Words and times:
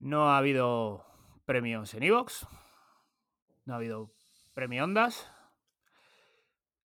No 0.00 0.30
ha 0.30 0.38
habido 0.38 1.04
premios 1.44 1.92
en 1.94 2.04
Evox. 2.04 2.46
No 3.64 3.74
ha 3.74 3.76
habido 3.76 4.12
premio 4.54 4.84
Ondas. 4.84 5.28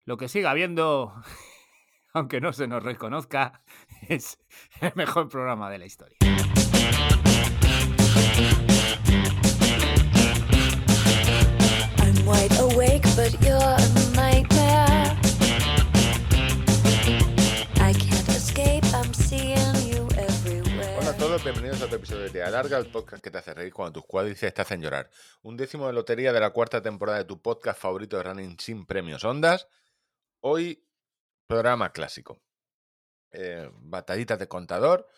Lo 0.05 0.17
que 0.17 0.28
siga 0.28 0.51
habiendo, 0.51 1.13
aunque 2.13 2.41
no 2.41 2.51
se 2.53 2.67
nos 2.67 2.83
reconozca, 2.83 3.63
es 4.09 4.39
el 4.81 4.91
mejor 4.95 5.29
programa 5.29 5.69
de 5.69 5.77
la 5.77 5.85
historia. 5.85 6.17
Bienvenidos 21.44 21.82
a 21.82 21.86
otro 21.86 21.98
episodio 21.98 22.21
de 22.21 22.30
Te 22.30 22.41
Alarga, 22.41 22.78
el 22.78 22.86
podcast 22.86 23.21
que 23.21 23.30
te 23.30 23.38
hace 23.38 23.54
reír 23.54 23.73
cuando 23.73 24.00
tus 24.00 24.05
cuádriceps 24.05 24.54
te 24.54 24.62
hacen 24.62 24.82
llorar. 24.82 25.10
Un 25.42 25.57
décimo 25.57 25.88
de 25.88 25.93
lotería 25.93 26.32
de 26.32 26.39
la 26.39 26.52
cuarta 26.52 26.82
temporada 26.82 27.18
de 27.18 27.25
tu 27.25 27.42
podcast 27.42 27.82
favorito 27.82 28.16
de 28.16 28.24
running 28.24 28.57
sin 28.57 28.86
premios 28.86 29.25
ondas. 29.25 29.68
Hoy, 30.39 30.88
programa 31.46 31.92
clásico. 31.92 32.39
Eh, 33.31 33.69
batallitas 33.73 34.39
de 34.39 34.47
contador. 34.47 35.09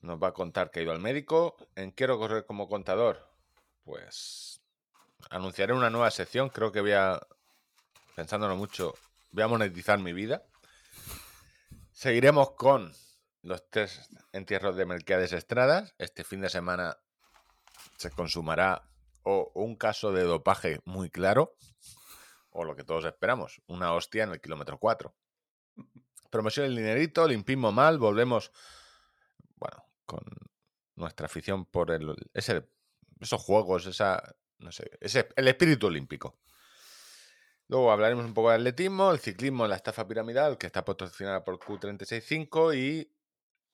Nos 0.00 0.18
va 0.22 0.28
a 0.28 0.32
contar 0.32 0.70
que 0.70 0.80
ha 0.80 0.82
ido 0.84 0.92
al 0.92 1.00
médico. 1.00 1.58
En 1.76 1.90
Quiero 1.90 2.18
correr 2.18 2.46
como 2.46 2.66
contador. 2.66 3.28
Pues 3.84 4.62
anunciaré 5.28 5.74
una 5.74 5.90
nueva 5.90 6.10
sección. 6.10 6.48
Creo 6.48 6.72
que 6.72 6.80
voy 6.80 6.92
a, 6.92 7.20
pensándolo 8.16 8.56
mucho, 8.56 8.94
voy 9.32 9.42
a 9.42 9.48
monetizar 9.48 9.98
mi 9.98 10.14
vida. 10.14 10.42
Seguiremos 11.92 12.52
con 12.52 12.94
los 13.42 13.68
tres 13.70 14.08
entierros 14.32 14.76
de 14.76 14.86
Melquiades 14.86 15.32
Estradas. 15.32 15.94
Este 15.98 16.24
fin 16.24 16.40
de 16.40 16.50
semana 16.50 16.98
se 17.96 18.10
consumará 18.10 18.88
o 19.22 19.50
un 19.54 19.76
caso 19.76 20.12
de 20.12 20.22
dopaje 20.22 20.80
muy 20.84 21.10
claro, 21.10 21.56
o 22.50 22.64
lo 22.64 22.74
que 22.74 22.84
todos 22.84 23.04
esperamos, 23.04 23.60
una 23.66 23.92
hostia 23.92 24.24
en 24.24 24.30
el 24.30 24.40
kilómetro 24.40 24.78
4. 24.78 25.14
Promoción 26.30 26.66
el 26.66 26.76
dinerito, 26.76 27.26
limpismo 27.26 27.72
mal, 27.72 27.98
volvemos, 27.98 28.52
bueno, 29.56 29.84
con 30.06 30.22
nuestra 30.94 31.26
afición 31.26 31.66
por 31.66 31.90
el, 31.90 32.14
ese, 32.32 32.68
esos 33.20 33.42
juegos, 33.42 33.86
esa, 33.86 34.22
no 34.58 34.72
sé, 34.72 34.90
ese, 35.00 35.28
el 35.36 35.48
espíritu 35.48 35.88
olímpico. 35.88 36.38
Luego 37.68 37.92
hablaremos 37.92 38.24
un 38.24 38.32
poco 38.32 38.48
de 38.48 38.56
atletismo, 38.56 39.10
el 39.12 39.18
ciclismo 39.18 39.66
la 39.66 39.76
estafa 39.76 40.08
piramidal, 40.08 40.56
que 40.56 40.66
está 40.66 40.84
patrocinada 40.86 41.44
por 41.44 41.58
Q365, 41.58 42.74
y 42.74 43.12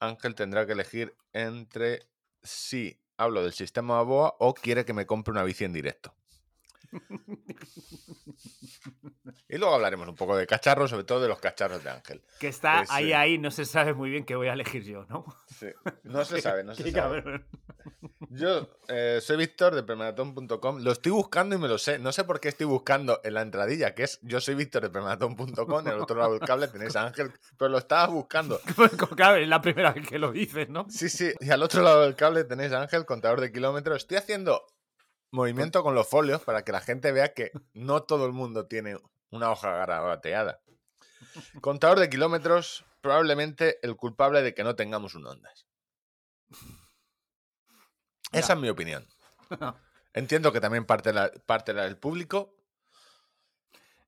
Ángel 0.00 0.34
tendrá 0.34 0.67
que 0.67 0.73
elegir 0.73 1.17
entre 1.33 2.09
si 2.42 3.00
hablo 3.17 3.42
del 3.42 3.53
sistema 3.53 3.98
ABOA 3.98 4.37
o 4.39 4.55
quiere 4.55 4.84
que 4.84 4.92
me 4.92 5.06
compre 5.06 5.33
una 5.33 5.45
bici 5.45 5.64
en 5.64 5.73
directo. 5.73 6.14
Y 9.48 9.59
luego 9.59 9.75
hablaremos 9.75 10.09
un 10.09 10.17
poco 10.17 10.37
de 10.37 10.47
cacharros, 10.47 10.91
sobre 10.91 11.05
todo 11.05 11.20
de 11.20 11.28
los 11.28 11.39
cacharros 11.39 11.83
de 11.84 11.91
Ángel. 11.91 12.23
Que 12.41 12.48
está 12.48 12.78
Pues, 12.78 12.91
ahí, 12.91 13.12
eh, 13.12 13.14
ahí, 13.14 13.39
no 13.39 13.50
se 13.50 13.64
sabe 13.64 13.95
muy 13.95 14.11
bien 14.11 14.25
qué 14.25 14.34
voy 14.34 14.48
a 14.48 14.53
elegir 14.55 14.83
yo, 14.84 15.05
¿no? 15.09 15.25
Sí. 15.59 15.67
No 16.03 16.25
se 16.25 16.41
sabe, 16.41 16.65
no 16.65 16.75
se 16.75 16.83
sabe. 16.83 16.92
cabrón. 17.22 17.47
Yo 18.31 18.69
eh, 18.89 19.20
soy 19.22 19.37
Víctor 19.37 19.75
de 19.75 19.83
premaratón.com. 19.83 20.78
Lo 20.83 20.91
estoy 20.92 21.12
buscando 21.12 21.55
y 21.55 21.59
me 21.59 21.69
lo 21.69 21.78
sé. 21.78 21.98
No 21.98 22.11
sé 22.11 22.25
por 22.25 22.41
qué 22.41 22.48
estoy 22.48 22.67
buscando 22.67 23.20
en 23.22 23.34
la 23.34 23.42
entradilla, 23.42 23.95
que 23.95 24.05
es 24.05 24.19
yo 24.22 24.41
soy 24.41 24.55
Víctor 24.55 24.83
de 24.83 24.91
premaratón.com. 24.91 25.87
En 25.87 25.92
el 25.92 26.00
otro 26.00 26.17
lado 26.17 26.33
del 26.33 26.41
cable 26.41 26.67
tenéis 26.69 26.97
a 26.97 27.06
Ángel, 27.06 27.31
pero 27.59 27.69
lo 27.70 27.78
estaba 27.78 28.06
buscando. 28.06 28.61
Claro, 29.17 29.37
es 29.37 29.47
la 29.48 29.61
primera 29.61 29.92
vez 29.92 30.09
que 30.09 30.19
lo 30.19 30.33
dices, 30.33 30.69
¿no? 30.69 30.87
Sí, 30.89 31.09
sí. 31.09 31.33
Y 31.41 31.50
al 31.50 31.62
otro 31.62 31.83
lado 31.83 32.03
del 32.03 32.17
cable 32.17 32.45
tenéis 32.45 32.72
a 32.72 32.83
Ángel, 32.83 33.05
contador 33.05 33.41
de 33.41 33.53
kilómetros. 33.53 33.98
Estoy 33.98 34.17
haciendo 34.17 34.67
movimiento 35.34 35.82
con 35.82 35.94
los 35.94 36.08
folios 36.08 36.42
para 36.42 36.64
que 36.64 36.72
la 36.72 36.80
gente 36.80 37.12
vea 37.12 37.34
que 37.34 37.50
no 37.72 38.02
todo 38.04 38.27
el 38.27 38.32
mundo 38.32 38.66
tiene 38.66 38.96
una 39.30 39.50
hoja 39.50 39.70
garabateada. 39.76 40.60
Contador 41.60 41.98
de 41.98 42.09
kilómetros, 42.09 42.84
probablemente 43.00 43.78
el 43.82 43.97
culpable 43.97 44.42
de 44.42 44.54
que 44.54 44.64
no 44.64 44.76
tengamos 44.76 45.14
un 45.14 45.26
Ondas. 45.26 45.66
Esa 48.32 48.48
Ya. 48.48 48.54
es 48.54 48.60
mi 48.60 48.69
opinión. 48.69 49.06
Entiendo 50.12 50.53
que 50.53 50.60
también 50.60 50.84
parte 50.86 51.12
la, 51.12 51.31
parte 51.47 51.72
la 51.72 51.82
del 51.84 51.98
público. 51.98 52.54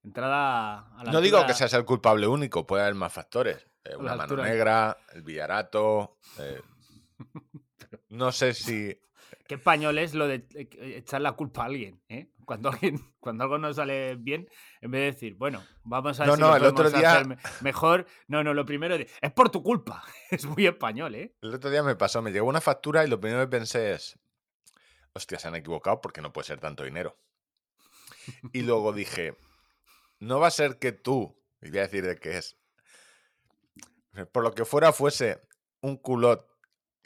Entrada 0.05 0.89
a 0.97 1.05
la 1.05 1.11
No 1.13 1.21
digo 1.21 1.45
que 1.47 1.55
seas 1.55 1.73
el 1.75 1.85
culpable 1.85 2.29
único, 2.29 2.65
puede 2.67 2.83
haber 2.85 2.95
más 2.95 3.13
factores. 3.13 3.67
Eh, 3.85 3.97
una 3.97 4.11
la 4.13 4.17
mano 4.17 4.23
altura. 4.23 4.45
negra, 4.45 4.99
el 5.13 5.23
villarato. 5.23 6.19
eh, 6.39 6.63
no 8.11 8.31
sé 8.31 8.55
si. 8.55 8.97
Qué 9.49 9.55
español 9.55 9.99
es 9.99 10.15
lo 10.15 10.27
de 10.27 10.47
eh, 10.55 10.69
echar 10.99 11.21
la 11.21 11.33
culpa 11.33 11.63
a 11.63 11.67
alguien, 11.67 12.03
¿eh? 12.09 12.31
Cuando, 12.45 12.71
alguien, 12.71 12.99
cuando 13.21 13.45
algo 13.45 13.59
no 13.59 13.73
sale 13.73 14.15
bien, 14.17 14.49
en 14.81 14.91
vez 14.91 15.01
de 15.01 15.07
decir, 15.07 15.35
bueno, 15.37 15.65
vamos 15.85 16.19
a 16.21 16.27
No, 16.27 16.35
si 16.35 16.41
no, 16.41 16.57
el 16.57 16.65
otro 16.65 16.91
día- 16.91 17.23
mejor. 17.61 18.07
No, 18.29 18.43
no, 18.45 18.55
lo 18.55 18.65
primero 18.65 18.95
es, 18.95 19.11
es 19.21 19.33
por 19.33 19.51
tu 19.51 19.63
culpa. 19.63 20.03
Es 20.31 20.45
muy 20.47 20.67
español, 20.67 21.15
¿eh? 21.15 21.35
El 21.43 21.55
otro 21.55 21.71
día 21.71 21.83
me 21.83 21.97
pasó, 21.97 22.23
me 22.23 22.33
llegó 22.33 22.49
una 22.49 22.61
factura 22.61 23.05
y 23.05 23.09
lo 23.09 23.21
primero 23.21 23.43
que 23.43 23.49
pensé 23.59 23.93
es. 23.93 24.19
Hostia, 25.13 25.39
se 25.39 25.49
han 25.49 25.55
equivocado 25.55 26.01
porque 26.01 26.21
no 26.21 26.33
puede 26.33 26.47
ser 26.47 26.61
tanto 26.61 26.85
dinero. 26.85 27.17
Y 28.53 28.63
luego 28.63 28.93
dije, 28.93 29.37
no 30.19 30.41
va 30.41 30.49
a 30.49 30.51
ser 30.51 30.79
que 30.79 30.93
tú, 30.93 31.41
y 31.63 31.71
voy 31.71 31.79
a 31.79 31.83
decir 31.83 32.05
de 32.05 32.17
qué 32.19 32.39
es, 32.39 32.57
por 34.33 34.43
lo 34.43 34.53
que 34.55 34.65
fuera 34.65 34.93
fuese 34.93 35.41
un 35.81 35.97
culot 35.97 36.47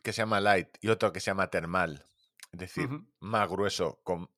que 0.03 0.12
se 0.12 0.22
llama 0.22 0.41
light 0.41 0.69
y 0.81 0.89
otro 0.89 1.12
que 1.12 1.21
se 1.21 1.27
llama 1.31 1.51
termal, 1.51 2.07
es 2.53 2.59
decir, 2.59 2.88
más 3.21 3.49
grueso, 3.49 4.00
con, 4.03 4.28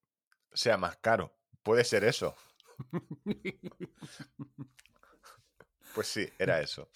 sea 0.53 0.77
más 0.77 0.97
caro. 0.99 1.35
Puede 1.63 1.85
ser 1.85 2.05
eso. 2.05 2.35
Pues 5.95 6.07
sí, 6.07 6.29
era 6.39 6.61
eso. 6.61 6.89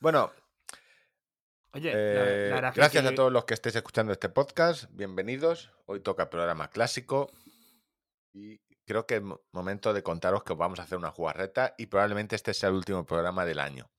Bueno, 0.00 0.32
Oye, 1.72 1.92
eh, 1.94 2.48
la 2.48 2.54
verdad 2.56 2.72
que 2.74 2.80
gracias 2.80 3.04
a 3.06 3.14
todos 3.14 3.32
los 3.32 3.44
que 3.44 3.54
estéis 3.54 3.76
escuchando 3.76 4.12
este 4.12 4.28
podcast. 4.28 4.84
Bienvenidos. 4.92 5.70
Hoy 5.86 6.00
toca 6.00 6.30
programa 6.30 6.68
clásico. 6.70 7.30
Y 8.32 8.58
creo 8.86 9.06
que 9.06 9.16
es 9.16 9.22
mo- 9.22 9.42
momento 9.52 9.92
de 9.92 10.02
contaros 10.02 10.42
que 10.42 10.52
os 10.54 10.58
vamos 10.58 10.78
a 10.80 10.82
hacer 10.84 10.96
una 10.98 11.10
jugarreta. 11.10 11.74
Y 11.78 11.86
probablemente 11.86 12.34
este 12.36 12.54
sea 12.54 12.70
el 12.70 12.76
último 12.76 13.04
programa 13.04 13.44
del 13.44 13.58
año, 13.58 13.90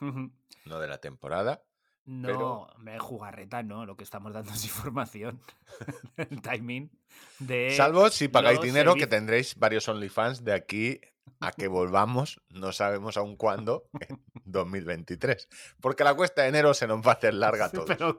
no 0.00 0.78
de 0.80 0.88
la 0.88 0.98
temporada. 0.98 1.62
No, 2.06 2.26
Pero- 2.28 2.66
me 2.78 2.98
jugarreta, 2.98 3.62
no. 3.62 3.86
Lo 3.86 3.96
que 3.96 4.04
estamos 4.04 4.32
dando 4.32 4.52
es 4.52 4.64
información. 4.64 5.40
El 6.16 6.42
timing 6.42 6.90
de. 7.38 7.70
Salvo 7.76 8.10
si 8.10 8.28
pagáis 8.28 8.60
dinero, 8.60 8.94
que 8.94 9.06
tendréis 9.06 9.56
varios 9.56 9.88
OnlyFans 9.88 10.44
de 10.44 10.52
aquí 10.52 11.00
a 11.40 11.52
que 11.52 11.68
volvamos, 11.68 12.40
no 12.50 12.72
sabemos 12.72 13.16
aún 13.16 13.36
cuándo, 13.36 13.88
en 14.00 14.20
2023. 14.44 15.48
Porque 15.80 16.04
la 16.04 16.14
cuesta 16.14 16.42
de 16.42 16.48
enero 16.48 16.74
se 16.74 16.86
nos 16.86 17.00
va 17.00 17.12
a 17.12 17.14
hacer 17.14 17.34
larga 17.34 17.66
a 17.66 17.70
todos. 17.70 17.86
Pero, 17.86 18.16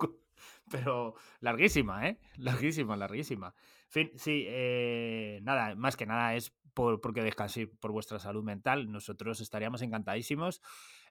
pero 0.69 1.15
larguísima, 1.39 2.07
¿eh? 2.07 2.19
Larguísima, 2.37 2.95
larguísima. 2.97 3.53
En 3.85 3.91
fin, 3.91 4.11
sí, 4.15 4.45
eh, 4.47 5.39
nada, 5.43 5.75
más 5.75 5.95
que 5.95 6.05
nada 6.05 6.35
es 6.35 6.53
por, 6.73 6.99
porque 7.01 7.21
descanséis 7.21 7.69
por 7.79 7.91
vuestra 7.91 8.19
salud 8.19 8.43
mental. 8.43 8.91
Nosotros 8.91 9.39
estaríamos 9.39 9.81
encantadísimos. 9.81 10.61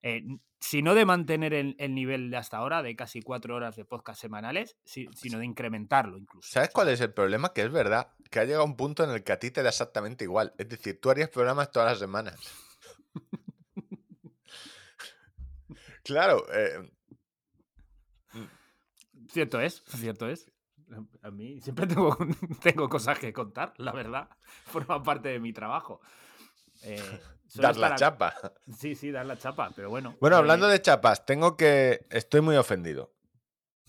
Eh, 0.06 0.22
si 0.60 0.82
no 0.82 0.94
de 0.94 1.06
mantener 1.06 1.54
el, 1.54 1.76
el 1.78 1.94
nivel 1.94 2.30
de 2.30 2.36
hasta 2.36 2.58
ahora, 2.58 2.82
de 2.82 2.94
casi 2.94 3.22
cuatro 3.22 3.54
horas 3.56 3.74
de 3.76 3.84
podcast 3.84 4.20
semanales, 4.20 4.76
si- 4.84 5.08
sino 5.14 5.38
de 5.38 5.46
incrementarlo 5.46 6.18
incluso. 6.18 6.48
¿Sabes 6.52 6.70
cuál 6.70 6.88
es 6.90 7.00
el 7.00 7.12
problema? 7.12 7.52
Que 7.52 7.62
es 7.62 7.72
verdad, 7.72 8.12
que 8.30 8.38
ha 8.40 8.44
llegado 8.44 8.64
un 8.64 8.76
punto 8.76 9.02
en 9.04 9.10
el 9.10 9.24
que 9.24 9.32
a 9.32 9.38
ti 9.38 9.50
te 9.50 9.62
da 9.62 9.70
exactamente 9.70 10.24
igual. 10.24 10.52
Es 10.58 10.68
decir, 10.68 11.00
tú 11.00 11.10
harías 11.10 11.30
programas 11.30 11.70
todas 11.70 11.90
las 11.92 11.98
semanas. 11.98 12.38
claro, 16.04 16.44
eh, 16.52 16.90
Cierto 19.28 19.60
es, 19.60 19.82
cierto 19.86 20.28
es. 20.28 20.50
A 21.22 21.30
mí 21.30 21.60
siempre 21.60 21.86
tengo, 21.86 22.16
tengo 22.62 22.88
cosas 22.88 23.18
que 23.18 23.32
contar, 23.32 23.72
la 23.78 23.92
verdad. 23.92 24.28
Forma 24.66 25.02
parte 25.02 25.30
de 25.30 25.40
mi 25.40 25.52
trabajo. 25.52 26.00
Eh, 26.82 27.20
dar 27.54 27.76
la 27.76 27.94
chapa. 27.94 28.34
Sí, 28.78 28.94
sí, 28.94 29.10
dar 29.10 29.26
la 29.26 29.36
chapa, 29.36 29.70
pero 29.74 29.90
bueno. 29.90 30.16
Bueno, 30.20 30.36
eh, 30.36 30.38
hablando 30.38 30.68
de 30.68 30.80
chapas, 30.80 31.24
tengo 31.26 31.56
que... 31.56 32.06
Estoy 32.10 32.40
muy 32.40 32.56
ofendido 32.56 33.12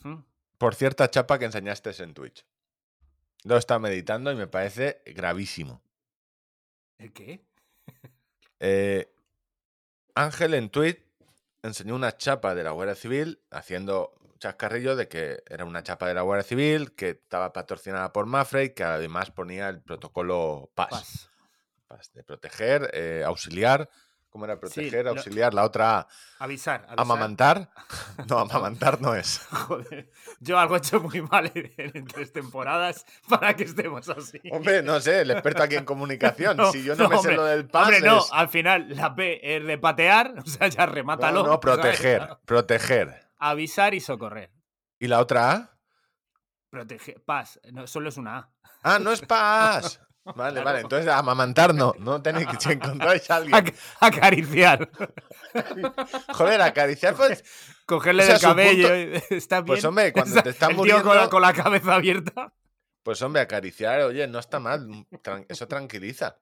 ¿hmm? 0.04 0.20
por 0.58 0.76
cierta 0.76 1.10
chapa 1.10 1.40
que 1.40 1.46
enseñaste 1.46 1.92
en 2.04 2.14
Twitch. 2.14 2.46
Lo 3.44 3.58
está 3.58 3.80
meditando 3.80 4.32
y 4.32 4.36
me 4.36 4.48
parece 4.48 5.02
gravísimo. 5.06 5.82
¿El 6.98 7.14
qué? 7.14 7.46
Eh, 8.62 9.14
Ángel 10.16 10.54
en 10.54 10.70
Twitch 10.70 11.04
enseñó 11.62 11.94
una 11.94 12.16
chapa 12.16 12.56
de 12.56 12.64
la 12.64 12.72
Guardia 12.72 12.96
Civil 12.96 13.42
haciendo 13.52 14.16
chascarrillo 14.40 14.96
de 14.96 15.08
que 15.08 15.44
era 15.48 15.66
una 15.66 15.84
chapa 15.84 16.08
de 16.08 16.14
la 16.14 16.22
Guardia 16.22 16.48
Civil 16.48 16.94
que 16.94 17.10
estaba 17.10 17.52
patrocinada 17.52 18.14
por 18.14 18.26
Mafre 18.26 18.66
y 18.66 18.70
que 18.72 18.84
además 18.84 19.32
ponía 19.32 19.70
el 19.70 19.82
protocolo 19.82 20.72
PAS, 20.74 20.90
Paz. 20.90 21.30
De 22.14 22.24
proteger, 22.24 22.90
eh, 22.94 23.24
auxiliar 23.26 23.90
¿Cómo 24.30 24.44
era? 24.44 24.56
Sí, 24.56 24.60
Proteger, 24.60 25.06
lo- 25.06 25.12
auxiliar. 25.12 25.54
La 25.54 25.64
otra 25.64 26.00
A. 26.00 26.08
Avisar, 26.40 26.82
avisar. 26.82 27.00
Amamantar. 27.00 27.70
No, 28.30 28.40
amamantar 28.40 29.00
no 29.00 29.16
es. 29.16 29.40
Joder, 29.50 30.12
yo 30.42 30.60
algo 30.60 30.76
he 30.76 30.80
hecho 30.80 31.00
muy 31.00 31.22
mal 31.22 31.50
en, 31.56 32.06
tres 32.06 32.34
temporadas 32.34 33.06
para 33.30 33.56
que 33.56 33.64
estemos 33.64 34.10
así. 34.10 34.42
Hombre, 34.52 34.84
no 34.84 35.00
sé, 35.00 35.22
el 35.22 35.32
experto 35.32 35.64
aquí 35.64 35.76
en 35.76 35.86
comunicación. 35.94 36.58
No, 36.58 36.70
si 36.74 36.84
yo 36.84 36.98
no, 36.98 37.08
me 37.08 37.16
hombre, 37.16 37.32
sé 37.32 37.38
lo 37.38 37.46
del 37.46 37.66
pas, 37.70 37.84
Hombre, 37.84 38.02
no, 38.02 38.18
es- 38.20 38.30
al 38.34 38.50
final 38.50 38.90
la 38.90 39.16
P 39.16 39.56
es 39.56 39.66
de 39.66 39.78
patear, 39.78 40.34
o 40.38 40.46
sea, 40.46 40.68
ya 40.68 40.86
remátalo. 40.86 41.44
no, 41.44 41.44
no, 41.44 41.52
¿sabes? 41.54 41.60
proteger, 41.62 42.28
proteger. 42.44 43.28
Avisar 43.38 43.94
y 43.94 44.02
socorrer. 44.02 44.52
¿Y 45.00 45.08
la 45.08 45.22
otra 45.22 45.52
A? 45.52 45.78
Proteger. 46.70 47.22
Paz, 47.24 47.58
no, 47.72 47.88
solo 47.88 48.10
es 48.10 48.18
una 48.18 48.38
A. 48.38 48.50
Ah, 48.84 49.00
no 49.00 49.14
es 49.14 49.22
pas. 49.22 50.02
Vale, 50.34 50.54
Claro. 50.54 50.66
vale, 50.66 50.80
entonces 50.82 51.08
amamantar 51.12 51.76
no. 51.76 51.94
No 52.00 52.22
tenéis 52.22 52.48
que 52.48 52.60
si 52.60 52.72
encontráis 52.72 53.30
a 53.30 53.36
alguien. 53.38 53.54
Ac- 53.56 53.76
acariciar. 54.00 54.90
Joder, 56.34 56.62
acariciar, 56.62 57.16
pues. 57.16 57.44
Cogerle 57.86 58.24
O 58.24 58.26
sea, 58.26 58.34
del 58.36 58.42
cabello. 58.42 58.88
punto- 59.20 59.36
Está 59.36 59.58
bien. 59.58 59.66
Pues, 59.68 59.86
hombre, 59.86 60.12
cuando 60.14 60.32
Está- 60.32 60.44
te 60.44 60.50
están 60.50 60.72
el 60.72 60.78
tío 60.82 60.96
con 61.04 61.16
la, 61.16 61.24
muriendo- 61.26 61.30
con 61.30 61.42
la 61.42 61.54
cabeza 61.54 61.96
abierta. 61.96 62.54
Pues 63.04 63.22
hombre, 63.22 63.42
acariciar, 63.44 64.02
oye, 64.02 64.28
no 64.28 64.40
está 64.40 64.60
mal. 64.60 65.06
Eso 65.48 65.68
tranquiliza. 65.68 66.40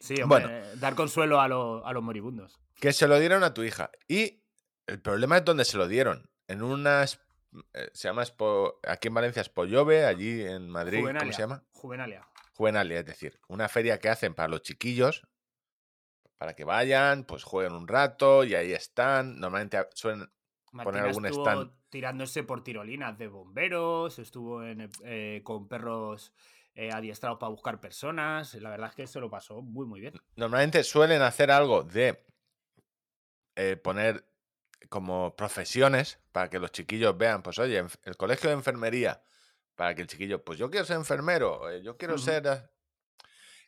Sí, 0.00 0.14
hombre, 0.22 0.26
Bueno. 0.46 0.48
eh, 0.50 0.72
dar 0.76 0.94
consuelo 0.94 1.40
a, 1.40 1.48
lo- 1.48 1.86
a 1.86 1.92
los 1.92 2.02
moribundos. 2.02 2.58
Que 2.80 2.92
se 2.94 3.06
lo 3.06 3.18
dieron 3.18 3.44
a 3.44 3.52
tu 3.52 3.62
hija. 3.62 3.90
Y 4.08 4.42
el 4.86 5.00
problema 5.00 5.36
es 5.38 5.44
dónde 5.44 5.64
se 5.66 5.76
lo 5.76 5.86
dieron. 5.88 6.30
En 6.48 6.62
una. 6.62 7.02
es- 7.02 7.20
eh, 7.74 7.90
Se 7.92 8.08
llama 8.08 8.22
aquí 8.88 9.08
en 9.08 9.14
Valencia 9.14 9.44
Spollove, 9.44 10.06
allí 10.06 10.42
en 10.42 10.68
Madrid, 10.70 11.04
¿cómo 11.18 11.32
se 11.32 11.42
llama? 11.42 11.62
Juvenalia. 11.72 12.26
Juvenalia, 12.54 13.00
es 13.00 13.06
decir, 13.06 13.40
una 13.48 13.68
feria 13.68 13.98
que 13.98 14.08
hacen 14.08 14.34
para 14.34 14.48
los 14.48 14.62
chiquillos, 14.62 15.26
para 16.38 16.54
que 16.54 16.64
vayan, 16.64 17.24
pues 17.24 17.42
jueguen 17.42 17.72
un 17.72 17.88
rato 17.88 18.44
y 18.44 18.54
ahí 18.54 18.72
están. 18.72 19.38
Normalmente 19.40 19.78
suelen. 19.94 20.30
Martina 20.72 21.04
algún 21.04 21.26
estuvo 21.26 21.44
stand. 21.46 21.70
tirándose 21.88 22.42
por 22.42 22.64
tirolinas 22.64 23.16
de 23.16 23.28
bomberos, 23.28 24.18
estuvo 24.18 24.64
en, 24.64 24.90
eh, 25.04 25.40
con 25.44 25.68
perros 25.68 26.32
eh, 26.74 26.90
adiestrados 26.92 27.38
para 27.38 27.50
buscar 27.50 27.80
personas. 27.80 28.54
La 28.54 28.70
verdad 28.70 28.88
es 28.90 28.96
que 28.96 29.06
se 29.06 29.20
lo 29.20 29.30
pasó 29.30 29.62
muy, 29.62 29.86
muy 29.86 30.00
bien. 30.00 30.14
Normalmente 30.34 30.82
suelen 30.82 31.22
hacer 31.22 31.52
algo 31.52 31.84
de 31.84 32.24
eh, 33.54 33.76
poner 33.76 34.26
como 34.88 35.36
profesiones 35.36 36.18
para 36.32 36.50
que 36.50 36.58
los 36.58 36.72
chiquillos 36.72 37.16
vean, 37.16 37.42
pues 37.42 37.58
oye, 37.58 37.84
el 38.02 38.16
colegio 38.16 38.50
de 38.50 38.56
enfermería, 38.56 39.22
para 39.76 39.94
que 39.94 40.02
el 40.02 40.08
chiquillo, 40.08 40.44
pues 40.44 40.58
yo 40.58 40.70
quiero 40.70 40.86
ser 40.86 40.96
enfermero, 40.96 41.70
eh, 41.70 41.82
yo 41.82 41.96
quiero 41.96 42.18
ser... 42.18 42.46
eh". 42.46 42.62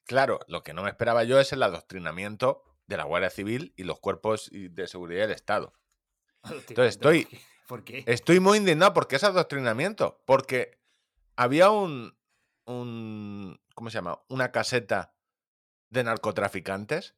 Claro, 0.05 0.39
lo 0.47 0.63
que 0.63 0.73
no 0.73 0.83
me 0.83 0.91
esperaba 0.91 1.25
yo 1.25 1.41
es 1.41 1.53
el 1.53 1.63
adoctrinamiento 1.63 2.63
de 2.87 2.97
la 2.97 3.05
Guardia 3.05 3.31
Civil 3.31 3.73
y 3.77 3.83
los 3.85 3.99
cuerpos 3.99 4.49
de 4.53 4.87
seguridad 4.87 5.23
del 5.23 5.33
Estado. 5.33 5.73
Entonces, 6.45 6.95
estoy- 6.95 7.27
¿Por 7.67 7.83
qué? 7.83 8.05
Estoy 8.07 8.39
muy 8.39 8.59
indignado 8.59 8.95
porque 8.95 9.17
es 9.17 9.25
adoctrinamiento. 9.25 10.23
Porque 10.25 10.79
había 11.35 11.71
un, 11.71 12.17
un. 12.65 13.61
¿Cómo 13.75 13.91
se 13.91 13.95
llama? 13.99 14.23
Una 14.29 14.53
caseta 14.53 15.17
de 15.91 16.05
narcotraficantes. 16.05 17.17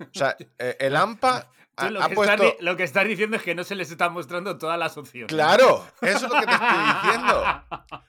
O 0.00 0.06
sea, 0.14 0.34
eh, 0.58 0.76
el 0.80 0.96
AMPA 0.96 1.50
Tú 1.76 1.90
lo, 1.90 2.02
ha 2.02 2.08
que 2.08 2.14
puesto. 2.14 2.34
estás, 2.34 2.58
di- 2.58 2.64
lo 2.64 2.76
que 2.76 2.82
estás 2.84 3.04
diciendo 3.08 3.36
es 3.36 3.42
que 3.42 3.54
no 3.54 3.64
se 3.64 3.74
les 3.74 3.90
está 3.90 4.08
mostrando 4.08 4.56
todas 4.58 4.78
las 4.78 4.96
opciones. 4.96 5.28
Claro, 5.28 5.84
eso 6.02 6.16
es 6.16 6.22
lo 6.22 6.40
que 6.40 6.46
te 6.46 6.52
estoy 6.52 6.68
diciendo. 7.02 7.44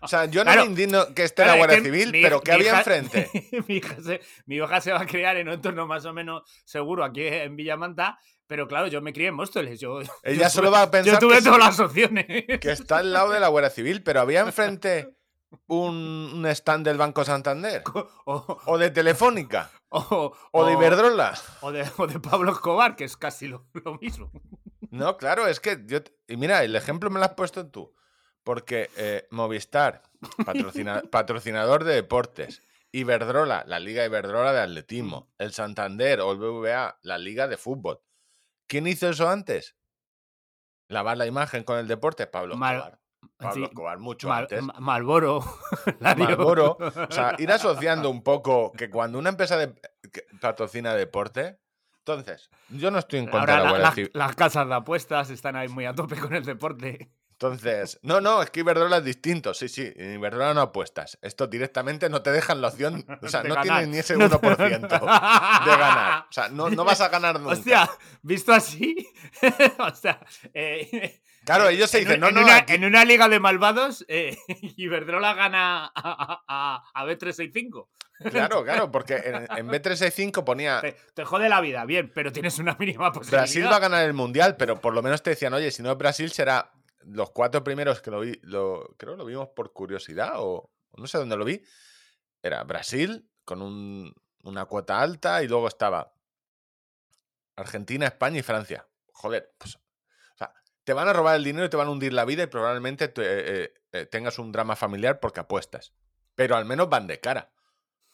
O 0.02 0.08
sea, 0.08 0.26
yo 0.26 0.44
no 0.44 0.52
Claro. 0.52 0.66
me 0.66 0.72
indigno 0.72 1.14
que 1.16 1.24
esté 1.24 1.44
Claro, 1.44 1.50
la 1.52 1.54
es 1.56 1.60
Guardia 1.60 1.78
que 1.78 1.84
Civil, 1.84 2.12
mi- 2.12 2.22
pero 2.22 2.42
¿qué 2.42 2.52
mi 2.52 2.56
había 2.58 2.68
hija- 2.70 2.78
enfrente? 2.80 3.30
mi, 3.68 3.76
hija 3.78 3.96
se, 4.04 4.22
mi 4.46 4.56
hija 4.58 4.82
se 4.82 4.92
va 4.92 5.02
a 5.02 5.06
criar 5.06 5.38
en 5.38 5.48
un 5.48 5.56
entorno 5.56 5.88
más 5.88 6.06
o 6.06 6.14
menos 6.14 6.44
seguro 6.64 7.04
aquí 7.04 7.26
en 7.26 7.56
Villamanta, 7.56 8.20
pero 8.48 8.68
claro, 8.68 8.86
yo 8.88 9.02
me 9.02 9.12
crié 9.14 9.30
en 9.30 9.36
Móstoles. 9.36 9.80
Yo, 9.80 10.02
Ella 10.24 10.44
yo 10.44 10.50
solo 10.50 10.68
tuve- 10.70 10.74
va 10.78 10.82
a 10.84 10.92
pensar 10.92 11.14
Yo 11.14 11.20
tuve 11.20 11.38
que, 11.38 11.42
todas 11.44 11.60
las 11.60 11.80
opciones. 11.80 12.26
que 12.60 12.72
está 12.72 12.98
al 13.00 13.12
lado 13.12 13.32
de 13.32 13.40
la 13.40 13.48
Guardia 13.48 13.72
Civil, 13.72 14.04
pero 14.04 14.22
había 14.22 14.42
enfrente 14.42 15.10
un, 15.68 16.32
un 16.36 16.46
stand 16.48 16.86
del 16.86 16.98
Banco 16.98 17.24
Santander. 17.26 17.84
O, 18.26 18.58
O 18.66 18.78
de 18.78 18.90
Telefónica. 18.92 19.72
o- 19.90 20.36
O 20.52 20.66
de 20.66 20.74
Iberdrola. 20.74 21.34
o 21.62 21.72
de, 21.72 21.90
o 21.98 22.08
de 22.08 22.20
Pablo 22.20 22.52
Escobar, 22.52 22.96
que 22.96 23.04
es 23.06 23.18
casi 23.18 23.48
lo, 23.48 23.68
lo 23.74 23.98
mismo. 24.00 24.32
No, 24.92 25.18
claro, 25.18 25.48
es 25.48 25.60
que 25.60 25.84
yo. 25.86 26.00
Y 26.28 26.38
mira, 26.38 26.64
el 26.64 26.76
ejemplo 26.76 27.10
me 27.10 27.20
lo 27.20 27.26
has 27.26 27.34
puesto 27.34 27.68
tú. 27.70 27.94
Porque 28.44 28.90
eh, 28.98 29.28
Movistar, 29.32 30.04
patrocina- 30.46 31.02
patrocinador 31.12 31.84
de 31.84 31.96
deportes. 31.96 32.62
Iberdrola, 32.92 33.64
la 33.68 33.80
Liga 33.80 34.06
Iberdrola 34.06 34.54
de 34.54 34.62
Atletismo. 34.62 35.34
El 35.38 35.52
Santander 35.52 36.22
o 36.22 36.32
el 36.32 36.38
BVA, 36.38 36.98
la 37.02 37.18
Liga 37.18 37.48
de 37.48 37.58
Fútbol. 37.58 38.00
¿Quién 38.68 38.88
hizo 38.88 39.10
eso 39.10 39.28
antes? 39.28 39.76
Lavar 40.88 41.18
la 41.18 41.26
imagen 41.26 41.64
con 41.64 41.78
el 41.80 41.88
deporte, 41.88 42.28
Pablo 42.28 42.54
Escobar. 42.78 43.00
Pablo 43.38 43.54
sí, 43.54 43.64
Escobar, 43.64 44.00
mucho 44.00 44.28
Mal- 44.28 44.44
antes. 44.44 44.62
Ma- 44.64 44.76
Malboro. 44.80 45.44
Malboro. 46.00 46.78
O 46.80 47.12
sea, 47.12 47.36
ir 47.40 47.52
asociando 47.52 48.10
un 48.10 48.22
poco 48.24 48.72
que 48.72 48.90
cuando 48.90 49.20
una 49.20 49.30
empresa 49.30 49.58
de, 49.58 49.74
que 50.12 50.26
patrocina 50.42 50.94
deporte. 50.94 51.60
Entonces, 52.00 52.52
yo 52.70 52.92
no 52.92 53.00
estoy 53.00 53.20
en 53.20 53.26
contra 53.28 53.58
Ahora 53.58 53.74
de 53.74 53.80
la 53.80 53.90
la- 53.96 54.10
las 54.14 54.36
casas 54.36 54.68
de 54.68 54.76
apuestas 54.76 55.32
están 55.32 55.56
ahí 55.56 55.68
muy 55.70 55.86
a 55.86 55.94
tope 55.94 56.16
con 56.18 56.36
el 56.36 56.46
deporte. 56.46 57.10
Entonces, 57.40 58.00
no, 58.02 58.22
no, 58.22 58.42
es 58.42 58.50
que 58.50 58.62
Iberdrola 58.62 58.98
es 58.98 59.04
distinto. 59.04 59.54
Sí, 59.54 59.68
sí, 59.68 59.92
en 59.98 60.14
Iberdrola 60.14 60.54
no 60.54 60.62
apuestas. 60.62 61.18
Esto 61.22 61.48
directamente 61.48 62.10
no 62.10 62.22
te 62.22 62.32
dejan 62.32 62.62
la 62.62 62.70
opción, 62.70 63.06
o 63.22 63.28
sea, 63.28 63.44
De 63.44 63.50
no 63.50 63.56
ganar. 63.56 63.80
tienes 63.80 63.88
ni 63.90 63.98
ese 63.98 64.16
No 64.16 64.30
1% 64.30 64.88
te- 64.88 65.70
de 65.70 65.78
ganar. 65.78 66.26
O 66.30 66.32
sea, 66.32 66.48
no, 66.48 66.70
no 66.70 66.86
vas 66.86 67.02
a 67.02 67.10
ganar 67.10 67.38
nunca. 67.40 67.54
Hostia, 67.54 67.90
visto 68.22 68.54
así, 68.54 68.96
o 69.80 69.94
sea, 69.94 70.20
eh, 70.54 71.20
Claro, 71.44 71.68
ellos 71.70 71.92
se 71.92 72.00
en, 72.00 72.06
dicen, 72.06 72.16
un- 72.16 72.22
no, 72.22 72.28
en 72.30 72.36
no, 72.36 72.42
una, 72.44 72.56
aquí- 72.58 72.74
en 72.74 72.86
una 72.86 73.04
liga 73.06 73.28
de 73.28 73.40
malvados, 73.42 74.06
eh, 74.08 74.38
Iberdrola 74.78 75.34
gana 75.34 75.92
a, 75.94 76.42
a- 76.48 76.84
a 76.94 77.06
B365. 77.06 77.88
Claro, 78.32 78.64
claro, 78.64 78.90
porque 78.92 79.16
en, 79.16 79.36
en 79.58 79.68
B365 79.68 80.46
ponía 80.46 80.80
Te, 80.80 80.96
te 81.14 81.26
jode 81.26 81.50
la 81.50 81.60
vida, 81.60 81.84
bien, 81.84 82.10
pero 82.16 82.32
tienes 82.32 82.58
una 82.60 82.78
mínima 82.80 83.12
posibilidad. 83.12 83.42
Brasil 83.44 83.66
va 83.70 83.76
a 83.76 83.80
ganar 83.80 84.06
el 84.06 84.14
mundial, 84.14 84.56
pero 84.56 84.80
por 84.80 84.94
lo 84.94 85.04
menos 85.04 85.22
te 85.22 85.32
decían, 85.32 85.54
oye, 85.54 85.70
si 85.70 85.84
no 85.84 85.92
es 85.92 85.98
Brasil 85.98 86.32
será 86.32 86.72
los 87.06 87.32
cuatro 87.32 87.64
primeros 87.64 88.02
que 88.02 88.12
lo 88.12 88.20
vi, 88.22 88.40
lo, 88.44 88.96
creo 88.98 89.14
que 89.14 89.18
lo 89.18 89.26
vimos 89.26 89.50
por 89.50 89.74
curiosidad 89.74 90.34
o 90.36 90.72
no 90.98 91.08
sé 91.08 91.18
dónde 91.18 91.38
lo 91.38 91.46
vi. 91.46 91.62
Era 92.42 92.64
Brasil 92.64 93.30
con 93.44 93.62
un- 93.62 94.14
una 94.44 94.66
cuota 94.66 95.02
alta 95.02 95.42
y 95.44 95.48
luego 95.48 95.68
estaba 95.68 96.14
Argentina, 97.56 98.06
España 98.08 98.40
y 98.40 98.44
Francia. 98.44 98.88
Joder, 99.14 99.54
pues, 99.58 99.76
o 99.76 99.80
sea, 100.38 100.54
te 100.84 100.94
van 100.94 101.08
a 101.08 101.14
robar 101.14 101.36
el 101.36 101.44
dinero 101.44 101.66
y 101.66 101.70
te 101.70 101.78
van 101.78 101.88
a 101.88 101.92
hundir 101.92 102.14
la 102.14 102.26
vida 102.26 102.44
y 102.44 102.48
probablemente 102.48 103.08
te- 103.08 103.64
eh, 103.64 103.74
eh, 103.94 104.06
tengas 104.06 104.40
un 104.40 104.52
drama 104.52 104.76
familiar 104.76 105.20
porque 105.20 105.40
apuestas. 105.40 105.94
Pero 106.36 106.56
al 106.58 106.66
menos 106.66 106.90
van 106.90 107.08
de 107.08 107.20
cara. 107.20 107.52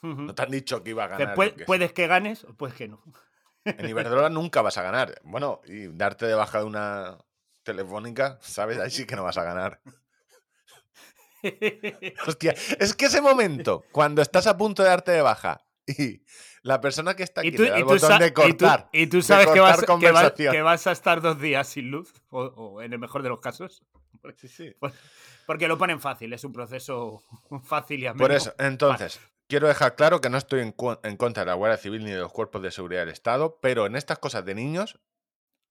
No 0.04 0.34
te 0.36 0.42
han 0.44 0.52
dicho 0.52 0.84
que 0.84 0.92
iba 0.92 1.04
a 1.04 1.08
ganar. 1.08 1.36
pue- 1.36 1.50
yo 1.50 1.54
qué 1.54 1.60
sé. 1.60 1.66
puedes 1.66 1.94
que 1.94 2.08
ganes 2.08 2.44
o 2.44 2.54
puedes 2.56 2.76
que 2.76 2.88
no. 2.88 3.04
En 3.66 3.88
Iberdrola 3.88 4.30
nunca 4.30 4.62
vas 4.64 4.78
a 4.78 4.84
ganar. 4.84 5.20
Bueno, 5.24 5.62
y 5.66 5.88
darte 5.88 6.26
de 6.26 6.34
baja 6.34 6.60
de 6.60 6.66
una 6.66 7.18
telefónica, 7.64 8.38
¿sabes? 8.42 8.80
Ahí 8.80 8.92
sí 8.92 9.06
que 9.06 9.16
no 9.16 9.24
vas 9.24 9.38
a 9.38 9.44
ganar. 9.44 9.82
Hostia, 12.28 12.54
es 12.80 12.94
que 12.96 13.06
ese 13.06 13.22
momento, 13.22 13.84
cuando 13.92 14.22
estás 14.22 14.48
a 14.48 14.58
punto 14.58 14.84
de 14.84 14.90
darte 14.90 15.12
de 15.12 15.22
baja 15.22 15.66
y 15.88 16.24
la 16.62 16.80
persona 16.80 17.16
que 17.16 17.24
está 17.24 17.42
aquí 17.42 17.50
Y 17.50 17.56
tú, 17.56 17.64
le 17.64 17.70
da 17.72 17.78
y 17.78 17.82
el 17.82 17.88
tú 17.88 17.94
botón 17.94 18.20
de 18.20 18.28
y 18.28 18.32
tú- 18.32 18.42
cortar. 18.42 18.90
y 18.94 19.08
tú 19.08 19.22
sabes 19.22 19.48
que, 19.48 19.60
cortar 19.60 19.68
vas, 19.68 19.76
que, 19.76 19.82
vas, 19.82 19.86
conversación. 19.88 20.54
que 20.54 20.62
vas 20.62 20.88
a 20.88 20.92
estar 20.92 21.22
dos 21.22 21.40
días 21.42 21.68
sin 21.68 21.90
luz, 21.90 22.14
o, 22.30 22.44
o 22.44 22.82
en 22.82 22.94
el 22.94 23.00
mejor 23.00 23.24
de 23.24 23.30
los 23.30 23.40
casos. 23.40 23.84
Sí, 24.38 24.48
sí. 24.48 24.76
Porque 25.48 25.68
lo 25.68 25.78
ponen 25.80 26.00
fácil, 26.00 26.32
es 26.34 26.44
un 26.44 26.54
proceso 26.54 27.24
fácil 27.64 28.04
y 28.04 28.06
ameno. 28.06 28.24
Por 28.24 28.32
eso, 28.32 28.54
entonces, 28.60 29.20
quiero 29.48 29.68
dejar 29.68 29.96
claro 29.96 30.22
que 30.22 30.30
no 30.30 30.38
estoy 30.38 30.60
en, 30.62 30.76
en 31.04 31.18
contra 31.18 31.42
de 31.44 31.48
la 31.48 31.56
Guardia 31.56 31.78
Civil 31.78 32.06
ni 32.06 32.12
de 32.12 32.20
los 32.20 32.32
cuerpos 32.32 32.62
de 32.62 32.70
seguridad 32.70 33.02
del 33.02 33.10
Estado, 33.10 33.58
pero 33.60 33.88
en 33.88 33.96
estas 33.96 34.20
cosas 34.20 34.46
de 34.46 34.54
niños 34.54 35.00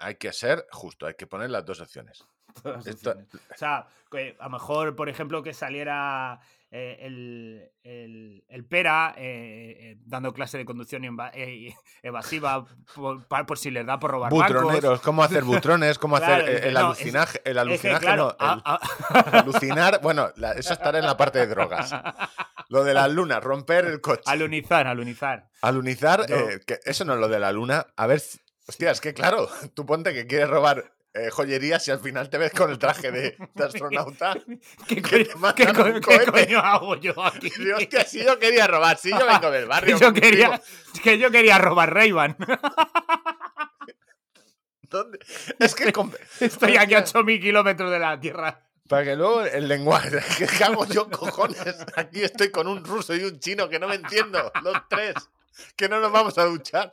hay 0.00 0.16
que 0.16 0.32
ser 0.32 0.66
justo, 0.72 1.06
hay 1.06 1.14
que 1.14 1.26
poner 1.26 1.50
las 1.50 1.64
dos 1.64 1.80
opciones. 1.80 2.24
Las 2.64 2.86
Esto-. 2.86 3.12
O 3.12 3.56
sea, 3.56 3.86
que 4.10 4.36
a 4.40 4.44
lo 4.44 4.50
mejor, 4.50 4.96
por 4.96 5.08
ejemplo, 5.08 5.40
que 5.42 5.54
saliera 5.54 6.40
eh, 6.72 6.98
el, 7.02 7.70
el- 7.84 8.44
el 8.48 8.64
Pera 8.64 9.14
eh, 9.16 9.76
eh, 9.78 9.96
dando 10.04 10.32
clase 10.32 10.58
de 10.58 10.64
conducción 10.64 11.04
evasiva 12.02 12.64
por, 13.46 13.58
si 13.58 13.70
les 13.70 13.86
da 13.86 13.98
por 13.98 14.10
robar 14.10 14.32
bancos. 14.32 14.48
Butroneros, 14.52 15.00
cómo 15.00 15.22
hacer 15.22 15.44
butrones, 15.44 15.98
cómo 15.98 16.16
Claro, 16.18 16.42
hacer 16.44 16.64
el, 16.66 16.74
no, 16.74 16.80
es- 16.80 16.84
alucinaje, 17.00 17.40
el 17.44 17.50
Es 17.50 17.54
que, 17.54 17.60
alucinaje, 17.60 18.00
claro, 18.04 18.36
no, 18.38 18.46
el- 18.54 18.62
a- 18.64 18.80
a- 19.14 19.38
alucinar, 19.40 20.00
bueno, 20.02 20.30
la- 20.36 20.52
eso 20.52 20.72
estará 20.72 20.98
en 20.98 21.06
la 21.06 21.16
parte 21.16 21.38
de 21.38 21.46
drogas. 21.46 21.94
Lo 22.68 22.84
de 22.84 22.94
la 22.94 23.08
luna, 23.08 23.40
romper 23.40 23.84
el 23.86 24.00
coche. 24.00 24.22
alunizar, 24.26 24.86
alunizar. 24.86 25.48
Alunizar, 25.62 26.26
Yo- 26.28 26.36
que 26.66 26.78
eso 26.84 27.04
no 27.04 27.14
es 27.14 27.20
lo 27.20 27.28
de 27.28 27.38
la 27.40 27.52
luna. 27.52 27.86
A 27.96 28.06
ver, 28.06 28.22
hostia, 28.70 28.90
es 28.90 29.00
que 29.00 29.12
claro, 29.12 29.48
tú 29.74 29.84
ponte 29.84 30.14
que 30.14 30.26
quieres 30.26 30.48
robar 30.48 30.92
eh, 31.12 31.28
joyería 31.30 31.80
si 31.80 31.90
al 31.90 31.98
final 31.98 32.30
te 32.30 32.38
ves 32.38 32.52
con 32.52 32.70
el 32.70 32.78
traje 32.78 33.10
de, 33.10 33.36
de 33.54 33.64
astronauta? 33.64 34.34
¿Qué, 34.88 35.02
que 35.02 35.02
coño, 35.02 35.24
te 35.24 35.34
mandan 35.34 35.54
qué 35.54 35.72
co- 35.72 35.84
un 35.84 35.92
qué 35.94 36.00
cohete. 36.00 36.30
coño 36.46 36.58
hago 36.60 36.94
yo 36.96 37.24
aquí? 37.24 37.50
Y, 37.58 37.70
hostia, 37.72 38.04
si 38.04 38.24
yo 38.24 38.38
quería 38.38 38.66
robar, 38.66 38.96
si 38.96 39.10
yo 39.10 39.26
vengo 39.26 39.50
del 39.50 39.62
que, 39.64 39.68
barrio. 39.68 39.98
yo 39.98 40.06
con 40.06 40.14
mi 40.14 40.20
quería, 40.20 40.60
que 41.02 41.18
yo 41.18 41.30
quería 41.30 41.58
robar 41.58 41.92
Ray-Ban. 41.92 42.36
¿dónde? 44.88 45.18
Es 45.58 45.74
que 45.74 45.92
Estoy 46.40 46.76
aquí 46.76 46.94
a 46.94 47.00
Hostia. 47.00 47.20
8.000 47.20 47.40
kilómetros 47.40 47.90
de 47.90 47.98
la 47.98 48.18
Tierra. 48.18 48.60
Para 48.88 49.04
que 49.04 49.14
luego 49.16 49.42
el 49.42 49.68
lenguaje, 49.68 50.18
¿qué 50.36 50.64
hago 50.64 50.84
yo, 50.86 51.08
cojones? 51.10 51.76
Aquí 51.94 52.22
estoy 52.24 52.50
con 52.50 52.66
un 52.66 52.84
ruso 52.84 53.14
y 53.14 53.22
un 53.22 53.38
chino 53.38 53.68
que 53.68 53.78
no 53.78 53.86
me 53.86 53.94
entiendo, 53.94 54.50
los 54.62 54.76
tres. 54.88 55.14
Que 55.76 55.88
no 55.88 56.00
nos 56.00 56.12
vamos 56.12 56.38
a 56.38 56.44
duchar 56.44 56.92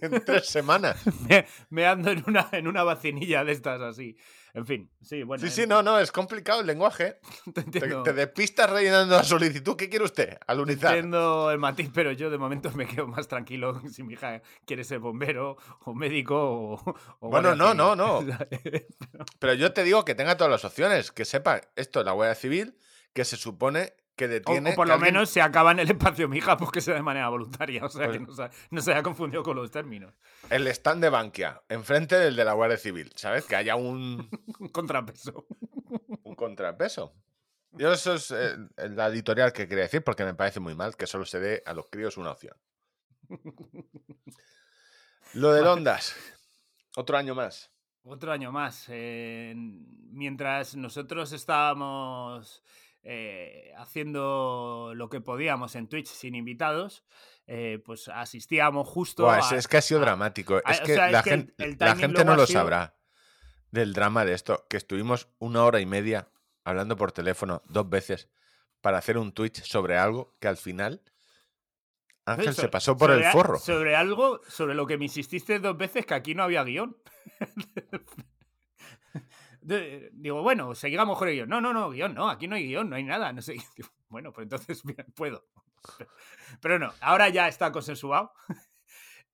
en 0.00 0.24
tres 0.24 0.46
semanas. 0.46 0.96
Me, 1.28 1.46
me 1.70 1.86
ando 1.86 2.10
en 2.10 2.24
una, 2.26 2.48
en 2.52 2.66
una 2.66 2.82
vacinilla 2.82 3.44
de 3.44 3.52
estas 3.52 3.80
así. 3.80 4.16
En 4.54 4.64
fin, 4.64 4.90
sí, 5.02 5.22
bueno. 5.22 5.44
Sí, 5.44 5.50
sí, 5.50 5.66
no, 5.66 5.82
no, 5.82 5.98
es 5.98 6.10
complicado 6.10 6.60
el 6.62 6.66
lenguaje. 6.66 7.20
te 7.44 7.52
Te, 7.52 7.60
entiendo, 7.60 8.02
te 8.02 8.14
despistas 8.14 8.70
rellenando 8.70 9.14
la 9.14 9.22
solicitud. 9.22 9.76
¿Qué 9.76 9.90
quiere 9.90 10.06
usted? 10.06 10.38
Alunizar. 10.46 10.94
entiendo 10.94 11.50
el 11.50 11.58
matiz, 11.58 11.90
pero 11.92 12.10
yo 12.12 12.30
de 12.30 12.38
momento 12.38 12.70
me 12.72 12.86
quedo 12.86 13.06
más 13.06 13.28
tranquilo 13.28 13.82
si 13.92 14.02
mi 14.02 14.14
hija 14.14 14.40
quiere 14.64 14.82
ser 14.84 14.98
bombero 14.98 15.58
o 15.84 15.94
médico 15.94 16.36
o. 16.36 16.96
o 17.20 17.28
Bueno, 17.28 17.54
no, 17.54 17.72
civil. 17.72 17.76
no, 17.76 17.96
no. 17.96 18.26
Pero 19.38 19.54
yo 19.54 19.72
te 19.74 19.84
digo 19.84 20.04
que 20.04 20.14
tenga 20.14 20.36
todas 20.36 20.50
las 20.50 20.64
opciones. 20.64 21.12
Que 21.12 21.24
sepa 21.26 21.60
esto, 21.76 22.02
la 22.02 22.12
Guardia 22.12 22.34
Civil, 22.34 22.78
que 23.12 23.24
se 23.26 23.36
supone 23.36 23.92
que 24.16 24.28
detiene. 24.28 24.72
o 24.72 24.74
por 24.74 24.86
lo 24.88 24.94
alguien- 24.94 25.14
menos 25.14 25.30
se 25.30 25.40
acaba 25.42 25.72
en 25.72 25.78
el 25.80 25.90
espacio 25.90 26.28
mi 26.28 26.38
hija 26.38 26.56
porque 26.56 26.80
sea 26.80 26.94
de 26.94 27.02
manera 27.02 27.28
voluntaria. 27.28 27.84
O 27.84 27.88
sea, 27.88 28.06
Pues- 28.06 28.18
que 28.18 28.24
no 28.24 28.32
se, 28.34 28.48
no 28.70 28.80
se 28.80 28.92
haya 28.92 29.02
confundido 29.02 29.42
con 29.42 29.56
los 29.56 29.70
términos. 29.70 30.14
El 30.50 30.66
stand 30.68 31.02
de 31.02 31.10
Bankia, 31.10 31.62
enfrente 31.68 32.16
del 32.18 32.34
de 32.36 32.44
la 32.44 32.54
Guardia 32.54 32.78
Civil. 32.78 33.12
¿Sabes? 33.14 33.44
Que 33.44 33.56
haya 33.56 33.76
un, 33.76 34.28
Un 34.58 34.68
contrapeso. 34.70 35.46
un 36.24 36.34
contrapeso. 36.34 37.12
Yo 37.72 37.92
eso 37.92 38.14
es 38.14 38.30
eh, 38.30 38.56
la 38.76 39.08
editorial 39.08 39.52
que 39.52 39.68
quería 39.68 39.84
decir 39.84 40.02
porque 40.02 40.24
me 40.24 40.34
parece 40.34 40.60
muy 40.60 40.74
mal 40.74 40.96
que 40.96 41.06
solo 41.06 41.26
se 41.26 41.38
dé 41.40 41.62
a 41.66 41.74
los 41.74 41.86
críos 41.90 42.16
una 42.16 42.30
opción. 42.30 42.56
Lo 45.34 45.52
del 45.52 45.66
Ondas. 45.66 46.16
Otro 46.96 47.18
año 47.18 47.34
más. 47.34 47.70
Otro 48.04 48.32
año 48.32 48.52
más. 48.52 48.86
eh, 48.88 49.52
mientras 49.56 50.76
nosotros 50.76 51.32
estábamos 51.32 52.62
eh, 53.08 53.72
haciendo 53.78 54.92
lo 54.94 55.08
que 55.08 55.20
podíamos 55.20 55.76
en 55.76 55.88
Twitch 55.88 56.08
sin 56.08 56.34
invitados, 56.34 57.04
eh, 57.46 57.80
pues 57.84 58.08
asistíamos 58.08 58.88
justo 58.88 59.30
a... 59.30 59.38
es, 59.38 59.52
es 59.52 59.68
que 59.68 59.76
ha 59.76 59.82
sido 59.82 60.00
a- 60.00 60.04
dramático. 60.04 60.60
a- 60.64 60.72
Es 60.72 60.80
o 60.80 60.84
que 60.84 60.92
es 60.94 61.12
la 61.12 61.22
que 61.22 61.30
gente, 61.30 61.54
el 61.64 61.70
la 61.72 61.76
timing 61.78 62.00
gente 62.00 62.14
luego 62.14 62.30
no 62.30 62.36
lo 62.36 62.46
sido- 62.46 62.60
sabrá 62.60 62.96
del 63.70 63.92
drama 63.92 64.24
de 64.24 64.32
esto. 64.34 64.66
Que 64.68 64.76
estuvimos 64.76 65.28
una 65.38 65.64
hora 65.64 65.80
y 65.80 65.86
media 65.86 66.28
hablando 66.64 66.96
por 66.96 67.12
teléfono 67.12 67.62
dos 67.66 67.88
veces 67.88 68.28
para 68.80 68.98
hacer 68.98 69.18
un 69.18 69.32
Twitch 69.32 69.62
sobre 69.62 69.96
algo 69.98 70.36
que 70.40 70.48
al 70.48 70.56
final 70.56 71.02
Ángel 72.24 72.54
se 72.54 72.68
pasó 72.68 72.96
por 72.96 73.12
el 73.12 73.24
a- 73.24 73.30
forro. 73.30 73.58
Sobre 73.60 73.94
algo 73.94 74.40
sobre 74.48 74.74
lo 74.74 74.84
que 74.86 74.98
me 74.98 75.04
insististe 75.04 75.60
dos 75.60 75.76
veces 75.76 76.04
que 76.06 76.14
aquí 76.14 76.34
no 76.34 76.42
había 76.42 76.64
guion. 76.64 76.96
Digo, 79.66 80.42
bueno, 80.42 80.74
sigamos 80.76 81.16
mejor 81.16 81.28
el 81.28 81.34
guion. 81.34 81.48
No, 81.48 81.60
no, 81.60 81.72
no, 81.72 81.90
guion, 81.90 82.14
no, 82.14 82.30
aquí 82.30 82.46
no 82.46 82.54
hay 82.54 82.66
guion, 82.66 82.88
no 82.88 82.96
hay 82.96 83.04
nada. 83.04 83.32
No 83.32 83.42
sé. 83.42 83.56
Bueno, 84.08 84.32
pues 84.32 84.44
entonces 84.44 84.84
puedo. 85.16 85.44
Pero 86.62 86.78
no, 86.78 86.92
ahora 87.00 87.28
ya 87.28 87.48
está 87.48 87.72
consensuado. 87.72 88.32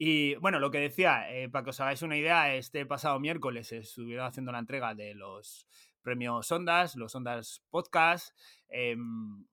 Y 0.04 0.34
bueno, 0.36 0.58
lo 0.58 0.72
que 0.72 0.78
decía, 0.78 1.30
eh, 1.30 1.48
para 1.48 1.62
que 1.62 1.70
os 1.70 1.80
hagáis 1.80 2.02
una 2.02 2.16
idea, 2.16 2.52
este 2.54 2.84
pasado 2.86 3.20
miércoles 3.20 3.70
estuvieron 3.70 4.26
haciendo 4.26 4.50
la 4.50 4.58
entrega 4.58 4.96
de 4.96 5.14
los 5.14 5.68
premios 6.00 6.50
Ondas, 6.50 6.96
los 6.96 7.14
Ondas 7.14 7.62
Podcast. 7.70 8.36
em, 8.68 9.44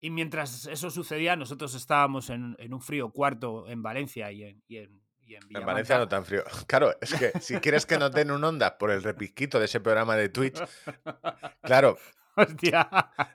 y 0.00 0.10
mientras 0.10 0.66
eso 0.66 0.90
sucedía, 0.90 1.34
nosotros 1.34 1.74
estábamos 1.74 2.30
en, 2.30 2.54
en 2.60 2.72
un 2.72 2.80
frío 2.80 3.10
cuarto 3.10 3.68
en 3.68 3.82
Valencia 3.82 4.30
y 4.30 4.44
en, 4.44 4.62
y 4.68 4.76
en, 4.76 4.99
y 5.30 5.36
en 5.36 5.42
En 5.42 5.48
Villamanta. 5.48 5.72
Valencia 5.72 5.98
no 5.98 6.08
tan 6.08 6.24
frío. 6.24 6.42
Claro, 6.66 6.94
es 7.00 7.14
que 7.14 7.32
si 7.40 7.56
quieres 7.56 7.86
que 7.86 7.98
no 7.98 8.10
den 8.10 8.30
un 8.30 8.42
onda 8.44 8.76
por 8.78 8.90
el 8.90 9.02
repisquito 9.02 9.58
de 9.58 9.64
ese 9.66 9.80
programa 9.80 10.16
de 10.16 10.28
Twitch, 10.28 10.60
claro, 11.62 11.96
Hostia. 12.36 12.88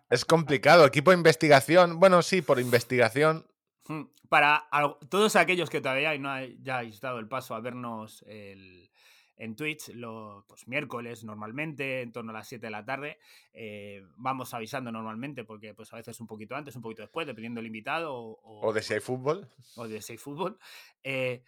es 0.10 0.26
complicado. 0.26 0.86
Equipo 0.86 1.12
de 1.12 1.18
investigación, 1.18 2.00
bueno, 2.00 2.22
sí, 2.22 2.42
por 2.42 2.60
investigación. 2.60 3.46
Mm, 3.88 4.04
Para 4.30 4.68
todos 5.10 5.36
aquellos 5.36 5.70
que 5.70 5.80
todavía 5.82 6.18
no 6.18 6.30
hayáis 6.32 7.00
dado 7.00 7.20
el 7.20 7.28
paso 7.28 7.56
a 7.56 7.60
vernos 7.60 8.24
el- 8.28 8.90
en 9.38 9.54
Twitch, 9.58 9.90
los 9.90 10.46
pues, 10.46 10.66
miércoles 10.66 11.26
normalmente, 11.26 12.02
en 12.02 12.14
torno 12.14 12.32
a 12.32 12.36
las 12.36 12.48
7 12.48 12.68
de 12.68 12.72
la 12.72 12.86
tarde, 12.86 13.20
eh, 13.52 14.02
vamos 14.16 14.54
avisando 14.54 14.94
normalmente, 14.94 15.44
porque 15.44 15.74
pues 15.74 15.92
a 15.92 15.98
veces 15.98 16.18
un 16.22 16.26
poquito 16.28 16.56
antes, 16.56 16.74
un 16.78 16.82
poquito 16.82 17.02
después, 17.02 17.28
dependiendo 17.28 17.60
del 17.60 17.68
invitado 17.68 18.16
o, 18.16 18.66
O 18.66 18.72
de 18.72 18.82
si 18.82 18.94
hay 18.94 19.02
fútbol. 19.02 19.50
o 19.76 19.90
de 19.90 20.02
Safe 20.02 20.18
Fútbol. 20.18 20.58
Eh, 21.04 21.44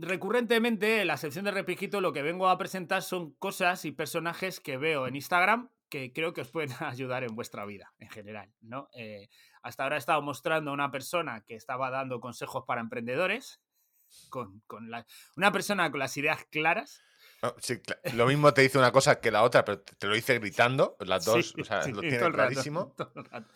recurrentemente, 0.00 1.00
en 1.00 1.06
la 1.08 1.16
sección 1.16 1.44
de 1.44 1.50
Repiquito, 1.50 2.00
lo 2.00 2.12
que 2.12 2.22
vengo 2.22 2.48
a 2.48 2.58
presentar 2.58 3.02
son 3.02 3.32
cosas 3.34 3.84
y 3.84 3.92
personajes 3.92 4.60
que 4.60 4.76
veo 4.76 5.06
en 5.06 5.16
Instagram 5.16 5.70
que 5.88 6.12
creo 6.12 6.32
que 6.32 6.40
os 6.40 6.50
pueden 6.50 6.70
ayudar 6.80 7.22
en 7.24 7.34
vuestra 7.36 7.64
vida 7.64 7.92
en 7.98 8.08
general, 8.10 8.52
¿no? 8.60 8.88
Eh, 8.96 9.28
hasta 9.62 9.84
ahora 9.84 9.96
he 9.96 9.98
estado 9.98 10.20
mostrando 10.22 10.70
a 10.70 10.74
una 10.74 10.90
persona 10.90 11.44
que 11.46 11.54
estaba 11.54 11.90
dando 11.90 12.20
consejos 12.20 12.64
para 12.66 12.80
emprendedores, 12.80 13.60
con, 14.30 14.60
con 14.66 14.90
la- 14.90 15.06
una 15.36 15.52
persona 15.52 15.90
con 15.90 16.00
las 16.00 16.16
ideas 16.16 16.44
claras. 16.50 17.00
No, 17.42 17.54
sí, 17.58 17.78
lo 18.14 18.26
mismo 18.26 18.52
te 18.52 18.62
dice 18.62 18.78
una 18.78 18.90
cosa 18.92 19.20
que 19.20 19.30
la 19.30 19.42
otra, 19.42 19.64
pero 19.64 19.80
te 19.82 20.06
lo 20.06 20.14
dice 20.14 20.38
gritando. 20.38 20.96
Las 21.00 21.24
dos, 21.24 21.50
Sí, 21.50 21.60
o 21.60 21.64
sea, 21.64 21.82
sí, 21.82 21.92
lo 21.92 22.00
tiene 22.00 22.18
rato, 22.18 22.32
clarísimo. 22.32 22.94
el 23.16 23.24
rato. 23.24 23.52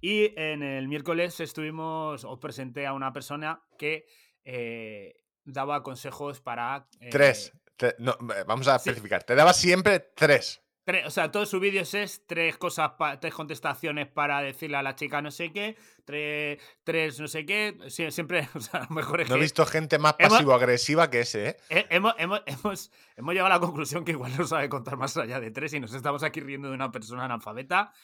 Y 0.00 0.38
en 0.40 0.62
el 0.62 0.88
miércoles 0.88 1.38
estuvimos, 1.40 2.24
os 2.24 2.38
presenté 2.38 2.86
a 2.86 2.92
una 2.92 3.12
persona 3.12 3.62
que 3.78 4.06
eh, 4.44 5.23
daba 5.44 5.82
consejos 5.82 6.40
para... 6.40 6.86
eh, 7.00 7.10
Tres. 7.10 7.52
Te- 7.76 7.96
no, 7.98 8.12
eh, 8.12 8.44
vamos 8.46 8.68
a 8.68 8.78
Sí. 8.78 8.88
especificar. 8.90 9.24
Te 9.24 9.34
daba 9.34 9.52
siempre 9.52 10.00
tres. 10.00 10.60
Tres, 10.86 11.06
o 11.06 11.10
sea, 11.10 11.32
todos 11.32 11.48
sus 11.48 11.60
vídeos 11.60 11.94
es 11.94 12.26
tres 12.26 12.58
cosas, 12.58 12.90
pa- 12.98 13.18
tres 13.18 13.32
contestaciones 13.32 14.06
para 14.06 14.42
decirle 14.42 14.76
a 14.76 14.82
la 14.82 14.94
chica 14.94 15.22
no 15.22 15.30
sé 15.30 15.50
qué, 15.50 15.78
tres, 16.04 16.60
tres 16.84 17.18
no 17.18 17.26
sé 17.26 17.46
qué, 17.46 17.74
sie- 17.86 18.10
siempre, 18.10 18.46
o 18.54 18.60
sea, 18.60 18.80
lo 18.88 18.94
mejor 18.94 19.22
es 19.22 19.30
No 19.30 19.36
he 19.36 19.38
que 19.38 19.42
visto 19.44 19.64
gente 19.64 19.98
más 19.98 20.12
pasivo-agresiva 20.12 21.08
que 21.08 21.20
ese, 21.20 21.48
¿eh? 21.48 21.56
he- 21.70 21.86
hemos, 21.88 22.14
hemos, 22.18 22.42
hemos, 22.44 22.90
hemos 23.16 23.32
llegado 23.32 23.46
a 23.52 23.56
la 23.56 23.60
conclusión 23.60 24.04
que 24.04 24.12
igual 24.12 24.36
no 24.36 24.46
sabe 24.46 24.68
contar 24.68 24.98
más 24.98 25.16
allá 25.16 25.40
de 25.40 25.50
tres 25.50 25.72
y 25.72 25.80
nos 25.80 25.94
estamos 25.94 26.22
aquí 26.22 26.40
riendo 26.40 26.68
de 26.68 26.74
una 26.74 26.92
persona 26.92 27.24
analfabeta 27.24 27.94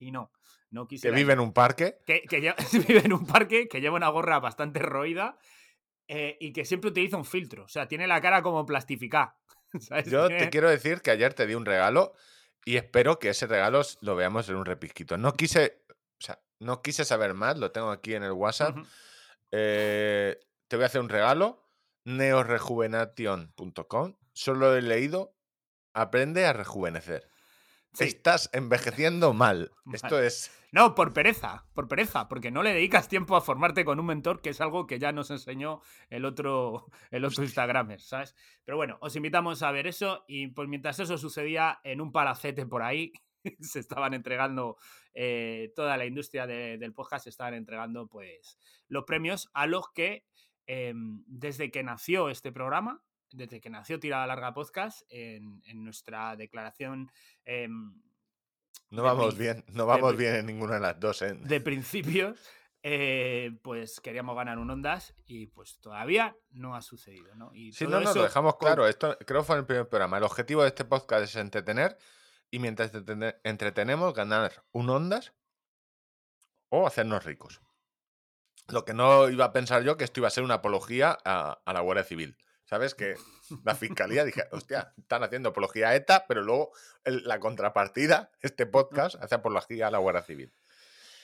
y 0.00 0.10
no, 0.10 0.32
no 0.70 0.86
Que 0.88 0.96
quisiera. 0.96 1.16
vive 1.16 1.32
en 1.34 1.38
un 1.40 1.52
parque. 1.52 1.98
que, 2.06 2.22
que 2.22 2.42
lle- 2.42 2.56
vive 2.88 3.02
en 3.04 3.12
un 3.12 3.24
parque, 3.24 3.68
que 3.68 3.80
lleva 3.80 3.94
una 3.94 4.08
gorra 4.08 4.40
bastante 4.40 4.80
roída 4.80 5.38
eh, 6.08 6.36
y 6.40 6.52
que 6.52 6.64
siempre 6.64 6.90
utiliza 6.90 7.16
un 7.16 7.24
filtro, 7.24 7.64
o 7.64 7.68
sea, 7.68 7.88
tiene 7.88 8.06
la 8.06 8.20
cara 8.20 8.42
como 8.42 8.64
plastificada. 8.64 9.36
¿sabes? 9.80 10.08
Yo 10.10 10.28
te 10.28 10.50
quiero 10.50 10.70
decir 10.70 11.00
que 11.00 11.10
ayer 11.10 11.34
te 11.34 11.46
di 11.46 11.54
un 11.54 11.64
regalo 11.64 12.12
y 12.64 12.76
espero 12.76 13.18
que 13.18 13.30
ese 13.30 13.46
regalo 13.46 13.82
lo 14.00 14.14
veamos 14.16 14.48
en 14.48 14.56
un 14.56 14.64
repisquito. 14.64 15.18
No 15.18 15.32
quise, 15.32 15.82
o 15.90 16.20
sea, 16.20 16.40
no 16.58 16.82
quise 16.82 17.04
saber 17.04 17.34
más, 17.34 17.58
lo 17.58 17.72
tengo 17.72 17.90
aquí 17.90 18.14
en 18.14 18.22
el 18.24 18.32
WhatsApp. 18.32 18.76
Eh, 19.52 20.38
te 20.68 20.76
voy 20.76 20.82
a 20.82 20.86
hacer 20.86 21.00
un 21.00 21.08
regalo, 21.08 21.64
neorejuvenation.com. 22.04 24.16
Solo 24.32 24.76
he 24.76 24.82
leído, 24.82 25.34
aprende 25.94 26.44
a 26.46 26.52
rejuvenecer. 26.52 27.28
Sí. 27.96 28.04
Estás 28.04 28.50
envejeciendo 28.52 29.32
mal. 29.34 29.72
Esto 29.92 30.20
es... 30.20 30.50
No, 30.72 30.94
por 30.94 31.12
pereza, 31.14 31.64
por 31.74 31.88
pereza, 31.88 32.28
porque 32.28 32.50
no 32.50 32.62
le 32.62 32.74
dedicas 32.74 33.08
tiempo 33.08 33.34
a 33.36 33.40
formarte 33.40 33.84
con 33.84 33.98
un 33.98 34.06
mentor, 34.06 34.42
que 34.42 34.50
es 34.50 34.60
algo 34.60 34.86
que 34.86 34.98
ya 34.98 35.10
nos 35.12 35.30
enseñó 35.30 35.80
el 36.10 36.24
otro, 36.26 36.86
el 37.10 37.24
otro 37.24 37.42
Instagramer, 37.44 38.00
¿sabes? 38.00 38.34
Pero 38.64 38.76
bueno, 38.76 38.98
os 39.00 39.16
invitamos 39.16 39.62
a 39.62 39.70
ver 39.70 39.86
eso 39.86 40.24
y 40.28 40.48
pues 40.48 40.68
mientras 40.68 40.98
eso 41.00 41.16
sucedía 41.16 41.80
en 41.84 42.00
un 42.02 42.12
palacete 42.12 42.66
por 42.66 42.82
ahí, 42.82 43.12
se 43.60 43.78
estaban 43.78 44.12
entregando, 44.12 44.76
eh, 45.14 45.72
toda 45.74 45.96
la 45.96 46.04
industria 46.04 46.46
de- 46.46 46.76
del 46.76 46.92
podcast 46.92 47.24
se 47.24 47.30
estaban 47.30 47.54
entregando 47.54 48.06
pues 48.08 48.58
los 48.88 49.04
premios 49.04 49.48
a 49.54 49.66
los 49.66 49.90
que 49.92 50.26
em, 50.66 51.22
desde 51.26 51.70
que 51.70 51.84
nació 51.84 52.28
este 52.28 52.50
programa, 52.52 53.00
desde 53.36 53.60
que 53.60 53.70
nació 53.70 54.00
Tirada 54.00 54.26
Larga 54.26 54.54
Podcast, 54.54 55.02
en, 55.08 55.62
en 55.66 55.84
nuestra 55.84 56.36
declaración 56.36 57.10
em, 57.44 57.94
No 58.90 59.02
vamos 59.02 59.36
bien, 59.36 59.64
no 59.68 59.86
vamos 59.86 60.16
bien 60.16 60.36
en 60.36 60.46
ninguna 60.46 60.74
de 60.74 60.80
las 60.80 60.98
dos. 61.00 61.22
¿eh? 61.22 61.34
de 61.34 61.60
principios, 61.60 62.40
eh, 62.82 63.58
pues 63.62 64.00
queríamos 64.00 64.36
ganar 64.36 64.58
un 64.58 64.70
Ondas 64.70 65.14
y 65.26 65.46
pues 65.48 65.78
todavía 65.80 66.36
no 66.50 66.74
ha 66.76 66.82
sucedido, 66.82 67.34
¿no? 67.34 67.52
Y 67.54 67.72
Sí, 67.72 67.84
no, 67.84 68.00
no, 68.00 68.10
eso 68.10 68.14
lo 68.18 68.22
dejamos 68.24 68.56
claro. 68.56 68.86
Esto 68.86 69.16
creo 69.26 69.40
que 69.42 69.46
fue 69.46 69.56
en 69.56 69.60
el 69.60 69.66
primer 69.66 69.88
programa. 69.88 70.18
El 70.18 70.24
objetivo 70.24 70.62
de 70.62 70.68
este 70.68 70.84
podcast 70.84 71.24
es 71.24 71.36
entretener 71.36 71.98
y 72.50 72.58
mientras 72.60 72.92
entretene- 72.94 73.36
entretenemos, 73.44 74.14
ganar 74.14 74.64
un 74.72 74.88
ondas 74.88 75.32
o 76.68 76.86
hacernos 76.86 77.24
ricos. 77.24 77.60
Lo 78.68 78.84
que 78.84 78.94
no 78.94 79.28
iba 79.30 79.44
a 79.46 79.52
pensar 79.52 79.82
yo 79.84 79.96
que 79.96 80.04
esto 80.04 80.20
iba 80.20 80.28
a 80.28 80.30
ser 80.32 80.42
una 80.44 80.54
apología 80.54 81.16
a, 81.24 81.60
a 81.64 81.72
la 81.72 81.80
Guardia 81.80 82.04
Civil. 82.04 82.36
¿Sabes? 82.66 82.94
Que 82.98 83.14
la 83.64 83.74
fiscalía 83.74 84.24
dije, 84.24 84.42
hostia, 84.52 84.92
están 84.98 85.22
haciendo 85.22 85.48
apología 85.50 85.88
a 85.88 85.96
ETA, 85.96 86.26
pero 86.28 86.42
luego 86.42 86.72
el- 87.04 87.22
la 87.24 87.40
contrapartida, 87.40 88.30
este 88.42 88.66
podcast, 88.66 89.14
hace 89.22 89.34
apología 89.36 89.86
a 89.88 89.90
la 89.90 89.98
Guardia 89.98 90.22
Civil. 90.22 90.52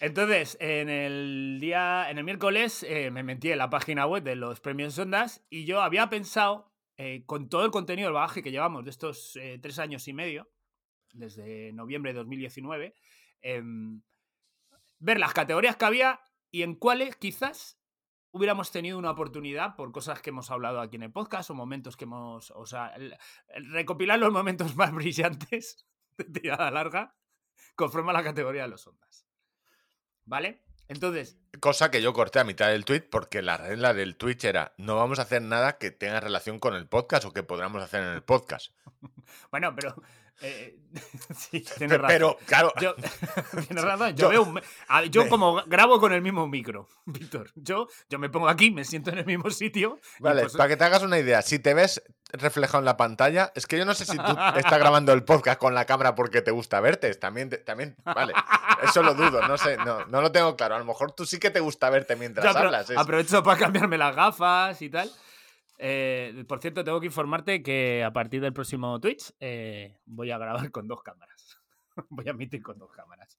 Entonces, 0.01 0.57
en 0.61 0.89
el 0.89 1.59
día, 1.61 2.11
en 2.11 2.19
el 2.19 2.25
miércoles, 2.25 2.83
eh, 2.89 3.11
me 3.13 3.23
metí 3.23 3.53
en 3.53 3.59
la 3.59 3.71
página 3.71 4.05
web 4.07 4.25
de 4.25 4.35
los 4.35 4.59
premios 4.61 4.99
Ondas 4.99 5.45
y 5.49 5.65
yo 5.65 5.81
había 5.81 6.09
pensado, 6.11 6.73
eh, 6.97 7.23
con 7.27 7.49
todo 7.49 7.65
el 7.65 7.71
contenido 7.71 8.07
del 8.09 8.15
bagaje 8.15 8.43
que 8.43 8.51
llevamos 8.51 8.85
de 8.85 8.91
estos 8.91 9.37
eh, 9.37 9.59
tres 9.63 9.79
años 9.79 10.09
y 10.09 10.13
medio, 10.13 10.51
desde 11.13 11.73
noviembre 11.73 12.13
de 12.13 12.19
2019, 12.19 12.95
em, 13.43 14.03
ver 14.99 15.21
las 15.21 15.35
categorías 15.35 15.77
que 15.77 15.85
había 15.85 16.21
y 16.51 16.63
en 16.63 16.75
cuáles 16.75 17.15
quizás 17.17 17.79
hubiéramos 18.33 18.71
tenido 18.73 18.99
una 18.99 19.11
oportunidad 19.11 19.77
por 19.77 19.93
cosas 19.93 20.21
que 20.21 20.31
hemos 20.31 20.51
hablado 20.51 20.81
aquí 20.81 20.97
en 20.97 21.05
el 21.05 21.13
podcast 21.13 21.51
o 21.51 21.55
momentos 21.55 21.97
que 21.97 22.05
hemos, 22.05 22.51
o 22.53 22.67
sea, 22.67 22.89
el- 22.97 23.17
el 23.49 23.71
recopilar 23.71 24.19
los 24.19 24.33
momentos 24.33 24.75
más 24.77 24.93
brillantes 24.95 25.87
de 26.17 26.25
tirada 26.25 26.71
larga 26.71 27.15
conforme 27.77 28.11
a 28.11 28.15
la 28.15 28.23
categoría 28.25 28.63
de 28.63 28.69
los 28.69 28.87
ondas. 28.87 29.27
¿Vale? 30.25 30.63
Entonces, 30.89 31.39
Cosa 31.61 31.91
que 31.91 32.03
yo 32.03 32.13
corté 32.13 32.41
a 32.41 32.45
mitad 32.45 32.69
del 32.69 32.85
tweet 32.85 33.03
porque 33.03 33.41
la 33.41 33.57
regla 33.57 33.95
del 33.95 34.17
Twitch 34.17 34.45
era 34.45 34.75
no 34.79 34.97
vamos 34.97 35.19
a 35.19 35.23
hacer 35.23 35.41
nada 35.43 35.79
que 35.79 35.91
tenga 35.91 36.21
relación 36.21 36.59
con 36.59 36.75
el 36.75 36.87
podcast 36.89 37.25
o 37.25 37.33
que 37.33 37.43
podamos 37.43 37.83
hacer 37.83 38.03
en 38.03 38.11
el 38.11 38.23
podcast. 38.23 38.75
bueno, 39.51 39.75
pero... 39.75 39.95
eh, 40.43 40.77
sí, 41.37 41.61
Pe- 41.61 41.75
tienes 41.79 41.99
razón. 41.99 42.09
Pero, 42.09 42.37
claro, 42.47 42.73
Yo, 42.81 42.95
tienes 43.67 43.85
razón, 43.85 44.09
yo, 44.11 44.15
Yo- 44.17 44.29
veo 44.29 44.43
un- 44.43 44.61
yo 45.11 45.29
como 45.29 45.63
grabo 45.67 45.99
con 46.01 46.13
el 46.13 46.21
mismo 46.23 46.47
micro, 46.47 46.89
Víctor. 47.07 47.51
Yo, 47.55 47.87
yo 48.11 48.19
me 48.19 48.29
pongo 48.29 48.49
aquí, 48.49 48.71
me 48.71 48.85
siento 48.85 49.11
en 49.11 49.19
el 49.19 49.27
mismo 49.27 49.51
sitio. 49.51 49.99
Vale, 50.19 50.43
pues- 50.43 50.57
para 50.57 50.69
que 50.69 50.77
te 50.77 50.85
hagas 50.85 51.03
una 51.03 51.19
idea, 51.19 51.41
si 51.43 51.59
te 51.59 51.73
ves 51.75 52.03
reflejado 52.35 52.79
en 52.79 52.87
la 52.87 52.97
pantalla, 52.97 53.53
es 53.55 53.67
que 53.67 53.77
yo 53.79 53.85
no 53.85 53.93
sé 53.95 54.05
si 54.07 54.17
tú 54.17 54.23
estás 54.57 54.79
grabando 54.79 55.13
el 55.13 55.23
podcast 55.23 55.59
con 55.61 55.75
la 55.75 55.85
cámara 55.85 56.15
porque 56.15 56.41
te 56.41 56.51
gusta 56.51 56.81
verte, 56.81 57.15
también, 57.15 57.51
también, 57.67 57.95
vale, 58.05 58.33
eso 58.83 59.03
lo 59.03 59.13
dudo, 59.15 59.47
no 59.47 59.59
sé, 59.59 59.77
no, 59.77 60.07
no 60.07 60.23
lo 60.23 60.33
tengo 60.33 60.57
claro, 60.57 60.77
a 60.77 60.79
lo 60.79 60.85
mejor 60.87 61.13
tú 61.13 61.27
sí 61.27 61.39
que 61.39 61.51
te 61.51 61.61
gusta 61.61 61.91
verte 61.91 62.15
yo 62.15 62.19
mientras 62.21 62.57
apro- 62.57 62.61
hablas. 62.67 62.89
es- 62.89 62.97
aprovecho 62.97 63.43
para 63.43 63.59
cambiarme 63.59 63.99
las 63.99 64.17
gafas 64.17 64.81
y 64.81 64.89
tal. 64.89 65.11
Eh, 65.85 66.45
por 66.47 66.61
cierto, 66.61 66.85
tengo 66.85 67.01
que 67.01 67.07
informarte 67.07 67.61
que 67.61 68.05
a 68.05 68.13
partir 68.13 68.41
del 68.41 68.53
próximo 68.53 69.01
Twitch 69.01 69.33
eh, 69.41 69.99
voy 70.07 70.31
a 70.31 70.39
grabar 70.39 70.71
con 70.71 70.87
dos 70.87 71.03
cámaras. 71.03 71.59
voy 72.09 72.27
a 72.29 72.31
emitir 72.31 72.63
con 72.63 72.79
dos 72.79 72.93
cámaras. 72.93 73.37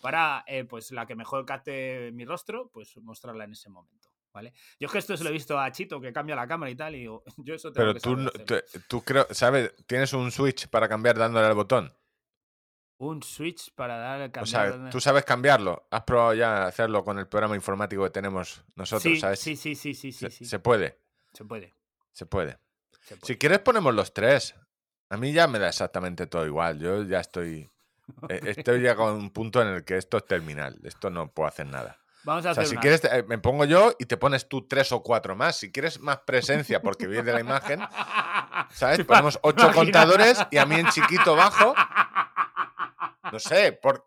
Para, 0.00 0.42
eh, 0.46 0.64
pues, 0.64 0.90
la 0.90 1.04
que 1.06 1.14
mejor 1.14 1.44
capte 1.44 2.10
mi 2.12 2.24
rostro, 2.24 2.70
pues 2.72 2.96
mostrarla 2.96 3.44
en 3.44 3.52
ese 3.52 3.68
momento. 3.68 4.08
¿Vale? 4.32 4.54
Yo 4.80 4.86
es 4.86 4.92
que 4.92 4.98
esto 4.98 5.14
se 5.14 5.22
lo 5.24 5.28
he 5.28 5.32
visto 5.34 5.60
a 5.60 5.70
Chito 5.70 6.00
que 6.00 6.10
cambia 6.14 6.34
la 6.34 6.48
cámara 6.48 6.70
y 6.70 6.74
tal, 6.74 6.94
y 6.94 7.00
digo, 7.00 7.22
yo 7.36 7.54
eso 7.54 7.70
tengo 7.70 7.84
Pero 7.88 7.94
que 7.94 8.00
tú, 8.00 8.16
no- 8.16 8.30
tú, 8.30 8.54
tú 8.88 9.02
creo, 9.04 9.26
¿sabes? 9.30 9.74
Tienes 9.86 10.14
un 10.14 10.30
switch 10.32 10.68
para 10.68 10.88
cambiar 10.88 11.18
dándole 11.18 11.46
al 11.46 11.54
botón. 11.54 11.92
Un 12.96 13.22
switch 13.22 13.74
para 13.74 13.98
dar 13.98 14.20
O 14.22 14.32
cambiar. 14.32 14.46
sea, 14.46 14.70
donde- 14.70 14.90
tú 14.90 15.00
sabes 15.00 15.24
cambiarlo. 15.26 15.86
Has 15.90 16.04
probado 16.04 16.32
ya 16.32 16.64
hacerlo 16.66 17.04
con 17.04 17.18
el 17.18 17.28
programa 17.28 17.54
informático 17.56 18.02
que 18.04 18.10
tenemos 18.10 18.64
nosotros, 18.76 19.02
sí, 19.02 19.20
¿sabes? 19.20 19.38
sí, 19.38 19.56
sí, 19.56 19.74
sí, 19.74 19.92
sí, 19.92 20.12
sí, 20.12 20.18
se, 20.18 20.30
sí. 20.30 20.44
se 20.46 20.58
puede, 20.58 20.98
Se 21.34 21.44
puede. 21.44 21.74
Se 22.12 22.26
puede. 22.26 22.58
se 23.00 23.16
puede. 23.16 23.26
Si 23.26 23.36
quieres 23.38 23.58
ponemos 23.60 23.94
los 23.94 24.12
tres. 24.14 24.54
A 25.10 25.16
mí 25.18 25.32
ya 25.32 25.46
me 25.46 25.58
da 25.58 25.68
exactamente 25.68 26.26
todo 26.26 26.46
igual. 26.46 26.78
Yo 26.78 27.02
ya 27.02 27.20
estoy... 27.20 27.70
eh, 28.28 28.40
Estoy 28.56 28.80
ya 28.82 28.94
con 28.96 29.12
un 29.14 29.30
punto 29.30 29.60
en 29.60 29.68
el 29.68 29.84
que 29.84 29.96
esto 29.98 30.16
es 30.16 30.26
terminal. 30.26 30.78
Esto 30.84 31.10
no 31.10 31.28
puedo 31.30 31.48
hacer 31.48 31.66
nada. 31.66 31.98
Vamos 32.24 32.46
a 32.46 32.52
O 32.52 32.54
sea, 32.54 32.62
hacer 32.62 32.66
si 32.68 32.74
una- 32.76 32.80
quieres, 32.80 33.04
eh, 33.04 33.24
me 33.28 33.36
pongo 33.38 33.64
yo 33.64 33.94
y 33.98 34.06
te 34.06 34.16
pones 34.16 34.48
tú 34.48 34.66
tres 34.68 34.90
o 34.92 35.02
cuatro 35.02 35.34
más. 35.36 35.56
Si 35.56 35.70
quieres 35.72 36.00
más 36.00 36.18
presencia 36.20 36.80
porque 36.80 37.06
vives 37.08 37.24
de 37.26 37.32
la 37.32 37.40
imagen, 37.40 37.80
¿sabes? 38.72 39.04
Ponemos 39.04 39.38
ocho 39.42 39.70
contadores 39.72 40.38
y 40.50 40.56
a 40.58 40.64
mí 40.66 40.76
en 40.76 40.86
chiquito 40.88 41.34
bajo. 41.36 41.74
No 43.30 43.38
sé, 43.38 43.72
por... 43.72 44.06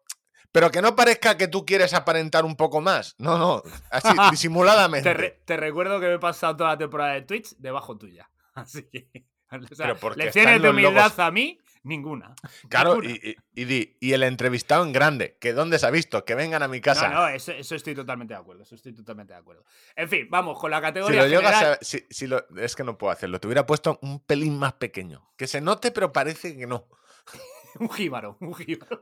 pero 0.56 0.72
que 0.72 0.82
no 0.82 0.96
parezca 0.96 1.38
que 1.38 1.48
tú 1.48 1.66
quieres 1.66 1.94
aparentar 1.94 2.46
un 2.46 2.56
poco 2.56 2.82
más. 2.82 3.14
No, 3.20 3.38
no, 3.38 3.62
así, 3.92 4.08
disimuladamente. 4.32 5.10
Te, 5.10 5.14
re- 5.14 5.42
te 5.46 5.58
recuerdo 5.58 6.00
que 6.00 6.08
me 6.08 6.14
he 6.16 6.20
pasado 6.20 6.56
toda 6.56 6.70
la 6.72 6.78
temporada 6.78 7.14
de 7.14 7.22
Twitch 7.24 7.56
debajo 7.58 7.98
tuya. 7.98 8.30
Así 8.56 8.84
que. 8.84 9.26
o 9.52 9.76
sea, 9.76 9.94
Pero 9.96 10.16
lecciones 10.16 10.62
de 10.62 10.70
humildad 10.70 11.08
logos- 11.12 11.20
a 11.20 11.30
mí, 11.30 11.60
ninguna. 11.84 12.34
Claro, 12.70 13.02
Ninguna. 13.02 13.20
y, 13.22 13.30
y, 13.54 13.62
y 13.62 13.66
di, 13.66 13.98
y 14.00 14.14
el 14.14 14.24
entrevistado 14.24 14.84
en 14.86 14.94
grande, 14.94 15.38
que 15.42 15.52
dónde 15.54 15.78
se 15.78 15.86
ha 15.86 15.92
visto, 15.92 16.24
que 16.26 16.36
vengan 16.36 16.64
a 16.64 16.68
mi 16.70 16.80
casa. 16.82 17.10
No, 17.10 17.16
no, 17.16 17.28
eso, 17.28 17.52
eso 17.52 17.76
estoy 17.76 17.94
totalmente 17.94 18.34
de 18.34 18.40
acuerdo. 18.40 18.64
Eso 18.64 18.76
estoy 18.76 18.94
totalmente 18.94 19.34
de 19.34 19.40
acuerdo. 19.40 19.66
En 19.96 20.08
fin, 20.10 20.28
vamos 20.30 20.58
con 20.60 20.72
la 20.72 20.78
Si 20.78 20.84
categoría. 20.84 21.22
lo 21.24 21.28
llegas 21.28 21.64
a- 21.64 21.78
si- 21.82 22.06
si 22.10 22.28
lo- 22.28 22.48
es 22.58 22.76
que 22.76 22.84
no 22.86 22.98
puedo 22.98 23.12
hacerlo. 23.12 23.40
Te 23.42 23.48
hubiera 23.48 23.66
puesto 23.66 24.00
un 24.02 24.20
pelín 24.22 24.58
más 24.58 24.74
pequeño. 24.74 25.30
Que 25.36 25.48
se 25.48 25.60
note, 25.60 25.92
pero 25.92 26.14
parece 26.14 26.56
que 26.58 26.66
no. 26.66 26.88
Un 27.80 27.90
jíbaro. 27.90 28.38
Un 28.40 28.54
jíbaro. 28.56 29.02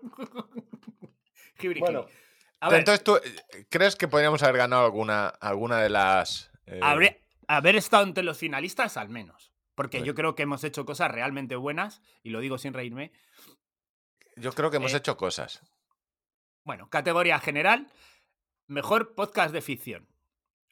Bueno, 1.80 2.04
jibri. 2.04 2.16
a 2.60 2.70
ver, 2.70 2.80
Entonces, 2.80 3.04
¿tú 3.04 3.16
eh, 3.18 3.66
crees 3.70 3.96
que 3.96 4.08
podríamos 4.08 4.42
haber 4.44 4.58
ganado 4.58 4.86
alguna, 4.86 5.28
alguna 5.28 5.80
de 5.82 5.90
las. 5.90 6.52
eh, 6.66 6.80
haber 7.48 7.76
estado 7.76 8.04
entre 8.04 8.24
los 8.24 8.38
finalistas 8.38 8.98
al 8.98 9.10
menos. 9.10 9.52
Porque 9.76 10.00
Sí. 10.00 10.06
yo 10.06 10.14
creo 10.16 10.36
que 10.36 10.44
hemos 10.44 10.64
hecho 10.64 10.86
cosas 10.86 11.12
realmente 11.12 11.56
buenas, 11.56 12.02
y 12.22 12.30
lo 12.30 12.40
digo 12.40 12.58
sin 12.58 12.74
reírme. 12.74 13.12
Yo 14.36 14.52
creo 14.54 14.70
que 14.72 14.78
hemos 14.78 14.94
eh, 14.94 14.98
hecho 14.98 15.18
cosas. 15.18 15.62
Bueno, 16.64 16.90
categoría 16.90 17.40
general, 17.40 17.88
mejor 18.68 19.16
podcast 19.16 19.54
de 19.54 19.62
ficción. 19.62 20.08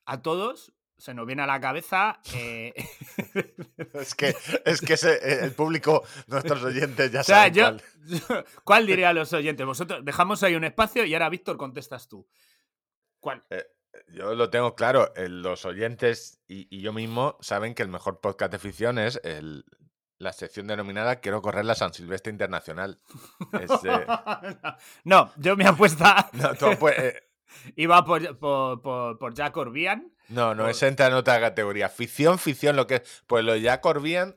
A 0.05 0.21
todos 0.21 0.73
se 1.01 1.13
nos 1.15 1.25
viene 1.25 1.41
a 1.41 1.47
la 1.47 1.59
cabeza. 1.59 2.19
eh, 2.35 2.73
Es 3.93 4.13
que, 4.15 4.35
es 4.65 4.81
que 4.81 4.93
ese- 4.93 5.15
eh, 5.15 5.39
el 5.43 5.51
público, 5.53 6.03
nuestros 6.27 6.63
oyentes 6.63 7.11
ya 7.11 7.21
o 7.21 7.23
sea, 7.23 7.35
saben 7.37 7.53
yo, 7.53 7.63
cuál. 7.63 7.81
yo- 8.05 8.45
¿Cuál 8.63 8.85
diría 8.87 9.09
a 9.09 9.13
los 9.13 9.33
oyentes? 9.33 9.65
Vosotros 9.65 10.05
dejamos 10.05 10.43
ahí 10.43 10.55
un 10.55 10.63
espacio 10.63 11.03
y 11.05 11.13
ahora, 11.13 11.29
Víctor, 11.29 11.57
contestas 11.57 12.07
tú. 12.07 12.27
¿Cuál? 13.19 13.43
Yo 14.13 14.35
lo 14.35 14.49
tengo 14.49 14.75
claro. 14.75 15.11
eh, 15.15 15.27
Los 15.27 15.65
oyentes 15.65 16.39
y, 16.47 16.67
y 16.75 16.81
yo 16.81 16.93
mismo 16.93 17.37
saben 17.41 17.73
que 17.73 17.83
el 17.83 17.89
mejor 17.89 18.21
podcast 18.21 18.51
de 18.51 18.59
ficción 18.59 18.97
es 18.99 19.19
el- 19.23 19.65
la 20.17 20.33
sección 20.33 20.67
denominada 20.67 21.19
Quiero 21.19 21.41
correr 21.41 21.65
la 21.65 21.73
San 21.73 21.93
Silvestre 21.95 22.31
Internacional. 22.31 23.01
Es, 23.59 23.71
eh, 23.85 24.05
no, 25.03 25.31
yo 25.37 25.55
mi 25.57 25.65
apuesta 25.65 26.29
no, 26.33 26.53
tú, 26.53 26.67
pues, 26.79 26.97
eh, 26.99 27.23
iba 27.75 28.05
por, 28.05 28.37
por, 28.37 28.81
por, 28.83 29.17
por 29.17 29.33
Jack 29.33 29.57
Orbian. 29.57 30.13
No, 30.31 30.55
no, 30.55 30.67
ese 30.67 30.87
entra 30.87 31.07
en 31.07 31.13
otra 31.13 31.39
categoría. 31.39 31.89
Ficción, 31.89 32.39
ficción, 32.39 32.75
lo 32.75 32.87
que 32.87 32.95
es. 32.95 33.23
Pues 33.27 33.43
lo 33.45 33.53
de 33.53 33.61
Jack 33.61 33.85
Orbian, 33.85 34.35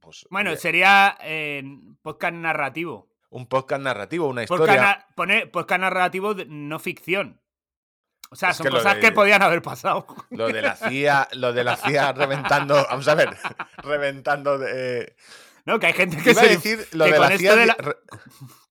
pues. 0.00 0.26
Bueno, 0.30 0.54
sería 0.56 1.16
eh, 1.22 1.62
podcast 2.02 2.34
narrativo. 2.34 3.08
un 3.30 3.46
podcast 3.46 3.82
narrativo, 3.82 4.26
una 4.28 4.44
Podcast, 4.46 4.70
historia. 4.70 4.82
na- 4.82 5.06
poner 5.14 5.50
podcast 5.50 5.80
narrativo, 5.80 6.34
no 6.46 6.78
ficción. 6.78 7.40
O 8.30 8.36
sea, 8.36 8.50
Es 8.50 8.56
son 8.56 8.64
que 8.66 8.70
cosas 8.72 8.94
de- 8.94 9.00
que 9.00 9.12
podían 9.12 9.42
haber 9.42 9.60
pasado. 9.62 10.06
Lo 10.30 10.48
de 10.48 10.62
la 10.62 10.74
CIA, 10.74 11.28
lo 11.32 11.52
de 11.52 11.64
la 11.64 11.76
CIA 11.76 12.12
reventando, 12.12 12.74
vamos 12.88 13.06
a 13.08 13.14
ver, 13.14 13.28
reventando 13.84 14.56
de, 14.58 15.14
No, 15.66 15.78
que 15.78 15.86
hay 15.88 15.92
gente 15.92 16.16
que 16.22 16.30
iba 16.30 16.40
a 16.40 16.44
se. 16.44 16.50
decir 16.50 16.88
lo 16.92 17.04
que 17.04 17.12
de 17.12 17.18
la 17.18 17.36
CIA 17.38 17.56
de 17.56 17.66
la- 17.66 17.76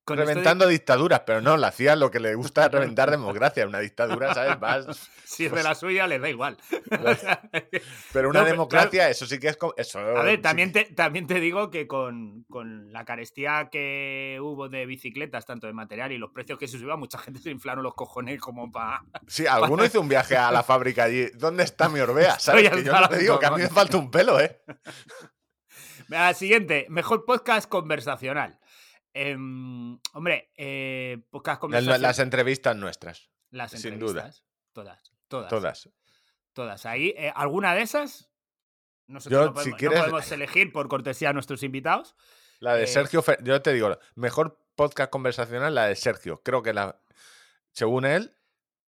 con 0.03 0.17
esto 0.17 0.27
de- 0.27 0.33
reventando 0.33 0.67
dictaduras, 0.67 1.21
pero 1.25 1.41
no, 1.41 1.57
la 1.57 1.71
CIA 1.71 1.95
lo 1.95 2.09
que 2.11 2.19
le 2.19 2.33
gusta 2.35 2.67
reventar 2.69 3.11
democracia, 3.11 3.67
una 3.67 3.79
dictadura, 3.79 4.33
¿sabes? 4.33 4.59
Más, 4.59 4.85
Si 5.23 5.45
es 5.45 5.51
de 5.53 5.63
la 5.63 5.75
suya, 5.75 6.07
le 6.07 6.19
da 6.19 6.29
igual. 6.29 6.57
pero 8.11 8.29
una 8.29 8.41
No, 8.41 8.45
democracia, 8.45 9.09
eso 9.09 9.25
sí 9.25 9.39
que 9.39 9.47
es 9.49 9.57
eso, 9.77 9.99
A 9.99 10.23
ver, 10.23 10.35
sí 10.37 10.41
también 10.41 10.71
te, 10.71 10.85
también 10.85 11.27
te 11.27 11.39
digo 11.39 11.69
que 11.71 11.87
con, 11.87 12.43
con 12.49 12.91
la 12.91 13.05
carestía 13.05 13.69
que 13.71 14.39
hubo 14.41 14.67
de 14.69 14.85
bicicletas, 14.85 15.45
tanto 15.45 15.67
de 15.67 15.73
material 15.73 16.11
y 16.11 16.17
los 16.17 16.31
precios 16.31 16.59
que 16.59 16.67
se 16.67 16.77
subían, 16.77 16.99
mucha 16.99 17.17
gente 17.17 17.39
se 17.39 17.49
inflaron 17.49 17.83
los 17.83 17.93
cojones 17.93 18.41
como 18.41 18.71
para... 18.71 19.03
Sí, 19.27 19.47
alguno 19.47 19.85
hizo 19.85 20.01
un 20.01 20.09
viaje 20.09 20.35
a 20.35 20.51
la 20.51 20.63
fábrica 20.63 21.03
allí. 21.05 21.27
¿Dónde 21.35 21.63
está 21.63 21.87
mi 21.89 21.99
Orbea? 21.99 22.37
¿Sabes? 22.39 22.69
Que 22.69 22.83
yo 22.83 22.91
no 22.91 23.07
te 23.07 23.17
digo 23.19 23.39
que 23.39 23.45
a 23.45 23.51
mí 23.51 23.61
me 23.61 23.69
falta 23.69 23.97
un 23.97 24.11
pelo, 24.11 24.39
¿eh? 24.39 24.61
siguiente, 26.35 26.85
mejor 26.89 27.25
podcast 27.25 27.69
conversacional. 27.69 28.59
Em, 29.13 29.99
hombre, 30.13 30.51
eh, 30.55 31.21
Las, 31.99 32.19
entrevistas 32.19 32.75
nuestras, 32.77 33.29
las 33.49 33.71
sin 33.71 33.99
duda. 33.99 34.21
entrevistas. 34.21 34.43
Todas, 34.73 35.11
todas. 35.27 35.49
todas. 35.49 35.89
Todas. 36.53 36.85
Ahí, 36.85 37.13
eh, 37.17 37.31
¿alguna 37.35 37.73
de 37.75 37.81
esas? 37.81 38.29
Nosotros 39.07 39.39
Yo, 39.39 39.45
no, 39.47 39.53
podemos, 39.53 39.63
si 39.63 39.69
no 39.71 39.77
quieres- 39.77 39.99
podemos 39.99 40.31
elegir 40.31 40.71
por 40.71 40.87
cortesía 40.87 41.29
a 41.29 41.33
nuestros 41.33 41.63
invitados. 41.63 42.15
La 42.59 42.75
de 42.75 42.83
Eh, 42.83 42.87
Sergio, 42.87 43.23
yo 43.43 43.61
te 43.61 43.73
digo, 43.73 43.97
mejor 44.15 44.63
podcast 44.75 45.11
conversacional, 45.11 45.75
la 45.75 45.87
de 45.87 45.95
Sergio. 45.95 46.41
Creo 46.43 46.61
que 46.63 46.73
la, 46.73 47.01
según 47.71 48.05
él, 48.05 48.37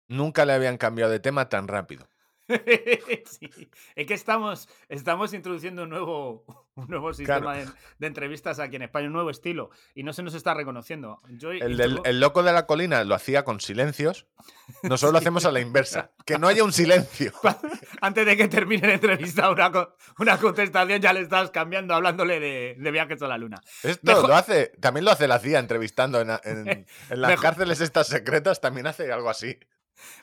nunca 0.09 0.45
le 0.45 0.53
habían 0.53 0.77
cambiado 0.77 1.11
de 1.11 1.21
tema 1.21 1.49
tan 1.49 1.69
rápido. 1.69 2.09
Sí, 3.25 3.51
Es 3.97 4.07
que 4.07 4.15
estamos, 4.15 4.69
estamos 4.89 5.33
introduciendo 5.35 5.83
un 5.85 5.91
nuevo, 5.91 6.45
un 6.75 6.87
nuevo 6.89 7.13
sistema 7.15 7.57
de, 7.57 7.67
de 7.99 8.07
entrevistas 8.07 8.59
aquí 8.59 8.77
en 8.77 8.83
España, 8.83 9.07
un 9.07 9.13
nuevo 9.13 9.31
estilo, 9.31 9.71
y 9.95 10.03
no 10.03 10.13
se 10.13 10.23
nos 10.23 10.35
está 10.35 10.55
reconociendo. 10.55 11.21
Yo 11.31 11.51
El, 11.53 11.77
del, 11.77 12.01
el 12.05 12.21
loco 12.21 12.43
de 12.43 12.53
la 12.53 12.67
colina 12.67 13.05
lo 13.05 13.15
hacía 13.15 13.45
con 13.45 13.61
silencios. 13.61 14.27
Nosotros 14.83 15.13
lo 15.13 15.19
hacemos 15.19 15.45
a 15.45 15.53
la 15.53 15.61
inversa. 15.61 16.13
Que 16.27 16.39
no 16.39 16.49
haya 16.49 16.65
un 16.65 16.73
silencio. 16.73 17.33
Antes 18.01 18.27
de 18.27 18.37
que 18.37 18.49
termine 18.49 18.87
la 18.89 18.95
entrevista, 18.95 19.51
una, 19.51 19.71
una 20.19 20.39
contestación 20.39 21.01
ya 21.01 21.13
le 21.13 21.21
estás 21.21 21.51
cambiando 21.51 21.95
hablándole 21.95 22.41
de, 22.41 22.77
de 22.79 22.91
viajes 22.91 23.21
a 23.23 23.29
la 23.29 23.39
luna. 23.39 23.61
Esto 23.83 24.01
Mejor- 24.05 24.29
lo 24.29 24.35
hace, 24.37 24.73
también 24.81 25.05
lo 25.05 25.11
hace 25.11 25.29
la 25.29 25.39
CIA 25.39 25.59
entrevistando 25.59 26.21
en, 26.21 26.31
en- 26.45 26.69
en 26.69 26.87
las 27.21 27.31
Mejor- 27.31 27.43
cárceles 27.43 27.81
estas 27.81 28.07
secretas, 28.09 28.61
también 28.61 28.87
hace 28.87 29.11
algo 29.13 29.31
así. 29.31 29.59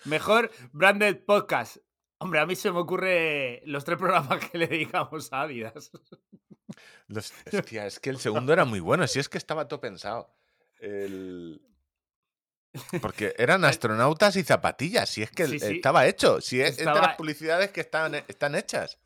Mejor 0.05 0.51
branded 0.71 1.23
podcast. 1.25 1.77
Hombre, 2.19 2.39
a 2.39 2.45
mí 2.45 2.55
se 2.55 2.71
me 2.71 2.79
ocurre 2.79 3.61
los 3.65 3.83
tres 3.85 3.97
programas 3.97 4.43
que 4.49 4.57
le 4.57 4.67
dedicamos 4.67 5.31
a 5.33 5.41
Adidas. 5.43 5.91
Los- 7.07 7.33
hostia, 7.53 7.85
es 7.87 7.99
que 7.99 8.09
el 8.09 8.19
segundo 8.19 8.53
era 8.53 8.65
muy 8.65 8.79
bueno, 8.79 9.07
si 9.07 9.19
es 9.19 9.29
que 9.29 9.37
estaba 9.37 9.67
todo 9.67 9.79
pensado. 9.81 10.35
El- 10.79 11.61
Porque 13.01 13.33
eran 13.37 13.63
astronautas 13.65 14.35
y 14.35 14.43
zapatillas, 14.43 15.09
si 15.09 15.23
es 15.23 15.31
que 15.31 15.47
Sí, 15.47 15.59
sí. 15.59 15.75
estaba 15.77 16.07
hecho, 16.07 16.41
si 16.41 16.61
es, 16.61 16.77
Estaba- 16.79 17.01
las 17.01 17.15
publicidades 17.15 17.71
que 17.71 17.81
están, 17.81 18.15
están 18.15 18.55
hechas. 18.55 18.99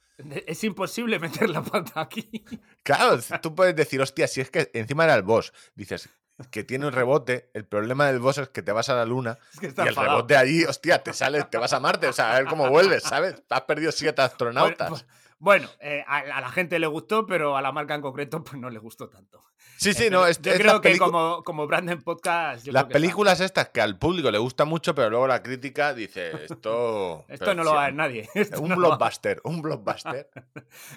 Es 0.46 0.64
imposible 0.64 1.18
meter 1.20 1.50
la 1.50 1.64
pata 1.64 2.02
aquí. 2.02 2.46
Claro, 2.84 3.20
tú 3.42 3.56
puedes 3.56 3.76
decir, 3.76 4.00
hostia, 4.02 4.28
si 4.28 4.42
es 4.42 4.52
que 4.52 4.70
encima 4.74 5.06
era 5.06 5.16
el 5.16 5.24
boss, 5.24 5.54
dices 5.76 6.10
que 6.52 6.64
tiene 6.64 6.86
un 6.88 6.92
rebote, 6.94 7.50
el 7.54 7.66
problema 7.66 8.08
del 8.08 8.20
boss 8.20 8.38
es 8.40 8.50
que 8.50 8.62
te 8.62 8.72
vas 8.72 8.90
a 8.90 8.96
la 8.96 9.06
luna 9.06 9.38
Es 9.54 9.60
que 9.60 9.68
y 9.68 9.70
el 9.70 9.88
enfadado. 9.90 10.16
rebote 10.18 10.36
allí, 10.38 10.64
hostia, 10.66 11.04
te 11.04 11.14
sales, 11.14 11.50
te 11.50 11.58
vas 11.58 11.74
a 11.74 11.80
Marte, 11.80 12.08
o 12.08 12.14
sea, 12.14 12.36
a 12.36 12.40
ver 12.40 12.48
cómo 12.48 12.70
vuelves, 12.70 13.04
¿sabes? 13.04 13.42
Has 13.50 13.62
perdido 13.62 13.92
siete 13.92 14.22
astronautas. 14.22 14.90
Bueno, 14.90 15.06
Bueno, 15.40 15.70
eh, 15.82 16.04
a, 16.08 16.20
a 16.20 16.42
la 16.42 16.50
gente 16.50 16.80
le 16.80 16.88
gustó, 16.88 17.26
pero 17.26 17.58
a 17.58 17.62
la 17.62 17.72
marca 17.72 17.94
en 17.96 18.02
concreto 18.02 18.44
pues 18.44 18.60
no 18.62 18.70
le 18.70 18.80
gustó 18.80 19.10
tanto. 19.10 19.44
Sí, 19.78 19.94
sí, 19.94 20.06
Eh, 20.06 20.10
no, 20.10 20.26
es, 20.26 20.42
yo 20.42 20.54
es 20.54 20.60
creo 20.60 20.80
que 20.82 20.98
como, 20.98 21.44
como 21.44 21.68
branded 21.68 22.00
podcast. 22.02 22.64
yo 22.66 22.72
Las 22.72 22.84
creo 22.84 22.88
que 22.88 22.92
está- 22.92 22.94
películas 22.94 23.40
estas 23.42 23.70
que 23.70 23.82
al 23.82 23.98
público 24.00 24.32
le 24.32 24.38
gusta 24.38 24.64
mucho, 24.66 24.96
pero 24.96 25.10
luego 25.10 25.28
la 25.28 25.44
crítica 25.44 25.94
dice, 25.94 26.32
esto... 26.46 27.26
Esto 27.30 27.54
no 27.56 27.64
lo 27.66 27.74
va 27.74 27.84
a 27.84 27.86
ver 27.88 27.94
nadie. 27.96 28.30
Un 28.58 28.70
no 28.70 28.76
blockbuster, 28.78 29.42
un 29.44 29.62
blockbuster. 29.62 30.30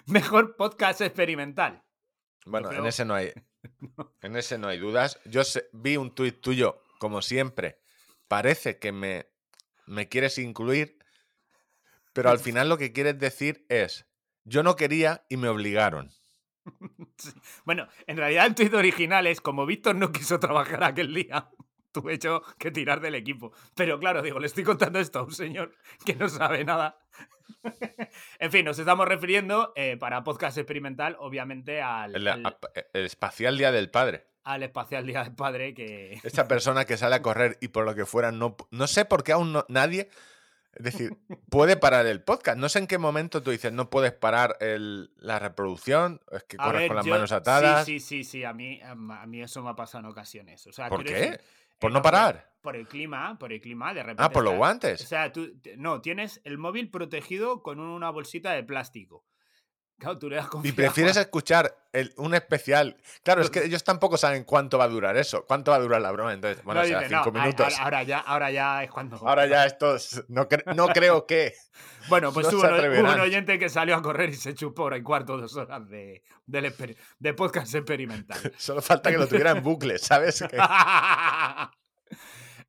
Mejor 0.06 0.56
podcast 0.56 1.00
experimental. 1.00 1.82
Bueno, 2.44 2.70
en 2.70 2.86
ese 2.86 3.04
no 3.04 3.14
hay, 3.14 3.32
en 4.22 4.36
ese 4.36 4.58
no 4.58 4.68
hay 4.68 4.78
dudas. 4.78 5.18
Yo 5.24 5.44
sé- 5.44 5.68
vi 5.72 5.96
un 5.96 6.14
tuit 6.14 6.40
tuyo, 6.40 6.82
como 6.98 7.22
siempre. 7.22 7.78
Parece 8.28 8.78
que 8.78 8.92
me, 8.92 9.26
me 9.86 10.08
quieres 10.08 10.38
incluir, 10.38 10.98
pero 12.12 12.30
al 12.30 12.38
final 12.38 12.68
lo 12.68 12.78
que 12.78 12.92
quieres 12.92 13.18
decir 13.18 13.64
es, 13.68 14.06
yo 14.44 14.62
no 14.62 14.76
quería 14.76 15.24
y 15.28 15.36
me 15.36 15.48
obligaron. 15.48 16.10
Bueno, 17.64 17.88
en 18.06 18.16
realidad 18.16 18.46
el 18.46 18.54
tuit 18.54 18.74
original 18.74 19.26
es 19.26 19.40
como 19.40 19.66
Víctor 19.66 19.94
no 19.96 20.10
quiso 20.12 20.38
trabajar 20.40 20.82
aquel 20.84 21.14
día. 21.14 21.48
Tuve 22.02 22.18
yo 22.18 22.42
que 22.58 22.70
tirar 22.70 23.00
del 23.00 23.14
equipo. 23.14 23.52
Pero 23.74 23.98
claro, 23.98 24.20
digo, 24.22 24.38
le 24.38 24.46
estoy 24.46 24.64
contando 24.64 24.98
esto 24.98 25.20
a 25.20 25.22
un 25.22 25.32
señor 25.32 25.72
que 26.04 26.14
no 26.14 26.28
sabe 26.28 26.62
nada. 26.64 26.98
en 28.38 28.52
fin, 28.52 28.64
nos 28.64 28.78
estamos 28.78 29.06
refiriendo 29.08 29.72
eh, 29.76 29.96
para 29.96 30.22
podcast 30.24 30.58
experimental, 30.58 31.16
obviamente, 31.20 31.80
al, 31.80 32.14
El, 32.14 32.28
al- 32.28 32.46
ap- 32.46 32.64
el 32.92 33.04
espacial 33.06 33.56
Día 33.58 33.72
del 33.72 33.90
Padre. 33.90 34.26
al 34.44 34.62
espacial 34.62 35.06
Día 35.06 35.24
del 35.24 35.34
Padre 35.34 35.74
que... 35.74 36.20
Esa 36.22 36.46
persona 36.48 36.84
que 36.84 36.96
sale 36.96 37.16
a 37.16 37.22
correr 37.22 37.56
y 37.60 37.68
por 37.68 37.84
lo 37.84 37.94
que 37.94 38.04
fuera 38.06 38.30
no... 38.32 38.56
No 38.70 38.86
sé 38.86 39.04
por 39.04 39.24
qué 39.24 39.32
aún 39.32 39.52
no- 39.52 39.64
nadie... 39.68 40.08
Es 40.74 40.84
decir, 40.84 41.16
puede 41.50 41.78
parar 41.78 42.04
el 42.06 42.22
podcast. 42.22 42.58
No 42.58 42.68
sé 42.68 42.80
en 42.80 42.86
qué 42.86 42.98
momento 42.98 43.42
tú 43.42 43.50
dices, 43.50 43.72
no 43.72 43.88
puedes 43.88 44.12
parar 44.12 44.58
el- 44.60 45.10
la 45.16 45.38
reproducción, 45.38 46.20
es 46.32 46.44
que 46.44 46.56
A 46.60 46.64
corres 46.64 46.80
ver, 46.82 46.88
con 46.88 46.96
las 46.96 47.06
yo- 47.06 47.12
manos 47.14 47.32
atadas. 47.32 47.86
Sí, 47.86 47.98
sí, 47.98 48.22
sí, 48.22 48.24
sí, 48.24 48.44
a 48.44 48.52
mí, 48.52 48.80
a 48.82 48.94
mí 48.94 49.40
eso 49.42 49.62
me 49.62 49.70
ha 49.70 49.74
pasado 49.74 50.04
en 50.04 50.10
ocasiones. 50.10 50.66
O 50.66 50.72
sea, 50.72 50.90
¿Por 50.90 51.02
qué? 51.02 51.14
decir, 51.14 51.40
¿Por 51.78 51.92
no 51.92 52.02
parar? 52.02 52.52
Por 52.62 52.76
el 52.76 52.88
clima, 52.88 53.38
por 53.38 53.52
el 53.52 53.60
clima, 53.60 53.94
de 53.94 54.02
repente. 54.02 54.22
Ah, 54.22 54.30
por 54.30 54.42
los 54.42 54.56
guantes. 54.56 55.00
O 55.02 55.06
sea, 55.06 55.32
tú, 55.32 55.52
no, 55.76 56.00
tienes 56.00 56.40
el 56.44 56.58
móvil 56.58 56.90
protegido 56.90 57.62
con 57.62 57.78
una 57.78 58.10
bolsita 58.10 58.52
de 58.52 58.64
plástico. 58.64 59.24
Claro, 59.98 60.18
tú 60.18 60.28
le 60.28 60.36
das 60.36 60.48
Y 60.62 60.72
prefieres 60.72 61.16
escuchar 61.16 61.74
el- 61.92 62.12
un 62.18 62.34
especial. 62.34 62.98
Claro, 63.22 63.40
es 63.40 63.48
que 63.48 63.64
ellos 63.64 63.82
tampoco 63.82 64.18
saben 64.18 64.44
cuánto 64.44 64.76
va 64.76 64.84
a 64.84 64.88
durar 64.88 65.16
eso. 65.16 65.46
¿Cuánto 65.46 65.70
va 65.70 65.78
a 65.78 65.80
durar 65.80 66.02
la 66.02 66.12
broma? 66.12 66.34
Entonces, 66.34 66.62
bueno, 66.64 66.82
No, 66.82 66.84
o 66.84 66.88
sea, 66.88 66.98
dice, 67.00 67.14
cinco 67.16 67.32
minutos. 67.32 67.66
Ahora, 67.78 67.84
ahora 67.84 68.02
ya, 68.02 68.18
ahora 68.18 68.50
ya 68.50 68.84
es 68.84 68.90
cuando. 68.90 69.16
Ahora 69.16 69.46
ya 69.46 69.64
esto 69.66 69.96
es- 69.96 70.22
no, 70.28 70.48
cre- 70.48 70.74
no 70.74 70.88
creo 70.88 71.26
que. 71.26 71.54
Bueno, 72.08 72.32
pues 72.32 72.46
hubo, 72.52 72.58
hubo 72.60 73.12
un 73.14 73.20
oyente 73.20 73.58
que 73.58 73.68
salió 73.68 73.96
a 73.96 74.00
correr 74.02 74.30
y 74.30 74.34
se 74.34 74.54
chupó 74.54 74.84
hora 74.84 74.96
y 74.96 75.02
cuarto, 75.02 75.36
dos 75.38 75.56
horas 75.56 75.88
de, 75.88 76.22
exper- 76.46 76.96
de 77.18 77.34
podcast 77.34 77.74
experimental. 77.74 78.38
Solo 78.58 78.80
falta 78.80 79.10
que 79.10 79.18
lo 79.18 79.26
tuviera 79.26 79.50
en 79.50 79.60
bucle, 79.62 79.98
¿sabes? 79.98 80.44
Que 80.48 80.56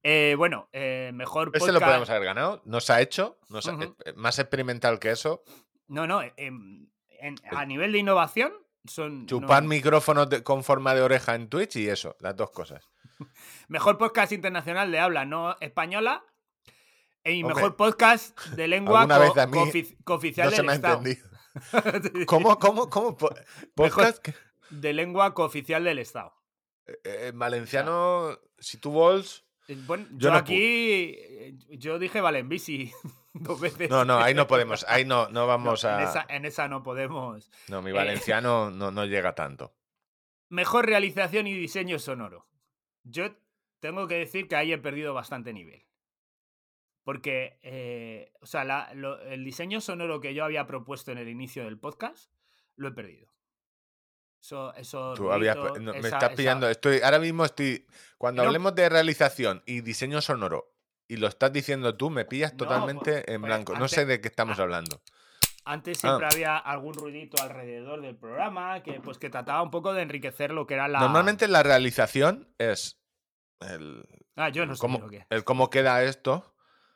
Eh, 0.03 0.35
bueno, 0.37 0.69
eh, 0.71 1.11
mejor 1.13 1.49
ese 1.53 1.59
podcast. 1.59 1.73
lo 1.81 1.85
podemos 1.85 2.09
haber 2.09 2.23
ganado. 2.23 2.61
No 2.65 2.79
se 2.79 2.93
ha 2.93 3.01
hecho. 3.01 3.37
eh, 4.05 4.13
Más 4.15 4.39
experimental 4.39 4.99
que 4.99 5.11
eso. 5.11 5.43
No, 5.87 6.07
no, 6.07 6.21
em, 6.35 6.87
en- 7.19 7.35
a 7.51 7.65
nivel 7.65 7.91
de 7.91 7.99
innovación 7.99 8.53
son. 8.85 9.25
Chupar 9.27 9.63
no- 9.63 9.69
micrófonos 9.69 10.29
de- 10.29 10.43
con 10.43 10.63
forma 10.63 10.93
de 10.95 11.01
oreja 11.01 11.35
en 11.35 11.49
Twitch 11.49 11.75
y 11.77 11.89
eso, 11.89 12.15
las 12.19 12.35
dos 12.35 12.51
cosas. 12.51 12.83
Mejor 13.67 13.97
podcast 13.97 14.31
internacional 14.31 14.91
de 14.91 14.99
habla 14.99 15.25
no 15.25 15.55
española. 15.59 16.23
Y 17.23 17.41
Hombre, 17.43 17.55
mejor 17.55 17.75
podcast 17.75 18.39
de 18.51 18.67
lengua 18.69 19.07
co- 19.07 19.33
cooficial 20.05 20.45
No 20.49 20.51
se 20.51 20.57
del 20.57 20.65
me 20.65 20.71
ha 20.71 20.75
Estado. 20.75 20.97
entendido. 20.97 22.25
¿Cómo, 22.27 22.57
cómo, 22.59 22.89
cómo? 22.89 23.17
Po- 23.17 23.33
Podcast 23.75 24.25
De 24.69 24.93
lengua 24.93 25.33
cooficial 25.33 25.83
del 25.83 25.99
Estado. 25.99 26.33
eh, 26.85 27.27
en 27.29 27.39
valenciano, 27.39 28.37
si 28.59 28.77
tú 28.77 28.91
vols. 28.91 29.43
Eh, 29.67 29.75
Bueno, 29.85 30.05
Yo 30.11 30.17
yo, 30.17 30.29
no 30.31 30.37
aquí. 30.37 30.55
eh, 30.57 31.55
Yo 31.71 31.99
dije 31.99 32.21
Valenbici 32.21 32.93
dos 33.41 33.59
veces. 33.59 33.89
No, 33.89 34.05
no, 34.05 34.17
ahí 34.19 34.33
no 34.33 34.47
podemos. 34.47 34.85
Ahí 34.87 35.05
no, 35.05 35.25
no 35.27 35.31
No, 35.41 35.47
vamos 35.47 35.83
en, 35.83 35.89
a. 35.91 36.03
esa, 36.03 36.25
en 36.29 36.45
esa 36.45 36.67
no 36.67 36.83
podemos. 36.83 37.49
No, 37.67 37.81
mi 37.81 37.91
eh, 37.91 37.93
valenciano 37.93 38.69
no, 38.71 38.91
no 38.91 39.05
llega 39.05 39.35
tanto. 39.35 39.73
Mejor 40.49 40.85
realización 40.85 41.47
y 41.47 41.53
diseño 41.53 41.99
sonoro. 41.99 42.47
Yo 43.03 43.35
tengo 43.79 44.07
que 44.07 44.15
decir 44.15 44.47
que 44.47 44.55
ahí 44.55 44.71
he 44.73 44.77
perdido 44.77 45.13
bastante 45.13 45.53
nivel. 45.53 45.85
Porque, 47.03 47.57
eh, 47.63 48.33
o 48.41 48.45
sea, 48.45 48.63
la- 48.65 48.91
lo- 48.93 49.21
el 49.21 49.43
diseño 49.45 49.79
sonoro 49.81 50.19
que 50.19 50.33
yo 50.33 50.43
había 50.43 50.67
propuesto 50.67 51.11
en 51.11 51.17
el 51.17 51.29
inicio 51.29 51.63
del 51.63 51.79
podcast, 51.79 52.31
lo 52.75 52.89
he 52.89 52.91
perdido. 52.91 53.33
Eso, 54.41 54.73
eso 54.75 55.13
Tú 55.15 55.31
habías- 55.31 55.57
me 55.79 55.95
estás 55.99 56.23
esa- 56.23 56.35
pillando. 56.35 56.69
Estoy, 56.69 56.99
ahora 57.01 57.19
mismo 57.19 57.43
estoy. 57.45 57.85
Cuando 58.17 58.43
hablemos 58.43 58.75
de 58.75 58.87
realización 58.89 59.63
y 59.65 59.81
diseño 59.81 60.21
sonoro 60.21 60.75
y 61.07 61.17
lo 61.17 61.27
estás 61.27 61.51
diciendo 61.53 61.95
tú, 61.95 62.09
me 62.09 62.25
pillas 62.25 62.51
No, 62.53 62.57
totalmente 62.59 63.11
pues- 63.11 63.23
en 63.27 63.41
pues 63.41 63.49
blanco. 63.49 63.75
No 63.75 63.87
sé 63.87 64.05
de 64.05 64.19
qué 64.21 64.27
estamos 64.27 64.59
hablando. 64.59 65.01
Antes 65.65 65.97
Ah. 65.97 66.07
siempre 66.07 66.27
había 66.31 66.57
algún 66.57 66.93
ruidito 66.93 67.41
alrededor 67.43 68.01
del 68.01 68.15
programa 68.15 68.81
que, 68.83 69.01
pues, 69.01 69.17
que 69.17 69.29
trataba 69.29 69.61
un 69.61 69.69
poco 69.71 69.93
de 69.93 70.01
enriquecer 70.01 70.51
lo 70.51 70.65
que 70.65 70.75
era 70.75 70.87
la. 70.87 70.99
Normalmente 70.99 71.47
la 71.47 71.61
realización 71.63 72.53
es 72.57 73.01
el, 73.59 74.05
Ah, 74.35 74.49
yo 74.49 74.65
no 74.65 74.75
sé 74.75 74.79
cómo, 74.81 75.07
que. 75.09 75.25
el 75.29 75.43
cómo 75.43 75.69
queda 75.69 76.03
esto. 76.03 76.55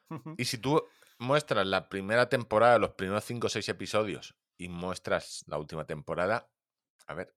Y 0.38 0.46
si 0.46 0.58
tú 0.58 0.84
muestras 1.20 1.66
la 1.68 1.90
primera 1.90 2.30
temporada, 2.30 2.78
los 2.80 2.92
primeros 2.92 3.24
5 3.26 3.48
o 3.48 3.50
6 3.50 3.68
episodios, 3.70 4.36
y 4.58 4.68
muestras 4.70 5.44
la 5.48 5.58
última 5.58 5.86
temporada, 5.86 6.50
a 7.08 7.14
ver. 7.14 7.34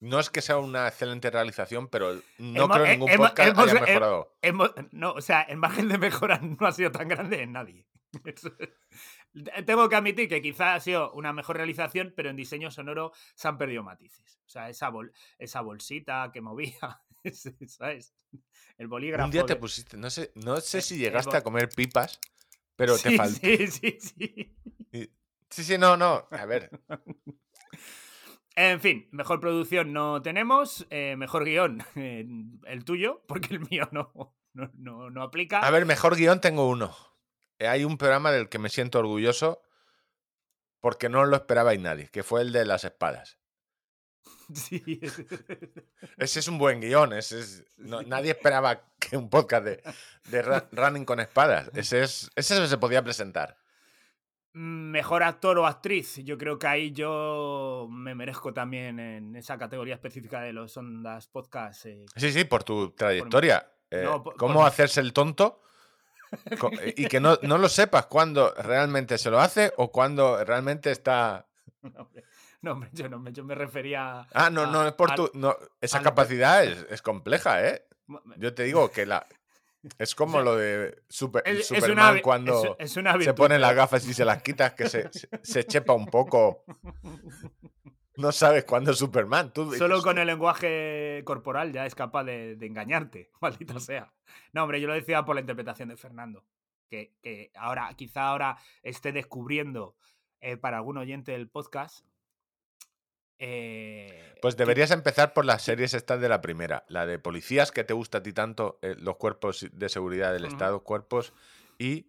No 0.00 0.18
es 0.18 0.30
que 0.30 0.40
sea 0.40 0.56
una 0.58 0.88
excelente 0.88 1.30
realización, 1.30 1.88
pero 1.88 2.14
no 2.38 2.64
Hemos- 2.64 2.76
creo 2.76 2.84
que 2.86 2.90
ningún 2.92 3.10
hemos- 3.10 3.28
podcast 3.30 3.50
hemos- 3.50 3.64
haya 3.70 3.78
eh, 3.78 3.80
mejorado. 3.82 4.36
No, 4.92 5.12
o 5.12 5.20
sea, 5.20 5.42
el 5.42 5.58
margen 5.58 5.88
de 5.88 5.98
mejora 5.98 6.38
no 6.42 6.66
ha 6.66 6.72
sido 6.72 6.90
tan 6.90 7.08
grande 7.08 7.42
en 7.42 7.52
nadie. 7.52 7.86
Tengo 9.66 9.88
que 9.88 9.96
admitir 9.96 10.28
que 10.28 10.42
quizá 10.42 10.74
ha 10.74 10.80
sido 10.80 11.12
una 11.12 11.32
mejor 11.32 11.56
realización, 11.56 12.12
pero 12.16 12.30
en 12.30 12.36
diseño 12.36 12.70
sonoro 12.70 13.12
se 13.34 13.46
han 13.48 13.58
perdido 13.58 13.82
matices. 13.84 14.40
O 14.46 14.48
sea, 14.48 14.68
esa, 14.68 14.88
bol- 14.90 15.12
esa 15.38 15.60
bolsita 15.60 16.30
que 16.32 16.40
movía, 16.40 17.02
¿sabes? 17.68 18.14
El 18.78 18.88
bolígrafo. 18.88 19.26
Un 19.26 19.30
día 19.30 19.46
te 19.46 19.56
pusiste, 19.56 19.96
no 19.96 20.10
sé, 20.10 20.32
no 20.34 20.60
sé 20.60 20.80
si 20.82 20.96
llegaste 20.98 21.36
a 21.36 21.42
comer 21.42 21.68
pipas, 21.68 22.18
pero 22.74 22.98
te 22.98 23.16
faltó. 23.16 23.38
Sí, 23.38 23.66
sí, 23.68 23.98
sí. 24.00 24.56
Sí, 25.50 25.64
sí, 25.64 25.78
no, 25.78 25.96
no. 25.96 26.26
A 26.30 26.46
ver, 26.46 26.70
En 28.56 28.80
fin, 28.80 29.08
mejor 29.12 29.40
producción 29.40 29.92
no 29.92 30.20
tenemos, 30.22 30.86
eh, 30.90 31.14
mejor 31.16 31.44
guion 31.44 31.82
eh, 31.96 32.26
el 32.66 32.84
tuyo, 32.84 33.22
porque 33.26 33.54
el 33.54 33.60
mío 33.70 33.88
no, 33.92 34.34
no, 34.52 34.70
no, 34.74 35.10
no 35.10 35.22
aplica. 35.22 35.60
a 35.60 35.70
ver, 35.70 35.86
mejor 35.86 36.16
guion 36.16 36.40
tengo 36.40 36.68
uno. 36.68 36.94
Eh, 37.58 37.68
Hay 37.68 37.84
un 37.84 37.96
programa 37.98 38.32
del 38.32 38.48
que 38.48 38.58
me 38.58 38.68
siento 38.68 38.98
orgulloso 38.98 39.62
porque 40.80 41.08
no 41.08 41.24
lo 41.26 41.36
esperabais 41.36 41.78
nadie, 41.80 42.08
que 42.08 42.22
fue 42.22 42.40
el 42.42 42.52
de 42.52 42.64
las 42.64 42.84
espadas. 42.84 43.38
Sí. 44.52 45.00
Ese 46.18 46.40
es 46.40 46.48
un 46.48 46.58
buen 46.58 46.80
guion. 46.80 47.12
Ese 47.12 47.38
es, 47.38 47.64
no- 47.76 48.02
nadie 48.02 48.32
esperaba 48.32 48.82
que 48.98 49.16
un 49.16 49.30
podcast 49.30 49.64
de, 49.64 49.82
de 50.28 50.42
running 50.72 51.04
con 51.04 51.20
espadas. 51.20 51.70
Ese, 51.74 52.02
es, 52.02 52.30
ese 52.34 52.66
se 52.66 52.76
podía 52.78 53.04
presentar. 53.04 53.56
Mejor 54.52 55.22
actor 55.22 55.58
o 55.58 55.66
actriz. 55.66 56.16
Yo 56.24 56.36
creo 56.36 56.58
que 56.58 56.66
ahí 56.66 56.90
yo 56.92 57.86
me 57.90 58.14
merezco 58.16 58.52
también 58.52 58.98
en 58.98 59.36
esa 59.36 59.56
categoría 59.58 59.94
específica 59.94 60.40
de 60.40 60.52
los 60.52 60.76
Ondas 60.76 61.28
Podcast. 61.28 61.86
eh, 61.86 62.04
Sí, 62.16 62.32
sí, 62.32 62.44
por 62.44 62.64
tu 62.64 62.90
trayectoria. 62.90 63.70
Eh, 63.90 64.02
No, 64.04 64.22
por- 64.22 64.36
¿Cómo 64.36 64.54
por- 64.54 64.66
hacerse 64.66 65.00
el 65.00 65.12
tonto? 65.12 65.62
Co- 66.58 66.70
Y 66.96 67.06
que 67.06 67.20
no, 67.20 67.38
no 67.42 67.58
lo 67.58 67.68
sepas 67.68 68.06
cuando 68.06 68.52
realmente 68.54 69.18
se 69.18 69.30
lo 69.30 69.40
hace 69.40 69.72
o 69.76 69.90
cuando 69.92 70.44
realmente 70.44 70.90
está. 70.90 71.46
no, 71.82 72.02
hombre, 72.02 72.24
no, 72.62 72.72
hombre, 72.72 72.90
yo 72.92 73.08
no 73.08 73.28
yo 73.30 73.44
me 73.44 73.54
refería. 73.54 74.26
Ah, 74.32 74.50
no, 74.50 74.66
no, 74.66 74.86
es 74.86 74.92
por 74.94 75.14
tu. 75.14 75.30
No, 75.34 75.56
esa 75.80 75.98
capacidad 76.02 76.64
es, 76.64 76.86
es 76.90 77.02
compleja, 77.02 77.66
¿eh? 77.66 77.84
Yo 78.36 78.52
te 78.54 78.64
digo 78.64 78.90
que 78.90 79.06
la. 79.06 79.26
Es 79.98 80.14
como 80.14 80.40
lo 80.42 80.56
de 80.56 81.02
Super- 81.08 81.62
Superman 81.64 82.12
una, 82.14 82.22
cuando 82.22 82.76
es, 82.78 82.90
es 82.90 82.96
una 82.96 83.18
se 83.20 83.32
pone 83.34 83.58
las 83.58 83.74
gafas 83.74 84.06
y 84.06 84.12
se 84.12 84.24
las 84.24 84.42
quitas, 84.42 84.74
que 84.74 84.88
se, 84.88 85.10
se, 85.12 85.28
se 85.42 85.64
chepa 85.64 85.94
un 85.94 86.06
poco. 86.06 86.64
No 88.16 88.32
sabes 88.32 88.64
cuándo 88.64 88.90
es 88.90 88.98
Superman. 88.98 89.52
Tú 89.52 89.72
Solo 89.74 89.94
dices, 89.96 90.04
con 90.04 90.18
el 90.18 90.26
lenguaje 90.26 91.22
corporal 91.24 91.72
ya 91.72 91.86
es 91.86 91.94
capaz 91.94 92.24
de, 92.24 92.56
de 92.56 92.66
engañarte, 92.66 93.30
maldita 93.40 93.80
sea. 93.80 94.12
No, 94.52 94.64
hombre, 94.64 94.80
yo 94.80 94.88
lo 94.88 94.94
decía 94.94 95.24
por 95.24 95.34
la 95.36 95.40
interpretación 95.40 95.88
de 95.88 95.96
Fernando. 95.96 96.44
Que, 96.90 97.14
que 97.22 97.52
ahora, 97.54 97.88
quizá 97.96 98.24
ahora 98.28 98.58
esté 98.82 99.12
descubriendo 99.12 99.96
eh, 100.40 100.56
para 100.56 100.78
algún 100.78 100.98
oyente 100.98 101.32
del 101.32 101.48
podcast. 101.48 102.04
Eh, 103.40 104.36
Pues 104.40 104.54
que- 104.54 104.62
deberías 104.62 104.90
empezar 104.92 105.32
por 105.34 105.44
las 105.44 105.62
series 105.62 105.94
estas 105.94 106.20
de 106.20 106.28
la 106.28 106.40
primera. 106.40 106.84
La 106.88 107.06
de 107.06 107.18
policías 107.18 107.72
que 107.72 107.82
te 107.84 107.94
gusta 107.94 108.18
a 108.18 108.22
ti 108.22 108.32
tanto, 108.32 108.78
eh, 108.82 108.94
los 108.98 109.16
cuerpos 109.16 109.66
de 109.72 109.88
seguridad 109.88 110.32
del. 110.32 110.44
Estado, 110.44 110.84
cuerpos 110.84 111.32
y... 111.78 112.06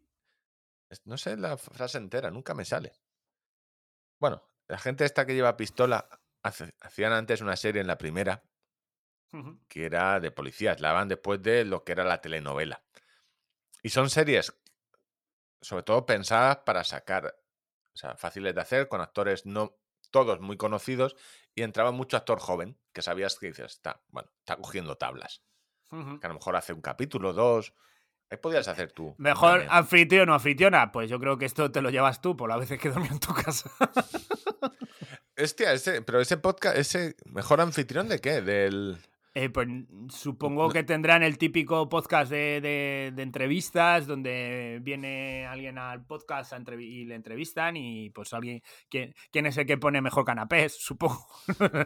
No 1.06 1.18
sé 1.18 1.38
la 1.38 1.58
frase 1.58 1.98
entera, 1.98 2.30
nunca 2.32 2.54
me 2.54 2.66
sale. 2.66 2.92
Bueno, 4.20 4.44
la 4.68 4.78
gente 4.78 5.06
esta 5.06 5.26
que 5.26 5.34
lleva 5.34 5.56
pistola, 5.58 6.08
hace- 6.44 6.76
hacían 6.82 7.14
antes 7.14 7.40
una 7.42 7.56
serie 7.56 7.82
en 7.82 7.88
la 7.88 7.98
primera 7.98 8.44
que 9.70 9.86
era 9.86 10.20
de 10.20 10.32
policías, 10.32 10.82
la 10.82 10.90
daban 10.90 11.08
después 11.08 11.42
de 11.42 11.64
lo 11.64 11.86
que 11.86 11.94
era 11.94 12.04
la 12.04 12.20
telenovela. 12.20 12.84
Y 13.82 13.90
son 13.90 14.10
series, 14.10 14.54
sobre 15.62 15.84
todo 15.84 16.06
pensadas 16.06 16.58
para 16.66 16.84
sacar, 16.84 17.28
o 17.94 17.98
sea, 17.98 18.18
fáciles 18.18 18.54
de 18.54 18.60
hacer, 18.60 18.90
con 18.90 19.00
actores 19.00 19.46
no 19.46 19.78
todos 20.12 20.40
muy 20.40 20.58
conocidos, 20.58 21.16
y 21.56 21.64
entraba 21.64 21.92
mucho 21.92 22.18
actor 22.18 22.40
joven, 22.40 22.78
que 22.94 23.02
sabías 23.02 23.38
que 23.38 23.48
dices, 23.48 23.74
está, 23.74 24.02
bueno, 24.10 24.30
está 24.40 24.56
cogiendo 24.58 24.98
tablas, 24.98 25.44
que 25.90 26.26
a 26.26 26.30
lo 26.30 26.36
mejor 26.36 26.56
hace 26.56 26.74
un 26.74 26.82
capítulo, 26.82 27.34
dos, 27.34 27.74
ahí 28.30 28.38
podías 28.38 28.68
hacer 28.68 28.92
tú. 28.92 29.16
Mejor 29.18 29.66
anfitrión 29.70 30.30
o 30.30 30.34
anfitriona, 30.34 30.92
pues 30.92 31.10
yo 31.10 31.20
creo 31.20 31.38
que 31.38 31.46
esto 31.46 31.72
te 31.72 31.82
lo 31.82 31.90
llevas 31.90 32.22
tú 32.22 32.38
por 32.38 32.50
las 32.50 32.60
veces 32.60 32.80
que 32.80 32.90
dormí 32.90 33.08
en 33.08 33.20
tu 33.20 33.34
casa. 33.34 33.70
Hostia, 35.38 35.74
ese, 35.74 36.02
pero 36.02 36.22
ese 36.22 36.38
podcast, 36.38 36.78
ese 36.78 37.16
mejor 37.26 37.62
anfitrión 37.62 38.08
de 38.08 38.20
qué? 38.20 38.42
Del... 38.42 38.98
Eh, 39.34 39.50
pues 39.50 39.66
supongo 40.10 40.70
que 40.70 40.84
tendrán 40.84 41.24
el 41.24 41.38
típico 41.38 41.88
podcast 41.88 42.30
de, 42.30 42.60
de- 42.60 43.14
de 43.16 43.24
entrevistas 43.24 44.06
donde 44.06 44.80
viene 44.82 45.46
alguien 45.48 45.78
al 45.78 46.06
podcast 46.06 46.52
a 46.52 46.58
y 46.78 47.06
le 47.06 47.16
entrevistan 47.16 47.78
y 47.78 48.10
pues 48.10 48.34
alguien, 48.34 48.62
¿quién, 48.90 49.16
quién 49.32 49.46
es 49.46 49.56
el 49.58 49.66
que 49.66 49.78
pone 49.78 50.02
mejor 50.02 50.26
canapés? 50.26 50.76
Supongo. 50.80 51.26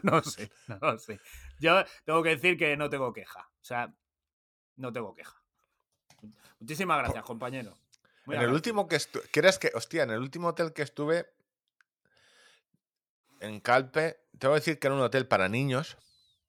no 0.02 0.24
sé, 0.24 0.50
no 0.82 0.98
sé. 0.98 1.20
Yo 1.60 1.84
tengo 2.04 2.24
que 2.24 2.30
decir 2.30 2.58
que 2.58 2.76
no 2.78 2.90
tengo 2.90 3.14
queja. 3.14 3.42
O 3.62 3.64
sea, 3.64 3.94
no 4.78 4.92
tengo 4.92 5.14
queja. 5.14 5.36
Muchísimas 6.60 6.98
gracias, 6.98 7.24
compañero. 7.24 7.78
Muy 8.26 8.38
en 8.38 8.42
el 8.42 8.52
último 8.54 8.88
que 8.88 8.96
estuve, 8.96 9.24
¿quieres 9.32 9.60
que, 9.60 9.70
hostia, 9.76 10.02
en 10.02 10.10
el 10.10 10.20
último 10.20 10.48
hotel 10.48 10.74
que 10.74 10.82
estuve 10.82 11.28
en 13.40 13.60
Calpe, 13.60 14.18
tengo 14.40 14.56
que 14.56 14.60
decir 14.62 14.80
que 14.80 14.88
era 14.88 14.96
un 14.96 15.02
hotel 15.04 15.28
para 15.28 15.48
niños, 15.48 15.98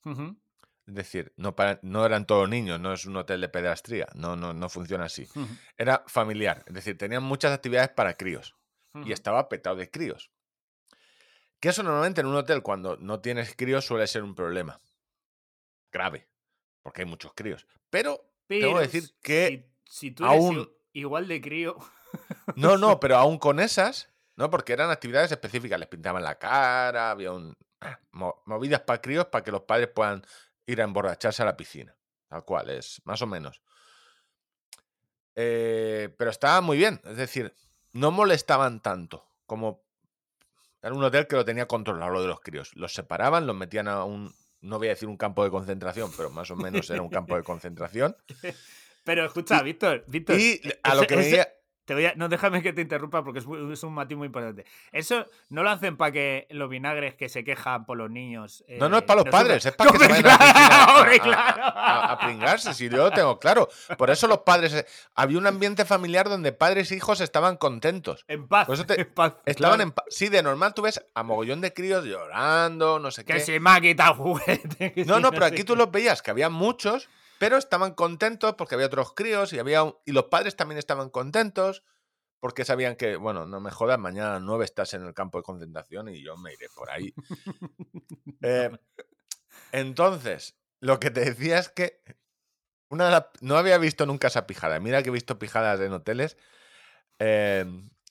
Ujú, 0.04 0.37
es 0.87 0.94
decir, 0.94 1.33
no, 1.37 1.57
para, 1.57 1.79
no 1.83 2.05
eran 2.07 2.27
todos 2.27 2.49
niños, 2.49 2.79
no 2.81 2.92
es 2.92 3.05
un 3.07 3.16
hotel 3.16 3.40
de 3.40 3.49
pedastría, 3.49 4.07
no, 4.14 4.37
no, 4.37 4.53
no 4.55 4.68
funciona 4.68 5.05
así. 5.07 5.29
Era 5.77 6.05
familiar, 6.07 6.62
es 6.66 6.75
decir, 6.75 6.96
tenían 6.96 7.22
muchas 7.22 7.53
actividades 7.53 7.90
para 7.90 8.16
críos 8.16 8.55
y 9.05 9.12
estaba 9.12 9.49
petado 9.49 9.77
de 9.77 9.90
críos. 9.90 10.31
Que 11.61 11.70
eso 11.70 11.83
normalmente 11.83 12.20
en 12.20 12.27
un 12.29 12.37
hotel 12.37 12.62
cuando 12.62 12.96
no 12.99 13.20
tienes 13.20 13.55
críos 13.57 13.85
suele 13.85 14.07
ser 14.07 14.22
un 14.22 14.35
problema 14.35 14.81
grave, 15.92 16.29
porque 16.83 17.03
hay 17.03 17.09
muchos 17.09 17.33
críos. 17.35 17.66
Pero 17.90 18.20
tengo 18.61 18.75
que 18.77 18.81
decir 18.83 19.14
que 19.22 19.70
si, 19.87 20.09
si 20.09 20.11
tú 20.12 20.25
eres 20.25 20.37
aún- 20.38 20.70
igual 20.92 21.29
de 21.29 21.40
crío, 21.40 21.77
No, 22.57 22.79
no, 22.79 23.01
pero 23.01 23.16
aún 23.16 23.38
con 23.38 23.61
esas, 23.61 24.09
¿no? 24.37 24.49
Porque 24.51 24.72
eran 24.72 24.90
actividades 24.90 25.31
específicas, 25.33 25.79
les 25.79 25.88
pintaban 25.88 26.22
la 26.22 26.38
cara, 26.38 27.11
había 27.11 27.33
un. 27.33 27.55
ah, 27.81 27.99
mo- 28.12 28.42
movidas 28.46 28.81
para 28.81 29.01
críos 29.03 29.27
para 29.27 29.44
que 29.44 29.51
los 29.51 29.62
padres 29.62 29.88
puedan 29.88 30.25
ir 30.66 30.81
a 30.81 30.85
emborracharse 30.85 31.42
a 31.42 31.46
la 31.46 31.57
piscina. 31.57 31.96
Tal 32.29 32.44
cual, 32.44 32.70
es 32.70 33.00
más 33.05 33.22
o 33.22 33.26
menos. 33.26 33.62
Eh, 35.35 36.14
pero 36.18 36.31
estaba 36.31 36.61
muy 36.61 36.76
bien, 36.79 37.00
es 37.05 37.16
decir, 37.16 37.55
no 37.92 38.11
molestaban 38.11 38.81
tanto 38.81 39.29
como. 39.46 39.85
Era 40.83 40.94
un 40.94 41.02
hotel 41.02 41.26
que 41.26 41.37
lo 41.37 41.44
tenía 41.44 41.66
controlado 41.66 42.12
lo 42.12 42.22
de 42.22 42.29
los 42.29 42.40
críos. 42.40 42.74
Los 42.74 42.94
separaban, 42.94 43.46
los 43.46 43.57
metían 43.57 43.88
a 43.88 44.05
un. 44.05 44.35
No 44.61 44.79
voy 44.79 44.88
a 44.88 44.90
decir 44.90 45.09
un 45.09 45.16
campo 45.16 45.44
de 45.44 45.50
concentración, 45.50 46.11
pero 46.16 46.31
más 46.31 46.50
o 46.50 46.57
menos 46.57 46.88
era 46.90 47.02
un 47.02 47.11
campo 47.11 47.37
de 47.37 47.42
concentración. 47.42 48.16
Pero 49.05 49.24
escucha, 49.24 49.62
Víctor, 49.62 50.02
Víctor. 50.09 50.37
Y 50.37 50.61
a 50.83 50.96
lo 50.96 51.07
que 51.07 51.14
me 51.14 51.29
ese- 51.29 51.55
te 51.87 51.94
voy 51.94 52.05
a- 52.05 52.12
no, 52.16 52.29
déjame 52.29 52.62
que 52.62 52.75
te 52.75 52.83
interrumpa 52.83 53.25
porque 53.25 53.38
es, 53.38 53.46
un 53.83 53.94
matiz 53.94 54.18
muy 54.18 54.27
importante. 54.27 54.66
Eso 54.92 55.27
no 55.49 55.62
lo 55.62 55.70
hacen 55.70 55.96
para 55.96 56.12
que 56.12 56.46
los 56.51 56.68
vinagres 56.68 57.14
que 57.14 57.31
se 57.31 57.42
quejan 57.44 57.87
por 57.87 57.96
los 57.96 58.11
niños. 58.11 58.62
No, 58.68 58.90
no 58.90 58.99
es 58.99 59.03
eh, 59.05 59.07
para 59.07 59.16
los 59.18 59.25
no 59.27 59.31
padres, 59.31 59.64
es 59.64 59.72
para 59.72 59.92
que 59.92 59.99
se 59.99 60.05
¡Hombre, 60.05 60.22
vayan 60.22 60.31
a 60.31 60.38
la 60.38 60.53
claro! 60.53 60.53
piscina 60.53 60.85
a- 60.85 60.99
¡Hombre, 60.99 61.16
a- 61.16 61.22
claro! 61.22 61.62
a, 61.64 62.12
a 62.12 62.18
pringarse, 62.18 62.75
si 62.75 62.88
yo 62.90 62.99
lo 62.99 63.11
tengo 63.12 63.38
claro. 63.38 63.68
Por 63.96 64.11
eso 64.11 64.27
los 64.29 64.38
padres. 64.40 64.75
eh, 64.75 64.87
Había 65.14 65.38
un 65.38 65.46
ambiente 65.46 65.85
familiar 65.87 66.29
donde 66.29 66.53
padres 66.53 66.92
e 66.92 66.96
hijos 66.96 67.20
estaban 67.22 67.57
contentos. 67.57 68.25
En 68.29 68.46
paz. 68.49 68.66
Por 68.66 68.75
eso 68.75 68.85
te- 68.85 69.01
en 69.01 69.14
paz, 69.14 69.35
Estaban 69.46 69.77
claro. 69.79 69.83
en. 69.85 69.92
pa- 69.92 70.05
Sí, 70.09 70.29
de 70.29 70.42
normal 70.42 70.75
tú 70.75 70.83
ves 70.83 71.01
a 71.14 71.22
mogollón 71.22 71.61
de 71.61 71.72
críos 71.72 72.05
llorando, 72.05 72.99
no 72.99 73.11
sé 73.11 73.25
Que 73.25 73.35
qué. 73.35 73.40
se 73.40 73.61
me 73.61 73.70
ha 73.70 73.81
quitado 73.81 74.14
juguete. 74.14 74.92
que 74.94 75.05
No, 75.05 75.20
no, 75.20 75.31
pero 75.31 75.46
aquí 75.46 75.64
tú 75.64 75.77
los 75.77 75.90
veías 75.90 76.20
que 76.22 76.31
había 76.31 76.49
muchos, 76.51 77.09
pero 77.38 77.57
estaban 77.57 77.94
contentos 77.94 78.55
porque 78.57 78.75
había 78.75 78.87
otros 78.87 79.12
críos 79.14 79.53
y 79.53 79.59
había 79.59 79.83
un- 79.83 79.96
y 80.05 80.12
los 80.12 80.25
padres 80.25 80.57
también 80.57 80.79
estaban 80.79 81.11
contentos 81.11 81.83
porque 82.40 82.64
sabían 82.64 82.96
que, 82.96 83.16
bueno, 83.16 83.46
no 83.46 83.61
me 83.61 83.70
jodas, 83.70 83.99
mañana 83.99 84.38
9 84.40 84.64
estás 84.64 84.94
en 84.94 85.03
el 85.05 85.14
campo 85.14 85.38
de 85.38 85.42
concentración 85.44 86.09
y 86.09 86.22
yo 86.22 86.37
me 86.37 86.53
iré 86.53 86.68
por 86.75 86.90
ahí. 86.90 87.14
Eh, 88.42 88.70
entonces, 89.72 90.57
lo 90.81 91.01
que 91.01 91.11
te 91.11 91.20
decía 91.20 91.59
es 91.59 91.68
que 91.68 92.03
una 92.90 93.09
de 93.09 93.27
no 93.40 93.57
había 93.57 93.79
visto 93.79 94.07
nunca 94.07 94.29
esa 94.29 94.46
pijada. 94.46 94.79
Mira 94.81 95.03
que 95.03 95.09
he 95.09 95.12
visto 95.12 95.38
pijadas 95.38 95.81
en 95.81 95.92
hoteles. 95.92 96.37
eh, 97.18 97.64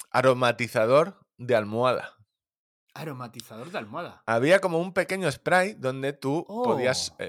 aromatizador 0.10 1.20
de 1.38 1.56
almohada. 1.56 2.18
Aromatizador 2.96 3.70
de 3.72 3.78
almohada. 3.78 4.24
Había 4.26 4.60
como 4.62 4.80
un 4.80 4.94
pequeño 4.94 5.32
spray 5.32 5.74
donde 5.74 6.14
tú 6.14 6.46
podías 6.48 7.12
Oh. 7.12 7.24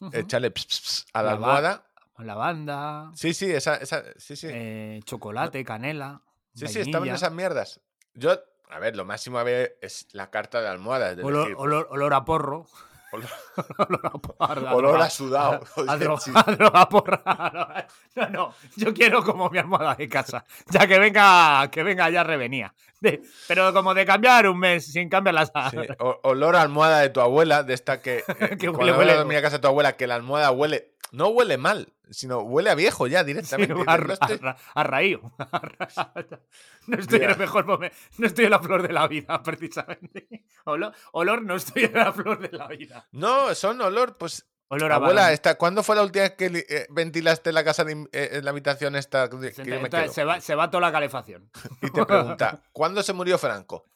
Eh, 0.00 0.04
Ujú. 0.06 0.16
echarle 0.18 0.50
ps, 0.50 0.66
ps, 0.66 0.80
ps 0.80 1.06
a 1.12 1.22
la 1.22 1.30
Lava- 1.32 1.34
almohada. 1.46 1.86
Lavanda, 2.18 3.10
Sí, 3.14 3.32
sí, 3.32 3.50
esa, 3.50 3.76
esa, 3.76 4.04
sí, 4.18 4.36
sí. 4.36 4.46
eh, 4.50 5.00
chocolate, 5.04 5.64
canela. 5.64 6.20
sí, 6.54 6.68
sí, 6.68 6.80
estaban 6.80 7.00
vainilla. 7.08 7.14
esas 7.14 7.32
mierdas. 7.32 7.80
Yo, 8.12 8.38
a 8.68 8.78
ver, 8.78 8.94
lo 8.94 9.04
máximo 9.06 9.38
a 9.38 9.42
ver 9.42 9.78
es 9.80 10.06
la 10.12 10.30
carta 10.30 10.60
de 10.60 10.68
almohada. 10.68 11.12
es 11.12 11.18
Olor, 11.24 11.44
decir, 11.44 11.56
olor, 11.58 11.88
olor 11.90 12.12
a 12.14 12.24
porro. 12.26 12.66
Olor- 13.12 13.28
olor 13.78 14.00
a, 14.38 14.70
a 14.70 14.74
olor 14.74 15.00
a 15.02 15.10
sudado. 15.10 15.60
A, 15.88 15.96
droga, 15.96 16.22
a 16.34 16.52
droga 16.52 16.88
porra. 16.88 17.86
No, 18.16 18.28
no, 18.30 18.54
yo 18.76 18.92
quiero 18.94 19.22
como 19.22 19.48
mi 19.50 19.58
almohada 19.58 19.94
de 19.94 20.08
casa. 20.08 20.44
Ya 20.70 20.86
que 20.86 20.98
venga, 20.98 21.68
que 21.70 21.82
venga 21.82 22.08
ya 22.10 22.22
revenía. 22.24 22.72
De- 23.00 23.22
pero 23.48 23.72
como 23.72 23.94
de 23.94 24.04
cambiar 24.04 24.46
un 24.48 24.58
mes 24.58 24.92
sin 24.92 25.08
cambiar 25.08 25.34
las 25.34 25.50
Sí, 25.70 25.76
olor 26.22 26.56
a 26.56 26.62
almohada 26.62 27.00
de 27.00 27.08
tu 27.08 27.20
abuela, 27.20 27.62
de 27.62 27.74
esta 27.74 28.00
que, 28.02 28.18
eh, 28.18 28.56
Que 28.58 28.70
cuando 28.70 28.92
huele- 28.94 28.98
huele, 28.98 29.12
a 29.18 29.24
mi 29.24 29.34
casa 29.36 29.56
de 29.56 29.60
tu 29.62 29.68
abuela, 29.68 29.96
que 29.96 30.06
la 30.06 30.16
almohada 30.16 30.50
huele, 30.50 30.89
no 31.12 31.28
huele 31.28 31.58
mal, 31.58 31.92
sino 32.10 32.40
huele 32.40 32.70
a 32.70 32.74
viejo 32.74 33.06
ya 33.06 33.24
directamente. 33.24 33.74
a, 33.86 33.98
No 33.98 34.12
estoy- 34.12 34.40
a 34.42 34.80
a 34.80 34.84
No 36.86 36.96
estoy 36.98 37.20
en 37.22 37.30
el 37.30 37.38
mejor 37.38 37.66
momento. 37.66 37.96
No 38.18 38.26
estoy 38.26 38.44
en 38.46 38.50
la 38.50 38.58
flor 38.60 38.86
de 38.86 38.92
la 38.92 39.06
vida, 39.08 39.42
precisamente. 39.44 40.44
Olor, 40.64 40.92
olor 41.12 41.42
no 41.42 41.56
estoy 41.56 41.84
en 41.84 41.94
la 41.94 42.12
flor 42.12 42.38
de 42.40 42.56
la 42.56 42.68
vida. 42.68 43.06
No, 43.12 43.54
son 43.54 43.80
olor, 43.80 44.16
pues. 44.16 44.46
Olor 44.72 44.92
a 44.92 44.96
Abuela, 44.96 45.32
esta, 45.32 45.56
¿cuándo 45.56 45.82
fue 45.82 45.96
la 45.96 46.04
última 46.04 46.22
vez 46.22 46.36
que 46.36 46.46
eh, 46.46 46.86
ventilaste 46.90 47.50
la 47.50 47.64
casa, 47.64 47.82
de 47.82 48.06
eh, 48.12 48.28
en 48.34 48.44
la 48.44 48.52
habitación 48.52 48.94
esta 48.94 49.28
que 49.28 49.50
que 49.50 49.64
yo 49.64 49.64
me 49.64 49.86
Entonces, 49.86 50.02
quedo? 50.04 50.12
se, 50.14 50.24
va, 50.24 50.40
se 50.40 50.54
va 50.54 50.70
toda 50.70 50.82
la 50.82 50.92
calefacción. 50.92 51.50
Y 51.82 51.90
te 51.90 52.06
pregunta, 52.06 52.62
¿cuándo 52.70 53.02
se 53.02 53.12
murió 53.12 53.36
Franco? 53.36 53.86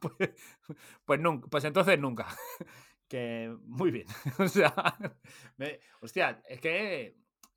pues, 0.00 0.30
pues 1.04 1.20
nunca, 1.20 1.48
pues 1.50 1.64
entonces 1.64 1.98
nunca. 1.98 2.26
Que 3.08 3.54
muy 3.64 3.90
bien. 3.90 4.06
O 4.38 4.48
sea, 4.48 4.74
me- 5.56 5.80
hostia, 6.00 6.42
es 6.48 6.60
que 6.60 7.16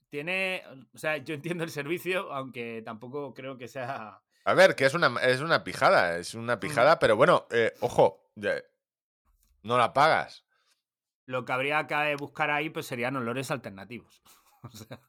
tiene. 0.10 0.64
O 0.94 0.98
sea, 0.98 1.18
yo 1.18 1.34
entiendo 1.36 1.64
el 1.64 1.70
servicio, 1.72 2.32
aunque 2.34 2.82
tampoco 2.84 3.34
creo 3.34 3.58
que 3.58 3.68
sea. 3.68 4.22
A 4.44 4.54
ver, 4.54 4.76
que 4.76 4.86
es 4.86 4.94
una, 4.94 5.14
es 5.22 5.42
una 5.42 5.64
pijada, 5.64 6.18
es 6.18 6.34
una 6.34 6.60
pijada, 6.60 6.98
pero 7.00 7.16
bueno, 7.16 7.46
eh, 7.52 7.74
ojo, 7.82 8.32
no 9.64 9.78
la 9.78 9.94
pagas. 9.94 10.46
Lo 11.26 11.46
que 11.46 11.54
habría 11.54 11.86
que 11.86 12.16
buscar 12.16 12.50
ahí 12.50 12.70
pues 12.70 12.88
serían 12.88 13.16
olores 13.16 13.52
alternativos. 13.52 14.22
O 14.64 14.70
sea, 14.70 15.00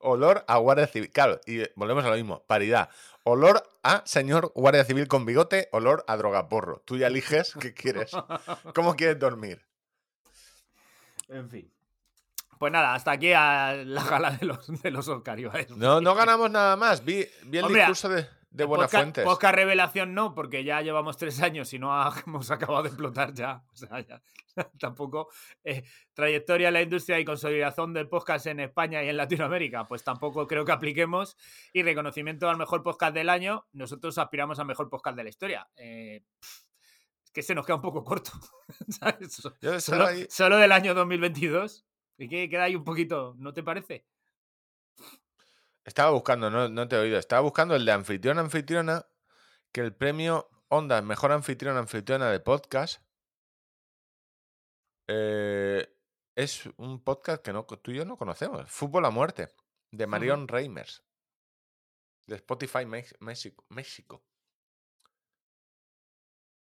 Olor 0.00 0.44
a 0.48 0.56
Guardia 0.58 0.86
Civil. 0.86 1.10
Claro, 1.10 1.40
y 1.46 1.62
volvemos 1.76 2.04
a 2.04 2.10
lo 2.10 2.16
mismo. 2.16 2.44
Paridad. 2.46 2.90
Olor 3.22 3.62
a 3.84 4.02
señor 4.06 4.50
Guardia 4.54 4.84
Civil 4.84 5.06
con 5.06 5.24
bigote, 5.26 5.68
olor 5.70 6.04
a 6.08 6.16
drogaporro. 6.16 6.82
Tú 6.84 6.96
ya 6.96 7.06
eliges 7.06 7.54
qué 7.60 7.72
quieres. 7.72 8.10
¿Cómo 8.74 8.96
quieres 8.96 9.18
dormir? 9.18 9.62
en 11.28 11.48
fin. 11.48 11.70
Pues 12.58 12.72
nada, 12.72 12.94
hasta 12.94 13.10
aquí 13.10 13.32
a 13.32 13.74
la 13.84 14.04
gala 14.04 14.30
de 14.30 14.46
los, 14.46 14.82
de 14.82 14.90
los 14.90 15.06
Oscar. 15.08 15.38
No, 15.76 16.00
no 16.00 16.14
ganamos 16.14 16.50
nada 16.50 16.76
más. 16.76 17.04
Vi, 17.04 17.26
vi 17.44 17.58
el 17.58 17.64
Hombre, 17.64 17.80
discurso 17.80 18.08
de, 18.08 18.26
de 18.54 18.64
Buenafuentes. 18.64 19.24
Poca 19.24 19.50
revelación 19.52 20.14
no, 20.14 20.32
porque 20.34 20.62
ya 20.64 20.80
llevamos 20.80 21.16
tres 21.16 21.42
años 21.42 21.72
y 21.74 21.78
no 21.78 21.92
ha- 21.92 22.14
hemos 22.26 22.50
acabado 22.50 22.84
de 22.84 22.88
explotar 22.90 23.34
ya. 23.34 23.62
O 23.72 23.76
sea, 23.76 24.00
ya. 24.00 24.22
Tampoco. 24.78 25.28
eh, 25.64 25.82
trayectoria 26.14 26.68
en 26.68 26.74
la 26.74 26.82
industria 26.82 27.18
y 27.18 27.24
consolidación 27.24 27.92
del 27.92 28.08
podcast 28.08 28.46
en 28.46 28.60
España 28.60 29.02
y 29.02 29.08
en 29.08 29.16
Latinoamérica, 29.16 29.86
pues 29.88 30.04
tampoco 30.04 30.46
creo 30.46 30.64
que 30.64 30.72
apliquemos. 30.72 31.36
Y 31.72 31.82
reconocimiento 31.82 32.48
al 32.48 32.56
mejor 32.56 32.82
podcast 32.82 33.14
del 33.14 33.28
año, 33.28 33.66
nosotros 33.72 34.16
aspiramos 34.18 34.58
al 34.60 34.66
mejor 34.66 34.88
podcast 34.88 35.16
de 35.16 35.24
la 35.24 35.28
historia. 35.30 35.68
Eh, 35.76 36.22
que 37.32 37.42
se 37.42 37.54
nos 37.56 37.66
queda 37.66 37.76
un 37.76 37.82
poco 37.82 38.04
corto. 38.04 38.30
¿sabes? 38.88 39.34
Solo, 39.82 40.06
solo 40.30 40.56
del 40.56 40.70
año 40.70 40.94
2022. 40.94 41.84
Y 42.16 42.28
que 42.28 42.48
queda 42.48 42.62
ahí 42.64 42.76
un 42.76 42.84
poquito, 42.84 43.34
¿no 43.38 43.52
te 43.52 43.64
parece? 43.64 44.06
Estaba 45.84 46.10
buscando, 46.10 46.50
no, 46.50 46.68
no 46.68 46.88
te 46.88 46.96
he 46.96 46.98
oído. 46.98 47.18
Estaba 47.18 47.42
buscando 47.42 47.74
el 47.74 47.84
de 47.84 47.92
anfitrión 47.92 48.38
anfitriona, 48.38 49.06
que 49.72 49.80
el 49.80 49.94
premio 49.94 50.48
Onda 50.68 51.02
Mejor 51.02 51.32
Anfitrión 51.32 51.76
Anfitriona 51.76 52.30
de 52.30 52.40
Podcast 52.40 53.02
eh, 55.06 55.86
es 56.34 56.66
un 56.76 57.02
podcast 57.02 57.42
que 57.42 57.52
no, 57.52 57.64
tú 57.64 57.90
y 57.90 57.96
yo 57.96 58.04
no 58.04 58.16
conocemos. 58.16 58.70
Fútbol 58.70 59.04
a 59.04 59.10
muerte, 59.10 59.54
de 59.90 60.06
Marion 60.06 60.48
Reimers. 60.48 61.02
De 62.26 62.36
Spotify 62.36 62.86
México. 62.86 63.64
México. 63.68 64.24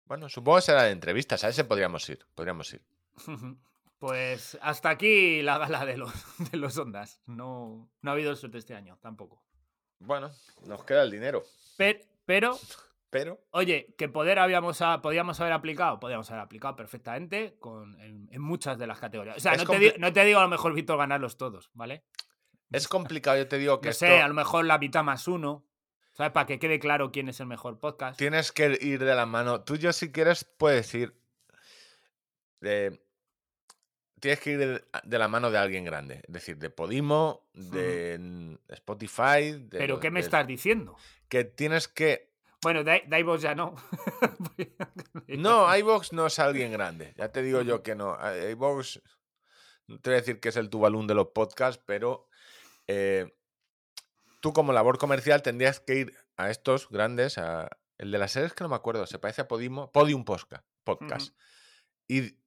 Bueno, 0.05 0.27
supongo 0.27 0.57
que 0.57 0.63
será 0.63 0.83
de 0.83 0.91
entrevistas. 0.91 1.43
A 1.43 1.49
ese 1.49 1.63
podríamos 1.63 2.09
ir. 2.09 2.25
Podríamos 2.35 2.73
ir. 2.73 2.83
Pues 4.05 4.57
hasta 4.61 4.89
aquí 4.89 5.41
la 5.43 5.57
gala 5.57 5.85
de 5.85 5.95
los, 5.95 6.11
de 6.51 6.57
los 6.57 6.77
ondas. 6.77 7.21
No, 7.25 7.89
no 8.01 8.09
ha 8.11 8.13
habido 8.13 8.35
suerte 8.35 8.57
este 8.57 8.75
año, 8.75 8.97
tampoco. 9.01 9.41
Bueno, 9.99 10.29
nos 10.65 10.83
queda 10.83 11.03
el 11.03 11.11
dinero. 11.11 11.43
Pero, 11.77 11.99
pero 12.25 12.59
Pero 13.09 13.39
oye, 13.51 13.95
que 13.97 14.09
poder 14.09 14.39
habíamos 14.39 14.81
a- 14.81 15.01
podíamos 15.01 15.39
haber 15.39 15.53
aplicado, 15.53 15.99
podíamos 16.01 16.29
haber 16.31 16.41
aplicado 16.43 16.75
perfectamente 16.75 17.55
con, 17.59 17.97
en, 18.01 18.27
en 18.29 18.41
muchas 18.41 18.77
de 18.77 18.87
las 18.87 18.99
categorías. 18.99 19.37
O 19.37 19.39
sea, 19.39 19.55
no 19.55 19.63
te, 19.65 19.97
no 19.99 20.11
digo 20.11 20.39
a 20.39 20.43
lo 20.43 20.49
mejor, 20.49 20.73
Víctor, 20.73 20.97
ganarlos 20.97 21.37
todos, 21.37 21.69
¿vale? 21.73 22.03
es 22.71 22.87
complicado, 22.89 23.37
yo 23.37 23.47
te 23.47 23.57
digo 23.59 23.79
que 23.79 23.87
No 23.87 23.91
esto- 23.91 24.05
sé, 24.07 24.19
a 24.19 24.27
lo 24.27 24.33
mejor 24.33 24.65
la 24.65 24.79
mitad 24.79 25.03
más 25.03 25.27
uno. 25.29 25.65
¿Sabes? 26.11 26.33
Para 26.33 26.45
que 26.45 26.59
quede 26.59 26.77
claro 26.79 27.11
quién 27.11 27.29
es 27.29 27.39
el 27.39 27.45
mejor 27.47 27.79
podcast. 27.79 28.17
Tienes 28.19 28.51
que 28.51 28.77
ir 28.81 29.03
de 29.03 29.15
la 29.15 29.25
mano. 29.25 29.61
Tú, 29.63 29.77
yo, 29.77 29.93
si 29.93 30.11
quieres, 30.11 30.43
puedes 30.43 30.93
ir. 30.93 31.15
de- 32.59 32.99
tienes 34.23 34.39
que 34.39 34.51
ir 34.51 34.85
de, 35.03 35.17
la 35.19 35.27
mano 35.27 35.51
de 35.51 35.57
alguien 35.57 35.83
grande. 35.83 36.21
Es 36.25 36.33
decir, 36.33 36.57
de 36.57 36.69
Podimo, 36.69 37.45
de 37.53 38.17
mm, 38.17 38.55
Spotify. 38.69 39.51
de 39.51 39.77
¿Pero 39.79 39.99
qué 39.99 40.09
me 40.11 40.21
de- 40.21 40.25
estás 40.25 40.47
diciendo? 40.47 40.95
Que 41.27 41.43
tienes 41.43 41.89
que. 41.89 42.31
Bueno, 42.61 42.85
de, 42.85 43.03
de 43.05 43.37
ya 43.39 43.53
no. 43.53 43.75
No, 45.27 45.75
iVox 45.77 46.13
no 46.13 46.25
es 46.27 46.39
alguien 46.39 46.71
grande. 46.71 47.13
Ya 47.17 47.33
te 47.33 47.41
digo 47.41 47.61
yo 47.63 47.83
que 47.83 47.95
no. 47.95 48.17
iVox. 48.51 49.01
No 49.87 49.99
te 49.99 50.09
voy 50.11 50.17
a 50.17 50.21
decir 50.21 50.39
que 50.39 50.47
es 50.47 50.55
el 50.55 50.69
tubalún 50.69 51.05
de 51.05 51.15
los 51.15 51.27
podcasts, 51.35 51.83
pero. 51.85 52.29
eh, 52.87 53.35
tú, 54.39 54.53
como 54.53 54.71
labor 54.71 54.97
comercial, 54.97 55.41
tendrías 55.41 55.81
que 55.81 55.95
ir 55.95 56.13
a 56.37 56.49
estos 56.49 56.87
grandes. 56.89 57.37
A, 57.37 57.69
el 57.97 58.11
de 58.11 58.17
las 58.19 58.31
series 58.31 58.53
que 58.53 58.63
no 58.63 58.69
me 58.69 58.77
acuerdo, 58.77 59.05
se 59.05 59.19
parece 59.19 59.41
a 59.41 59.47
Podimo. 59.49 59.91
Podium 59.91 60.23
Posca- 60.23 60.63
Podcast. 60.85 61.35
y 62.07 62.37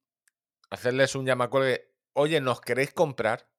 hacerles 0.69 1.15
un 1.15 1.25
llamacuelgue, 1.25 1.93
oye, 2.13 2.41
¿nos 2.41 2.61
queréis 2.61 2.93
comprar? 2.93 3.49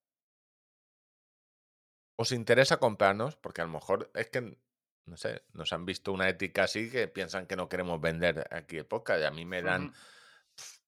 ¿Os 2.16 2.32
interesa 2.32 2.78
comprarnos? 2.78 3.36
Porque 3.36 3.60
a 3.60 3.64
lo 3.64 3.70
mejor 3.70 4.10
es 4.14 4.28
que, 4.28 4.58
no 5.06 5.16
sé, 5.16 5.44
nos 5.52 5.72
han 5.72 5.84
visto 5.86 6.12
una 6.12 6.28
ética 6.28 6.64
así 6.64 6.90
que 6.90 7.06
piensan 7.08 7.46
que 7.46 7.56
no 7.56 7.68
queremos 7.68 8.00
vender 8.00 8.46
aquí 8.50 8.76
el 8.76 8.86
podcast 8.86 9.20
y 9.20 9.24
a 9.24 9.30
mí 9.30 9.44
me 9.44 9.62
dan 9.62 9.92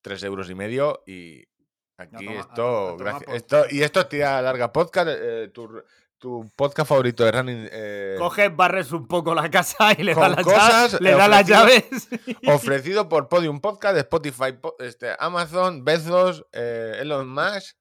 tres 0.02 0.22
euros 0.24 0.50
y 0.50 0.54
medio 0.54 1.02
y 1.06 1.46
aquí 1.96 2.26
toma- 2.26 2.40
esto, 2.40 2.88
a 2.88 2.96
gracias- 2.96 3.34
esto- 3.36 3.64
y 3.70 3.82
esto 3.82 4.00
es 4.00 4.08
tira 4.08 4.42
larga 4.42 4.72
podcast, 4.72 5.08
eh, 5.12 5.48
tu, 5.54 5.82
tu 6.20 6.48
podcast 6.54 6.86
favorito 6.88 7.24
de 7.24 7.32
running 7.32 7.68
eh, 7.72 8.14
Coges, 8.18 8.54
barres 8.54 8.92
un 8.92 9.08
poco 9.08 9.34
la 9.34 9.50
casa 9.50 9.92
y 9.96 10.02
le 10.02 10.14
das 10.14 10.30
las 10.36 10.44
cosas, 10.44 10.92
llaves. 10.92 11.00
Le 11.00 11.10
das 11.12 11.28
las 11.30 11.40
ofrecido- 11.50 11.66
llaves. 11.66 12.08
ofrecido 12.54 13.08
por 13.08 13.28
Podium 13.28 13.60
Podcast, 13.60 13.96
Spotify, 13.96 14.52
po- 14.52 14.76
este, 14.78 15.08
Amazon, 15.18 15.82
Bezos, 15.84 16.46
eh, 16.52 16.98
Elon 17.00 17.28
Musk. 17.28 17.76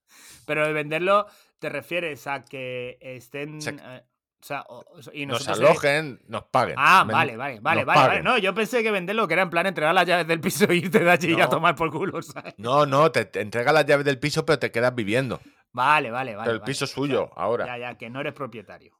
Pero 0.45 0.65
de 0.65 0.73
venderlo, 0.73 1.27
¿te 1.59 1.67
refieres 1.69 2.25
a 2.27 2.43
que 2.45 2.97
estén. 3.01 3.61
Se- 3.61 3.71
eh, 3.71 4.03
o 4.41 4.45
sea, 4.45 4.63
o- 4.69 4.85
y 5.11 5.25
nos 5.25 5.45
eh, 5.45 5.51
alojen, 5.51 6.21
nos 6.29 6.43
paguen. 6.45 6.75
Ah, 6.77 7.03
Ven- 7.05 7.13
vale, 7.13 7.35
vale, 7.35 7.59
vale, 7.59 7.83
vale, 7.83 8.01
vale. 8.07 8.23
No, 8.23 8.37
yo 8.37 8.53
pensé 8.55 8.81
que 8.81 8.89
venderlo 8.91 9.27
que 9.27 9.33
era 9.33 9.43
en 9.43 9.49
plan 9.49 9.65
entregar 9.67 9.93
las 9.93 10.05
llaves 10.07 10.27
del 10.27 10.39
piso 10.39 10.71
y 10.71 10.77
irte 10.77 10.99
de 10.99 11.11
allí 11.11 11.35
y 11.35 11.41
a 11.41 11.49
tomar 11.49 11.75
por 11.75 11.91
culo, 11.91 12.21
¿sabes? 12.21 12.53
No, 12.57 12.85
no, 12.85 13.11
te, 13.11 13.25
te 13.25 13.41
entrega 13.41 13.73
las 13.73 13.85
llaves 13.85 14.05
del 14.05 14.17
piso, 14.17 14.45
pero 14.45 14.57
te 14.57 14.71
quedas 14.71 14.95
viviendo. 14.95 15.41
Vale, 15.71 16.09
vale, 16.11 16.35
vale. 16.35 16.45
pero 16.45 16.53
el 16.55 16.59
vale. 16.59 16.69
piso 16.71 16.85
es 16.85 16.91
O 16.91 16.95
suyo 16.95 17.29
sea, 17.33 17.43
ahora. 17.43 17.65
Ya, 17.65 17.77
ya, 17.77 17.97
que 17.97 18.09
no 18.09 18.19
eres 18.21 18.33
propietario. 18.33 18.97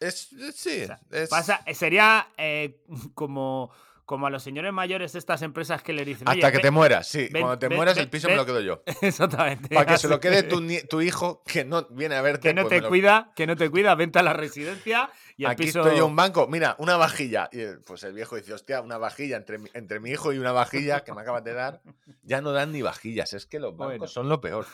Es, 0.00 0.32
es- 0.32 0.56
sí, 0.56 0.82
O 0.82 0.86
sea, 0.86 1.00
es- 1.10 1.30
Pasa, 1.30 1.60
sería 1.72 2.28
eh, 2.36 2.82
como, 3.14 3.70
como 4.04 4.26
a 4.26 4.30
los 4.30 4.42
señores 4.42 4.72
mayores 4.72 5.12
de 5.12 5.18
estas 5.20 5.40
empresas 5.42 5.82
que 5.82 5.92
le 5.94 6.04
dicen. 6.04 6.28
hasta 6.28 6.48
"Oye, 6.48 6.52
que 6.56 6.58
te 6.58 6.70
mueras, 6.70 7.06
sí. 7.08 7.28
ven- 7.32 7.42
Cuando 7.42 7.58
te 7.58 7.68
ven- 7.68 7.76
mueras, 7.76 7.96
el 7.96 8.10
piso 8.10 8.28
me 8.28 8.36
lo 8.36 8.44
quedo 8.44 8.60
yo. 8.60 8.82
Exactamente. 9.00 9.72
Para 9.74 9.86
que 9.86 9.96
se 9.98 10.08
lo 10.08 10.18
quede 10.20 10.42
tu, 10.42 11.00
hijo 11.00 11.42
que 11.46 11.64
no 11.64 11.84
viene 11.90 12.16
a 12.16 12.22
verte. 12.22 12.48
Que 12.48 12.54
no 12.54 12.62
pues 12.62 12.70
te 12.74 12.80
lo- 12.82 12.88
cuida, 12.88 13.32
que 13.36 13.46
no 13.46 13.56
te 13.56 13.70
cuida, 13.70 13.94
vente 13.94 14.18
a 14.18 14.22
la 14.22 14.32
residencia 14.34 15.08
y 15.38 15.44
el 15.44 15.50
Aquí 15.52 15.64
piso. 15.66 15.80
estoy 15.80 15.96
yo 15.98 16.06
un 16.06 16.16
banco, 16.16 16.48
mira, 16.48 16.74
una 16.80 16.96
vajilla. 16.96 17.48
Y 17.52 17.60
pues 17.86 18.02
el 18.02 18.12
viejo 18.12 18.36
dice, 18.36 18.52
hostia, 18.52 18.80
una 18.82 18.98
vajilla 18.98 19.36
entre 19.36 19.58
mi, 19.58 19.70
entre 19.72 20.00
mi 20.00 20.10
hijo 20.10 20.32
y 20.34 20.38
una 20.38 20.52
vajilla 20.52 21.02
que 21.04 21.14
me 21.14 21.22
acabas 21.22 21.44
de 21.44 21.54
dar. 21.54 21.80
Ya 22.24 22.40
no 22.42 22.52
dan 22.52 22.72
ni 22.72 22.82
vajillas, 22.82 23.32
es 23.32 23.46
que 23.46 23.58
los 23.60 23.76
bancos 23.76 23.98
Bueno. 23.98 24.06
son 24.08 24.28
lo 24.28 24.40
peor. 24.40 24.66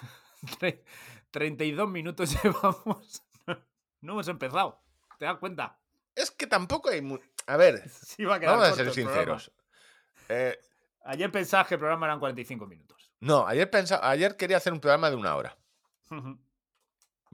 Tre- 0.60 0.82
32 1.30 1.88
minutos 1.88 2.34
llevamos. 2.42 3.22
No 4.00 4.12
hemos 4.14 4.28
empezado. 4.28 4.80
¿Te 5.18 5.24
das 5.26 5.38
cuenta? 5.38 5.78
Es 6.14 6.30
que 6.30 6.46
tampoco 6.46 6.88
hay... 6.90 7.00
mu- 7.02 7.18
A 7.46 7.56
ver, 7.56 7.88
Sí, 7.90 8.24
va 8.24 8.36
a 8.36 8.40
quedar 8.40 8.56
vamos 8.56 8.72
a 8.72 8.74
ser 8.74 8.92
sinceros. 8.92 9.52
Eh, 10.28 10.58
Ayer 11.04 11.30
pensabas 11.32 11.66
que 11.66 11.74
el 11.74 11.80
programa 11.80 12.06
eran 12.06 12.18
45 12.20 12.66
minutos. 12.66 13.10
no, 13.20 13.46
ayer, 13.46 13.70
pensaba, 13.70 14.08
ayer 14.10 14.36
quería 14.36 14.58
hacer 14.58 14.72
un 14.72 14.80
programa 14.80 15.08
de 15.10 15.16
una 15.16 15.34
hora. 15.34 15.56
Un 16.10 16.38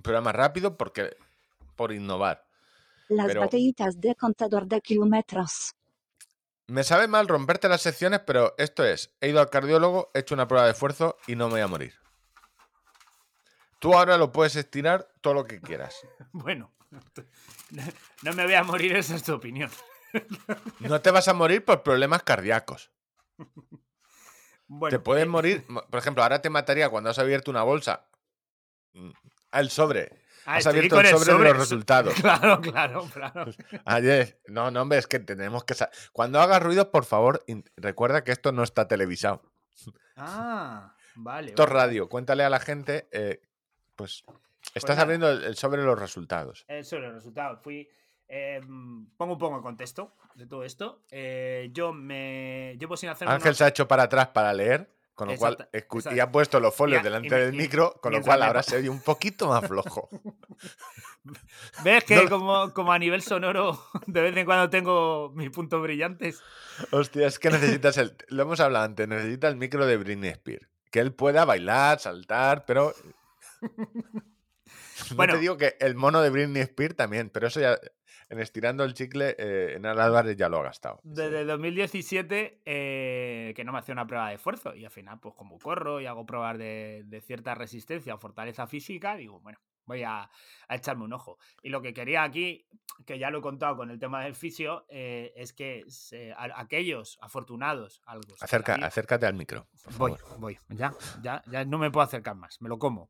programa 0.02 0.32
rápido 0.32 0.76
porque 0.76 1.16
por 1.74 1.92
innovar. 1.92 2.46
Las 3.08 3.26
Pero- 3.26 3.40
batallitas 3.40 4.00
de 4.00 4.14
contador 4.14 4.66
de 4.66 4.80
kilómetros. 4.80 5.74
Me 6.68 6.82
sabe 6.84 7.06
mal 7.06 7.28
romperte 7.28 7.68
las 7.68 7.82
secciones, 7.82 8.20
pero 8.26 8.54
esto 8.58 8.84
es, 8.84 9.14
he 9.20 9.28
ido 9.28 9.40
al 9.40 9.50
cardiólogo, 9.50 10.10
he 10.14 10.18
hecho 10.20 10.34
una 10.34 10.48
prueba 10.48 10.66
de 10.66 10.72
esfuerzo 10.72 11.16
y 11.28 11.36
no 11.36 11.46
me 11.46 11.52
voy 11.52 11.60
a 11.60 11.68
morir. 11.68 11.94
Tú 13.78 13.94
ahora 13.94 14.16
lo 14.18 14.32
puedes 14.32 14.56
estirar 14.56 15.08
todo 15.20 15.34
lo 15.34 15.44
que 15.44 15.60
quieras. 15.60 15.94
Bueno, 16.32 16.72
no 18.22 18.32
me 18.32 18.44
voy 18.44 18.54
a 18.54 18.62
morir, 18.64 18.94
esa 18.96 19.16
es 19.16 19.22
tu 19.22 19.34
opinión. 19.34 19.70
No 20.80 21.00
te 21.00 21.10
vas 21.10 21.28
a 21.28 21.34
morir 21.34 21.64
por 21.64 21.82
problemas 21.82 22.22
cardíacos. 22.22 22.90
Bueno, 24.68 24.96
te 24.96 25.02
puedes 25.02 25.24
eh, 25.24 25.28
morir, 25.28 25.64
mo- 25.68 25.82
por 25.90 25.98
ejemplo, 25.98 26.22
ahora 26.22 26.40
te 26.42 26.50
mataría 26.50 26.88
cuando 26.88 27.10
has 27.10 27.18
abierto 27.18 27.50
una 27.50 27.62
bolsa. 27.62 28.06
Mm, 28.94 29.10
El 29.52 29.70
sobre. 29.70 30.22
ah, 30.46 30.56
has 30.56 30.66
abierto 30.66 31.00
el 31.00 31.06
sobre 31.08 31.32
de 31.34 31.38
los 31.50 31.56
resultados. 31.58 32.14
Claro, 32.14 32.60
claro, 32.60 33.08
claro. 33.12 33.52
Ayer, 33.84 34.40
no, 34.46 34.70
no, 34.70 34.82
hombre, 34.82 34.98
es 34.98 35.06
que 35.06 35.18
tenemos 35.20 35.64
que... 35.64 35.74
Cuando 36.12 36.40
hagas 36.40 36.62
ruido, 36.62 36.90
por 36.90 37.04
favor, 37.04 37.44
recuerda 37.76 38.24
que 38.24 38.32
esto 38.32 38.52
no 38.52 38.62
está 38.62 38.88
televisado. 38.88 39.42
Ah, 40.16 40.96
vale. 41.14 41.48
Esto 41.50 41.62
es 41.64 41.68
vale. 41.68 41.80
radio. 41.80 42.08
Cuéntale 42.08 42.42
a 42.44 42.50
la 42.50 42.58
gente, 42.60 43.08
eh, 43.12 43.42
pues, 43.96 44.22
estás 44.74 44.90
nada. 44.96 45.02
abriendo 45.02 45.30
el, 45.30 45.44
el 45.44 45.56
sobre 45.56 45.82
los 45.82 45.98
resultados. 45.98 46.64
Eh, 46.68 46.84
sobre 46.84 47.06
el 47.08 47.14
resultado. 47.14 47.58
Fui. 47.58 47.88
eh, 48.28 48.60
pongo 49.16 49.32
un 49.34 49.38
poco 49.38 49.56
en 49.56 49.62
contexto 49.62 50.14
de 50.34 50.46
todo 50.46 50.62
esto. 50.64 51.02
Eh, 51.10 51.70
yo 51.72 51.92
me 51.92 52.76
llevo 52.78 52.96
sin 52.96 53.08
hacer 53.08 53.28
Ángel 53.28 53.54
se 53.54 53.64
ha 53.64 53.68
hecho 53.68 53.88
para 53.88 54.04
atrás 54.04 54.28
para 54.28 54.52
leer 54.52 54.90
Con 55.14 55.28
lo 55.28 55.36
cual, 55.36 55.68
y 56.12 56.18
ha 56.20 56.30
puesto 56.30 56.60
los 56.60 56.74
folios 56.74 57.02
delante 57.02 57.30
me- 57.30 57.36
del 57.36 57.54
y 57.54 57.58
micro, 57.58 57.94
con 58.02 58.12
lo 58.12 58.20
cual 58.22 58.42
ahora 58.42 58.62
se 58.62 58.76
oye 58.76 58.88
un 58.90 59.00
poquito 59.00 59.48
más 59.48 59.66
flojo. 59.66 60.08
¿Ves 61.84 62.04
que 62.04 62.16
No- 62.16 62.28
como, 62.28 62.72
como 62.72 62.92
a 62.92 62.98
nivel 62.98 63.22
sonoro 63.22 63.80
de 64.06 64.20
vez 64.20 64.36
en 64.36 64.44
cuando 64.44 64.70
tengo 64.70 65.30
mis 65.34 65.50
puntos 65.50 65.82
brillantes? 65.82 66.42
Hostia, 66.92 67.26
es 67.26 67.38
que 67.38 67.50
necesitas 67.50 67.96
el. 67.98 68.16
Lo 68.28 68.42
hemos 68.42 68.60
hablado 68.60 68.84
antes, 68.84 69.08
necesita 69.08 69.48
el 69.48 69.56
micro 69.56 69.86
de 69.86 69.96
Britney 69.96 70.30
Spears. 70.30 70.68
Que 70.90 71.00
él 71.00 71.12
pueda 71.12 71.44
bailar, 71.44 71.98
saltar, 71.98 72.64
pero. 72.64 72.94
No 75.10 75.16
Bueno. 75.16 75.34
te 75.34 75.40
digo 75.40 75.56
que 75.56 75.76
el 75.78 75.94
mono 75.94 76.20
de 76.22 76.30
Britney 76.30 76.62
Spears 76.62 76.96
también, 76.96 77.30
pero 77.30 77.46
eso 77.46 77.60
ya. 77.60 77.78
En 78.28 78.40
estirando 78.40 78.82
el 78.82 78.92
chicle, 78.94 79.36
eh, 79.38 79.74
en 79.76 79.86
Álvarez 79.86 80.36
ya 80.36 80.48
lo 80.48 80.58
ha 80.58 80.64
gastado. 80.64 80.98
Desde 81.04 81.44
2017 81.44 82.60
eh, 82.64 83.52
que 83.54 83.62
no 83.62 83.72
me 83.72 83.78
hacía 83.78 83.92
una 83.92 84.04
prueba 84.08 84.30
de 84.30 84.34
esfuerzo 84.34 84.74
y 84.74 84.84
al 84.84 84.90
final 84.90 85.20
pues 85.20 85.36
como 85.36 85.60
corro 85.60 86.00
y 86.00 86.06
hago 86.06 86.26
pruebas 86.26 86.58
de, 86.58 87.04
de 87.06 87.20
cierta 87.20 87.54
resistencia 87.54 88.16
o 88.16 88.18
fortaleza 88.18 88.66
física, 88.66 89.14
digo, 89.14 89.38
bueno, 89.42 89.60
voy 89.84 90.02
a, 90.02 90.28
a 90.66 90.74
echarme 90.74 91.04
un 91.04 91.12
ojo. 91.12 91.38
Y 91.62 91.68
lo 91.68 91.80
que 91.82 91.94
quería 91.94 92.24
aquí, 92.24 92.66
que 93.04 93.20
ya 93.20 93.30
lo 93.30 93.38
he 93.38 93.42
contado 93.42 93.76
con 93.76 93.90
el 93.92 94.00
tema 94.00 94.24
del 94.24 94.34
fisio, 94.34 94.86
eh, 94.88 95.32
es 95.36 95.52
que 95.52 95.84
se- 95.86 96.32
a- 96.32 96.58
aquellos 96.60 97.18
afortunados, 97.20 98.02
algo. 98.06 98.34
Acerca, 98.40 98.74
acércate 98.74 99.26
al 99.26 99.34
micro. 99.34 99.68
por 99.84 100.10
Voy, 100.10 100.16
voy, 100.38 100.58
ya, 100.70 100.92
ya, 101.22 101.44
ya 101.46 101.64
no 101.64 101.78
me 101.78 101.92
puedo 101.92 102.02
acercar 102.04 102.34
más, 102.34 102.60
me 102.60 102.68
lo 102.68 102.80
como. 102.80 103.08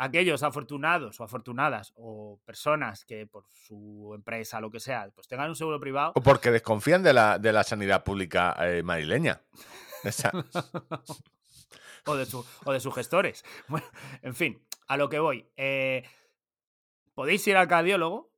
Aquellos 0.00 0.44
afortunados 0.44 1.18
o 1.20 1.24
afortunadas 1.24 1.92
o 1.96 2.40
personas 2.44 3.04
que 3.04 3.26
por 3.26 3.44
su 3.48 4.12
empresa, 4.14 4.60
lo 4.60 4.70
que 4.70 4.78
sea, 4.78 5.10
pues 5.12 5.26
tengan 5.26 5.48
un 5.48 5.56
seguro 5.56 5.80
privado, 5.80 6.12
O 6.14 6.20
porque 6.22 6.52
desconfían 6.52 7.02
de 7.02 7.12
la, 7.12 7.38
de 7.38 7.52
la 7.52 7.64
sanidad 7.64 8.04
pública 8.04 8.54
eh, 8.60 8.82
madrileña. 8.84 9.42
O, 12.06 12.16
de 12.16 12.24
su- 12.24 12.46
o 12.64 12.72
de 12.72 12.80
sus 12.80 12.94
gestores. 12.94 13.44
Bueno, 13.68 13.86
en 14.22 14.34
fin, 14.34 14.62
a 14.86 14.96
lo 14.96 15.08
que 15.08 15.18
voy. 15.18 15.46
eh, 15.56 16.04
podéis 17.14 17.46
ir 17.48 17.56
al 17.56 17.68
cardiólogo 17.68 18.32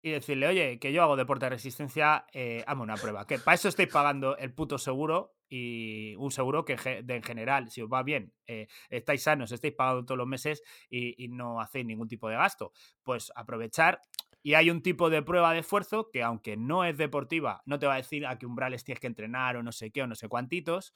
y 0.00 0.12
decirle, 0.12 0.46
oye, 0.46 0.78
que 0.78 0.92
yo 0.92 1.02
hago 1.02 1.16
deporte 1.16 1.46
de 1.46 1.50
resistencia, 1.50 2.24
eh, 2.32 2.64
hazme 2.66 2.84
una 2.84 2.94
prueba. 2.94 3.26
Que 3.26 3.38
para 3.40 3.56
eso 3.56 3.68
estáis 3.68 3.92
pagando 3.92 4.36
el 4.38 4.54
puto 4.54 4.78
seguro 4.78 5.34
y 5.48 6.14
un 6.16 6.30
seguro 6.30 6.64
que 6.64 6.76
en 6.84 7.22
general, 7.22 7.70
si 7.70 7.80
os 7.80 7.88
va 7.90 8.02
bien, 8.02 8.32
eh, 8.46 8.68
estáis 8.90 9.22
sanos, 9.22 9.50
estáis 9.50 9.74
pagando 9.74 10.04
todos 10.04 10.18
los 10.18 10.26
meses 10.26 10.62
y, 10.90 11.28
no 11.28 11.60
hacéis 11.60 11.86
ningún 11.86 12.08
tipo 12.08 12.28
de 12.28 12.36
gasto. 12.36 12.72
Pues 13.02 13.32
aprovechar. 13.34 14.00
Y 14.42 14.54
hay 14.54 14.70
un 14.70 14.82
tipo 14.82 15.10
de 15.10 15.22
prueba 15.22 15.52
de 15.52 15.60
esfuerzo 15.60 16.10
que, 16.12 16.22
aunque 16.22 16.56
no 16.56 16.84
es 16.84 16.96
deportiva, 16.96 17.62
no 17.66 17.78
te 17.78 17.86
va 17.86 17.94
a 17.94 17.98
decir 17.98 18.26
a 18.26 18.38
qué 18.38 18.46
umbrales 18.46 18.84
tienes 18.84 19.00
que 19.00 19.06
entrenar 19.06 19.56
o 19.56 19.62
no 19.62 19.72
sé 19.72 19.90
qué 19.90 20.02
o 20.02 20.06
no 20.06 20.14
sé 20.14 20.28
cuantitos, 20.28 20.94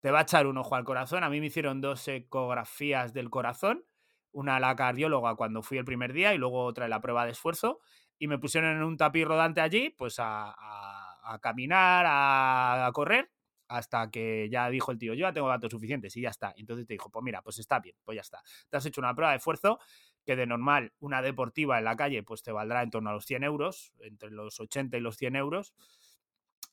te 0.00 0.10
va 0.10 0.20
a 0.20 0.22
echar 0.22 0.46
un 0.46 0.58
ojo 0.58 0.74
al 0.74 0.84
corazón. 0.84 1.24
A 1.24 1.30
mí 1.30 1.40
me 1.40 1.46
hicieron 1.46 1.80
dos 1.80 2.06
ecografías 2.08 3.12
del 3.12 3.30
corazón, 3.30 3.84
una 4.32 4.56
a 4.56 4.60
la 4.60 4.76
cardióloga 4.76 5.34
cuando 5.34 5.62
fui 5.62 5.78
el 5.78 5.84
primer 5.84 6.12
día 6.12 6.34
y 6.34 6.38
luego 6.38 6.64
otra 6.64 6.84
en 6.84 6.90
la 6.90 7.00
prueba 7.00 7.24
de 7.24 7.32
esfuerzo. 7.32 7.80
Y 8.18 8.28
me 8.28 8.38
pusieron 8.38 8.76
en 8.76 8.82
un 8.82 8.96
tapiz 8.96 9.26
rodante 9.26 9.60
allí, 9.60 9.90
pues 9.90 10.16
a, 10.18 10.54
caminar, 11.42 12.06
a 12.08 12.90
correr, 12.94 13.30
hasta 13.68 14.10
que 14.10 14.48
ya 14.50 14.68
dijo 14.70 14.92
el 14.92 14.98
tío, 14.98 15.14
yo 15.14 15.26
ya 15.26 15.32
tengo 15.32 15.48
datos 15.48 15.70
suficientes 15.70 16.16
y 16.16 16.22
ya 16.22 16.30
está. 16.30 16.54
Entonces 16.56 16.86
te 16.86 16.94
dijo, 16.94 17.10
pues 17.10 17.22
mira, 17.22 17.42
pues 17.42 17.58
está 17.58 17.80
bien, 17.80 17.96
pues 18.04 18.16
ya 18.16 18.22
está. 18.22 18.42
Te 18.68 18.76
has 18.76 18.86
hecho 18.86 19.00
una 19.00 19.14
prueba 19.14 19.32
de 19.32 19.38
esfuerzo 19.38 19.78
que 20.24 20.36
de 20.36 20.46
normal 20.46 20.92
una 20.98 21.22
deportiva 21.22 21.78
en 21.78 21.84
la 21.84 21.96
calle 21.96 22.22
pues 22.22 22.42
te 22.42 22.52
valdrá 22.52 22.82
en 22.82 22.90
torno 22.90 23.10
a 23.10 23.12
los 23.12 23.26
100 23.26 23.44
euros, 23.44 23.92
entre 24.00 24.30
los 24.30 24.58
80 24.60 24.96
y 24.96 25.00
los 25.00 25.16
100 25.16 25.36
euros 25.36 25.74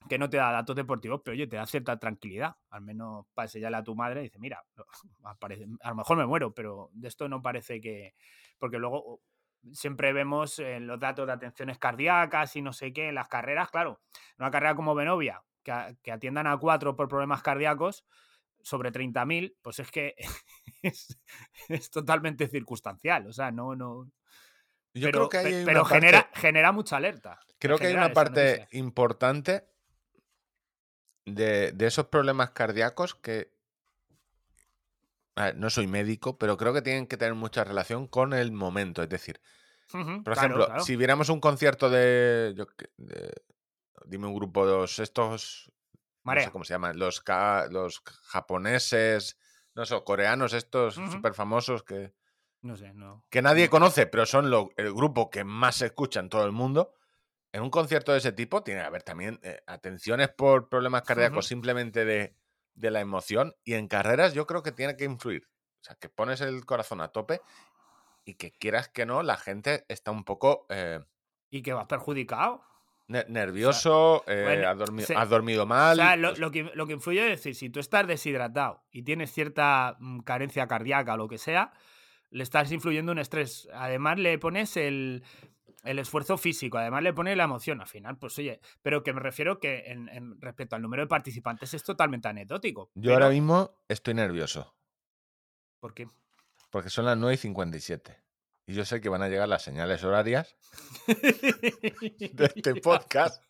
que 0.10 0.18
no 0.18 0.30
te 0.30 0.38
da 0.38 0.52
datos 0.52 0.76
deportivos, 0.76 1.22
pero 1.24 1.34
oye, 1.34 1.48
te 1.48 1.56
da 1.56 1.66
cierta 1.66 1.98
tranquilidad. 1.98 2.56
Al 2.70 2.82
menos 2.82 3.26
para 3.34 3.46
enseñarle 3.46 3.78
a 3.78 3.84
tu 3.84 3.96
madre 3.96 4.22
y 4.22 4.24
dice, 4.26 4.40
mira, 4.40 4.64
a 5.24 5.90
lo 5.90 5.96
mejor 5.96 6.18
me 6.18 6.26
muero, 6.26 6.54
pero 6.54 6.90
de 6.94 7.08
esto 7.08 7.30
no 7.30 7.42
parece 7.42 7.82
que. 7.82 8.16
Porque 8.60 8.78
luego 8.80 9.22
siempre 9.72 10.12
vemos 10.14 10.60
en 10.60 10.88
los 10.88 11.00
datos 11.00 11.26
de 11.26 11.34
atenciones 11.34 11.78
cardíacas 11.78 12.56
y 12.56 12.62
no 12.62 12.74
sé 12.74 12.92
qué, 12.92 13.10
en 13.10 13.16
las 13.16 13.30
carreras, 13.30 13.70
claro, 13.70 14.02
una 14.38 14.52
carrera 14.52 14.76
como 14.76 14.94
Benovia, 14.94 15.42
que, 15.64 16.12
atiendan 16.12 16.48
a 16.48 16.58
cuatro 16.58 16.96
por 16.96 17.08
problemas 17.08 17.42
cardíacos 17.42 18.06
sobre 18.62 18.92
30.000, 18.92 19.56
pues 19.62 19.80
es 19.80 19.92
que 19.92 20.16
es, 20.84 21.18
es 21.70 21.90
totalmente 21.90 22.48
circunstancial. 22.48 23.28
O 23.28 23.34
sea, 23.34 23.52
no, 23.52 23.76
no. 23.76 24.12
Yo 24.94 25.08
pero 25.08 25.28
creo 25.28 25.30
que 25.30 25.38
hay 25.40 25.66
pero 25.66 25.82
parte- 25.84 25.96
genera, 25.96 26.30
genera 26.34 26.72
mucha 26.72 26.98
alerta. 26.98 27.40
Creo 27.60 27.78
que 27.78 27.88
hay 27.88 27.94
una 27.96 28.14
parte 28.14 28.60
noticia. 28.60 28.80
importante 28.80 29.66
de, 31.26 31.72
de 31.72 31.88
esos 31.88 32.08
problemas 32.08 32.52
cardíacos 32.52 33.16
que. 33.16 33.52
a 35.36 35.46
ver, 35.46 35.58
no 35.58 35.70
soy 35.70 35.88
médico, 35.88 36.38
pero 36.38 36.58
creo 36.58 36.74
que 36.74 36.82
tienen 36.82 37.08
que 37.08 37.18
tener 37.18 37.34
mucha 37.34 37.64
relación 37.64 38.08
con 38.08 38.34
el 38.34 38.52
momento. 38.52 39.02
Es 39.02 39.10
decir, 39.10 39.42
por 40.24 40.34
ejemplo, 40.34 40.66
claro. 40.68 40.84
si 40.84 40.96
viéramos 40.96 41.30
un 41.30 41.40
concierto 41.40 41.90
de. 41.90 42.54
yo 42.56 42.68
qué- 42.68 42.90
de- 42.98 43.34
dime 44.06 44.28
un 44.28 44.36
grupo 44.36 44.66
de 44.66 44.74
los, 44.74 45.00
estos. 45.00 45.72
No 46.24 46.34
sé 46.40 46.52
cómo 46.52 46.64
se 46.64 46.74
llaman. 46.74 46.98
Los, 46.98 47.22
ka- 47.22 47.68
los 47.70 48.02
japoneses. 48.26 49.38
No 49.76 49.86
sé, 49.86 50.02
coreanos 50.04 50.54
estos 50.54 50.98
Ujú. 50.98 51.12
súper 51.12 51.34
famosos 51.34 51.84
que, 51.84 52.14
No 52.62 52.76
sé, 52.78 52.94
no. 52.94 53.26
que 53.30 53.42
nadie 53.42 53.66
No. 53.66 53.72
conoce, 53.72 54.06
pero 54.08 54.26
son 54.26 54.50
lo- 54.50 54.70
el 54.78 54.94
grupo 54.94 55.30
que 55.30 55.44
más 55.44 55.76
se 55.78 55.88
escucha 55.88 56.20
en 56.20 56.30
todo 56.30 56.46
el 56.46 56.52
mundo. 56.52 56.94
En 57.52 57.62
un 57.64 57.70
concierto 57.70 58.12
de 58.12 58.20
ese 58.20 58.32
tipo 58.32 58.64
tiene 58.64 58.82
que 58.82 58.88
haber 58.88 59.04
también 59.04 59.40
eh, 59.44 59.62
atenciones 59.68 60.30
por 60.30 60.70
problemas 60.70 61.04
cardíacos 61.04 61.46
simplemente 61.48 62.06
de, 62.06 62.36
de 62.74 62.92
la 62.92 63.00
emoción. 63.02 63.54
Y 63.64 63.74
en 63.74 63.88
carreras 63.88 64.34
yo 64.34 64.48
creo 64.48 64.64
que 64.64 64.72
tiene 64.72 64.96
que 64.96 65.06
influir. 65.06 65.50
O 65.82 65.84
sea, 65.84 65.96
que 65.96 66.08
pones 66.10 66.40
el 66.42 66.66
corazón 66.66 67.02
a 67.02 67.10
tope 67.10 67.42
y 68.26 68.36
que 68.36 68.52
quieras 68.54 68.88
que 68.90 69.06
no, 69.06 69.22
la 69.24 69.38
gente 69.38 69.86
está 69.90 70.12
un 70.12 70.24
poco 70.24 70.66
eh, 70.70 71.00
Y 71.50 71.62
que 71.62 71.74
vas 71.74 71.86
perjudicado. 71.88 72.64
Ne- 73.08 73.26
nervioso, 73.28 74.24
eh, 74.28 74.44
bueno, 74.44 74.70
has, 74.70 74.78
dormi- 74.78 75.04
se- 75.06 75.16
has 75.16 75.30
dormido 75.30 75.64
O 75.64 75.66
mal. 75.66 75.96
sea, 75.98 76.16
lo, 76.16 76.30
pues, 76.30 76.40
lo 76.40 76.52
que, 76.52 76.64
lo 76.74 76.88
que 76.88 76.94
influye 76.94 77.22
es 77.32 77.40
decir, 77.40 77.56
si 77.56 77.70
tú 77.70 77.80
estás 77.80 78.08
deshidratado 78.08 78.84
y 78.92 79.04
tienes 79.04 79.32
cierta 79.32 79.98
mm, 80.00 80.20
carencia 80.22 80.68
cardíaca 80.68 81.14
o 81.14 81.18
lo 81.18 81.28
que 81.28 81.38
sea, 81.38 81.72
le 82.30 82.44
estás 82.44 82.72
influyendo 82.72 83.12
un 83.12 83.20
estrés. 83.20 83.68
Además, 83.74 84.18
le 84.18 84.40
pones 84.40 84.76
el, 84.78 85.24
el 85.84 86.00
esfuerzo 86.00 86.38
físico, 86.38 86.78
además 86.80 87.04
le 87.04 87.14
pones 87.14 87.38
la 87.38 87.44
emoción. 87.44 87.80
Al 87.82 87.88
final, 87.88 88.18
pues 88.18 88.38
oye, 88.40 88.60
pero 88.82 89.04
que 89.04 89.14
me 89.14 89.20
refiero 89.20 89.60
que 89.60 89.84
en, 89.88 90.10
en 90.10 90.42
respecto 90.42 90.76
al 90.76 90.82
número 90.82 91.04
de 91.04 91.08
participantes 91.08 91.74
es 91.76 91.84
totalmente 91.84 92.28
anecdótico. 92.28 92.90
yo 92.96 93.14
ahora 93.14 93.30
mismo 93.30 93.78
estoy 93.88 94.14
nervioso 94.16 94.76
¿Por 95.80 95.94
qué? 95.94 96.08
porque 96.72 96.90
son 96.90 97.06
las 97.06 97.18
9 97.18 97.36
y 97.36 97.38
57. 97.38 98.23
Y 98.66 98.74
yo 98.74 98.86
sé 98.86 99.02
que 99.02 99.10
van 99.10 99.22
a 99.22 99.28
llegar 99.28 99.48
las 99.50 99.62
señales 99.64 100.04
horarias 100.04 100.56
de 101.08 102.52
este 102.56 102.76
podcast. 102.76 103.44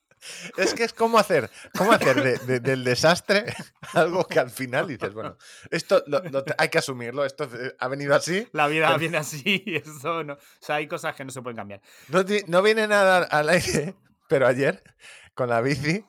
Es 0.57 0.73
que 0.73 0.85
es 0.85 0.93
como 0.93 1.17
hacer, 1.19 1.49
cómo 1.77 1.91
hacer 1.91 2.15
de- 2.23 2.37
de- 2.39 2.59
del 2.61 2.85
desastre 2.85 3.43
algo 3.93 4.25
que 4.25 4.39
al 4.39 4.49
final 4.49 4.87
dices, 4.87 5.13
bueno, 5.13 5.37
esto 5.69 6.01
lo- 6.07 6.23
lo 6.23 6.45
te- 6.45 6.55
hay 6.57 6.69
que 6.69 6.77
asumirlo, 6.77 7.25
esto 7.25 7.43
eh, 7.43 7.75
ha 7.77 7.87
venido 7.89 8.15
así. 8.15 8.47
La 8.53 8.67
vida 8.67 8.87
Pero- 8.87 8.99
viene 8.99 9.17
así 9.17 9.63
eso 9.85 10.23
no. 10.23 10.33
O 10.33 10.37
sea, 10.61 10.75
hay 10.75 10.87
cosas 10.87 11.13
que 11.15 11.25
no 11.25 11.31
se 11.31 11.41
pueden 11.41 11.57
cambiar. 11.57 11.81
No, 12.07 12.23
no 12.47 12.61
viene 12.61 12.87
nada 12.87 13.23
al 13.23 13.49
aire, 13.49 13.95
pero 14.29 14.47
ayer 14.47 14.81
con 15.33 15.49
la 15.49 15.59
bici 15.59 16.05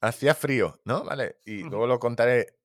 hacía 0.00 0.34
frío, 0.34 0.80
¿no? 0.84 1.04
Vale, 1.04 1.36
y 1.44 1.62
luego 1.62 1.86
lo 1.86 2.00
contaré 2.00 2.56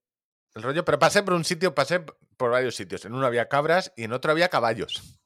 el 0.55 0.63
rollo, 0.63 0.83
pero 0.83 0.97
pasé 0.97 1.21
por 1.21 1.35
un 1.35 1.45
sitio, 1.45 1.75
pasé 1.75 1.99
por 2.37 2.49
varios 2.49 2.75
sitios. 2.75 3.05
En 3.05 3.13
uno 3.13 3.27
había 3.27 3.47
cabras 3.47 3.93
y 3.95 4.05
en 4.05 4.13
otro 4.13 4.31
había 4.31 4.49
caballos. 4.49 5.18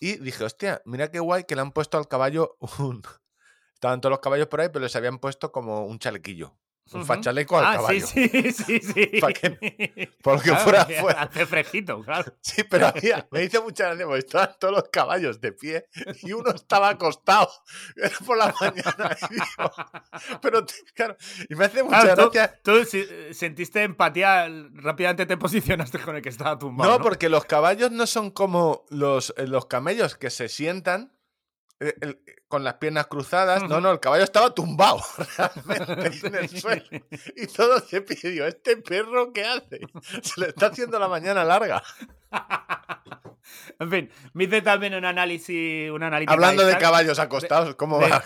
Y 0.00 0.16
dije, 0.18 0.44
hostia, 0.44 0.82
mira 0.84 1.10
qué 1.10 1.18
guay 1.20 1.44
que 1.44 1.54
le 1.54 1.62
han 1.62 1.72
puesto 1.72 1.98
al 1.98 2.08
caballo 2.08 2.56
un... 2.78 3.02
Estaban 3.74 4.00
todos 4.00 4.10
los 4.10 4.20
caballos 4.20 4.48
por 4.48 4.60
ahí, 4.60 4.68
pero 4.72 4.82
les 4.82 4.96
habían 4.96 5.18
puesto 5.18 5.52
como 5.52 5.86
un 5.86 5.98
chalequillo. 6.00 6.58
Un 6.92 7.00
Ujú. 7.00 7.06
fachaleco 7.06 7.58
al 7.58 7.64
ah, 7.66 7.72
caballo. 7.76 8.06
sí, 8.06 8.28
sí, 8.28 8.52
sí, 8.52 8.80
sí. 8.94 9.20
Pa' 9.20 9.28
que- 9.32 10.10
por 10.22 10.36
lo 10.36 10.40
que 10.40 10.48
Claro, 10.50 10.64
fuera, 10.64 10.84
fuera. 10.86 11.22
Hace 11.22 11.46
fresquito, 11.46 12.00
claro. 12.02 12.32
Sí, 12.40 12.64
pero 12.64 12.86
había, 12.86 13.26
me 13.30 13.44
hizo 13.44 13.62
mucha 13.62 13.86
gracia 13.88 14.06
porque 14.06 14.18
estaban 14.20 14.50
todos 14.58 14.74
los 14.74 14.84
caballos 14.90 15.40
de 15.40 15.52
pie 15.52 15.86
y 16.22 16.32
uno 16.32 16.50
estaba 16.50 16.88
acostado. 16.88 17.50
Era 17.96 18.16
por 18.24 18.38
la 18.38 18.54
mañana. 18.60 19.16
y 19.30 19.34
digo, 19.34 20.38
pero 20.40 20.64
claro, 20.94 21.16
y 21.48 21.54
me 21.54 21.64
hace 21.66 21.82
mucha 21.82 22.00
Claro, 22.02 22.24
tú, 22.26 22.30
gracia. 22.32 22.60
tú 22.62 22.84
si- 22.84 23.34
sentiste 23.34 23.82
empatía, 23.82 24.48
rápidamente 24.74 25.26
te 25.26 25.36
posicionaste 25.36 25.98
con 25.98 26.16
el 26.16 26.22
que 26.22 26.28
estaba 26.30 26.58
tumbado. 26.58 26.90
No, 26.90 26.98
No, 26.98 27.02
porque 27.04 27.28
los 27.28 27.44
caballos 27.44 27.90
no 27.90 28.06
son 28.06 28.30
como 28.30 28.84
los, 28.88 29.34
eh, 29.36 29.46
los 29.46 29.66
camellos 29.66 30.16
que 30.16 30.30
se 30.30 30.48
sientan 30.48 31.12
eh, 31.80 31.94
el- 32.00 32.20
con 32.48 32.64
las 32.64 32.74
piernas 32.74 33.06
cruzadas. 33.08 33.68
No, 33.68 33.80
no, 33.80 33.90
el 33.90 34.00
caballo 34.00 34.24
estaba 34.24 34.54
tumbado 34.54 35.00
realmente 35.66 36.26
en 36.26 36.34
el 36.34 36.48
suelo. 36.48 36.82
Y 37.36 37.46
todo 37.46 37.78
se 37.80 38.00
pidió, 38.00 38.46
¿este 38.46 38.78
perro 38.78 39.32
qué 39.32 39.44
hace? 39.44 39.80
Se 40.22 40.40
le 40.40 40.48
está 40.48 40.66
haciendo 40.66 40.98
la 40.98 41.08
mañana 41.08 41.44
larga. 41.44 41.82
En 43.78 43.90
fin, 43.90 44.10
me 44.34 44.44
hice 44.44 44.60
también 44.62 44.94
un 44.94 45.04
análisis, 45.04 45.90
analítica 45.90 46.32
Hablando 46.32 46.64
de 46.66 46.76
caballos 46.78 47.18
acostados, 47.18 47.74
¿cómo 47.76 47.98
de, 47.98 48.08
va? 48.10 48.22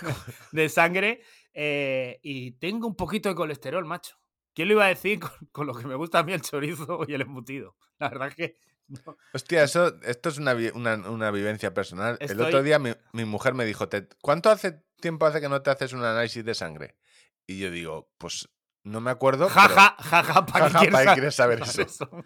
de 0.52 0.68
sangre 0.68 1.22
eh, 1.54 2.18
y 2.22 2.52
tengo 2.52 2.86
un 2.88 2.96
poquito 2.96 3.28
de 3.28 3.34
colesterol, 3.34 3.84
macho. 3.84 4.16
¿Quién 4.54 4.68
lo 4.68 4.74
iba 4.74 4.84
a 4.84 4.88
decir 4.88 5.20
con, 5.20 5.30
con 5.52 5.66
lo 5.66 5.74
que 5.74 5.86
me 5.86 5.94
gusta 5.94 6.18
a 6.18 6.22
mí 6.24 6.32
el 6.32 6.42
chorizo 6.42 7.00
y 7.06 7.14
el 7.14 7.22
embutido? 7.22 7.76
La 7.98 8.08
verdad 8.08 8.28
es 8.28 8.34
que 8.34 8.56
no. 8.88 9.16
Hostia, 9.34 9.62
eso, 9.62 9.98
esto 10.02 10.28
es 10.28 10.38
una, 10.38 10.54
una, 10.74 10.94
una 11.10 11.30
vivencia 11.30 11.72
personal. 11.74 12.16
El 12.20 12.40
otro 12.40 12.62
día 12.62 12.78
mi, 12.78 12.92
mi 13.12 13.24
mujer 13.24 13.54
me 13.54 13.64
dijo, 13.64 13.88
"Te- 13.88 14.08
¿cuánto 14.20 14.50
hace 14.50 14.82
tiempo 15.00 15.26
hace 15.26 15.40
que 15.40 15.48
no 15.48 15.62
te 15.62 15.70
haces 15.70 15.92
un 15.92 16.04
análisis 16.04 16.44
de 16.44 16.54
sangre? 16.54 16.96
Y 17.46 17.58
yo 17.58 17.70
digo, 17.70 18.10
pues 18.18 18.48
no 18.84 19.00
me 19.00 19.10
acuerdo. 19.10 19.48
Jaja, 19.48 19.96
jaja, 19.98 20.46
¿para 20.46 20.70
Jaja, 20.70 20.80
qué 20.80 20.88
quieres, 20.88 20.92
¿para 20.92 21.04
qué 21.04 21.08
sa- 21.08 21.14
quieres 21.14 21.34
saber 21.34 21.62
eso? 21.62 22.10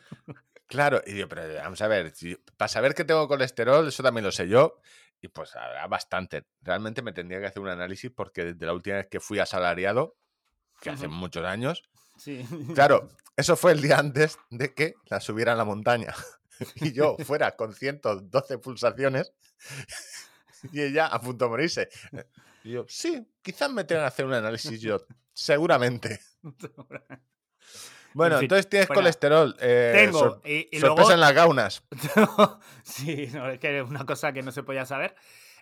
Claro, 0.68 1.00
y 1.06 1.16
yo, 1.16 1.28
pero 1.28 1.42
vamos 1.62 1.80
a 1.80 1.86
ver, 1.86 2.12
si- 2.16 2.34
para 2.56 2.66
saber 2.68 2.94
que 2.96 3.04
tengo 3.04 3.28
colesterol, 3.28 3.86
eso 3.86 4.02
también 4.02 4.24
lo 4.24 4.32
sé 4.32 4.48
yo, 4.48 4.80
y 5.20 5.28
pues 5.28 5.54
habrá 5.54 5.86
bastante. 5.86 6.44
Realmente 6.60 7.02
me 7.02 7.12
tendría 7.12 7.38
que 7.38 7.46
hacer 7.46 7.62
un 7.62 7.68
análisis 7.68 8.10
porque 8.10 8.44
desde 8.46 8.66
la 8.66 8.72
última 8.72 8.96
vez 8.96 9.06
que 9.08 9.20
fui 9.20 9.38
asalariado, 9.38 10.16
que 10.80 10.90
hace 10.90 11.06
muchos 11.06 11.44
años, 11.44 11.84
Sí. 12.16 12.44
claro, 12.74 13.08
eso 13.36 13.54
fue 13.56 13.70
el 13.72 13.80
día 13.80 13.98
antes 14.00 14.38
de 14.50 14.74
que 14.74 14.94
la 15.04 15.20
subiera 15.20 15.52
a 15.52 15.54
la 15.56 15.64
montaña. 15.64 16.12
Y 16.76 16.92
yo 16.92 17.16
fuera 17.24 17.54
con 17.56 17.74
112 17.74 18.58
pulsaciones 18.58 19.32
y 20.72 20.80
ella 20.82 21.06
a 21.06 21.20
punto 21.20 21.44
de 21.46 21.48
morirse. 21.50 21.88
Y 22.64 22.72
yo, 22.72 22.84
sí, 22.88 23.26
quizás 23.42 23.70
me 23.70 23.84
tengan 23.84 24.04
que 24.04 24.08
hacer 24.08 24.26
un 24.26 24.34
análisis 24.34 24.80
yo, 24.80 24.98
seguramente. 25.32 26.20
Bueno, 28.14 28.36
En 28.36 28.40
fin, 28.40 28.44
entonces 28.46 28.68
tienes 28.70 28.88
bueno, 28.88 29.00
colesterol. 29.02 29.56
eh, 29.60 29.92
Tengo, 29.94 30.18
sor- 30.18 30.42
y, 30.46 30.68
y 30.74 30.80
sorpresa 30.80 30.94
luego... 30.94 31.12
en 31.12 31.20
las 31.20 31.34
gaunas. 31.34 31.82
sí, 32.82 33.28
no, 33.34 33.50
es 33.50 33.58
que 33.58 33.78
es 33.80 33.86
una 33.86 34.06
cosa 34.06 34.32
que 34.32 34.42
no 34.42 34.52
se 34.52 34.62
podía 34.62 34.86
saber. 34.86 35.14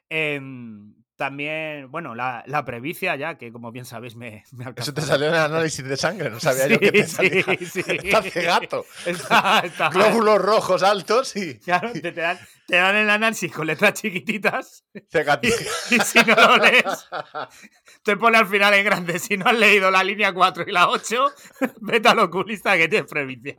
Em, 0.08 0.94
también, 1.16 1.90
bueno, 1.90 2.14
la, 2.14 2.42
la 2.46 2.64
previcia 2.64 3.14
ya, 3.16 3.36
que 3.38 3.52
como 3.52 3.70
bien 3.72 3.84
sabéis 3.84 4.16
me, 4.16 4.44
me 4.52 4.66
Eso 4.76 4.92
te 4.92 5.00
salió 5.02 5.28
en 5.28 5.34
el 5.34 5.40
análisis 5.40 5.84
de 5.84 5.96
sangre, 5.96 6.30
no 6.30 6.40
sabía 6.40 6.66
yo 6.68 6.78
que 6.80 6.90
te 6.92 7.06
Sí, 7.06 7.14
salía. 7.14 7.44
sí, 7.58 7.66
sí. 7.66 7.80
Estás 7.86 8.30
cegato. 8.32 8.84
Está- 9.06 9.60
está- 9.64 9.88
Glóbulos 9.90 10.38
rojos 10.42 10.82
altos 10.82 11.36
y 11.36 11.58
Claro, 11.60 11.92
te, 11.92 12.00
te 12.00 12.12
dan, 12.12 12.38
te 12.66 12.76
dan 12.76 12.96
el 12.96 13.10
análisis 13.10 13.52
con 13.52 13.66
letras 13.66 13.94
chiquititas 13.94 14.84
cegato. 15.10 15.46
y 15.90 15.98
si 16.00 16.18
no 16.20 16.34
lo 16.34 16.56
lees, 16.58 17.08
te 18.02 18.16
pone 18.16 18.38
al 18.38 18.46
final 18.46 18.74
en 18.74 18.84
grande. 18.84 19.18
Si 19.18 19.36
no 19.36 19.46
has 19.46 19.58
leído 19.58 19.90
la 19.90 20.02
línea 20.02 20.32
4 20.32 20.64
y 20.66 20.72
la 20.72 20.88
8, 20.88 21.26
vete 21.80 22.08
al 22.08 22.18
oculista 22.18 22.76
que 22.76 22.88
tienes 22.88 23.10
previcia. 23.10 23.56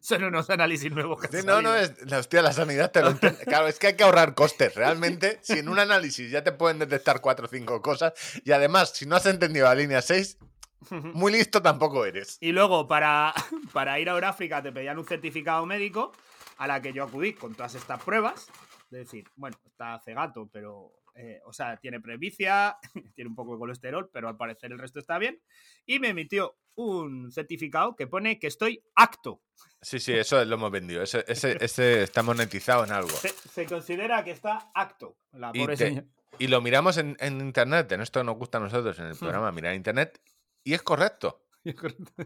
Son 0.00 0.22
unos 0.24 0.48
análisis 0.50 0.90
nuevos 0.92 1.20
que 1.20 1.40
Sí, 1.40 1.46
no, 1.46 1.60
no, 1.60 1.74
es, 1.74 1.92
hostia, 2.12 2.42
la 2.42 2.52
sanidad 2.52 2.90
te 2.90 3.02
lo 3.02 3.10
entiende. 3.10 3.38
Claro, 3.44 3.68
es 3.68 3.78
que 3.78 3.88
hay 3.88 3.96
que 3.96 4.04
ahorrar 4.04 4.34
costes. 4.34 4.74
Realmente, 4.74 5.38
si 5.42 5.58
en 5.58 5.68
un 5.68 5.78
análisis 5.78 6.30
ya 6.30 6.44
te 6.44 6.52
pueden 6.52 6.78
detectar 6.78 7.20
cuatro 7.20 7.46
o 7.46 7.48
cinco 7.48 7.82
cosas, 7.82 8.12
y 8.44 8.52
además, 8.52 8.92
si 8.94 9.06
no 9.06 9.16
has 9.16 9.26
entendido 9.26 9.66
la 9.66 9.74
línea 9.74 10.02
6, 10.02 10.38
muy 10.90 11.32
listo 11.32 11.62
tampoco 11.62 12.04
eres. 12.04 12.38
Y 12.40 12.52
luego, 12.52 12.86
para, 12.86 13.34
para 13.72 13.98
ir 13.98 14.08
a 14.08 14.12
Euráfrica, 14.12 14.62
te 14.62 14.72
pedían 14.72 14.98
un 14.98 15.06
certificado 15.06 15.64
médico 15.66 16.12
a 16.58 16.66
la 16.66 16.80
que 16.80 16.92
yo 16.92 17.04
acudí 17.04 17.34
con 17.34 17.54
todas 17.54 17.74
estas 17.74 18.02
pruebas. 18.02 18.48
De 18.90 19.00
decir, 19.00 19.28
bueno, 19.36 19.56
está 19.66 20.00
cegato, 20.00 20.48
pero. 20.52 20.92
Eh, 21.18 21.40
o 21.44 21.52
sea, 21.52 21.76
tiene 21.78 22.00
previcia, 22.00 22.78
tiene 23.14 23.28
un 23.28 23.34
poco 23.34 23.52
de 23.54 23.58
colesterol, 23.58 24.08
pero 24.12 24.28
al 24.28 24.36
parecer 24.36 24.70
el 24.72 24.78
resto 24.78 24.98
está 25.00 25.18
bien. 25.18 25.40
Y 25.84 25.98
me 25.98 26.08
emitió 26.10 26.56
un 26.76 27.32
certificado 27.32 27.96
que 27.96 28.06
pone 28.06 28.38
que 28.38 28.46
estoy 28.46 28.82
acto. 28.94 29.42
Sí, 29.82 29.98
sí, 29.98 30.12
eso 30.12 30.44
lo 30.44 30.54
hemos 30.54 30.70
vendido. 30.70 31.02
Ese, 31.02 31.24
ese, 31.26 31.56
ese 31.64 32.02
está 32.04 32.22
monetizado 32.22 32.84
en 32.84 32.92
algo. 32.92 33.08
Se, 33.10 33.30
se 33.30 33.66
considera 33.66 34.22
que 34.22 34.30
está 34.30 34.70
acto. 34.74 35.16
La 35.32 35.50
Y 35.52 35.60
pobre 35.60 35.76
te- 35.76 35.86
señora. 35.88 36.06
Y 36.38 36.46
lo 36.46 36.60
miramos 36.60 36.96
en, 36.98 37.16
en 37.18 37.40
internet. 37.40 37.90
En 37.90 38.00
esto 38.00 38.22
nos 38.22 38.36
gusta 38.36 38.58
a 38.58 38.60
nosotros 38.60 38.96
en 39.00 39.06
el 39.06 39.16
programa, 39.16 39.50
mirar 39.52 39.74
internet. 39.74 40.20
Y 40.64 40.74
es 40.74 40.82
correcto. 40.82 41.46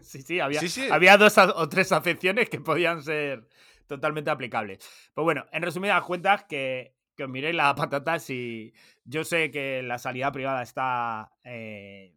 Sí, 0.01 0.21
sí, 0.21 0.39
había, 0.41 0.59
Sí, 0.59 0.67
sí. 0.67 0.87
había 0.91 1.17
dos 1.17 1.37
o 1.37 1.69
tres 1.69 1.91
acepciones 1.93 2.49
que 2.49 2.59
podían 2.59 3.01
ser 3.01 3.47
totalmente 3.87 4.29
aplicables. 4.29 4.79
Pues 5.13 5.23
bueno, 5.23 5.45
en 5.51 5.61
resumidas 5.63 6.03
cuentas, 6.03 6.43
que, 6.43 6.93
que 7.15 7.23
os 7.23 7.29
miréis 7.29 7.55
las 7.55 7.73
patatas 7.75 8.29
y 8.29 8.73
yo 9.05 9.23
sé 9.23 9.51
que 9.51 9.81
la 9.83 9.97
sanidad 9.99 10.33
privada 10.33 10.61
está... 10.63 11.31
eh, 11.43 12.15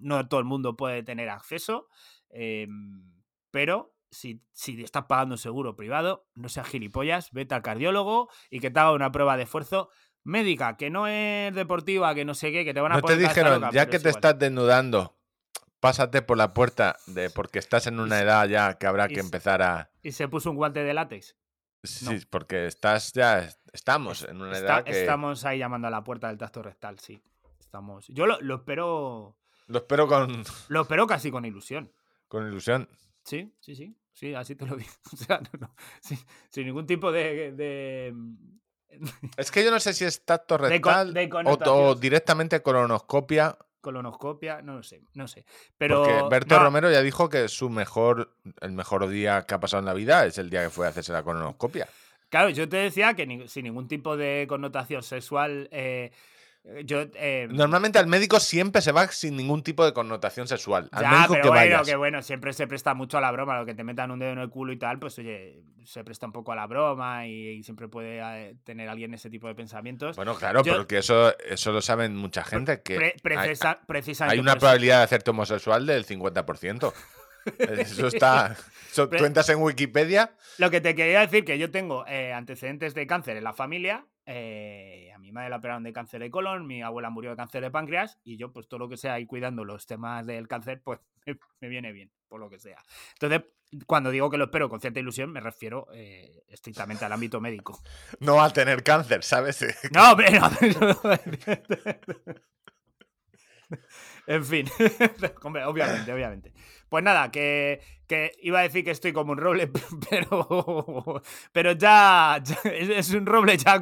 no 0.00 0.28
todo 0.28 0.40
el 0.40 0.46
mundo 0.46 0.76
puede 0.76 1.02
tener 1.02 1.28
acceso, 1.30 1.88
eh, 2.30 2.66
pero 3.50 3.94
si, 4.10 4.42
si 4.52 4.82
estás 4.82 5.04
pagando 5.06 5.34
un 5.34 5.38
seguro 5.38 5.76
privado, 5.76 6.26
no 6.34 6.48
seas 6.48 6.68
gilipollas, 6.68 7.30
vete 7.32 7.54
al 7.54 7.62
cardiólogo 7.62 8.28
y 8.50 8.60
que 8.60 8.70
te 8.70 8.78
haga 8.80 8.92
una 8.92 9.10
prueba 9.12 9.36
de 9.36 9.44
esfuerzo 9.44 9.88
médica, 10.24 10.76
que 10.76 10.90
no 10.90 11.06
es 11.06 11.54
deportiva, 11.54 12.14
que 12.14 12.24
no 12.24 12.34
sé 12.34 12.52
qué, 12.52 12.64
que 12.64 12.74
te 12.74 12.80
van 12.80 12.92
a 12.92 12.96
No 12.96 13.00
te 13.00 13.14
poner 13.14 13.18
cabeza 13.22 13.40
dijeron, 13.40 13.60
loca, 13.62 13.72
ya 13.72 13.86
que 13.86 13.96
es 13.96 14.02
te 14.02 14.08
igual. 14.10 14.18
estás 14.18 14.38
desnudando, 14.38 15.16
pásate 15.80 16.20
por 16.22 16.36
la 16.36 16.52
puerta 16.52 16.96
de 17.06 17.30
porque 17.30 17.58
estás 17.58 17.86
en 17.86 17.98
una 17.98 18.20
edad 18.20 18.46
ya 18.48 18.74
que 18.78 18.86
habrá 18.86 19.08
que 19.08 19.14
se- 19.16 19.20
empezar 19.20 19.62
a. 19.62 19.90
Y 20.02 20.12
se 20.12 20.28
puso 20.28 20.50
un 20.50 20.56
guante 20.56 20.84
de 20.84 20.92
látex. 20.94 21.36
Sí, 21.82 22.20
porque 22.28 22.66
estás 22.66 23.12
ya. 23.12 23.48
Estamos 23.72 24.24
en 24.24 24.40
una 24.40 24.52
Está- 24.52 24.78
edad 24.78 24.84
que. 24.84 25.00
Estamos 25.00 25.44
ahí 25.44 25.58
llamando 25.58 25.88
a 25.88 25.90
la 25.90 26.02
puerta 26.02 26.28
del 26.28 26.38
tacto 26.38 26.62
rectal, 26.62 26.98
sí. 26.98 27.22
Estamos. 27.60 28.06
Yo 28.08 28.26
lo, 28.26 28.40
lo 28.40 28.56
espero. 28.56 29.36
Lo 29.68 29.78
espero 29.78 30.06
con, 30.08 30.42
Lo 30.68 30.82
espero 30.82 31.06
casi 31.06 31.30
con 31.30 31.44
ilusión. 31.44 31.92
con 32.28 32.46
ilusión. 32.48 32.88
Sí, 33.24 33.54
sí, 33.60 33.76
sí. 33.76 33.94
Sí, 34.12 34.34
así 34.34 34.56
te 34.56 34.66
lo 34.66 34.74
digo. 34.76 34.90
O 35.12 35.16
sea, 35.16 35.38
no, 35.40 35.50
no, 35.60 35.74
sin, 36.00 36.18
sin 36.50 36.66
ningún 36.66 36.86
tipo 36.86 37.12
de. 37.12 37.52
de- 37.52 38.14
Es 39.36 39.50
que 39.50 39.62
yo 39.64 39.70
no 39.70 39.78
sé 39.78 39.92
si 39.92 40.04
es 40.04 40.24
tacto 40.24 40.56
rectal 40.58 41.12
de 41.14 41.28
o, 41.44 41.90
o 41.90 41.94
directamente 41.94 42.62
colonoscopia. 42.62 43.56
Colonoscopia, 43.80 44.62
no 44.62 44.74
lo 44.76 44.82
sé, 44.82 45.02
no 45.14 45.28
sé. 45.28 45.44
Pero. 45.76 46.02
porque 46.02 46.22
Berto 46.30 46.56
no, 46.58 46.64
Romero 46.64 46.90
ya 46.90 47.02
dijo 47.02 47.28
que 47.28 47.48
su 47.48 47.70
mejor, 47.70 48.34
el 48.60 48.72
mejor 48.72 49.08
día 49.08 49.42
que 49.46 49.54
ha 49.54 49.60
pasado 49.60 49.80
en 49.80 49.86
la 49.86 49.94
vida 49.94 50.24
es 50.26 50.38
el 50.38 50.50
día 50.50 50.62
que 50.64 50.70
fue 50.70 50.86
a 50.86 50.90
hacerse 50.90 51.12
la 51.12 51.22
colonoscopia. 51.22 51.88
Claro, 52.28 52.50
yo 52.50 52.68
te 52.68 52.76
decía 52.76 53.14
que 53.14 53.26
ni- 53.26 53.48
sin 53.48 53.64
ningún 53.64 53.88
tipo 53.88 54.16
de 54.16 54.46
connotación 54.48 55.02
sexual. 55.02 55.68
eh, 55.72 56.12
yo. 56.84 57.02
eh, 57.14 57.48
Normalmente 57.50 57.98
al 57.98 58.06
médico 58.06 58.40
siempre 58.40 58.82
se 58.82 58.92
va 58.92 59.08
sin 59.08 59.36
ningún 59.36 59.62
tipo 59.62 59.84
de 59.84 59.92
connotación 59.92 60.46
sexual. 60.48 60.88
Al 60.92 61.02
Ya, 61.02 61.10
médico 61.10 61.32
pero 61.34 61.42
que 61.44 61.48
bueno, 61.48 61.60
vayas. 61.72 61.86
que 61.88 61.96
bueno, 61.96 62.22
siempre 62.22 62.52
se 62.52 62.66
presta 62.66 62.94
mucho 62.94 63.18
a 63.18 63.20
la 63.20 63.30
broma, 63.30 63.58
lo 63.58 63.66
que 63.66 63.74
te 63.74 63.84
metan 63.84 64.10
un 64.10 64.18
dedo 64.18 64.32
en 64.32 64.38
el 64.38 64.50
culo 64.50 64.72
y 64.72 64.78
tal, 64.78 64.98
pues 64.98 65.18
oye, 65.18 65.62
se 65.84 66.04
presta 66.04 66.26
un 66.26 66.32
poco 66.32 66.52
a 66.52 66.56
la 66.56 66.66
broma 66.66 67.26
y, 67.26 67.48
y 67.48 67.62
siempre 67.62 67.88
puede 67.88 68.20
eh, 68.20 68.54
tener 68.64 68.88
alguien 68.88 69.14
ese 69.14 69.30
tipo 69.30 69.48
de 69.48 69.54
pensamientos. 69.54 70.16
Bueno, 70.16 70.34
claro, 70.36 70.62
Yo- 70.62 70.72
pero 70.72 70.86
que 70.86 70.98
eso, 70.98 71.36
eso 71.38 71.72
lo 71.72 71.80
saben 71.80 72.14
mucha 72.16 72.44
gente. 72.44 72.82
Que 72.82 72.96
Pre- 72.96 73.06
hay- 73.06 73.20
precisa- 73.22 73.80
precisamente 73.86 74.34
hay 74.34 74.40
una 74.40 74.52
eso. 74.52 74.58
probabilidad 74.60 74.98
de 74.98 75.04
hacerte 75.04 75.30
homosexual 75.30 75.86
del 75.86 76.04
50%. 76.04 76.92
Eso 77.58 78.08
está. 78.08 78.54
eso- 78.90 79.08
tú 79.08 79.24
entras 79.24 79.48
en 79.48 79.62
Wikipedia. 79.62 80.32
Lo 80.58 80.70
que 80.70 80.82
te 80.82 80.94
quería 80.94 81.20
decir 81.20 81.46
que 81.46 81.56
yo 81.58 81.70
tengo 81.70 82.04
eh, 82.06 82.32
antecedentes 82.34 82.92
de 82.94 83.06
cáncer 83.06 83.38
en 83.38 83.44
la 83.44 83.54
familia. 83.54 84.04
eh, 84.26 85.07
mi 85.28 85.32
madre 85.32 85.50
la 85.50 85.56
operaron 85.56 85.82
de 85.82 85.92
cáncer 85.92 86.22
de 86.22 86.30
colon, 86.30 86.66
mi 86.66 86.82
abuela 86.82 87.10
murió 87.10 87.30
de 87.30 87.36
cáncer 87.36 87.62
de 87.62 87.70
páncreas 87.70 88.18
y 88.24 88.38
yo 88.38 88.50
pues 88.50 88.66
todo 88.66 88.80
lo 88.80 88.88
que 88.88 88.96
sea 88.96 89.20
ir 89.20 89.26
cuidando 89.26 89.62
los 89.62 89.86
temas 89.86 90.26
del 90.26 90.48
cáncer 90.48 90.80
pues 90.82 91.00
me, 91.26 91.38
me 91.60 91.68
viene 91.68 91.92
bien, 91.92 92.10
por 92.28 92.40
lo 92.40 92.48
que 92.48 92.58
sea. 92.58 92.82
Entonces, 93.12 93.42
cuando 93.86 94.10
digo 94.10 94.30
que 94.30 94.38
lo 94.38 94.44
espero 94.44 94.70
con 94.70 94.80
cierta 94.80 95.00
ilusión 95.00 95.30
me 95.30 95.40
refiero 95.40 95.86
eh, 95.92 96.44
estrictamente 96.48 97.04
al 97.04 97.12
ámbito 97.12 97.40
médico. 97.40 97.78
No 98.20 98.42
a 98.42 98.50
tener 98.50 98.82
cáncer, 98.82 99.22
¿sabes? 99.22 99.66
No, 99.92 100.16
no. 100.16 100.50
En 104.26 104.44
fin, 104.44 104.66
hombre, 105.42 105.64
obviamente, 105.64 106.10
obviamente. 106.10 106.54
Pues 106.88 107.04
nada, 107.04 107.30
que, 107.30 107.80
que 108.06 108.32
iba 108.40 108.60
a 108.60 108.62
decir 108.62 108.84
que 108.84 108.90
estoy 108.90 109.12
como 109.12 109.32
un 109.32 109.38
roble, 109.38 109.70
pero, 110.10 111.22
pero 111.52 111.72
ya, 111.72 112.40
ya 112.42 112.56
es, 112.70 113.10
un 113.12 113.26
roble 113.26 113.56
ya 113.58 113.80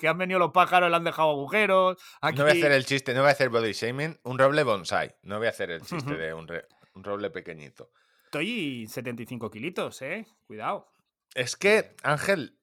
que 0.00 0.08
han 0.08 0.18
venido 0.18 0.38
los 0.38 0.52
pájaros, 0.52 0.90
le 0.90 0.96
han 0.96 1.04
dejado 1.04 1.30
agujeros. 1.30 1.96
Aquí... 2.20 2.38
No 2.38 2.44
voy 2.44 2.52
a 2.52 2.54
hacer 2.54 2.72
el 2.72 2.84
chiste, 2.86 3.14
no 3.14 3.20
voy 3.20 3.28
a 3.30 3.32
hacer 3.32 3.48
body 3.48 3.72
shaming. 3.72 4.18
Un 4.22 4.38
roble 4.38 4.62
bonsai. 4.62 5.14
No 5.22 5.38
voy 5.38 5.46
a 5.48 5.50
hacer 5.50 5.70
el 5.70 5.82
chiste 5.82 6.16
de 6.16 6.32
un, 6.34 6.46
re- 6.46 6.66
un 6.94 7.02
roble 7.04 7.30
pequeñito. 7.30 7.90
Estoy 8.26 8.86
75 8.88 9.50
kilitos, 9.50 10.02
eh. 10.02 10.26
Cuidado. 10.46 10.92
Es 11.34 11.56
que, 11.56 11.94
Ángel, 12.02 12.58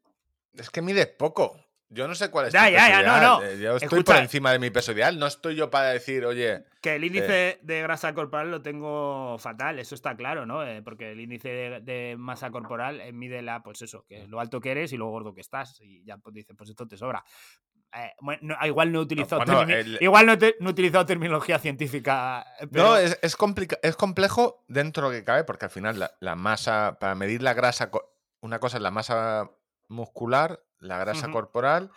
es 0.54 0.70
que 0.70 0.82
mides 0.82 1.08
poco. 1.08 1.58
Yo 1.94 2.08
no 2.08 2.16
sé 2.16 2.32
cuál 2.32 2.48
es 2.48 2.54
Ya, 2.54 2.68
tu 2.68 2.72
ya, 2.72 2.78
peso 2.78 2.90
ya, 2.90 2.96
no, 2.98 3.02
ideal. 3.02 3.22
no. 3.22 3.44
Eh, 3.44 3.60
Yo 3.60 3.76
estoy 3.76 3.86
Escucha. 4.00 4.14
por 4.14 4.22
encima 4.24 4.52
de 4.54 4.60
mi 4.60 4.70
peso 4.70 4.94
ideal. 4.94 5.20
No 5.20 5.28
estoy 5.28 5.56
yo 5.56 5.70
para 5.70 5.90
decir, 5.90 6.26
oye, 6.26 6.64
Que 6.82 6.96
el 6.96 7.04
índice 7.04 7.60
de 7.62 7.82
grasa 7.82 8.14
corporal 8.14 8.50
lo 8.50 8.62
tengo 8.62 9.38
fatal, 9.40 9.78
eso 9.78 9.94
está 9.94 10.16
claro, 10.16 10.46
¿no? 10.46 10.66
Eh, 10.66 10.82
porque 10.82 11.12
el 11.12 11.20
índice 11.20 11.50
de, 11.50 11.80
de 11.82 12.16
masa 12.18 12.50
corporal 12.50 13.02
eh, 13.02 13.12
mide 13.12 13.42
la, 13.42 13.62
pues 13.62 13.82
eso, 13.82 14.06
que 14.08 14.26
lo 14.28 14.40
alto 14.40 14.62
que 14.62 14.72
eres 14.72 14.94
y 14.94 14.98
lo 14.98 15.08
gordo 15.10 15.34
que 15.34 15.42
estás. 15.42 15.82
Y 15.82 16.02
ya 16.06 16.18
pues 16.18 16.34
dice, 16.34 16.54
pues 16.56 16.70
esto 16.70 16.88
te 16.88 16.96
sobra. 16.96 17.24
Eh, 17.94 18.14
bueno, 18.22 18.40
no, 18.58 18.66
igual 18.66 18.90
no 18.94 19.00
he 19.00 19.02
utilizado, 19.02 19.44
bueno, 19.44 19.64
termi- 19.64 19.74
el- 19.74 19.98
igual 20.00 20.26
no, 20.26 20.38
te- 20.38 20.56
no 20.62 20.70
he 20.70 20.72
utilizado 20.72 21.06
terminología 21.06 21.60
científica. 21.60 22.46
eh, 22.62 22.68
pero- 22.72 22.84
No, 22.86 22.96
es, 22.96 23.20
es, 23.22 23.38
es 23.84 23.96
complejo 23.98 24.64
dentro 24.70 25.10
de 25.10 25.14
lo 25.14 25.20
que 25.20 25.26
cabe, 25.26 25.44
porque 25.44 25.66
al 25.66 25.72
final 25.72 26.00
la, 26.00 26.12
la 26.22 26.38
masa, 26.38 26.98
para 27.02 27.16
medir 27.16 27.44
la 27.44 27.54
grasa, 27.54 27.92
una 28.40 28.60
cosa 28.60 28.78
es 28.78 28.84
la 28.84 28.92
masa 28.92 29.52
muscular, 29.90 30.62
la 30.82 30.98
grasa 30.98 31.28
corporal, 31.32 31.92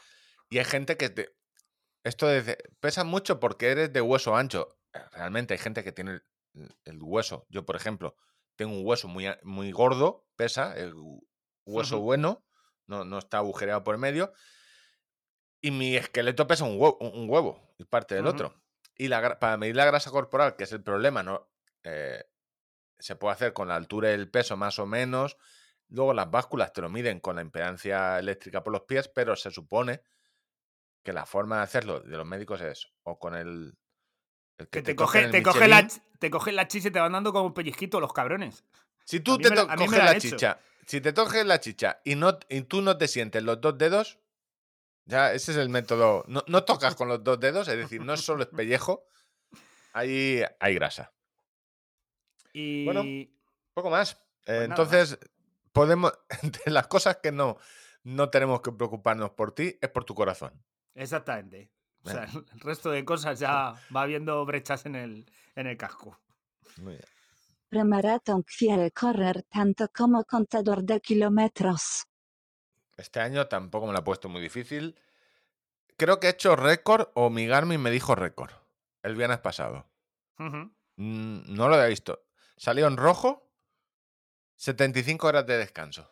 y 0.48 0.58
hay 0.58 0.64
gente 0.64 0.96
que 0.96 1.10
te... 1.10 1.34
Esto 2.04 2.26
de, 2.28 2.56
pesa 2.80 3.02
mucho 3.02 3.40
porque 3.40 3.70
eres 3.70 3.92
de 3.92 4.00
hueso 4.00 4.36
ancho. 4.36 4.78
Realmente 5.12 5.54
hay 5.54 5.58
gente 5.58 5.82
que 5.82 5.90
tiene 5.90 6.20
el 6.84 7.02
hueso. 7.02 7.46
Yo, 7.48 7.64
por 7.64 7.76
ejemplo, 7.76 8.14
tengo 8.56 8.72
un 8.72 8.86
hueso 8.86 9.08
muy, 9.08 9.26
muy 9.42 9.72
gordo, 9.72 10.28
pesa, 10.36 10.76
el 10.76 10.94
hu- 10.94 11.26
hueso 11.64 11.98
bueno, 12.00 12.44
no, 12.86 13.04
no 13.04 13.18
está 13.18 13.38
agujereado 13.38 13.82
por 13.82 13.96
medio. 13.98 14.32
Y 15.60 15.70
mi 15.70 15.96
esqueleto 15.96 16.46
pesa 16.46 16.64
un 16.64 16.78
huevo, 16.78 16.98
un 17.00 17.28
huevo 17.28 17.74
y 17.78 17.84
parte 17.84 18.14
del 18.14 18.26
otro. 18.26 18.62
Y 18.96 19.08
la, 19.08 19.38
para 19.40 19.56
medir 19.56 19.74
la 19.74 19.86
grasa 19.86 20.10
corporal, 20.10 20.56
que 20.56 20.64
es 20.64 20.72
el 20.72 20.82
problema, 20.82 21.22
no 21.22 21.50
eh, 21.84 22.22
se 22.98 23.16
puede 23.16 23.32
hacer 23.32 23.52
con 23.54 23.68
la 23.68 23.76
altura 23.76 24.10
y 24.10 24.14
el 24.14 24.30
peso 24.30 24.56
más 24.58 24.78
o 24.78 24.86
menos. 24.86 25.38
Luego 25.94 26.12
las 26.12 26.28
básculas 26.30 26.72
te 26.72 26.80
lo 26.80 26.88
miden 26.88 27.20
con 27.20 27.36
la 27.36 27.42
impedancia 27.42 28.18
eléctrica 28.18 28.62
por 28.64 28.72
los 28.72 28.82
pies, 28.82 29.06
pero 29.08 29.36
se 29.36 29.50
supone 29.50 30.02
que 31.04 31.12
la 31.12 31.24
forma 31.24 31.58
de 31.58 31.62
hacerlo 31.62 32.00
de 32.00 32.16
los 32.16 32.26
médicos 32.26 32.60
es 32.62 32.88
o 33.04 33.18
con 33.18 33.36
el... 33.36 33.76
el 34.58 34.68
Que 34.68 34.82
te, 34.82 34.96
cogen 34.96 35.26
coge, 35.26 35.32
te, 35.32 35.42
coge 35.42 35.68
la, 35.68 35.88
te 36.18 36.30
cogen 36.30 36.56
la 36.56 36.66
chis 36.66 36.84
y 36.86 36.90
te 36.90 36.98
van 36.98 37.12
dando 37.12 37.32
como 37.32 37.46
un 37.46 37.54
pellizquito 37.54 38.00
los 38.00 38.12
cabrones. 38.12 38.64
Si 39.04 39.20
tú 39.20 39.38
te 39.38 39.50
lo- 39.50 39.68
coges 39.68 40.02
la 40.02 40.18
chicha, 40.18 40.58
si 40.86 41.00
te 41.00 41.14
coges 41.14 41.46
la 41.46 41.60
chicha 41.60 42.00
y, 42.04 42.16
no, 42.16 42.38
y 42.48 42.62
tú 42.62 42.82
no 42.82 42.96
te 42.98 43.06
sientes 43.06 43.42
los 43.44 43.60
dos 43.60 43.78
dedos, 43.78 44.18
ya 45.04 45.32
ese 45.32 45.52
es 45.52 45.58
el 45.58 45.68
método. 45.68 46.24
No, 46.26 46.42
no 46.48 46.64
tocas 46.64 46.96
con 46.96 47.06
los 47.08 47.22
dos 47.22 47.38
dedos, 47.38 47.68
es 47.68 47.76
decir, 47.76 48.00
no 48.00 48.14
es 48.14 48.20
solo 48.22 48.42
el 48.44 48.48
pellejo, 48.48 49.06
ahí 49.92 50.42
hay 50.58 50.74
grasa. 50.74 51.12
Y 52.52 52.84
Bueno, 52.84 53.04
Poco 53.74 53.90
más. 53.90 54.12
Eh, 54.12 54.16
Pues 54.46 54.68
nada 54.68 54.82
entonces, 54.82 55.18
podemos. 55.74 56.12
Entre 56.42 56.72
las 56.72 56.86
cosas 56.86 57.18
que 57.22 57.32
no, 57.32 57.58
no 58.04 58.30
tenemos 58.30 58.62
que 58.62 58.72
preocuparnos 58.72 59.30
por 59.32 59.52
ti, 59.52 59.76
es 59.82 59.90
por 59.90 60.04
tu 60.04 60.14
corazón. 60.14 60.64
exactamente. 60.94 61.70
O 62.06 62.10
sea, 62.10 62.24
el 62.24 62.60
resto 62.60 62.90
de 62.90 63.02
cosas 63.02 63.38
ya 63.38 63.72
va 63.94 64.02
habiendo 64.02 64.44
brechas 64.44 64.84
en 64.84 64.94
el, 64.94 65.24
en 65.54 65.66
el 65.66 65.78
casco. 65.78 66.20
Muy 66.76 66.96
bien. 66.96 67.04
Quiere 68.58 68.90
correr 68.90 69.42
tanto 69.44 69.88
como 69.88 70.22
contador 70.24 70.84
de 70.84 71.00
kilómetros. 71.00 72.04
Este 72.96 73.20
año 73.20 73.46
tampoco 73.48 73.86
me 73.86 73.92
lo 73.92 74.00
ha 74.00 74.04
puesto 74.04 74.28
muy 74.28 74.42
difícil. 74.42 75.00
Creo 75.96 76.20
que 76.20 76.26
he 76.26 76.30
hecho 76.30 76.56
récord 76.56 77.08
o 77.14 77.30
mi 77.30 77.46
Garmin 77.46 77.80
me 77.80 77.90
dijo 77.90 78.14
récord 78.14 78.50
el 79.02 79.16
viernes 79.16 79.38
pasado. 79.38 79.88
Mm, 80.38 81.54
No 81.54 81.68
lo 81.68 81.74
había 81.76 81.86
visto. 81.86 82.26
Salió 82.56 82.86
en 82.86 82.98
rojo 82.98 83.50
75 84.56 85.26
horas 85.26 85.46
de 85.46 85.58
descanso. 85.58 86.10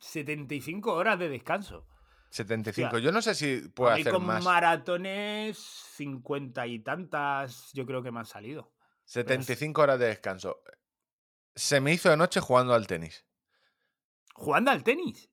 75 0.00 0.92
horas 0.92 1.18
de 1.18 1.28
descanso. 1.28 1.86
75. 2.30 2.86
Hostia. 2.86 3.00
Yo 3.00 3.12
no 3.12 3.22
sé 3.22 3.34
si 3.34 3.68
puedo 3.68 3.90
hacer 3.90 4.12
con 4.12 4.24
más. 4.24 4.44
maratones, 4.44 5.58
50 5.58 6.66
y 6.66 6.78
tantas, 6.78 7.72
yo 7.72 7.84
creo 7.86 8.02
que 8.02 8.12
me 8.12 8.20
han 8.20 8.26
salido. 8.26 8.72
75 9.04 9.82
horas 9.82 9.98
de 9.98 10.06
descanso. 10.06 10.62
Se 11.54 11.80
me 11.80 11.92
hizo 11.92 12.08
de 12.08 12.16
noche 12.16 12.40
jugando 12.40 12.74
al 12.74 12.86
tenis. 12.86 13.24
Jugando 14.34 14.70
al 14.70 14.84
tenis. 14.84 15.28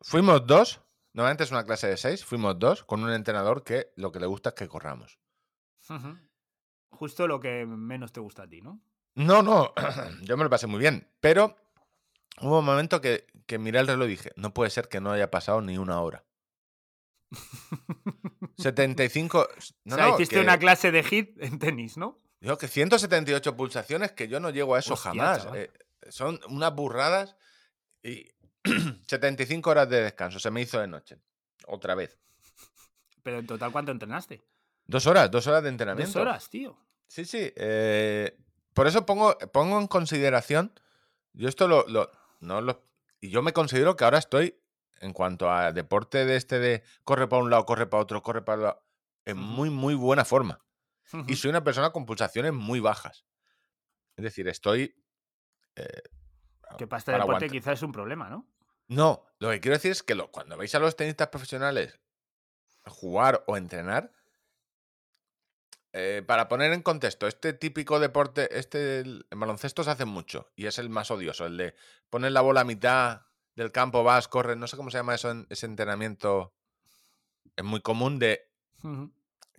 Fuimos 0.00 0.46
dos. 0.46 0.80
Normalmente 1.12 1.44
es 1.44 1.52
una 1.52 1.64
clase 1.64 1.86
de 1.86 1.96
seis. 1.96 2.24
Fuimos 2.24 2.58
dos 2.58 2.82
con 2.82 3.04
un 3.04 3.12
entrenador 3.12 3.62
que 3.62 3.92
lo 3.94 4.10
que 4.10 4.18
le 4.18 4.26
gusta 4.26 4.50
es 4.50 4.54
que 4.56 4.66
corramos. 4.68 5.20
Justo 6.90 7.28
lo 7.28 7.38
que 7.38 7.64
menos 7.64 8.12
te 8.12 8.18
gusta 8.18 8.42
a 8.42 8.48
ti, 8.48 8.60
¿no? 8.60 8.82
No, 9.14 9.42
no. 9.42 9.72
Yo 10.22 10.36
me 10.36 10.42
lo 10.42 10.50
pasé 10.50 10.66
muy 10.66 10.80
bien. 10.80 11.08
Pero 11.20 11.56
hubo 12.40 12.58
un 12.60 12.64
momento 12.64 13.00
que, 13.00 13.26
que 13.46 13.58
miré 13.58 13.80
el 13.80 13.86
reloj 13.86 14.06
y 14.06 14.10
dije: 14.10 14.32
No 14.36 14.52
puede 14.54 14.70
ser 14.70 14.88
que 14.88 15.00
no 15.00 15.12
haya 15.12 15.30
pasado 15.30 15.60
ni 15.60 15.78
una 15.78 16.00
hora. 16.00 16.24
75. 18.58 19.48
No, 19.84 19.94
o 19.94 19.98
sea, 19.98 20.08
no, 20.08 20.14
hiciste 20.14 20.36
que- 20.36 20.40
una 20.42 20.58
clase 20.58 20.90
de 20.92 21.02
hit 21.02 21.40
en 21.42 21.58
tenis, 21.58 21.96
¿no? 21.96 22.20
Digo 22.40 22.58
que 22.58 22.68
178 22.68 23.56
pulsaciones, 23.56 24.12
que 24.12 24.28
yo 24.28 24.38
no 24.38 24.50
llego 24.50 24.74
a 24.74 24.78
eso 24.78 24.94
Hostia, 24.94 25.10
jamás. 25.12 25.46
eh, 25.54 25.70
son 26.10 26.38
unas 26.48 26.74
burradas 26.74 27.36
y 28.02 28.30
75 29.08 29.70
horas 29.70 29.88
de 29.88 30.02
descanso. 30.02 30.38
Se 30.38 30.50
me 30.50 30.60
hizo 30.60 30.78
de 30.78 30.86
noche. 30.86 31.18
Otra 31.66 31.94
vez. 31.94 32.18
Pero 33.22 33.38
en 33.38 33.46
total, 33.46 33.72
¿cuánto 33.72 33.92
entrenaste? 33.92 34.42
Dos 34.86 35.06
horas, 35.06 35.30
dos 35.30 35.46
horas 35.46 35.62
de 35.62 35.70
entrenamiento. 35.70 36.18
Dos 36.18 36.26
horas, 36.28 36.50
tío. 36.50 36.76
Sí, 37.08 37.24
sí. 37.24 37.50
eh, 37.56 38.36
por 38.74 38.86
eso 38.86 39.06
pongo, 39.06 39.38
pongo 39.52 39.80
en 39.80 39.86
consideración. 39.86 40.78
Yo 41.32 41.48
esto 41.48 41.66
lo, 41.66 41.86
lo- 41.88 42.10
no 42.44 42.60
lo. 42.60 42.82
Y 43.20 43.30
yo 43.30 43.42
me 43.42 43.52
considero 43.52 43.96
que 43.96 44.04
ahora 44.04 44.18
estoy, 44.18 44.60
en 45.00 45.12
cuanto 45.12 45.50
a 45.50 45.72
deporte 45.72 46.24
de 46.26 46.36
este 46.36 46.58
de 46.58 46.82
corre 47.04 47.28
para 47.28 47.42
un 47.42 47.50
lado, 47.50 47.64
corre 47.66 47.86
para 47.86 48.02
otro, 48.02 48.22
corre 48.22 48.42
para 48.44 48.58
otro, 48.70 48.84
en 49.24 49.38
Ujú. 49.38 49.46
muy, 49.46 49.70
muy 49.70 49.94
buena 49.94 50.24
forma. 50.24 50.60
Y 51.26 51.36
soy 51.36 51.50
una 51.50 51.62
persona 51.64 51.90
con 51.90 52.06
pulsaciones 52.06 52.52
muy 52.52 52.80
bajas. 52.80 53.24
Es 54.16 54.24
decir, 54.24 54.48
estoy. 54.48 54.94
eh, 55.76 56.02
Que 56.78 56.86
para 56.86 56.98
este 56.98 57.12
deporte 57.12 57.22
aguantar. 57.32 57.50
quizás 57.50 57.74
es 57.78 57.82
un 57.82 57.92
problema, 57.92 58.28
¿no? 58.30 58.48
No, 58.88 59.26
lo 59.38 59.50
que 59.50 59.60
quiero 59.60 59.76
decir 59.76 59.92
es 59.92 60.02
que 60.02 60.14
lo- 60.14 60.30
cuando 60.30 60.56
veis 60.56 60.74
a 60.74 60.78
los 60.78 60.96
tenistas 60.96 61.28
profesionales 61.28 61.98
jugar 62.86 63.44
o 63.46 63.56
entrenar, 63.56 64.12
eh, 65.96 66.22
para 66.26 66.48
poner 66.48 66.72
en 66.72 66.82
contexto, 66.82 67.26
este 67.28 67.52
típico 67.52 68.00
deporte, 68.00 68.58
este 68.58 68.98
el- 69.00 69.26
en 69.30 69.40
baloncesto 69.40 69.84
se 69.84 69.90
hace 69.90 70.04
mucho 70.04 70.50
y 70.56 70.66
es 70.66 70.78
el 70.78 70.90
más 70.90 71.10
odioso, 71.12 71.46
el 71.46 71.56
de 71.56 71.74
poner 72.10 72.32
la 72.32 72.40
bola 72.40 72.62
a 72.62 72.64
mitad 72.64 73.22
del 73.54 73.70
campo, 73.70 74.02
vas, 74.02 74.26
corres, 74.26 74.56
no 74.56 74.66
sé 74.66 74.76
cómo 74.76 74.90
se 74.90 74.98
llama 74.98 75.14
eso, 75.14 75.30
en- 75.30 75.46
ese 75.50 75.66
entrenamiento. 75.66 76.52
Es 77.56 77.64
muy 77.64 77.80
común 77.80 78.18
de 78.18 78.50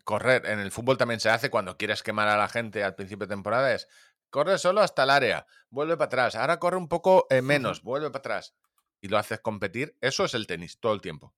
correr. 0.04 0.46
En 0.46 0.60
el 0.60 0.72
fútbol 0.72 0.98
también 0.98 1.20
se 1.22 1.30
hace 1.30 1.50
cuando 1.50 1.78
quieres 1.78 2.04
quemar 2.04 2.28
a 2.28 2.38
la 2.38 2.50
gente 2.50 2.84
al 2.84 2.96
principio 2.96 3.26
de 3.28 3.34
temporada, 3.34 3.74
es 3.74 3.88
corre 4.30 4.58
solo 4.58 4.82
hasta 4.82 5.04
el 5.04 5.10
área, 5.12 5.48
vuelve 5.70 5.96
para 5.96 6.08
atrás, 6.08 6.36
ahora 6.36 6.60
corre 6.60 6.76
un 6.76 6.90
poco 6.90 7.26
eh, 7.30 7.42
menos, 7.42 7.82
vuelve 7.82 8.10
para 8.10 8.20
atrás 8.20 8.56
y 9.00 9.08
lo 9.08 9.18
haces 9.18 9.40
competir. 9.40 9.98
Eso 10.02 10.26
es 10.26 10.34
el 10.34 10.46
tenis 10.48 10.80
todo 10.82 10.94
el 10.94 11.00
tiempo. 11.02 11.34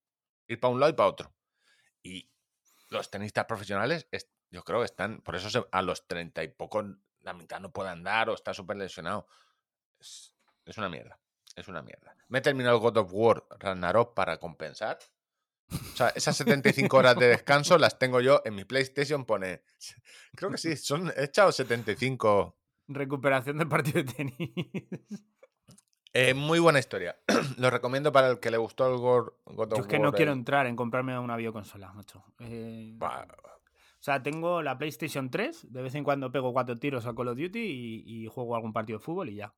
Ir 0.47 0.59
para 0.59 0.73
un 0.73 0.79
lado 0.79 0.91
y 0.91 0.95
para 0.95 1.09
otro. 1.09 1.35
Y 2.01 2.31
los 2.89 3.11
tenistas 3.11 3.45
profesionales, 3.45 4.07
es- 4.11 4.27
yo 4.51 4.63
creo 4.63 4.79
que 4.79 4.85
están, 4.85 5.21
por 5.21 5.35
eso 5.35 5.49
se- 5.49 5.65
a 5.71 5.81
los 5.81 6.07
treinta 6.07 6.43
y 6.43 6.47
poco, 6.47 6.83
la 7.21 7.33
mitad 7.33 7.59
no 7.59 7.71
puede 7.71 7.89
andar 7.89 8.29
o 8.29 8.33
está 8.33 8.53
súper 8.53 8.77
lesionado. 8.77 9.27
Es, 9.99 10.33
es 10.65 10.77
una 10.77 10.89
mierda. 10.89 11.19
Es 11.55 11.67
una 11.67 11.81
mierda. 11.81 12.15
Me 12.27 12.39
he 12.39 12.41
terminado 12.41 12.75
el 12.75 12.81
God 12.81 12.97
of 12.97 13.09
War 13.11 13.43
Ragnarok 13.59 14.13
para 14.13 14.37
compensar. 14.39 14.99
O 15.71 15.95
sea, 15.97 16.09
esas 16.09 16.37
75 16.37 16.95
horas 16.97 17.17
de 17.17 17.27
descanso 17.29 17.77
las 17.77 17.97
tengo 17.99 18.21
yo 18.21 18.41
en 18.45 18.55
mi 18.55 18.63
PlayStation. 18.63 19.25
Pone. 19.25 19.63
Creo 20.35 20.51
que 20.51 20.57
sí, 20.57 20.77
son. 20.77 21.11
He 21.17 21.23
echado 21.25 21.51
75. 21.51 22.55
Recuperación 22.89 23.57
del 23.57 23.67
partido 23.67 24.03
de 24.03 24.13
tenis. 24.13 24.35
Eh, 26.13 26.33
muy 26.33 26.57
buena 26.57 26.79
historia. 26.79 27.15
Lo 27.57 27.69
recomiendo 27.69 28.11
para 28.11 28.29
el 28.29 28.39
que 28.39 28.49
le 28.49 28.57
gustó 28.57 28.87
el 28.91 28.97
God, 28.97 29.27
of 29.45 29.69
Yo 29.69 29.81
es 29.81 29.87
que 29.87 29.97
War, 29.97 30.05
no 30.05 30.13
quiero 30.13 30.31
entrar 30.31 30.65
en 30.65 30.75
comprarme 30.75 31.19
una 31.19 31.35
bioconsola, 31.35 31.93
macho. 31.93 32.23
Eh, 32.39 32.93
Bah, 32.97 33.27
O 33.99 34.03
sea, 34.07 34.21
tengo 34.21 34.61
la 34.61 34.77
PlayStation 34.77 35.29
3, 35.29 35.71
de 35.71 35.81
vez 35.81 35.95
en 35.95 36.03
cuando 36.03 36.31
pego 36.31 36.53
cuatro 36.53 36.75
tiros 36.77 37.05
a 37.05 37.15
Call 37.15 37.29
of 37.29 37.37
Duty 37.37 38.03
y, 38.05 38.27
juego 38.27 38.55
algún 38.55 38.73
partido 38.73 38.99
de 38.99 39.03
fútbol 39.03 39.29
y 39.29 39.35
ya. 39.35 39.53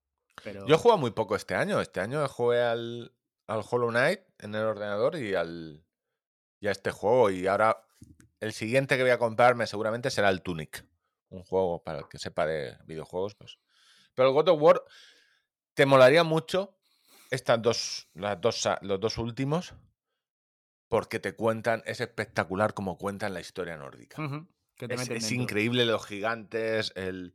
Yo 0.65 0.75
he 0.75 0.77
jugado 0.77 0.97
muy 0.97 1.11
poco 1.11 1.35
este 1.35 1.55
año. 1.55 1.81
Este 1.81 1.99
año 1.99 2.25
jugué 2.29 2.61
al, 2.61 3.13
al 3.47 3.61
Hollow 3.69 3.89
Knight 3.89 4.21
en 4.39 4.55
el 4.55 4.63
ordenador 4.63 5.17
y 5.17 5.35
al 5.35 5.83
y 6.59 6.67
a 6.67 6.71
este 6.71 6.91
juego. 6.91 7.29
Y 7.29 7.47
ahora 7.47 7.85
el 8.39 8.53
siguiente 8.53 8.95
que 8.95 9.03
voy 9.03 9.11
a 9.11 9.17
comprarme 9.17 9.67
seguramente 9.67 10.09
será 10.09 10.29
el 10.29 10.41
Tunic. 10.41 10.85
Un 11.29 11.43
juego 11.43 11.83
para 11.83 11.99
el 11.99 12.07
que 12.07 12.17
sepa 12.17 12.45
de 12.45 12.77
videojuegos. 12.85 13.35
Pues. 13.35 13.59
Pero 14.13 14.29
el 14.29 14.33
God 14.33 14.49
of 14.49 14.61
War 14.61 14.83
te 15.73 15.85
molaría 15.85 16.23
mucho 16.23 16.77
estas 17.29 17.61
dos, 17.61 18.09
las 18.13 18.39
dos, 18.41 18.67
los 18.81 18.99
dos 18.99 19.17
últimos. 19.17 19.73
Porque 20.89 21.19
te 21.19 21.35
cuentan, 21.35 21.83
es 21.85 22.01
espectacular 22.01 22.73
como 22.73 22.97
cuentan 22.97 23.33
la 23.33 23.39
historia 23.39 23.77
nórdica. 23.77 24.17
Es, 24.77 25.31
increíble 25.31 25.85
los 25.85 26.05
gigantes, 26.05 26.91
el, 26.95 27.33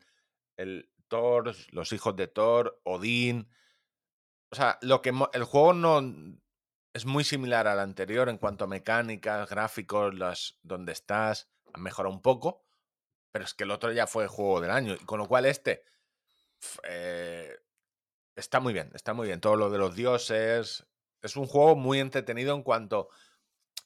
el 0.56 0.90
Thor, 1.08 1.54
los 1.70 1.92
hijos 1.92 2.16
de 2.16 2.26
Thor, 2.26 2.80
Odín. 2.84 3.48
O 4.50 4.56
sea, 4.56 4.78
lo 4.82 5.02
que 5.02 5.12
el 5.32 5.44
juego 5.44 5.72
no 5.72 6.00
es 6.94 7.06
muy 7.06 7.24
similar 7.24 7.66
al 7.66 7.80
anterior 7.80 8.28
en 8.28 8.38
cuanto 8.38 8.64
a 8.64 8.68
mecánicas, 8.68 9.48
gráficos, 9.48 10.14
las 10.14 10.58
donde 10.62 10.92
estás, 10.92 11.50
ha 11.72 11.78
mejorado 11.78 12.14
un 12.14 12.22
poco, 12.22 12.64
pero 13.32 13.44
es 13.44 13.52
que 13.52 13.64
el 13.64 13.72
otro 13.72 13.92
ya 13.92 14.06
fue 14.06 14.28
juego 14.28 14.60
del 14.60 14.70
año, 14.70 14.94
y 14.94 15.04
con 15.04 15.18
lo 15.18 15.26
cual 15.26 15.44
este 15.44 15.84
eh, 16.84 17.58
está 18.36 18.60
muy 18.60 18.72
bien, 18.72 18.90
está 18.94 19.12
muy 19.12 19.26
bien. 19.26 19.40
Todo 19.40 19.56
lo 19.56 19.70
de 19.70 19.78
los 19.78 19.96
dioses 19.96 20.86
es 21.20 21.36
un 21.36 21.46
juego 21.46 21.74
muy 21.74 21.98
entretenido 21.98 22.54
en 22.54 22.62
cuanto 22.62 23.08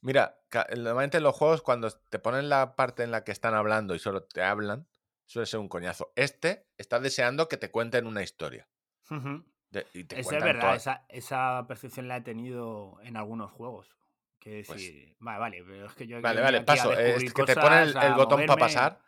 Mira, 0.01 0.39
normalmente 0.77 1.17
en 1.19 1.23
los 1.25 1.35
juegos 1.35 1.63
cuando 1.63 1.91
te 1.91 2.19
ponen 2.19 2.49
la 2.49 2.77
parte 2.77 3.03
en 3.03 3.11
la 3.11 3.25
que 3.25 3.33
están 3.33 3.55
hablando 3.55 3.95
y 3.95 3.99
solo 3.99 4.23
te 4.25 4.43
hablan, 4.43 4.89
suele 5.27 5.47
ser 5.47 5.61
un 5.61 5.69
coñazo. 5.69 6.13
Este 6.17 6.69
está 6.79 7.01
deseando 7.01 7.49
que 7.49 7.57
te 7.57 7.71
cuenten 7.71 8.07
una 8.07 8.23
historia. 8.23 8.69
Ujú. 9.11 9.45
de- 9.71 9.87
y 9.93 10.05
te 10.05 10.19
Eso 10.21 10.35
es 10.37 10.43
verdad, 10.43 10.75
esa, 10.77 11.05
esa 11.11 11.65
percepción 11.69 12.09
la 12.09 12.17
he 12.17 12.21
tenido 12.23 12.99
en 13.03 13.17
algunos 13.19 13.51
juegos. 13.53 13.95
Que 14.39 14.63
Pues- 14.67 14.81
vale, 15.19 15.39
vale, 15.39 15.65
pero 15.67 15.87
es 15.87 15.93
que 15.95 16.07
yo 16.07 16.23
Vale, 16.23 16.41
vale, 16.41 16.63
paso. 16.63 16.93
eh, 16.99 17.17
Es 17.17 17.35
que 17.35 17.43
te 17.45 17.55
ponen 17.55 17.89
el, 17.97 18.15
botón 18.15 18.47
para 18.47 18.59
pasar. 18.59 19.01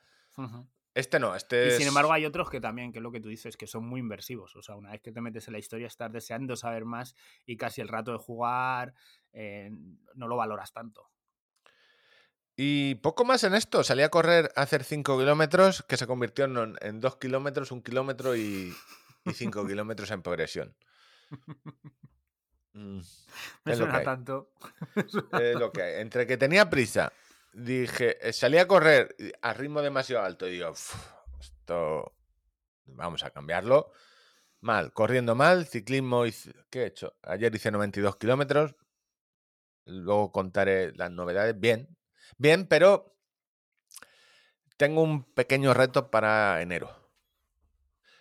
Este 0.92 1.20
no, 1.20 1.34
este 1.36 1.68
Y 1.68 1.70
sin 1.70 1.86
embargo 1.88 2.12
hay 2.12 2.26
otros 2.26 2.50
que 2.50 2.60
también, 2.60 2.92
que 2.92 2.98
es 2.98 3.02
lo 3.02 3.12
que 3.12 3.20
tú 3.20 3.28
dices, 3.28 3.56
que 3.56 3.66
son 3.68 3.86
muy 3.86 4.00
inversivos. 4.00 4.56
O 4.56 4.62
sea, 4.62 4.74
una 4.74 4.90
vez 4.90 5.00
que 5.00 5.12
te 5.12 5.20
metes 5.20 5.46
en 5.46 5.52
la 5.52 5.60
historia 5.60 5.86
estás 5.86 6.12
deseando 6.12 6.56
saber 6.56 6.84
más 6.84 7.14
y 7.46 7.56
casi 7.56 7.80
el 7.80 7.88
rato 7.88 8.10
de 8.12 8.18
jugar 8.18 8.92
eh, 9.32 9.70
no 10.14 10.28
lo 10.28 10.36
valoras 10.36 10.72
tanto. 10.72 11.10
Y 12.56 12.96
poco 12.96 13.24
más 13.24 13.42
en 13.44 13.54
esto. 13.54 13.82
Salí 13.84 14.02
a 14.02 14.10
correr 14.10 14.52
a 14.56 14.62
hacer 14.62 14.84
5 14.84 15.18
kilómetros, 15.18 15.82
que 15.88 15.96
se 15.96 16.06
convirtió 16.06 16.44
en 16.44 17.00
2 17.00 17.16
kilómetros, 17.16 17.72
1 17.72 17.82
kilómetro 17.82 18.36
y 18.36 18.74
5 19.34 19.66
kilómetros 19.66 20.10
en 20.10 20.22
progresión. 20.22 20.76
Mm, 22.72 23.00
Me 23.64 23.76
suena 23.76 24.02
tanto. 24.02 24.52
Lo 25.32 25.72
que 25.72 25.82
hay. 25.82 26.00
Entre 26.00 26.26
que 26.26 26.36
tenía 26.36 26.68
prisa, 26.68 27.12
dije, 27.52 28.28
eh, 28.28 28.32
salí 28.32 28.58
a 28.58 28.68
correr 28.68 29.14
a 29.42 29.54
ritmo 29.54 29.80
demasiado 29.82 30.24
alto 30.24 30.46
y 30.46 30.52
digo, 30.52 30.70
"Uf, 30.70 30.94
esto 31.40 32.14
vamos 32.84 33.22
a 33.24 33.30
cambiarlo. 33.30 33.92
Mal, 34.60 34.92
corriendo 34.92 35.34
mal, 35.34 35.66
ciclismo, 35.66 36.26
hice- 36.26 36.52
¿qué 36.68 36.82
he 36.82 36.86
hecho? 36.86 37.16
Ayer 37.22 37.54
hice 37.54 37.70
92 37.70 38.16
kilómetros, 38.16 38.74
luego 39.90 40.32
contaré 40.32 40.92
las 40.94 41.10
novedades. 41.10 41.58
Bien, 41.58 41.88
bien, 42.38 42.66
pero 42.66 43.14
tengo 44.76 45.02
un 45.02 45.24
pequeño 45.24 45.74
reto 45.74 46.10
para 46.10 46.60
enero. 46.62 46.90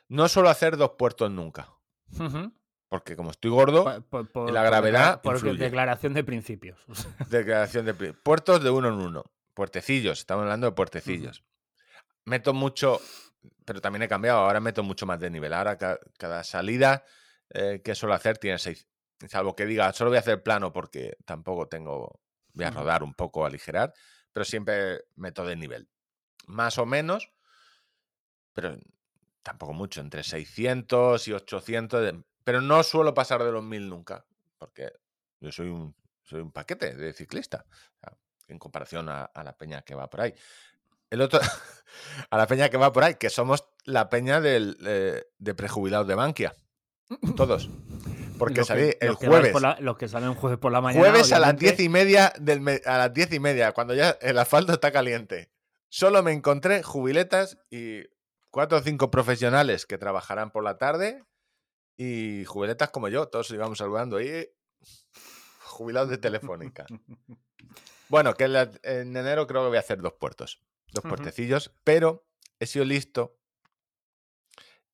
No 0.07 0.27
suelo 0.27 0.49
hacer 0.49 0.75
dos 0.77 0.91
puertos 0.97 1.29
nunca, 1.31 1.69
porque 2.89 3.15
como 3.15 3.29
estoy 3.31 3.51
gordo, 3.51 3.83
Por- 4.09 4.51
la 4.51 4.63
gravedad 4.63 5.21
por 5.21 5.39
declaración 5.57 6.13
de 6.15 6.23
principios. 6.23 6.79
Declaración 7.29 7.85
de 7.85 7.93
pri- 7.93 8.13
puertos 8.13 8.63
de 8.63 8.69
uno 8.71 8.87
en 8.89 8.95
uno. 8.95 9.23
Puertecillos, 9.53 10.19
estamos 10.19 10.43
hablando 10.43 10.67
de 10.67 10.71
puertecillos. 10.73 11.43
Meto 12.25 12.53
mucho, 12.53 12.99
pero 13.65 13.81
también 13.81 14.03
he 14.03 14.07
cambiado. 14.07 14.39
Ahora 14.39 14.59
meto 14.59 14.81
mucho 14.83 15.05
más 15.05 15.19
de 15.19 15.29
nivel. 15.29 15.53
Ahora 15.53 15.77
ca- 15.77 15.99
cada, 16.17 16.43
salida 16.43 17.03
eh, 17.51 17.81
que 17.83 17.93
suelo 17.93 18.15
hacer 18.15 18.37
tiene 18.37 18.57
seis. 18.57 18.87
Salvo 19.27 19.55
que 19.55 19.65
diga, 19.65 19.91
solo 19.93 20.09
voy 20.11 20.17
a 20.17 20.21
hacer 20.21 20.41
plano 20.43 20.71
porque 20.71 21.17
tampoco 21.25 21.67
tengo. 21.67 22.21
Voy 22.53 22.65
a 22.65 22.71
rodar 22.71 23.03
un 23.03 23.13
poco, 23.13 23.45
aligerar, 23.45 23.93
pero 24.33 24.43
siempre 24.45 25.01
meto 25.15 25.45
de 25.45 25.55
nivel. 25.55 25.89
Más 26.47 26.77
o 26.77 26.85
menos, 26.85 27.31
pero 28.53 28.77
tampoco 29.43 29.73
mucho, 29.73 30.01
entre 30.01 30.23
600 30.23 31.27
y 31.27 31.33
800. 31.33 32.01
de- 32.01 32.23
pero 32.43 32.61
no 32.61 32.81
suelo 32.83 33.13
pasar 33.13 33.43
de 33.43 33.51
los 33.51 33.63
1000 33.63 33.87
nunca, 33.89 34.25
porque 34.57 34.91
yo 35.39 35.51
soy 35.51 35.67
un, 35.67 35.95
soy 36.23 36.41
un 36.41 36.51
paquete 36.51 36.95
de 36.95 37.13
ciclista, 37.13 37.65
en 38.47 38.57
comparación 38.57 39.07
a, 39.09 39.25
a 39.25 39.43
la 39.43 39.55
peña 39.55 39.83
que 39.83 39.93
va 39.95 40.09
por 40.09 40.21
ahí. 40.21 40.33
El 41.11 41.21
otro, 41.21 41.39
a 42.31 42.37
la 42.37 42.47
peña 42.47 42.69
que 42.69 42.77
va 42.77 42.91
por 42.91 43.03
ahí, 43.03 43.15
que 43.15 43.29
somos 43.29 43.63
la 43.85 44.09
peña 44.09 44.41
del, 44.41 44.77
eh, 44.85 45.25
de 45.37 45.53
prejubilados 45.55 46.07
de 46.07 46.15
Bankia, 46.15 46.55
todos. 47.35 47.69
Porque 48.39 48.63
salí 48.63 48.93
el 48.99 49.13
jueves. 49.15 49.61
la- 49.61 49.77
los 49.79 49.97
que 49.97 50.07
salen 50.07 50.33
jueves 50.33 50.57
por 50.59 50.71
la 50.71 50.81
mañana. 50.81 51.03
Jueves 51.07 51.31
a 51.31 51.39
las 51.39 51.55
diez 51.57 51.79
y 51.79 51.89
media 51.89 52.33
del 52.39 52.61
me- 52.61 52.81
a 52.85 52.97
las 52.97 53.13
diez 53.13 53.31
y 53.33 53.39
media, 53.39 53.71
cuando 53.73 53.93
ya 53.93 54.17
el 54.21 54.37
asfalto 54.39 54.73
está 54.73 54.91
caliente. 54.91 55.51
Solo 55.89 56.23
me 56.23 56.31
encontré 56.31 56.81
jubiletas 56.83 57.57
y 57.69 58.01
cuatro 58.51 58.77
o 58.77 58.81
cinco 58.81 59.11
profesionales 59.11 59.85
que 59.85 59.97
trabajarán 59.97 60.51
por 60.51 60.63
la 60.63 60.77
tarde 60.77 61.23
y 61.97 62.45
jubiletas 62.45 62.89
como 62.89 63.07
yo, 63.09 63.27
todos 63.27 63.49
íbamos 63.51 63.77
saludando 63.77 64.17
ahí. 64.17 64.47
Jubilados 65.63 66.09
de 66.09 66.17
Telefónica. 66.17 66.85
Bueno, 68.07 68.33
que 68.33 68.45
en, 68.45 68.53
la- 68.53 68.71
en 68.81 69.15
enero 69.15 69.45
creo 69.45 69.61
que 69.61 69.67
voy 69.67 69.77
a 69.77 69.81
hacer 69.81 69.99
dos 70.01 70.13
puertos, 70.13 70.63
dos 70.93 71.03
puertecillos, 71.03 71.71
pero 71.83 72.25
he 72.59 72.65
sido 72.65 72.83
listo 72.83 73.37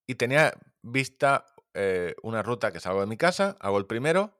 y 0.05 0.15
tenía 0.15 0.53
vista 0.81 1.45
eh, 1.75 2.15
una 2.23 2.41
ruta 2.41 2.71
que 2.71 2.79
salgo 2.79 3.01
de 3.01 3.05
mi 3.05 3.17
casa, 3.17 3.57
hago 3.59 3.77
el 3.77 3.85
primero, 3.85 4.33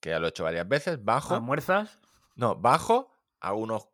que 0.00 0.10
ya 0.10 0.18
lo 0.18 0.26
he 0.26 0.30
hecho 0.30 0.42
varias 0.42 0.68
veces, 0.68 1.04
bajo. 1.04 1.34
¿Almuerzas? 1.34 2.00
No, 2.34 2.56
bajo 2.56 3.12
a 3.40 3.52
unos. 3.54 3.88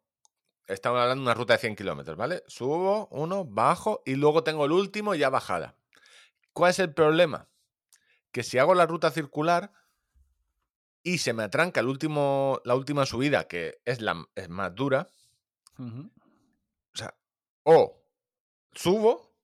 Estamos 0.66 1.01
hablando 1.01 1.20
de 1.20 1.27
una 1.27 1.35
ruta 1.35 1.53
de 1.53 1.59
100 1.59 1.77
kilómetros, 1.77 2.16
¿vale? 2.16 2.43
Subo 2.47 3.09
uno, 3.11 3.45
bajo 3.45 4.03
y 4.07 4.14
luego 4.14 4.43
tengo 4.43 4.64
el 4.64 4.72
último 4.72 5.14
ya 5.14 5.29
bajada. 5.29 5.77
¿Cuál 6.55 6.70
es 6.70 6.79
el 6.79 6.95
problema? 6.95 7.49
Que 8.33 8.43
si 8.43 8.59
hago 8.59 8.75
la 8.75 8.87
ruta 8.87 9.11
circular 9.11 9.72
y 11.03 11.18
se 11.18 11.35
me 11.35 11.43
atranca 11.43 11.81
el 11.81 11.89
último, 11.89 12.62
la 12.64 12.75
última 12.75 13.05
subida, 13.05 13.47
que 13.47 13.83
es 13.85 14.01
la 14.01 14.27
es 14.35 14.49
más 14.49 14.75
dura, 14.75 15.09
o 15.79 16.97
sea, 16.97 17.14
o 17.64 18.03
subo, 18.72 19.37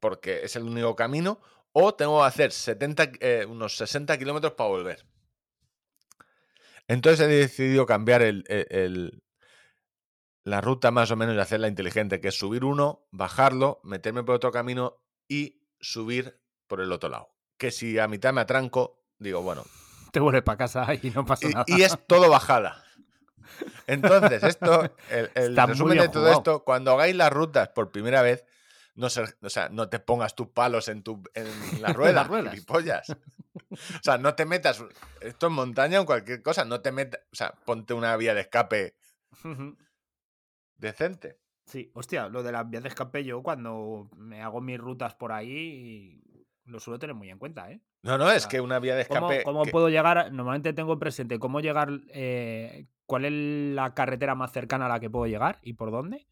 porque 0.00 0.44
es 0.44 0.56
el 0.56 0.62
único 0.62 0.96
camino, 0.96 1.40
o 1.76 1.94
tengo 1.94 2.20
que 2.20 2.26
hacer 2.26 2.52
70, 2.52 3.10
eh, 3.20 3.44
unos 3.48 3.76
60 3.76 4.16
kilómetros 4.16 4.52
para 4.54 4.68
volver. 4.70 5.04
Entonces 6.88 7.20
he 7.20 7.26
decidido 7.28 7.84
cambiar 7.86 8.22
el, 8.22 8.44
el- 8.48 8.66
el- 8.70 9.22
la 10.44 10.60
ruta 10.60 10.90
más 10.90 11.10
o 11.10 11.16
menos 11.16 11.34
y 11.34 11.38
hacerla 11.40 11.68
inteligente, 11.68 12.20
que 12.20 12.28
es 12.28 12.38
subir 12.38 12.64
uno, 12.64 13.06
bajarlo, 13.10 13.80
meterme 13.82 14.22
por 14.22 14.34
otro 14.34 14.52
camino 14.52 15.02
y 15.26 15.62
subir 15.80 16.38
por 16.66 16.80
el 16.80 16.92
otro 16.92 17.08
lado. 17.08 17.28
Que 17.56 17.70
si 17.70 17.98
a 17.98 18.08
mitad 18.08 18.32
me 18.34 18.42
atranco, 18.42 19.02
digo, 19.18 19.42
bueno, 19.42 19.64
Te 20.12 20.20
vuelves 20.20 20.42
para 20.42 20.58
casa 20.58 20.86
y 21.02 21.10
no 21.10 21.24
pasa 21.26 21.48
nada. 21.48 21.64
y, 21.66 21.82
es 21.82 21.98
todo 22.06 22.28
bajada. 22.30 22.84
Entonces, 23.86 24.42
esto, 24.44 24.94
el, 25.10 25.56
resumen 25.56 25.98
de 25.98 26.08
todo 26.08 26.22
jugado. 26.22 26.38
esto, 26.38 26.64
cuando 26.64 26.92
hagáis 26.92 27.16
las 27.16 27.32
rutas 27.32 27.68
por 27.70 27.90
primera 27.90 28.22
vez, 28.22 28.44
no, 28.94 29.08
se- 29.10 29.22
o 29.42 29.48
sea, 29.50 29.68
no 29.68 29.88
te 29.88 29.98
pongas 30.00 30.34
tus 30.34 30.48
palos 30.48 30.88
en, 30.88 31.02
tu, 31.02 31.22
en 31.34 31.44
la 31.82 31.92
rueda, 31.92 32.12
las 32.12 32.28
ruedas. 32.28 32.52
gilipollas. 32.54 33.16
O 33.70 34.02
sea, 34.02 34.18
no 34.18 34.34
te 34.34 34.44
metas, 34.46 34.84
esto 35.20 35.46
en 35.48 35.52
montaña 35.54 36.00
o 36.00 36.06
cualquier 36.06 36.42
cosa, 36.42 36.64
no 36.64 36.80
te 36.80 36.92
metas, 36.92 37.20
o 37.32 37.34
sea, 37.36 37.52
ponte 37.64 37.92
una 37.94 38.16
vía 38.16 38.34
de 38.34 38.42
escape 38.42 38.94
decente. 40.76 41.38
Sí, 41.66 41.90
hostia, 41.94 42.28
lo 42.28 42.42
de 42.42 42.52
las 42.52 42.68
vías 42.68 42.82
de 42.82 42.90
escape 42.90 43.24
yo 43.24 43.42
cuando 43.42 44.10
me 44.16 44.42
hago 44.42 44.60
mis 44.60 44.78
rutas 44.78 45.14
por 45.14 45.32
ahí 45.32 46.20
lo 46.66 46.78
suelo 46.80 46.98
tener 46.98 47.14
muy 47.14 47.30
en 47.30 47.38
cuenta, 47.38 47.70
¿eh? 47.70 47.80
No, 48.02 48.18
no, 48.18 48.30
es 48.30 48.46
que 48.46 48.60
una 48.60 48.78
vía 48.78 48.94
de 48.96 49.06
¿Cómo, 49.06 49.28
escape... 49.30 49.44
cómo 49.44 49.64
que- 49.64 49.70
puedo 49.70 49.88
llegar? 49.88 50.18
a- 50.18 50.30
Normalmente 50.30 50.72
tengo 50.72 50.98
presente 50.98 51.38
cómo 51.38 51.60
llegar, 51.60 51.88
eh, 52.08 52.86
cuál 53.06 53.24
es 53.24 53.32
la 53.74 53.94
carretera 53.94 54.34
más 54.34 54.52
cercana 54.52 54.86
a 54.86 54.88
la 54.90 55.00
que 55.00 55.10
puedo 55.10 55.26
llegar 55.26 55.58
y 55.62 55.72
por 55.74 55.90
dónde. 55.90 56.26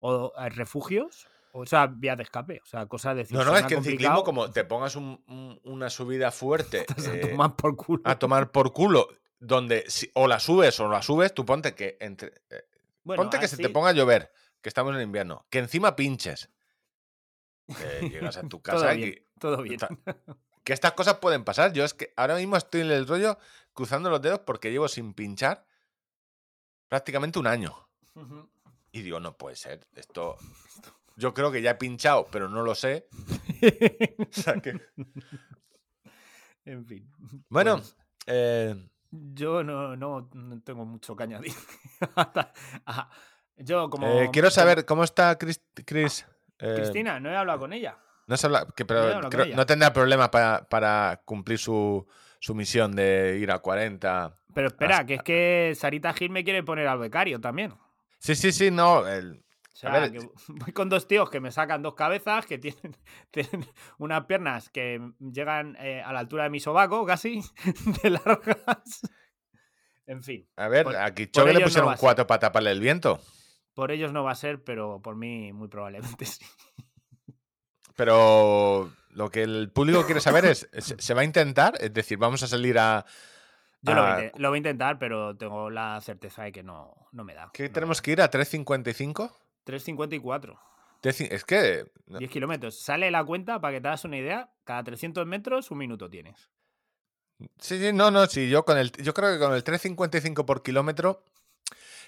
O 0.00 0.32
refugios, 0.50 1.28
o 1.56 1.64
sea, 1.66 1.86
vías 1.86 2.16
de 2.16 2.24
escape, 2.24 2.60
o 2.62 2.66
sea, 2.66 2.86
cosas 2.86 3.14
de 3.16 3.26
No, 3.30 3.44
no, 3.44 3.56
es 3.56 3.64
que 3.64 3.74
en 3.74 3.84
ciclismo 3.84 4.24
como 4.24 4.50
te 4.50 4.64
pongas 4.64 4.96
un- 4.96 5.22
un- 5.28 5.60
una 5.64 5.88
subida 5.88 6.30
fuerte 6.32 6.84
eh, 7.32 7.36
por 7.56 7.76
culo. 7.76 8.02
a 8.04 8.18
tomar 8.18 8.50
por 8.50 8.72
culo, 8.72 9.08
donde 9.38 9.84
si- 9.88 10.10
o 10.14 10.26
la 10.26 10.40
subes 10.40 10.78
o 10.80 10.88
la 10.88 11.00
subes, 11.00 11.32
tú 11.32 11.44
ponte 11.46 11.74
que 11.74 11.96
entre, 12.00 12.32
eh, 12.50 12.64
Bueno, 13.04 13.22
Ponte 13.22 13.38
que 13.38 13.46
se 13.48 13.56
te 13.56 13.68
ponga 13.68 13.90
a 13.90 13.92
llover, 13.92 14.32
que 14.62 14.68
estamos 14.68 14.94
en 14.96 15.02
invierno, 15.02 15.46
que 15.50 15.58
encima 15.60 15.94
pinches. 15.94 16.50
Que 17.66 18.08
llegas 18.08 18.36
a 18.36 18.48
tu 18.48 18.60
casa 18.62 18.94
y 18.94 18.96
bien, 19.02 19.26
todo 19.38 19.62
bien. 19.62 19.78
que 20.64 20.72
estas 20.72 20.92
cosas 20.94 21.18
pueden 21.18 21.44
pasar. 21.44 21.72
Yo 21.72 21.84
es 21.84 21.94
que 21.94 22.12
ahora 22.16 22.34
mismo 22.36 22.56
estoy 22.56 22.80
en 22.80 22.90
el 22.90 23.06
rollo 23.06 23.38
cruzando 23.74 24.10
los 24.10 24.20
dedos 24.22 24.40
porque 24.40 24.70
llevo 24.72 24.88
sin 24.88 25.14
pinchar 25.14 25.66
prácticamente 26.88 27.38
un 27.38 27.46
año. 27.46 27.76
Y 28.92 29.02
digo, 29.02 29.20
no 29.20 29.36
puede 29.36 29.56
ser. 29.56 29.86
Esto. 29.94 30.36
Yo 31.16 31.32
creo 31.32 31.52
que 31.52 31.62
ya 31.62 31.72
he 31.72 31.74
pinchado, 31.76 32.26
pero 32.30 32.48
no 32.48 32.62
lo 32.62 32.74
sé. 32.74 33.06
O 34.18 34.32
sea 34.32 34.54
que- 34.60 34.80
en 36.64 36.86
fin. 36.86 37.10
Bueno, 37.48 37.76
pues, 37.76 37.96
eh, 38.26 38.88
yo 39.10 39.62
no, 39.62 39.96
no, 39.96 40.28
no 40.32 40.60
tengo 40.62 40.84
mucho 40.84 41.14
que 41.14 41.22
añadir. 41.24 41.52
Yo 43.56 43.88
como... 43.88 44.06
eh, 44.08 44.30
quiero 44.32 44.50
saber 44.50 44.84
cómo 44.84 45.04
está 45.04 45.38
Chris. 45.38 45.60
Chris? 45.84 46.26
Eh, 46.58 46.72
Cristina, 46.76 47.20
no 47.20 47.30
he 47.30 47.36
hablado 47.36 47.60
con 47.60 47.72
ella. 47.72 47.96
No, 48.26 48.36
se 48.36 48.46
habla- 48.46 48.66
que, 48.74 48.84
pero 48.84 49.20
No 49.20 49.28
creo- 49.28 49.66
tendrá 49.66 49.92
problema 49.92 50.30
para, 50.30 50.68
para 50.68 51.22
cumplir 51.24 51.58
su, 51.58 52.04
su 52.40 52.54
misión 52.54 52.96
de 52.96 53.38
ir 53.40 53.50
a 53.52 53.58
40. 53.60 54.36
Pero 54.54 54.68
espera, 54.68 54.98
As- 54.98 55.04
que 55.04 55.14
es 55.14 55.22
que 55.22 55.72
Sarita 55.76 56.12
Gil 56.14 56.30
me 56.30 56.42
quiere 56.42 56.62
poner 56.64 56.88
al 56.88 56.98
becario 56.98 57.40
también. 57.40 57.74
Sí, 58.18 58.34
sí, 58.34 58.50
sí, 58.50 58.70
no. 58.72 59.06
el- 59.06 59.43
O 59.74 59.76
sea, 59.76 59.90
ver, 59.90 60.12
que 60.12 60.18
voy 60.48 60.72
con 60.72 60.88
dos 60.88 61.06
tíos 61.08 61.28
que 61.30 61.40
me 61.40 61.50
sacan 61.50 61.82
dos 61.82 61.94
cabezas, 61.94 62.46
que 62.46 62.58
tienen, 62.58 62.96
tienen 63.30 63.66
unas 63.98 64.24
piernas 64.26 64.70
que 64.70 65.00
llegan 65.18 65.76
eh, 65.80 66.00
a 66.02 66.12
la 66.12 66.20
altura 66.20 66.44
de 66.44 66.50
mi 66.50 66.60
sobaco, 66.60 67.04
casi, 67.04 67.42
de 68.02 68.10
largas. 68.10 69.02
En 70.06 70.22
fin, 70.22 70.48
a 70.56 70.68
ver, 70.68 70.84
por- 70.84 70.96
a 70.96 71.12
Kichogue 71.14 71.52
le 71.52 71.60
no 71.60 71.64
pusieron 71.66 71.90
ser. 71.90 71.98
cuatro 71.98 72.26
para 72.26 72.38
taparle 72.38 72.70
el 72.70 72.80
viento. 72.80 73.20
por 73.74 73.90
ellos 73.90 74.12
no 74.12 74.22
va 74.22 74.30
a 74.32 74.36
ser, 74.36 74.62
pero 74.62 75.00
por 75.02 75.16
mí 75.16 75.52
muy 75.52 75.68
probablemente 75.68 76.24
sí. 76.26 76.44
Pero 77.96 78.92
lo 79.10 79.30
que 79.30 79.42
el 79.42 79.70
público 79.72 80.04
quiere 80.04 80.20
saber 80.20 80.44
es, 80.46 80.68
¿se, 80.78 81.14
va 81.14 81.20
a 81.22 81.24
intentar? 81.24 81.74
Es 81.80 81.92
decir, 81.92 82.18
vamos 82.18 82.42
a 82.42 82.48
salir 82.48 82.78
a... 82.78 83.04
Yo 83.82 83.94
lo, 83.94 84.00
voy 84.02 84.10
a 84.10 84.14
a- 84.16 84.24
inte- 84.24 84.38
lo 84.40 84.48
voy 84.48 84.56
a 84.56 84.58
intentar, 84.58 84.98
pero 84.98 85.36
tengo 85.36 85.70
la 85.70 86.00
certeza 86.00 86.42
de 86.44 86.52
que 86.52 86.62
no, 86.62 86.94
no 87.12 87.22
me 87.24 87.34
da. 87.34 87.50
¿Qué 87.52 87.68
no 87.68 87.72
tenemos 87.72 87.98
da. 87.98 88.02
que 88.02 88.10
ir 88.12 88.22
a 88.22 88.30
3.55? 88.30 89.32
3.54. 89.64 90.58
Te 91.00 91.10
ci- 91.10 91.28
Es 91.30 91.44
que. 91.44 91.90
no, 92.06 92.18
10 92.18 92.30
kilómetros. 92.30 92.78
Sale 92.80 93.10
la 93.10 93.24
cuenta 93.24 93.60
para 93.60 93.74
que 93.74 93.80
te 93.80 93.88
hagas 93.88 94.04
una 94.04 94.16
idea. 94.16 94.50
Cada 94.64 94.82
300 94.84 95.26
metros, 95.26 95.70
un 95.70 95.78
minuto 95.78 96.08
tienes. 96.08 96.50
Sí, 97.58 97.78
sí, 97.78 97.92
no, 97.92 98.10
no, 98.10 98.26
sí, 98.26 98.48
yo 98.48 98.64
con 98.64 98.78
el. 98.78 98.90
Yo 98.92 99.12
creo 99.12 99.32
que 99.32 99.38
con 99.38 99.52
el 99.54 99.64
3.55 99.64 100.44
por 100.46 100.62
kilómetro. 100.62 101.22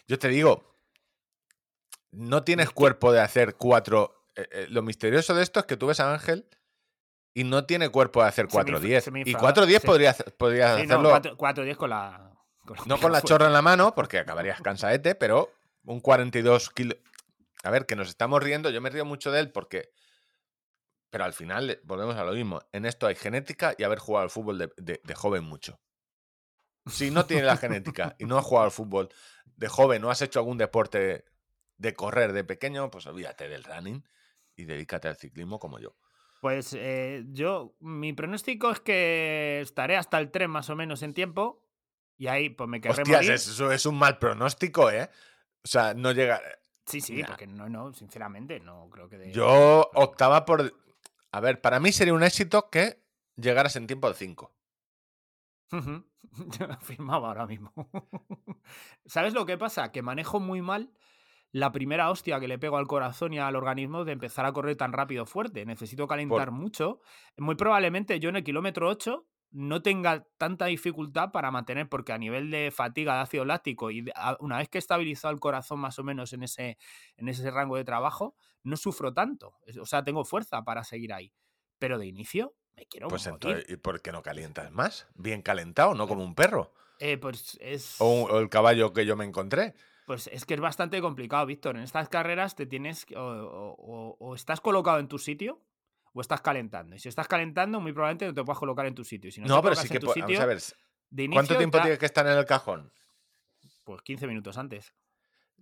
Yo 0.09 0.19
te 0.19 0.29
digo. 0.29 0.75
No 2.13 2.43
tienes 2.45 2.71
cuerpo 2.71 3.13
de 3.13 3.21
hacer 3.21 3.57
cuatro. 3.57 4.13
eh, 4.37 4.47
eh, 4.53 4.67
lo 4.71 4.83
misterioso 4.83 5.35
de 5.35 5.43
esto 5.43 5.61
es 5.61 5.67
que 5.67 5.77
tú 5.77 5.87
ves 5.87 5.99
a 6.01 6.13
Ángel 6.13 6.47
y 7.35 7.45
no 7.45 7.65
tiene 7.65 7.89
cuerpo 7.89 8.23
de 8.23 8.29
hacer 8.29 8.51
Se 8.51 8.57
me 8.59 8.65
4.10. 8.65 8.83
infra- 8.85 9.01
se 9.01 9.11
me 9.11 9.21
Y 9.21 9.23
infra- 9.31 9.41
4.10 9.41 9.81
se- 9.81 9.87
podría, 9.87 10.11
hacer- 10.11 10.35
podría 10.37 10.77
Sí, 10.79 10.87
no, 10.87 10.95
hacerlo. 10.95 11.09
4, 11.11 11.37
4.10 11.37 11.77
con 11.77 11.91
la. 11.91 12.33
con 12.67 12.77
No 12.87 12.99
con 12.99 13.13
la 13.13 13.21
fuera. 13.21 13.21
chorra 13.27 13.47
en 13.47 13.53
la 13.53 13.63
mano, 13.63 13.95
porque 13.95 14.19
acabarías 14.19 14.61
cansaete, 14.63 15.15
pero 15.15 15.51
un 15.85 16.01
42 16.01 16.71
kilos. 16.71 16.97
A 17.67 17.71
ver, 17.71 17.87
que 17.87 17.97
nos 17.97 18.09
estamos 18.09 18.43
riendo, 18.43 18.71
yo 18.71 18.81
me 18.81 18.91
río 18.91 19.05
mucho 19.05 19.31
de 19.33 19.41
él 19.41 19.51
porque. 19.53 19.91
Pero 21.11 21.25
al 21.25 21.33
final 21.33 21.71
eh, 21.71 21.81
volvemos 21.85 22.17
a 22.17 22.25
lo 22.25 22.33
mismo. 22.33 22.61
En 22.73 22.85
esto 22.85 23.07
hay 23.07 23.15
genética 23.15 23.75
y 23.79 23.85
haber 23.85 23.99
jugado 23.99 24.25
al 24.25 24.31
fútbol 24.31 24.59
de, 24.59 24.73
de- 24.77 25.01
de 25.03 25.15
joven 25.15 25.45
mucho. 25.45 25.81
Si 26.87 27.11
no 27.11 27.27
tiene 27.27 27.43
la 27.45 27.57
genética 27.57 28.15
y 28.19 28.27
no 28.27 28.39
has 28.39 28.45
jugado 28.45 28.67
al 28.67 28.71
fútbol 28.73 29.09
de 29.57 29.69
joven, 29.69 30.03
no 30.03 30.11
has 30.11 30.23
hecho 30.23 30.39
algún 30.39 30.59
deporte 30.59 31.25
de 31.79 31.95
correr 31.95 32.33
de 32.33 32.45
pequeño, 32.45 32.91
pues 32.91 33.07
olvídate 33.07 33.49
del 33.49 33.65
running 33.65 34.05
y 34.55 34.65
dedícate 34.65 35.09
al 35.09 35.17
ciclismo 35.17 35.59
como 35.59 35.79
yo. 35.79 35.97
Pues 36.41 36.73
eh, 36.75 37.25
yo, 37.29 37.75
mi 37.81 38.13
pronóstico 38.13 38.71
es 38.71 38.81
que 38.81 39.61
estaré 39.63 39.97
hasta 39.97 40.19
el 40.19 40.31
3 40.31 40.49
más 40.49 40.71
o 40.71 40.77
menos 40.77 41.03
en 41.03 41.13
tiempo. 41.15 41.63
Y 42.19 42.29
ahí 42.29 42.51
pues 42.51 42.69
me 42.69 42.81
querré 42.81 43.03
Hostias, 43.03 43.17
morir. 43.17 43.33
eso 43.33 43.73
es 43.73 43.85
un 43.85 43.99
mal 43.99 44.19
pronóstico, 44.19 44.91
¿eh? 44.91 45.11
O 45.65 45.69
sea, 45.69 45.93
no 45.95 46.13
llega. 46.13 46.41
Sí, 46.87 47.01
sí, 47.01 47.21
Nah. 47.21 47.27
porque 47.27 47.47
no, 47.47 47.69
no, 47.69 47.93
sinceramente, 47.93 48.61
no 48.61 48.89
creo 48.91 49.09
que... 49.09 49.19
de- 49.19 49.33
Yo 49.33 49.91
optaba 49.95 50.45
por. 50.45 50.73
A 51.33 51.41
ver, 51.41 51.61
para 51.61 51.81
mí 51.81 51.93
sería 51.93 52.15
un 52.15 52.23
éxito 52.23 52.71
que 52.71 53.03
llegaras 53.37 53.75
en 53.77 53.87
tiempo 53.87 54.09
de 54.09 54.15
5. 54.15 54.53
Ujú. 55.73 56.05
Yo 56.59 56.67
lo 56.67 56.77
firmaba 56.81 57.29
ahora 57.29 57.47
mismo. 57.47 57.73
¿Sabes 59.07 59.35
lo 59.35 59.47
que 59.47 59.59
pasa? 59.59 59.91
Que 59.93 60.03
manejo 60.03 60.41
muy 60.41 60.63
mal 60.63 60.93
la 61.53 61.73
primera 61.73 62.11
hostia 62.11 62.39
que 62.41 62.49
le 62.49 62.59
pego 62.59 62.77
al 62.77 62.87
corazón 62.87 63.33
y 63.33 63.39
al 63.39 63.57
organismo 63.57 64.05
de 64.05 64.13
empezar 64.13 64.45
a 64.47 64.53
correr 64.53 64.77
tan 64.77 64.93
rápido 64.93 65.27
fuerte. 65.27 65.65
Necesito 65.67 66.07
calentar 66.07 66.51
mucho. 66.51 67.01
Muy 67.37 67.55
probablemente 67.57 68.21
yo 68.21 68.29
en 68.29 68.37
el 68.37 68.45
kilómetro 68.45 68.89
8 68.89 69.27
no 69.51 69.81
tenga 69.83 70.27
tanta 70.37 70.67
dificultad 70.67 71.31
para 71.33 71.51
mantener, 71.51 71.89
porque 71.89 72.13
a 72.13 72.19
nivel 72.19 72.51
de 72.51 72.71
fatiga 72.71 73.15
de 73.15 73.21
ácido 73.21 73.45
láctico 73.45 73.91
y 73.91 74.05
una 74.41 74.59
vez 74.59 74.69
que 74.69 74.79
he 74.79 74.81
estabilizado 74.81 75.33
el 75.33 75.41
corazón 75.41 75.81
más 75.81 75.99
o 75.99 76.05
menos 76.05 76.33
en 76.33 76.43
ese, 76.43 76.77
en 77.17 77.29
ese 77.29 77.51
rango 77.51 77.77
de 77.77 77.85
trabajo, 77.85 78.37
no 78.63 78.77
sufro 78.77 79.15
tanto. 79.15 79.55
O 79.81 79.87
sea, 79.87 80.05
tengo 80.05 80.25
fuerza 80.25 80.63
para 80.63 80.85
seguir 80.85 81.13
ahí. 81.13 81.33
Pero 81.79 81.99
de 81.99 82.07
inicio 82.07 82.55
me 82.77 82.87
quiero 82.87 83.09
Pues 83.09 83.27
morir. 83.27 83.35
entonces, 83.35 83.71
¿y 83.71 83.77
por 83.77 84.03
qué 84.03 84.13
no 84.13 84.23
calientas 84.23 84.71
más? 84.73 85.07
Bien 85.15 85.43
calentado, 85.43 85.95
no 85.95 86.07
como 86.09 86.25
un 86.25 86.35
perro. 86.35 86.73
Eh, 86.99 87.19
pues 87.19 87.57
es... 87.61 88.01
O, 88.01 88.11
un- 88.11 88.31
o 88.31 88.39
el 88.39 88.49
caballo 88.49 88.93
que 88.93 89.07
yo 89.07 89.17
me 89.17 89.25
encontré. 89.25 89.75
Pues 90.07 90.29
es 90.29 90.45
que 90.45 90.55
es 90.55 90.61
bastante 90.61 91.01
complicado, 91.01 91.47
Víctor. 91.47 91.77
En 91.77 91.83
estas 91.83 92.09
carreras 92.09 92.55
te 92.55 92.65
tienes 92.67 93.07
o 93.15 94.35
estás 94.35 94.61
colocado 94.61 94.99
en 94.99 95.09
tu 95.09 95.19
sitio 95.19 95.66
o 96.17 96.21
estás 96.23 96.41
calentando. 96.41 96.97
Y 96.97 96.99
si 96.99 97.09
estás 97.09 97.29
calentando, 97.29 97.79
muy 97.81 97.93
probablemente 97.93 98.27
no 98.27 98.33
te 98.35 98.43
puedas 98.43 98.59
colocar 98.59 98.87
en 98.87 98.95
tu 98.95 99.05
sitio. 99.05 99.31
Si 99.31 99.41
no, 99.41 99.47
No, 99.49 99.57
te 99.57 99.63
pero 99.65 99.77
sí 99.77 99.89
que. 99.89 99.95
sitio, 99.95 100.09
Vamos 100.09 100.41
a 100.41 100.47
ver. 100.47 100.59
inicio 101.11 101.31
¿Cuánto 101.33 101.57
tiempo 101.59 101.79
ya- 101.79 101.83
tiene 101.85 101.99
que 101.99 102.07
estar 102.07 102.27
en 102.27 102.39
el 102.39 102.47
cajón? 102.47 102.91
Pues 103.85 104.03
15 104.03 104.27
minutos 104.27 104.57
antes. 104.59 104.95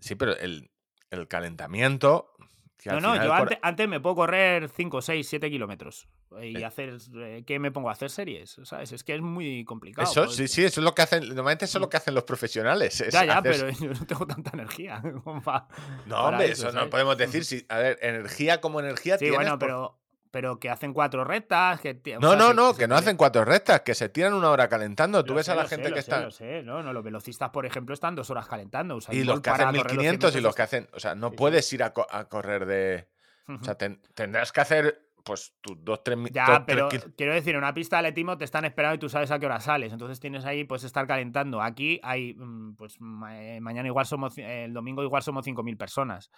Sí, 0.01 0.15
pero 0.15 0.37
el, 0.37 0.71
el 1.11 1.29
calentamiento. 1.29 2.33
que 2.79 2.91
No, 2.91 2.97
al 2.97 3.03
no, 3.03 3.13
final 3.13 3.27
yo 3.27 3.33
antes, 3.35 3.59
antes 3.63 3.89
me 3.89 4.01
puedo 4.01 4.17
correr 4.17 4.69
5, 4.69 5.03
6, 5.03 5.29
7 5.29 5.51
kilómetros. 5.51 6.09
eh, 6.39 6.49
Y 6.51 6.57
Eh. 6.57 6.65
hacer. 6.65 6.97
eh, 7.17 7.45
¿Qué 7.47 7.59
me 7.59 7.71
pongo 7.71 7.89
a 7.89 7.93
hacer 7.93 8.11
series? 8.11 8.57
¿Sabes? 8.65 8.93
Es 8.93 9.05
que 9.05 9.15
es 9.15 9.21
muy 9.21 9.65
complicado. 9.65 10.11
Eso, 10.11 10.25
pues. 10.25 10.37
sí, 10.37 10.49
sí, 10.49 10.65
eso 10.65 10.81
es 10.81 10.85
lo 10.85 10.95
que 10.95 11.03
hacen. 11.03 11.27
Normalmente 11.29 11.65
eso 11.67 11.79
es 11.79 11.83
lo 11.83 11.89
que 11.89 11.97
hacen 11.97 12.15
los 12.15 12.25
profesionales. 12.25 13.01
es 13.01 13.13
Ya, 13.13 13.25
ya, 13.25 13.39
hacer- 13.39 13.53
pero 13.53 13.69
yo 13.95 14.01
no 14.01 14.07
tengo 14.07 14.27
tanta 14.27 14.51
energía. 14.55 15.01
como 15.25 15.43
pa- 15.43 15.69
No, 16.07 16.17
para 16.17 16.29
hombre, 16.29 16.51
eso, 16.51 16.69
eso 16.69 16.77
no 16.79 16.91
podemos 16.91 17.17
decir. 17.19 17.45
Si, 17.45 17.65
a 17.69 17.79
ver, 17.79 17.99
energía 18.03 18.61
como 18.61 18.81
energía 18.81 19.15
Sí, 19.19 19.27
tienes. 19.27 19.37
bueno, 19.39 19.59
por- 19.59 20.04
pero, 20.35 20.59
que 20.59 20.69
hacen 20.69 20.93
cuatro 20.93 21.25
rectas. 21.25 21.81
Que, 21.81 21.95
No, 22.21 22.31
sea, 22.31 22.37
no, 22.39 22.49
se- 22.49 22.55
no, 22.55 22.73
se 22.73 22.79
que 22.81 22.89
no 22.89 22.97
hacen 22.97 23.17
cuatro 23.17 23.45
rectas, 23.45 23.81
que 23.83 23.95
se 23.95 24.09
tiran 24.09 24.35
una 24.35 24.51
hora 24.51 24.69
calentando. 24.69 25.25
Tú 25.25 25.33
ves 25.35 25.47
sé, 25.47 25.53
a 25.53 25.55
la 25.55 25.67
sé, 25.67 25.77
gente 25.77 25.93
que 25.93 26.01
está. 26.01 26.21
lo 26.21 26.31
sé, 26.31 26.63
no, 26.65 26.83
no, 26.83 26.93
los 26.93 27.05
velocistas, 27.05 27.51
por 27.51 27.65
ejemplo, 27.65 27.95
están 27.95 28.15
dos 28.17 28.29
horas 28.31 28.47
calentando. 28.49 28.99
Y 29.11 29.23
los 29.25 29.41
que 29.41 29.51
hacen 29.51 29.67
correr 29.67 29.75
los 29.77 29.93
100 29.93 29.99
1500 30.01 30.37
y 30.37 30.41
los 30.41 30.55
que 30.55 30.63
hacen. 30.63 30.89
O 30.93 31.01
sea, 31.01 31.15
no 31.15 31.31
Sí, 31.31 31.37
puedes 31.37 31.73
ir 31.73 31.83
a, 31.85 31.93
co- 31.93 32.07
a 32.11 32.29
correr 32.29 32.67
de. 32.67 33.09
O 33.49 33.63
sea, 33.65 33.77
ten- 33.77 34.03
tendrás 34.15 34.51
que 34.53 34.61
hacer, 34.61 35.09
pues, 35.23 35.55
tus 35.61 35.83
dos, 35.85 36.03
tres 36.03 36.19
mil. 36.19 36.33
Ya, 36.33 36.65
pero 36.67 36.89
quiero 37.17 37.33
decir, 37.33 37.53
en 37.53 37.59
una 37.59 37.73
pista 37.73 37.97
de 37.97 38.09
atletismo 38.09 38.37
te 38.37 38.45
están 38.45 38.65
esperando 38.65 38.97
y 38.97 38.99
tú 38.99 39.09
sabes 39.09 39.31
a 39.31 39.39
qué 39.39 39.47
hora 39.47 39.61
sales. 39.61 39.93
Entonces 39.93 40.19
tienes 40.19 40.45
ahí, 40.45 40.65
pues, 40.65 40.83
estar 40.85 41.07
calentando. 41.07 41.63
Aquí 41.63 42.01
hay, 42.03 42.35
mm, 42.35 42.75
pues, 42.77 42.97
eh, 43.31 43.59
mañana 43.61 43.87
igual 43.89 44.05
somos, 44.07 44.37
ci- 44.37 44.43
el 44.45 44.73
domingo 44.73 45.03
igual 45.03 45.23
somos 45.23 45.45
5.000 45.45 45.77
personas. 45.77 46.31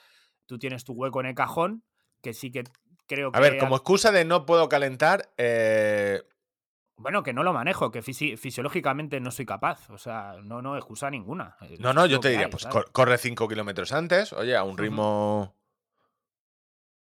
Tú 0.47 0.59
tienes 0.59 0.85
tu 0.85 0.93
hueco 0.93 1.21
en 1.21 1.27
el 1.27 1.35
cajón, 1.35 1.83
que 2.23 2.33
sí 2.35 2.51
que 2.51 2.65
creo 3.07 3.33
que... 3.33 3.39
A 3.39 3.41
ver, 3.41 3.59
como 3.59 3.77
excusa 3.77 4.13
de 4.13 4.25
no 4.25 4.47
puedo 4.47 4.69
calentar, 4.69 5.31
eh, 5.37 6.23
Bueno, 6.97 7.23
que 7.23 7.33
no 7.33 7.43
lo 7.43 7.53
manejo, 7.53 7.91
que 7.91 8.03
fisi- 8.03 8.37
fisiológicamente 8.37 9.21
no 9.21 9.31
soy 9.31 9.45
capaz. 9.47 9.89
O 9.91 9.99
sea, 9.99 10.37
no, 10.43 10.63
no 10.63 10.77
excusa 10.77 11.11
ninguna. 11.11 11.57
Es 11.61 11.79
No, 11.81 11.93
no, 11.93 12.07
yo 12.07 12.21
te 12.21 12.29
diría, 12.31 12.47
hay, 12.47 12.51
pues 12.51 12.67
corre 12.93 13.19
5 13.19 13.49
kilómetros 13.49 13.93
antes, 13.93 14.33
oye, 14.33 14.57
a 14.57 14.63
un 14.65 14.79
ritmo 14.79 15.55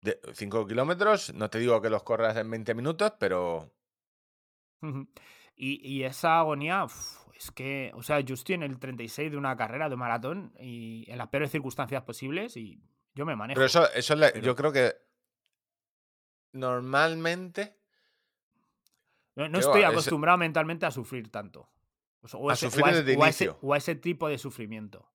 de 0.03 0.19
5 0.35 0.67
kilómetros, 0.67 1.35
no 1.35 1.51
te 1.51 1.59
digo 1.59 1.81
que 1.83 1.91
los 1.91 2.03
corras 2.03 2.37
en 2.37 2.51
20 2.51 2.75
minutos, 2.75 3.13
pero. 3.19 3.71
Y, 5.57 5.87
y 5.87 6.05
esa 6.05 6.39
agonía, 6.39 6.85
uf, 6.85 7.19
es 7.35 7.51
que, 7.51 7.93
o 7.95 8.03
sea, 8.03 8.21
yo 8.21 8.35
estoy 8.35 8.55
en 8.55 8.63
el 8.63 8.79
36 8.79 9.31
de 9.31 9.37
una 9.37 9.57
carrera 9.57 9.89
de 9.91 9.97
maratón 9.97 10.55
y 10.59 11.05
en 11.11 11.19
las 11.19 11.29
peores 11.29 11.51
circunstancias 11.51 12.03
posibles 12.03 12.57
y 12.57 12.83
yo 13.15 13.27
me 13.27 13.37
manejo. 13.37 13.57
Pero 13.57 13.67
eso, 13.67 13.91
eso 13.93 14.15
es 14.15 14.21
la- 14.21 14.31
pero- 14.33 14.45
yo 14.45 14.57
creo 14.57 14.73
que 14.73 14.95
normalmente 16.53 17.77
no 19.37 19.49
no 19.49 19.59
estoy 19.59 19.83
ese- 19.83 19.91
acostumbrado 19.93 20.39
mentalmente 20.39 20.87
a 20.87 20.91
sufrir 20.91 21.31
tanto. 21.31 21.69
O, 22.33 22.37
o 22.37 22.51
A 22.51 22.53
ese, 22.55 22.67
o 22.67 22.71
sufrir 22.71 22.87
ese- 22.89 23.03
desde 23.03 23.19
o 23.21 23.25
ese- 23.27 23.45
inicio. 23.45 23.59
o 23.63 23.75
a 23.75 23.77
ese 23.79 23.95
tipo 23.95 24.29
de 24.29 24.39
sufrimiento. 24.39 25.07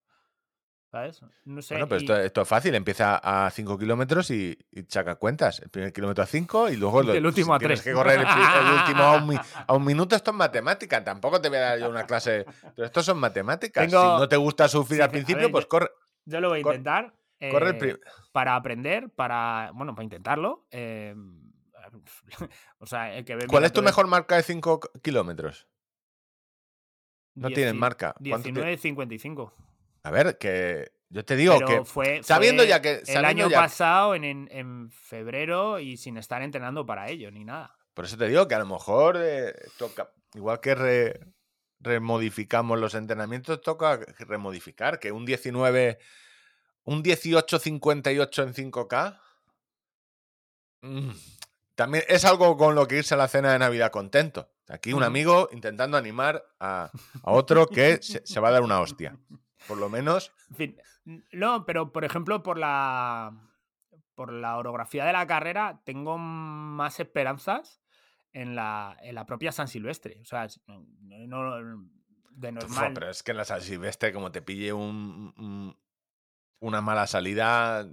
¿Sabes? 0.92 1.22
No 1.44 1.62
sé. 1.62 1.74
Bueno, 1.74 1.88
pero 1.90 2.00
y- 2.00 2.04
esto, 2.06 2.16
esto 2.18 2.42
es 2.44 2.48
fácil, 2.48 2.74
empieza 2.74 3.18
a 3.18 3.52
5 3.52 3.78
kilómetros 3.78 4.32
y, 4.32 4.58
y 4.72 4.84
saca 4.88 5.16
cuentas. 5.16 5.60
El 5.60 5.70
primer 5.70 5.92
kilómetro 5.92 6.24
a 6.24 6.28
5 6.28 6.70
y 6.70 6.78
luego 6.78 7.02
El 7.20 7.26
último 7.26 7.48
si 7.48 7.52
a 7.56 7.60
tienes 7.60 7.82
tres. 7.82 7.94
que 7.94 7.98
correr 7.98 8.20
el, 8.22 8.26
el 8.26 8.74
último 8.80 9.04
a 9.04 9.18
un, 9.22 9.38
a 9.68 9.74
un 9.74 9.84
minuto. 9.86 10.16
Esto 10.16 10.32
es 10.32 10.38
matemática, 10.38 11.04
tampoco 11.04 11.42
te 11.42 11.50
voy 11.50 11.58
a 11.58 11.62
dar 11.62 11.80
yo 11.80 11.90
una 11.90 12.06
clase. 12.06 12.46
Pero 12.76 12.86
esto 12.86 13.04
son 13.04 13.20
matemáticas. 13.20 13.86
Tengo- 13.86 14.02
Si 14.16 14.22
no 14.22 14.30
te 14.30 14.38
gusta 14.38 14.68
sufrir 14.70 14.98
Sí, 15.00 15.02
al 15.04 15.10
principio, 15.12 15.44
ver, 15.44 15.52
pues 15.52 15.66
yo- 15.66 15.70
corre, 15.70 15.90
Yo 16.24 16.40
lo 16.40 16.50
voy 16.50 16.60
a 16.60 16.62
intentar. 16.62 17.14
Eh, 17.40 17.98
para 18.32 18.56
aprender, 18.56 19.10
para. 19.10 19.72
Bueno, 19.74 19.94
para 19.96 20.04
intentarlo. 20.04 20.66
eh, 20.72 21.16
o 22.80 22.86
sea, 22.86 23.16
el 23.16 23.26
que 23.26 23.36
ve 23.36 23.48
¿Cuál 23.48 23.64
es 23.64 23.72
tu 23.74 23.82
mejor 23.84 24.08
marca 24.08 24.36
de 24.36 24.44
5 24.44 24.80
kilómetros? 25.04 25.68
No 27.36 27.50
tienen 27.50 27.76
dieci- 27.76 27.80
marca. 27.80 28.16
¿Cuánto 28.18 28.52
te- 28.52 28.78
19.55. 28.78 29.54
A 30.04 30.12
ver, 30.12 30.38
que 30.38 30.92
yo 31.10 31.26
te 31.26 31.36
digo 31.36 31.56
Pero 31.58 31.68
que 31.68 31.86
fue, 31.86 32.24
sabiendo 32.24 32.64
fue 32.64 32.70
ya 32.70 32.82
que- 32.82 33.02
el 33.08 33.26
año 33.26 33.50
ya- 33.50 33.60
pasado 33.60 34.16
en, 34.16 34.24
en, 34.24 34.48
en 34.52 34.90
febrero 34.92 35.80
y 35.80 35.98
sin 35.98 36.18
estar 36.18 36.42
entrenando 36.42 36.86
para 36.86 37.10
ello 37.10 37.30
ni 37.32 37.44
nada. 37.44 37.76
Por 37.94 38.06
eso 38.06 38.18
te 38.18 38.28
digo 38.28 38.48
que 38.48 38.56
a 38.56 38.60
lo 38.60 38.66
mejor 38.66 39.18
eh, 39.20 39.54
toca, 39.78 40.12
igual 40.34 40.60
que 40.60 40.76
re- 40.76 41.20
remodificamos 41.80 42.80
los 42.80 42.94
entrenamientos, 42.96 43.62
toca 43.62 44.00
remodificar, 44.20 45.00
que 45.00 45.12
un 45.12 45.26
19, 45.26 45.98
un 46.86 47.04
18-58 47.04 48.44
en 48.44 48.54
5K, 48.72 49.20
mm, 50.82 51.10
también 51.76 52.04
es 52.08 52.26
algo 52.26 52.56
con 52.58 52.76
lo 52.76 52.88
que 52.88 52.98
irse 53.00 53.14
a 53.14 53.18
la 53.18 53.28
cena 53.28 53.52
de 53.52 53.60
Navidad 53.60 53.92
contento. 53.92 54.50
Aquí 54.68 54.94
un 54.94 55.04
amigo 55.04 55.50
intentando 55.52 55.98
animar 55.98 56.44
a, 56.60 56.90
a 57.24 57.32
otro 57.32 57.68
que 57.68 58.02
se, 58.02 58.26
se 58.26 58.40
va 58.40 58.48
a 58.48 58.52
dar 58.52 58.64
una 58.64 58.80
hostia. 58.82 59.16
Por 59.68 59.78
lo 59.78 59.90
menos, 59.90 60.32
En 60.52 60.56
fin, 60.56 60.78
no, 61.32 61.66
pero 61.66 61.92
por 61.92 62.04
ejemplo, 62.06 62.42
por 62.44 62.58
la 62.58 63.32
por 64.16 64.32
la 64.32 64.58
orografía 64.58 65.04
de 65.06 65.12
la 65.12 65.28
carrera, 65.28 65.82
tengo 65.84 66.18
más 66.18 67.00
esperanzas 67.02 67.82
en 68.32 68.56
la, 68.56 68.96
en 69.02 69.14
la 69.16 69.26
propia 69.26 69.52
San 69.52 69.68
Silvestre. 69.68 70.20
O 70.22 70.26
sea, 70.26 70.48
no, 70.68 70.86
no- 71.28 71.88
de 72.32 72.50
Uf, 72.50 72.54
normal. 72.56 72.94
pero 72.94 73.10
es 73.10 73.24
que 73.24 73.32
en 73.32 73.38
la 73.38 73.46
San 73.46 73.62
Silvestre, 73.62 74.14
como 74.14 74.32
te 74.32 74.42
pille 74.42 74.72
un- 74.74 75.34
un- 75.38 75.78
una 76.60 76.82
mala 76.82 77.08
salida, 77.08 77.86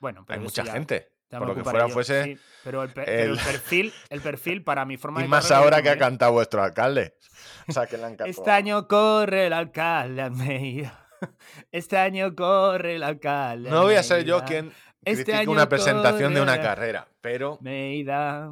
bueno, 0.00 0.20
hay 0.20 0.24
pero 0.26 0.40
eso 0.40 0.44
mucha 0.44 0.64
ya- 0.64 0.72
gente. 0.72 1.12
ya 1.30 1.38
Por 1.38 1.48
lo 1.48 1.54
que 1.54 1.64
fuera 1.64 1.86
yo, 1.88 1.94
fuese. 1.94 2.24
sí, 2.24 2.38
pero, 2.62 2.82
el, 2.82 2.90
pero 2.92 3.10
el 3.10 3.30
el- 3.30 3.36
perfil, 3.38 3.92
el 4.10 4.20
perfil 4.20 4.62
para 4.62 4.84
mi 4.84 4.96
forma 4.96 5.20
Y 5.20 5.22
de 5.24 5.28
más 5.28 5.44
correr 5.46 5.58
lo 5.58 5.64
ahora 5.64 5.82
que 5.82 5.90
ha 5.90 5.98
cantado 5.98 6.32
vuestro 6.32 6.62
alcalde. 6.62 7.16
O 7.68 7.72
sea, 7.72 7.86
que 7.86 7.96
le 7.96 8.04
han 8.04 8.10
cantado. 8.10 8.30
Este 8.30 8.50
año 8.50 8.86
corre 8.86 9.46
el 9.46 9.52
alcalde 9.54 10.20
Almeida. 10.22 11.08
Este 11.72 11.96
año 11.96 12.34
corre 12.34 12.98
la 12.98 13.06
alcalde. 13.08 13.70
No 13.70 13.82
voy 13.82 13.94
a 13.94 14.02
ser 14.02 14.24
yo 14.24 14.44
quien 14.44 14.72
Este 15.04 15.24
critique 15.24 15.34
año 15.38 15.50
una 15.50 15.68
presentación 15.68 16.34
de 16.34 16.40
una 16.42 16.60
carrera, 16.60 17.08
pero 17.22 17.54
Almeida. 17.60 18.50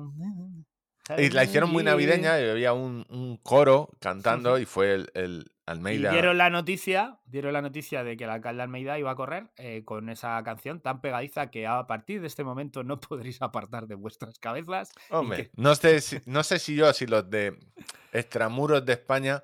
y 1.18 1.28
la 1.30 1.44
hicieron 1.44 1.70
muy 1.70 1.82
navideña 1.84 2.40
y 2.40 2.48
había 2.48 2.72
un, 2.72 3.04
un 3.10 3.36
coro 3.38 3.90
cantando 4.00 4.58
y 4.58 4.64
fue 4.64 4.94
el, 4.94 5.10
el 5.14 5.51
Y 5.64 5.70
Almeida. 5.70 6.10
dieron 6.10 6.38
la 6.38 6.50
noticia, 6.50 7.18
dieron 7.24 7.52
la 7.52 7.62
noticia 7.62 8.02
de 8.02 8.16
que 8.16 8.24
el 8.24 8.30
alcalde 8.30 8.62
Almeida 8.62 8.98
iba 8.98 9.12
a 9.12 9.14
correr 9.14 9.50
eh, 9.56 9.82
con 9.84 10.08
esa 10.08 10.42
canción 10.42 10.80
tan 10.80 11.00
pegadiza 11.00 11.50
que 11.50 11.66
a 11.68 11.86
partir 11.86 12.20
de 12.20 12.26
este 12.26 12.42
momento 12.42 12.82
no 12.82 12.98
podréis 13.00 13.40
apartar 13.42 13.86
de 13.86 13.94
vuestras 13.94 14.38
cabezas. 14.40 14.92
y 15.10 15.14
Hombre, 15.14 15.36
que- 15.36 15.50
no 15.56 15.74
sé, 15.76 16.00
si, 16.00 16.18
no 16.26 16.42
sé 16.42 16.58
si 16.58 16.74
yo, 16.74 16.92
si 16.92 17.06
los 17.06 17.30
de 17.30 17.56
extramuros 18.12 18.84
de 18.84 18.94
España 18.94 19.42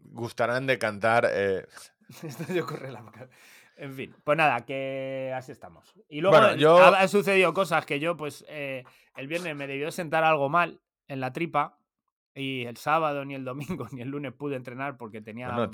gustarán 0.00 0.66
de 0.66 0.78
cantar. 0.78 1.28
eh, 1.30 1.66
Esto 2.22 2.52
yo 2.52 2.66
corre 2.66 2.90
la 2.90 3.00
boca. 3.02 3.28
En 3.76 3.92
fin, 3.94 4.14
pues 4.22 4.38
nada, 4.38 4.64
que 4.64 5.32
así 5.34 5.50
estamos. 5.50 5.92
Y 6.08 6.20
luego 6.20 6.36
Bueno, 6.38 6.56
yo- 6.56 6.94
han 6.94 7.08
sucedido 7.08 7.52
cosas 7.54 7.84
que 7.86 7.98
yo, 7.98 8.16
pues, 8.16 8.44
eh, 8.48 8.84
el 9.16 9.26
viernes 9.26 9.56
me 9.56 9.66
debió 9.66 9.90
sentar 9.90 10.22
algo 10.22 10.48
mal 10.48 10.80
en 11.08 11.20
la 11.20 11.32
tripa. 11.32 11.78
Y 12.34 12.64
el 12.64 12.76
sábado, 12.76 13.24
ni 13.24 13.34
el 13.34 13.44
domingo, 13.44 13.86
ni 13.92 14.02
el 14.02 14.08
lunes 14.08 14.32
pude 14.32 14.56
entrenar 14.56 14.96
porque 14.96 15.20
tenía. 15.20 15.50
bueno, 15.50 15.70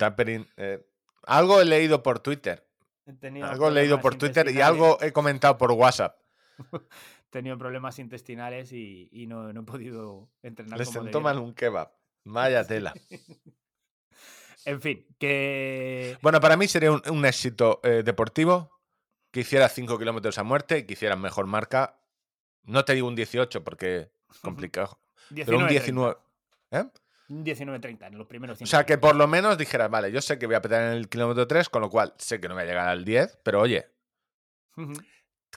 eh, 0.57 0.85
algo 1.23 1.61
he 1.61 1.65
leído 1.65 2.03
por 2.03 2.19
Twitter. 2.19 2.67
he 3.05 3.43
Algo 3.43 3.69
he 3.69 3.71
leído 3.71 3.99
por 3.99 4.15
Twitter 4.15 4.49
y 4.51 4.61
algo 4.61 4.97
he 5.01 5.11
comentado 5.11 5.57
por 5.57 5.71
WhatsApp. 5.71 6.17
He 7.31 7.31
tenido 7.31 7.57
problemas 7.57 7.97
intestinales 7.97 8.73
y, 8.73 9.07
y 9.09 9.25
no, 9.25 9.53
no 9.53 9.61
he 9.61 9.63
podido 9.63 10.29
entrenar. 10.43 10.77
Le 10.77 10.85
como 10.85 11.01
sentó 11.01 11.21
mal 11.21 11.39
un 11.39 11.53
kebab. 11.53 11.89
Vaya 12.25 12.67
tela. 12.67 12.93
En 14.65 14.81
fin, 14.81 15.07
que. 15.17 16.17
Bueno, 16.21 16.41
para 16.41 16.57
mí 16.57 16.67
sería 16.67 16.91
un, 16.91 17.01
un 17.09 17.25
éxito 17.25 17.79
eh, 17.83 18.03
deportivo 18.03 18.69
que 19.31 19.39
hicieras 19.39 19.73
5 19.73 19.97
kilómetros 19.97 20.37
a 20.37 20.43
muerte 20.43 20.85
que 20.85 20.93
hicieras 20.93 21.17
mejor 21.17 21.47
marca. 21.47 22.01
No 22.63 22.83
te 22.85 22.93
digo 22.93 23.07
un 23.07 23.15
18 23.15 23.63
porque 23.63 24.11
es 24.29 24.39
complicado. 24.39 24.99
pero 25.33 25.57
un 25.57 25.67
19. 25.67 26.17
¿Eh? 26.71 26.85
Un 27.29 27.45
19.30 27.45 28.07
en 28.07 28.17
los 28.17 28.27
primeros 28.27 28.55
O 28.55 28.59
5 28.59 28.69
sea, 28.69 28.85
que 28.85 28.97
por 28.97 29.15
lo 29.15 29.27
menos 29.27 29.57
dijeras, 29.57 29.89
vale, 29.89 30.11
yo 30.11 30.21
sé 30.21 30.37
que 30.37 30.47
voy 30.47 30.55
a 30.55 30.61
petar 30.61 30.81
en 30.83 30.97
el 30.97 31.07
kilómetro 31.07 31.47
3, 31.47 31.69
con 31.69 31.81
lo 31.81 31.89
cual 31.89 32.13
sé 32.17 32.41
que 32.41 32.49
no 32.49 32.55
voy 32.55 32.63
a 32.63 32.65
llegar 32.65 32.89
al 32.89 33.05
10, 33.05 33.39
pero 33.43 33.61
oye, 33.61 33.87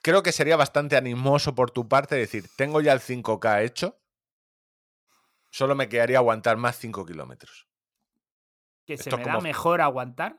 creo 0.03 0.23
que 0.23 0.33
sería 0.33 0.57
bastante 0.57 0.97
animoso 0.97 1.55
por 1.55 1.71
tu 1.71 1.89
parte 1.89 2.15
decir, 2.15 2.49
tengo 2.57 2.81
ya 2.81 2.93
el 2.93 3.01
5K 3.01 3.65
hecho, 3.65 3.99
solo 5.51 5.75
me 5.75 5.89
quedaría 5.89 6.19
aguantar 6.19 6.57
más 6.57 6.79
5 6.79 7.05
kilómetros. 7.07 7.67
Que 8.87 8.97
se 8.97 9.17
me 9.17 9.25
da 9.25 9.41
mejor 9.41 9.81
aguantar. 9.81 10.39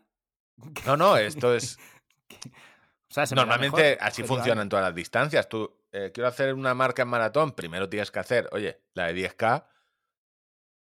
No, 0.85 0.95
no, 0.95 1.17
esto 1.17 1.53
es... 1.53 1.77
O 3.07 3.13
sea, 3.15 3.25
se 3.25 3.35
Normalmente 3.35 3.91
mejor, 3.91 3.97
así 4.01 4.23
funcionan 4.23 4.67
todas 4.67 4.83
las 4.83 4.95
distancias. 4.95 5.47
Tú, 5.47 5.79
eh, 5.91 6.11
quiero 6.13 6.27
hacer 6.27 6.53
una 6.53 6.73
marca 6.73 7.03
en 7.03 7.07
maratón, 7.07 7.53
primero 7.53 7.87
tienes 7.87 8.11
que 8.11 8.19
hacer, 8.19 8.49
oye, 8.51 8.81
la 8.93 9.05
de 9.05 9.13
10K, 9.13 9.63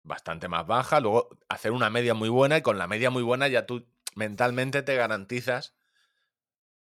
bastante 0.05 0.47
más 0.47 0.65
baja, 0.67 0.99
luego 0.99 1.29
hacer 1.49 1.71
una 1.71 1.89
media 1.89 2.13
muy 2.13 2.29
buena 2.29 2.57
y 2.57 2.61
con 2.61 2.77
la 2.77 2.87
media 2.87 3.09
muy 3.09 3.23
buena 3.23 3.47
ya 3.47 3.65
tú 3.65 3.85
mentalmente 4.15 4.81
te 4.83 4.95
garantizas, 4.95 5.75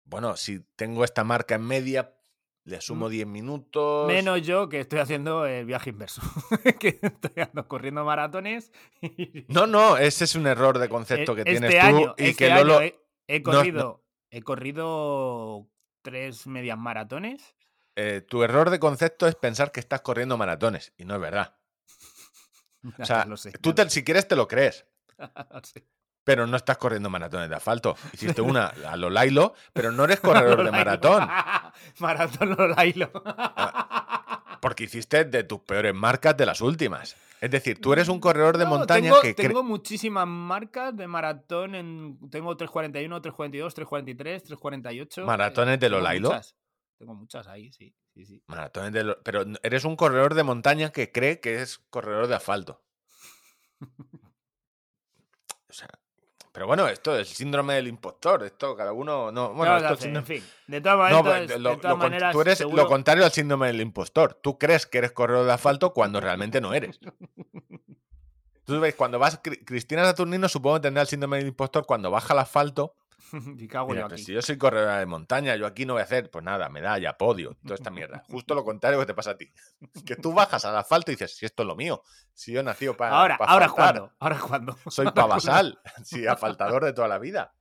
bueno, 0.04 0.36
si 0.36 0.60
tengo 0.76 1.04
esta 1.04 1.24
marca 1.24 1.54
en 1.56 1.62
media, 1.66 2.12
le 2.64 2.80
sumo 2.80 3.06
Mm. 3.06 3.10
10 3.10 3.26
minutos. 3.26 4.06
Menos 4.08 4.42
yo 4.42 4.68
que 4.68 4.80
estoy 4.80 4.98
haciendo 4.98 5.46
el 5.46 5.64
viaje 5.66 5.90
inverso. 5.90 6.20
que 6.80 6.98
estoy 7.00 7.42
ando 7.42 7.66
corriendo 7.68 8.04
maratones. 8.04 8.72
y- 9.00 9.44
No, 9.48 9.66
no, 9.66 9.96
ese 9.98 10.24
es 10.24 10.34
un 10.34 10.46
error 10.46 10.78
de 10.78 10.88
concepto 10.88 11.34
que 11.34 11.40
este 11.42 11.52
tienes 11.52 11.70
tú 11.80 11.86
año, 11.86 12.14
y 12.18 12.24
este 12.30 12.44
que 12.46 12.52
año 12.52 12.64
Lolo... 12.64 12.80
he, 12.82 12.98
he 13.28 13.40
no- 13.40 13.52
no- 13.52 13.58
corrido, 13.58 14.04
he 14.30 14.42
corrido 14.42 15.68
tres 16.02 16.46
medias 16.46 16.78
maratones. 16.78 17.54
eh, 17.96 18.20
tu 18.20 18.42
error 18.42 18.70
de 18.70 18.78
concepto 18.78 19.26
es 19.26 19.34
pensar 19.36 19.72
que 19.72 19.80
estás 19.80 20.02
corriendo 20.02 20.36
maratones 20.36 20.92
y 20.98 21.04
no 21.04 21.14
es 21.14 21.20
verdad. 21.20 21.55
O 22.98 23.04
sea, 23.04 23.24
lo 23.24 23.36
sé, 23.36 23.52
tú 23.52 23.72
te- 23.74 23.84
lo 23.84 23.90
si 23.90 24.04
quieres 24.04 24.26
te 24.28 24.36
lo 24.36 24.46
crees. 24.48 24.84
Pero 26.24 26.44
no 26.48 26.56
estás 26.56 26.76
corriendo 26.76 27.08
maratones 27.08 27.48
de 27.48 27.54
asfalto. 27.54 27.96
Hiciste 28.12 28.42
una 28.42 28.66
a 28.88 28.96
lo 28.96 29.10
Lailo, 29.10 29.54
pero 29.72 29.92
no 29.92 30.02
eres 30.04 30.18
corredor 30.18 30.64
de 30.64 30.72
maratón. 30.72 31.28
maratón 32.00 32.56
Lolailo. 32.56 33.12
Porque 34.60 34.84
hiciste 34.84 35.24
de 35.24 35.44
tus 35.44 35.60
peores 35.60 35.94
marcas 35.94 36.36
de 36.36 36.44
las 36.46 36.60
últimas. 36.60 37.14
Es 37.40 37.50
decir, 37.50 37.80
tú 37.80 37.92
eres 37.92 38.08
un 38.08 38.18
corredor 38.18 38.58
de 38.58 38.64
No, 38.64 38.70
montaña 38.70 39.10
tengo, 39.10 39.20
que... 39.20 39.34
tengo 39.34 39.62
muchísimas 39.62 40.26
marcas 40.26 40.96
de 40.96 41.06
maratón. 41.06 41.76
En, 41.76 42.18
tengo 42.30 42.56
341, 42.56 43.22
342, 43.22 43.74
343, 43.74 44.42
348. 44.42 45.26
¿Maratones 45.26 45.78
de 45.78 45.88
Lolailo? 45.90 46.30
muchas. 46.30 46.56
Tengo 46.98 47.14
muchas 47.14 47.46
ahí, 47.46 47.72
sí. 47.72 47.94
sí, 48.14 48.24
sí. 48.24 48.42
Maratones 48.46 48.92
de 48.92 49.04
lo- 49.04 49.22
Pero 49.22 49.44
eres 49.62 49.84
un 49.84 49.96
corredor 49.96 50.34
de 50.34 50.42
montaña 50.42 50.90
que 50.92 51.12
cree 51.12 51.40
que 51.40 51.60
es 51.62 51.78
corredor 51.90 52.26
de 52.26 52.34
asfalto. 52.36 52.82
O 55.68 55.72
sea, 55.72 55.88
pero 56.52 56.66
bueno, 56.66 56.86
esto 56.88 57.18
es 57.18 57.28
el 57.28 57.34
síndrome 57.34 57.74
del 57.74 57.88
impostor. 57.88 58.44
Esto 58.44 58.76
cada 58.76 58.92
uno... 58.92 59.30
No, 59.32 59.52
bueno, 59.52 59.76
esto 59.76 59.88
hace, 59.94 60.04
síndrome- 60.08 60.18
En 60.18 60.24
fin, 60.26 60.44
de 60.68 60.80
todas 60.80 60.98
maneras, 60.98 61.22
pues, 61.22 61.48
lo- 61.50 61.54
de 61.54 61.58
lo 61.58 61.80
todas 61.80 61.92
con- 61.92 61.98
maneras 61.98 62.32
tú 62.32 62.40
eres 62.40 62.58
seguro- 62.58 62.82
lo 62.84 62.88
contrario 62.88 63.24
al 63.24 63.32
síndrome 63.32 63.66
del 63.66 63.80
impostor. 63.80 64.34
Tú 64.42 64.56
crees 64.58 64.86
que 64.86 64.98
eres 64.98 65.12
corredor 65.12 65.44
de 65.44 65.52
asfalto 65.52 65.92
cuando 65.92 66.20
realmente 66.20 66.60
no 66.60 66.72
eres. 66.72 67.00
Tú 68.64 68.80
ves, 68.80 68.96
cuando 68.96 69.18
vas, 69.20 69.40
Cri- 69.42 69.64
Cristina 69.64 70.04
Saturnino 70.04 70.48
supongo 70.48 70.76
que 70.76 70.82
tendrá 70.82 71.02
el 71.02 71.06
síndrome 71.08 71.36
del 71.38 71.46
impostor 71.48 71.86
cuando 71.86 72.10
baja 72.10 72.32
al 72.32 72.40
asfalto. 72.40 72.96
y 73.58 73.68
cago 73.68 73.88
Mira, 73.90 74.02
yo 74.02 74.08
pues 74.08 74.24
si 74.24 74.32
yo 74.32 74.42
soy 74.42 74.56
corredora 74.58 74.98
de 74.98 75.06
montaña, 75.06 75.56
yo 75.56 75.66
aquí 75.66 75.84
no 75.86 75.94
voy 75.94 76.00
a 76.00 76.04
hacer, 76.04 76.30
pues 76.30 76.44
nada, 76.44 76.68
medalla, 76.68 77.16
podio, 77.16 77.56
toda 77.62 77.74
esta 77.74 77.90
mierda. 77.90 78.22
Justo 78.30 78.54
lo 78.54 78.64
contrario 78.64 78.98
que 79.00 79.06
te 79.06 79.14
pasa 79.14 79.30
a 79.32 79.36
ti. 79.36 79.50
Que 80.06 80.16
tú 80.16 80.32
bajas 80.32 80.64
al 80.64 80.76
asfalto 80.76 81.10
y 81.10 81.14
dices, 81.14 81.36
si 81.36 81.46
esto 81.46 81.62
es 81.62 81.66
lo 81.66 81.76
mío, 81.76 82.02
si 82.32 82.52
yo 82.52 82.62
nacido 82.62 82.96
para. 82.96 83.16
ahora, 83.18 83.38
para 83.38 83.52
ahora 83.52 83.68
cuando. 83.68 84.12
Ahora 84.18 84.38
cuando. 84.38 84.76
Soy 84.88 85.10
pavasal, 85.10 85.80
sí, 86.04 86.26
asfaltador 86.26 86.84
de 86.84 86.92
toda 86.92 87.08
la 87.08 87.18
vida. 87.18 87.54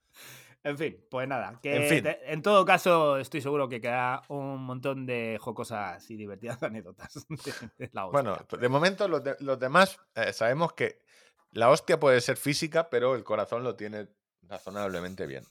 En 0.64 0.80
fin, 0.80 0.98
pues 1.12 1.28
nada. 1.28 1.60
Que 1.62 1.76
En 1.76 1.84
fin. 1.90 2.02
te- 2.04 2.34
en 2.34 2.42
todo 2.42 2.66
caso, 2.66 3.18
estoy 3.20 3.40
seguro 3.40 3.70
que 3.70 3.80
queda 3.80 4.24
un 4.30 4.64
montón 4.64 5.06
de 5.06 5.38
jocosas 5.40 6.10
y 6.10 6.16
divertidas 6.18 6.64
anécdotas. 6.64 7.14
de- 7.30 7.70
de 7.78 7.90
la 7.94 8.08
hostia. 8.08 8.22
Bueno, 8.24 8.38
de 8.60 8.68
momento 8.70 9.08
los, 9.08 9.24
de- 9.24 9.36
los 9.42 9.60
demás 9.60 10.00
eh, 10.16 10.34
sabemos 10.34 10.74
que 10.74 11.04
la 11.52 11.70
hostia 11.70 12.00
puede 12.00 12.20
ser 12.20 12.36
física, 12.38 12.90
pero 12.90 13.14
el 13.14 13.24
corazón 13.24 13.64
lo 13.64 13.76
tiene 13.76 14.08
razonablemente 14.48 15.26
bien. 15.26 15.46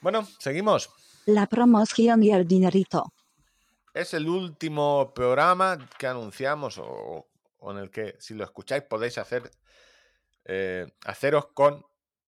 Bueno, 0.00 0.26
seguimos. 0.38 0.90
La 1.26 1.46
promoción 1.46 2.22
y 2.22 2.30
el 2.30 2.46
dinerito. 2.46 3.12
Es 3.92 4.14
el 4.14 4.28
último 4.28 5.12
programa 5.14 5.78
que 5.98 6.06
anunciamos 6.06 6.78
o, 6.78 7.28
o 7.58 7.72
en 7.72 7.78
el 7.78 7.90
que, 7.90 8.16
si 8.20 8.34
lo 8.34 8.44
escucháis, 8.44 8.84
podéis 8.84 9.18
hacer 9.18 9.50
eh, 10.44 10.86
haceros 11.04 11.48
con 11.48 11.84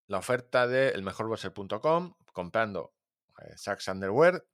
la 0.07 0.19
oferta 0.19 0.67
de 0.67 0.89
elmejorboxer.com 0.89 2.13
comprando 2.33 2.93
eh, 3.39 3.53
Sax 3.55 3.87
Underwear 3.87 4.45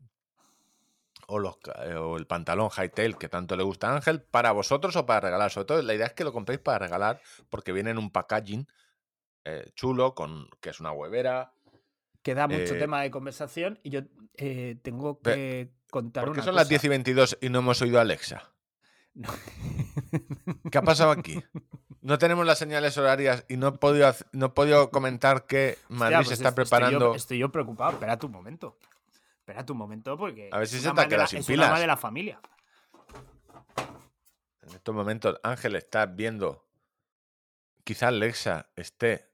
o, 1.27 1.39
los, 1.39 1.57
eh, 1.83 1.95
o 1.95 2.15
el 2.15 2.27
pantalón 2.27 2.69
Hightail 2.69 3.17
que 3.17 3.27
tanto 3.27 3.57
le 3.57 3.63
gusta 3.63 3.89
a 3.89 3.95
Ángel 3.97 4.21
para 4.21 4.53
vosotros 4.53 4.95
o 4.95 5.05
para 5.05 5.19
regalar. 5.19 5.51
Sobre 5.51 5.65
todo, 5.65 5.81
la 5.81 5.93
idea 5.93 6.07
es 6.07 6.13
que 6.13 6.23
lo 6.23 6.31
compréis 6.31 6.61
para 6.61 6.79
regalar 6.79 7.21
porque 7.49 7.73
viene 7.73 7.91
en 7.91 7.97
un 7.97 8.09
packaging 8.09 8.67
eh, 9.49 9.71
chulo, 9.75 10.13
con 10.13 10.49
que 10.59 10.69
es 10.71 10.79
una 10.79 10.91
huevera. 10.91 11.53
Queda 12.21 12.47
mucho 12.47 12.75
eh, 12.75 12.79
tema 12.79 13.01
de 13.01 13.09
conversación 13.11 13.79
y 13.83 13.89
yo 13.91 14.01
eh, 14.35 14.77
tengo 14.83 15.21
que 15.21 15.71
contar 15.89 16.25
¿Por 16.25 16.33
qué 16.33 16.39
una 16.39 16.45
son 16.45 16.55
las 16.55 16.65
cosa. 16.65 16.69
10 16.69 16.83
y 16.83 16.87
22 16.89 17.37
y 17.41 17.49
no 17.49 17.59
hemos 17.59 17.81
oído 17.81 17.97
a 17.99 18.01
Alexa? 18.01 18.51
No. 19.13 19.29
¿Qué 20.71 20.77
ha 20.77 20.81
pasado 20.81 21.11
aquí? 21.11 21.41
No 22.01 22.17
tenemos 22.17 22.45
las 22.45 22.59
señales 22.59 22.97
horarias 22.97 23.45
y 23.47 23.57
no 23.57 23.69
he 23.69 23.71
podido, 23.73 24.13
no 24.33 24.47
he 24.47 24.49
podido 24.49 24.91
comentar 24.91 25.45
que 25.45 25.77
Madrid 25.89 26.17
se 26.17 26.23
pues 26.25 26.31
está 26.39 26.49
yo- 26.49 26.55
preparando. 26.55 27.15
Estoy 27.15 27.37
yo, 27.37 27.51
preocupado. 27.51 27.91
Espera 27.93 28.17
un 28.21 28.31
momento. 28.31 28.77
Espera 29.39 29.65
un 29.69 29.77
momento 29.77 30.17
porque. 30.17 30.49
A 30.51 30.59
ver 30.59 30.67
si 30.67 30.79
se 30.79 30.91
te 30.91 31.17
la- 31.17 31.27
sin 31.27 31.39
es 31.39 31.45
pilas. 31.47 31.79
de 31.79 31.87
la 31.87 31.97
familia. 31.97 32.39
En 34.61 34.75
estos 34.75 34.93
momentos 34.93 35.39
Ángel 35.43 35.75
está 35.77 36.05
viendo. 36.05 36.65
Quizá 37.83 38.09
Alexa 38.09 38.69
esté 38.75 39.31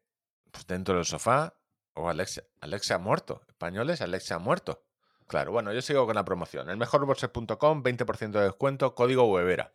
pues, 0.54 0.68
dentro 0.68 0.96
del 0.96 1.06
sofá 1.06 1.56
o 1.96 2.08
Alexa, 2.08 2.44
Alexa 2.62 2.96
ha 2.96 3.00
muerto. 3.00 3.42
Españoles, 3.50 4.02
Alexa 4.02 4.36
ha 4.36 4.40
muerto. 4.40 4.86
Claro, 5.28 5.52
bueno, 5.52 5.74
yo 5.74 5.82
sigo 5.82 6.06
con 6.06 6.16
la 6.16 6.24
promoción. 6.24 6.70
El 6.70 6.78
mejorboxer.com, 6.78 7.84
20% 7.84 8.32
de 8.32 8.44
descuento, 8.46 8.94
código 8.94 9.26
Webera. 9.26 9.74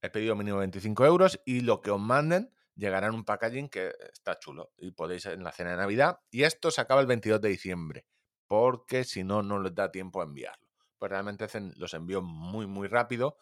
El 0.00 0.10
pedido 0.10 0.34
mínimo 0.34 0.58
25 0.58 1.04
euros 1.04 1.40
y 1.44 1.60
lo 1.60 1.82
que 1.82 1.90
os 1.90 2.00
manden 2.00 2.50
llegará 2.74 3.08
en 3.08 3.14
un 3.14 3.24
packaging 3.24 3.68
que 3.68 3.92
está 4.12 4.38
chulo 4.38 4.72
y 4.78 4.90
podéis 4.92 5.26
en 5.26 5.44
la 5.44 5.52
cena 5.52 5.70
de 5.72 5.76
Navidad. 5.76 6.20
Y 6.30 6.44
esto 6.44 6.70
se 6.70 6.80
acaba 6.80 7.00
el 7.00 7.06
22 7.06 7.40
de 7.40 7.48
diciembre, 7.48 8.06
porque 8.46 9.04
si 9.04 9.22
no, 9.22 9.42
no 9.42 9.60
les 9.60 9.74
da 9.74 9.90
tiempo 9.90 10.20
a 10.20 10.24
enviarlo. 10.24 10.66
Pues 10.98 11.10
realmente 11.10 11.44
hacen 11.44 11.74
los 11.76 11.92
envíos 11.92 12.22
muy, 12.22 12.66
muy 12.66 12.88
rápido 12.88 13.36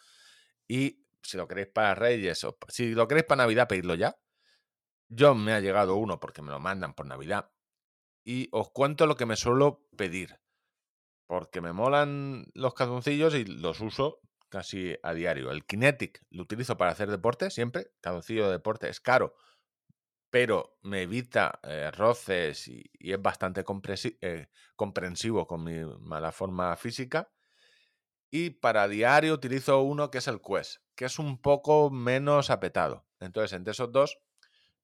y 0.67 1.05
si 1.23 1.37
lo 1.37 1.47
queréis 1.47 1.69
para 1.69 1.95
Reyes 1.95 2.43
o 2.45 2.57
si 2.69 2.95
lo 2.95 3.07
queréis 3.07 3.27
para 3.27 3.45
Navidad, 3.45 3.69
pedidlo 3.69 3.95
ya. 3.95 4.17
Yo 5.17 5.37
me 5.37 5.53
ha 5.53 5.61
llegado 5.61 5.95
uno 5.95 6.19
porque 6.19 6.43
me 6.43 6.51
lo 6.51 6.59
mandan 6.59 6.95
por 6.95 7.07
Navidad 7.07 7.53
y 8.25 8.49
os 8.51 8.71
cuento 8.71 9.07
lo 9.07 9.17
que 9.17 9.27
me 9.27 9.37
suelo 9.37 9.87
pedir. 9.97 10.41
Porque 11.27 11.61
me 11.61 11.73
molan 11.73 12.47
los 12.55 12.75
calzoncillos 12.75 13.35
y 13.35 13.45
los 13.45 13.81
uso 13.81 14.21
casi 14.49 14.97
a 15.03 15.15
diario. 15.15 15.53
El 15.53 15.67
Kinetic 15.67 16.21
lo 16.31 16.43
utilizo 16.43 16.77
para 16.77 16.91
hacer 16.91 17.11
deporte 17.11 17.51
siempre. 17.51 17.93
Calzoncillo 18.01 18.47
de 18.47 18.53
deporte 18.53 18.89
es 18.89 19.01
caro, 19.01 19.37
pero 20.31 20.79
me 20.83 21.03
evita 21.03 21.61
eh, 21.63 21.93
roces 21.93 22.67
y, 22.67 22.83
es 22.99 23.23
bastante 23.23 23.65
eh, 24.21 24.49
comprensivo 24.75 25.47
con 25.47 25.63
mi 25.63 25.85
mala 26.01 26.33
forma 26.33 26.75
física. 26.77 27.31
Y 28.33 28.51
para 28.51 28.89
diario 28.89 29.33
utilizo 29.33 29.81
uno 29.83 30.11
que 30.11 30.19
es 30.19 30.27
el 30.27 30.41
Quest, 30.43 30.79
que 30.97 31.05
es 31.05 31.21
un 31.21 31.41
poco 31.41 31.91
menos 31.91 32.51
apetado. 32.51 33.07
Entonces, 33.21 33.53
entre 33.53 33.71
esos 33.71 33.93
dos, 33.93 34.19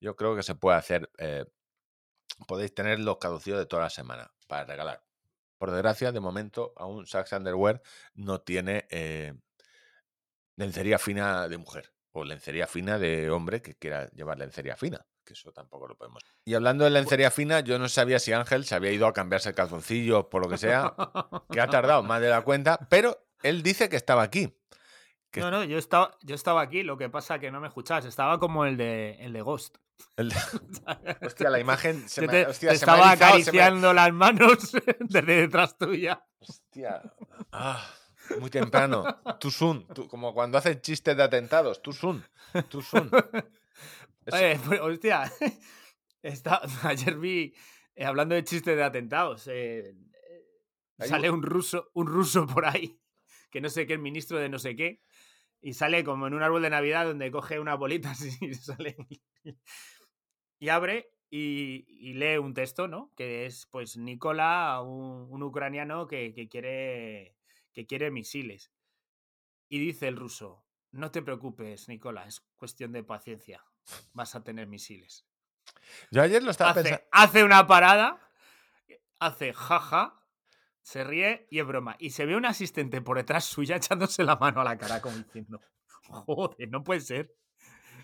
yo 0.01 0.17
creo 0.17 0.35
que 0.37 0.43
se 0.43 0.55
puede 0.55 0.77
hacer. 0.79 1.11
eh, 1.19 1.45
podéis 2.47 2.75
tener 2.75 2.99
los 3.01 3.19
caducidos 3.19 3.59
de 3.61 3.67
toda 3.67 3.83
la 3.83 3.91
semana 3.91 4.33
para 4.49 4.65
regalar. 4.65 5.03
Por 5.59 5.71
desgracia, 5.71 6.11
de 6.11 6.21
momento, 6.21 6.73
aún 6.77 7.07
Saks 7.07 7.33
Underwear 7.33 7.83
no 8.15 8.41
tiene 8.41 8.87
eh, 8.91 9.35
lencería 10.57 10.99
fina 10.99 11.49
de 11.49 11.59
mujer 11.59 11.93
o 12.13 12.25
lencería 12.25 12.67
fina 12.67 12.99
de 12.99 13.31
hombre 13.31 13.63
que 13.63 13.75
quiera 13.77 14.09
llevar 14.11 14.39
lencería 14.39 14.75
fina, 14.77 15.07
que 15.25 15.35
eso 15.35 15.53
tampoco 15.53 15.87
lo 15.87 15.97
podemos. 15.97 16.23
Y 16.45 16.55
hablando 16.55 16.85
de 16.85 16.91
lencería 16.91 17.31
fina, 17.31 17.61
yo 17.61 17.79
no 17.79 17.89
sabía 17.89 18.19
si 18.19 18.33
Ángel 18.33 18.65
se 18.65 18.75
había 18.75 18.91
ido 18.91 19.07
a 19.07 19.13
cambiarse 19.13 19.51
el 19.51 19.55
calzoncillo 19.55 20.29
por 20.29 20.43
lo 20.43 20.49
que 20.49 20.59
sea, 20.59 20.95
que 21.51 21.61
ha 21.61 21.69
tardado 21.69 22.03
más 22.03 22.21
de 22.21 22.31
la 22.31 22.43
cuenta, 22.43 22.79
pero 22.91 23.27
él 23.43 23.63
dice 23.63 23.89
que 23.89 23.97
estaba 23.97 24.23
aquí. 24.23 24.53
que- 25.31 25.41
No, 25.41 25.51
no, 25.51 25.63
yo 25.63 25.79
estaba, 25.79 26.17
yo 26.23 26.35
estaba 26.35 26.61
aquí, 26.63 26.83
lo 26.83 26.97
que 26.99 27.09
pasa 27.09 27.39
que 27.39 27.51
no 27.53 27.61
me 27.61 27.69
escuchabas. 27.69 28.05
Estaba 28.07 28.41
como 28.41 28.65
el 28.65 28.77
de, 28.77 29.17
el 29.21 29.33
de 29.33 29.43
Ghost. 29.43 29.77
El- 30.17 30.33
Hostia, 31.23 31.51
la 31.51 31.59
imagen 31.61 32.09
se 32.09 32.23
me, 32.23 32.29
te, 32.29 32.47
hostia, 32.47 32.71
te 32.71 32.79
se 32.79 32.87
me 32.87 32.93
ha 32.93 32.95
estaba 32.97 33.11
erizado, 33.13 33.15
se 33.15 33.53
me- 33.53 33.61
acariciando 33.61 33.93
las 33.93 34.13
manos 34.13 34.73
desde 35.01 35.35
detrás 35.41 35.77
tuya. 35.79 36.25
Hostia. 36.41 37.03
Ah, 37.53 37.87
muy 38.39 38.51
temprano. 38.51 39.05
Too 39.41 39.51
soon. 39.51 39.87
Tú- 39.89 40.09
como 40.09 40.33
cuando 40.35 40.59
hacen 40.59 40.81
chistes 40.81 41.17
de 41.17 41.23
atentados. 41.23 41.83
Too 41.83 41.93
soon. 41.93 42.25
Too 42.69 42.83
soon. 42.83 43.11
Oye, 44.33 44.61
pues, 44.65 44.81
hostia, 44.81 45.33
está- 46.23 46.63
ayer 46.85 47.17
vi, 47.19 47.55
eh, 47.95 48.05
hablando 48.05 48.35
de 48.35 48.45
chistes 48.45 48.77
de 48.77 48.85
atentados, 48.85 49.47
eh, 49.49 49.95
eh, 50.99 51.07
sale 51.07 51.31
un- 51.31 51.37
un 51.37 51.43
ruso, 51.43 51.91
un 51.95 52.07
ruso 52.07 52.47
por 52.47 52.67
ahí, 52.67 53.01
que 53.51 53.61
no 53.61 53.69
sé 53.69 53.87
qué, 53.87 53.95
el 53.95 53.99
ministro 53.99 54.39
de 54.39 54.49
no 54.49 54.59
sé 54.59 54.77
qué, 54.77 55.01
y 55.63 55.75
sale 55.75 56.05
como 56.05 56.27
en 56.27 56.35
un 56.35 56.43
árbol 56.43 56.63
de 56.63 56.71
Navidad 56.71 57.07
donde 57.07 57.31
coge 57.31 57.59
unas 57.61 57.79
bolitas 57.79 58.21
y 58.43 58.55
sale 58.55 58.97
y 60.59 60.69
abre 60.69 61.13
y, 61.31 61.85
y 61.89 62.15
lee 62.15 62.39
un 62.39 62.55
texto, 62.55 62.89
¿no? 62.89 63.13
Que 63.17 63.47
es, 63.47 63.67
pues, 63.67 63.97
Nicola, 63.97 64.81
un, 64.83 65.29
un 65.31 65.43
ucraniano 65.43 66.07
que, 66.07 66.33
que 66.35 66.49
quiere, 66.49 67.37
que 67.73 67.87
quiere 67.87 68.11
misiles. 68.11 68.73
Y 69.69 69.79
dice 69.79 70.09
el 70.09 70.17
ruso, 70.17 70.65
no 70.91 71.11
te 71.13 71.23
preocupes, 71.23 71.89
Nicola, 71.89 72.27
es 72.27 72.41
cuestión 72.57 72.93
de 72.93 73.05
paciencia. 73.05 73.65
Vas 74.13 74.35
a 74.35 74.43
tener 74.43 74.67
misiles. 74.67 75.25
Yo 76.11 76.21
ayer 76.23 76.43
lo 76.43 76.51
estaba 76.51 76.73
Hace, 76.73 76.83
pensando. 76.83 77.05
hace 77.13 77.45
una 77.45 77.67
parada, 77.69 78.21
hace 79.21 79.53
jaja, 79.53 80.20
se 80.91 81.05
ríe 81.05 81.47
y 81.51 81.61
es 81.61 81.67
broma. 81.67 81.95
Y 82.01 82.11
se 82.11 82.27
ve 82.27 82.35
un 82.37 82.45
asistente 82.47 83.01
por 83.01 83.17
detrás 83.17 83.45
suya 83.45 83.77
echándose 83.77 84.25
la 84.25 84.37
mano 84.37 84.61
a 84.61 84.65
la 84.65 84.77
cara 84.77 85.01
como 85.01 85.17
diciendo, 85.17 85.61
joder, 86.09 86.69
no 86.69 86.83
puede 86.83 87.01
ser. 87.01 87.33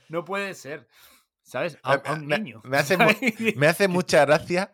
No 0.09 0.25
puede 0.25 0.55
ser. 0.55 0.87
¿Sabes? 1.43 1.79
A, 1.83 1.95
a 1.95 2.13
un 2.15 2.27
Me- 2.27 2.39
niño. 2.39 2.61
me 2.65 2.77
hace. 2.79 2.97
Me 3.57 3.67
hace 3.67 3.89
mucha 3.89 4.25
gracia. 4.25 4.71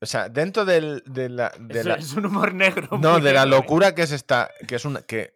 O 0.00 0.06
sea, 0.06 0.28
dentro 0.28 0.64
del, 0.64 1.02
de 1.06 1.28
la. 1.28 1.50
de 1.58 1.80
es, 1.80 1.86
la- 1.86 1.94
es 1.94 2.12
un 2.12 2.26
humor 2.26 2.52
negro. 2.54 2.98
no, 2.98 3.20
de 3.20 3.32
la 3.32 3.42
¿eh? 3.44 3.46
locura 3.46 3.94
que 3.94 4.02
es 4.02 4.12
esta. 4.12 4.50
Que 4.66 4.76
es 4.76 4.84
una. 4.84 5.02
Que 5.02 5.32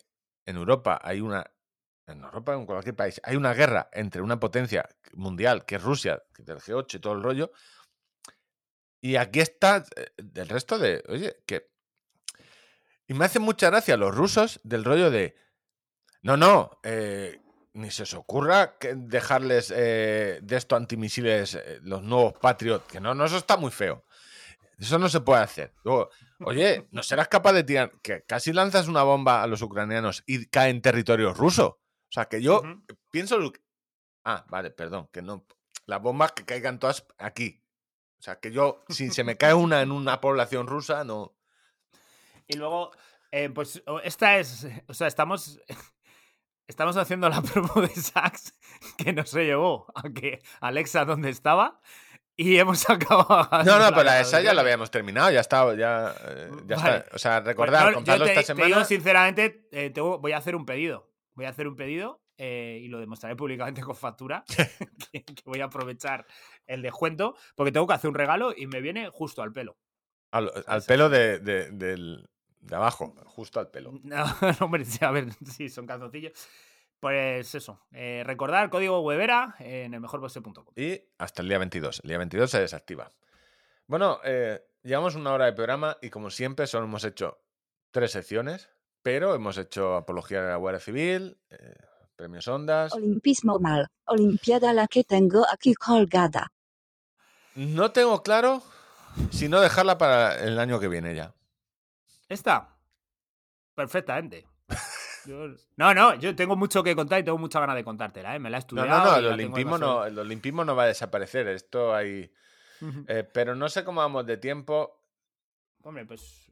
en 0.46 0.56
Europa 0.56 1.00
hay 1.02 1.20
una. 1.20 1.44
En 2.06 2.22
Europa, 2.22 2.54
en 2.54 2.66
cualquier 2.66 2.96
país, 2.96 3.20
hay 3.24 3.36
una 3.36 3.54
guerra 3.54 3.88
entre 3.92 4.20
una 4.20 4.38
potencia 4.40 4.86
mundial, 5.14 5.64
que 5.64 5.76
es 5.76 5.82
Rusia, 5.82 6.22
que 6.34 6.42
es 6.42 6.46
del 6.46 6.58
G8 6.58 6.96
y 6.96 6.98
todo 6.98 7.12
el 7.14 7.22
rollo. 7.22 7.52
Y 9.02 9.16
aquí 9.16 9.40
está 9.40 9.84
eh, 9.96 10.12
el 10.36 10.48
resto 10.48 10.78
de. 10.78 11.04
Oye, 11.08 11.36
que. 11.44 11.70
Y 13.06 13.12
me 13.12 13.26
hace 13.26 13.40
mucha 13.40 13.68
gracia 13.68 13.98
los 13.98 14.14
rusos 14.14 14.58
del 14.64 14.84
rollo 14.84 15.10
de. 15.10 15.36
No, 16.22 16.38
no, 16.38 16.78
eh, 16.84 17.42
ni 17.74 17.90
se 17.90 18.02
os 18.02 18.14
ocurra 18.14 18.78
que 18.78 18.94
dejarles 18.94 19.72
eh, 19.74 20.40
de 20.42 20.56
estos 20.56 20.76
antimisiles 20.76 21.54
eh, 21.54 21.80
los 21.82 22.02
nuevos 22.02 22.34
Patriot, 22.40 22.86
que 22.86 23.00
no, 23.00 23.14
no, 23.14 23.24
eso 23.24 23.36
está 23.36 23.56
muy 23.56 23.70
feo. 23.70 24.04
Eso 24.78 24.98
no 24.98 25.08
se 25.08 25.20
puede 25.20 25.42
hacer. 25.42 25.74
Luego, 25.84 26.10
oye, 26.40 26.88
¿no 26.90 27.02
serás 27.02 27.28
capaz 27.28 27.52
de 27.52 27.62
tirar? 27.62 27.92
Que 28.02 28.24
casi 28.24 28.52
lanzas 28.52 28.88
una 28.88 29.04
bomba 29.04 29.42
a 29.42 29.46
los 29.46 29.62
ucranianos 29.62 30.24
y 30.26 30.46
cae 30.46 30.70
en 30.70 30.82
territorio 30.82 31.32
ruso. 31.32 31.80
O 32.08 32.12
sea, 32.12 32.26
que 32.26 32.42
yo 32.42 32.62
pienso. 33.10 33.38
Ah, 34.24 34.44
vale, 34.48 34.70
perdón, 34.70 35.08
que 35.12 35.22
no. 35.22 35.46
Las 35.86 36.02
bombas 36.02 36.32
que 36.32 36.44
caigan 36.44 36.78
todas 36.78 37.06
aquí. 37.18 37.61
O 38.22 38.24
sea, 38.24 38.38
que 38.38 38.52
yo, 38.52 38.84
si 38.88 39.10
se 39.10 39.24
me 39.24 39.36
cae 39.36 39.52
una 39.52 39.82
en 39.82 39.90
una 39.90 40.20
población 40.20 40.68
rusa, 40.68 41.02
no. 41.02 41.34
Y 42.46 42.56
luego, 42.56 42.92
eh, 43.32 43.50
pues 43.50 43.82
esta 44.04 44.38
es, 44.38 44.64
o 44.86 44.94
sea, 44.94 45.08
estamos, 45.08 45.60
estamos 46.68 46.96
haciendo 46.96 47.28
la 47.28 47.42
promo 47.42 47.80
de 47.82 47.88
Sax 47.88 48.54
que 48.96 49.12
no 49.12 49.26
se 49.26 49.44
llevó 49.44 49.86
a 49.96 50.04
que 50.10 50.40
Alexa 50.60 51.04
donde 51.04 51.30
estaba 51.30 51.80
y 52.36 52.58
hemos 52.58 52.88
acabado. 52.88 53.64
No, 53.64 53.80
no, 53.80 53.92
pero 53.92 54.08
esa 54.12 54.40
ya 54.40 54.54
la 54.54 54.60
habíamos 54.62 54.92
terminado, 54.92 55.32
ya 55.32 55.40
está, 55.40 55.74
ya, 55.74 56.14
eh, 56.24 56.50
ya 56.66 56.76
Vale. 56.76 56.96
está. 56.98 57.16
O 57.16 57.18
sea, 57.18 57.42
Pues 57.42 57.56
contadlo 57.56 58.24
te, 58.24 58.30
esta 58.30 58.40
te 58.42 58.46
semana. 58.46 58.66
digo 58.68 58.84
sinceramente, 58.84 59.68
eh, 59.72 59.90
tengo- 59.90 60.20
voy 60.20 60.30
a 60.30 60.36
hacer 60.38 60.54
un 60.54 60.64
pedido. 60.64 61.10
Voy 61.34 61.46
a 61.46 61.48
hacer 61.48 61.66
un 61.66 61.74
pedido 61.74 62.21
eh, 62.44 62.80
y 62.82 62.88
lo 62.88 62.98
demostraré 62.98 63.36
públicamente 63.36 63.82
con 63.82 63.94
factura. 63.94 64.42
que, 65.12 65.22
que 65.24 65.42
voy 65.44 65.60
a 65.60 65.66
aprovechar 65.66 66.26
el 66.66 66.82
descuento 66.82 67.36
porque 67.54 67.70
tengo 67.70 67.86
que 67.86 67.94
hacer 67.94 68.08
un 68.08 68.14
regalo 68.16 68.52
y 68.56 68.66
me 68.66 68.80
viene 68.80 69.08
justo 69.10 69.42
al 69.42 69.52
pelo. 69.52 69.76
Al, 70.32 70.50
pelo 70.88 71.08
de, 71.08 71.38
de- 71.38 71.70
del- 71.70 72.28
de 72.58 72.76
abajo, 72.76 73.14
justo 73.26 73.60
al 73.60 73.70
pelo. 73.70 73.92
No, 74.02 74.24
no, 74.24 74.66
hombre, 74.66 74.84
a 75.00 75.10
ver, 75.12 75.26
sí, 75.46 75.68
son 75.68 75.86
calzoncillos. 75.86 76.32
Pues 76.98 77.54
eso, 77.54 77.84
eh, 77.92 78.22
recordar 78.24 78.70
código 78.70 79.00
webera 79.00 79.54
en 79.58 79.92
el 79.94 80.00
mejorboxe.com. 80.00 80.64
Y 80.76 81.00
hasta 81.18 81.42
el 81.42 81.48
día 81.48 81.58
22. 81.58 82.00
El 82.04 82.08
día 82.08 82.18
22 82.18 82.50
se 82.50 82.60
desactiva. 82.60 83.10
Bueno, 83.86 84.20
eh, 84.24 84.60
llevamos 84.82 85.14
una 85.16 85.32
hora 85.32 85.44
de 85.46 85.52
programa 85.52 85.98
y 86.00 86.10
como 86.10 86.30
siempre 86.30 86.66
solo 86.66 86.86
hemos 86.86 87.04
hecho 87.04 87.42
tres 87.90 88.12
secciones, 88.12 88.70
pero 89.02 89.34
hemos 89.34 89.58
hecho 89.58 89.96
apología 89.96 90.42
de 90.42 90.48
la 90.50 90.56
Guardia 90.56 90.78
Civil, 90.80 91.38
eh, 91.50 91.74
premios 92.16 92.46
Ondas. 92.48 92.92
Olimpismo 92.92 93.58
mal. 93.58 93.88
Olimpiada 94.06 94.72
la 94.72 94.86
que 94.88 95.04
tengo 95.04 95.44
aquí 95.50 95.74
colgada. 95.74 96.52
No 97.54 97.92
tengo 97.92 98.22
claro 98.22 98.62
si 99.30 99.48
no 99.48 99.60
dejarla 99.60 99.98
para 99.98 100.42
el 100.42 100.58
año 100.58 100.80
que 100.80 100.88
viene 100.88 101.14
ya. 101.14 101.34
Esta, 102.28 102.76
perfectamente. 103.74 104.46
Yo- 105.26 105.54
no, 105.76 105.94
no, 105.94 106.14
yo 106.16 106.34
tengo 106.34 106.56
mucho 106.56 106.82
que 106.82 106.96
contar 106.96 107.20
y 107.20 107.24
tengo 107.24 107.38
mucha 107.38 107.60
ganas 107.60 107.76
de 107.76 107.84
contártela, 107.84 108.34
¿eh? 108.34 108.38
Me 108.38 108.50
la 108.50 108.56
he 108.56 108.60
No, 108.60 108.60
estudiado. 108.60 108.88
no, 108.88 109.04
no, 109.04 109.16
y 109.16 109.18
el 109.20 109.26
olimpismo 109.32 109.78
no, 109.78 110.04
el 110.04 110.18
olimpismo 110.18 110.64
no 110.64 110.74
va 110.74 110.84
a 110.84 110.86
desaparecer. 110.86 111.46
Esto 111.48 111.94
hay. 111.94 112.32
Eh, 113.06 113.22
pero 113.32 113.54
no 113.54 113.68
sé 113.68 113.84
cómo 113.84 114.00
vamos 114.00 114.26
de 114.26 114.36
tiempo. 114.38 114.98
Hombre, 115.84 116.06
pues 116.06 116.50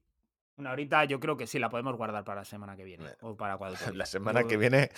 una 0.56 0.70
horita 0.72 1.04
yo 1.04 1.18
creo 1.18 1.36
que 1.36 1.46
sí 1.48 1.58
la 1.58 1.68
podemos 1.70 1.96
guardar 1.96 2.22
para 2.24 2.42
la 2.42 2.44
semana 2.44 2.76
que 2.76 2.84
viene. 2.84 3.16
O 3.22 3.36
para 3.36 3.56
cuando 3.56 3.76
toque. 3.78 3.92
La 3.96 4.06
semana 4.06 4.44
que 4.44 4.56
viene. 4.56 4.90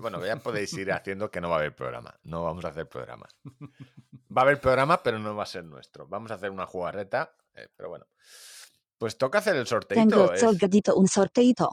Bueno, 0.00 0.24
ya 0.24 0.36
podéis 0.36 0.72
ir 0.74 0.90
haciendo 0.92 1.30
que 1.30 1.40
no 1.40 1.48
va 1.50 1.56
a 1.56 1.58
haber 1.60 1.74
programa. 1.74 2.18
No 2.22 2.42
vamos 2.44 2.64
a 2.64 2.68
hacer 2.68 2.88
programas. 2.88 3.36
Va 4.34 4.42
a 4.42 4.44
haber 4.44 4.60
programa, 4.60 5.02
pero 5.02 5.18
no 5.18 5.34
va 5.36 5.42
a 5.42 5.46
ser 5.46 5.64
nuestro. 5.64 6.06
Vamos 6.08 6.30
a 6.30 6.34
hacer 6.34 6.50
una 6.50 6.66
jugarreta, 6.66 7.34
eh, 7.54 7.68
pero 7.76 7.88
bueno. 7.90 8.06
Pues 8.98 9.16
toca 9.18 9.38
hacer 9.38 9.56
el 9.56 9.66
sorteito. 9.66 10.00
Tengo 10.08 10.32
es- 10.32 10.42
un 10.94 11.08
sorteito. 11.08 11.70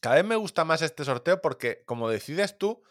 Cada 0.00 0.16
vez 0.16 0.24
me 0.24 0.36
gusta 0.36 0.64
más 0.64 0.82
este 0.82 1.04
sorteo 1.04 1.40
porque, 1.40 1.82
como 1.86 2.08
decides 2.08 2.58
tú, 2.58 2.82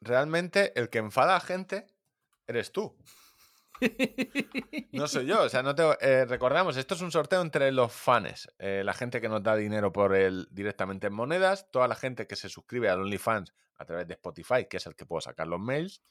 realmente 0.00 0.78
el 0.78 0.90
que 0.90 0.98
enfada 0.98 1.36
a 1.36 1.40
gente 1.40 1.86
eres 2.46 2.72
tú. 2.72 2.96
No 4.92 5.08
soy 5.08 5.26
yo, 5.26 5.42
o 5.42 5.48
sea, 5.48 5.62
no 5.62 5.74
te, 5.74 5.82
eh, 6.00 6.24
recordamos, 6.26 6.76
esto 6.76 6.94
es 6.94 7.00
un 7.00 7.10
sorteo 7.10 7.40
entre 7.42 7.72
los 7.72 7.92
fans, 7.92 8.48
eh, 8.58 8.82
la 8.84 8.92
gente 8.94 9.20
que 9.20 9.28
nos 9.28 9.42
da 9.42 9.56
dinero 9.56 9.92
por 9.92 10.14
él 10.14 10.46
directamente 10.52 11.08
en 11.08 11.12
monedas, 11.14 11.70
toda 11.70 11.88
la 11.88 11.94
gente 11.96 12.26
que 12.26 12.36
se 12.36 12.48
suscribe 12.48 12.88
al 12.88 13.00
OnlyFans 13.00 13.52
a 13.76 13.84
través 13.84 14.06
de 14.06 14.14
Spotify, 14.14 14.66
que 14.68 14.78
es 14.78 14.86
el 14.86 14.94
que 14.94 15.06
puedo 15.06 15.20
sacar 15.20 15.46
los 15.46 15.60
mails. 15.60 16.02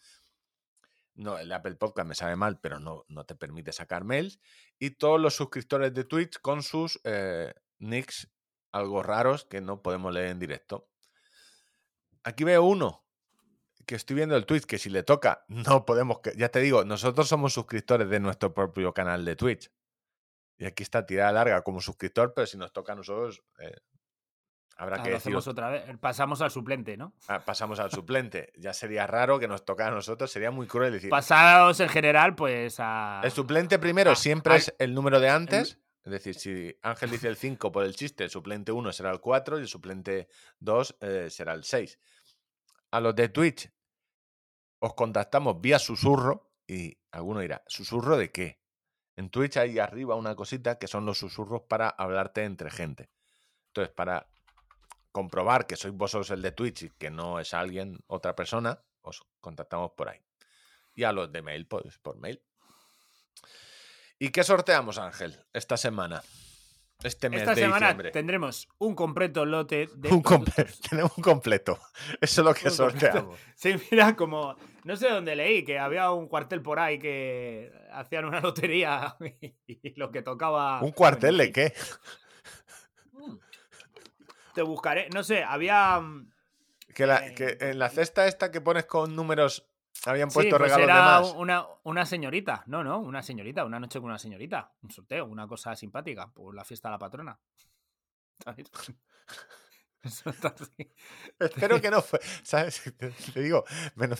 No, 1.15 1.37
el 1.37 1.51
Apple 1.51 1.75
Podcast 1.75 2.07
me 2.07 2.15
sabe 2.15 2.35
mal, 2.35 2.59
pero 2.59 2.79
no, 2.79 3.05
no 3.07 3.25
te 3.25 3.35
permite 3.35 3.71
sacar 3.71 4.03
mails. 4.03 4.39
Y 4.79 4.91
todos 4.91 5.19
los 5.19 5.35
suscriptores 5.35 5.93
de 5.93 6.03
Twitch 6.05 6.39
con 6.41 6.63
sus 6.63 6.99
eh, 7.03 7.53
nicks 7.79 8.29
algo 8.71 9.03
raros 9.03 9.45
que 9.45 9.61
no 9.61 9.81
podemos 9.81 10.13
leer 10.13 10.27
en 10.29 10.39
directo. 10.39 10.89
Aquí 12.23 12.43
veo 12.43 12.63
uno 12.63 13.05
que 13.85 13.95
estoy 13.95 14.15
viendo 14.15 14.35
el 14.35 14.45
tweet, 14.45 14.61
que 14.61 14.77
si 14.77 14.89
le 14.89 15.03
toca, 15.03 15.45
no 15.47 15.85
podemos. 15.85 16.19
Que, 16.19 16.33
ya 16.35 16.49
te 16.49 16.59
digo, 16.59 16.83
nosotros 16.83 17.27
somos 17.27 17.53
suscriptores 17.53 18.09
de 18.09 18.19
nuestro 18.19 18.53
propio 18.53 18.93
canal 18.93 19.23
de 19.25 19.35
Twitch. 19.35 19.71
Y 20.57 20.65
aquí 20.65 20.83
está 20.83 21.05
tirada 21.05 21.31
larga 21.31 21.63
como 21.63 21.81
suscriptor, 21.81 22.33
pero 22.33 22.47
si 22.47 22.57
nos 22.57 22.71
toca 22.71 22.93
a 22.93 22.95
nosotros, 22.95 23.43
eh, 23.59 23.75
habrá 24.77 24.97
Ah, 24.97 25.03
que 25.03 25.09
decir. 25.11 25.17
hacemos 25.17 25.47
otra 25.47 25.69
vez. 25.69 25.83
Pasamos 25.99 26.41
al 26.41 26.51
suplente, 26.51 26.97
¿no? 26.97 27.13
Ah, 27.27 27.43
pasamos 27.45 27.79
al 27.79 27.91
suplente. 27.91 28.51
Ya 28.57 28.73
sería 28.73 29.05
raro 29.07 29.39
que 29.39 29.47
nos 29.47 29.63
tocara 29.65 29.91
a 29.91 29.95
nosotros, 29.95 30.31
sería 30.31 30.51
muy 30.51 30.67
cruel 30.67 30.93
decir. 30.93 31.09
Pasados 31.09 31.79
en 31.79 31.89
general, 31.89 32.35
pues 32.35 32.75
a. 32.79 33.21
El 33.23 33.31
suplente 33.31 33.79
primero 33.79 34.15
siempre 34.15 34.55
es 34.55 34.73
el 34.79 34.93
número 34.93 35.19
de 35.19 35.29
antes. 35.29 35.79
Es 36.05 36.11
decir, 36.11 36.35
si 36.35 36.77
Ángel 36.81 37.11
dice 37.11 37.29
el 37.29 37.37
5 37.37 37.71
por 37.71 37.85
el 37.85 37.95
chiste, 37.95 38.25
el 38.25 38.29
suplente 38.29 38.73
1 38.73 38.91
será 38.91 39.09
el 39.11 39.21
4 39.21 39.57
y 39.59 39.61
el 39.61 39.67
suplente 39.69 40.27
2 40.59 40.97
eh, 40.99 41.27
será 41.29 41.53
el 41.53 41.63
6. 41.63 41.97
A 42.91 42.99
los 42.99 43.15
de 43.15 43.29
Twitch 43.29 43.71
os 44.79 44.93
contactamos 44.95 45.61
vía 45.61 45.79
susurro 45.79 46.51
y 46.67 46.97
alguno 47.11 47.39
dirá, 47.39 47.63
¿susurro 47.67 48.17
de 48.17 48.31
qué? 48.31 48.59
En 49.15 49.29
Twitch 49.29 49.55
hay 49.55 49.79
arriba 49.79 50.15
una 50.15 50.35
cosita 50.35 50.77
que 50.77 50.87
son 50.87 51.05
los 51.05 51.19
susurros 51.19 51.61
para 51.69 51.87
hablarte 51.87 52.43
entre 52.43 52.69
gente. 52.69 53.09
Entonces, 53.67 53.93
para 53.93 54.27
comprobar 55.13 55.65
que 55.67 55.77
sois 55.77 55.93
vosotros 55.93 56.29
el 56.31 56.41
de 56.41 56.51
Twitch 56.51 56.83
y 56.83 56.89
que 56.89 57.09
no 57.09 57.39
es 57.39 57.53
alguien, 57.53 57.99
otra 58.07 58.35
persona, 58.35 58.83
os 59.01 59.23
contactamos 59.39 59.91
por 59.95 60.09
ahí. 60.09 60.19
Y 60.95 61.03
a 61.05 61.13
los 61.13 61.31
de 61.31 61.41
mail, 61.41 61.65
pues 61.65 61.97
por 61.99 62.17
mail. 62.17 62.41
¿Y 64.19 64.29
qué 64.29 64.43
sorteamos, 64.43 64.97
Ángel, 64.97 65.39
esta 65.53 65.77
semana? 65.77 66.21
Este 67.03 67.29
mes 67.29 67.41
Esta 67.41 67.55
de 67.55 67.61
semana 67.61 67.87
diciembre. 67.87 68.11
tendremos 68.11 68.69
un 68.77 68.95
completo 68.95 69.45
lote 69.45 69.89
de. 69.95 70.09
Un 70.09 70.23
comple- 70.23 70.73
tenemos 70.89 71.11
un 71.17 71.23
completo. 71.23 71.77
Eso 72.21 72.41
es 72.41 72.45
lo 72.45 72.53
que 72.53 72.69
Un 72.69 72.77
completo. 72.77 72.99
sorteamos. 73.17 73.39
Sí, 73.55 73.75
mira, 73.91 74.15
como. 74.15 74.55
No 74.85 74.95
sé 74.95 75.09
dónde 75.09 75.35
leí 75.35 75.63
que 75.65 75.79
había 75.79 76.11
un 76.11 76.27
cuartel 76.27 76.61
por 76.61 76.79
ahí 76.79 76.99
que 76.99 77.71
hacían 77.91 78.25
una 78.25 78.39
lotería 78.39 79.15
y 79.67 79.99
lo 79.99 80.11
que 80.11 80.21
tocaba. 80.21 80.81
¿Un 80.81 80.91
cuartel 80.91 81.37
de 81.37 81.51
qué? 81.51 81.73
Te 84.53 84.61
buscaré. 84.61 85.09
No 85.13 85.23
sé, 85.23 85.43
había. 85.43 85.99
mm, 85.99 86.31
Que, 86.93 87.07
la- 87.07 87.27
Eh, 87.27 87.33
que 87.33 87.57
en 87.59 87.79
la 87.79 87.89
cesta 87.89 88.27
esta 88.27 88.51
que 88.51 88.61
pones 88.61 88.85
con 88.85 89.15
números 89.15 89.67
habían 90.05 90.29
Sí, 90.29 90.35
puesto 90.35 90.57
pues 90.57 90.71
regalos 90.71 90.87
de 90.87 90.93
más. 90.93 91.33
una, 91.37 91.65
una 91.83 92.05
señorita. 92.05 92.63
No, 92.67 92.83
no, 92.83 92.99
una 92.99 93.21
señorita. 93.23 93.65
Una 93.65 93.79
noche 93.79 93.99
con 93.99 94.09
una 94.09 94.19
señorita. 94.19 94.71
Un 94.83 94.91
sorteo, 94.91 95.25
una 95.25 95.47
cosa 95.47 95.75
simpática. 95.75 96.27
Por 96.27 96.53
la 96.53 96.63
fiesta 96.63 96.89
de 96.89 96.91
la 96.93 96.99
patrona. 96.99 97.39
Espero 101.39 101.81
que 101.81 101.89
no 101.89 102.01
fue. 102.01 102.19
¿Sabes? 102.43 102.81
Te, 103.33 103.41
digo, 103.41 103.63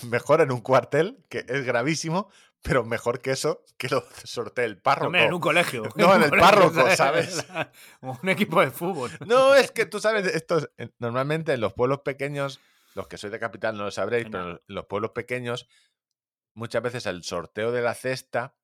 mejor 0.10 0.42
en 0.42 0.52
un 0.52 0.62
cuartel, 0.62 1.24
que 1.30 1.46
es 1.48 1.66
gravísimo, 1.66 2.30
pero 2.62 2.84
mejor 2.86 3.20
que 3.22 3.32
eso, 3.32 3.64
que 3.78 3.90
lo 3.90 4.04
sortee 4.24 4.66
el 4.66 4.78
párroco. 4.78 5.16
En 5.16 5.34
un 5.34 5.42
colegio. 5.42 5.84
No, 5.96 6.16
en 6.16 6.24
el 6.24 6.30
párroco, 6.32 6.90
¿sabes? 6.96 7.46
Un 8.02 8.30
equipo 8.30 8.62
de 8.62 8.72
fútbol. 8.72 9.12
No, 9.26 9.54
es 9.56 9.72
que 9.72 9.86
tú 9.86 10.00
sabes, 10.00 10.26
estos, 10.34 10.70
en- 10.78 10.94
normalmente 11.00 11.54
en 11.54 11.62
los 11.62 11.74
pueblos 11.74 12.00
pequeños, 12.00 12.60
los 12.96 13.08
que 13.08 13.18
sois 13.18 13.32
de 13.32 13.40
capital 13.40 13.78
no 13.78 13.84
lo 13.86 13.92
sabréis, 13.92 14.28
pero 14.32 14.52
en 14.52 14.62
los 14.68 14.86
pueblos 14.86 15.12
pequeños, 15.12 15.68
muchas 16.54 16.82
veces 16.82 17.06
el 17.08 17.24
sorteo 17.24 17.72
de 17.72 17.82
la 17.82 17.94
cesta 17.96 18.56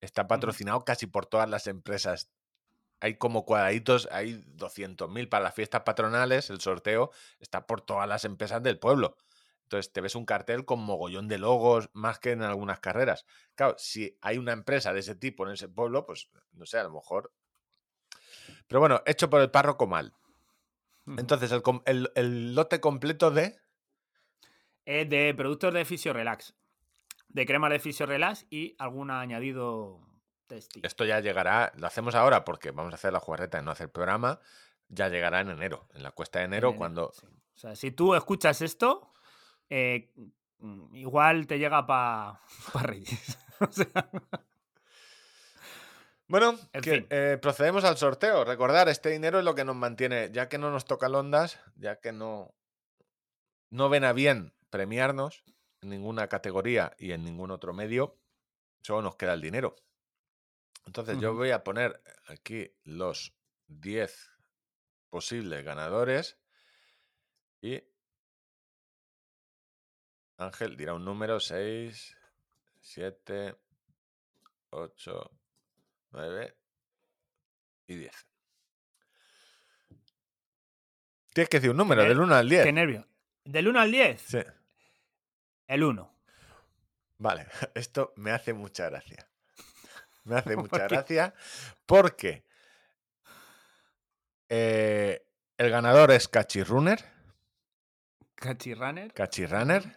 está 0.00 0.28
patrocinado 0.28 0.84
casi 0.84 1.06
por 1.06 1.26
todas 1.26 1.48
las 1.48 1.66
empresas. 1.66 2.30
Hay 3.00 3.16
como 3.16 3.44
cuadraditos, 3.44 4.08
hay 4.10 4.42
200.000 4.56 5.28
para 5.28 5.44
las 5.44 5.54
fiestas 5.54 5.82
patronales, 5.82 6.50
el 6.50 6.60
sorteo 6.60 7.10
está 7.38 7.66
por 7.66 7.80
todas 7.80 8.08
las 8.08 8.24
empresas 8.24 8.62
del 8.62 8.78
pueblo. 8.78 9.16
Entonces 9.64 9.92
te 9.92 10.00
ves 10.00 10.14
un 10.14 10.24
cartel 10.24 10.64
con 10.64 10.80
mogollón 10.80 11.28
de 11.28 11.38
logos, 11.38 11.90
más 11.92 12.18
que 12.18 12.32
en 12.32 12.42
algunas 12.42 12.80
carreras. 12.80 13.26
Claro, 13.54 13.74
si 13.78 14.16
hay 14.22 14.38
una 14.38 14.52
empresa 14.52 14.92
de 14.92 15.00
ese 15.00 15.14
tipo 15.14 15.46
en 15.46 15.52
ese 15.52 15.68
pueblo, 15.68 16.06
pues 16.06 16.28
no 16.52 16.64
sé, 16.66 16.78
a 16.78 16.84
lo 16.84 16.90
mejor. 16.90 17.32
Pero 18.66 18.80
bueno, 18.80 19.02
hecho 19.06 19.28
por 19.30 19.40
el 19.42 19.50
párroco 19.50 19.86
mal. 19.86 20.14
Entonces, 21.06 21.52
el, 21.52 21.62
el- 21.86 22.12
el 22.16 22.54
lote 22.54 22.80
completo 22.80 23.30
de. 23.30 23.56
De 24.84 25.34
productos 25.36 25.72
de 25.74 25.84
Fisio 25.84 26.12
Relax. 26.12 26.54
De 27.28 27.44
crema 27.46 27.68
de 27.68 27.78
Fisio 27.78 28.06
Relax 28.06 28.46
y 28.50 28.74
algún 28.78 29.10
añadido 29.10 30.00
Esto 30.82 31.04
ya 31.04 31.20
llegará, 31.20 31.72
lo 31.76 31.86
hacemos 31.86 32.14
ahora 32.14 32.44
porque 32.44 32.70
vamos 32.70 32.92
a 32.92 32.96
hacer 32.96 33.12
la 33.12 33.20
jugarreta 33.20 33.58
y 33.58 33.62
no 33.62 33.70
hacer 33.70 33.90
programa. 33.90 34.40
Ya 34.88 35.08
llegará 35.08 35.40
en 35.40 35.50
enero, 35.50 35.86
en 35.94 36.02
la 36.02 36.12
cuesta 36.12 36.38
de 36.38 36.46
En 36.46 36.52
enero, 36.52 36.74
cuando. 36.74 37.12
sí. 37.12 37.26
O 37.26 37.58
sea, 37.60 37.74
si 37.74 37.90
tú 37.90 38.14
escuchas 38.14 38.62
esto, 38.62 39.12
eh, 39.68 40.12
mm, 40.60 40.94
igual 40.94 41.46
te 41.46 41.58
llega 41.58 41.86
para 41.86 42.40
Reyes. 42.82 43.38
O 43.60 43.72
sea, 43.72 44.08
Bueno, 46.28 46.56
que, 46.80 47.08
eh, 47.10 47.38
procedemos 47.42 47.82
al 47.82 47.96
sorteo. 47.96 48.44
Recordar, 48.44 48.88
este 48.88 49.08
dinero 49.08 49.40
es 49.40 49.44
lo 49.44 49.56
que 49.56 49.64
nos 49.64 49.74
mantiene, 49.74 50.30
ya 50.30 50.48
que 50.48 50.58
no 50.58 50.70
nos 50.70 50.84
tocan 50.84 51.12
ondas, 51.14 51.58
ya 51.74 51.96
que 51.96 52.12
no, 52.12 52.54
no 53.70 53.88
ven 53.88 54.04
a 54.04 54.12
bien 54.12 54.54
premiarnos 54.70 55.42
en 55.80 55.88
ninguna 55.88 56.28
categoría 56.28 56.94
y 56.98 57.10
en 57.10 57.24
ningún 57.24 57.50
otro 57.50 57.72
medio, 57.72 58.16
solo 58.82 59.02
nos 59.02 59.16
queda 59.16 59.32
el 59.32 59.40
dinero. 59.40 59.74
Entonces 60.88 61.18
yo 61.20 61.32
Ujú. 61.32 61.40
voy 61.40 61.50
a 61.50 61.62
poner 61.62 62.00
aquí 62.28 62.74
los 62.84 63.34
10 63.66 64.30
posibles 65.10 65.62
ganadores 65.62 66.38
y 67.60 67.82
Ángel 70.38 70.78
dirá 70.78 70.94
un 70.94 71.04
número 71.04 71.40
6, 71.40 72.16
7, 72.80 73.54
8, 74.70 75.30
9 76.12 76.56
y 77.86 77.96
10. 77.96 78.26
Tienes 81.34 81.50
que 81.50 81.58
decir 81.58 81.70
un 81.70 81.76
número, 81.76 82.00
Qué- 82.00 82.08
del 82.08 82.20
1 82.20 82.34
al 82.34 82.48
10. 82.48 82.64
qué 82.64 82.72
nervio. 82.72 83.06
Del 83.44 83.68
1 83.68 83.78
al 83.80 83.92
10, 83.92 84.22
Sí, 84.22 84.38
el 85.66 85.84
1. 85.84 86.14
vale, 87.18 87.46
esto 87.74 88.14
me 88.16 88.30
hace 88.30 88.54
mucha 88.54 88.88
gracia. 88.88 89.27
Me 90.28 90.36
hace 90.36 90.54
¿Por 90.54 90.70
mucha 90.70 90.88
gracia 90.88 91.34
porque 91.86 92.44
eh, 94.48 95.26
el 95.56 95.70
ganador 95.70 96.10
es 96.10 96.28
Cachirunner, 96.28 97.04
Cachirunner. 98.38 99.12
Cachirunner, 99.12 99.96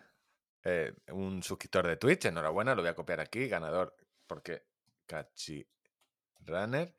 eh, 0.64 0.94
un 1.12 1.44
suscriptor 1.44 1.88
de 1.88 1.98
Twitch, 1.98 2.26
enhorabuena, 2.26 2.74
lo 2.74 2.82
voy 2.82 2.90
a 2.90 2.96
copiar 2.96 3.20
aquí, 3.20 3.48
ganador, 3.48 3.96
porque 4.26 4.64
Cachirunner. 5.06 6.96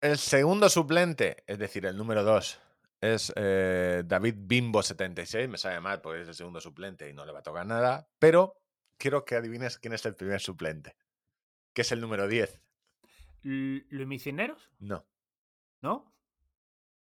El 0.00 0.16
segundo 0.16 0.68
suplente, 0.68 1.44
es 1.46 1.58
decir, 1.58 1.84
el 1.84 1.96
número 1.96 2.22
2, 2.22 2.60
es 3.00 3.32
eh, 3.36 4.02
David 4.06 4.34
Bimbo76, 4.36 5.48
me 5.48 5.58
sabe 5.58 5.80
mal 5.80 6.00
porque 6.00 6.22
es 6.22 6.28
el 6.28 6.34
segundo 6.34 6.60
suplente 6.60 7.08
y 7.08 7.12
no 7.12 7.26
le 7.26 7.32
va 7.32 7.40
a 7.40 7.42
tocar 7.42 7.66
nada, 7.66 8.08
pero 8.18 8.62
quiero 8.96 9.24
que 9.24 9.36
adivines 9.36 9.78
quién 9.78 9.92
es 9.92 10.06
el 10.06 10.14
primer 10.14 10.40
suplente, 10.40 10.96
que 11.78 11.82
es 11.82 11.92
el 11.92 12.00
número 12.00 12.26
10. 12.26 12.60
L- 13.44 13.86
¿Luis 13.90 14.24
Cisneros? 14.24 14.68
No, 14.80 15.06
¿No? 15.80 16.12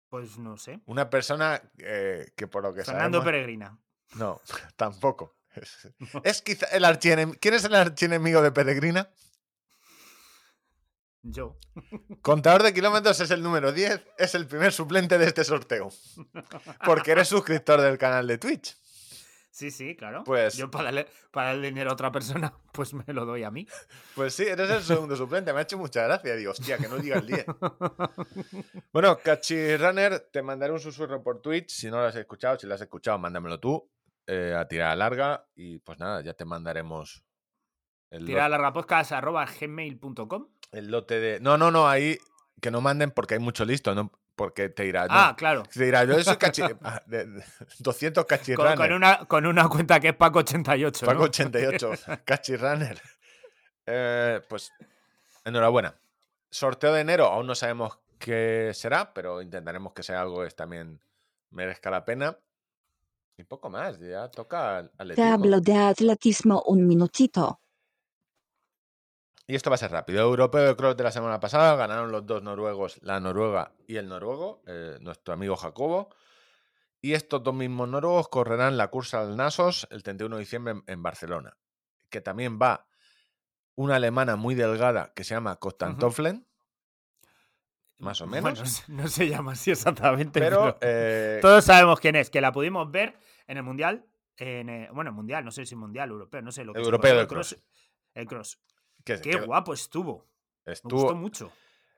Pues 0.09 0.37
no 0.37 0.57
sé. 0.57 0.79
una 0.85 1.09
persona 1.09 1.59
eh, 1.79 2.31
que 2.35 2.45
por 2.45 2.61
lo 2.61 2.71
que 2.71 2.83
Fernando 2.83 3.17
sabemos... 3.17 3.25
Peregrina. 3.25 3.79
No, 4.13 4.39
tampoco. 4.75 5.35
Es, 5.55 5.89
es 6.23 6.43
quizá 6.43 6.67
el 6.67 6.83
archienem- 6.83 7.35
¿Quién 7.41 7.55
es 7.55 7.63
el 7.63 7.73
archienemigo 7.73 8.43
de 8.43 8.51
Peregrina? 8.51 9.09
Yo. 11.23 11.57
Contador 12.21 12.61
de 12.61 12.71
kilómetros 12.71 13.19
es 13.21 13.31
el 13.31 13.41
número 13.41 13.71
10, 13.71 14.05
es 14.19 14.35
el 14.35 14.45
primer 14.45 14.71
suplente 14.71 15.17
de 15.17 15.25
este 15.25 15.43
sorteo. 15.43 15.89
Porque 16.85 17.09
eres 17.13 17.27
suscriptor 17.27 17.81
del 17.81 17.97
canal 17.97 18.27
de 18.27 18.37
Twitch. 18.37 18.77
Sí, 19.59 19.71
sí, 19.71 19.95
claro. 19.95 20.23
Pues- 20.23 20.55
Yo 20.55 20.71
para 20.71 20.85
darle, 20.85 21.07
para 21.31 21.47
darle 21.49 21.67
dinero 21.67 21.89
a 21.89 21.93
otra 21.93 22.11
persona, 22.11 22.53
pues 22.73 22.93
me 22.93 23.03
lo 23.13 23.25
doy 23.25 23.43
a 23.43 23.51
mí. 23.51 23.67
Pues 24.15 24.33
sí, 24.33 24.43
eres 24.43 24.69
el 24.69 24.81
segundo 24.83 25.15
suplente. 25.17 25.51
Me 25.51 25.59
ha 25.59 25.63
hecho 25.63 25.77
mucha 25.77 26.03
gracia. 26.03 26.35
Digo, 26.35 26.51
hostia, 26.51 26.77
que 26.77 26.87
no 26.87 26.97
diga 26.97 27.17
el 27.17 27.27
10. 27.27 27.45
Bueno, 28.93 29.17
Cachirunner, 29.23 30.19
te 30.31 30.41
mandaré 30.41 30.73
un 30.73 30.79
susurro 30.79 31.21
por 31.21 31.41
Twitch. 31.41 31.69
Si 31.71 31.89
no 31.89 31.97
lo 31.97 32.05
has 32.07 32.15
escuchado, 32.15 32.57
si 32.57 32.67
lo 32.67 32.75
has 32.75 32.81
escuchado, 32.81 33.17
mándamelo 33.19 33.59
tú. 33.59 33.89
eh, 34.27 34.55
a 34.57 34.67
tirada 34.67 34.95
larga. 34.95 35.45
Y 35.55 35.79
pues 35.79 35.99
nada, 35.99 36.21
ya 36.21 36.33
te 36.33 36.45
mandaremos 36.45 37.23
el, 38.11 38.25
Tira 38.25 38.45
lot- 38.47 38.51
larga 38.51 38.73
podcast 38.73 39.11
arroba 39.11 39.45
gmail.com. 39.45 40.47
el 40.71 40.91
lote 40.91 41.19
de. 41.19 41.39
No, 41.39 41.57
no, 41.57 41.71
no, 41.71 41.87
ahí 41.89 42.17
que 42.61 42.71
no 42.71 42.79
manden 42.81 43.11
porque 43.11 43.33
hay 43.35 43.39
mucho 43.39 43.65
listo, 43.65 43.93
¿no? 43.95 44.11
Porque 44.39 44.69
te 44.69 44.83
dirá. 44.83 45.01
no, 45.05 45.09
Ah, 45.11 45.35
claro. 45.37 45.63
Te 45.63 45.83
dirá, 45.83 46.05
yo 46.05 46.17
soy 46.23 46.37
cachi... 46.37 46.61
ah, 46.83 47.03
de- 47.05 47.25
de- 47.25 47.43
200 47.79 48.23
Con, 48.23 48.37
cachirrunner. 48.37 48.77
con 48.77 48.93
una, 48.93 49.25
con 49.25 49.45
una 49.45 49.67
cuenta 49.67 49.99
que 49.99 50.07
es 50.07 50.17
Paco88. 50.17 51.01
Paco 51.05 51.13
¿no? 51.19 51.23
88, 51.25 51.91
cachirrunner. 52.25 53.01
Eh, 53.85 54.39
pues 54.47 54.71
enhorabuena. 55.43 55.93
Sorteo 56.49 56.93
de 56.93 57.01
enero, 57.01 57.25
aún 57.25 57.47
no 57.47 57.53
sabemos 57.53 57.99
qué 58.17 58.71
será, 58.73 59.13
pero 59.13 59.41
intentaremos 59.41 59.91
que 59.91 60.03
sea 60.03 60.21
algo 60.21 60.41
que 60.43 60.49
también 60.51 61.01
merezca 61.51 61.91
la 61.91 62.05
pena. 62.05 62.37
Y 63.37 63.43
poco 63.43 63.69
más, 63.69 63.99
ya 63.99 64.29
toca 64.29 64.77
al- 64.77 64.89
Te 64.91 64.95
atletismo. 65.03 65.33
hablo 65.33 65.59
de 65.59 65.75
atletismo 65.75 66.63
un 66.65 66.87
minutito. 66.87 67.59
Y 69.49 69.55
esto 69.55 69.71
va 69.71 69.73
a 69.73 69.77
ser 69.79 69.89
rápido. 69.89 70.21
Europeo 70.21 70.61
de 70.61 70.75
Cross 70.75 70.95
de 70.95 71.03
la 71.03 71.11
semana 71.11 71.39
pasada 71.39 71.75
ganaron 71.75 72.11
los 72.11 72.23
dos 72.23 72.43
noruegos, 72.43 72.99
la 73.01 73.19
noruega 73.19 73.73
y 73.87 73.95
el 73.95 74.07
noruego, 74.07 74.61
eh, 74.67 74.99
nuestro 75.01 75.33
amigo 75.33 75.55
Jacobo. 75.55 76.09
Y 77.01 77.13
estos 77.13 77.41
dos 77.41 77.55
mismos 77.55 77.89
noruegos 77.89 78.27
correrán 78.27 78.77
la 78.77 78.89
cursa 78.89 79.21
al 79.21 79.35
Nasos 79.35 79.87
el 79.89 80.03
31 80.03 80.35
de 80.35 80.39
diciembre 80.39 80.73
en, 80.73 80.83
en 80.85 81.01
Barcelona. 81.01 81.57
Que 82.11 82.21
también 82.21 82.59
va 82.61 82.85
una 83.73 83.95
alemana 83.95 84.35
muy 84.35 84.53
delgada 84.53 85.13
que 85.15 85.23
se 85.23 85.33
llama 85.33 85.55
Kostantoflen, 85.55 86.45
más 87.97 88.21
o 88.21 88.27
menos. 88.27 88.53
Bueno, 88.87 89.01
no 89.01 89.07
se 89.07 89.29
llama 89.29 89.53
así 89.53 89.71
exactamente, 89.71 90.39
pero 90.39 90.77
pero, 90.77 90.77
eh, 90.81 91.39
todos 91.41 91.65
sabemos 91.65 91.99
quién 91.99 92.15
es, 92.15 92.29
que 92.29 92.39
la 92.39 92.51
pudimos 92.51 92.91
ver 92.91 93.17
en 93.47 93.57
el 93.57 93.63
Mundial, 93.63 94.05
en, 94.37 94.69
eh, 94.69 94.89
bueno, 94.93 95.11
Mundial, 95.11 95.43
no 95.43 95.49
sé 95.49 95.65
si 95.65 95.75
Mundial, 95.75 96.11
Europeo, 96.11 96.43
no 96.43 96.51
sé 96.51 96.63
lo 96.63 96.73
que 96.73 96.81
Europeo 96.81 97.01
corrió, 97.01 97.15
de 97.15 97.21
el 97.21 97.27
cross. 97.27 97.57
El 98.13 98.27
cross. 98.27 98.59
Que- 99.03 99.19
Qué 99.21 99.31
que 99.31 99.41
guapo 99.41 99.73
estuvo. 99.73 100.25
Me 100.65 100.73
gustó 100.83 101.15
mucho. 101.15 101.51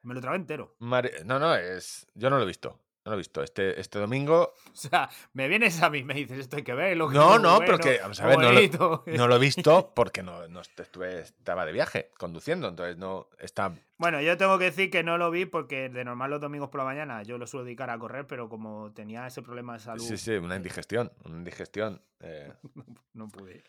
Me 0.03 0.13
lo 0.13 0.21
trago 0.21 0.35
entero. 0.35 0.75
No, 0.79 1.39
no, 1.39 1.55
es. 1.55 2.07
Yo 2.15 2.29
no 2.29 2.37
lo 2.37 2.43
he 2.43 2.47
visto. 2.47 2.79
No 3.03 3.11
lo 3.11 3.15
he 3.15 3.17
visto. 3.17 3.41
Este, 3.43 3.79
este 3.79 3.97
domingo 3.99 4.53
O 4.71 4.75
sea, 4.75 5.09
me 5.33 5.47
vienes 5.47 5.81
a 5.81 5.89
mí, 5.89 6.03
me 6.03 6.13
dices, 6.13 6.37
esto 6.39 6.55
hay 6.57 6.63
que 6.63 6.73
verlo. 6.73 7.09
que 7.09 7.15
No, 7.15 7.39
no, 7.39 7.57
pero 7.59 7.77
bueno, 7.77 7.83
que, 7.83 7.99
vamos 7.99 8.19
a 8.21 8.27
ver, 8.27 8.37
no 8.37 8.41
lo- 8.43 8.53
bonito". 8.53 9.03
no 9.07 9.27
lo 9.27 9.35
he 9.35 9.39
visto 9.39 9.91
porque 9.95 10.21
no, 10.23 10.47
no 10.47 10.61
est- 10.61 10.79
estuve, 10.79 11.19
estaba 11.21 11.65
de 11.65 11.71
viaje 11.71 12.11
conduciendo. 12.17 12.67
Entonces 12.67 12.97
no 12.97 13.27
está. 13.39 13.73
Bueno, 13.97 14.21
yo 14.21 14.37
tengo 14.37 14.57
que 14.57 14.65
decir 14.65 14.89
que 14.89 15.03
no 15.03 15.17
lo 15.17 15.29
vi 15.31 15.45
porque 15.45 15.89
de 15.89 16.03
normal 16.05 16.29
los 16.31 16.41
domingos 16.41 16.69
por 16.69 16.79
la 16.79 16.85
mañana 16.85 17.21
yo 17.23 17.37
lo 17.37 17.45
suelo 17.45 17.65
dedicar 17.65 17.89
a 17.89 17.99
correr, 17.99 18.25
pero 18.27 18.47
como 18.49 18.91
tenía 18.93 19.27
ese 19.27 19.41
problema 19.41 19.73
de 19.73 19.79
salud, 19.79 20.03
Sí, 20.03 20.17
sí, 20.17 20.31
una 20.33 20.55
indigestión. 20.55 21.11
Una 21.25 21.37
indigestión. 21.37 22.01
eh, 22.21 22.51
no 23.13 23.27
pude. 23.27 23.63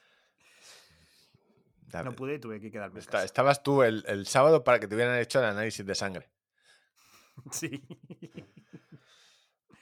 No 2.04 2.12
pude 2.16 2.34
y 2.34 2.38
tuve 2.38 2.60
que 2.60 2.70
quedarme 2.70 2.94
en 2.96 3.00
está- 3.00 3.12
casa. 3.12 3.24
estabas 3.24 3.62
tú 3.62 3.82
el, 3.82 4.04
el 4.06 4.26
sábado 4.26 4.64
para 4.64 4.80
que 4.80 4.88
te 4.88 4.94
hubieran 4.94 5.18
hecho 5.18 5.38
el 5.40 5.46
análisis 5.46 5.84
de 5.84 5.94
sangre. 5.94 6.30
Sí. 7.50 7.82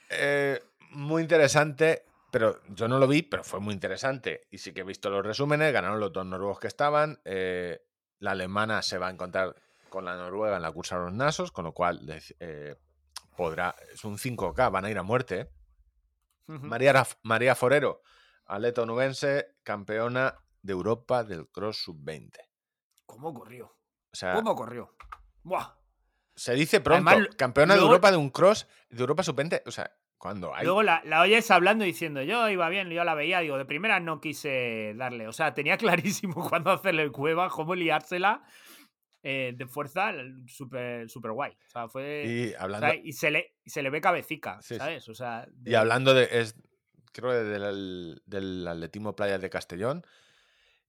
Eh, 0.09 0.59
muy 0.91 1.21
interesante, 1.21 2.05
pero 2.31 2.59
yo 2.69 2.87
no 2.87 2.99
lo 2.99 3.07
vi, 3.07 3.21
pero 3.23 3.43
fue 3.43 3.59
muy 3.59 3.73
interesante. 3.73 4.47
Y 4.51 4.57
sí 4.57 4.73
que 4.73 4.81
he 4.81 4.83
visto 4.85 5.09
los 5.09 5.25
resúmenes, 5.25 5.71
ganaron 5.73 5.99
los 5.99 6.11
dos 6.11 6.25
noruegos 6.25 6.59
que 6.59 6.67
estaban. 6.67 7.19
eh, 7.25 7.81
la 8.19 8.31
alemana 8.31 8.81
se 8.83 8.99
va 8.99 9.07
a 9.07 9.11
encontrar 9.11 9.55
con 9.89 10.05
la 10.05 10.15
noruega 10.15 10.55
en 10.57 10.61
la 10.61 10.71
cursa 10.71 10.97
de 10.97 11.05
los 11.05 11.13
nasos, 11.13 11.51
con 11.51 11.65
lo 11.65 11.73
cual 11.73 11.99
eh, 12.39 12.75
podrá. 13.35 13.75
Es 13.91 14.03
un 14.05 14.17
5K, 14.17 14.71
van 14.71 14.85
a 14.85 14.91
ir 14.91 14.97
a 14.99 15.03
muerte. 15.03 15.49
María, 16.45 17.05
María 17.23 17.55
Forero, 17.55 18.01
atleta 18.45 18.81
onubense, 18.83 19.55
campeona 19.63 20.35
de 20.61 20.73
Europa 20.73 21.23
del 21.23 21.47
Cross 21.49 21.83
Sub-20. 21.83 22.31
¿Cómo 23.05 23.33
corrió? 23.33 23.65
O 24.11 24.15
sea, 24.15 24.33
¿Cómo 24.33 24.55
corrió? 24.55 24.95
Buah. 25.43 25.75
se 26.35 26.53
dice 26.53 26.81
pronto, 26.81 27.09
Además, 27.09 27.35
campeona 27.35 27.75
de 27.75 27.81
Europa 27.81 28.11
de 28.11 28.17
un 28.17 28.29
Cross, 28.29 28.67
de 28.89 29.01
Europa 29.01 29.23
Sub-20. 29.23 29.63
O 29.65 29.71
sea, 29.71 29.91
cuando 30.17 30.53
hay. 30.53 30.65
Luego 30.65 30.83
la, 30.83 31.01
la 31.05 31.21
oyes 31.21 31.49
hablando 31.49 31.83
diciendo, 31.83 32.21
yo 32.21 32.47
iba 32.49 32.69
bien, 32.69 32.89
yo 32.89 33.03
la 33.03 33.15
veía, 33.15 33.39
digo, 33.39 33.57
de 33.57 33.65
primera 33.65 33.99
no 33.99 34.21
quise 34.21 34.93
darle. 34.95 35.27
O 35.27 35.33
sea, 35.33 35.53
tenía 35.53 35.77
clarísimo 35.77 36.47
cuándo 36.47 36.71
hacerle 36.71 37.03
el 37.03 37.11
cueva, 37.11 37.49
cómo 37.49 37.73
liársela 37.75 38.43
eh, 39.23 39.53
de 39.55 39.65
fuerza, 39.67 40.11
súper 40.47 41.09
super 41.09 41.31
guay. 41.31 41.51
O 41.53 41.69
sea, 41.69 41.87
fue... 41.87 42.23
y 42.25 42.53
o 42.53 42.61
hablando. 42.61 42.87
sea, 42.87 42.95
y, 42.95 43.13
se 43.13 43.31
le, 43.31 43.55
se 43.65 43.81
le 43.81 43.89
ve 43.89 44.01
cabecica, 44.01 44.61
Sí. 44.61 44.77
¿sabes? 44.77 45.07
O 45.09 45.13
sea, 45.15 45.47
Y 45.65 45.73
hablando 45.75 46.13
de. 46.13 46.27
Es, 46.31 46.55
creo 47.13 47.31
que 47.31 47.37
del, 47.37 48.21
del 48.25 48.67
atletismo 48.67 49.15
Playas 49.15 49.41
de 49.41 49.49
Castellón. 49.49 50.05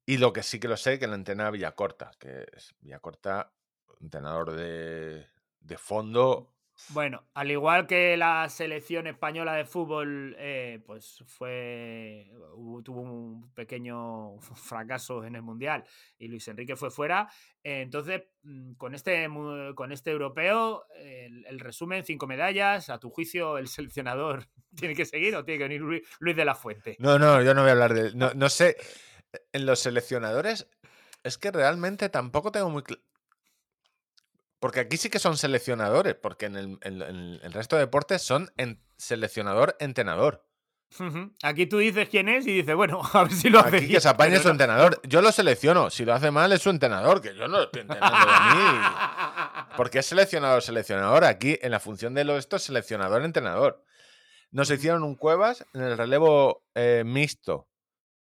Y 0.07 0.19
lo 0.19 0.33
que 0.33 0.43
sí 0.43 0.59
que 0.59 0.69
lo 0.69 0.77
sé, 0.77 0.99
que 0.99 1.07
lo 1.07 1.15
entrena 1.15 1.51
Villacorta, 1.51 2.11
que 2.19 2.47
es 2.57 2.75
Villacorta, 2.81 3.53
entrenador 4.01 4.53
de, 4.53 5.27
de 5.61 5.79
fondo. 5.79 6.49
Bueno, 6.89 7.29
al 7.35 7.51
igual 7.51 7.87
que 7.87 8.17
la 8.17 8.49
selección 8.49 9.07
española 9.07 9.53
de 9.55 9.65
fútbol, 9.67 10.35
eh, 10.39 10.83
pues 10.85 11.23
fue 11.27 12.33
hubo- 12.55 12.83
tuvo 12.83 13.03
un 13.03 13.53
pequeño 13.55 14.39
fracaso 14.57 15.23
en 15.25 15.37
el 15.37 15.43
mundial 15.43 15.85
y 16.19 16.27
Luis 16.29 16.49
Enrique 16.49 16.75
fue 16.75 16.91
fuera. 16.91 17.29
eh, 17.63 17.83
entonces, 17.83 18.23
mm, 18.43 18.73
con 18.73 18.95
este 18.95 19.29
con 19.77 19.93
este 19.93 20.11
europeo, 20.11 20.85
el, 20.97 21.45
el 21.47 21.61
resumen 21.61 22.05
cinco 22.05 22.27
medallas. 22.27 22.91
A 22.91 22.99
tu 22.99 23.11
juicio, 23.11 23.59
el 23.59 23.69
seleccionador 23.69 24.49
tiene 24.75 24.95
que 24.97 25.05
seguir 25.05 25.37
o 25.37 25.45
tiene 25.45 25.59
que 25.59 25.65
venir 25.65 25.81
Luis, 25.83 26.03
Luis 26.19 26.35
de 26.35 26.45
la 26.45 26.55
Fuente. 26.57 26.97
No, 26.99 27.19
no, 27.21 27.41
yo 27.43 27.55
no 27.55 27.61
voy 27.61 27.69
a 27.69 27.73
hablar 27.73 27.95
de. 27.95 28.13
No, 28.15 28.33
no 28.35 28.49
sé. 28.49 28.77
En 29.53 29.67
los 29.67 29.81
seleccionadores, 29.81 30.67
es 31.23 31.39
que 31.39 31.51
realmente 31.51 32.09
tampoco 32.09 32.53
tengo 32.53 32.69
muy. 32.71 32.83
cl- 32.83 33.01
Porque 34.61 34.81
aquí 34.81 34.97
sí 34.97 35.09
que 35.11 35.19
son 35.19 35.37
seleccionadores, 35.37 36.15
porque 36.15 36.47
en 36.47 36.57
el, 36.57 36.79
en- 36.83 37.03
en 37.03 37.41
el 37.43 37.53
resto 37.53 37.77
de 37.77 37.83
deportes 37.83 38.23
son 38.23 38.51
en- 38.57 38.81
seleccionador-entrenador. 38.97 40.45
Aquí 41.43 41.65
tú 41.67 41.79
dices 41.79 42.07
quién 42.11 42.29
es 42.29 42.47
y 42.47 42.53
dices, 42.53 42.75
bueno, 42.77 43.01
a 43.15 43.23
ver 43.25 43.33
si 43.33 43.49
lo 43.49 43.61
hace 43.61 43.79
Aquí 43.79 43.89
que 43.89 44.01
se 44.01 44.09
apañe 44.11 44.37
su 44.39 44.45
no. 44.49 44.51
entrenador. 44.53 45.01
Yo 45.09 45.23
lo 45.23 45.33
selecciono. 45.33 45.89
Si 45.89 46.05
lo 46.05 46.13
hace 46.13 46.31
mal, 46.31 46.53
es 46.53 46.61
su 46.63 46.69
entrenador, 46.71 47.23
que 47.23 47.35
yo 47.35 47.49
no 47.49 47.57
lo 47.59 47.63
estoy 47.65 47.81
entrenando 47.83 48.19
de 48.19 48.25
mí. 48.55 48.79
Porque 49.79 50.01
es 50.01 50.07
seleccionador, 50.07 50.61
seleccionador. 50.63 51.25
Aquí, 51.25 51.59
en 51.63 51.71
la 51.71 51.81
función 51.81 52.13
de 52.13 52.25
lo 52.25 52.37
esto, 52.37 52.57
es 52.57 52.63
seleccionador, 52.65 53.25
entrenador. 53.25 53.83
Nos 54.51 54.71
hicieron 54.71 55.03
un 55.03 55.15
Cuevas 55.15 55.65
en 55.73 55.81
el 55.83 55.97
relevo 55.97 56.63
eh, 56.75 57.05
mixto, 57.07 57.69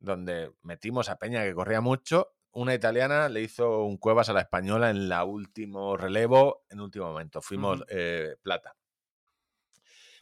donde 0.00 0.52
metimos 0.62 1.08
a 1.08 1.16
Peña 1.16 1.44
que 1.44 1.54
corría 1.54 1.80
mucho. 1.80 2.34
Una 2.52 2.74
italiana 2.74 3.28
le 3.28 3.42
hizo 3.42 3.84
un 3.84 3.96
Cuevas 3.96 4.28
a 4.28 4.32
la 4.32 4.40
española 4.40 4.90
en 4.90 5.08
la 5.08 5.24
último 5.24 5.96
relevo, 5.96 6.64
en 6.68 6.80
último 6.80 7.06
momento. 7.06 7.40
Fuimos 7.40 7.84
eh, 7.88 8.36
plata. 8.42 8.76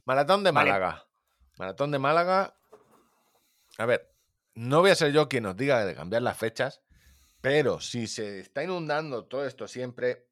Maratón 0.05 0.44
de 0.44 0.50
Vale. 0.50 0.70
Málaga. 0.70 1.09
Maratón 1.56 1.90
de 1.90 1.98
Málaga. 1.98 2.59
A 3.78 3.86
ver, 3.86 4.14
no 4.55 4.80
voy 4.80 4.90
a 4.90 4.94
ser 4.94 5.12
yo 5.12 5.28
quien 5.28 5.44
nos 5.44 5.56
diga 5.56 5.84
de 5.84 5.94
cambiar 5.94 6.22
las 6.22 6.36
fechas, 6.36 6.82
pero 7.40 7.80
si 7.80 8.06
se 8.06 8.40
está 8.40 8.62
inundando 8.62 9.26
todo 9.26 9.46
esto 9.46 9.68
siempre, 9.68 10.28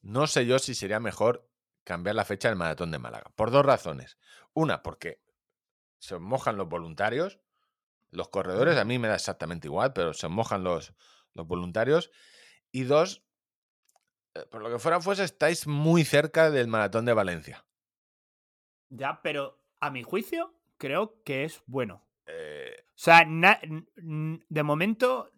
no 0.00 0.26
sé 0.26 0.46
yo 0.46 0.58
si 0.58 0.74
sería 0.74 1.00
mejor 1.00 1.48
cambiar 1.84 2.16
la 2.16 2.24
fecha 2.24 2.48
del 2.48 2.56
maratón 2.56 2.90
de 2.90 2.98
Málaga. 2.98 3.30
Por 3.36 3.50
dos 3.50 3.64
razones. 3.64 4.18
Una, 4.54 4.82
porque 4.82 5.22
se 5.98 6.18
mojan 6.18 6.56
los 6.56 6.68
voluntarios. 6.68 7.40
Los 8.16 8.30
corredores, 8.30 8.78
a 8.78 8.84
mí 8.86 8.98
me 8.98 9.08
da 9.08 9.14
exactamente 9.14 9.68
igual, 9.68 9.92
pero 9.92 10.14
se 10.14 10.28
mojan 10.28 10.64
los, 10.64 10.94
los 11.34 11.46
voluntarios. 11.46 12.10
Y 12.72 12.84
dos, 12.84 13.22
eh, 14.34 14.46
por 14.50 14.62
lo 14.62 14.70
que 14.70 14.78
fuera 14.78 15.02
fuese, 15.02 15.22
estáis 15.22 15.66
muy 15.66 16.02
cerca 16.02 16.50
del 16.50 16.66
maratón 16.66 17.04
de 17.04 17.12
Valencia. 17.12 17.66
Ya, 18.88 19.20
pero 19.22 19.60
a 19.80 19.90
mi 19.90 20.02
juicio, 20.02 20.54
creo 20.78 21.22
que 21.24 21.44
es 21.44 21.62
bueno. 21.66 22.08
Eh, 22.26 22.74
O 22.88 22.92
sea, 22.94 23.26
de 23.26 24.62
momento, 24.62 25.30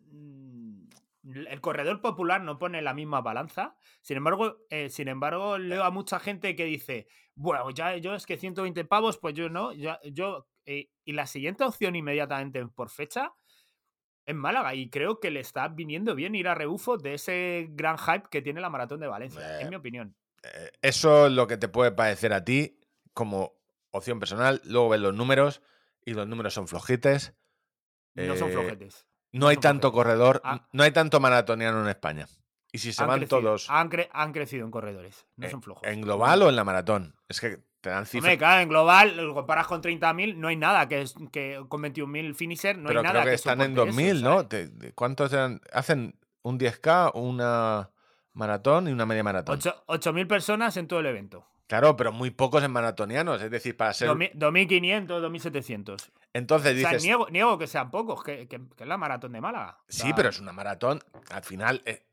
el 1.24 1.60
corredor 1.60 2.00
popular 2.00 2.40
no 2.42 2.60
pone 2.60 2.80
la 2.80 2.94
misma 2.94 3.22
balanza. 3.22 3.76
Sin 4.02 4.18
embargo, 4.18 4.58
eh, 4.70 4.88
sin 4.88 5.08
embargo, 5.08 5.58
leo 5.58 5.82
a 5.82 5.90
mucha 5.90 6.20
gente 6.20 6.54
que 6.54 6.64
dice, 6.64 7.08
bueno, 7.34 7.70
ya 7.70 7.96
yo 7.96 8.14
es 8.14 8.24
que 8.24 8.38
120 8.38 8.84
pavos, 8.84 9.18
pues 9.18 9.34
yo 9.34 9.48
no, 9.48 9.72
ya, 9.72 9.98
yo. 10.04 10.46
Eh, 10.70 10.90
y 11.04 11.12
la 11.12 11.26
siguiente 11.26 11.64
opción 11.64 11.96
inmediatamente 11.96 12.66
por 12.66 12.90
fecha 12.90 13.32
es 14.26 14.34
Málaga. 14.34 14.74
Y 14.74 14.90
creo 14.90 15.18
que 15.20 15.30
le 15.30 15.40
está 15.40 15.68
viniendo 15.68 16.14
bien 16.14 16.34
ir 16.34 16.46
a 16.48 16.54
rebufo 16.54 16.98
de 16.98 17.14
ese 17.14 17.66
gran 17.70 17.96
hype 17.96 18.28
que 18.30 18.42
tiene 18.42 18.60
la 18.60 18.68
maratón 18.68 19.00
de 19.00 19.06
Valencia, 19.06 19.58
Eh, 19.58 19.62
en 19.62 19.70
mi 19.70 19.76
opinión. 19.76 20.14
Eh, 20.42 20.70
Eso 20.82 21.26
es 21.26 21.32
lo 21.32 21.46
que 21.46 21.56
te 21.56 21.68
puede 21.68 21.92
parecer 21.92 22.32
a 22.34 22.44
ti 22.44 22.78
como 23.14 23.54
opción 23.90 24.20
personal. 24.20 24.60
Luego 24.64 24.90
ves 24.90 25.00
los 25.00 25.14
números 25.14 25.62
y 26.04 26.12
los 26.12 26.28
números 26.28 26.52
son 26.52 26.68
flojites. 26.68 27.34
No 28.14 28.36
son 28.36 28.50
eh, 28.50 28.52
flojetes. 28.52 29.06
No 29.32 29.48
hay 29.48 29.56
tanto 29.56 29.90
flojetes. 29.90 29.94
corredor, 30.12 30.40
Ah. 30.44 30.68
no 30.72 30.82
hay 30.82 30.90
tanto 30.90 31.20
maratoniano 31.20 31.80
en 31.82 31.88
España. 31.88 32.26
Y 32.72 32.78
si 32.78 32.92
se 32.92 33.02
Han 33.02 33.08
van 33.08 33.18
crecido, 33.20 33.40
todos 33.40 33.70
Han, 33.70 33.90
cre- 33.90 34.08
han 34.12 34.32
crecido 34.32 34.64
en 34.64 34.70
corredores, 34.70 35.26
no 35.36 35.46
eh, 35.46 35.50
son 35.50 35.62
flojos. 35.62 35.86
en 35.88 36.00
global 36.02 36.42
o 36.42 36.48
en 36.48 36.56
la 36.56 36.64
maratón, 36.64 37.14
es 37.28 37.40
que 37.40 37.58
te 37.80 37.90
dan 37.90 38.04
cifras. 38.06 38.24
Hombre, 38.24 38.38
claro, 38.38 38.60
en 38.60 38.68
global, 38.68 39.16
lo 39.16 39.34
comparas 39.34 39.66
con 39.66 39.80
30.000, 39.82 40.34
no 40.36 40.48
hay 40.48 40.56
nada 40.56 40.88
que, 40.88 41.00
es, 41.02 41.14
que 41.32 41.64
con 41.68 41.80
21.000 41.82 42.34
finisher, 42.34 42.76
no 42.76 42.88
pero 42.88 43.00
hay 43.00 43.04
nada 43.04 43.20
creo 43.20 43.30
que, 43.30 43.34
están 43.36 43.60
en 43.60 43.74
soporte 43.74 43.90
2000, 43.92 44.16
eso, 44.16 44.82
¿no? 44.82 44.92
¿Cuántos 44.94 45.32
eran? 45.32 45.60
Hacen 45.72 46.18
un 46.42 46.58
10K, 46.58 47.12
una 47.14 47.90
maratón 48.32 48.88
y 48.88 48.92
una 48.92 49.06
media 49.06 49.22
maratón. 49.24 49.56
Ocho- 49.58 49.84
8.000 49.86 50.26
personas 50.26 50.76
en 50.76 50.88
todo 50.88 51.00
el 51.00 51.06
evento. 51.06 51.46
Claro, 51.68 51.96
pero 51.96 52.12
muy 52.12 52.30
pocos 52.30 52.62
en 52.64 52.70
maratonianos, 52.70 53.42
es 53.42 53.50
decir, 53.50 53.76
para 53.76 53.92
ser... 53.92 54.08
2.000 54.08 54.32
2.500, 54.34 55.06
2.700. 55.06 56.10
Entonces 56.32 56.76
O 56.76 56.78
sea, 56.80 56.88
dices... 56.90 57.04
niego, 57.04 57.28
niego 57.30 57.58
que 57.58 57.66
sean 57.66 57.90
pocos, 57.90 58.22
que, 58.24 58.48
que- 58.48 58.60
que 58.76 58.84
es 58.84 58.88
la 58.88 58.96
maratón 58.96 59.32
de 59.32 59.40
Málaga. 59.40 59.78
O 59.80 59.84
Sí, 59.88 60.12
pero 60.16 60.30
es 60.30 60.40
una 60.40 60.52
maratón. 60.52 61.00
Al 61.30 61.42
final, 61.44 61.82
eh, 61.84 62.06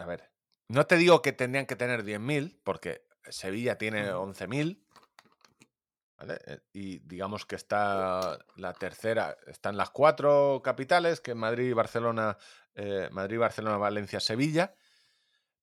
a 0.00 0.06
ver, 0.06 0.30
no 0.68 0.86
te 0.86 0.96
digo 0.96 1.20
que 1.22 1.32
tendrían 1.32 1.66
que 1.66 1.76
tener 1.76 2.04
10.000, 2.04 2.60
porque 2.64 3.06
Sevilla 3.28 3.76
tiene 3.78 4.12
Ujú. 4.14 4.22
11.000. 4.32 4.84
¿vale? 6.16 6.38
Eh, 6.46 6.60
Y 6.72 6.98
digamos 7.00 7.44
que 7.46 7.56
está 7.56 8.38
la 8.56 8.72
tercera, 8.74 9.36
están 9.46 9.76
las 9.76 9.90
cuatro 9.90 10.60
capitales, 10.64 11.20
que 11.20 11.34
Madrid, 11.34 11.74
Barcelona, 11.74 12.36
eh, 12.74 13.08
Madrid, 13.12 13.38
Barcelona, 13.38 13.76
Valencia, 13.76 14.20
Sevilla. 14.20 14.74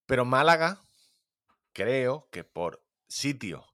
Pero 0.06 0.24
Málaga, 0.24 0.82
creo 1.72 2.28
que 2.30 2.44
por 2.44 2.82
sitio, 3.08 3.64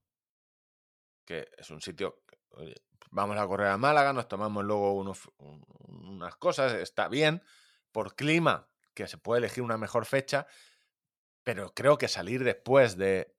que 1.25 1.49
es 1.57 1.71
un 1.71 1.81
sitio, 1.81 2.23
oye, 2.51 2.75
vamos 3.11 3.37
a 3.39 3.47
correr 3.47 3.69
a 3.69 3.79
Málaga, 3.79 4.13
nos 4.13 4.29
tomamos 4.29 4.65
luego 4.65 4.93
unos- 4.95 5.31
unas 5.39 6.37
cosas, 6.37 6.73
está 6.75 7.09
bien. 7.09 7.43
Por 7.93 8.15
clima, 8.17 8.69
que 8.95 9.07
se 9.07 9.19
puede 9.19 9.39
elegir 9.39 9.63
una 9.63 9.77
mejor 9.77 10.07
fecha, 10.07 10.47
pero 11.43 11.75
creo 11.75 11.99
que 11.99 12.09
salir 12.09 12.45
después 12.45 12.97
de, 12.97 13.35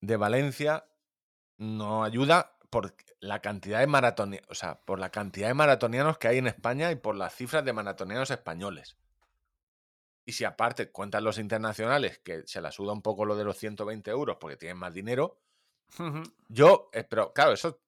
de 0.00 0.16
Valencia 0.16 0.86
no 1.58 2.04
ayuda 2.04 2.56
por 2.70 2.94
la 3.20 3.40
cantidad 3.40 3.80
de 3.80 3.86
maratonianos, 3.86 4.48
o 4.50 4.54
sea, 4.54 4.80
por 4.80 4.98
la 4.98 5.10
cantidad 5.10 5.48
de 5.48 5.54
maratonianos 5.54 6.18
que 6.18 6.28
hay 6.28 6.38
en 6.38 6.46
España 6.46 6.90
y 6.90 6.96
por 6.96 7.14
las 7.14 7.34
cifras 7.34 7.64
de 7.64 7.72
maratonianos 7.72 8.30
españoles. 8.30 8.96
Y 10.24 10.32
si 10.32 10.44
aparte 10.44 10.90
cuentan 10.90 11.24
los 11.24 11.38
internacionales, 11.38 12.18
que 12.18 12.46
se 12.46 12.60
la 12.60 12.72
suda 12.72 12.92
un 12.92 13.02
poco 13.02 13.24
lo 13.24 13.36
de 13.36 13.44
los 13.44 13.58
120 13.58 14.10
euros 14.10 14.38
porque 14.40 14.56
tienen 14.56 14.78
más 14.78 14.94
dinero, 14.94 15.38
yo, 16.48 16.88
eh, 16.92 17.04
pero 17.04 17.32
claro, 17.34 17.52
eso 17.52 17.82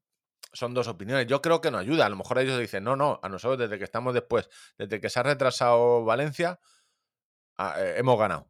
son 0.55 0.73
dos 0.73 0.89
opiniones. 0.89 1.27
Yo 1.27 1.43
creo 1.43 1.61
que 1.61 1.71
no 1.71 1.77
ayuda. 1.79 2.07
A 2.07 2.09
lo 2.09 2.17
mejor 2.17 2.39
ellos 2.39 2.59
dicen, 2.59 2.83
no, 2.85 2.97
no, 2.97 3.21
a 3.23 3.29
nosotros 3.29 3.59
desde 3.59 3.77
que 3.79 3.85
estamos 3.85 4.15
después, 4.15 4.49
desde 4.79 5.01
que 5.01 5.11
se 5.11 5.21
ha 5.21 5.23
retrasado 5.25 6.05
Valencia, 6.05 6.59
ah, 7.59 7.75
eh, 7.79 7.97
hemos 7.99 8.19
ganado. 8.19 8.49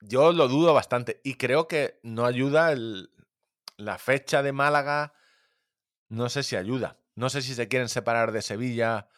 Yo 0.00 0.32
lo 0.32 0.48
dudo 0.48 0.72
bastante 0.72 1.20
y 1.24 1.34
creo 1.34 1.68
que 1.68 2.00
no 2.02 2.24
ayuda 2.24 2.72
el- 2.72 3.10
la 3.76 3.98
fecha 3.98 4.42
de 4.42 4.52
Málaga. 4.52 5.12
No 6.08 6.28
sé 6.30 6.42
si 6.42 6.56
ayuda. 6.56 6.98
No 7.14 7.28
sé 7.28 7.42
si 7.42 7.54
se 7.54 7.68
quieren 7.68 7.88
separar 7.88 8.32
de 8.32 8.40
Sevilla. 8.42 9.08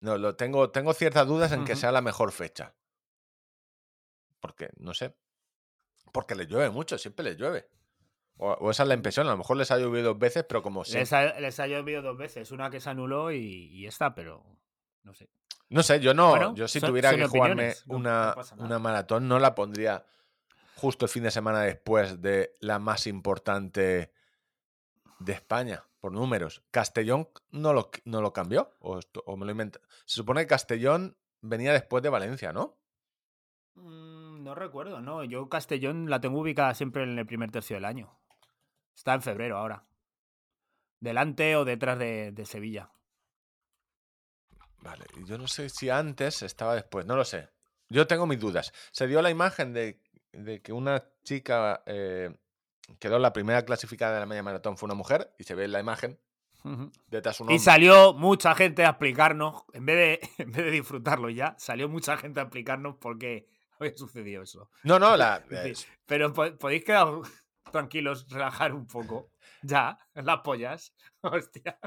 No, 0.00 0.16
lo 0.16 0.36
tengo, 0.36 0.70
tengo 0.70 0.94
ciertas 0.94 1.26
dudas 1.26 1.52
en 1.52 1.64
que 1.66 1.76
sea 1.76 1.92
la 1.92 2.00
mejor 2.00 2.32
fecha. 2.32 2.74
Porque, 4.40 4.70
no 4.78 4.94
sé. 4.94 5.14
Porque 6.12 6.34
les 6.34 6.48
llueve 6.48 6.70
mucho, 6.70 6.96
siempre 6.96 7.24
les 7.24 7.36
llueve. 7.36 7.68
O, 8.42 8.52
o 8.52 8.70
esa 8.70 8.84
es 8.84 8.88
la 8.88 8.94
impresión. 8.94 9.26
A 9.26 9.32
lo 9.32 9.36
mejor 9.36 9.56
les 9.58 9.70
ha 9.70 9.76
llovido 9.78 10.08
dos 10.08 10.18
veces, 10.18 10.44
pero 10.48 10.62
como 10.62 10.80
Les 10.82 10.88
siempre. 10.90 11.16
ha, 11.16 11.40
les 11.40 11.60
ha 11.60 11.66
llovido 11.66 12.00
dos 12.00 12.16
veces, 12.16 12.50
una 12.52 12.70
que 12.70 12.80
se 12.80 12.88
anuló 12.88 13.30
y, 13.32 13.66
y 13.70 13.86
esta, 13.86 14.14
pero 14.14 14.42
no 15.02 15.12
sé. 15.12 15.28
No 15.68 15.82
sé, 15.82 16.00
yo 16.00 16.14
no. 16.14 16.30
Bueno, 16.30 16.54
yo 16.54 16.66
si 16.66 16.80
son- 16.80 16.88
tuviera 16.90 17.10
son 17.10 17.20
que 17.20 17.26
jugarme 17.26 17.74
no- 17.86 17.96
una, 17.96 18.34
una 18.56 18.78
maratón, 18.78 19.28
no 19.28 19.38
la 19.38 19.54
pondría 19.54 20.04
justo 20.76 21.04
el 21.04 21.10
fin 21.10 21.22
de 21.24 21.30
semana 21.30 21.60
después 21.60 22.22
de 22.22 22.56
la 22.60 22.78
más 22.78 23.06
importante 23.06 24.10
de 25.18 25.32
España, 25.32 25.84
por 26.00 26.10
números. 26.12 26.62
Castellón 26.70 27.28
no 27.50 27.74
lo, 27.74 27.90
no 28.06 28.22
lo 28.22 28.32
cambió, 28.32 28.70
o, 28.80 28.98
esto- 28.98 29.22
o 29.26 29.36
me 29.36 29.44
lo 29.44 29.52
invento. 29.52 29.80
Se 30.06 30.16
supone 30.16 30.40
que 30.40 30.46
Castellón 30.46 31.14
venía 31.42 31.72
después 31.74 32.02
de 32.02 32.08
Valencia, 32.08 32.52
¿no? 32.54 32.78
Mm, 33.74 34.42
No 34.42 34.54
recuerdo, 34.54 35.00
no. 35.02 35.22
Yo 35.24 35.48
Castellón 35.50 36.08
la 36.08 36.20
tengo 36.20 36.40
ubicada 36.40 36.74
siempre 36.74 37.02
en 37.02 37.18
el 37.18 37.26
primer 37.26 37.50
tercio 37.50 37.76
del 37.76 37.84
año. 37.84 38.16
Está 39.00 39.14
en 39.14 39.22
febrero 39.22 39.56
ahora. 39.56 39.82
Delante 41.00 41.56
o 41.56 41.64
detrás 41.64 41.98
de, 41.98 42.32
de 42.32 42.44
Sevilla. 42.44 42.90
Vale, 44.82 45.06
yo 45.24 45.38
no 45.38 45.48
sé 45.48 45.70
si 45.70 45.88
antes 45.88 46.42
estaba 46.42 46.74
después, 46.74 47.06
no 47.06 47.16
lo 47.16 47.24
sé. 47.24 47.48
Yo 47.88 48.06
tengo 48.06 48.26
mis 48.26 48.38
dudas. 48.38 48.74
Se 48.92 49.06
dio 49.06 49.22
la 49.22 49.30
imagen 49.30 49.72
de, 49.72 50.02
de 50.32 50.60
que 50.60 50.74
una 50.74 51.02
chica 51.24 51.82
eh, 51.86 52.36
quedó 52.98 53.18
la 53.18 53.32
primera 53.32 53.64
clasificada 53.64 54.12
de 54.12 54.20
la 54.20 54.26
media 54.26 54.42
maratón, 54.42 54.76
fue 54.76 54.86
una 54.86 54.94
mujer, 54.94 55.32
y 55.38 55.44
se 55.44 55.54
ve 55.54 55.64
en 55.64 55.72
la 55.72 55.80
imagen 55.80 56.20
Ujú. 56.62 56.92
detrás 57.06 57.40
un 57.40 57.50
Y 57.50 57.58
salió 57.58 58.12
mucha 58.12 58.54
gente 58.54 58.84
a 58.84 58.90
explicarnos, 58.90 59.64
en 59.72 59.86
vez, 59.86 59.96
de, 59.96 60.30
en 60.44 60.52
vez 60.52 60.64
de 60.66 60.70
disfrutarlo 60.72 61.30
ya, 61.30 61.54
salió 61.58 61.88
mucha 61.88 62.18
gente 62.18 62.40
a 62.40 62.42
explicarnos 62.42 62.96
por 62.96 63.18
qué 63.18 63.48
había 63.78 63.96
sucedido 63.96 64.42
eso. 64.42 64.70
No, 64.84 64.98
no, 64.98 65.16
la, 65.16 65.42
Pero 66.04 66.34
po- 66.34 66.54
podéis 66.58 66.84
quedar 66.84 67.06
tranquilos, 67.70 68.26
relajar 68.30 68.74
un 68.74 68.86
poco. 68.86 69.30
Ya, 69.62 69.98
las 70.14 70.38
pollas. 70.40 70.94
Hostia. 71.22 71.78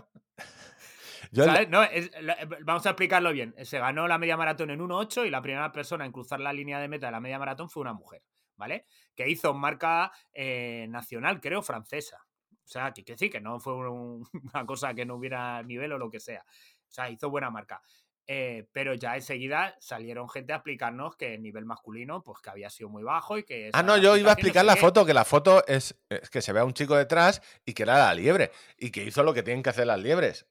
yo 1.32 1.46
la- 1.46 1.54
¿Sabes? 1.54 1.70
No, 1.70 1.84
es- 1.84 2.12
eh, 2.14 2.48
vamos 2.64 2.86
a 2.86 2.90
explicarlo 2.92 3.32
bien. 3.32 3.56
Se 3.66 3.80
ganó 3.80 4.08
la 4.08 4.18
media 4.18 4.38
maratón 4.38 4.70
en 4.70 4.82
1.8 4.82 5.26
y 5.26 5.30
la 5.30 5.42
primera 5.42 5.72
persona 5.72 6.06
en 6.06 6.12
cruzar 6.12 6.40
la 6.40 6.54
línea 6.54 6.80
de 6.80 6.88
meta 6.88 7.08
de 7.08 7.12
la 7.12 7.20
media 7.20 7.40
maratón 7.40 7.70
fue 7.70 7.82
una 7.82 7.94
mujer, 7.94 8.24
¿vale? 8.56 8.86
Que 9.16 9.30
hizo 9.30 9.54
marca 9.54 10.12
eh, 10.34 10.86
nacional, 10.90 11.40
creo, 11.42 11.62
francesa. 11.62 12.18
O 12.52 12.68
sea, 12.68 12.92
que, 12.94 13.18
sí, 13.18 13.30
que 13.30 13.42
no 13.42 13.60
fue 13.60 13.74
un- 13.90 14.28
una 14.54 14.66
cosa 14.66 14.94
que 14.94 15.06
no 15.06 15.16
hubiera 15.16 15.62
nivel 15.64 15.92
o 15.94 15.98
lo 15.98 16.10
que 16.10 16.20
sea. 16.20 16.44
O 16.48 16.92
sea, 16.96 17.10
hizo 17.10 17.30
buena 17.30 17.50
marca. 17.50 17.82
Eh, 18.26 18.68
pero 18.72 18.94
ya 18.94 19.16
enseguida 19.18 19.76
salieron 19.82 20.30
gente 20.30 20.54
a 20.54 20.58
explicarnos 20.58 21.18
que 21.18 21.34
el 21.36 21.42
nivel 21.42 21.66
masculino, 21.66 22.24
pues 22.24 22.40
que 22.42 22.50
había 22.50 22.70
sido 22.70 22.90
muy 22.90 23.04
bajo 23.04 23.38
y 23.38 23.44
que... 23.44 23.70
Ah, 23.74 23.84
no, 23.84 23.98
yo 23.98 24.16
iba 24.16 24.32
a 24.32 24.34
no 24.36 24.40
explicar 24.40 24.62
sé 24.62 24.68
la 24.68 24.76
qué. 24.76 24.80
foto, 24.82 25.06
que 25.06 25.14
la 25.14 25.26
foto 25.26 25.66
es, 25.68 25.96
es 26.10 26.30
que 26.30 26.42
se 26.42 26.54
ve 26.54 26.62
a 26.62 26.66
un 26.66 26.74
chico 26.74 26.96
detrás 26.96 27.42
y 27.66 27.74
que 27.74 27.84
era 27.84 27.98
la 27.98 28.14
liebre. 28.14 28.52
Y 28.78 28.92
que 28.92 29.04
hizo 29.04 29.24
lo 29.24 29.34
que 29.34 29.44
tienen 29.44 29.62
que 29.62 29.72
hacer 29.72 29.88
las 29.88 30.00
liebres. 30.00 30.46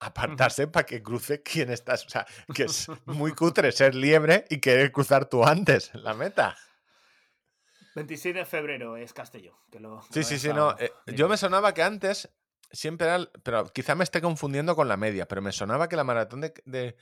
Apartarse 0.00 0.66
para 0.66 0.86
que 0.86 1.02
cruce 1.02 1.42
quien 1.42 1.70
estás. 1.70 2.06
O 2.06 2.08
sea, 2.08 2.26
que 2.54 2.64
es 2.64 2.88
muy 3.04 3.32
cutre 3.36 3.70
ser 3.72 3.94
liebre 3.94 4.44
y 4.48 4.60
querer 4.60 4.90
cruzar 4.90 5.26
tú 5.26 5.44
antes 5.44 5.94
la 5.94 6.14
meta. 6.14 6.56
26 7.94 8.34
de 8.34 8.44
febrero 8.44 8.96
es 8.96 9.12
Castelló. 9.12 9.56
Que 9.70 9.78
lo, 9.78 10.02
Sí, 10.10 10.20
lo 10.20 10.22
sí, 10.24 10.38
sí, 10.38 10.48
no. 10.48 10.76
eh, 10.78 10.90
yo 11.14 11.28
me 11.28 11.36
sonaba 11.36 11.72
que 11.74 11.82
antes 11.82 12.28
siempre 12.74 13.06
era. 13.06 13.28
Pero 13.42 13.64
quizá 13.72 13.94
me 13.94 14.04
esté 14.04 14.20
confundiendo 14.20 14.76
con 14.76 14.88
la 14.88 14.96
media. 14.96 15.26
Pero 15.26 15.42
me 15.42 15.52
sonaba 15.52 15.88
que 15.88 15.96
la 15.96 16.04
maratón 16.04 16.40
de, 16.42 16.54
de, 16.64 16.96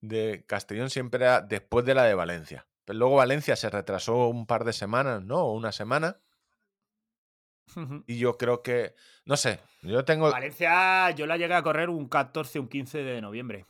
de 0.00 0.44
Castellón 0.46 0.90
siempre 0.90 1.24
era 1.24 1.40
después 1.40 1.84
de 1.84 1.94
la 1.94 2.04
de 2.04 2.14
Valencia. 2.14 2.66
Pero 2.84 2.98
luego 2.98 3.16
Valencia 3.16 3.54
se 3.56 3.70
retrasó 3.70 4.26
un 4.28 4.46
par 4.46 4.64
de 4.64 4.72
semanas, 4.72 5.22
¿no? 5.22 5.38
O 5.44 5.52
una 5.52 5.72
semana. 5.72 6.18
Y 8.06 8.18
yo 8.18 8.36
creo 8.36 8.62
que. 8.62 8.94
No 9.24 9.36
sé. 9.36 9.60
Yo 9.82 10.04
tengo. 10.04 10.30
Valencia, 10.30 11.10
yo 11.12 11.26
la 11.26 11.36
llegué 11.36 11.54
a 11.54 11.62
correr 11.62 11.88
un 11.88 12.08
14 12.08 12.58
un 12.58 12.68
15 12.68 12.98
de 12.98 13.20
noviembre. 13.22 13.66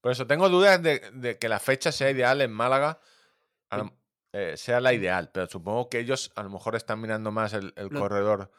Por 0.00 0.12
eso 0.12 0.26
tengo 0.26 0.50
dudas 0.50 0.82
de, 0.82 1.00
de 1.14 1.38
que 1.38 1.48
la 1.48 1.58
fecha 1.58 1.90
sea 1.90 2.10
ideal 2.10 2.40
en 2.42 2.52
Málaga. 2.52 3.00
a 3.70 3.84
eh, 4.32 4.56
sea 4.56 4.80
la 4.80 4.92
ideal. 4.92 5.30
Pero 5.32 5.46
supongo 5.46 5.88
que 5.88 6.00
ellos 6.00 6.32
a 6.36 6.42
lo 6.42 6.50
mejor 6.50 6.74
están 6.74 7.00
mirando 7.00 7.30
más 7.30 7.54
el, 7.54 7.72
el 7.76 7.86
Lo- 7.88 8.00
corredor 8.00 8.50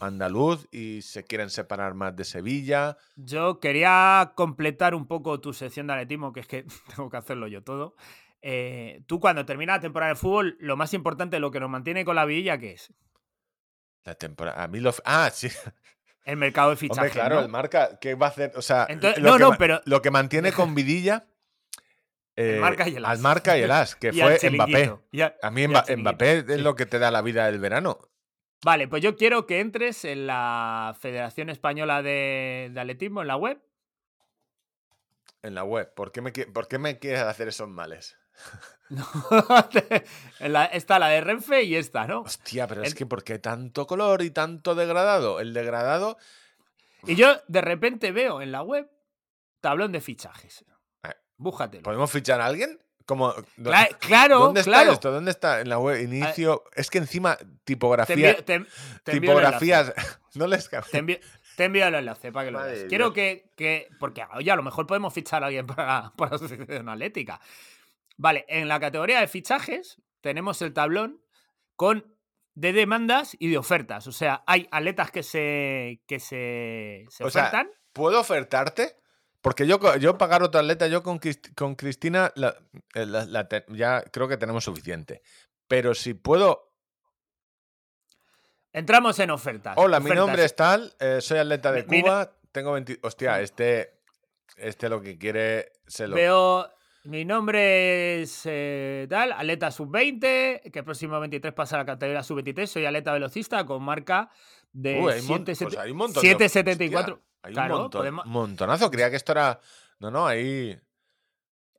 andaluz 0.00 0.66
y 0.72 1.02
se 1.02 1.24
quieren 1.24 1.50
separar 1.50 1.94
más 1.94 2.14
de 2.16 2.24
Sevilla. 2.24 2.96
Yo 3.16 3.60
quería 3.60 4.32
completar 4.34 4.94
un 4.94 5.06
poco 5.06 5.40
tu 5.40 5.52
sección 5.52 5.86
de 5.86 5.94
atletismo, 5.94 6.32
que 6.32 6.40
es 6.40 6.46
que 6.46 6.64
tengo 6.96 7.10
que 7.10 7.16
hacerlo 7.16 7.46
yo 7.48 7.62
todo. 7.62 7.94
Eh, 8.42 9.02
tú 9.06 9.18
cuando 9.20 9.44
termina 9.44 9.74
la 9.74 9.80
temporada 9.80 10.12
de 10.12 10.16
fútbol, 10.18 10.56
lo 10.60 10.76
más 10.76 10.94
importante, 10.94 11.40
lo 11.40 11.50
que 11.50 11.60
nos 11.60 11.68
mantiene 11.70 12.04
con 12.04 12.14
la 12.16 12.24
vidilla, 12.24 12.58
¿qué 12.58 12.72
es? 12.72 12.92
La 14.04 14.14
temporada. 14.14 14.62
A 14.62 14.68
mí 14.68 14.80
lo. 14.80 14.94
Ah, 15.04 15.30
sí. 15.32 15.48
El 16.24 16.36
mercado 16.36 16.70
de 16.70 16.76
fichajes. 16.76 16.98
Hombre, 16.98 17.10
claro, 17.12 17.36
¿no? 17.36 17.40
el 17.42 17.48
marca. 17.48 17.98
¿Qué 18.00 18.14
va 18.14 18.26
a 18.26 18.28
hacer? 18.28 18.52
O 18.54 18.60
sea, 18.62 18.86
Entonces- 18.90 19.22
lo 19.22 19.30
no, 19.30 19.36
que 19.38 19.42
no, 19.44 19.50
pero- 19.58 19.80
Lo 19.86 20.02
que 20.02 20.10
mantiene 20.10 20.52
con 20.52 20.74
vidilla. 20.74 21.26
eh, 22.36 22.58
Marca 22.60 22.86
y 22.86 22.96
el 22.96 23.04
Al 23.06 23.12
As. 23.12 23.20
marca 23.20 23.56
y 23.58 23.62
el 23.62 23.70
as, 23.70 23.96
que 23.96 24.10
Y 24.12 24.20
al 24.20 24.36
fue 24.38 24.50
Mbappé. 24.50 24.84
a- 25.22 25.34
A 25.42 25.50
mí 25.50 25.64
al 25.64 25.70
Mbappé 25.98 26.38
es 26.46 26.60
lo 26.60 26.74
que 26.74 26.84
te 26.86 26.98
da 26.98 27.10
la 27.10 27.22
vida 27.22 27.46
del 27.46 27.58
verano. 27.58 27.98
Vale, 28.64 28.88
pues 28.88 29.02
yo 29.02 29.16
quiero 29.16 29.46
que 29.46 29.60
entres 29.60 30.04
en 30.04 30.26
la 30.26 30.96
Federación 30.98 31.48
Española 31.48 32.02
de, 32.02 32.70
de 32.72 32.80
Atletismo, 32.80 33.22
en 33.22 33.28
la 33.28 33.36
web. 33.36 33.60
En 35.42 35.54
la 35.54 35.62
web. 35.64 35.92
¿Por 35.94 36.10
qué 36.10 36.20
me, 36.20 36.32
por 36.32 36.66
qué 36.66 36.78
me 36.78 36.98
quieres 36.98 37.20
hacer 37.20 37.48
esos 37.48 37.68
males? 37.68 38.16
No, 38.90 39.04
en 40.40 40.52
la- 40.54 40.64
está 40.64 40.98
la 40.98 41.08
de 41.08 41.20
Renfe 41.20 41.62
y 41.62 41.76
esta, 41.76 42.06
¿no? 42.06 42.22
Hostia, 42.22 42.66
pero 42.66 42.82
es 42.82 42.94
que 42.94 43.04
¿por 43.04 43.22
qué 43.22 43.38
tanto 43.38 43.86
color 43.86 44.22
y 44.22 44.30
tanto 44.30 44.74
degradado? 44.74 45.40
El 45.40 45.52
degradado. 45.52 46.16
Y 47.06 47.14
yo 47.14 47.36
de 47.48 47.60
repente 47.60 48.12
veo 48.12 48.40
en 48.40 48.50
la 48.50 48.62
web 48.62 48.90
tablón 49.60 49.92
de 49.92 50.00
fichajes. 50.00 50.64
Eh, 51.04 51.10
Búscatelo. 51.36 51.82
¿Podemos 51.82 52.10
fichar 52.10 52.40
a 52.40 52.46
alguien? 52.46 52.80
Como, 53.08 53.32
Cla- 53.56 53.96
claro, 54.00 54.38
¿Dónde 54.40 54.60
está 54.60 54.70
claro. 54.70 54.92
esto? 54.92 55.10
¿Dónde 55.10 55.30
está? 55.30 55.62
En 55.62 55.70
la 55.70 55.78
web. 55.78 55.98
Inicio. 56.02 56.62
Es 56.76 56.90
que 56.90 56.98
encima, 56.98 57.36
Te 57.38 57.46
tipografía. 57.64 58.14
envío, 58.14 58.44
te- 58.44 58.66
te 59.02 59.12
envío 59.12 59.32
el 59.32 59.38
enlace. 59.38 59.64
tipografías. 59.64 59.92
no 60.34 60.46
les 60.46 60.68
Te 60.68 60.98
envío, 60.98 61.16
te 61.56 61.64
envío 61.64 61.86
el 61.86 61.94
enlace 61.94 62.30
para 62.32 62.44
que 62.44 62.50
lo 62.50 62.58
Madre 62.58 62.72
veas. 62.74 62.88
Quiero 62.90 63.14
que, 63.14 63.50
que- 63.56 63.88
Porque, 63.98 64.22
oye, 64.34 64.50
a 64.50 64.56
lo 64.56 64.62
mejor 64.62 64.86
podemos 64.86 65.14
fichar 65.14 65.42
a 65.42 65.46
alguien 65.46 65.66
para, 65.66 66.12
para 66.18 66.32
la 66.32 66.36
asociación 66.36 66.86
atlética. 66.90 67.40
Vale, 68.18 68.44
en 68.46 68.68
la 68.68 68.78
categoría 68.78 69.20
de 69.20 69.26
fichajes 69.28 70.02
tenemos 70.20 70.60
el 70.60 70.74
tablón 70.74 71.22
con 71.76 72.14
de 72.54 72.74
demandas 72.74 73.36
y 73.38 73.48
de 73.50 73.56
ofertas. 73.56 74.06
O 74.06 74.12
sea, 74.12 74.42
hay 74.46 74.68
atletas 74.70 75.10
que 75.10 75.22
se, 75.22 76.02
que 76.06 76.20
se, 76.20 77.06
se 77.08 77.24
O 77.24 77.30
sea, 77.30 77.44
ofertan. 77.44 77.70
¿Puedo 77.94 78.20
ofertarte? 78.20 78.96
Porque 79.48 79.66
yo, 79.66 79.78
yo 79.96 80.18
pagar 80.18 80.42
otro 80.42 80.60
atleta, 80.60 80.88
yo 80.88 81.02
con, 81.02 81.18
con 81.56 81.74
Cristina 81.74 82.30
la- 82.34 82.54
eh, 82.94 83.06
la- 83.06 83.24
la 83.24 83.48
te- 83.48 83.64
ya 83.68 84.02
creo 84.02 84.28
que 84.28 84.36
tenemos 84.36 84.62
suficiente. 84.64 85.22
Pero 85.66 85.94
si 85.94 86.12
puedo 86.12 86.66
Entramos 88.74 89.18
en 89.20 89.30
ofertas. 89.30 89.72
Hola, 89.78 90.00
mi 90.00 90.10
nombre 90.10 90.44
es 90.44 90.54
tal, 90.54 90.94
eh, 91.00 91.20
soy 91.22 91.38
atleta 91.38 91.72
de 91.72 91.82
Mi- 91.84 91.88
mi 91.88 91.96
no- 91.98 92.04
Cuba, 92.04 92.32
tengo 92.52 92.72
20... 92.72 92.98
Hostia, 93.02 93.40
este, 93.40 94.00
este 94.56 94.90
lo 94.90 95.00
que 95.00 95.16
quiere 95.16 95.72
se 95.86 96.06
lo... 96.06 96.14
Veo. 96.14 96.70
Mi 97.04 97.24
nombre 97.24 98.20
es 98.20 98.42
eh, 98.44 99.06
tal, 99.08 99.32
atleta 99.32 99.70
sub-20, 99.70 100.70
que 100.70 100.78
el 100.80 100.84
próximo 100.84 101.18
23 101.18 101.54
pasa 101.54 101.76
a 101.76 101.78
la 101.78 101.86
categoría 101.86 102.22
sub-23. 102.22 102.66
Soy 102.66 102.84
atleta 102.84 103.14
velocista 103.14 103.64
con 103.64 103.82
marca 103.82 104.30
de 104.72 105.00
Uy, 105.00 105.12
hay, 105.14 105.22
mon- 105.22 105.46
7, 105.46 105.78
hay 105.78 105.90
un 105.90 105.96
montón 105.96 106.22
de- 106.22 106.28
774. 106.28 107.22
Hay 107.48 107.54
Claro, 107.54 107.74
un 107.76 107.80
montón- 107.82 108.00
podemos- 108.00 108.26
montonazo. 108.26 108.90
Creía 108.90 109.10
que 109.10 109.16
esto 109.16 109.32
era... 109.32 109.60
No, 109.98 110.10
no, 110.10 110.26
ahí... 110.26 110.78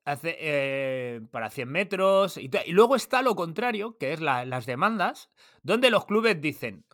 hace, 0.06 0.36
eh, 0.40 1.22
para 1.32 1.50
100 1.50 1.70
metros. 1.70 2.38
Y, 2.38 2.50
luego 2.72 2.96
está 2.96 3.22
lo 3.22 3.36
contrario, 3.36 3.98
que 3.98 4.14
es 4.14 4.20
la- 4.20 4.46
las 4.46 4.66
demandas, 4.66 5.30
donde 5.64 5.90
los 5.90 6.06
clubes 6.06 6.40
dicen: 6.41 6.86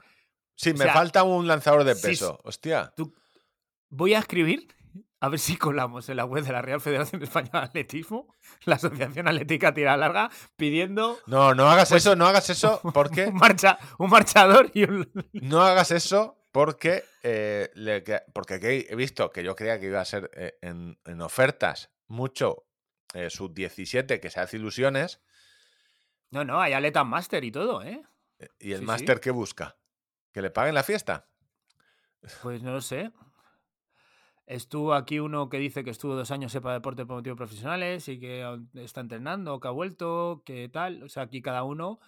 Sí, 0.56 0.74
me 0.74 0.86
sea, 0.86 0.94
falta 0.94 1.24
un 1.24 1.48
lanzador 1.48 1.84
de 1.84 1.96
si- 1.96 2.08
peso. 2.08 2.40
Hostia. 2.44 2.94
Voy 3.90 4.14
a 4.14 4.20
escribir, 4.20 4.68
a 5.22 5.30
ver 5.30 5.40
si 5.40 5.56
colamos 5.58 6.10
en 6.10 6.18
la 6.18 6.26
web 6.26 6.44
de 6.44 6.52
la 6.52 6.62
Real 6.62 6.82
Federación 6.82 7.24
Española 7.24 7.62
de 7.62 7.66
Atletismo, 7.68 8.36
la 8.66 8.76
Asociación 8.76 9.28
Atlética 9.28 9.74
Tira 9.74 9.96
Larga, 9.98 10.30
pidiendo 10.58 11.18
No, 11.28 11.54
no 11.56 11.70
hagas 11.70 11.92
eso, 11.92 12.16
no 12.16 12.26
hagas 12.28 12.50
eso 12.50 12.82
porque... 12.94 13.28
un, 13.28 13.36
marcha, 13.36 13.78
un 13.98 14.10
marchador 14.10 14.70
y 14.74 14.84
un. 14.84 15.10
No 15.34 15.62
hagas 15.62 15.92
eso 15.92 16.38
porque, 16.56 17.04
eh, 17.22 17.70
le 17.76 18.02
porque 18.34 18.54
aquí 18.56 18.86
he 18.90 18.96
visto 18.96 19.30
que 19.30 19.44
yo 19.44 19.58
creía 19.58 19.78
que 19.78 19.88
iba 19.88 20.00
a 20.00 20.06
ser 20.06 20.32
eh, 20.34 20.58
en, 20.62 20.98
en 21.04 21.20
ofertas 21.22 21.92
mucho 22.08 22.66
eh, 23.14 23.30
sub-17 23.30 24.22
que 24.22 24.30
se 24.30 24.40
hace 24.40 24.56
ilusiones 24.56 25.22
No, 26.32 26.44
no, 26.44 26.60
hay 26.62 26.74
atletas 26.74 27.06
máster 27.06 27.44
y 27.44 27.52
todo, 27.52 27.82
¿eh? 27.84 28.04
y 28.60 28.72
el 28.74 28.80
Sí, 28.80 28.86
sí. 28.86 28.86
máster 28.86 29.20
que 29.20 29.32
busca. 29.32 29.78
¿Que 30.32 30.42
le 30.42 30.50
paguen 30.52 30.76
la 30.76 30.84
fiesta? 30.84 31.30
Pues 32.42 32.62
no 32.64 32.72
lo 32.74 32.82
sé. 32.82 33.12
Estuvo 34.48 34.94
aquí 34.94 35.20
uno 35.20 35.50
que 35.50 35.58
dice 35.58 35.84
que 35.84 35.90
estuvo 35.90 36.14
dos 36.16 36.30
años 36.30 36.52
sepa 36.52 36.72
deporte 36.74 37.06
por 37.06 37.16
motivos 37.18 37.38
profesionales 37.38 38.08
y 38.08 38.20
que 38.20 38.46
está 38.76 39.02
entrenando, 39.02 39.60
que 39.60 39.68
ha 39.68 39.72
vuelto, 39.72 40.44
que 40.46 40.70
tal. 40.70 41.02
O 41.04 41.10
sea, 41.10 41.24
aquí 41.24 41.42
cada 41.42 41.64
uno 41.64 42.00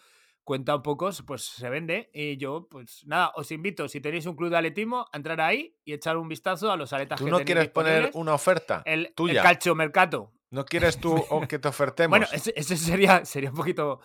cuenta 0.47 0.77
un 0.77 0.81
poco, 0.81 1.09
pues 1.25 1.43
se 1.43 1.69
vende. 1.69 2.09
Y 2.13 2.37
yo, 2.37 2.69
pues 2.71 3.05
nada, 3.05 3.33
os 3.35 3.51
invito, 3.51 3.89
si 3.89 3.99
tenéis 3.99 4.25
un 4.27 4.35
club 4.37 4.49
de 4.49 4.55
atletismo, 4.55 5.05
a 5.11 5.17
entrar 5.17 5.41
ahí 5.41 5.75
y 5.83 5.91
echar 5.91 6.15
un 6.15 6.29
vistazo 6.29 6.71
a 6.71 6.77
los 6.77 6.93
atletas 6.93 7.19
¿Tú 7.19 7.25
que 7.25 7.31
no 7.31 7.41
quieres 7.41 7.67
poner 7.67 8.11
una 8.13 8.33
oferta? 8.33 8.81
el, 8.85 9.13
tuya? 9.13 9.41
el 9.41 9.43
calcio 9.43 9.75
mercato. 9.75 10.31
¿No 10.49 10.63
quieres 10.63 10.99
tú 11.01 11.13
que 11.49 11.59
te 11.59 11.67
ofertemos? 11.67 12.17
Bueno, 12.17 12.27
ese, 12.31 12.77
sería, 12.77 13.25
sería 13.25 13.49
un 13.49 13.57
poquito. 13.57 13.99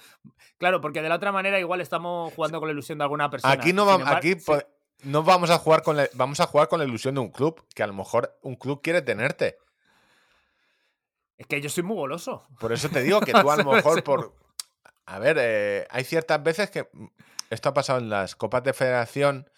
Claro, 0.59 0.81
porque 0.81 1.01
de 1.01 1.09
la 1.09 1.14
otra 1.14 1.31
manera 1.31 1.60
igual 1.60 1.81
estamos 1.81 2.35
jugando 2.35 2.59
con 2.59 2.69
la 2.69 2.73
ilusión 2.73 2.98
de 2.98 3.05
alguna 3.05 3.31
persona. 3.31 3.55
aquí 3.55 3.73
no 3.73 3.86
vamos, 3.86 4.09
aquí 4.09 4.32
sí. 4.32 4.44
po- 4.44 4.62
no 5.05 5.23
vamos 5.23 5.48
a 5.51 5.59
jugar 5.59 5.85
con 5.85 5.97
la, 5.97 6.09
vamos 6.14 6.40
a 6.40 6.47
jugar 6.48 6.66
con 6.66 6.81
la 6.81 6.85
ilusión 6.86 7.14
de 7.14 7.20
un 7.20 7.31
club, 7.31 7.64
que 7.73 7.85
a 7.85 7.86
lo 7.86 7.93
mejor 7.94 8.36
un 8.43 8.56
club 8.56 8.82
quiere 8.82 9.01
tenerte. 9.01 9.59
Es 11.39 11.47
que 11.47 11.60
yo 11.60 11.69
soy 11.69 11.85
muy 11.85 11.97
goloso. 11.97 12.44
Por 12.59 12.73
eso 12.73 12.89
te 12.89 13.01
digo 13.01 13.20
que 13.20 13.32
tú 13.40 13.48
a 13.48 13.56
lo 13.56 13.64
mejor 13.73 14.02
por... 14.02 14.41
A 15.13 15.19
ver, 15.19 15.37
eh, 15.39 15.87
hay 15.91 16.05
ciertas 16.05 16.43
veces 16.43 16.71
que... 16.71 16.89
mm, 16.93 17.07
Esto 17.51 17.69
ha 17.69 17.75
pasado 17.75 17.99
en 17.99 18.09
las 18.09 18.35
copas 18.35 18.65
de 18.65 18.73
federación, 18.73 19.51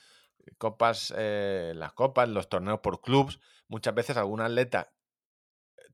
copas, 0.59 1.15
eh, 1.17 1.73
las 1.77 1.93
copas, 1.93 2.29
los 2.29 2.49
torneos 2.49 2.81
por 2.81 3.01
clubs. 3.01 3.39
Muchas 3.69 3.95
veces 3.95 4.17
algún 4.17 4.41
atleta 4.41 4.93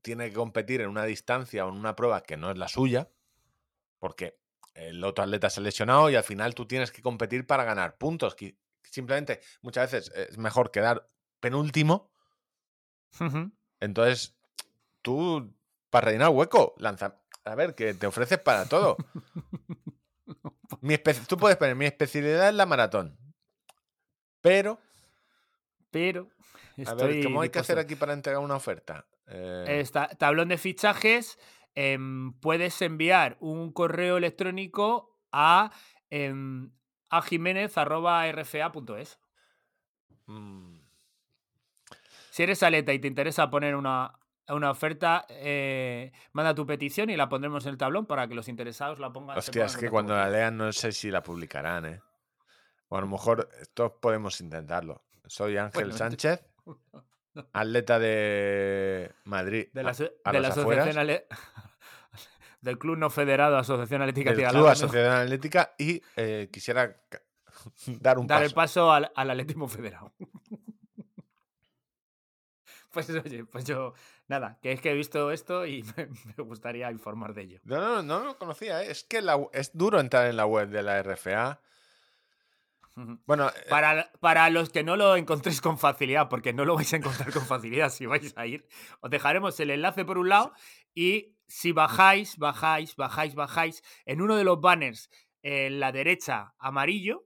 tiene 0.01 0.29
que 0.29 0.35
competir 0.35 0.81
en 0.81 0.89
una 0.89 1.05
distancia 1.05 1.63
o 1.65 1.69
en 1.69 1.75
una 1.75 1.95
prueba 1.95 2.23
que 2.23 2.37
no 2.37 2.49
es 2.49 2.57
la 2.57 2.67
suya, 2.67 3.11
porque 3.99 4.39
el 4.73 5.03
otro 5.03 5.23
atleta 5.23 5.51
se 5.51 5.59
ha 5.59 5.63
lesionado 5.63 6.09
y 6.09 6.15
al 6.15 6.23
final 6.23 6.55
tú 6.55 6.65
tienes 6.65 6.91
que 6.91 7.03
competir 7.03 7.45
para 7.45 7.63
ganar 7.63 7.97
puntos. 7.99 8.35
Simplemente, 8.81 9.41
muchas 9.61 9.91
veces 9.91 10.11
es 10.15 10.39
mejor 10.39 10.71
quedar 10.71 11.07
penúltimo 11.39 12.11
entonces, 13.79 14.35
tú, 15.01 15.53
para 15.89 16.05
rellenar 16.05 16.29
hueco, 16.29 16.73
lanza. 16.77 17.20
A 17.43 17.55
ver, 17.55 17.75
que 17.75 17.93
te 17.93 18.07
ofreces 18.07 18.39
para 18.39 18.67
todo. 18.67 18.97
Mi 20.81 20.97
tú 20.97 21.37
puedes 21.37 21.57
poner, 21.57 21.75
mi 21.75 21.85
especialidad 21.85 22.49
es 22.49 22.55
la 22.55 22.65
maratón. 22.65 23.17
Pero, 24.41 24.79
Pero. 25.91 26.29
a 26.85 26.93
ver, 26.95 27.23
¿cómo 27.23 27.41
hay 27.41 27.49
que 27.49 27.59
hacer 27.59 27.77
aquí 27.77 27.95
para 27.95 28.13
entregar 28.13 28.41
una 28.41 28.55
oferta? 28.55 29.05
Eh, 29.27 29.85
tablón 30.17 30.49
de 30.49 30.57
fichajes. 30.57 31.37
em, 31.73 32.33
puedes 32.41 32.81
enviar 32.81 33.37
un 33.39 33.71
correo 33.71 34.17
electrónico 34.17 35.17
a, 35.31 35.71
em, 36.09 36.71
a 37.09 37.21
jiménez.rfa.es. 37.21 39.19
mm, 40.25 40.79
Si 42.31 42.43
eres 42.43 42.63
aleta 42.63 42.91
y 42.93 42.99
te 42.99 43.07
interesa 43.07 43.49
poner 43.49 43.75
una, 43.75 44.19
una 44.55 44.71
oferta, 44.71 45.25
eh, 45.29 46.11
manda 46.33 46.53
tu 46.55 46.65
petición 46.65 47.09
y 47.09 47.15
la 47.17 47.29
pondremos 47.29 47.65
en 47.65 47.71
el 47.71 47.77
tablón 47.77 48.05
para 48.05 48.27
que 48.27 48.35
los 48.35 48.47
interesados 48.47 48.99
la 48.99 49.11
pongan. 49.11 49.37
hostia, 49.37 49.65
es 49.65 49.77
que 49.77 49.89
cuando 49.89 50.15
la 50.15 50.29
lean 50.29 50.57
no 50.57 50.71
sé 50.73 50.91
si 50.91 51.09
la 51.11 51.21
publicarán, 51.23 51.85
¿eh? 51.85 52.01
O 52.89 52.97
a 52.97 53.01
lo 53.01 53.07
mejor 53.07 53.49
todos 53.73 53.93
podemos 54.01 54.39
intentarlo. 54.41 55.03
Soy 55.25 55.57
Ángel 55.57 55.83
Bueno, 55.85 55.97
Sánchez, 55.97 56.43
atleta 57.53 57.99
de 57.99 59.11
Madrid. 59.25 59.67
De 59.73 59.83
la, 59.83 59.91
a- 60.23 60.31
de 60.31 60.39
la 60.39 60.47
asociación 60.49 60.97
ale- 60.97 61.27
del 62.59 62.77
Club 62.77 62.97
No 62.97 63.09
Federado 63.09 63.57
Asociación 63.57 64.01
Atlética 64.01 64.33
del 64.33 64.47
Club. 64.49 64.67
Asociación 64.67 65.13
Atlética 65.13 65.73
y 65.77 66.01
eh, 66.17 66.49
quisiera 66.51 66.95
dar 68.01 68.19
un 68.19 68.27
dar 68.27 68.39
paso. 68.39 68.45
el 68.49 68.53
paso 68.53 68.91
al, 68.91 69.11
al 69.15 69.29
atletismo 69.31 69.67
federado. 69.67 70.13
pues 72.91 73.09
oye, 73.09 73.45
pues 73.45 73.65
yo, 73.65 73.93
nada, 74.27 74.59
que 74.61 74.71
es 74.73 74.81
que 74.81 74.91
he 74.91 74.93
visto 74.93 75.31
esto 75.31 75.65
y 75.65 75.83
me, 75.97 76.07
me 76.07 76.43
gustaría 76.43 76.91
informar 76.91 77.33
de 77.33 77.41
ello. 77.43 77.59
No, 77.63 77.79
no, 77.79 78.03
no 78.03 78.23
lo 78.25 78.37
conocía. 78.37 78.83
¿eh? 78.83 78.91
Es 78.91 79.03
que 79.03 79.21
la- 79.21 79.39
es 79.53 79.71
duro 79.75 79.99
entrar 79.99 80.27
en 80.27 80.37
la 80.37 80.45
web 80.45 80.69
de 80.69 80.83
la 80.83 80.99
RFA. 81.01 81.61
Bueno, 83.25 83.47
eh, 83.49 83.53
Para, 83.69 84.11
para 84.19 84.49
los 84.49 84.69
que 84.69 84.83
no 84.83 84.97
lo 84.97 85.15
encontréis 85.15 85.61
con 85.61 85.77
facilidad, 85.79 86.27
porque 86.27 86.51
no 86.53 86.65
lo 86.65 86.75
vais 86.75 86.91
a 86.93 86.97
encontrar 86.97 87.31
con 87.31 87.45
facilidad 87.45 87.89
si 87.89 88.05
vais 88.05 88.33
a 88.37 88.45
ir, 88.45 88.67
os 88.99 89.09
dejaremos 89.09 89.57
el 89.61 89.69
enlace 89.71 90.03
por 90.03 90.17
un 90.17 90.27
lado 90.29 90.51
y 90.93 91.37
si 91.47 91.71
bajáis, 91.71 92.37
bajáis, 92.37 92.95
bajáis, 92.97 93.33
bajáis, 93.33 93.81
en 94.05 94.21
uno 94.21 94.35
de 94.35 94.43
los 94.43 94.59
banners 94.59 95.09
en 95.41 95.79
la 95.79 95.91
derecha 95.93 96.53
amarillo, 96.59 97.25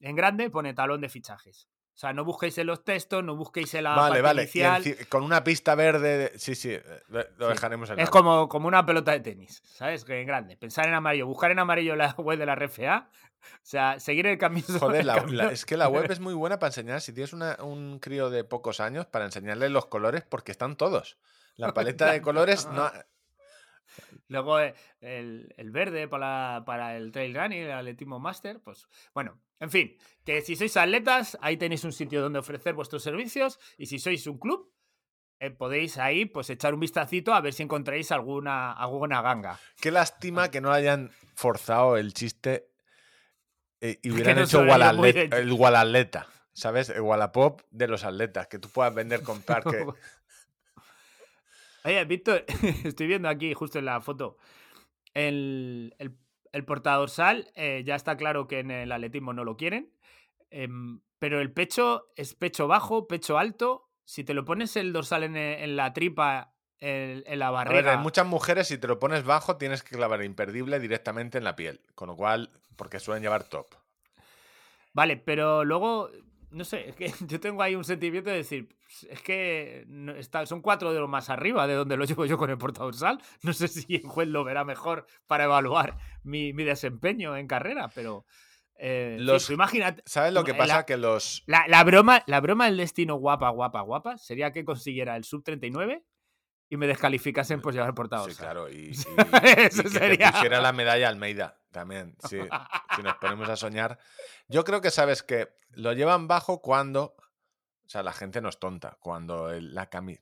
en 0.00 0.14
grande, 0.14 0.50
pone 0.50 0.74
talón 0.74 1.00
de 1.00 1.08
fichajes. 1.08 1.68
O 1.94 1.98
sea, 2.02 2.12
no 2.14 2.24
busquéis 2.24 2.56
en 2.58 2.66
los 2.66 2.84
textos, 2.84 3.22
no 3.22 3.36
busquéis 3.36 3.74
en 3.74 3.84
la 3.84 3.90
vale, 3.94 4.22
parte 4.22 4.22
vale. 4.22 4.42
inicial. 4.42 4.82
con 5.08 5.22
una 5.22 5.44
pista 5.44 5.74
verde. 5.74 6.16
de- 6.30 6.38
Sí, 6.38 6.54
sí, 6.54 6.70
eh, 6.72 6.82
lo, 7.08 7.22
Sí. 7.22 7.28
dejaremos 7.54 7.90
en 7.90 8.00
Es 8.00 8.08
como, 8.10 8.48
como 8.48 8.66
una 8.66 8.84
pelota 8.86 9.12
de 9.12 9.20
tenis, 9.20 9.60
¿sabes? 9.64 10.04
Que 10.04 10.20
en 10.20 10.26
grande. 10.26 10.56
Pensar 10.56 10.88
en 10.88 10.94
amarillo, 10.94 11.26
buscar 11.26 11.50
en 11.50 11.58
amarillo 11.58 11.94
la 11.94 12.12
web 12.12 12.38
de 12.38 12.46
la 12.46 12.54
RFA. 12.56 13.08
O 13.42 13.44
sea, 13.62 14.00
seguir 14.00 14.26
el 14.26 14.38
camino. 14.38 14.64
Joder, 14.80 15.02
el 15.02 15.06
la- 15.06 15.16
camino- 15.16 15.42
la- 15.44 15.52
es 15.52 15.66
que 15.66 15.76
la 15.76 15.88
web 15.88 16.10
es 16.10 16.18
muy 16.20 16.32
buena 16.34 16.58
para 16.58 16.68
enseñar. 16.70 17.00
Si 17.02 17.12
tienes 17.12 17.34
una- 17.34 17.58
un 17.62 17.98
crío 17.98 18.30
de 18.30 18.42
pocos 18.44 18.80
años, 18.80 19.04
para 19.06 19.26
enseñarle 19.26 19.68
los 19.68 19.86
colores, 19.86 20.24
porque 20.28 20.50
están 20.52 20.76
todos. 20.76 21.18
La 21.56 21.74
paleta 21.74 22.10
de 22.10 22.22
colores 22.22 22.66
no. 22.72 22.90
Luego 24.28 24.58
eh, 24.60 24.74
el, 25.00 25.52
el 25.58 25.70
verde 25.70 26.08
para, 26.08 26.62
para 26.64 26.96
el 26.96 27.12
trail 27.12 27.34
running, 27.34 27.64
el 27.64 27.72
atletismo 27.72 28.18
master, 28.18 28.60
pues 28.60 28.88
bueno, 29.12 29.38
en 29.62 29.70
fin, 29.70 29.96
que 30.24 30.42
si 30.42 30.56
sois 30.56 30.76
atletas, 30.76 31.38
ahí 31.40 31.56
tenéis 31.56 31.84
un 31.84 31.92
sitio 31.92 32.20
donde 32.20 32.40
ofrecer 32.40 32.74
vuestros 32.74 33.02
servicios 33.02 33.60
y 33.78 33.86
si 33.86 33.98
sois 34.00 34.26
un 34.26 34.38
club, 34.38 34.72
eh, 35.38 35.50
podéis 35.50 35.98
ahí 35.98 36.24
pues 36.26 36.50
echar 36.50 36.74
un 36.74 36.80
vistacito 36.80 37.32
a 37.32 37.40
ver 37.40 37.52
si 37.52 37.62
encontráis 37.62 38.10
alguna, 38.10 38.72
alguna 38.72 39.22
ganga. 39.22 39.58
Qué 39.80 39.90
lástima 39.92 40.50
que 40.50 40.60
no 40.60 40.72
hayan 40.72 41.10
forzado 41.34 41.96
el 41.96 42.12
chiste 42.12 42.68
eh, 43.80 43.98
y 44.02 44.08
que 44.08 44.12
hubieran 44.12 44.36
no 44.36 44.42
hecho 44.42 44.64
Gualalet- 44.64 45.32
el 45.34 45.54
Gualatleta. 45.54 46.26
¿Sabes? 46.54 46.90
El 46.90 47.00
Wallapop 47.00 47.62
de 47.70 47.88
los 47.88 48.04
atletas. 48.04 48.46
Que 48.46 48.58
tú 48.58 48.68
puedas 48.68 48.94
vender 48.94 49.22
con 49.24 49.40
parque. 49.42 49.86
Oye, 51.84 52.04
Víctor, 52.04 52.44
estoy 52.84 53.06
viendo 53.06 53.28
aquí 53.28 53.54
justo 53.54 53.78
en 53.78 53.86
la 53.86 54.00
foto 54.00 54.36
el, 55.14 55.94
el, 55.98 56.16
el 56.52 56.64
portadorsal. 56.64 57.50
eh, 57.54 57.82
ya 57.84 57.94
está 57.94 58.16
claro 58.16 58.46
que 58.46 58.60
en 58.60 58.70
el 58.70 58.92
atletismo 58.92 59.32
no 59.32 59.44
lo 59.44 59.56
quieren. 59.56 59.92
em, 60.50 61.00
pero 61.18 61.40
el 61.40 61.52
pecho 61.52 62.08
es 62.16 62.34
pecho 62.34 62.66
bajo, 62.68 63.06
pecho 63.08 63.38
alto. 63.38 63.88
Si 64.04 64.24
te 64.24 64.34
lo 64.34 64.44
pones 64.44 64.76
el 64.76 64.92
dorsal 64.92 65.22
en, 65.24 65.36
e- 65.36 65.64
en 65.64 65.76
la 65.76 65.92
tripa, 65.92 66.54
en, 66.78 67.22
en 67.26 67.38
la 67.38 67.48
A 67.48 67.64
ver, 67.64 67.86
en 67.88 68.00
muchas 68.00 68.26
mujeres, 68.26 68.66
si 68.68 68.76
te 68.76 68.88
lo 68.88 68.98
pones 68.98 69.24
bajo, 69.24 69.56
tienes 69.56 69.82
que 69.82 69.94
clavar 69.96 70.22
imperdible 70.24 70.78
directamente 70.80 71.38
en 71.38 71.44
la 71.44 71.54
piel. 71.56 71.80
Con 71.94 72.08
lo 72.08 72.16
cual, 72.16 72.50
porque 72.76 72.98
suelen 73.00 73.22
llevar 73.22 73.44
top. 73.44 73.66
Vale, 74.92 75.16
pero 75.16 75.64
luego, 75.64 76.10
no 76.50 76.64
sé, 76.64 76.90
es 76.90 76.96
que 76.96 77.12
yo 77.26 77.40
tengo 77.40 77.62
ahí 77.62 77.74
un 77.74 77.84
sentimiento 77.84 78.30
de 78.30 78.36
decir, 78.36 78.68
"Pues, 78.68 78.78
es 79.10 79.22
que 79.22 79.84
no- 79.88 80.12
está, 80.14 80.44
son 80.46 80.60
cuatro 80.62 80.92
de 80.92 81.00
los 81.00 81.08
más 81.08 81.30
arriba 81.30 81.66
de 81.66 81.74
donde 81.74 81.96
lo 81.96 82.04
llevo 82.04 82.24
yo 82.26 82.36
con 82.38 82.50
el 82.50 82.58
portadorsal. 82.58 83.18
No 83.42 83.52
sé 83.52 83.68
si 83.68 83.96
el 83.96 84.02
juez 84.06 84.28
lo 84.28 84.44
verá 84.44 84.64
mejor 84.64 85.06
para 85.26 85.44
evaluar 85.44 85.96
mi, 86.22 86.52
mi 86.52 86.64
desempeño 86.64 87.36
en 87.36 87.46
carrera, 87.46 87.88
pero 87.94 88.24
Eh, 88.84 89.16
Los- 89.20 89.46
tú 89.46 89.52
imagínate. 89.52 90.02
¿Sabes 90.06 90.32
lo 90.32 90.42
que 90.42 90.54
pasa? 90.54 90.78
la- 90.78 90.86
Que 90.86 90.96
los. 90.96 91.44
La, 91.46 91.66
la 91.68 91.84
broma, 91.84 92.24
la 92.26 92.40
broma 92.40 92.64
del 92.64 92.78
destino 92.78 93.14
guapa, 93.14 93.48
guapa, 93.50 93.80
guapa 93.82 94.18
sería 94.18 94.50
que 94.50 94.64
consiguiera 94.64 95.14
el 95.14 95.22
sub 95.22 95.44
39 95.44 96.02
y 96.68 96.76
me 96.78 96.88
descalificasen 96.88 97.60
por 97.60 97.74
llevar 97.74 97.94
portada. 97.94 98.24
Sí, 98.28 98.34
claro. 98.34 98.68
Y, 98.68 98.74
y- 98.90 98.90
Eso 98.90 99.82
y 99.82 99.84
que 99.84 99.88
sería- 99.88 100.26
te 100.28 100.32
pusiera 100.32 100.60
la 100.60 100.72
medalla 100.72 101.08
Almeida 101.08 101.60
también. 101.70 102.16
Sí, 102.28 102.40
si 102.96 103.02
nos 103.02 103.14
ponemos 103.18 103.48
a 103.48 103.54
soñar. 103.56 103.98
Yo 104.48 104.64
creo 104.64 104.80
que 104.80 104.90
sabes 104.90 105.22
que 105.22 105.50
lo 105.70 105.92
llevan 105.92 106.26
bajo 106.26 106.60
cuando. 106.60 107.14
O 107.92 107.98
sea, 108.00 108.02
la 108.02 108.14
gente 108.14 108.40
no 108.40 108.48
es 108.48 108.58
tonta. 108.58 108.96
Cuando 109.00 109.50
el- 109.50 109.74
la, 109.74 109.90
cami- 109.90 110.18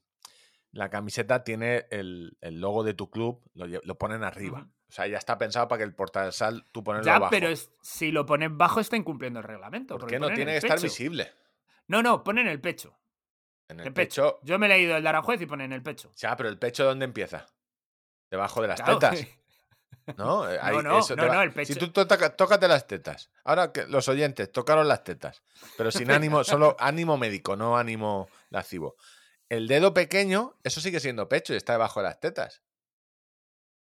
la 0.72 0.90
camiseta 0.90 1.44
tiene 1.44 1.86
el, 1.92 2.36
el 2.40 2.60
logo 2.60 2.82
de 2.82 2.94
tu 2.94 3.10
club, 3.10 3.48
lo, 3.54 3.66
lo 3.68 3.94
ponen 3.96 4.24
arriba. 4.24 4.66
O 4.88 4.92
sea, 4.92 5.06
ya 5.06 5.18
está 5.18 5.38
pensado 5.38 5.68
para 5.68 5.78
que 5.78 5.84
el 5.84 5.94
portal 5.94 6.32
tú 6.72 6.82
ponerlo 6.82 7.06
Ya, 7.06 7.20
bajo. 7.20 7.30
pero 7.30 7.46
es- 7.48 7.70
si 7.80 8.10
lo 8.10 8.26
ponen 8.26 8.58
bajo 8.58 8.80
está 8.80 8.96
incumpliendo 8.96 9.38
el 9.38 9.44
reglamento. 9.44 9.94
¿Por 9.94 10.00
porque 10.00 10.16
qué 10.16 10.18
no 10.18 10.32
tiene 10.34 10.50
que 10.50 10.56
estar 10.56 10.78
pecho. 10.78 10.82
visible? 10.82 11.30
No, 11.86 12.02
no, 12.02 12.24
ponen 12.24 12.48
el 12.48 12.60
pecho. 12.60 12.98
En 13.68 13.78
El, 13.78 13.86
el 13.86 13.92
pecho. 13.94 14.22
pecho. 14.32 14.40
Yo 14.42 14.58
me 14.58 14.66
he 14.66 14.70
leído 14.70 14.96
el 14.96 15.04
de 15.04 15.08
Aranjuez 15.08 15.40
y 15.40 15.46
ponen 15.46 15.72
el 15.72 15.80
pecho. 15.84 16.10
Ya, 16.16 16.34
pero 16.36 16.48
el 16.48 16.58
pecho 16.58 16.82
¿dónde 16.84 17.04
empieza? 17.04 17.46
Debajo 18.32 18.62
de 18.62 18.66
las 18.66 18.80
Claro, 18.80 18.98
tetas. 18.98 19.24
¿No? 20.16 20.50
Eh, 20.50 20.58
ahí- 20.60 20.82
no, 20.82 20.98
eso 20.98 21.14
no, 21.16 21.26
va- 21.26 21.34
no, 21.34 21.42
el 21.42 21.50
Si 21.50 21.56
pecho- 21.74 21.78
tú 21.78 21.88
to- 21.92 22.06
toca- 22.06 22.36
tócate 22.36 22.68
las 22.68 22.86
tetas. 22.86 23.30
Ahora 23.44 23.72
que 23.72 23.86
los 23.86 24.08
oyentes 24.08 24.50
tocaron 24.52 24.88
las 24.88 25.04
tetas, 25.04 25.42
pero 25.76 25.90
sin 25.90 26.10
ánimo, 26.10 26.42
solo 26.44 26.76
ánimo 26.78 27.16
médico, 27.16 27.56
no 27.56 27.76
ánimo 27.76 28.28
lascivo. 28.50 28.96
El 29.48 29.66
dedo 29.68 29.92
pequeño, 29.94 30.56
eso 30.62 30.80
sigue 30.80 31.00
siendo 31.00 31.28
pecho 31.28 31.52
y 31.52 31.56
está 31.56 31.72
debajo 31.72 32.00
de 32.00 32.04
las 32.08 32.20
tetas. 32.20 32.62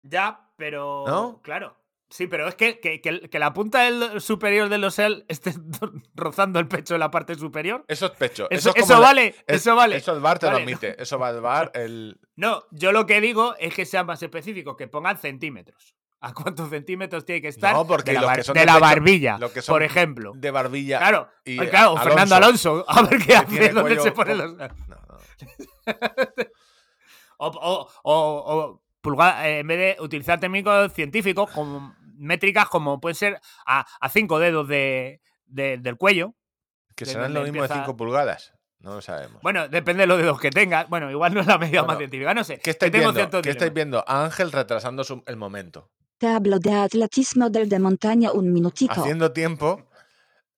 Ya, 0.04 0.52
pero. 0.58 1.04
¿No? 1.08 1.42
Claro. 1.44 1.78
Sí, 2.10 2.28
pero 2.28 2.46
es 2.50 2.56
que, 2.56 2.82
que, 2.82 3.00
que- 3.00 3.30
que 3.30 3.40
la 3.40 3.54
punta 3.54 3.84
del 3.84 4.20
superior 4.20 4.68
del 4.68 4.84
osel 4.84 5.24
esté 5.30 5.54
rozando 6.14 6.60
el 6.60 6.68
pecho 6.68 6.96
en 6.96 7.00
la 7.00 7.10
parte 7.10 7.36
superior. 7.36 7.86
Eso 7.88 8.08
es 8.08 8.12
pecho. 8.12 8.48
Eso, 8.50 8.72
Eso, 8.72 8.78
es 8.78 8.84
eso 8.84 8.94
la- 8.96 9.00
vale, 9.00 9.28
es- 9.28 9.44
eso 9.62 9.76
vale. 9.78 9.96
Eso 9.96 10.12
el 10.14 10.20
bar 10.20 10.38
te 10.38 10.48
lo 10.48 10.54
Vale, 10.54 10.64
admite. 10.64 11.02
Eso 11.02 11.18
va 11.18 11.30
al 11.30 11.40
bar. 11.40 11.72
El... 11.76 12.20
No, 12.36 12.66
yo 12.72 12.92
lo 12.92 13.06
que 13.06 13.22
digo 13.22 13.56
es 13.60 13.74
que 13.74 13.86
sea 13.86 14.04
más 14.04 14.22
específico, 14.24 14.76
que 14.76 14.90
pongan 14.90 15.18
centímetros. 15.20 15.96
¿A 16.24 16.34
cuántos 16.34 16.70
centímetros 16.70 17.26
tiene 17.26 17.42
que 17.42 17.48
estar? 17.48 17.74
No, 17.74 17.86
porque 17.88 18.12
de 18.12 18.16
la, 18.16 18.22
los 18.22 18.28
bar- 18.28 18.38
que 18.38 18.44
son 18.44 18.54
de 18.54 18.60
de 18.60 18.66
la 18.68 18.74
pecho- 18.74 18.82
barbilla, 18.82 19.40
que 19.54 19.62
son 19.64 19.74
por 19.74 19.82
ejemplo. 19.84 20.34
de 20.36 20.52
barbilla. 20.52 21.00
Claro, 21.00 21.30
y, 21.44 21.58
claro, 21.58 21.96
eh, 21.98 22.00
Fernando 22.04 22.36
Alonso. 22.36 22.86
A 22.88 23.02
ver 23.02 23.20
qué 23.26 23.36
hace, 23.36 23.46
tiene 23.48 23.68
dónde 23.70 23.82
cuello 23.82 24.04
se 24.04 24.12
pone 24.12 24.32
co- 24.32 24.38
los. 24.38 24.56
No, 24.58 24.68
no. 24.68 25.18
O, 27.44 27.48
o- 27.48 27.90
o- 28.04 28.56
o 28.56 28.82
pulga- 29.02 29.48
eh, 29.48 29.60
en 29.60 29.68
vez 29.68 29.98
de 29.98 30.04
utilizar 30.04 30.40
técnicos 30.40 30.94
científicos 30.94 31.50
como 31.50 31.96
métricas 32.18 32.70
como 32.70 33.00
pueden 33.02 33.16
ser 33.16 33.42
a, 33.66 33.84
a 34.00 34.10
cinco 34.10 34.38
dedos 34.38 34.68
de, 34.68 35.22
de- 35.48 35.80
del 35.80 35.98
cuello. 35.98 36.36
Que 36.96 37.06
serán 37.08 37.34
lo 37.34 37.42
mismo 37.42 37.64
de 37.64 37.70
5 37.74 37.98
pulgadas. 37.98 38.54
No 38.78 38.94
lo 38.96 39.02
sabemos. 39.02 39.42
Bueno, 39.42 39.68
depende 39.70 40.02
de 40.04 40.08
los 40.08 40.20
dedos 40.20 40.40
que 40.40 40.52
tengas. 40.52 40.88
Bueno, 40.90 41.10
igual 41.10 41.34
no 41.34 41.42
es 41.42 41.48
la 41.48 41.58
medida 41.58 41.82
más 41.84 41.98
científica. 41.98 42.34
No 42.36 42.44
sé. 42.44 42.60
¿Qué 42.60 42.70
estáis 42.72 42.92
viendo? 42.92 43.42
¿Qué 43.42 43.50
estáis 43.50 43.74
viendo? 43.74 44.04
A 44.08 44.24
Ángel 44.26 44.52
retrasando 44.52 45.04
su- 45.04 45.24
el 45.26 45.36
momento. 45.38 45.90
Tablo 46.22 46.60
de 46.60 46.72
atletismo 46.72 47.50
del 47.50 47.68
de 47.68 47.80
montaña 47.80 48.32
un 48.32 48.54
minutito. 48.54 48.94
Haciendo 48.94 49.32
tiempo. 49.34 49.82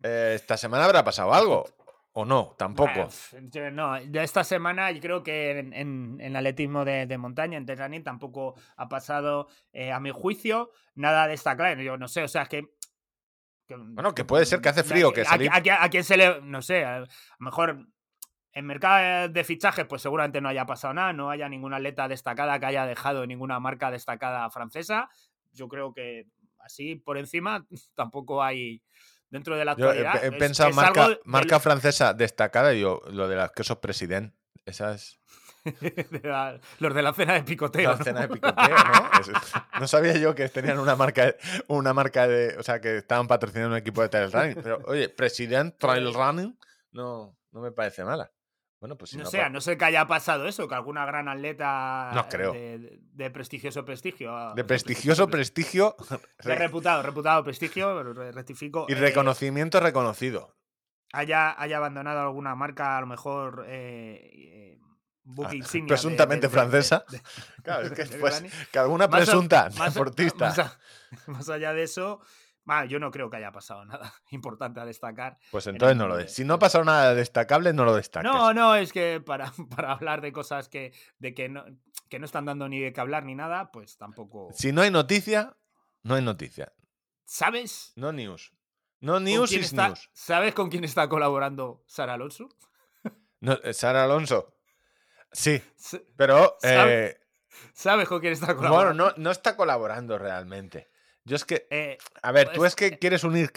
eh, 0.04 0.34
esta 0.36 0.58
semana 0.58 0.84
habrá 0.84 1.06
pasado 1.06 1.34
algo. 1.34 1.64
¿O 2.12 2.26
no? 2.26 2.54
Tampoco. 2.58 3.04
F- 3.08 3.38
yo 3.50 3.72
no, 3.72 3.94
de 3.98 4.24
esta 4.24 4.44
semana 4.44 4.92
yo 4.92 5.00
creo 5.00 5.24
que 5.24 5.58
en, 5.60 5.72
en- 5.74 6.18
en 6.20 6.36
atletismo 6.36 6.84
de, 6.84 7.06
de 7.08 7.18
montaña, 7.18 7.58
en 7.58 7.66
Terranín, 7.66 8.04
tampoco 8.04 8.56
ha 8.76 8.90
pasado, 8.90 9.48
eh, 9.72 9.94
a 9.94 10.02
mi 10.02 10.12
juicio, 10.12 10.72
nada 10.96 11.28
destacable. 11.28 11.82
Yo 11.82 11.96
no 11.98 12.10
sé, 12.10 12.24
o 12.24 12.28
sea, 12.28 12.42
es 12.42 12.50
que. 12.50 12.64
que- 13.66 13.78
Bueno, 13.78 14.14
que 14.14 14.26
puede 14.26 14.46
ser 14.46 14.60
que 14.60 14.68
hace 14.68 14.84
frío, 14.84 15.14
que 15.14 15.22
a, 15.22 15.26
salir- 15.26 15.50
a- 15.50 15.76
a- 15.82 15.84
a 15.86 15.90
quién 15.90 16.04
se 16.04 16.18
le. 16.18 16.42
No 16.42 16.62
sé, 16.62 16.84
a, 16.84 16.98
a 16.98 17.00
lo 17.00 17.08
mejor. 17.40 17.88
En 18.56 18.66
mercado 18.68 19.30
de 19.30 19.44
fichajes, 19.44 19.86
pues 19.86 20.02
seguramente 20.04 20.40
no 20.40 20.48
haya 20.50 20.66
pasado 20.68 20.94
nada, 20.94 21.12
no 21.14 21.32
haya 21.32 21.48
ninguna 21.50 21.78
atleta 21.78 22.08
destacada 22.08 22.60
que 22.60 22.66
haya 22.68 22.86
dejado 22.86 23.26
ninguna 23.26 23.60
marca 23.62 23.90
destacada 23.90 24.48
francesa. 24.52 25.10
Yo 25.54 25.68
creo 25.68 25.94
que 25.94 26.26
así 26.60 26.96
por 26.96 27.18
encima 27.18 27.66
tampoco 27.96 28.44
hay 28.44 28.82
dentro 29.30 29.56
de 29.56 29.66
la 29.66 29.76
Yo 29.76 29.88
he, 29.92 30.06
actualidad. 30.06 30.24
he 30.26 30.32
pensado 30.38 30.70
es 30.70 30.76
marca, 30.76 31.06
algo 31.06 31.20
marca 31.26 31.60
francesa 31.60 32.14
destacada 32.14 32.74
y 32.74 32.82
yo, 32.82 33.02
lo 33.12 33.28
de 33.28 33.36
las 33.36 33.52
quesos 33.52 33.78
president. 33.78 34.34
Esas. 34.66 35.20
de 35.66 36.22
la- 36.24 36.60
los 36.80 36.94
de 36.94 37.02
la 37.02 37.14
cena 37.14 37.34
de 37.34 37.44
picoteo. 37.44 37.92
La 37.92 37.98
¿no? 37.98 38.04
cena 38.04 38.22
de 38.22 38.28
picoteo, 38.30 38.76
¿no? 39.80 39.88
Sabía 39.88 40.14
yo 40.18 40.36
que 40.36 40.48
tenían 40.50 40.80
una 40.80 40.96
marca, 40.96 41.36
una 41.68 41.94
marca 41.94 42.28
de. 42.28 42.58
O 42.58 42.64
sea, 42.64 42.80
que 42.80 42.98
estaban 42.98 43.28
patrocinando 43.28 43.72
un 43.76 43.78
equipo 43.78 44.02
de 44.02 44.10
trail 44.10 44.32
running. 44.32 44.62
Pero, 44.62 44.80
oye, 44.86 45.10
President 45.10 45.78
Trail 45.78 46.14
Running 46.14 46.58
no, 46.92 47.38
no 47.52 47.62
me 47.62 47.72
parece 47.72 48.04
mala. 48.06 48.32
Bueno, 48.84 48.98
pues 48.98 49.12
si 49.12 49.18
no 49.18 49.24
no. 49.24 49.30
sé, 49.30 49.40
a 49.42 49.48
no 49.48 49.62
ser 49.62 49.78
que 49.78 49.86
haya 49.86 50.06
pasado 50.08 50.46
eso, 50.46 50.68
que 50.68 50.76
alguna 50.76 51.06
gran 51.06 51.30
atleta 51.30 52.12
No 52.14 52.28
creo. 52.28 52.52
De, 52.52 53.32
prestigioso 53.32 53.86
prestigio. 53.86 54.54
de 54.56 54.64
prestigioso 54.66 55.30
prestigio 55.30 55.96
De 56.44 56.54
reputado, 56.56 57.02
reputado 57.02 57.46
prestigio, 57.46 58.04
re- 58.14 58.34
rectifico. 58.34 58.86
y 58.90 58.92
eh, 58.92 58.96
reconocimiento 58.96 59.80
reconocido. 59.80 60.58
haya, 61.14 61.56
haya 61.58 61.78
abandonado 61.78 62.20
alguna 62.20 62.56
marca, 62.56 62.98
a 62.98 63.00
lo 63.00 63.08
mejor. 63.08 63.64
Eh, 63.70 64.30
eh, 64.34 64.80
Ah, 65.46 65.56
insignia 65.56 65.88
presuntamente 65.88 66.48
de- 66.48 66.52
de- 66.52 66.54
francesa. 66.54 67.06
de- 67.10 67.22
Claro, 67.64 67.88
es 67.88 67.94
que, 67.94 68.18
pues, 68.18 68.44
que 68.70 68.80
alguna 68.80 69.08
presunta 69.10 69.70
más 69.78 69.80
a- 69.80 69.90
deportista. 69.92 70.46
Más, 70.48 70.60
a- 70.60 70.80
más 71.28 71.48
allá 71.48 71.72
de 71.72 71.84
eso, 71.84 72.20
bah, 72.66 72.86
yo 72.86 73.00
no 73.00 73.12
creo 73.12 73.30
que 73.30 73.38
haya 73.38 73.52
pasado 73.52 73.86
nada 73.86 74.14
importante 74.32 74.80
a 74.80 74.86
destacar. 74.86 75.38
Pues 75.52 75.68
en 75.68 75.76
entonces 75.76 75.94
el 75.94 75.98
no 75.98 76.08
lo 76.08 76.18
des. 76.18 76.28
de- 76.28 76.32
Si 76.34 76.44
no 76.46 76.56
ha 76.56 76.60
pasado 76.60 76.84
nada 76.84 77.14
destacable, 77.14 77.74
no 77.74 77.86
lo 77.86 77.96
destaques. 77.96 78.30
No, 78.32 78.54
no, 78.54 78.76
es 78.76 78.92
que 78.94 79.22
para, 79.22 79.52
para 79.76 79.92
hablar 79.94 80.22
de 80.22 80.32
cosas 80.32 80.70
que, 80.70 80.94
de 81.20 81.34
que, 81.34 81.50
no, 81.50 81.66
que 82.10 82.20
no 82.20 82.26
están 82.26 82.46
dando 82.46 82.68
ni 82.70 82.80
de 82.80 82.94
qué 82.94 83.02
hablar 83.02 83.26
ni 83.26 83.36
nada, 83.36 83.72
pues 83.72 83.98
tampoco. 83.98 84.50
Si 84.54 84.72
no 84.72 84.82
hay 84.82 84.92
noticia, 84.92 85.56
no 86.04 86.16
hay 86.16 86.22
noticia. 86.24 86.74
¿Sabes? 87.26 87.94
No 87.96 88.12
news. 88.12 88.54
No 89.00 89.20
news 89.20 89.52
is 89.52 89.66
está- 89.66 89.90
news. 89.90 90.10
¿Sabes 90.14 90.54
con 90.54 90.70
quién 90.70 90.84
está 90.84 91.10
colaborando 91.10 91.84
Sara 91.88 92.14
Alonso? 92.14 92.50
No, 93.42 93.54
eh, 93.64 93.74
Sara 93.74 94.06
Alonso. 94.06 94.56
Sí, 95.34 95.62
pero 96.16 96.56
¿Sabe? 96.62 97.06
eh, 97.08 97.18
¿Sabes 97.74 98.08
con 98.08 98.22
quién 98.22 98.32
está 98.32 98.54
bueno, 98.54 98.60
colaborando? 98.70 99.06
no, 99.10 99.14
no 99.18 99.32
está 99.32 99.58
colaborando 99.58 100.18
realmente. 100.18 100.90
Yo 101.26 101.36
es 101.36 101.46
que, 101.46 101.68
Eh, 101.70 101.98
a 102.22 102.32
ver, 102.32 102.50
tú 102.52 102.66
es 102.66 102.76
que 102.76 102.98
quieres 103.00 103.24
unir, 103.24 103.52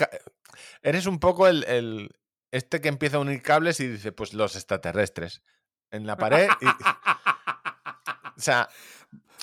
eres 0.82 1.06
un 1.06 1.18
poco 1.18 1.48
el, 1.48 1.64
el- 1.64 2.10
este 2.52 2.80
que 2.80 2.88
empieza 2.88 3.16
a 3.16 3.20
unir 3.20 3.42
cables 3.42 3.80
y 3.80 3.88
dice, 3.88 4.12
pues 4.12 4.32
los 4.32 4.54
extraterrestres 4.56 5.42
en 5.90 6.06
la 6.06 6.16
pared. 6.16 6.48
y- 6.60 6.66
o 6.66 8.40
sea, 8.40 8.68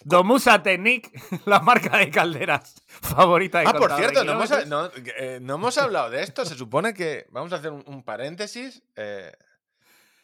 Domusa 0.06 0.62
Technique, 0.64 1.12
la 1.46 1.60
marca 1.60 1.98
de 1.98 2.10
calderas 2.10 2.76
favorita 2.88 3.60
de 3.60 3.68
ah, 3.68 3.74
por 3.74 3.92
cierto, 3.96 4.24
no 4.24 4.34
hemos, 4.34 4.50
kilómetros. 4.50 4.70
no, 4.70 5.14
eh, 5.18 5.40
no 5.42 5.56
hemos 5.56 5.78
hablado 5.78 6.10
de 6.10 6.24
esto. 6.24 6.46
Se 6.46 6.56
supone 6.56 6.94
que 6.94 7.26
vamos 7.30 7.54
a 7.54 7.58
hacer 7.58 7.72
un, 7.72 7.84
un 7.88 8.04
paréntesis. 8.04 8.84
eh, 8.96 9.32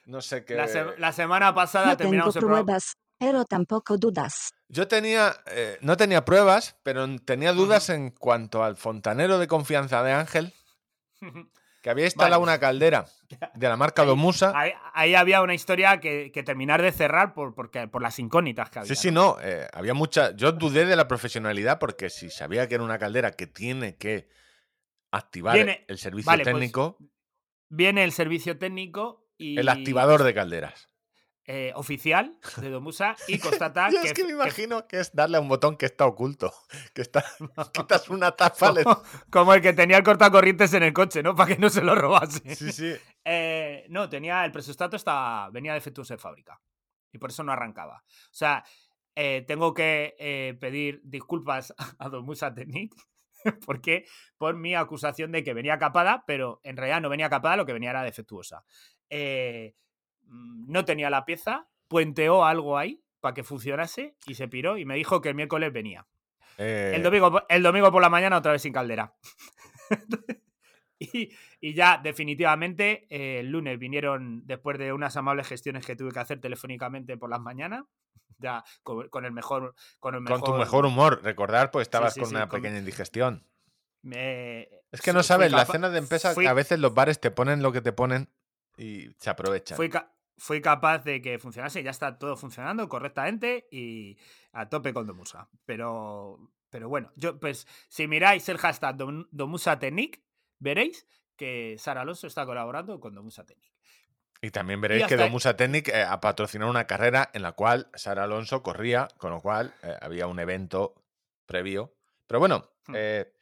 no 0.05 0.21
sé 0.21 0.43
qué. 0.43 0.55
La, 0.55 0.67
se- 0.67 0.97
la 0.97 1.11
semana 1.11 1.53
pasada 1.53 1.87
No 1.87 1.97
terminamos 1.97 2.35
el 2.35 2.39
programa. 2.41 2.77
Pero 3.19 3.45
tampoco 3.45 3.97
dudas. 3.97 4.51
Yo 4.69 4.87
tenía, 4.87 5.35
eh, 5.47 5.77
no 5.81 5.97
tenía 5.97 6.23
pruebas, 6.25 6.77
pero 6.83 7.05
tenía 7.19 7.53
dudas 7.53 7.89
en 7.89 8.11
cuanto 8.11 8.63
al 8.63 8.75
fontanero 8.77 9.37
de 9.39 9.47
confianza 9.47 10.01
de 10.03 10.13
Ángel, 10.13 10.53
que 11.81 11.89
había 11.89 12.05
instalado 12.05 12.41
Vale. 12.41 12.51
una 12.53 12.59
caldera 12.59 13.05
de 13.55 13.67
la 13.69 13.75
marca 13.77 14.01
Ahí- 14.03 14.07
Domusa. 14.07 14.51
Ahí, 14.55 14.71
ahí 14.93 15.15
había 15.15 15.41
una 15.41 15.53
historia 15.53 15.99
que, 15.99 16.31
que 16.31 16.43
terminar 16.43 16.81
de 16.81 16.91
cerrar 16.91 17.33
por, 17.33 17.55
porque, 17.55 17.87
por 17.87 18.01
las 18.01 18.19
incógnitas 18.19 18.69
que 18.69 18.79
había. 18.79 18.95
Sí, 18.95 18.95
sí, 18.95 19.11
no, 19.11 19.37
eh, 19.41 19.67
había 19.73 19.93
mucha. 19.93 20.35
Yo 20.35 20.51
dudé 20.51 20.85
de 20.85 20.95
la 20.95 21.07
profesionalidad 21.07 21.79
porque 21.79 22.09
si 22.09 22.29
sabía 22.29 22.67
que 22.67 22.75
era 22.75 22.83
una 22.83 22.99
caldera 22.99 23.31
que 23.31 23.47
tiene 23.47 23.97
que 23.97 24.29
activar 25.11 25.55
Viene- 25.55 25.85
el 25.87 25.97
servicio 25.97 26.27
vale, 26.31 26.43
pues, 26.43 26.53
técnico, 26.53 26.97
Viene 27.71 28.03
el 28.03 28.11
servicio 28.11 28.57
técnico 28.57 29.27
y. 29.37 29.59
el 29.59 29.69
activador 29.69 30.23
de 30.23 30.33
calderas. 30.33 30.88
Eh, 31.51 31.71
oficial 31.73 32.37
de 32.61 32.69
Domusa 32.69 33.15
y 33.27 33.39
constata 33.39 33.89
Yo 33.89 34.03
que, 34.03 34.09
es 34.09 34.13
que 34.13 34.23
me 34.23 34.33
imagino 34.33 34.87
que 34.87 34.99
es 34.99 35.15
darle 35.15 35.37
a 35.37 35.39
un 35.39 35.47
botón 35.47 35.77
que 35.77 35.87
está 35.87 36.05
oculto, 36.05 36.53
que 36.93 37.01
está, 37.01 37.25
quitas 37.73 38.07
una 38.09 38.33
tapa, 38.33 38.71
le- 38.71 38.83
como, 39.31 39.55
el 39.55 39.61
que 39.61 39.73
tenía 39.73 39.97
el 39.97 40.03
cortacorrientes 40.03 40.71
en 40.75 40.83
el 40.83 40.93
coche, 40.93 41.23
¿no? 41.23 41.35
Para 41.35 41.55
que 41.55 41.59
no 41.59 41.71
se 41.71 41.81
lo 41.81 41.95
robase. 41.95 42.55
sí, 42.55 42.71
sí. 42.71 42.93
Eh, 43.25 43.87
no, 43.89 44.07
tenía 44.07 44.45
el 44.45 44.51
presustato 44.51 44.95
estaba, 44.95 45.49
venía 45.49 45.73
defectuoso 45.73 46.13
de 46.13 46.19
fábrica 46.19 46.61
y 47.11 47.17
por 47.17 47.31
eso 47.31 47.43
no 47.43 47.51
arrancaba. 47.51 48.03
O 48.05 48.29
sea, 48.31 48.63
eh, 49.15 49.43
tengo 49.47 49.73
que 49.73 50.55
pedir 50.61 51.01
disculpas 51.03 51.73
a 51.97 52.09
Domusa 52.09 52.53
Technic 52.53 52.93
porque 53.65 54.05
por 54.37 54.55
mi 54.55 54.75
acusación 54.75 55.31
de 55.31 55.43
que 55.43 55.55
venía 55.55 55.79
capada, 55.79 56.23
pero 56.27 56.59
en 56.63 56.77
realidad 56.77 57.01
no 57.01 57.09
venía 57.09 57.27
capada, 57.27 57.57
lo 57.57 57.65
que 57.65 57.73
venía 57.73 57.89
era 57.89 58.03
defectuosa. 58.03 58.63
Eh, 59.09 59.73
no 60.29 60.85
tenía 60.85 61.09
la 61.09 61.25
pieza, 61.25 61.67
puenteó 61.87 62.45
algo 62.45 62.77
ahí 62.77 63.03
para 63.19 63.33
que 63.33 63.43
funcionase 63.43 64.15
y 64.27 64.35
se 64.35 64.47
piró 64.47 64.77
y 64.77 64.85
me 64.85 64.95
dijo 64.95 65.21
que 65.21 65.29
el 65.29 65.35
miércoles 65.35 65.73
venía. 65.73 66.05
Eh, 66.57 66.93
El 66.95 67.03
domingo, 67.03 67.31
po- 67.31 67.43
el 67.49 67.63
domingo 67.63 67.91
por 67.91 68.01
la 68.01 68.09
mañana 68.09 68.37
otra 68.37 68.51
vez 68.51 68.61
sin 68.61 68.73
caldera. 68.73 69.13
Y, 71.01 71.31
y 71.61 71.73
ya 71.73 71.97
definitivamente 72.03 73.07
eh, 73.09 73.39
el 73.39 73.49
lunes 73.49 73.79
vinieron, 73.79 74.45
después 74.45 74.77
de 74.77 74.91
unas 74.91 75.15
amables 75.15 75.47
gestiones 75.47 75.85
que 75.85 75.95
tuve 75.95 76.11
que 76.11 76.19
hacer 76.19 76.41
telefónicamente 76.41 77.15
por 77.15 77.29
las 77.29 77.39
mañanas, 77.39 77.85
ya 78.37 78.65
con, 78.83 79.07
con 79.07 79.23
el 79.23 79.31
mejor... 79.31 79.75
Con, 80.01 80.15
el 80.15 80.25
Con 80.25 80.43
tu 80.43 80.53
mejor 80.55 80.85
humor. 80.85 81.21
Recordar, 81.23 81.71
pues 81.71 81.83
estabas 81.87 82.13
sí, 82.15 82.19
con 82.19 82.29
sí, 82.29 82.35
una 82.35 82.49
con- 82.49 82.61
pequeña 82.61 82.79
indigestión. 82.79 83.47
me- 84.01 84.67
Es 84.91 85.01
que 85.01 85.13
no 85.13 85.23
sabes, 85.23 85.53
las 85.53 85.61
capa- 85.61 85.71
cenas 85.71 85.91
de 85.93 85.99
empresa, 85.99 86.33
fui- 86.33 86.45
a 86.47 86.51
veces 86.53 86.79
los 86.79 86.93
bares 86.93 87.21
te 87.21 87.31
ponen 87.31 87.63
lo 87.63 87.71
que 87.71 87.79
te 87.79 87.93
ponen 87.93 88.27
y 88.77 89.07
se 89.19 89.29
aprovechan. 89.29 89.77
fui, 89.77 89.87
ca- 89.87 90.11
fui 90.39 90.61
capaz 90.61 91.03
de 91.03 91.21
que 91.21 91.37
funcionase, 91.37 91.83
ya 91.83 91.91
está 91.91 92.17
todo 92.17 92.35
funcionando 92.35 92.89
correctamente 92.89 93.67
y 93.71 94.17
a 94.53 94.67
tope 94.69 94.93
con 94.93 95.05
Domusa. 95.05 95.47
Pero, 95.65 96.39
pero 96.71 96.89
bueno, 96.89 97.11
yo 97.15 97.39
pues 97.39 97.67
si 97.87 98.07
miráis 98.07 98.49
el 98.49 98.57
hashtag 98.57 98.95
Dom- 98.97 99.27
Domusa 99.31 99.77
Technique, 99.77 100.23
veréis 100.57 101.05
que 101.35 101.75
Sara 101.77 102.01
Alonso 102.01 102.25
está 102.25 102.45
colaborando 102.45 102.99
con 102.99 103.13
Domusa 103.13 103.45
Technique. 103.45 103.69
Y 104.41 104.51
también 104.51 104.79
veréis 104.79 105.05
que 105.05 105.17
Domusa 105.17 105.57
Technic 105.57 105.89
eh, 105.89 106.01
ha 106.03 106.21
patrocinado 106.21 106.71
una 106.71 106.87
carrera 106.87 107.29
en 107.33 107.41
la 107.41 107.51
cual 107.51 107.89
Sara 107.93 108.23
Alonso 108.23 108.63
corría, 108.63 109.09
con 109.17 109.31
lo 109.31 109.41
cual 109.41 109.73
eh, 109.83 109.93
había 110.01 110.27
un 110.27 110.39
evento 110.39 110.95
previo. 111.45 111.93
Pero 112.25 112.39
bueno, 112.39 112.69
Hmm. 112.87 112.93
eh, 112.95 113.33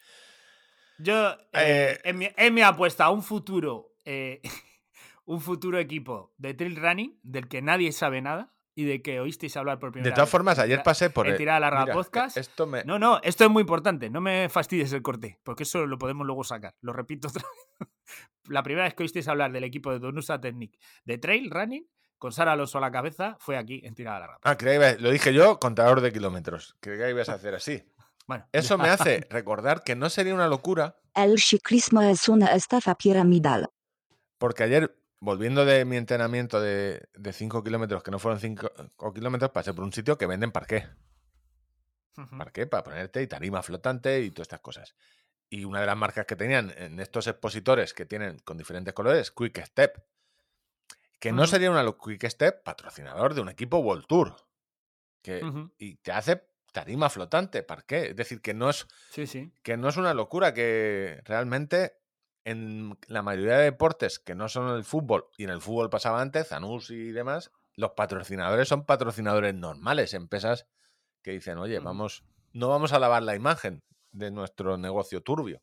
Yo, 0.97 1.37
en, 1.53 2.17
mi, 2.17 2.27
en 2.35 2.53
mi 2.53 2.61
apuesta 2.63 3.05
a 3.05 3.11
un 3.11 3.21
futuro, 3.23 3.93
un 5.27 5.39
futuro 5.41 5.77
equipo 5.79 6.33
de 6.37 6.53
trail 6.53 6.75
running 6.75 7.19
del 7.23 7.47
que 7.47 7.61
nadie 7.61 7.91
sabe 7.91 8.21
nada 8.21 8.53
y 8.75 8.85
de 8.85 9.01
que 9.01 9.19
oísteis 9.19 9.57
hablar 9.57 9.79
por 9.79 9.91
primera 9.91 10.09
de 10.11 10.15
todas 10.15 10.27
vez 10.27 10.31
formas, 10.31 10.59
ayer 10.59 10.81
pasé 10.83 11.09
por... 11.09 11.25
en 11.25 11.31
el- 11.33 11.37
Tirada 11.37 11.59
Larga 11.59 11.81
mira, 11.81 11.93
Podcast. 11.93 12.37
Esto 12.37 12.65
me... 12.67 12.83
No, 12.83 12.97
no, 12.99 13.19
esto 13.23 13.43
es 13.43 13.49
muy 13.49 13.61
importante. 13.61 14.09
No 14.09 14.21
me 14.21 14.49
fastidies 14.49 14.93
el 14.93 15.01
corte, 15.01 15.39
porque 15.43 15.63
eso 15.63 15.85
lo 15.85 15.97
podemos 15.97 16.25
luego 16.27 16.43
sacar. 16.43 16.75
Lo 16.81 16.93
repito 16.93 17.27
otra 17.27 17.43
vez. 17.43 17.89
La 18.49 18.63
primera 18.63 18.85
vez 18.85 18.93
que 18.93 19.03
oísteis 19.03 19.27
hablar 19.27 19.51
del 19.51 19.63
equipo 19.63 19.91
de 19.91 19.99
Donusa 19.99 20.39
Technic 20.39 20.77
de 21.05 21.17
trail 21.17 21.49
running, 21.51 21.87
con 22.17 22.31
Sara 22.31 22.53
Alonso 22.53 22.77
a 22.77 22.81
la 22.81 22.91
cabeza, 22.91 23.35
fue 23.39 23.57
aquí 23.57 23.81
en 23.83 23.93
Tirada 23.93 24.19
Larga. 24.21 24.39
Ah, 24.43 24.57
creía 24.57 24.95
lo 24.99 25.11
dije 25.11 25.33
yo, 25.33 25.59
contador 25.59 26.01
de 26.01 26.11
kilómetros. 26.13 26.75
Creía 26.79 27.05
que 27.05 27.11
ibas 27.11 27.29
a 27.29 27.33
hacer 27.33 27.55
así. 27.55 27.83
Bueno, 28.27 28.45
Eso 28.51 28.75
ya. 28.77 28.83
me 28.83 28.89
hace 28.89 29.25
recordar 29.29 29.83
que 29.83 29.95
no 29.95 30.09
sería 30.09 30.33
una 30.35 30.49
locura, 30.49 30.97
El 31.15 31.39
ciclismo 31.39 32.01
es 32.01 32.27
una 32.27 32.47
estafa 32.47 32.95
piramidal. 32.95 33.69
porque 34.37 34.63
ayer, 34.63 34.93
volviendo 35.19 35.65
de 35.65 35.85
mi 35.85 35.97
entrenamiento 35.97 36.61
de 36.61 37.07
5 37.31 37.63
kilómetros, 37.63 38.03
que 38.03 38.11
no 38.11 38.19
fueron 38.19 38.39
5 38.39 39.13
kilómetros, 39.13 39.51
pasé 39.51 39.73
por 39.73 39.83
un 39.83 39.93
sitio 39.93 40.17
que 40.17 40.25
venden 40.25 40.51
parqué. 40.51 40.87
Parqué 42.37 42.65
para 42.65 42.83
ponerte 42.83 43.21
y 43.21 43.27
tarima 43.27 43.61
flotante 43.61 44.21
y 44.21 44.31
todas 44.31 44.45
estas 44.45 44.61
cosas. 44.61 44.95
Y 45.49 45.65
una 45.65 45.79
de 45.81 45.85
las 45.85 45.95
marcas 45.95 46.25
que 46.25 46.35
tenían 46.35 46.73
en 46.75 46.99
estos 46.99 47.27
expositores 47.27 47.93
que 47.93 48.05
tienen 48.05 48.39
con 48.39 48.57
diferentes 48.57 48.93
colores, 48.93 49.31
Quick 49.31 49.63
Step, 49.65 50.03
que 51.19 51.31
no 51.31 51.45
sería 51.45 51.69
una 51.71 51.85
Quick 51.91 52.27
Step 52.27 52.63
patrocinador 52.63 53.33
de 53.33 53.41
un 53.41 53.49
equipo 53.49 53.77
World 53.77 54.05
Tour. 54.07 54.35
Que. 55.21 55.41
Y 55.77 55.95
te 55.97 56.11
hace 56.11 56.47
tarima 56.71 57.09
flotante, 57.09 57.63
parqué. 57.63 58.09
Es 58.09 58.15
decir, 58.15 58.41
que 58.41 58.53
no 58.53 58.69
es, 58.69 58.87
Sí, 59.11 59.27
sí. 59.27 59.51
que 59.61 59.77
no 59.77 59.87
es 59.89 59.97
una 59.97 60.13
locura, 60.13 60.53
que 60.53 61.21
realmente 61.25 61.97
en 62.49 62.97
la 63.07 63.21
mayoría 63.21 63.57
de 63.57 63.65
deportes 63.65 64.19
que 64.19 64.35
no 64.35 64.47
son 64.47 64.69
el 64.75 64.83
fútbol, 64.83 65.25
y 65.37 65.43
en 65.43 65.49
el 65.49 65.61
fútbol 65.61 65.89
pasaba 65.89 66.21
antes, 66.21 66.47
Zanus 66.47 66.89
y 66.91 67.11
demás, 67.11 67.51
los 67.75 67.91
patrocinadores 67.91 68.67
son 68.67 68.85
patrocinadores 68.85 69.53
normales, 69.53 70.13
empresas 70.13 70.65
que 71.23 71.31
dicen, 71.31 71.57
oye, 71.57 71.79
vamos, 71.79 72.23
no 72.53 72.69
vamos 72.69 72.93
a 72.93 72.99
lavar 72.99 73.23
la 73.23 73.35
imagen 73.35 73.83
de 74.11 74.31
nuestro 74.31 74.77
negocio 74.77 75.21
turbio. 75.21 75.61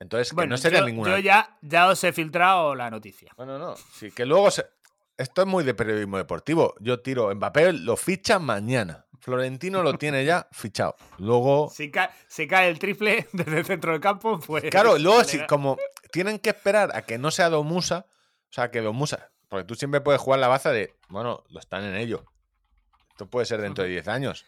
Entonces, 0.00 0.30
que 0.30 0.34
Bueno, 0.34 0.50
no 0.50 0.56
sería 0.58 0.80
yo, 0.80 0.86
ninguna. 0.86 1.10
yo 1.12 1.18
ya, 1.18 1.58
ya 1.62 1.88
os 1.88 2.02
he 2.02 2.12
filtrado 2.12 2.74
la 2.74 2.90
noticia. 2.90 3.32
No, 3.38 3.46
no, 3.46 3.58
no. 3.58 3.76
Sí, 3.76 4.10
que 4.10 4.26
luego 4.26 4.50
se- 4.50 4.66
Esto 5.16 5.42
es 5.42 5.46
muy 5.46 5.62
de 5.62 5.74
periodismo 5.74 6.16
deportivo. 6.16 6.74
Yo 6.80 7.00
tiro 7.00 7.32
Mbappé, 7.32 7.72
lo 7.74 7.96
ficha 7.96 8.40
mañana. 8.40 9.06
Florentino 9.22 9.82
lo 9.84 9.94
tiene 9.98 10.24
ya 10.24 10.48
fichado. 10.52 10.96
Luego. 11.18 11.70
Si, 11.72 11.90
ca- 11.92 12.12
si 12.26 12.46
cae 12.48 12.68
el 12.68 12.78
triple 12.78 13.28
desde 13.32 13.58
el 13.58 13.64
centro 13.64 13.92
del 13.92 14.00
campo, 14.00 14.38
pues. 14.40 14.64
Claro, 14.70 14.98
luego 14.98 15.22
si 15.24 15.38
como 15.46 15.78
tienen 16.10 16.38
que 16.40 16.50
esperar 16.50 16.90
a 16.94 17.02
que 17.02 17.18
no 17.18 17.30
sea 17.30 17.48
Domusa, 17.48 18.06
o 18.08 18.52
sea, 18.52 18.70
que 18.72 18.80
Domusa, 18.80 19.30
porque 19.48 19.64
tú 19.64 19.74
siempre 19.76 20.00
puedes 20.00 20.20
jugar 20.20 20.40
la 20.40 20.48
baza 20.48 20.72
de, 20.72 20.94
bueno, 21.08 21.44
lo 21.50 21.60
están 21.60 21.84
en 21.84 21.94
ello. 21.94 22.24
Esto 23.10 23.30
puede 23.30 23.46
ser 23.46 23.60
dentro 23.60 23.84
de 23.84 23.90
10 23.90 24.08
años. 24.08 24.44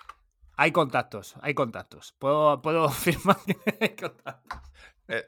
Hay 0.56 0.72
contactos, 0.72 1.34
hay 1.40 1.54
contactos. 1.54 2.14
Puedo, 2.18 2.60
puedo 2.60 2.84
afirmar 2.88 3.36
que 3.46 3.56
hay 3.80 3.94
contactos. 3.94 4.60
Eh, 5.08 5.24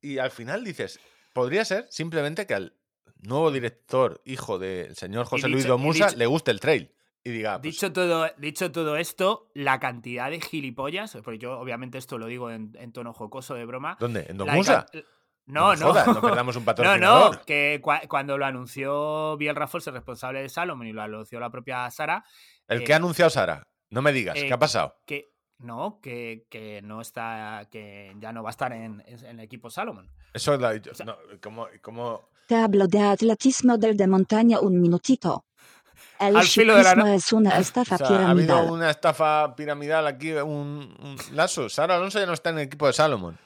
y 0.00 0.16
al 0.18 0.30
final 0.30 0.64
dices, 0.64 0.98
podría 1.34 1.64
ser 1.66 1.86
simplemente 1.90 2.46
que 2.46 2.54
al 2.54 2.74
nuevo 3.18 3.50
director, 3.50 4.22
hijo 4.24 4.58
del 4.58 4.96
señor 4.96 5.26
José 5.26 5.48
Luis 5.48 5.64
dicho- 5.64 5.72
Domusa, 5.74 6.06
dicho- 6.06 6.16
le 6.18 6.26
guste 6.26 6.50
el 6.50 6.60
trail. 6.60 6.94
Y 7.22 7.30
diga, 7.30 7.60
pues, 7.60 7.74
Dicho 7.74 7.92
todo, 7.92 8.28
dicho 8.38 8.72
todo 8.72 8.96
esto, 8.96 9.50
la 9.54 9.78
cantidad 9.78 10.30
de 10.30 10.40
gilipollas, 10.40 11.18
porque 11.22 11.38
yo 11.38 11.58
obviamente 11.58 11.98
esto 11.98 12.16
lo 12.18 12.26
digo 12.26 12.50
en, 12.50 12.72
en 12.78 12.92
tono 12.92 13.12
jocoso 13.12 13.54
de 13.54 13.66
broma. 13.66 13.96
¿dónde? 14.00 14.24
¿En 14.28 14.38
la 14.38 14.44
Domusa? 14.46 14.86
can- 14.90 15.02
No, 15.46 15.70
me 15.70 15.76
no. 15.76 15.86
jodas, 15.88 16.06
no 16.06 16.20
perdamos 16.22 16.56
un 16.56 16.62
No, 16.62 16.66
patrocinador. 16.66 17.36
no, 17.36 17.42
que 17.44 17.80
cua- 17.82 18.06
cuando 18.08 18.38
lo 18.38 18.46
anunció 18.46 19.36
Biel 19.36 19.54
Raffles, 19.56 19.86
el 19.88 19.94
responsable 19.94 20.40
de 20.40 20.48
Salomon, 20.48 20.86
y 20.86 20.92
lo 20.92 21.02
anunció 21.02 21.38
la 21.40 21.50
propia 21.50 21.90
Sara, 21.90 22.24
El 22.68 22.80
eh, 22.80 22.84
que 22.84 22.92
ha 22.94 22.96
anunciado 22.96 23.28
Sara. 23.30 23.66
No 23.90 24.00
me 24.00 24.12
digas, 24.12 24.36
eh, 24.36 24.46
¿qué 24.46 24.52
ha 24.54 24.58
pasado? 24.58 24.94
que 25.06 25.32
no, 25.58 25.98
que, 26.00 26.46
que 26.48 26.80
no 26.80 27.02
está, 27.02 27.68
que 27.70 28.14
ya 28.18 28.32
no 28.32 28.42
va 28.42 28.48
a 28.48 28.52
estar 28.52 28.72
en, 28.72 29.02
en 29.06 29.24
el 29.26 29.40
equipo 29.40 29.68
Salomon. 29.68 30.10
Eso 30.32 30.56
lo 30.56 30.66
ha 30.68 30.72
dicho. 30.72 30.92
o 30.92 30.94
sea- 30.94 31.04
no, 31.04 31.16
¿cómo, 31.42 31.66
cómo- 31.82 32.30
Tablo 32.48 32.86
de 32.86 33.00
atletismo 33.00 33.76
del 33.76 33.96
de 33.96 34.06
montaña 34.08 34.58
un 34.60 34.80
minutito. 34.80 35.44
El 36.18 36.36
Al 36.36 36.44
filo 36.46 36.76
de 36.76 36.82
la 36.82 37.14
es 37.14 37.32
una 37.32 37.58
estafa 37.58 37.94
o 37.94 37.98
sea, 37.98 38.06
ha 38.06 38.10
piramidal. 38.10 38.58
habido 38.58 38.72
una 38.74 38.90
estafa 38.90 39.54
piramidal 39.56 40.06
aquí, 40.06 40.32
un, 40.32 40.96
un 41.00 41.16
lazo. 41.32 41.68
Sara 41.68 41.96
Alonso 41.96 42.18
ya 42.20 42.26
no 42.26 42.32
está 42.34 42.50
en 42.50 42.58
el 42.58 42.64
equipo 42.64 42.86
de 42.86 42.92
Salomon. 42.92 43.38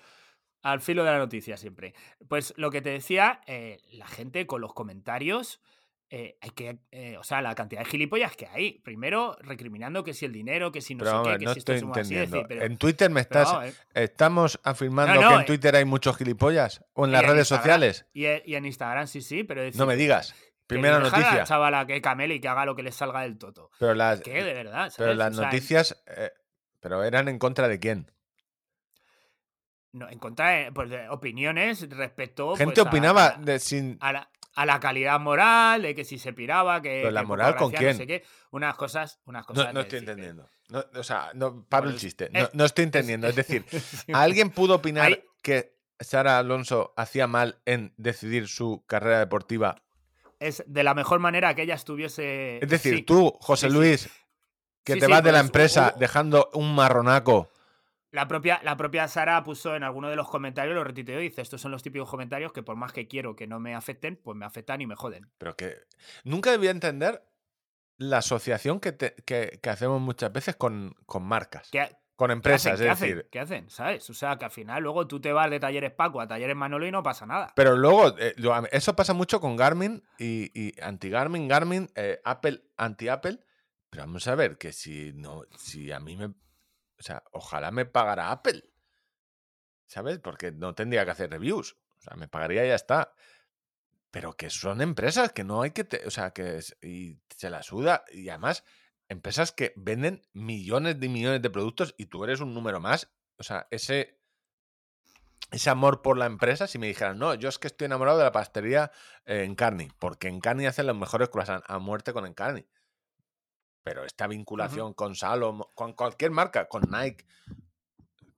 Al 0.63 0.81
filo 0.81 1.05
de 1.05 1.11
la 1.11 1.19
noticia 1.19 1.57
siempre. 1.57 1.95
Pues 2.29 2.55
lo 2.57 2.71
que 2.71 2.81
te 2.81 2.91
decía, 2.91 3.41
eh, 3.47 3.79
la 3.93 4.07
gente 4.07 4.47
con 4.47 4.61
los 4.63 4.73
comentarios, 4.73 5.61
eh, 6.11 6.39
hay 6.41 6.51
que, 6.51 6.79
eh, 6.91 7.17
o 7.19 7.25
sea, 7.25 7.43
la 7.43 7.55
cantidad 7.55 7.81
de 7.83 7.87
gilipollas 7.91 8.35
que 8.37 8.47
hay. 8.47 8.79
Primero, 8.81 9.37
recriminando 9.41 10.05
que 10.05 10.15
si 10.15 10.25
el 10.25 10.33
dinero, 10.33 10.71
que 10.73 10.81
si 10.81 10.95
no 10.95 11.05
Pero 11.05 11.25
sé 11.25 11.31
qué, 11.33 11.39
que 11.39 11.45
no 11.45 11.53
si 11.53 11.59
esto 11.59 11.73
estoy 11.73 11.77
es 11.77 11.83
muy 11.83 11.91
así, 12.01 12.15
entendiendo. 12.15 12.37
decir, 12.37 12.47
pero- 12.49 12.63
en 12.65 12.79
Twitter 12.79 13.11
me 13.11 13.25
pero 13.25 13.41
estás. 13.43 13.53
vamos, 13.55 13.75
eh, 13.95 14.05
¿Estamos 14.05 14.61
afirmando 14.63 15.15
No, 15.15 15.21
no, 15.23 15.29
que 15.29 15.35
en 15.35 15.41
eh, 15.41 15.45
Twitter 15.45 15.77
hay 15.77 15.85
muchos 15.85 16.17
gilipollas? 16.17 16.83
¿O 16.95 17.05
en 17.05 17.13
las 17.13 17.23
redes 17.27 17.51
Instagram- 17.51 17.57
sociales? 17.59 18.07
Y, 18.15 18.25
y 18.25 18.55
en 18.55 18.65
Instagram 18.65 19.07
sí, 19.07 19.21
sí, 19.21 19.45
pero 19.45 19.61
decir, 19.63 19.79
No 19.79 19.87
me 19.87 19.97
digas. 19.97 20.35
Que 20.67 20.75
Primera 20.75 20.99
dejar 20.99 21.15
a 21.15 21.19
la 21.19 21.25
noticia. 21.27 21.45
chavala 21.45 21.87
que 21.87 22.01
camele 22.01 22.35
y 22.37 22.41
que 22.41 22.49
haga 22.49 22.65
lo 22.65 22.75
que 22.75 22.83
le 22.83 22.91
salga 22.93 23.21
del 23.23 23.37
toto. 23.39 23.71
Pero 23.79 23.95
las, 23.95 24.21
¿Qué? 24.21 24.43
De 24.43 24.55
verdad. 24.55 24.93
pero 24.97 25.11
¿sabes? 25.11 25.17
las 25.19 25.33
O 25.33 25.37
sea, 25.37 25.45
noticias. 25.47 26.03
eh, 26.07 26.31
pero 26.81 27.03
eran 27.05 27.29
en 27.29 27.39
contra 27.39 27.69
de 27.69 27.79
quién? 27.79 28.11
no, 29.93 30.09
en 30.09 30.19
contra 30.19 30.51
de, 30.51 30.73
pues, 30.73 30.91
de 30.91 31.09
opiniones 31.09 31.89
respecto. 31.91 32.57
Gente 32.57 32.75
pues, 32.75 32.87
opinaba 32.87 33.27
a- 33.27 33.37
de 33.39 33.59
sin. 33.61 33.97
a 34.01 34.13
la, 34.13 34.31
a 34.57 34.67
la 34.67 34.81
calidad 34.81 35.21
moral, 35.21 35.83
de 35.83 35.95
que 35.95 36.05
si 36.05 36.19
se 36.19 36.33
piraba, 36.33 36.83
que. 36.83 37.01
Pero 37.03 37.11
la 37.13 37.21
que 37.21 37.27
moral, 37.27 37.57
¿con 37.57 37.71
gracia, 37.71 37.79
no 37.93 37.95
quién? 37.95 37.97
sé 37.97 38.07
qué, 38.07 38.25
unas 38.51 38.75
cosas. 38.77 39.21
Unas 39.27 39.43
No, 39.43 39.47
cosas 39.55 39.73
no 39.75 39.79
de 39.81 39.83
estoy 39.85 39.99
entendiendo. 40.01 40.49
No, 40.71 40.85
o 40.95 41.03
sea, 41.05 41.31
no, 41.35 41.65
paro 41.69 41.87
el 41.87 41.93
Pues, 41.93 42.03
chiste. 42.03 42.29
No, 42.33 42.49
no 42.55 42.65
estoy 42.65 42.85
entendiendo. 42.85 43.29
Es 43.29 43.37
decir, 43.37 43.65
¿alguien 44.13 44.51
pudo 44.51 44.77
opinar 44.77 45.23
que 45.43 45.77
Sara 46.01 46.39
Alonso 46.39 46.93
hacía 46.97 47.27
mal 47.29 47.61
en 47.65 47.95
decidir 47.97 48.49
su 48.49 48.85
carrera 48.87 49.21
deportiva? 49.21 49.77
Es 50.49 50.63
de 50.67 50.83
la 50.85 50.95
mejor 50.95 51.19
manera 51.21 51.55
que 51.55 51.63
ella 51.63 51.75
estuviese. 51.75 52.59
Es 52.63 52.69
decir, 52.69 52.97
sí. 52.97 53.03
tú, 53.03 53.33
José 53.41 53.67
sí, 53.69 53.73
sí. 53.73 53.79
Luis, 53.79 54.09
que 54.85 54.97
te 54.97 55.07
vas 55.07 55.23
de 55.23 55.33
la 55.33 55.41
empresa 55.41 55.91
hubo- 55.95 55.99
dejando 55.99 56.51
un 56.55 56.75
marronaco. 56.75 57.51
La 58.11 58.29
propia, 58.29 58.61
la 58.63 58.77
propia 58.77 59.09
Sara 59.09 59.43
puso 59.43 59.75
en 59.75 59.83
alguno 59.83 60.09
de 60.09 60.15
los 60.17 60.29
comentarios, 60.29 60.75
lo 60.77 60.85
retuiteó 60.85 61.19
y 61.21 61.25
dice: 61.31 61.43
Estos 61.43 61.61
son 61.61 61.73
los 61.73 61.83
típicos 61.83 62.09
comentarios 62.09 62.53
que 62.53 62.63
por 62.63 62.77
más 62.77 62.93
que 62.93 63.09
quiero 63.09 63.35
que 63.35 63.47
no 63.47 63.59
me 63.59 63.75
afecten, 63.75 64.17
pues 64.23 64.37
me 64.37 64.45
afectan 64.45 64.81
y 64.81 64.87
me 64.87 64.95
joden. 64.95 65.29
Pero 65.39 65.57
que 65.57 65.79
nunca 66.23 66.51
debía 66.53 66.71
entender 66.71 67.25
la 67.97 68.19
asociación 68.19 68.79
que, 68.81 68.93
te- 68.93 69.15
que- 69.27 69.59
que 69.63 69.71
hacemos 69.71 70.01
muchas 70.01 70.33
veces 70.33 70.55
con, 70.57 70.95
con 71.07 71.23
marcas, 71.25 71.69
¿Qué, 71.73 71.89
con 72.17 72.29
qué 72.29 72.33
empresas. 72.35 72.79
¿Qué 72.79 72.87
es 72.87 72.93
hacen? 72.93 73.09
decir, 73.09 73.29
¿Qué 73.31 73.41
hacen? 73.41 73.71
¿Sabes? 73.71 74.09
O 74.11 74.15
sea, 74.15 74.37
que 74.39 74.45
al 74.45 74.51
final 74.51 74.83
luego 74.83 75.07
tú 75.07 75.21
te 75.21 75.33
vas 75.33 75.51
de 75.51 75.59
talleres 75.61 75.93
Paco 75.93 76.21
a 76.21 76.29
talleres 76.29 76.55
Manolo 76.57 76.87
y 76.87 76.91
no 76.93 77.03
pasa 77.03 77.27
nada. 77.27 77.53
Pero 77.57 77.77
luego, 77.77 78.17
eh, 78.19 78.35
eso 78.71 78.95
pasa 78.97 79.13
mucho 79.15 79.41
con 79.41 79.57
Garmin 79.57 80.03
y, 80.19 80.51
y 80.59 80.81
anti-Garmin, 80.81 81.49
Garmin, 81.49 81.91
eh, 81.97 82.21
Apple, 82.25 82.63
anti-Apple. 82.77 83.41
Pero 83.91 84.03
vamos 84.05 84.27
a 84.29 84.35
ver 84.35 84.59
que 84.59 84.73
si 84.73 85.13
no, 85.15 85.43
si 85.57 85.91
a 85.93 86.01
mí 86.01 86.17
me. 86.17 86.27
O 86.27 87.03
sea, 87.03 87.23
ojalá 87.33 87.71
me 87.71 87.85
pagara 87.87 88.31
Apple. 88.31 88.63
¿Sabes? 89.87 90.19
Porque 90.19 90.53
no 90.53 90.75
tendría 90.75 91.05
que 91.05 91.11
hacer 91.13 91.31
reviews. 91.31 91.77
O 91.99 92.01
sea, 92.01 92.17
me 92.17 92.29
pagaría 92.29 92.65
y 92.65 92.69
ya 92.69 92.75
está. 92.75 93.13
Pero 94.11 94.33
que 94.37 94.51
son 94.51 94.81
empresas 94.81 95.33
que 95.33 95.45
no 95.45 95.63
hay 95.63 95.73
que. 95.73 95.85
te- 95.85 96.07
o 96.07 96.11
sea, 96.11 96.31
que. 96.33 96.59
es- 96.59 96.77
y 96.83 97.19
se 97.37 97.51
la 97.51 97.63
suda. 97.63 98.05
Y 98.13 98.29
además, 98.29 98.65
empresas 99.09 99.53
que 99.53 99.73
venden 99.77 100.23
millones 100.33 100.99
de 101.01 101.09
millones 101.09 101.43
de 101.43 101.51
productos 101.51 101.95
y 101.99 102.07
tú 102.07 102.25
eres 102.25 102.41
un 102.41 102.55
número 102.55 102.81
más. 102.81 103.13
O 103.37 103.43
sea, 103.43 103.67
ese. 103.71 104.19
ese 105.51 105.71
amor 105.71 106.03
por 106.03 106.17
la 106.19 106.27
empresa 106.27 106.67
si 106.67 106.79
me 106.79 106.87
dijeran, 106.87 107.19
no, 107.19 107.35
yo 107.35 107.49
es 107.49 107.59
que 107.59 107.67
estoy 107.69 107.87
enamorado 107.87 108.19
de 108.19 108.25
la 108.25 108.33
pastelería 108.33 108.91
eh, 109.27 109.45
Encarni, 109.45 109.89
porque 109.99 110.29
Encarni 110.29 110.67
hace 110.67 110.83
los 110.83 110.97
mejores 110.97 111.29
croissants 111.29 111.69
a 111.69 111.79
muerte 111.79 112.13
con 112.13 112.27
Encarni. 112.27 112.67
Pero 113.83 114.05
esta 114.05 114.27
vinculación 114.27 114.95
con 114.95 115.15
Salomon, 115.15 115.67
con 115.75 115.93
cualquier 115.93 116.31
marca, 116.31 116.69
con 116.69 116.83
Nike, 116.91 117.27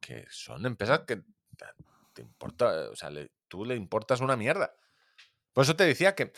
que 0.01 0.27
son 0.29 0.67
empresas 0.67 1.01
que 1.07 1.17
te- 1.17 1.25
te 2.13 2.23
importa, 2.23 2.91
o 2.91 2.97
sea, 2.97 3.11
le- 3.11 3.31
tú 3.49 3.65
le 3.65 3.77
importas 3.77 4.21
una 4.21 4.37
mierda. 4.37 4.75
Por 5.53 5.63
eso 5.63 5.77
te 5.77 5.85
decía 5.85 6.15
que, 6.17 6.33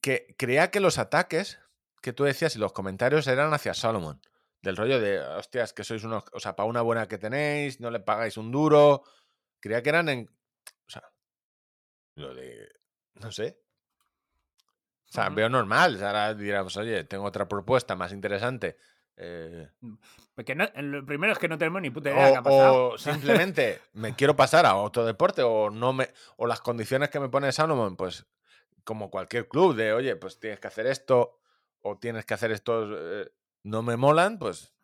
que 0.00 0.34
creía 0.38 0.70
que 0.70 0.80
los 0.80 0.98
ataques 0.98 1.58
que 2.00 2.12
tú 2.12 2.24
decías 2.24 2.54
y 2.56 2.58
los 2.58 2.72
comentarios 2.72 3.26
eran 3.26 3.52
hacia 3.52 3.74
Salomon. 3.74 4.20
Del 4.62 4.76
rollo 4.76 4.98
de, 5.00 5.20
hostias, 5.20 5.72
que 5.72 5.84
sois 5.84 6.02
unos, 6.04 6.24
o 6.32 6.40
sea, 6.40 6.56
para 6.56 6.68
una 6.68 6.82
buena 6.82 7.06
que 7.06 7.18
tenéis, 7.18 7.80
no 7.80 7.90
le 7.90 8.00
pagáis 8.00 8.36
un 8.36 8.50
duro. 8.50 9.04
Creía 9.60 9.82
que 9.82 9.88
eran 9.88 10.08
en, 10.08 10.28
o 10.86 10.90
sea, 10.90 11.02
lo 12.16 12.34
de, 12.34 12.68
no 13.14 13.30
sé. 13.30 13.60
O 15.08 15.12
sea, 15.12 15.28
veo 15.30 15.48
normal. 15.48 15.96
o 16.02 16.06
Ahora 16.06 16.34
diríamos, 16.34 16.76
oye, 16.76 17.04
tengo 17.04 17.24
otra 17.24 17.48
propuesta 17.48 17.94
más 17.94 18.12
interesante. 18.12 18.76
eh, 19.16 19.68
Porque 20.34 20.54
no- 20.54 20.68
lo 20.74 21.04
primero 21.06 21.32
es 21.32 21.38
que 21.38 21.48
no 21.48 21.56
tenemos 21.58 21.80
ni 21.80 21.90
puta 21.90 22.10
idea 22.10 22.26
de 22.26 22.30
qué 22.32 22.36
ha 22.36 22.40
o, 22.40 22.44
pasado. 22.44 22.88
o 22.90 22.98
simplemente 22.98 23.80
me 23.94 24.14
quiero 24.14 24.36
pasar 24.36 24.66
a 24.66 24.76
otro 24.76 25.04
deporte 25.06 25.42
o 25.42 25.70
no 25.70 25.92
me 25.92 26.12
o 26.36 26.46
las 26.46 26.60
condiciones 26.60 27.08
que 27.10 27.18
me 27.20 27.28
pone 27.28 27.50
Salomon, 27.52 27.96
pues 27.96 28.26
como 28.84 29.10
cualquier 29.10 29.48
club 29.48 29.74
de, 29.76 29.92
oye, 29.92 30.16
pues 30.16 30.38
tienes 30.38 30.60
que 30.60 30.66
hacer 30.68 30.86
esto 30.86 31.40
o 31.82 31.98
tienes 31.98 32.24
que 32.26 32.34
hacer 32.34 32.50
esto, 32.52 32.86
eh, 33.22 33.30
no 33.64 33.82
me 33.82 33.96
molan, 33.96 34.38
pues 34.38 34.74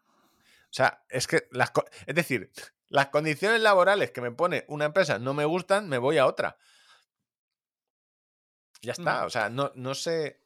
o 0.71 0.77
sea, 0.77 1.05
es 1.09 1.27
que 1.27 1.47
las 1.53 1.73
es 2.07 2.15
decir, 2.15 2.51
las 2.89 3.09
condiciones 3.09 3.61
laborales 3.61 4.11
que 4.11 4.21
me 4.21 4.31
pone 4.33 4.65
una 4.69 4.85
empresa 4.87 5.19
no 5.19 5.33
me 5.35 5.45
gustan, 5.45 5.89
me 5.89 5.99
voy 5.99 6.19
a 6.19 6.27
otra. 6.27 6.57
Ya 8.83 8.93
está, 8.93 9.23
Mm. 9.23 9.27
o 9.27 9.31
sea, 9.31 9.49
no, 9.49 9.73
no 9.77 9.95
sé. 9.95 10.41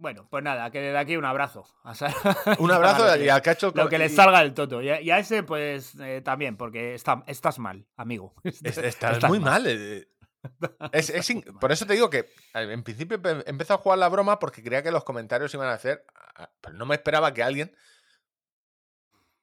Bueno, 0.00 0.28
pues 0.30 0.44
nada, 0.44 0.70
que 0.70 0.80
desde 0.80 0.96
aquí 0.98 1.16
un 1.16 1.24
abrazo. 1.24 1.66
Un 2.60 2.70
abrazo 2.72 3.16
y 3.16 3.24
que- 3.24 3.30
al 3.32 3.42
que 3.42 3.50
ha 3.50 3.52
hecho 3.52 3.72
Lo 3.74 3.88
que 3.88 3.98
le 3.98 4.08
salga 4.08 4.40
del 4.40 4.54
toto. 4.54 4.80
Y 4.80 4.88
a, 4.90 5.00
y 5.00 5.10
a 5.10 5.18
ese, 5.18 5.42
pues 5.42 5.94
eh, 6.00 6.22
también, 6.24 6.56
porque 6.56 6.94
está, 6.94 7.24
estás 7.26 7.58
mal, 7.58 7.86
amigo. 7.96 8.34
Es- 8.44 8.78
estás, 8.78 9.22
muy 9.28 9.40
mal. 9.40 9.64
eh. 9.66 10.08
Es- 10.92 11.10
es 11.10 11.30
in- 11.30 11.42
por 11.60 11.72
eso 11.72 11.86
te 11.86 11.94
digo 11.94 12.10
que 12.10 12.30
en 12.54 12.82
principio 12.82 13.18
empe- 13.20 13.42
empecé 13.46 13.72
a 13.72 13.78
jugar 13.78 13.98
la 13.98 14.08
broma 14.08 14.38
porque 14.38 14.62
creía 14.62 14.82
que 14.82 14.90
los 14.92 15.04
comentarios 15.04 15.52
iban 15.54 15.68
a 15.68 15.72
hacer. 15.74 16.04
Pero 16.60 16.74
no 16.76 16.86
me 16.86 16.94
esperaba 16.94 17.32
que 17.34 17.42
alguien. 17.42 17.74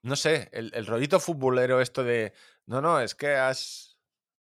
No 0.02 0.16
sé, 0.16 0.50
el, 0.54 0.72
el 0.76 0.86
rollito 0.86 1.20
futbolero, 1.20 1.82
esto 1.82 2.04
de. 2.04 2.34
No, 2.68 2.80
no, 2.82 3.00
es 3.00 3.16
que 3.16 3.36
has. 3.36 3.98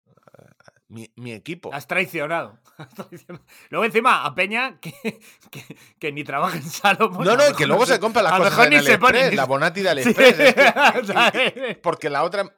eh, 0.08 0.52
Mi, 0.90 1.12
mi 1.16 1.32
equipo. 1.34 1.74
Has 1.74 1.88
traicionado. 1.88 2.60
Has 2.78 2.94
traicionado. 2.94 3.46
Luego 3.70 3.86
encima 3.86 4.26
a 4.26 4.36
Peña 4.36 4.80
que, 4.82 4.92
que, 5.50 5.78
que 5.98 6.12
ni 6.12 6.24
trabaja 6.26 6.58
en 6.58 6.64
Salomón. 6.70 7.24
No, 7.26 7.38
no, 7.38 7.56
que 7.56 7.66
luego 7.66 7.84
no 7.84 7.88
se 7.88 8.00
compra 8.02 8.22
las 8.22 8.34
a 8.34 8.38
lo 8.38 8.44
cosas 8.44 8.58
mejor 8.60 8.74
en 8.74 8.80
ni 8.82 8.86
se 8.86 8.98
pone 9.00 9.18
AliExpress, 9.20 9.32
ni- 9.32 9.36
la 9.38 9.46
Bonati 9.46 9.82
de 9.82 9.90
Sí. 9.90 9.92
AliExpress. 9.92 10.40
es 10.40 10.54
que- 10.54 11.00
O 11.00 11.04
sea, 11.06 11.32
y- 11.34 11.72
y- 11.72 11.76
porque 11.76 12.10
la 12.10 12.24
otra. 12.24 12.54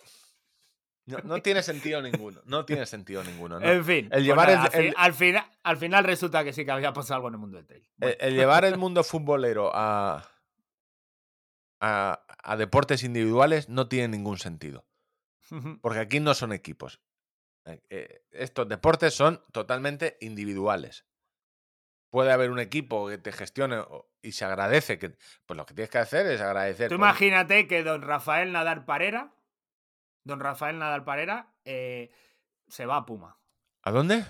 No, 1.07 1.17
no 1.23 1.41
tiene 1.41 1.63
sentido 1.63 2.01
ninguno. 2.01 2.41
No 2.45 2.65
tiene 2.65 2.85
sentido 2.85 3.23
ninguno. 3.23 3.59
¿no? 3.59 3.67
En 3.69 3.84
fin. 3.84 4.05
El 4.05 4.09
pues 4.09 4.23
llevar 4.23 4.49
el- 4.49 4.57
al, 4.57 4.71
fin- 4.71 4.81
el- 4.81 4.93
al 4.97 5.13
final, 5.13 5.45
al 5.63 5.77
final 5.77 6.03
resulta 6.03 6.43
que 6.43 6.53
sí 6.53 6.63
que 6.65 6.71
había 6.71 6.93
pasado 6.93 7.15
algo 7.15 7.27
en 7.29 7.34
el 7.35 7.39
mundo 7.39 7.57
del 7.57 7.65
trail. 7.65 7.88
El, 8.01 8.17
el 8.19 8.35
llevar 8.35 8.65
el 8.65 8.77
mundo 8.77 9.03
futbolero 9.05 9.71
a, 9.73 10.29
a, 11.79 12.21
a 12.43 12.55
deportes 12.57 13.03
individuales 13.03 13.69
no 13.69 13.88
tiene 13.88 14.09
ningún 14.09 14.38
sentido. 14.38 14.85
Bueno. 15.49 15.79
Porque 15.81 15.99
aquí 15.99 16.19
no 16.19 16.34
son 16.34 16.51
equipos. 16.51 16.99
Eh, 17.65 17.81
eh, 17.89 18.21
estos 18.31 18.67
deportes 18.67 19.13
son 19.13 19.41
totalmente 19.51 20.17
individuales. 20.21 21.05
Puede 22.09 22.31
haber 22.31 22.51
un 22.51 22.59
equipo 22.59 23.07
que 23.09 23.17
te 23.17 23.31
gestione 23.31 23.81
y 24.21 24.31
se 24.31 24.45
agradece 24.45 24.97
que. 24.97 25.15
Pues 25.45 25.57
lo 25.57 25.65
que 25.65 25.73
tienes 25.73 25.89
que 25.89 25.97
hacer 25.97 26.25
es 26.27 26.39
agradecer. 26.41 26.89
Tú 26.89 26.95
imagínate 26.95 27.67
que 27.67 27.84
don 27.84 28.01
Rafael 28.01 28.51
Nadal 28.53 28.85
Parera, 28.85 29.34
don 30.27 30.39
Rafael 30.39 30.77
Nadal 30.77 31.03
Parera, 31.03 31.47
eh, 31.65 32.11
se 32.67 32.85
va 32.85 32.97
a 32.97 33.05
Puma. 33.05 33.37
¿A 33.83 33.91
dónde? 33.91 34.25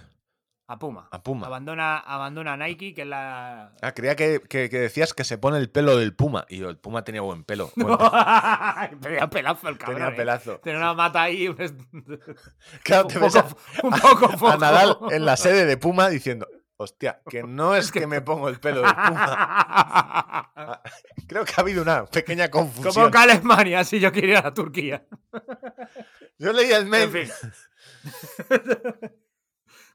A 0.69 0.77
Puma. 0.79 1.07
A 1.11 1.23
Puma. 1.23 1.47
Abandona, 1.47 1.97
abandona 1.97 2.57
Nike, 2.57 2.93
que 2.93 3.03
es 3.03 3.07
la. 3.07 3.71
Ah, 3.81 3.93
creía 3.93 4.17
que, 4.17 4.41
que- 4.41 4.69
que 4.69 4.79
decías 4.79 5.13
que 5.13 5.23
se 5.23 5.37
pone 5.37 5.57
el 5.59 5.69
pelo 5.71 5.95
del 5.95 6.13
Puma. 6.13 6.45
Y 6.49 6.57
yo, 6.57 6.69
el 6.69 6.77
Puma 6.77 7.03
tenía 7.05 7.21
buen 7.21 7.45
pelo. 7.45 7.71
Buen- 7.77 7.97
Tenía 9.01 9.29
pelazo 9.29 9.69
el 9.69 9.77
cabrón. 9.77 9.95
tenía 9.97 10.13
eh. 10.13 10.15
pelazo. 10.17 10.59
Tenía 10.59 10.79
una 10.79 10.93
mata 10.93 11.21
ahí. 11.23 11.47
Un, 11.47 11.61
es- 11.61 11.73
Claro, 12.83 13.07
un 13.07 13.13
te 13.13 13.19
ves 13.19 13.33
poco, 13.35 13.57
un 13.83 13.99
poco 14.39 14.47
a. 14.49 14.57
Nadal 14.57 14.97
en 15.11 15.25
la 15.25 15.37
sede 15.37 15.65
de 15.65 15.77
Puma 15.77 16.09
diciendo, 16.09 16.45
hostia, 16.77 17.21
que 17.29 17.43
no 17.43 17.75
es 17.75 17.91
que 17.91 18.07
me 18.07 18.21
pongo 18.21 18.49
el 18.49 18.59
pelo 18.59 18.81
del 18.81 18.93
Puma. 18.93 20.51
Creo 21.27 21.43
que 21.45 21.53
ha 21.57 21.61
habido 21.61 21.81
una 21.81 22.05
pequeña 22.05 22.49
Como 22.49 22.71
confusión. 22.73 23.11
que 23.11 23.17
Alemania, 23.17 23.83
si 23.83 23.99
yo 23.99 24.11
quería 24.11 24.39
ir 24.39 24.45
a 24.45 24.53
Turquía. 24.53 25.05
Yo 26.39 26.53
leía 26.53 26.77
el 26.77 26.83
En 26.83 26.89
mail. 26.89 27.09
fin. 27.09 27.31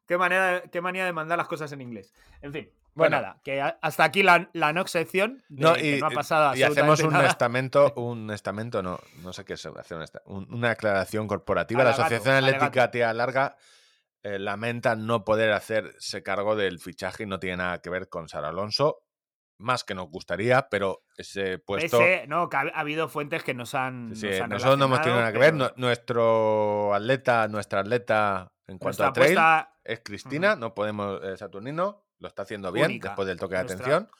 qué, 0.07 0.19
manera, 0.19 0.63
qué 0.71 0.81
manía 0.81 1.05
de 1.05 1.13
mandar 1.13 1.39
las 1.39 1.47
cosas 1.47 1.71
en 1.73 1.81
inglés. 1.81 2.13
En 2.41 2.53
fin. 2.53 2.65
Pues 2.73 3.09
Bueno. 3.09 3.17
nada, 3.23 3.41
que 3.43 3.61
hasta 3.63 4.05
aquí 4.05 4.23
la, 4.23 4.51
la 4.53 4.73
no 4.73 4.87
sección. 4.87 5.43
de 5.49 5.63
No, 5.63 5.75
que 5.75 5.97
y, 5.97 6.01
no 6.01 6.09
ha 6.09 6.11
pasado 6.11 6.55
y 6.55 6.63
hacemos 6.63 7.01
un 7.01 7.13
nada. 7.13 7.29
estamento, 7.29 7.95
un 7.95 8.31
estamento, 8.31 8.83
no, 8.83 8.99
no 9.23 9.33
sé 9.33 9.45
qué 9.47 9.55
es 9.55 9.65
hacer 9.65 9.97
un 9.97 10.03
esta- 10.03 10.21
un- 10.27 10.53
una 10.53 10.71
aclaración 10.73 11.27
corporativa. 11.27 11.85
la 11.85 11.91
Asociación 11.91 12.35
Atlética. 12.35 12.91
Tía 12.91 13.13
Larga 13.15 13.57
eh, 14.23 14.39
lamenta 14.39 14.95
no 14.97 15.25
poder 15.25 15.53
hacerse 15.53 16.23
cargo 16.23 16.57
del 16.57 16.79
fichaje 16.79 17.25
y 17.25 17.27
no 17.27 17.39
tiene 17.41 17.57
nada 17.59 17.81
que 17.81 17.91
ver 17.91 18.09
con 18.09 18.29
Sara 18.29 18.49
Alonso. 18.49 18.99
Más 19.59 19.85
que 19.85 19.95
nos 19.95 20.09
gustaría, 20.09 20.69
pero 20.71 21.03
ese 21.17 21.59
puesto. 21.59 22.01
Ese, 22.01 22.27
no, 22.27 22.49
que 22.49 22.57
ha, 22.57 22.61
ha 22.75 22.81
habido 22.81 23.09
fuentes 23.09 23.45
que 23.45 23.55
nos 23.55 23.75
han. 23.75 24.15
Sí, 24.17 24.27
nos 24.29 24.41
han 24.41 24.51
nosotros 24.51 24.79
no 24.79 24.85
hemos 24.87 25.01
tenido 25.03 25.21
nada 25.21 25.33
que 25.33 25.39
ver. 25.39 25.55
Nuestro 25.77 26.95
atleta, 26.95 27.47
nuestra 27.49 27.81
atleta 27.81 28.53
en 28.67 28.79
cuanto 28.79 29.05
nuestra 29.05 29.07
a 29.09 29.13
trail 29.13 29.39
apuesta- 29.39 29.73
es 29.85 30.01
Cristina, 30.05 30.57
no 30.57 30.75
podemos, 30.75 31.21
eh, 31.23 31.37
Saturnino, 31.37 32.05
lo 32.19 32.29
está 32.29 32.43
haciendo 32.43 32.73
bien 32.73 32.87
Única. 32.87 33.09
después 33.11 33.29
del 33.29 33.39
toque 33.39 33.57
de 33.57 33.65
Nuestra- 33.65 33.97
atención. 33.97 34.11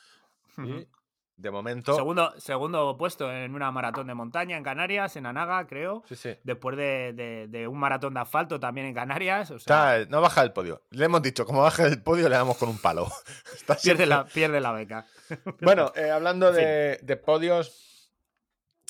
Y 0.69 0.89
de 1.37 1.51
momento. 1.51 1.95
Segundo, 1.95 2.33
segundo 2.39 2.97
puesto 2.97 3.33
en 3.33 3.55
una 3.55 3.71
maratón 3.73 4.07
de 4.07 4.15
montaña 4.15 4.57
en 4.57 4.63
Canarias, 4.63 5.17
en 5.17 5.27
Anaga, 5.27 5.67
creo. 5.67 6.05
Sí, 6.09 6.15
sí. 6.15 6.37
Después 6.45 6.77
de, 6.77 7.13
de- 7.15 7.47
de 7.49 7.67
un 7.67 7.79
maratón 7.79 8.15
de 8.15 8.21
asfalto 8.21 8.61
también 8.61 8.87
en 8.87 8.95
Canarias. 8.95 9.51
O 9.51 9.59
sea, 9.59 9.97
Está- 9.99 10.11
no 10.11 10.21
baja 10.21 10.43
del 10.43 10.53
podio. 10.53 10.83
Le 10.91 11.05
hemos 11.07 11.23
dicho, 11.23 11.45
como 11.47 11.63
baja 11.63 11.85
del 11.85 12.03
podio, 12.03 12.29
le 12.29 12.37
damos 12.37 12.57
con 12.59 12.69
un 12.69 12.79
palo. 12.79 13.07
Está 13.55 13.75
pierde, 13.75 13.81
siempre- 13.81 14.07
la, 14.07 14.25
pierde 14.27 14.61
la 14.61 14.73
beca. 14.73 15.07
Bueno, 15.61 15.93
eh, 15.97 16.11
hablando 16.11 16.53
de, 16.53 16.99
de 17.03 17.17
podios, 17.17 18.11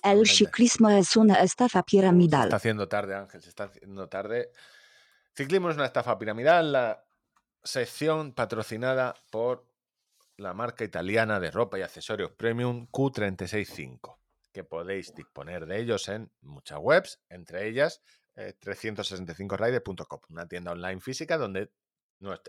El 0.02 0.26
ciclismo 0.26 0.90
es 0.90 1.16
una 1.16 1.36
estafa 1.42 1.78
se 1.80 1.84
piramidal. 1.84 2.44
está 2.44 2.56
haciendo 2.56 2.88
tarde, 2.88 3.14
Ángel, 3.14 3.40
se 3.42 3.48
está 3.48 3.64
haciendo 3.64 4.08
tarde. 4.08 4.50
Ciclismo 5.34 5.70
es 5.70 5.76
una 5.76 5.86
estafa 5.86 6.18
piramidal, 6.18 6.72
la 6.72 7.04
sección 7.62 8.32
patrocinada 8.32 9.14
por 9.30 9.64
la 10.36 10.54
marca 10.54 10.84
italiana 10.84 11.40
de 11.40 11.50
ropa 11.50 11.78
y 11.78 11.82
accesorios 11.82 12.32
premium 12.32 12.88
Q365, 12.90 14.18
que 14.52 14.64
podéis 14.64 15.14
disponer 15.14 15.66
de 15.66 15.80
ellos 15.80 16.08
en 16.08 16.30
muchas 16.40 16.78
webs, 16.80 17.20
entre 17.28 17.68
ellas 17.68 18.02
eh, 18.34 18.54
365rider.com, 18.60 20.20
una 20.30 20.48
tienda 20.48 20.72
online 20.72 21.00
física 21.00 21.36
donde 21.36 21.70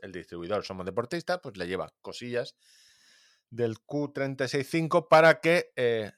el 0.01 0.11
distribuidor 0.11 0.63
Somos 0.63 0.85
Deportistas 0.85 1.39
pues 1.41 1.57
le 1.57 1.67
lleva 1.67 1.93
cosillas 2.01 2.55
del 3.49 3.77
Q365 3.79 5.07
para 5.07 5.39
que 5.39 5.73
eh, 5.75 6.11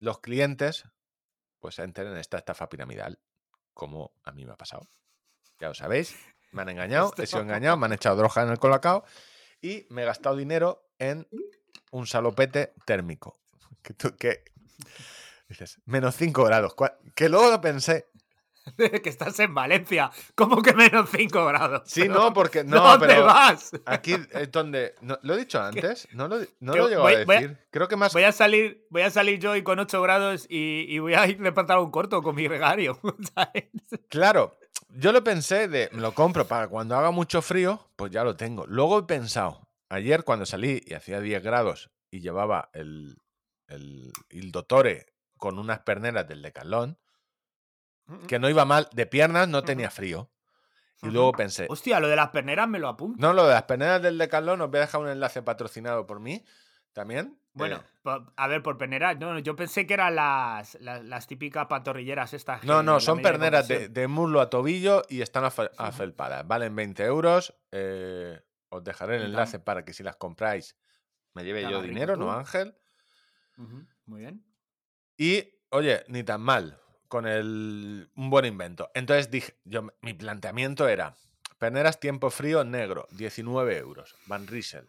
los 0.00 0.20
clientes 0.20 0.84
pues 1.60 1.78
entren 1.78 2.08
en 2.08 2.16
esta 2.18 2.38
estafa 2.38 2.68
piramidal, 2.68 3.18
como 3.74 4.12
a 4.22 4.32
mí 4.32 4.44
me 4.44 4.52
ha 4.52 4.56
pasado. 4.56 4.88
Ya 5.58 5.68
lo 5.68 5.74
sabéis, 5.74 6.14
me 6.52 6.62
han 6.62 6.68
engañado, 6.68 7.12
he 7.18 7.26
sido 7.26 7.42
engañado, 7.42 7.76
me 7.76 7.86
han 7.86 7.92
echado 7.92 8.16
droga 8.16 8.42
en 8.42 8.50
el 8.50 8.58
colacao 8.58 9.04
y 9.60 9.86
me 9.90 10.02
he 10.02 10.04
gastado 10.04 10.36
dinero 10.36 10.87
en 10.98 11.26
un 11.90 12.06
salopete 12.06 12.72
térmico. 12.84 13.36
Que, 13.82 13.94
tú- 13.94 14.16
que 14.16 14.42
dices, 15.48 15.80
menos 15.86 16.14
5 16.16 16.44
grados. 16.44 16.74
Que 17.14 17.28
luego 17.28 17.50
lo 17.50 17.60
pensé. 17.60 18.08
que 18.76 19.08
estás 19.08 19.38
en 19.40 19.54
Valencia. 19.54 20.10
¿Cómo 20.34 20.60
que 20.60 20.74
menos 20.74 21.08
5 21.10 21.46
grados? 21.46 21.82
Sí, 21.86 22.02
Pero, 22.02 22.14
no, 22.14 22.34
porque 22.34 22.64
no, 22.64 22.82
¿Dónde 22.82 23.06
pero 23.06 23.24
vas? 23.24 23.70
aquí 23.86 24.14
es 24.32 24.52
donde. 24.52 24.94
no- 25.00 25.18
¿Lo 25.22 25.34
he 25.34 25.38
dicho 25.38 25.58
antes? 25.62 26.06
No 26.12 26.28
lo, 26.28 26.38
no 26.60 26.74
lo 26.76 26.88
llego 26.88 27.02
voy- 27.02 27.14
a 27.14 27.24
decir. 27.24 27.56
Creo 27.70 27.88
que 27.88 27.96
más. 27.96 28.12
Voy 28.12 28.24
a 28.24 28.32
salir, 28.32 28.86
voy 28.90 29.02
a 29.02 29.10
salir 29.10 29.38
yo 29.38 29.56
y 29.56 29.62
con 29.62 29.78
8 29.78 30.02
grados 30.02 30.44
y, 30.50 30.84
y 30.88 30.98
voy 30.98 31.14
a 31.14 31.26
ir 31.26 31.40
de 31.40 31.52
pantalón 31.52 31.90
corto 31.90 32.22
con 32.22 32.34
mi 32.34 32.46
regario. 32.46 33.00
¿sabes? 33.34 33.64
Claro, 34.10 34.58
yo 34.90 35.12
lo 35.12 35.24
pensé 35.24 35.68
de, 35.68 35.88
me 35.92 36.02
lo 36.02 36.12
compro 36.12 36.46
para 36.46 36.68
cuando 36.68 36.94
haga 36.94 37.10
mucho 37.10 37.40
frío, 37.40 37.88
pues 37.96 38.10
ya 38.12 38.22
lo 38.22 38.36
tengo. 38.36 38.66
Luego 38.66 38.98
he 38.98 39.02
pensado, 39.04 39.66
ayer 39.88 40.24
cuando 40.24 40.46
salí 40.46 40.82
y 40.86 40.94
hacía 40.94 41.20
10 41.20 41.42
grados 41.42 41.90
y 42.10 42.20
llevaba 42.20 42.70
el, 42.72 43.16
el, 43.66 44.12
el 44.30 44.52
Dottore 44.52 45.06
con 45.36 45.58
unas 45.58 45.80
perneras 45.80 46.26
del 46.28 46.42
Decathlon, 46.42 46.98
que 48.26 48.38
no 48.38 48.48
iba 48.48 48.64
mal. 48.64 48.88
De 48.92 49.06
piernas 49.06 49.48
no 49.48 49.62
tenía 49.62 49.90
frío. 49.90 50.30
Y 51.02 51.10
luego 51.10 51.30
pensé, 51.32 51.66
Hostia, 51.70 52.00
lo 52.00 52.08
de 52.08 52.16
las 52.16 52.30
perneras 52.30 52.68
me 52.68 52.80
lo 52.80 52.88
apunto. 52.88 53.20
no, 53.24 53.32
lo 53.32 53.46
de 53.46 53.54
las 53.54 53.62
perneras 53.64 54.02
del 54.02 54.18
Decathlon, 54.18 54.60
os 54.62 54.68
voy 54.70 54.78
a 54.78 54.80
dejar 54.80 55.00
un 55.00 55.08
enlace 55.08 55.42
patrocinado 55.42 56.06
por 56.06 56.18
mí 56.18 56.44
también. 56.92 57.38
Bueno, 57.52 57.76
Eh, 58.04 58.10
a 58.36 58.46
ver, 58.48 58.62
por 58.64 58.78
perneras. 58.78 59.16
No, 59.18 59.38
yo 59.38 59.54
pensé 59.54 59.86
que 59.86 59.94
eran 59.94 60.16
las, 60.16 60.74
las, 60.80 61.04
las 61.04 61.26
típicas 61.28 61.66
pantorrilleras 61.66 62.32
estas. 62.34 62.64
no, 62.64 62.82
no, 62.82 62.98
son 62.98 63.20
perneras 63.22 63.68
de, 63.68 63.88
de 63.88 64.08
muslo 64.08 64.40
a 64.40 64.50
tobillo 64.50 65.04
y 65.08 65.20
están 65.22 65.44
afe- 65.44 65.70
afelpadas. 65.76 66.46
Valen 66.48 66.74
20 66.74 67.04
euros. 67.04 67.54
eh, 67.70 68.40
os 68.68 68.84
dejaré 68.84 69.16
el 69.16 69.22
enlace 69.22 69.58
para 69.58 69.84
que 69.84 69.92
si 69.92 70.02
las 70.02 70.16
compráis 70.16 70.76
me 71.34 71.44
lleve 71.44 71.62
yo 71.62 71.82
dinero, 71.82 72.16
no 72.16 72.32
Ángel. 72.32 72.76
Muy 74.06 74.20
bien. 74.20 74.44
Y, 75.16 75.44
oye, 75.70 76.04
ni 76.08 76.22
tan 76.22 76.40
mal, 76.40 76.80
con 77.08 77.26
el, 77.26 78.10
un 78.14 78.30
buen 78.30 78.44
invento. 78.44 78.90
Entonces 78.94 79.30
dije, 79.30 79.58
yo, 79.64 79.88
mi 80.00 80.14
planteamiento 80.14 80.88
era, 80.88 81.16
perneras 81.58 82.00
tiempo 82.00 82.30
frío 82.30 82.64
negro, 82.64 83.06
19 83.12 83.76
euros, 83.78 84.14
Van 84.26 84.46
Riesel. 84.46 84.88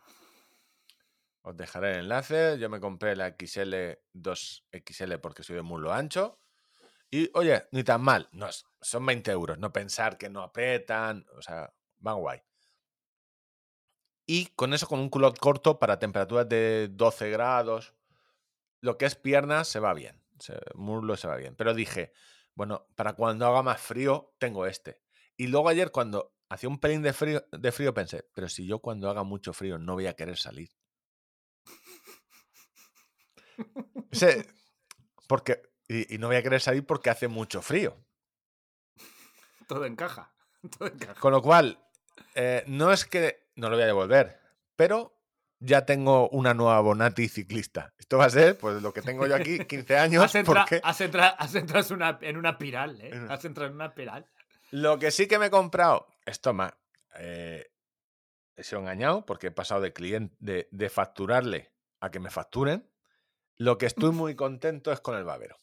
Os 1.41 1.55
dejaré 1.55 1.93
el 1.93 1.99
enlace, 2.01 2.57
yo 2.59 2.69
me 2.69 2.79
compré 2.79 3.15
la 3.15 3.29
XL 3.29 3.73
2XL 4.13 5.19
porque 5.19 5.43
soy 5.43 5.55
de 5.55 5.61
muslo 5.61 5.91
ancho. 5.93 6.39
Y, 7.09 7.31
oye, 7.33 7.65
ni 7.71 7.83
tan 7.83 8.01
mal, 8.01 8.29
no, 8.33 8.47
son 8.81 9.05
20 9.05 9.31
euros, 9.31 9.57
no 9.57 9.73
pensar 9.73 10.17
que 10.17 10.29
no 10.29 10.43
apretan, 10.43 11.25
o 11.35 11.41
sea, 11.41 11.73
van 11.97 12.17
guay. 12.17 12.41
Y 14.31 14.45
con 14.55 14.75
eso, 14.75 14.87
con 14.87 14.99
un 14.99 15.09
culot 15.09 15.39
corto 15.39 15.79
para 15.79 15.97
temperaturas 15.97 16.47
de 16.47 16.87
12 16.91 17.31
grados, 17.31 17.95
lo 18.79 18.95
que 18.95 19.07
es 19.07 19.15
piernas 19.15 19.67
se 19.67 19.79
va 19.79 19.95
bien, 19.95 20.21
se- 20.39 20.59
muslo 20.75 21.17
se 21.17 21.27
va 21.27 21.35
bien. 21.35 21.55
Pero 21.55 21.73
dije, 21.73 22.13
bueno, 22.53 22.85
para 22.95 23.13
cuando 23.13 23.47
haga 23.47 23.63
más 23.63 23.81
frío, 23.81 24.35
tengo 24.37 24.67
este. 24.67 25.01
Y 25.35 25.47
luego 25.47 25.67
ayer 25.67 25.89
cuando 25.91 26.35
hacía 26.47 26.69
un 26.69 26.77
pelín 26.79 27.01
de 27.01 27.11
frío, 27.11 27.43
de 27.51 27.71
frío 27.71 27.91
pensé, 27.95 28.23
pero 28.35 28.47
si 28.49 28.67
yo 28.67 28.77
cuando 28.77 29.09
haga 29.09 29.23
mucho 29.23 29.51
frío 29.51 29.79
no 29.79 29.93
voy 29.95 30.05
a 30.05 30.15
querer 30.15 30.37
salir. 30.37 30.69
Porque, 35.27 35.63
y, 35.87 36.13
y 36.13 36.17
no 36.19 36.27
voy 36.27 36.35
a 36.35 36.43
querer 36.43 36.61
salir 36.61 36.85
porque 36.85 37.09
hace 37.09 37.27
mucho 37.27 37.63
frío. 37.63 37.97
Todo 39.67 39.85
encaja. 39.85 40.35
Todo 40.77 40.87
encaja. 40.87 41.15
Con 41.15 41.31
lo 41.31 41.41
cual, 41.41 41.83
eh, 42.35 42.63
no 42.67 42.91
es 42.91 43.05
que 43.05 43.48
no 43.59 43.69
lo 43.69 43.75
voy 43.75 43.83
a 43.83 43.87
devolver, 43.87 44.39
pero 44.75 45.15
ya 45.59 45.85
tengo 45.85 46.29
una 46.29 46.53
nueva 46.53 46.79
Bonati 46.81 47.27
ciclista. 47.27 47.93
Esto 47.97 48.17
va 48.17 48.25
a 48.25 48.29
ser, 48.29 48.57
pues 48.57 48.81
lo 48.81 48.93
que 48.93 49.01
tengo 49.01 49.27
yo 49.27 49.35
aquí, 49.35 49.59
15 49.65 49.97
años, 49.99 50.23
Has 50.23 50.35
entrado 50.35 50.61
porque 50.65 50.81
has 50.83 51.01
entra- 51.01 51.35
has 51.37 51.53
entrado 51.55 51.85
en 51.87 51.93
una, 51.95 52.17
en 52.21 52.37
una 52.37 52.49
espiral, 52.51 53.01
¿eh? 53.01 53.11
Has 53.29 53.43
entrado 53.45 53.69
en 53.69 53.75
una 53.75 53.87
espiral. 53.87 54.25
lo 54.71 54.97
que 54.99 55.11
sí 55.11 55.27
que 55.27 55.37
me 55.39 55.47
he 55.47 55.49
comprado, 55.49 56.07
esto 56.25 56.53
más, 56.53 56.73
eh, 57.15 57.71
he 58.55 58.63
sido 58.63 58.79
engañado 58.79 59.25
porque 59.25 59.47
he 59.47 59.51
pasado 59.51 59.81
de 59.81 59.91
cliente, 59.93 60.35
de, 60.39 60.67
de 60.71 60.89
facturarle 60.89 61.73
a 61.99 62.09
que 62.11 62.19
me 62.19 62.29
facturen. 62.29 62.89
Lo 63.57 63.77
que 63.77 63.85
estoy 63.87 64.11
muy 64.13 64.35
contento 64.35 64.91
es 64.93 65.01
con 65.01 65.17
el 65.17 65.25
babero. 65.25 65.59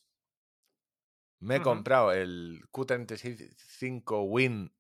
Me 1.39 1.57
he 1.57 1.63
comprado 1.63 2.13
el 2.13 2.63
Q35 2.73 4.25
Win. 4.27 4.73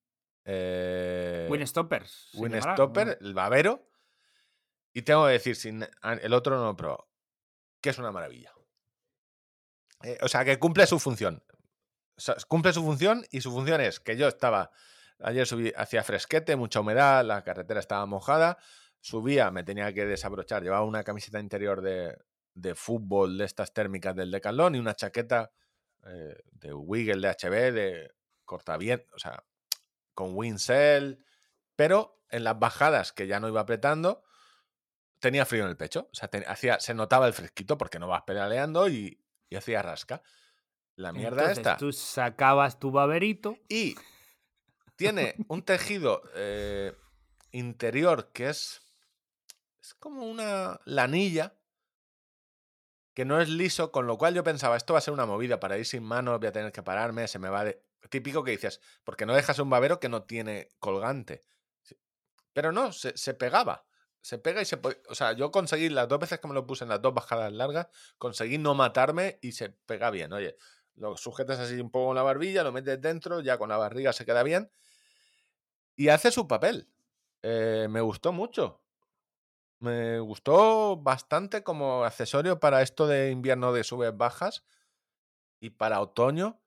Eh, 0.46 1.46
Win 1.50 1.66
Stoppers. 1.66 2.28
se 2.32 2.38
Win 2.38 2.52
llamará, 2.52 2.74
Stopper, 2.74 3.06
¿no? 3.20 3.26
el 3.28 3.34
babero. 3.34 3.88
Y 4.92 5.02
tengo 5.02 5.26
que 5.26 5.32
decir, 5.32 5.56
sin, 5.56 5.82
a- 6.02 6.14
el 6.14 6.32
otro 6.32 6.56
no 6.56 6.64
lo 6.64 6.70
he 6.70 6.74
probado, 6.74 7.08
que 7.80 7.90
es 7.90 7.98
una 7.98 8.12
maravilla. 8.12 8.52
Eh, 10.02 10.18
o 10.22 10.28
sea, 10.28 10.44
que 10.44 10.58
cumple 10.58 10.86
su 10.86 10.98
función. 10.98 11.42
O 12.16 12.20
sea, 12.20 12.36
cumple 12.48 12.72
su 12.72 12.82
función 12.82 13.24
y 13.30 13.40
su 13.40 13.50
función 13.50 13.80
es 13.80 14.00
que 14.00 14.16
yo 14.16 14.28
estaba, 14.28 14.70
ayer 15.18 15.46
subí, 15.46 15.72
hacía 15.76 16.02
fresquete, 16.02 16.56
mucha 16.56 16.80
humedad, 16.80 17.24
la 17.24 17.42
carretera 17.44 17.80
estaba 17.80 18.06
mojada, 18.06 18.56
subía, 19.00 19.50
me 19.50 19.64
tenía 19.64 19.92
que 19.92 20.06
desabrochar, 20.06 20.62
llevaba 20.62 20.84
una 20.84 21.04
camiseta 21.04 21.40
interior 21.40 21.82
de, 21.82 22.16
de 22.54 22.74
fútbol 22.74 23.36
de 23.36 23.44
estas 23.44 23.72
térmicas 23.74 24.14
del 24.16 24.30
Decathlon 24.30 24.74
y 24.76 24.78
una 24.78 24.94
chaqueta 24.94 25.50
eh, 26.06 26.36
de 26.52 26.72
Wiggle 26.72 27.20
de 27.26 27.34
HB, 27.34 27.72
de 27.74 28.10
cortaviento, 28.46 29.12
o 29.14 29.18
sea, 29.18 29.42
con 30.16 30.34
Wincell, 30.34 31.24
pero 31.76 32.20
en 32.30 32.42
las 32.42 32.58
bajadas 32.58 33.12
que 33.12 33.28
ya 33.28 33.38
no 33.38 33.46
iba 33.46 33.60
apretando, 33.60 34.24
tenía 35.20 35.46
frío 35.46 35.62
en 35.62 35.70
el 35.70 35.76
pecho. 35.76 36.08
O 36.10 36.14
sea, 36.14 36.26
te- 36.26 36.44
hacía, 36.46 36.80
se 36.80 36.94
notaba 36.94 37.28
el 37.28 37.34
fresquito 37.34 37.78
porque 37.78 38.00
no 38.00 38.08
vas 38.08 38.22
pedaleando 38.22 38.88
y, 38.88 39.22
y 39.48 39.54
hacía 39.54 39.82
rasca. 39.82 40.22
La 40.96 41.12
mierda 41.12 41.42
Entonces, 41.42 41.58
esta. 41.58 41.76
Tú 41.76 41.92
sacabas 41.92 42.80
tu 42.80 42.90
baberito. 42.90 43.58
Y 43.68 43.94
tiene 44.96 45.36
un 45.48 45.62
tejido 45.62 46.22
eh, 46.34 46.96
interior 47.52 48.32
que 48.32 48.48
es, 48.48 48.80
es 49.80 49.94
como 49.94 50.24
una 50.26 50.80
lanilla 50.86 51.54
que 53.12 53.24
no 53.24 53.40
es 53.40 53.48
liso, 53.48 53.92
con 53.92 54.06
lo 54.06 54.18
cual 54.18 54.34
yo 54.34 54.44
pensaba, 54.44 54.76
esto 54.76 54.92
va 54.92 54.98
a 54.98 55.02
ser 55.02 55.14
una 55.14 55.24
movida 55.24 55.58
para 55.58 55.78
ir 55.78 55.86
sin 55.86 56.02
manos, 56.02 56.38
voy 56.38 56.48
a 56.48 56.52
tener 56.52 56.72
que 56.72 56.82
pararme, 56.82 57.28
se 57.28 57.38
me 57.38 57.48
va 57.48 57.64
de... 57.64 57.82
Típico 58.10 58.44
que 58.44 58.52
dices, 58.52 58.80
porque 59.04 59.26
no 59.26 59.34
dejas 59.34 59.58
un 59.58 59.70
babero 59.70 60.00
que 60.00 60.08
no 60.08 60.24
tiene 60.24 60.70
colgante. 60.78 61.42
Pero 62.52 62.72
no, 62.72 62.92
se, 62.92 63.16
se 63.16 63.34
pegaba. 63.34 63.86
Se 64.20 64.38
pega 64.38 64.60
y 64.60 64.64
se... 64.64 64.80
O 65.08 65.14
sea, 65.14 65.32
yo 65.32 65.50
conseguí 65.50 65.88
las 65.88 66.08
dos 66.08 66.18
veces 66.18 66.40
que 66.40 66.48
me 66.48 66.54
lo 66.54 66.66
puse 66.66 66.84
en 66.84 66.90
las 66.90 67.00
dos 67.00 67.14
bajadas 67.14 67.52
largas, 67.52 67.88
conseguí 68.18 68.58
no 68.58 68.74
matarme 68.74 69.38
y 69.42 69.52
se 69.52 69.70
pega 69.70 70.10
bien. 70.10 70.32
Oye, 70.32 70.56
lo 70.96 71.16
sujetas 71.16 71.58
así 71.60 71.80
un 71.80 71.90
poco 71.90 72.06
con 72.06 72.16
la 72.16 72.22
barbilla, 72.22 72.64
lo 72.64 72.72
metes 72.72 73.00
dentro, 73.00 73.40
ya 73.40 73.58
con 73.58 73.68
la 73.68 73.76
barriga 73.76 74.12
se 74.12 74.24
queda 74.24 74.42
bien. 74.42 74.70
Y 75.94 76.08
hace 76.08 76.30
su 76.30 76.48
papel. 76.48 76.88
Eh, 77.42 77.86
me 77.90 78.00
gustó 78.00 78.32
mucho. 78.32 78.82
Me 79.78 80.18
gustó 80.20 80.96
bastante 80.96 81.62
como 81.62 82.04
accesorio 82.04 82.58
para 82.58 82.82
esto 82.82 83.06
de 83.06 83.30
invierno 83.30 83.72
de 83.72 83.84
subes 83.84 84.16
bajas 84.16 84.64
y 85.60 85.70
para 85.70 86.00
otoño, 86.00 86.60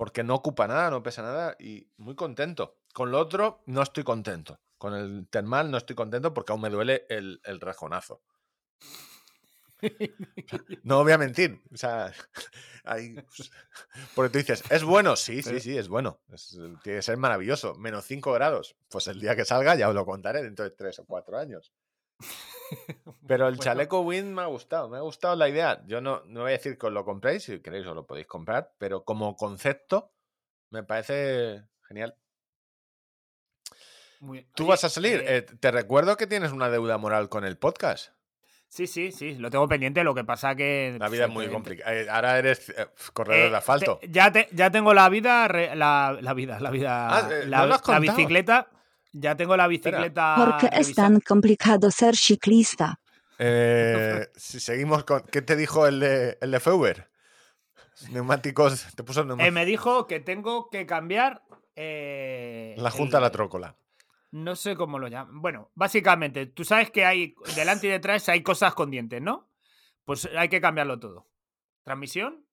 porque 0.00 0.24
no 0.24 0.34
ocupa 0.34 0.66
nada, 0.66 0.88
no 0.88 1.02
pesa 1.02 1.20
nada 1.20 1.56
y 1.60 1.86
muy 1.98 2.14
contento. 2.14 2.78
Con 2.94 3.10
lo 3.10 3.18
otro 3.18 3.62
no 3.66 3.82
estoy 3.82 4.02
contento. 4.02 4.58
Con 4.78 4.94
el 4.94 5.28
termal 5.28 5.70
no 5.70 5.76
estoy 5.76 5.94
contento 5.94 6.32
porque 6.32 6.52
aún 6.52 6.62
me 6.62 6.70
duele 6.70 7.04
el, 7.10 7.38
el 7.44 7.60
rejonazo. 7.60 8.22
No 10.84 11.02
voy 11.02 11.12
a 11.12 11.18
mentir. 11.18 11.60
O 11.70 11.76
sea, 11.76 12.12
hay- 12.84 13.12
pues, 13.14 13.50
porque 14.14 14.30
tú 14.32 14.38
dices, 14.38 14.62
¿es 14.70 14.84
bueno? 14.84 15.16
Sí, 15.16 15.42
sí, 15.42 15.50
Pero- 15.50 15.60
sí, 15.60 15.76
es 15.76 15.88
bueno. 15.88 16.18
Es- 16.32 16.58
tiene 16.82 16.98
que 16.98 17.02
ser 17.02 17.18
maravilloso. 17.18 17.74
Menos 17.74 18.06
5 18.06 18.32
grados. 18.32 18.76
Pues 18.88 19.06
el 19.06 19.20
día 19.20 19.36
que 19.36 19.44
salga 19.44 19.74
ya 19.74 19.90
os 19.90 19.94
lo 19.94 20.06
contaré 20.06 20.42
dentro 20.42 20.64
de 20.64 20.70
3 20.70 20.98
o 21.00 21.04
4 21.04 21.36
años. 21.38 21.74
Pero 23.26 23.48
el 23.48 23.56
Bueno, 23.56 23.62
chaleco 23.62 24.00
Wind 24.02 24.32
me 24.34 24.42
ha 24.42 24.46
gustado, 24.46 24.88
me 24.88 24.96
ha 24.98 25.00
gustado 25.00 25.34
la 25.36 25.48
idea. 25.48 25.82
Yo 25.86 26.00
no, 26.00 26.22
no 26.26 26.40
voy 26.42 26.50
a 26.50 26.52
decir 26.56 26.78
que 26.78 26.86
os 26.86 26.92
lo 26.92 27.04
compréis, 27.04 27.42
si 27.44 27.60
queréis 27.60 27.86
os 27.86 27.94
lo 27.94 28.06
podéis 28.06 28.26
comprar, 28.26 28.72
pero 28.78 29.04
como 29.04 29.36
concepto 29.36 30.12
me 30.70 30.82
parece 30.84 31.64
genial. 31.88 32.14
muy- 34.20 34.46
Tú 34.54 34.64
Oye, 34.64 34.70
vas 34.70 34.84
a 34.84 34.88
salir. 34.88 35.20
eh, 35.20 35.36
eh, 35.38 35.42
te 35.42 35.70
recuerdo 35.70 36.16
que 36.16 36.26
tienes 36.26 36.52
una 36.52 36.68
deuda 36.68 36.98
moral 36.98 37.28
con 37.28 37.44
el 37.44 37.56
podcast. 37.56 38.12
Sí, 38.68 38.86
sí, 38.86 39.10
sí, 39.10 39.34
lo 39.34 39.50
tengo 39.50 39.66
pendiente. 39.66 40.04
Lo 40.04 40.14
que 40.14 40.22
pasa 40.22 40.54
que. 40.54 40.96
La 41.00 41.08
vida 41.08 41.24
es 41.24 41.30
muy 41.30 41.48
complicada. 41.48 41.92
Eh, 41.92 42.06
ahora 42.08 42.38
eres 42.38 42.72
corredor 43.12 43.50
de 43.50 43.56
asfalto. 43.56 43.98
te- 43.98 44.08
ya, 44.10 44.30
te- 44.30 44.48
ya 44.52 44.70
tengo 44.70 44.94
la 44.94 45.08
vida, 45.08 45.48
la, 45.74 46.16
la 46.20 46.34
vida, 46.34 46.60
la 46.60 46.70
vida, 46.70 47.08
Ah, 47.08 47.28
la, 47.46 47.58
no 47.62 47.66
lo 47.66 47.74
has 47.74 47.80
la 47.80 47.94
contado. 47.96 48.16
bicicleta. 48.16 48.68
Ya 49.12 49.36
tengo 49.36 49.56
la 49.56 49.66
bicicleta. 49.66 50.34
Porque 50.36 50.66
es 50.66 50.86
revisada. 50.88 51.08
tan 51.08 51.20
complicado 51.20 51.90
ser 51.90 52.16
ciclista. 52.16 53.00
Eh, 53.38 54.26
si 54.36 54.60
seguimos 54.60 55.04
con. 55.04 55.22
¿Qué 55.22 55.42
te 55.42 55.56
dijo 55.56 55.86
el 55.86 56.00
de, 56.00 56.38
el 56.40 56.50
de 56.50 56.60
Feuber? 56.60 57.10
Neumáticos. 58.10 58.86
Te 58.94 59.02
puso 59.02 59.22
Eh, 59.22 59.24
neumáticos. 59.26 59.52
me 59.54 59.64
dijo 59.66 60.06
que 60.06 60.20
tengo 60.20 60.70
que 60.70 60.86
cambiar. 60.86 61.42
eh, 61.76 62.74
la 62.78 62.90
junta 62.90 63.18
a 63.18 63.20
la 63.20 63.28
el- 63.28 63.32
trócola. 63.32 63.76
No 64.32 64.54
sé 64.54 64.76
cómo 64.76 64.98
lo 64.98 65.08
llaman. 65.08 65.40
Bueno, 65.40 65.70
básicamente, 65.74 66.46
tú 66.46 66.62
sabes 66.64 66.90
que 66.90 67.04
hay 67.04 67.34
delante 67.56 67.88
y 67.88 67.90
detrás 67.90 68.28
hay 68.28 68.42
cosas 68.42 68.74
con 68.74 68.90
dientes, 68.90 69.20
¿no? 69.20 69.48
Pues 70.04 70.28
hay 70.36 70.48
que 70.48 70.60
cambiarlo 70.60 71.00
todo. 71.00 71.26
¿Transmisión? 71.82 72.44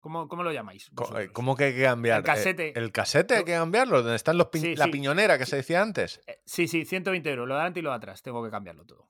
¿Cómo, 0.00 0.28
cómo 0.28 0.42
lo 0.42 0.52
llamáis? 0.52 0.86
Eh, 0.86 0.90
vosotros? 0.92 1.28
¿Cómo 1.32 1.56
que 1.56 1.64
hay 1.64 1.74
que 1.74 1.82
cambiar? 1.82 2.18
El 2.18 2.24
casete. 2.24 2.68
Eh, 2.68 2.72
¿El 2.76 2.92
casete 2.92 3.36
hay 3.36 3.44
que 3.44 3.52
cambiarlo? 3.52 4.02
¿Dónde 4.02 4.16
están 4.16 4.38
los 4.38 4.48
Sí, 4.52 4.76
la 4.76 4.84
sí. 4.86 4.90
piñonera 4.92 5.38
que 5.38 5.46
se 5.46 5.56
decía 5.56 5.82
antes? 5.82 6.20
Eh, 6.26 6.40
Sí, 6.44 6.68
sí, 6.68 6.84
120 6.84 7.28
euros. 7.30 7.48
Lo 7.48 7.54
de 7.54 7.60
adelante 7.60 7.80
y 7.80 7.82
lo 7.82 7.90
de 7.90 7.96
atrás. 7.96 8.22
Tengo 8.22 8.42
que 8.44 8.50
cambiarlo 8.50 8.84
todo. 8.84 9.08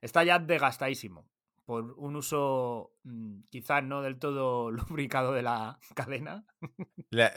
Está 0.00 0.22
ya 0.24 0.38
desgastadísimo. 0.38 1.26
Por 1.64 1.92
un 1.98 2.16
uso 2.16 2.92
mm, 3.04 3.42
quizás 3.48 3.82
no 3.84 4.02
del 4.02 4.18
todo 4.18 4.70
lubricado 4.70 5.32
de 5.32 5.42
la 5.42 5.78
cadena. 5.94 6.44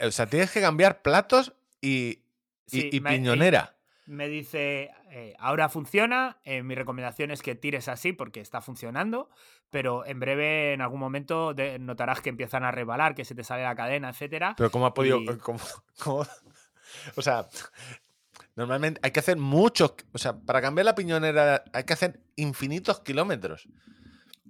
O 0.06 0.10
sea, 0.10 0.26
tienes 0.26 0.50
que 0.50 0.60
cambiar 0.60 1.02
platos 1.02 1.54
y, 1.80 1.88
y- 1.90 2.20
Sí, 2.66 2.88
y 2.92 3.00
piñonera. 3.00 3.73
Me 4.06 4.28
dice, 4.28 4.90
eh, 5.10 5.34
ahora 5.38 5.68
funciona, 5.68 6.38
eh, 6.44 6.62
mi 6.62 6.74
recomendación 6.74 7.30
es 7.30 7.40
que 7.42 7.54
tires 7.54 7.88
así 7.88 8.12
porque 8.12 8.40
está 8.40 8.60
funcionando, 8.60 9.30
pero 9.70 10.04
en 10.04 10.20
breve, 10.20 10.72
en 10.74 10.80
algún 10.82 11.00
momento, 11.00 11.54
de- 11.54 11.78
notarás 11.78 12.20
que 12.20 12.28
empiezan 12.28 12.64
a 12.64 12.70
rebalar, 12.70 13.14
que 13.14 13.24
se 13.24 13.34
te 13.34 13.44
sale 13.44 13.62
la 13.62 13.74
cadena, 13.74 14.10
etcétera. 14.10 14.54
Pero 14.56 14.70
¿cómo 14.70 14.86
ha 14.86 14.94
podido...? 14.94 15.18
Y- 15.20 15.26
cómo- 15.38 15.58
cómo- 16.02 16.26
o 17.16 17.22
sea, 17.22 17.48
normalmente 18.56 19.00
hay 19.02 19.10
que 19.10 19.20
hacer 19.20 19.36
muchos... 19.38 19.94
O 20.12 20.18
sea, 20.18 20.36
para 20.38 20.60
cambiar 20.60 20.84
la 20.84 20.94
piñonera 20.94 21.64
hay 21.72 21.84
que 21.84 21.92
hacer 21.92 22.20
infinitos 22.36 23.00
kilómetros. 23.00 23.68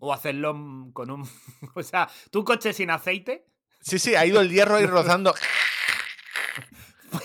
O 0.00 0.12
hacerlo 0.12 0.52
con 0.92 1.10
un... 1.10 1.28
o 1.74 1.82
sea, 1.82 2.08
tu 2.30 2.44
coche 2.44 2.72
sin 2.72 2.90
aceite, 2.90 3.46
Sí, 3.80 3.98
sí, 3.98 4.14
ha 4.14 4.24
ido 4.24 4.40
el 4.40 4.48
hierro 4.50 4.76
ahí 4.76 4.86
rozando. 4.86 5.34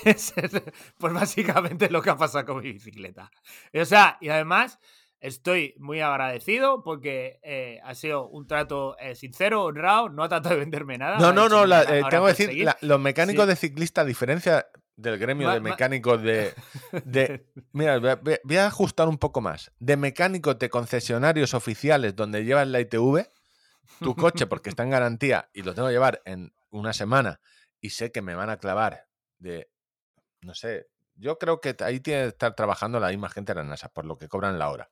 Pues, 0.04 0.34
es- 0.38 0.62
pues 0.98 1.14
básicamente 1.14 1.90
lo 1.90 2.02
que 2.02 2.10
ha 2.10 2.18
pasado 2.18 2.46
con 2.46 2.62
mi 2.64 2.72
bicicleta. 2.74 3.30
O 3.74 3.86
sea, 3.86 4.18
y 4.22 4.30
además 4.30 4.80
estoy 5.22 5.76
muy 5.78 6.00
agradecido 6.00 6.82
porque 6.84 7.40
eh, 7.44 7.80
ha 7.84 7.94
sido 7.96 8.28
un 8.30 8.48
trato 8.48 8.98
eh, 9.00 9.16
sincero, 9.16 9.64
honrado, 9.66 10.10
no 10.10 10.24
ha 10.24 10.30
tratado 10.30 10.56
de 10.56 10.62
venderme 10.62 10.98
nada. 10.98 11.18
No, 11.20 11.34
no, 11.34 11.50
no, 11.50 11.66
la- 11.66 11.82
"Mira, 11.82 11.98
eh, 12.00 12.04
tengo 12.10 12.26
que 12.26 12.32
decir, 12.32 12.48
seguir". 12.48 12.66
la- 12.66 12.78
los 12.82 13.00
mecánicos 13.00 13.44
Sí. 13.46 13.50
de 13.50 13.56
ciclista, 13.56 14.02
a 14.02 14.06
diferencia 14.06 14.68
del 14.96 15.18
gremio 15.18 15.48
Ma- 15.48 15.54
de 15.54 15.60
ma- 15.62 15.70
mecánicos 15.70 16.22
de... 16.22 16.54
de 17.06 17.46
mira, 17.74 17.98
voy 18.00 18.38
voy 18.44 18.58
a 18.58 18.68
ajustar 18.68 19.08
un 19.08 19.18
poco 19.18 19.42
más. 19.42 19.72
De 19.80 19.98
mecánicos 19.98 20.58
de 20.60 20.70
concesionarios 20.70 21.54
oficiales 21.54 22.16
donde 22.16 22.44
llevas 22.46 22.68
la 22.68 22.80
ITV, 22.82 23.30
tu 24.00 24.16
coche, 24.16 24.46
porque 24.48 24.70
está 24.70 24.84
en 24.84 24.90
garantía 24.92 25.50
y 25.54 25.64
lo 25.64 25.74
tengo 25.74 25.88
que 25.90 25.94
llevar 25.94 26.22
en 26.26 26.54
una 26.70 26.94
semana 26.94 27.40
y 27.82 27.90
sé 27.92 28.12
que 28.12 28.22
me 28.22 28.36
van 28.36 28.50
a 28.50 28.58
clavar 28.58 29.08
de, 29.38 29.70
no 30.42 30.54
sé, 30.56 30.88
yo 31.16 31.38
creo 31.38 31.60
que 31.60 31.76
ahí 31.82 32.00
tiene 32.00 32.24
que 32.24 32.28
estar 32.30 32.56
trabajando 32.56 33.00
la 33.00 33.10
misma 33.10 33.30
gente 33.30 33.54
de 33.54 33.62
la 33.62 33.66
NASA, 33.66 33.90
por 33.90 34.06
lo 34.06 34.18
que 34.18 34.28
cobran 34.28 34.58
la 34.60 34.70
hora. 34.70 34.90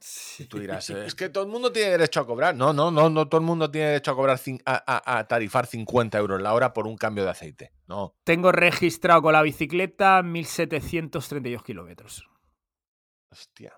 Y 0.38 0.44
tú 0.44 0.58
dirás, 0.58 0.90
es 0.90 1.14
que 1.14 1.30
todo 1.30 1.44
el 1.44 1.50
mundo 1.50 1.72
tiene 1.72 1.90
derecho 1.92 2.20
a 2.20 2.26
cobrar. 2.26 2.54
No, 2.54 2.72
no, 2.74 2.90
no, 2.90 3.08
no 3.08 3.26
todo 3.28 3.40
el 3.40 3.46
mundo 3.46 3.70
tiene 3.70 3.88
derecho 3.88 4.10
a 4.10 4.14
cobrar, 4.14 4.38
a, 4.66 4.84
a- 4.86 5.18
a 5.18 5.26
tarifar 5.26 5.66
50 5.66 6.18
euros 6.18 6.40
la 6.42 6.52
hora 6.52 6.72
por 6.74 6.86
un 6.86 6.96
cambio 6.98 7.24
de 7.24 7.30
aceite. 7.30 7.72
No. 7.86 8.14
Tengo 8.24 8.52
registrado 8.52 9.22
con 9.22 9.32
la 9.32 9.40
bicicleta 9.42 10.22
1732 10.22 11.62
kilómetros. 11.62 12.28
Hostia. 13.32 13.72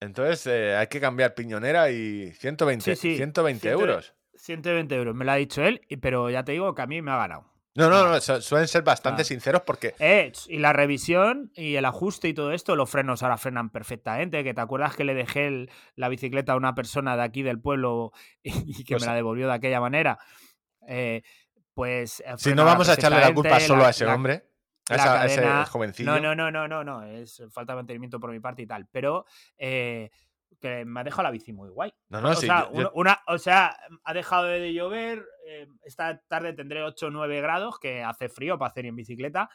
Entonces 0.00 0.46
eh, 0.46 0.76
hay 0.76 0.86
que 0.86 1.00
cambiar 1.00 1.34
piñonera 1.34 1.90
y 1.90 2.32
120, 2.34 2.94
Sí, 2.94 3.00
sí, 3.00 3.16
120 3.16 3.60
120. 3.62 3.68
euros. 3.92 4.14
120 4.34 4.94
euros, 4.94 5.14
me 5.14 5.24
lo 5.24 5.32
ha 5.32 5.36
dicho 5.36 5.62
él, 5.64 5.80
pero 6.00 6.30
ya 6.30 6.44
te 6.44 6.52
digo 6.52 6.74
que 6.74 6.82
a 6.82 6.86
mí 6.86 7.00
me 7.02 7.10
ha 7.10 7.16
ganado. 7.16 7.50
No, 7.76 7.88
no, 7.90 8.08
no, 8.08 8.20
su- 8.20 8.40
suelen 8.42 8.66
ser 8.68 8.82
bastante 8.82 9.22
Ah. 9.22 9.24
sinceros 9.24 9.62
porque 9.62 9.94
Eh, 9.98 10.32
y 10.48 10.58
la 10.58 10.72
revisión 10.72 11.50
y 11.54 11.76
el 11.76 11.84
ajuste 11.84 12.28
y 12.28 12.34
todo 12.34 12.52
esto, 12.52 12.74
los 12.76 12.88
frenos 12.90 13.22
ahora 13.22 13.36
frenan 13.38 13.70
perfectamente. 13.70 14.42
Que 14.44 14.54
te 14.54 14.60
acuerdas 14.60 14.96
que 14.96 15.04
le 15.04 15.14
dejé 15.14 15.46
el- 15.46 15.70
la 15.94 16.08
bicicleta 16.08 16.52
a 16.52 16.56
una 16.56 16.74
persona 16.74 17.16
de 17.16 17.22
aquí 17.22 17.42
del 17.42 17.60
pueblo 17.60 18.12
y, 18.42 18.84
que 18.84 18.94
Pues- 18.94 19.02
me 19.02 19.06
la 19.08 19.14
devolvió 19.14 19.46
de 19.46 19.54
aquella 19.54 19.80
manera. 19.80 20.18
Eh, 20.88 21.22
pues. 21.74 22.20
eh, 22.20 22.34
si 22.38 22.54
no 22.54 22.64
vamos 22.64 22.88
a 22.88 22.94
echarle 22.94 23.20
la 23.20 23.34
culpa 23.34 23.60
solo 23.60 23.82
la- 23.82 23.88
a 23.88 23.90
ese 23.90 24.04
la- 24.06 24.14
hombre, 24.14 24.44
a, 24.88 24.94
esa- 24.94 25.12
a 25.12 25.26
cadena- 25.26 25.62
ese 25.62 25.70
jovencillo. 25.70 26.10
No, 26.12 26.20
no, 26.20 26.34
no, 26.34 26.50
no, 26.50 26.68
no, 26.68 26.84
no. 26.84 27.02
Es 27.04 27.42
falta 27.50 27.72
de 27.72 27.76
mantenimiento 27.76 28.18
por 28.20 28.30
mi 28.30 28.40
parte 28.40 28.62
y 28.62 28.66
tal. 28.66 28.86
Pero 28.90 29.26
eh, 29.58 30.10
que 30.60 30.84
me 30.84 31.00
ha 31.00 31.04
dejado 31.04 31.24
la 31.24 31.30
bici 31.30 31.52
muy 31.52 31.68
guay. 31.68 31.92
No, 32.08 32.20
no, 32.20 32.30
o, 32.30 32.34
sí, 32.34 32.46
sea, 32.46 32.68
yo- 32.72 32.80
yo- 32.82 32.90
una- 32.94 33.12
una- 33.12 33.20
o 33.26 33.38
sea, 33.38 33.76
ha 34.04 34.14
dejado 34.14 34.44
de 34.46 34.72
llover. 34.72 35.24
eh, 35.48 35.68
esta 35.84 36.20
tarde 36.26 36.54
tendré 36.54 36.82
8 36.82 37.06
o 37.06 37.10
9 37.10 37.40
grados, 37.40 37.78
que 37.78 38.02
hace 38.02 38.28
frío 38.28 38.58
para 38.58 38.70
hacer 38.70 38.84
en 38.86 38.96
bicicleta. 38.96 39.48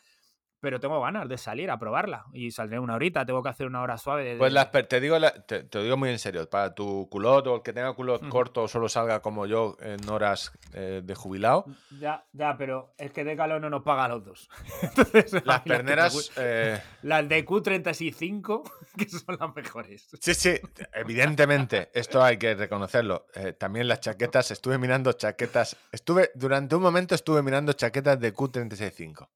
Pero 0.61 0.79
tengo 0.79 1.01
ganas 1.01 1.27
de 1.27 1.37
salir 1.37 1.69
a 1.71 1.77
probarla. 1.79 2.25
Y 2.33 2.51
saldré 2.51 2.79
una 2.79 2.95
horita. 2.95 3.25
Tengo 3.25 3.41
que 3.43 3.49
hacer 3.49 3.65
una 3.67 3.81
hora 3.81 3.97
suave. 3.97 4.23
De, 4.23 4.37
Pues 4.37 4.51
de- 4.51 4.53
las 4.53 4.71
te 4.87 4.99
digo 5.01 5.17
la- 5.19 5.33
te, 5.33 5.63
te 5.63 5.77
lo 5.79 5.83
digo 5.83 5.97
muy 5.97 6.09
en 6.11 6.19
serio, 6.19 6.47
para 6.49 6.73
tu 6.75 7.09
culot 7.09 7.47
o 7.47 7.55
el 7.55 7.61
que 7.63 7.73
tenga 7.73 7.91
culot 7.93 8.21
Ujú. 8.21 8.29
corto 8.29 8.67
solo 8.67 8.87
salga 8.87 9.21
como 9.21 9.45
yo 9.47 9.75
en 9.81 10.07
horas 10.09 10.51
eh, 10.73 11.01
de 11.03 11.15
jubilado. 11.15 11.65
Ya, 11.99 12.23
ya, 12.31 12.55
pero 12.57 12.93
es 12.97 13.11
que 13.11 13.23
Decalo 13.23 13.59
no 13.59 13.69
nos 13.69 13.83
paga 13.83 14.05
a 14.05 14.07
los 14.09 14.23
dos. 14.23 14.49
Entonces, 14.83 15.45
Las 15.45 15.61
perneras, 15.61 16.31
eh, 16.37 16.79
Las 17.01 17.27
de 17.27 17.43
Q35, 17.45 18.71
que 18.97 19.09
son 19.09 19.37
las 19.39 19.55
mejores. 19.55 20.07
sí, 20.19 20.33
sí, 20.35 20.59
evidentemente, 20.93 21.89
esto 21.93 22.21
hay 22.23 22.37
que 22.37 22.53
reconocerlo. 22.55 23.25
Eh, 23.33 23.53
también 23.53 23.87
las 23.87 23.99
chaquetas, 23.99 24.51
estuve 24.51 24.77
mirando 24.77 25.11
chaquetas, 25.13 25.75
estuve, 25.91 26.31
durante 26.35 26.75
un 26.75 26.83
momento 26.83 27.15
estuve 27.15 27.41
mirando 27.41 27.73
chaquetas 27.73 28.19
de 28.19 28.33
Q365. 28.33 29.27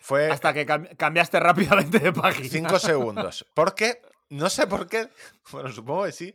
Fue 0.00 0.30
Hasta 0.30 0.52
que 0.52 0.66
cam- 0.66 0.96
cambiaste 0.96 1.38
rápidamente 1.40 1.98
de 1.98 2.12
página. 2.12 2.48
cinco 2.48 2.78
segundos. 2.78 3.46
Porque, 3.54 4.00
no 4.30 4.48
sé 4.50 4.66
por 4.66 4.88
qué, 4.88 5.08
bueno, 5.52 5.70
supongo 5.72 6.04
que 6.04 6.12
sí. 6.12 6.34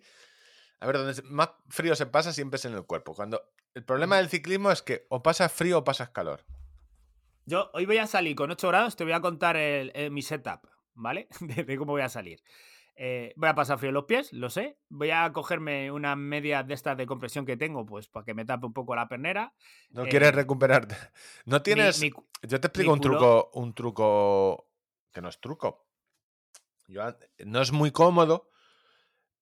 A 0.80 0.86
ver, 0.88 0.98
donde 0.98 1.22
más 1.24 1.50
frío 1.70 1.96
se 1.96 2.06
pasa 2.06 2.32
siempre 2.34 2.58
es 2.58 2.66
en 2.66 2.74
el 2.74 2.84
cuerpo. 2.86 3.14
Cuando 3.16 3.42
el 3.74 3.84
problema 3.84 4.18
del 4.18 4.30
ciclismo 4.30 4.72
es 4.72 4.82
que 4.82 5.06
o 5.10 5.22
pasas 5.24 5.52
frío 5.52 5.80
o 5.80 5.84
pasas 5.84 6.10
calor. 6.10 6.46
Yo 7.46 7.70
hoy 7.74 7.86
voy 7.86 7.98
a 7.98 8.08
salir 8.08 8.36
con 8.36 8.52
8 8.52 8.68
grados, 8.68 8.96
te 8.96 9.04
voy 9.04 9.14
a 9.14 9.22
contar 9.22 9.56
el- 9.58 9.92
el- 9.96 10.12
mi 10.12 10.22
setup, 10.22 10.68
¿vale? 10.94 11.28
De, 11.40 11.64
de 11.64 11.78
cómo 11.78 11.94
voy 11.94 12.02
a 12.02 12.10
salir. 12.10 12.44
Eh, 13.00 13.32
voy 13.36 13.48
a 13.50 13.54
pasar 13.54 13.78
frío 13.78 13.92
los 13.92 14.06
pies, 14.06 14.34
lo 14.34 14.50
sé. 14.50 14.80
Voy 14.90 15.12
a 15.12 15.32
cogerme 15.32 15.92
una 15.92 16.16
media 16.16 16.64
de 16.64 16.74
estas 16.74 16.98
de 16.98 17.06
compresión 17.06 17.46
que 17.46 17.56
tengo, 17.56 17.86
pues 17.86 18.08
para 18.08 18.26
que 18.26 18.34
me 18.34 18.44
tape 18.44 18.66
un 18.66 18.74
poco 18.74 18.96
la 18.96 19.08
pernera. 19.08 19.54
No 19.92 20.06
Eh, 20.06 20.10
quieres 20.10 20.34
recuperarte. 20.34 20.96
No 21.46 21.62
tienes. 21.62 22.02
mi- 22.02 22.12
Yo 22.42 22.60
te 22.60 22.68
explico 22.68 22.94
un 22.94 23.00
culo- 23.00 23.02
truco, 23.20 23.52
un 23.54 23.74
truco 23.76 24.70
que 25.12 25.22
no 25.22 25.30
es 25.30 25.40
truco. 25.40 25.88
Yo 26.88 27.04
no 27.46 27.62
es 27.62 27.72
muy 27.72 27.92
cómodo, 27.92 28.50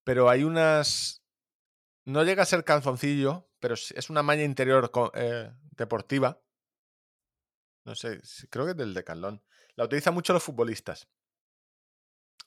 pero 0.04 0.30
hay 0.30 0.44
unas. 0.44 1.24
No 2.04 2.24
llega 2.24 2.44
a 2.44 2.46
ser 2.46 2.64
calzoncillo, 2.66 3.48
pero 3.60 3.74
es 3.76 4.10
una 4.10 4.22
malla 4.22 4.44
interior 4.44 4.92
eh, 5.14 5.52
deportiva. 5.78 6.42
No 7.86 7.96
sé, 7.96 8.20
creo 8.50 8.66
que 8.66 8.72
es 8.72 8.78
del 8.78 8.94
Decathlon. 8.94 9.42
La 9.76 9.86
utilizan 9.86 10.14
mucho 10.14 10.34
los 10.34 10.44
futbolistas. 10.44 11.08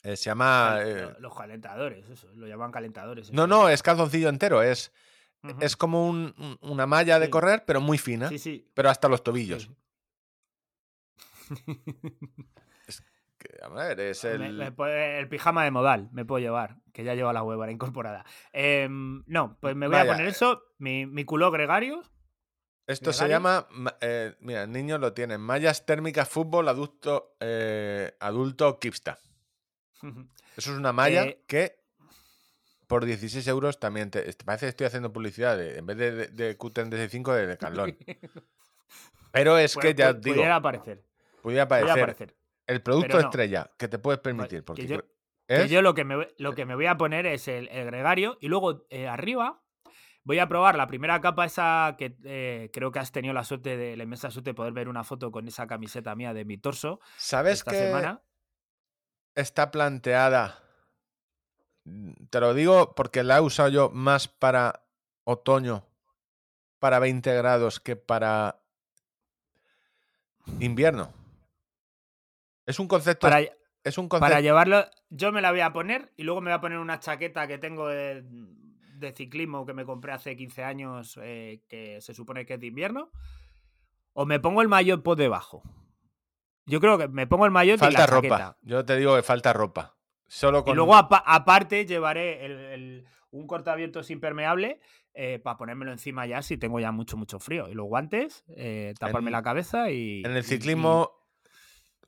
Eh, 0.02 0.16
se 0.16 0.24
llama. 0.30 0.78
eh, 0.82 1.02
lo- 1.14 1.20
los 1.20 1.36
calentadores, 1.36 2.08
eso, 2.08 2.28
lo 2.34 2.46
llaman 2.46 2.70
calentadores. 2.70 3.32
no, 3.32 3.46
no, 3.46 3.68
es 3.68 3.82
calzoncillo 3.82 4.28
entero. 4.28 4.62
Es, 4.62 4.92
es 5.60 5.76
como 5.76 6.06
un- 6.08 6.34
un- 6.38 6.58
una 6.70 6.86
malla 6.86 7.18
de 7.18 7.30
correr, 7.30 7.64
pero 7.66 7.80
muy 7.80 7.98
fina. 7.98 8.28
Sí, 8.28 8.38
sí. 8.38 8.70
Pero 8.74 8.90
hasta 8.90 9.08
los 9.08 9.22
tobillos. 9.24 9.64
sí. 9.64 9.76
Que, 13.38 13.56
a 13.62 13.68
ver, 13.68 14.00
es 14.00 14.24
el. 14.24 14.40
me 14.56 15.18
el 15.20 15.28
pijama 15.28 15.62
de 15.62 15.70
modal 15.70 16.08
me 16.12 16.24
puedo 16.24 16.40
llevar, 16.40 16.78
que 16.92 17.04
ya 17.04 17.14
lleva 17.14 17.32
la 17.32 17.44
huevara 17.44 17.70
incorporada. 17.70 18.24
Em, 18.52 19.22
no, 19.26 19.56
pues 19.60 19.76
me 19.76 19.86
voy 19.86 19.94
Vaya, 19.96 20.10
a 20.10 20.14
poner 20.14 20.26
eh. 20.26 20.30
eso, 20.30 20.64
mi, 20.78 21.06
mi 21.06 21.24
culo 21.24 21.50
gregario. 21.52 22.02
Esto 22.88 23.12
se 23.12 23.28
llama, 23.28 23.68
ma- 23.70 23.96
mira, 24.40 24.66
niños 24.66 24.98
lo 24.98 25.12
tienen, 25.12 25.40
mallas 25.40 25.84
térmicas 25.86 26.28
fútbol 26.28 26.66
adulto, 26.68 27.36
adulto 28.18 28.78
Kipsta. 28.80 29.18
Eso 30.56 30.72
es 30.72 30.78
una 30.78 30.92
malla 30.92 31.24
Eh, 31.24 31.42
que 31.46 31.78
por 32.86 33.04
16 33.04 33.46
euros 33.48 33.78
también 33.80 34.10
te, 34.10 34.22
te 34.32 34.44
parece 34.44 34.66
que 34.66 34.70
estoy 34.70 34.86
haciendo 34.86 35.12
publicidad 35.12 35.56
de- 35.58 35.78
en 35.78 35.86
vez 35.86 35.96
de, 35.98 36.12
de, 36.12 36.26
de 36.28 36.58
Q35 36.58 37.34
de 37.34 37.46
Decathlon. 37.46 37.96
Pero 39.32 39.58
es 39.58 39.76
que 39.76 39.94
Pu- 39.94 39.98
ya 39.98 40.12
digo, 40.12 40.36
Pudiera 40.36 40.56
aparecer. 40.56 41.02
pudiera 41.42 41.62
aparecer. 41.64 42.34
el 42.66 42.82
producto 42.82 43.14
no. 43.16 43.20
estrella 43.20 43.70
que 43.76 43.88
te 43.88 43.98
puedes 43.98 44.20
permitir. 44.20 44.60
que 44.60 44.62
Porque 44.62 44.86
yo- 44.86 45.00
Que 45.46 45.64
es- 45.64 45.70
yo 45.70 45.82
lo 45.82 45.94
que 45.94 46.04
me, 46.04 46.16
voy- 46.16 46.28
lo 46.38 46.54
que 46.54 46.64
me 46.66 46.74
voy 46.74 46.86
a 46.86 46.96
poner 46.96 47.26
es 47.26 47.48
el, 47.48 47.68
el 47.68 47.86
gregario 47.86 48.38
y 48.40 48.48
luego 48.48 48.86
eh, 48.90 49.06
arriba 49.08 49.62
voy 50.24 50.38
a 50.40 50.48
probar 50.48 50.76
la 50.76 50.86
primera 50.86 51.20
capa 51.22 51.46
esa 51.46 51.94
que 51.98 52.16
eh, 52.24 52.70
creo 52.72 52.90
que 52.92 52.98
has 52.98 53.12
tenido 53.12 53.32
la 53.32 53.44
suerte 53.44 53.76
de 53.78 53.96
la 53.96 54.02
inmensa 54.04 54.30
suerte 54.30 54.50
de 54.50 54.54
poder 54.54 54.72
ver 54.74 54.88
una 54.88 55.04
foto 55.04 55.30
con 55.30 55.48
esa 55.48 55.66
camiseta 55.66 56.14
mía 56.14 56.34
de 56.34 56.44
mi 56.44 56.58
torso 56.58 57.00
¿Sabes 57.16 57.58
esta 57.60 57.70
que 57.70 57.78
semana. 57.78 58.20
Está 59.40 59.70
planteada? 59.70 60.58
Te 62.30 62.40
lo 62.40 62.54
digo 62.54 62.94
porque 62.94 63.22
la 63.22 63.38
he 63.38 63.40
usado 63.40 63.68
yo 63.68 63.90
más 63.90 64.28
para 64.28 64.82
otoño, 65.24 65.84
para 66.78 66.98
20 66.98 67.34
grados, 67.36 67.80
que 67.80 67.96
para 67.96 68.60
invierno. 70.60 71.12
Es 72.66 72.78
un 72.78 72.88
concepto. 72.88 73.26
Para, 73.26 73.40
es 73.84 73.96
un 73.96 74.08
para 74.08 74.20
concepto. 74.20 74.42
llevarlo, 74.42 74.84
yo 75.08 75.32
me 75.32 75.40
la 75.40 75.50
voy 75.50 75.60
a 75.60 75.72
poner 75.72 76.12
y 76.16 76.24
luego 76.24 76.40
me 76.40 76.50
voy 76.50 76.56
a 76.56 76.60
poner 76.60 76.78
una 76.78 77.00
chaqueta 77.00 77.46
que 77.46 77.58
tengo 77.58 77.88
de, 77.88 78.22
de 78.24 79.12
ciclismo 79.12 79.64
que 79.64 79.72
me 79.72 79.86
compré 79.86 80.12
hace 80.12 80.36
15 80.36 80.64
años, 80.64 81.18
eh, 81.22 81.62
que 81.68 82.00
se 82.00 82.12
supone 82.12 82.44
que 82.44 82.54
es 82.54 82.60
de 82.60 82.66
invierno. 82.66 83.10
O 84.12 84.26
me 84.26 84.40
pongo 84.40 84.62
el 84.62 84.68
maillot 84.68 85.02
por 85.02 85.16
debajo. 85.16 85.62
Yo 86.68 86.80
creo 86.80 86.98
que 86.98 87.08
me 87.08 87.26
pongo 87.26 87.44
el 87.46 87.50
maillot 87.50 87.76
y 87.76 87.80
Falta 87.80 88.00
la 88.00 88.06
ropa. 88.06 88.28
chaqueta. 88.28 88.58
Yo 88.62 88.84
te 88.84 88.96
digo 88.96 89.16
que 89.16 89.22
falta 89.22 89.52
ropa. 89.52 89.96
Solo 90.26 90.62
con. 90.64 90.72
Y 90.72 90.76
luego 90.76 90.94
apa- 90.94 91.22
aparte 91.26 91.86
llevaré 91.86 92.44
el- 92.44 92.58
el- 92.58 93.06
un 93.30 93.46
cortavientos 93.46 94.10
impermeable 94.10 94.80
para 95.42 95.56
ponérmelo 95.56 95.90
encima 95.92 96.26
ya 96.26 96.42
si 96.42 96.56
tengo 96.58 96.78
ya 96.80 96.92
mucho, 96.92 97.16
mucho 97.16 97.38
frío. 97.38 97.68
Y 97.68 97.74
los 97.74 97.86
guantes, 97.86 98.44
eh, 98.56 98.94
taparme 98.98 99.28
En- 99.28 99.32
la 99.32 99.42
cabeza 99.42 99.90
y... 99.90 100.22
en 100.24 100.32
y- 100.32 100.36
el 100.36 100.44
ciclismo, 100.44 101.10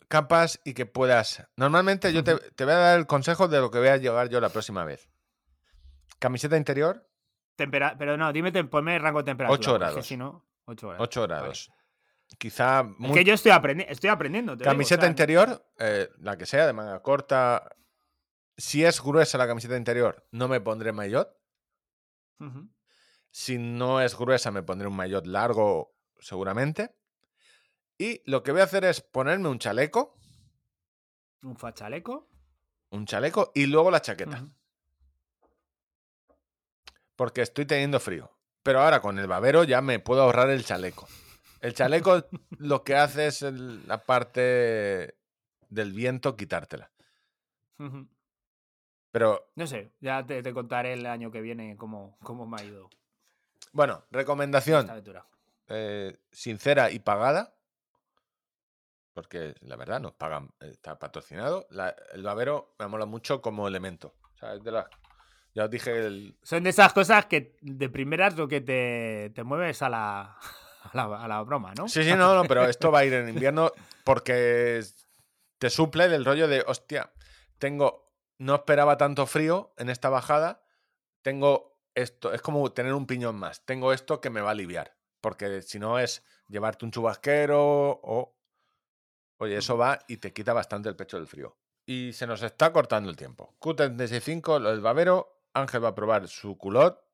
capas 0.09 0.61
y 0.65 0.74
que 0.74 0.87
puedas. 0.87 1.47
Normalmente 1.57 2.12
yo 2.12 2.23
te, 2.24 2.37
te 2.37 2.65
voy 2.65 2.74
a 2.74 2.78
dar 2.78 2.99
el 2.99 3.07
consejo 3.07 3.49
de 3.49 3.59
lo 3.61 3.70
que 3.70 3.78
voy 3.78 3.89
a 3.89 3.97
llevar 3.97 4.28
yo 4.28 4.41
la 4.41 4.49
próxima 4.51 4.85
vez. 4.85 5.09
Camiseta 6.19 6.57
interior, 6.57 7.07
Tempera- 7.57 7.95
Pero 7.99 8.16
no, 8.16 8.32
dime, 8.32 8.53
ponme 8.65 8.99
rango 8.99 9.19
de 9.20 9.24
temperatura. 9.24 9.59
Ocho 9.61 9.70
porque 9.73 9.85
grados. 9.85 10.07
Si 10.07 10.16
no, 10.16 10.47
8 10.65 10.89
grados. 10.89 11.03
8 11.07 11.27
Vale. 11.28 11.80
Quizá 12.39 12.81
Es 12.81 12.98
muy- 12.98 13.12
que 13.15 13.24
yo 13.24 13.35
estoy, 13.35 13.52
aprendi- 13.52 13.85
estoy 13.89 14.09
aprendiendo. 14.11 14.57
digo, 14.57 14.65
camiseta 14.70 15.07
interior, 15.07 15.66
eh, 15.78 16.09
la 16.19 16.36
que 16.39 16.47
sea, 16.47 16.66
de 16.66 16.73
manga 16.73 17.02
corta. 17.02 17.69
Si 18.57 18.85
es 18.85 19.02
gruesa 19.02 19.36
la 19.39 19.47
camiseta 19.47 19.77
interior, 19.77 20.27
no 20.31 20.48
me 20.48 20.61
pondré 20.61 20.93
maillot. 20.93 21.28
Si 23.31 23.59
no 23.59 24.01
es 24.01 24.16
gruesa, 24.16 24.51
me 24.51 24.62
pondré 24.62 24.89
un 24.89 24.97
maillot 24.97 25.27
largo, 25.27 25.94
seguramente. 26.19 26.94
Y 27.98 28.23
lo 28.31 28.43
que 28.43 28.52
voy 28.52 28.62
a 28.62 28.65
hacer 28.65 28.85
es 28.85 29.02
ponerme 29.02 29.48
un 29.48 29.59
chaleco, 29.59 30.16
Un 31.43 31.57
fachaleco. 31.57 32.28
un 32.90 33.05
chaleco 33.07 33.52
y 33.55 33.66
luego 33.66 33.90
la 33.90 34.01
chaqueta. 34.01 34.47
Porque 37.16 37.43
estoy 37.43 37.66
teniendo 37.66 38.01
frío. 38.01 38.31
Pero 38.62 38.81
ahora 38.81 39.01
con 39.01 39.19
el 39.19 39.27
babero 39.27 39.65
ya 39.65 39.81
me 39.82 39.98
puedo 39.98 40.23
ahorrar 40.23 40.48
el 40.51 40.65
chaleco. 40.65 41.07
El 41.61 41.74
chaleco 41.74 42.24
lo 42.59 42.82
que 42.85 42.95
hace 42.97 43.27
es 43.27 43.43
el- 43.43 43.87
la 43.87 43.99
parte 44.05 45.16
del 45.69 45.93
viento 45.93 46.37
quitártela. 46.37 46.91
Pero 49.12 49.51
No 49.57 49.66
sé, 49.66 49.93
ya 50.01 50.24
te, 50.24 50.43
te 50.43 50.53
contaré 50.53 50.93
el 50.93 51.07
año 51.07 51.31
que 51.31 51.41
viene 51.41 51.77
cómo, 51.77 52.16
cómo 52.23 52.47
me 52.47 52.61
ha 52.61 52.65
ido 52.65 52.89
bueno, 53.73 54.05
recomendación 54.11 54.87
eh, 55.69 56.19
sincera 56.32 56.91
y 56.91 56.99
pagada. 56.99 57.55
Porque 59.15 59.55
la 59.61 59.77
verdad 59.77 60.01
nos 60.01 60.12
pagan, 60.12 60.51
está 60.61 60.99
patrocinado. 60.99 61.66
La- 61.70 61.95
el 62.12 62.23
babero 62.24 62.74
me 62.78 62.89
mola 62.89 63.07
mucho 63.07 63.41
como 63.41 63.69
elemento. 63.69 64.15
O 64.35 64.39
sea, 64.39 64.55
es 64.55 64.65
de 64.65 64.73
las- 64.73 64.87
ya 65.55 65.65
os 65.65 65.70
dije 65.70 66.07
el, 66.07 66.37
Son 66.43 66.62
de 66.65 66.70
esas 66.70 66.93
cosas 66.93 67.27
que 67.27 67.57
de 67.61 67.89
primeras 67.89 68.37
lo 68.37 68.49
que 68.49 68.61
te, 68.61 69.31
te 69.35 69.45
mueves 69.45 69.82
a 69.82 69.89
la, 69.89 70.37
a 70.82 71.28
la, 71.28 71.43
broma, 71.43 71.74
¿no? 71.74 71.89
Sí, 71.89 72.02
sí, 72.02 72.11
no, 72.11 72.35
no, 72.35 72.44
pero 72.44 72.65
esto 72.66 72.90
va 72.90 73.01
a 73.01 73.05
ir 73.05 73.12
en 73.12 73.28
invierno 73.28 73.73
porque 74.05 74.82
te 75.59 75.70
suple 75.70 76.09
del 76.09 76.24
rollo 76.24 76.48
de, 76.48 76.65
hostia, 76.66 77.12
tengo, 77.59 78.12
no 78.39 78.55
esperaba 78.55 78.97
tanto 78.97 79.27
frío 79.27 79.74
en 79.77 79.90
esta 79.90 80.09
bajada, 80.09 80.65
tengo 81.23 81.78
esto, 81.94 82.32
es 82.32 82.40
como 82.40 82.73
tener 82.73 82.94
un 82.94 83.07
piñón 83.07 83.36
más, 83.36 83.65
tengo 83.66 83.93
esto 83.93 84.20
que 84.20 84.31
me 84.31 84.40
va 84.40 84.48
a 84.48 84.52
aliviar, 84.52 84.97
porque 85.20 85.62
si 85.62 85.78
no 85.78 85.98
es 85.98 86.24
llevarte 86.48 86.85
un 86.85 86.90
chubasquero 86.93 87.61
o, 88.02 88.36
oye, 89.39 89.57
eso 89.57 89.77
va 89.77 89.98
y 90.09 90.16
te 90.16 90.32
quita 90.32 90.52
bastante 90.52 90.89
el 90.89 90.97
pecho 90.97 91.19
del 91.19 91.27
frío. 91.27 91.57
Y 91.86 92.12
se 92.12 92.27
nos 92.27 92.43
está 92.43 92.73
cortando 92.73 93.11
el 93.11 93.16
tiempo. 93.16 93.57
Q35, 93.61 94.61
lo 94.61 94.70
del 94.70 94.81
babero, 94.81 95.44
Ángel 95.55 95.82
va 95.82 95.89
a 95.89 95.94
probar 95.94 96.28
su 96.28 96.57
culot 96.57 97.10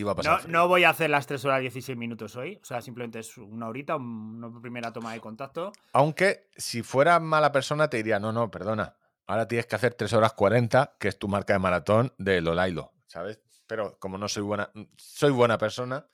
a 0.00 0.14
pasar 0.14 0.42
No, 0.46 0.48
no 0.62 0.68
voy 0.68 0.84
a 0.84 0.90
hacer 0.90 1.10
las 1.10 1.26
3 1.26 1.44
horas 1.44 1.60
16 1.60 1.96
minutos 1.98 2.34
hoy. 2.36 2.58
O 2.62 2.64
sea, 2.64 2.80
simplemente 2.80 3.18
es 3.18 3.36
una 3.38 3.68
horita, 3.68 3.96
un- 3.96 4.42
una 4.44 4.60
primera 4.60 4.92
toma 4.92 5.12
de 5.12 5.20
contacto. 5.20 5.72
Aunque 5.92 6.48
si 6.56 6.82
fuera 6.82 7.20
mala 7.20 7.52
persona 7.52 7.88
te 7.88 7.98
diría, 7.98 8.18
no, 8.18 8.32
no, 8.32 8.50
perdona. 8.50 8.96
Ahora 9.26 9.46
tienes 9.46 9.66
que 9.66 9.76
hacer 9.76 9.94
3 9.94 10.12
horas 10.14 10.32
40, 10.32 10.96
que 10.98 11.08
es 11.08 11.18
tu 11.18 11.28
marca 11.28 11.52
de 11.52 11.58
maratón 11.58 12.12
de 12.18 12.40
Lolailo, 12.40 12.92
¿sabes? 13.06 13.40
Pero 13.66 13.98
como 13.98 14.18
no 14.18 14.28
soy 14.28 14.42
buena, 14.42 14.70
soy 14.96 15.30
buena 15.30 15.56
persona. 15.58 16.06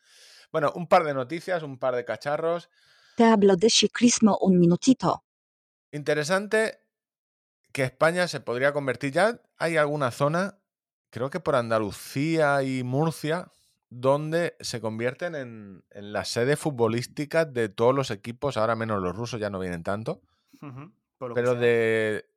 Bueno, 0.52 0.72
un 0.74 0.86
par 0.86 1.04
de 1.04 1.14
noticias, 1.14 1.62
un 1.62 1.78
par 1.78 1.94
de 1.96 2.04
cacharros. 2.04 2.68
Tablo 3.16 3.56
de 3.56 3.68
ciclismo 3.70 4.38
un 4.40 4.58
minutito. 4.58 5.24
Interesante 5.90 6.80
que 7.72 7.82
España 7.84 8.28
se 8.28 8.40
podría 8.40 8.72
convertir 8.72 9.12
ya. 9.12 9.40
Hay 9.56 9.76
alguna 9.76 10.10
zona, 10.10 10.58
creo 11.10 11.30
que 11.30 11.40
por 11.40 11.56
Andalucía 11.56 12.62
y 12.62 12.82
Murcia, 12.82 13.50
donde 13.90 14.56
se 14.60 14.80
convierten 14.80 15.34
en, 15.34 15.84
en 15.90 16.12
las 16.12 16.28
sedes 16.28 16.58
futbolísticas 16.58 17.52
de 17.52 17.68
todos 17.68 17.94
los 17.94 18.10
equipos. 18.10 18.56
Ahora 18.56 18.76
menos 18.76 19.02
los 19.02 19.16
rusos 19.16 19.40
ya 19.40 19.50
no 19.50 19.58
vienen 19.58 19.82
tanto. 19.82 20.20
Pero 21.18 21.54
de 21.54 22.28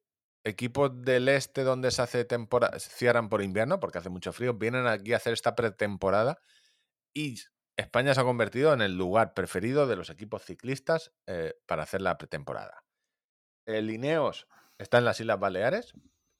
equipos 0.43 1.01
del 1.01 1.29
este 1.29 1.63
donde 1.63 1.91
se 1.91 2.01
hace 2.01 2.25
temporada, 2.25 2.79
cierran 2.79 3.29
por 3.29 3.41
invierno 3.41 3.79
porque 3.79 3.99
hace 3.99 4.09
mucho 4.09 4.33
frío, 4.33 4.53
vienen 4.53 4.87
aquí 4.87 5.13
a 5.13 5.17
hacer 5.17 5.33
esta 5.33 5.55
pretemporada 5.55 6.39
y 7.13 7.35
España 7.77 8.13
se 8.13 8.21
ha 8.21 8.23
convertido 8.23 8.73
en 8.73 8.81
el 8.81 8.97
lugar 8.97 9.33
preferido 9.33 9.87
de 9.87 9.95
los 9.95 10.09
equipos 10.09 10.43
ciclistas 10.43 11.11
eh, 11.27 11.53
para 11.65 11.83
hacer 11.83 12.01
la 12.01 12.17
pretemporada. 12.17 12.83
El 13.65 13.89
Ineos 13.89 14.47
está 14.77 14.97
en 14.97 15.05
las 15.05 15.19
Islas 15.19 15.39
Baleares. 15.39 15.93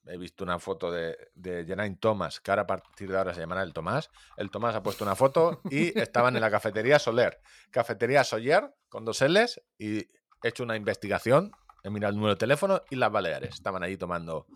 He 0.06 0.18
visto 0.18 0.44
una 0.44 0.58
foto 0.58 0.92
de, 0.92 1.16
de 1.36 1.64
Geraint 1.66 2.00
Thomas, 2.00 2.40
que 2.40 2.52
ahora 2.52 2.64
a 2.64 2.68
partir 2.68 3.12
de 3.12 3.18
ahora 3.18 3.34
se 3.34 3.40
llamará 3.40 3.62
el 3.62 3.72
Tomás. 3.74 4.10
El 4.36 4.50
Tomás 4.50 4.76
ha 4.76 4.82
puesto 4.82 5.04
una 5.04 5.16
foto 5.16 5.62
y 5.70 5.98
estaban 6.00 6.36
en 6.36 6.42
la 6.42 6.50
cafetería 6.50 6.98
Soler. 6.98 7.40
Cafetería 7.70 8.24
Soller, 8.24 8.74
con 8.90 9.06
dos 9.06 9.22
L's, 9.22 9.62
y 9.78 10.00
he 10.00 10.10
hecho 10.44 10.64
una 10.64 10.76
investigación 10.76 11.52
he 11.84 11.90
mirado 11.90 12.12
el 12.12 12.16
número 12.16 12.36
de 12.36 12.40
teléfono 12.40 12.82
y 12.90 12.96
las 12.96 13.12
Baleares. 13.12 13.54
Estaban 13.54 13.84
allí 13.84 13.98
tomando 13.98 14.48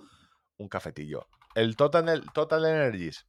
un 0.58 0.70
cafetillo. 0.70 1.28
El 1.54 1.76
Total, 1.76 2.24
Total 2.34 2.66
Energies, 2.66 3.28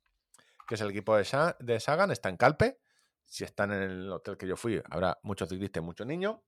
que 0.66 0.74
es 0.74 0.80
el 0.80 0.90
equipo 0.90 1.16
de, 1.16 1.54
de 1.60 1.80
Sagan, 1.80 2.10
está 2.10 2.28
en 2.28 2.36
Calpe. 2.36 2.78
Si 3.24 3.44
están 3.44 3.72
en 3.72 3.82
el 3.82 4.12
hotel 4.12 4.36
que 4.36 4.46
yo 4.46 4.56
fui, 4.56 4.80
habrá 4.90 5.18
muchos 5.22 5.48
ciclistas 5.48 5.82
y 5.82 5.84
muchos 5.84 6.06
niños. 6.06 6.38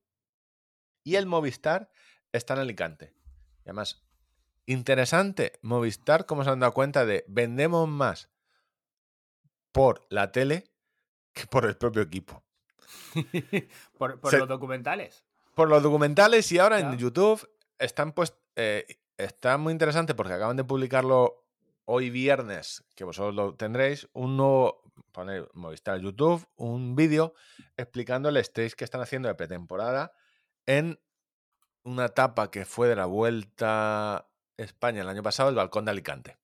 Y 1.02 1.16
el 1.16 1.26
Movistar 1.26 1.90
está 2.32 2.54
en 2.54 2.60
Alicante. 2.60 3.14
Y 3.64 3.70
además, 3.70 4.04
interesante, 4.72 5.58
Movistar, 5.62 6.26
como 6.26 6.44
se 6.44 6.50
han 6.50 6.60
dado 6.60 6.72
cuenta 6.72 7.04
de 7.06 7.24
vendemos 7.28 7.88
más 7.88 8.28
por 9.72 10.06
la 10.10 10.30
tele 10.32 10.64
que 11.32 11.46
por 11.46 11.64
el 11.64 11.76
propio 11.76 12.02
equipo. 12.02 12.44
por 13.98 14.20
por 14.20 14.30
se- 14.30 14.38
los 14.38 14.48
documentales. 14.48 15.24
por 15.54 15.68
los 15.68 15.82
documentales 15.82 16.50
y 16.52 16.58
ahora 16.58 16.80
en. 16.80 16.96
YouTube 16.96 17.48
están 17.78 18.12
pues 18.12 18.34
eh, 18.56 18.86
está 19.16 19.56
muy 19.58 19.72
interesante 19.72 20.14
porque 20.14 20.32
acaban 20.34 20.56
de 20.56 20.64
publicarlo 20.64 21.44
hoy 21.84 22.10
viernes, 22.10 22.84
que 22.94 23.04
vosotros 23.04 23.34
lo 23.34 23.54
tendréis, 23.54 24.08
un 24.12 24.36
nuevo, 24.36 24.82
poner 25.12 25.48
Movistar 25.54 25.98
YouTube, 26.00 26.46
un 26.56 26.94
vídeo 26.94 27.34
explicando 27.76 28.28
el 28.28 28.36
stage 28.38 28.72
que 28.72 28.84
están 28.84 29.00
haciendo 29.00 29.28
de 29.28 29.34
pretemporada 29.34 30.12
en 30.66 31.00
una 31.84 32.06
etapa 32.06 32.50
que 32.50 32.66
fue 32.66 32.88
de 32.88 32.96
la 32.96 33.06
Vuelta 33.06 34.28
España 34.58 35.00
el 35.00 35.08
año 35.08 35.22
pasado, 35.22 35.48
el 35.48 35.54
Balcón 35.54 35.84
de 35.86 35.92
Alicante. 35.92 36.36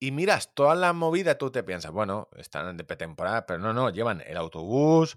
Y 0.00 0.12
miras 0.12 0.54
toda 0.54 0.74
la 0.74 0.92
movida, 0.92 1.38
tú 1.38 1.50
te 1.50 1.62
piensas, 1.62 1.90
bueno, 1.90 2.28
están 2.36 2.76
de 2.76 2.84
pretemporada, 2.84 3.46
pero 3.46 3.58
no, 3.58 3.72
no, 3.72 3.90
llevan 3.90 4.22
el 4.26 4.36
autobús, 4.36 5.16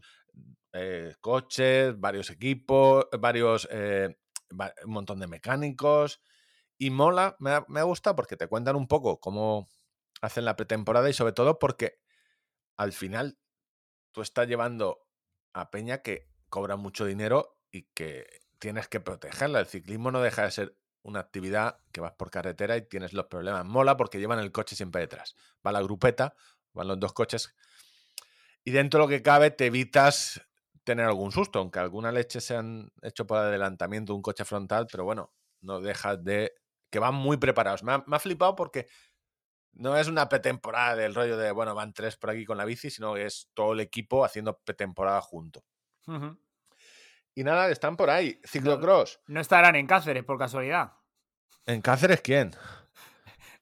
eh, 0.73 1.15
coches, 1.21 1.99
varios 1.99 2.29
equipos, 2.29 3.07
varios, 3.19 3.67
eh, 3.71 4.17
un 4.85 4.93
montón 4.93 5.19
de 5.19 5.27
mecánicos. 5.27 6.21
Y 6.77 6.89
mola, 6.89 7.35
me 7.39 7.51
ha, 7.51 7.65
me 7.67 7.79
ha 7.79 7.83
gustado 7.83 8.15
porque 8.15 8.37
te 8.37 8.47
cuentan 8.47 8.75
un 8.75 8.87
poco 8.87 9.19
cómo 9.19 9.67
hacen 10.21 10.45
la 10.45 10.55
pretemporada 10.55 11.09
y 11.09 11.13
sobre 11.13 11.33
todo 11.33 11.59
porque 11.59 11.99
al 12.77 12.91
final 12.91 13.37
tú 14.11 14.21
estás 14.21 14.47
llevando 14.47 15.05
a 15.53 15.69
Peña 15.69 15.99
que 15.99 16.31
cobra 16.49 16.75
mucho 16.75 17.05
dinero 17.05 17.59
y 17.71 17.83
que 17.93 18.25
tienes 18.59 18.87
que 18.87 18.99
protegerla. 18.99 19.59
El 19.59 19.67
ciclismo 19.67 20.11
no 20.11 20.21
deja 20.21 20.43
de 20.43 20.51
ser 20.51 20.80
una 21.03 21.19
actividad 21.19 21.79
que 21.91 22.01
vas 22.01 22.13
por 22.13 22.29
carretera 22.29 22.77
y 22.77 22.87
tienes 22.87 23.13
los 23.13 23.25
problemas. 23.25 23.65
Mola 23.65 23.97
porque 23.97 24.19
llevan 24.19 24.39
el 24.39 24.51
coche 24.51 24.75
siempre 24.75 25.01
detrás. 25.01 25.35
Va 25.65 25.71
la 25.71 25.81
grupeta, 25.81 26.35
van 26.73 26.87
los 26.87 26.99
dos 26.99 27.13
coches 27.13 27.55
y 28.63 28.71
dentro 28.71 28.99
de 28.99 29.05
lo 29.05 29.09
que 29.09 29.21
cabe 29.21 29.51
te 29.51 29.67
evitas 29.67 30.41
tener 30.83 31.05
algún 31.05 31.31
susto, 31.31 31.59
aunque 31.59 31.79
alguna 31.79 32.11
leche 32.11 32.41
se 32.41 32.55
han 32.55 32.91
hecho 33.01 33.25
por 33.25 33.37
adelantamiento 33.37 34.15
un 34.15 34.21
coche 34.21 34.45
frontal, 34.45 34.87
pero 34.91 35.03
bueno, 35.03 35.33
no 35.61 35.79
dejas 35.79 36.23
de 36.23 36.53
que 36.89 36.99
van 36.99 37.15
muy 37.15 37.37
preparados. 37.37 37.83
Me 37.83 37.93
ha, 37.93 38.19
flipado 38.19 38.55
porque 38.55 38.87
no 39.73 39.97
es 39.97 40.07
una 40.07 40.27
pretemporada 40.27 40.95
del 40.95 41.15
rollo 41.15 41.37
de, 41.37 41.51
bueno, 41.51 41.73
van 41.73 41.93
tres 41.93 42.17
por 42.17 42.31
aquí 42.31 42.45
con 42.45 42.57
la 42.57 42.65
bici, 42.65 42.89
sino 42.89 43.13
que 43.13 43.25
es 43.25 43.49
todo 43.53 43.73
el 43.73 43.79
equipo 43.79 44.25
haciendo 44.25 44.59
pretemporada 44.59 45.21
junto. 45.21 45.63
Y 47.35 47.43
nada, 47.43 47.69
están 47.69 47.95
por 47.95 48.09
ahí. 48.09 48.39
Ciclocross. 48.45 49.19
No 49.27 49.39
estarán 49.39 49.75
en 49.75 49.87
Cáceres 49.87 50.23
por 50.23 50.37
casualidad. 50.37 50.93
¿En 51.65 51.81
Cáceres 51.81 52.21
quién? 52.21 52.55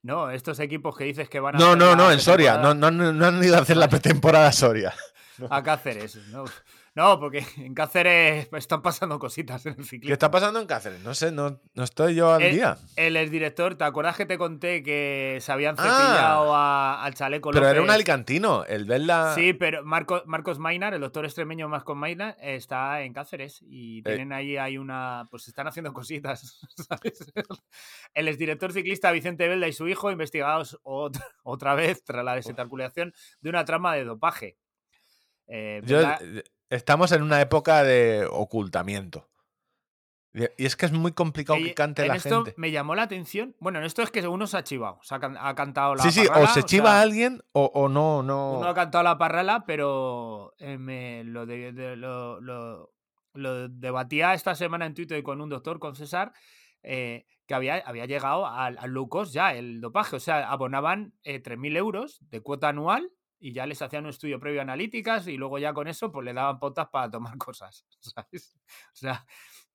No, 0.01 0.31
estos 0.31 0.61
equipos 0.61 0.95
que 0.95 1.03
dices 1.03 1.27
que 1.27 1.41
van 1.41 1.57
a. 1.57 1.59
No, 1.59 1.75
no, 1.75 1.93
no, 1.93 2.09
en 2.09 2.21
Soria. 2.21 2.57
No, 2.57 2.73
no, 2.73 2.89
no 2.89 3.25
han 3.25 3.43
ido 3.43 3.57
a 3.57 3.59
hacer 3.59 3.75
la 3.75 3.89
pretemporada 3.89 4.47
a 4.47 4.51
Soria. 4.53 4.93
A 5.49 5.61
Cáceres. 5.61 6.15
¿no? 6.27 6.45
No, 6.95 7.19
porque 7.19 7.39
en 7.57 7.73
Cáceres 7.73 8.49
están 8.53 8.81
pasando 8.81 9.19
cositas 9.19 9.65
en 9.65 9.75
el 9.77 9.85
ciclismo. 9.85 10.07
¿Qué 10.09 10.13
está 10.13 10.31
pasando 10.31 10.59
en 10.59 10.67
Cáceres? 10.67 11.01
No 11.01 11.13
sé, 11.13 11.31
no, 11.31 11.61
no 11.73 11.83
estoy 11.83 12.15
yo 12.15 12.33
al 12.33 12.41
El- 12.41 12.55
día. 12.55 12.77
El 12.95 13.15
exdirector, 13.15 13.75
¿te 13.75 13.83
acuerdas 13.83 14.17
que 14.17 14.25
te 14.25 14.37
conté 14.37 14.83
que 14.83 15.37
se 15.41 15.51
habían 15.51 15.75
Ah. 15.77 15.83
cepillado 15.83 16.55
a- 16.55 17.03
al 17.03 17.13
chaleco 17.13 17.51
Pero 17.51 17.65
era 17.67 17.79
un 17.81 17.87
López? 17.87 17.95
alicantino, 17.95 18.65
el 18.65 18.85
Verla. 18.85 19.33
Sí, 19.35 19.53
pero 19.53 19.83
Marco- 19.85 20.23
Marcos 20.25 20.59
Mainar, 20.59 20.93
el 20.93 21.01
doctor 21.01 21.25
extremeño 21.25 21.69
Marcos 21.69 21.95
Mainar, 21.95 22.35
está 22.41 23.01
en 23.03 23.13
Cáceres 23.13 23.61
Eh. 23.61 23.65
y 23.69 24.03
tienen 24.03 24.33
ahí 24.33 24.57
hay 24.57 24.77
una. 24.77 25.25
Pues 25.29 25.47
están 25.47 25.67
haciendo 25.67 25.93
cositas, 25.93 26.59
¿sabes? 26.89 27.31
El 28.13 28.27
exdirector 28.27 28.73
ciclista 28.73 29.11
Vicente 29.11 29.47
Velda 29.47 29.67
y 29.67 29.73
su 29.73 29.87
hijo 29.87 30.11
investigados 30.11 30.79
ot- 30.83 31.23
otra 31.43 31.75
vez 31.75 32.03
tras 32.03 32.25
la 32.25 32.35
desarticulación 32.35 33.13
de 33.41 33.49
una 33.49 33.63
trama 33.65 33.93
de 33.95 34.03
dopaje. 34.05 34.57
Eh, 35.47 35.81
Yo- 35.85 36.01
eh, 36.01 36.43
estamos 36.69 37.11
en 37.11 37.21
una 37.23 37.41
época 37.41 37.83
de 37.83 38.27
ocultamiento. 38.29 39.27
Y 40.31 40.65
es 40.65 40.75
que 40.75 40.85
es 40.85 40.91
muy 40.91 41.11
complicado 41.11 41.57
y 41.59 41.63
que 41.69 41.73
cante 41.73 42.03
en 42.03 42.09
la 42.09 42.15
esto 42.15 42.45
gente. 42.45 42.53
me 42.55 42.69
llamó 42.69 42.93
la 42.93 43.01
atención. 43.01 43.55
Bueno, 43.59 43.79
en 43.79 43.85
esto 43.85 44.03
es 44.03 44.11
que 44.11 44.25
uno 44.27 44.45
se 44.45 44.57
ha 44.57 44.63
chivado. 44.63 44.99
Se 45.01 45.15
ha, 45.15 45.19
can- 45.19 45.35
ha 45.39 45.55
cantado 45.55 45.95
la 45.95 46.03
Sí, 46.03 46.11
sí, 46.11 46.27
o 46.27 46.47
se 46.47 46.59
o 46.59 46.63
chiva 46.63 46.89
sea, 46.91 46.99
a 46.99 47.01
alguien 47.01 47.41
o, 47.51 47.65
o 47.73 47.89
no, 47.89 48.21
no. 48.21 48.59
Uno 48.59 48.67
ha 48.69 48.75
cantado 48.75 49.03
la 49.03 49.17
parrala, 49.17 49.65
pero 49.65 50.53
eh, 50.59 50.77
me 50.77 51.23
lo, 51.23 51.47
de- 51.47 51.73
de- 51.73 51.95
lo, 51.95 52.39
lo- 52.41 52.93
lo 53.33 53.69
debatía 53.69 54.35
esta 54.35 54.53
semana 54.53 54.85
en 54.85 54.93
Twitter 54.93 55.21
con 55.23 55.41
un 55.41 55.49
doctor, 55.49 55.79
con 55.79 55.95
César, 55.95 56.31
eh, 56.83 57.25
que 57.47 57.55
había, 57.55 57.77
había 57.77 58.05
llegado 58.05 58.45
al, 58.45 58.77
al 58.77 58.91
low 58.91 59.09
cost 59.09 59.33
ya 59.33 59.55
el 59.55 59.81
dopaje. 59.81 60.15
O 60.15 60.19
sea, 60.19 60.47
abonaban 60.51 61.13
eh, 61.23 61.41
3.000 61.41 61.75
euros 61.75 62.19
de 62.29 62.41
cuota 62.41 62.69
anual 62.69 63.11
y 63.39 63.53
ya 63.53 63.65
les 63.65 63.81
hacían 63.81 64.03
un 64.03 64.09
estudio 64.09 64.39
previo 64.39 64.59
a 64.59 64.63
analíticas 64.63 65.27
y 65.27 65.37
luego 65.37 65.57
ya 65.59 65.73
con 65.73 65.87
eso 65.87 66.11
pues 66.11 66.25
le 66.25 66.33
daban 66.33 66.59
pautas 66.59 66.87
para 66.89 67.09
tomar 67.09 67.37
cosas. 67.37 67.85
¿sabes? 67.99 68.57
O 68.93 68.95
sea, 68.95 69.25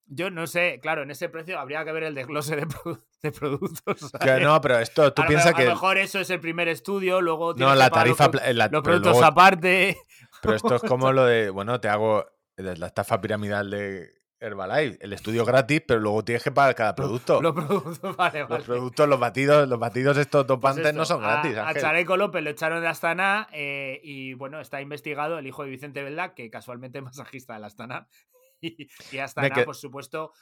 yo 0.06 0.30
no 0.30 0.46
sé, 0.46 0.80
claro, 0.82 1.02
en 1.02 1.10
ese 1.10 1.30
precio 1.30 1.58
habría 1.58 1.82
que 1.84 1.92
ver 1.92 2.02
el 2.02 2.14
desglose 2.14 2.56
de, 2.56 2.66
produ- 2.66 3.02
de 3.22 3.32
productos. 3.32 4.12
Que 4.20 4.38
no, 4.40 4.60
pero 4.60 4.78
esto, 4.78 5.12
tú 5.14 5.22
a, 5.22 5.24
lo, 5.24 5.28
piensas 5.28 5.46
me- 5.46 5.50
a 5.52 5.56
que. 5.56 5.64
lo 5.64 5.70
mejor 5.70 5.96
eso 5.98 6.20
es 6.20 6.28
el 6.28 6.40
primer 6.40 6.68
estudio, 6.68 7.20
luego 7.22 7.54
No, 7.54 7.74
la 7.74 7.88
que 7.90 8.08
los 8.08 8.16
tarifa. 8.18 8.30
la- 8.52 8.64
los 8.68 8.70
pero 8.70 8.82
productos 8.82 9.12
luego- 9.12 9.24
aparte. 9.24 9.96
Pero 10.42 10.56
esto 10.56 10.74
es 10.74 10.82
como 10.82 11.10
lo 11.10 11.24
de, 11.24 11.48
bueno, 11.48 11.80
te 11.80 11.88
hago 11.88 12.26
la 12.58 12.86
estafa 12.86 13.18
piramidal 13.22 13.70
de 13.70 14.10
Herbalife, 14.44 14.98
el 15.04 15.12
estudio 15.12 15.44
gratis, 15.44 15.82
pero 15.86 16.00
luego 16.00 16.24
tienes 16.24 16.42
que 16.44 16.52
pagar 16.52 16.74
cada 16.74 16.94
producto. 16.94 17.40
Los 17.42 17.54
productos, 17.54 18.16
vale, 18.16 18.46
Los 18.48 18.64
productos, 18.64 19.08
los 19.08 19.18
batidos, 19.20 19.68
los 19.68 19.78
batidos 19.78 20.16
estos 20.18 20.42
Pues 20.44 20.48
dopantes 20.48 20.94
no 20.94 21.02
esto, 21.02 21.14
son 21.14 21.22
gratis. 21.22 21.56
A, 21.56 21.68
a. 21.68 21.74
Chaleco 21.74 22.16
López 22.16 22.42
lo 22.42 22.50
echaron 22.50 22.80
de 22.80 22.88
Astana 22.88 23.48
eh, 23.52 24.00
y 24.04 24.34
bueno, 24.34 24.60
está 24.60 24.80
investigado 24.80 25.38
el 25.38 25.46
hijo 25.46 25.64
de 25.64 25.70
Vicente 25.70 26.02
Velda, 26.02 26.34
que 26.34 26.50
casualmente 26.50 26.98
es 26.98 27.04
masajista 27.04 27.54
de 27.54 27.60
la 27.60 27.66
Astana. 27.68 28.08
Y, 28.60 28.88
y 29.12 29.18
Astana, 29.18 29.50
que- 29.50 29.64
por 29.64 29.76
supuesto, 29.76 30.32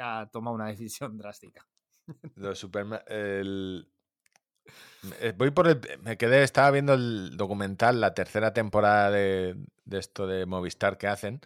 ha 0.00 0.28
tomado 0.32 0.54
una 0.54 0.68
decisión 0.68 1.18
drástica. 1.18 1.66
Los 2.36 2.66
el- 3.08 3.86
eh, 5.20 5.34
Voy 5.36 5.50
por 5.50 5.68
el. 5.68 5.80
Me 6.02 6.16
quedé, 6.16 6.42
estaba 6.42 6.70
viendo 6.70 6.94
el 6.94 7.36
documental, 7.36 8.00
la 8.00 8.14
tercera 8.14 8.52
temporada 8.52 9.10
de, 9.10 9.56
de 9.84 9.98
esto 9.98 10.26
de 10.26 10.46
Movistar 10.46 10.96
que 10.98 11.06
hacen. 11.08 11.40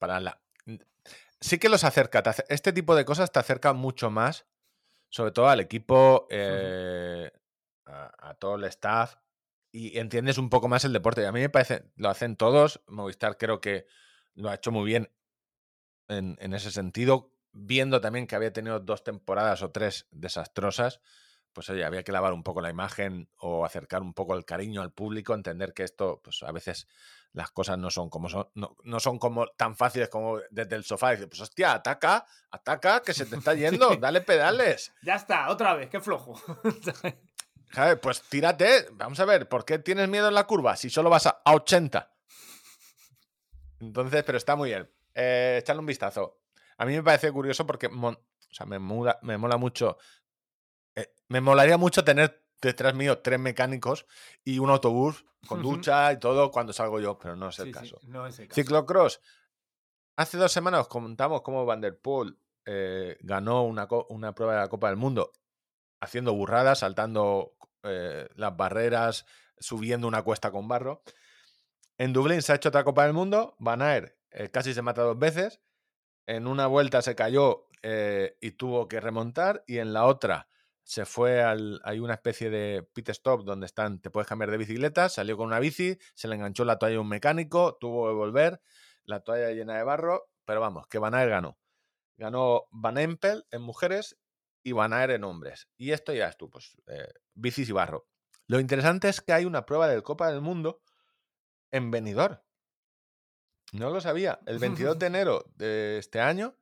Para 0.00 0.18
la. 0.18 0.40
Sí 1.40 1.58
que 1.58 1.68
los 1.68 1.84
acerca. 1.84 2.24
te 2.24 2.30
ace- 2.30 2.44
Este 2.48 2.72
tipo 2.72 2.96
de 2.96 3.04
cosas 3.04 3.30
te 3.30 3.38
acercan 3.38 3.76
mucho 3.76 4.10
más. 4.10 4.46
Sobre 5.10 5.30
todo 5.30 5.48
al 5.48 5.60
equipo, 5.60 6.26
eh, 6.30 7.30
a, 7.86 8.30
a 8.30 8.34
todo 8.34 8.56
el 8.56 8.64
staff. 8.64 9.16
Y 9.72 9.98
entiendes 9.98 10.38
un 10.38 10.50
poco 10.50 10.66
más 10.66 10.84
el 10.84 10.92
deporte. 10.92 11.22
Y 11.22 11.26
a 11.26 11.32
mí 11.32 11.40
me 11.40 11.48
parece. 11.50 11.84
Lo 11.94 12.08
hacen 12.08 12.34
todos. 12.36 12.80
Movistar 12.88 13.38
creo 13.38 13.60
que 13.60 13.86
lo 14.34 14.48
ha 14.50 14.54
hecho 14.54 14.72
muy 14.72 14.84
bien 14.84 15.12
en, 16.08 16.36
en 16.40 16.54
ese 16.54 16.70
sentido, 16.70 17.32
viendo 17.52 18.00
también 18.00 18.26
que 18.26 18.34
había 18.36 18.52
tenido 18.52 18.80
dos 18.80 19.04
temporadas 19.04 19.62
o 19.62 19.70
tres 19.70 20.06
desastrosas, 20.10 21.00
pues 21.52 21.68
oye, 21.70 21.84
había 21.84 22.02
que 22.04 22.12
lavar 22.12 22.32
un 22.32 22.42
poco 22.42 22.60
la 22.60 22.70
imagen 22.70 23.28
o 23.38 23.64
acercar 23.64 24.02
un 24.02 24.14
poco 24.14 24.34
el 24.34 24.44
cariño 24.44 24.82
al 24.82 24.92
público, 24.92 25.34
entender 25.34 25.72
que 25.74 25.82
esto, 25.84 26.20
pues 26.22 26.42
a 26.42 26.52
veces 26.52 26.88
las 27.32 27.50
cosas 27.50 27.78
no 27.78 27.90
son 27.90 28.10
como 28.10 28.28
son, 28.28 28.48
no, 28.54 28.76
no 28.84 28.98
son 29.00 29.18
como 29.18 29.46
tan 29.48 29.76
fáciles 29.76 30.08
como 30.08 30.38
desde 30.50 30.74
el 30.76 30.84
sofá 30.84 31.10
decir, 31.10 31.28
pues 31.28 31.40
hostia, 31.40 31.72
ataca, 31.74 32.26
ataca, 32.50 33.00
que 33.02 33.14
se 33.14 33.26
te 33.26 33.36
está 33.36 33.54
yendo, 33.54 33.96
dale 33.96 34.20
pedales. 34.20 34.92
Ya 35.02 35.14
está, 35.14 35.48
otra 35.50 35.74
vez, 35.74 35.88
qué 35.90 36.00
flojo. 36.00 36.34
Joder, 37.72 38.00
Pues 38.00 38.22
tírate, 38.22 38.88
vamos 38.92 39.20
a 39.20 39.24
ver, 39.24 39.48
¿por 39.48 39.64
qué 39.64 39.78
tienes 39.78 40.08
miedo 40.08 40.26
en 40.28 40.34
la 40.34 40.44
curva 40.46 40.76
si 40.76 40.90
solo 40.90 41.08
vas 41.08 41.26
a, 41.26 41.40
a 41.44 41.54
80? 41.54 42.12
Entonces, 43.80 44.22
pero 44.24 44.36
está 44.38 44.56
muy 44.56 44.70
bien. 44.70 44.90
Eh, 45.14 45.58
echadle 45.60 45.80
un 45.80 45.86
vistazo. 45.86 46.40
A 46.78 46.84
mí 46.84 46.94
me 46.94 47.02
parece 47.02 47.30
curioso 47.32 47.66
porque 47.66 47.88
mon- 47.88 48.14
o 48.16 48.54
sea, 48.54 48.66
me, 48.66 48.78
mola, 48.78 49.18
me 49.22 49.38
mola 49.38 49.56
mucho. 49.56 49.98
eh, 50.96 51.14
me 51.28 51.40
molaría 51.40 51.76
mucho 51.78 52.02
tener 52.04 52.44
detrás 52.60 52.94
mío 52.94 53.18
tres 53.20 53.38
mecánicos 53.38 54.06
y 54.44 54.58
un 54.58 54.70
autobús 54.70 55.24
con 55.46 55.62
ducha 55.62 56.12
y 56.12 56.18
todo 56.18 56.50
cuando 56.50 56.72
salgo 56.72 57.00
yo, 57.00 57.18
pero 57.18 57.34
no 57.36 57.48
es 57.48 57.58
el 57.60 57.66
Sí, 57.66 57.72
sí, 57.72 57.78
caso. 57.78 58.00
no 58.04 58.26
es 58.26 58.38
el 58.38 58.48
caso. 58.48 58.60
Ciclocross. 58.60 59.20
Hace 60.16 60.36
dos 60.36 60.52
semanas 60.52 60.82
os 60.82 60.88
contamos 60.88 61.40
cómo 61.42 61.64
Van 61.64 61.80
der 61.80 61.98
Poel 61.98 62.36
eh, 62.66 63.16
ganó 63.20 63.62
una, 63.64 63.88
una 64.10 64.34
prueba 64.34 64.54
de 64.54 64.60
la 64.60 64.68
Copa 64.68 64.88
del 64.88 64.96
Mundo 64.96 65.32
haciendo 66.00 66.34
burradas, 66.34 66.80
saltando 66.80 67.54
eh, 67.82 68.28
las 68.34 68.56
barreras, 68.56 69.24
subiendo 69.58 70.06
una 70.08 70.22
cuesta 70.22 70.50
con 70.50 70.68
barro. 70.68 71.02
En 71.98 72.12
Dublín 72.12 72.42
se 72.42 72.52
ha 72.52 72.56
hecho 72.56 72.68
otra 72.68 72.84
Copa 72.84 73.04
del 73.04 73.12
Mundo. 73.14 73.56
Van 73.58 73.80
Aert 73.82 74.14
eh, 74.30 74.50
casi 74.50 74.74
se 74.74 74.82
mata 74.82 75.02
dos 75.02 75.18
veces. 75.18 75.60
En 76.26 76.46
una 76.46 76.66
vuelta 76.66 77.02
se 77.02 77.14
cayó 77.14 77.66
eh, 77.82 78.36
y 78.40 78.52
tuvo 78.52 78.88
que 78.88 79.00
remontar. 79.00 79.64
Y 79.66 79.78
en 79.78 79.92
la 79.92 80.04
otra 80.04 80.48
se 80.84 81.04
fue 81.04 81.42
al. 81.42 81.80
Hay 81.84 82.00
una 82.00 82.14
especie 82.14 82.50
de 82.50 82.82
pit 82.82 83.10
stop 83.10 83.44
donde 83.44 83.66
están, 83.66 84.00
te 84.00 84.10
puedes 84.10 84.28
cambiar 84.28 84.50
de 84.50 84.56
bicicleta. 84.58 85.08
Salió 85.08 85.36
con 85.36 85.46
una 85.46 85.60
bici, 85.60 85.98
se 86.14 86.28
le 86.28 86.34
enganchó 86.34 86.64
la 86.64 86.78
toalla 86.78 86.96
a 86.96 87.00
un 87.00 87.08
mecánico, 87.08 87.76
tuvo 87.80 88.08
que 88.08 88.14
volver, 88.14 88.60
la 89.04 89.20
toalla 89.20 89.50
llena 89.52 89.76
de 89.76 89.84
barro. 89.84 90.30
Pero 90.44 90.60
vamos, 90.60 90.86
que 90.88 90.98
Van 90.98 91.14
Aert 91.14 91.30
ganó. 91.30 91.58
Ganó 92.16 92.64
Van 92.70 92.98
Empel 92.98 93.46
en 93.50 93.62
mujeres 93.62 94.18
y 94.62 94.72
Van 94.72 94.92
Aert 94.92 95.12
en 95.12 95.24
hombres. 95.24 95.68
Y 95.76 95.92
esto 95.92 96.12
ya 96.12 96.28
es 96.28 96.36
tú, 96.36 96.50
pues, 96.50 96.76
eh, 96.86 97.08
bicis 97.34 97.68
y 97.68 97.72
barro. 97.72 98.08
Lo 98.46 98.58
interesante 98.58 99.08
es 99.08 99.20
que 99.20 99.32
hay 99.32 99.44
una 99.44 99.64
prueba 99.64 99.86
del 99.86 100.02
Copa 100.02 100.30
del 100.30 100.40
Mundo 100.40 100.82
en 101.70 101.90
Benidorm. 101.90 102.40
No 103.72 103.90
lo 103.90 104.00
sabía. 104.00 104.40
El 104.46 104.58
22 104.58 104.98
de 104.98 105.06
enero 105.06 105.44
de 105.54 105.98
este 105.98 106.20
año, 106.20 106.56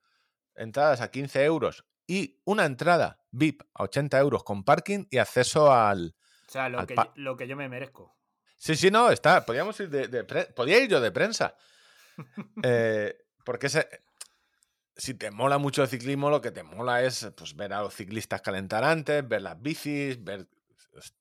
entradas 0.54 1.00
a 1.00 1.10
15 1.10 1.44
euros 1.44 1.86
y 2.08 2.40
una 2.44 2.64
entrada 2.64 3.20
VIP 3.30 3.62
a 3.74 3.84
80 3.84 4.18
euros 4.18 4.42
con 4.42 4.64
parking 4.64 5.04
y 5.10 5.18
acceso 5.18 5.72
al... 5.72 6.16
O 6.48 6.50
sea, 6.50 6.68
lo 6.68 6.84
que, 6.86 6.96
yo, 6.96 7.12
lo 7.14 7.36
que 7.36 7.46
yo 7.46 7.54
me 7.56 7.68
merezco. 7.68 8.16
Sí, 8.56 8.74
sí, 8.74 8.90
no, 8.90 9.10
está. 9.10 9.44
Podríamos 9.44 9.78
ir 9.78 9.90
de, 9.90 10.08
de 10.08 10.24
Podría 10.24 10.82
ir 10.82 10.88
yo 10.88 11.00
de 11.00 11.12
prensa. 11.12 11.54
Eh, 12.62 13.14
porque 13.44 13.66
ese- 13.68 13.88
si 14.96 15.14
te 15.14 15.30
mola 15.30 15.58
mucho 15.58 15.82
el 15.82 15.88
ciclismo, 15.88 16.30
lo 16.30 16.40
que 16.40 16.50
te 16.50 16.62
mola 16.64 17.04
es 17.04 17.30
pues, 17.36 17.54
ver 17.54 17.72
a 17.72 17.82
los 17.82 17.94
ciclistas 17.94 18.40
calentar 18.42 18.82
antes, 18.82 19.28
ver 19.28 19.42
las 19.42 19.60
bicis, 19.60 20.24
ver. 20.24 20.48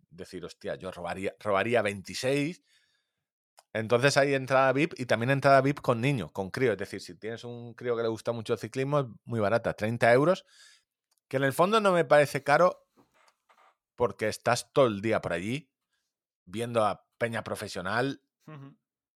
Decir, 0.09 0.43
hostia, 0.45 0.75
yo 0.75 0.89
robaría, 0.91 1.35
robaría 1.39 1.81
26. 1.83 2.63
Entonces 3.73 4.17
hay 4.17 4.33
entrada 4.33 4.71
VIP 4.73 4.93
y 4.97 5.05
también 5.05 5.29
entrada 5.29 5.61
VIP 5.61 5.81
con 5.81 6.01
niño, 6.01 6.31
con 6.31 6.49
crío. 6.49 6.71
Es 6.71 6.77
decir, 6.79 7.01
si 7.01 7.13
tienes 7.15 7.43
un 7.43 7.73
crío 7.75 7.95
que 7.95 8.01
le 8.01 8.07
gusta 8.07 8.31
mucho 8.31 8.53
el 8.53 8.59
ciclismo, 8.59 8.99
es 9.01 9.05
muy 9.25 9.39
barata, 9.39 9.73
30 9.73 10.11
euros. 10.13 10.45
Que 11.27 11.37
en 11.37 11.43
el 11.43 11.53
fondo 11.53 11.81
no 11.81 11.91
me 11.91 12.05
parece 12.05 12.43
caro 12.43 12.85
porque 13.95 14.27
estás 14.27 14.71
todo 14.71 14.85
el 14.87 15.01
día 15.01 15.21
por 15.21 15.33
allí 15.33 15.69
viendo 16.45 16.85
a 16.85 17.05
peña 17.17 17.43
profesional, 17.43 18.21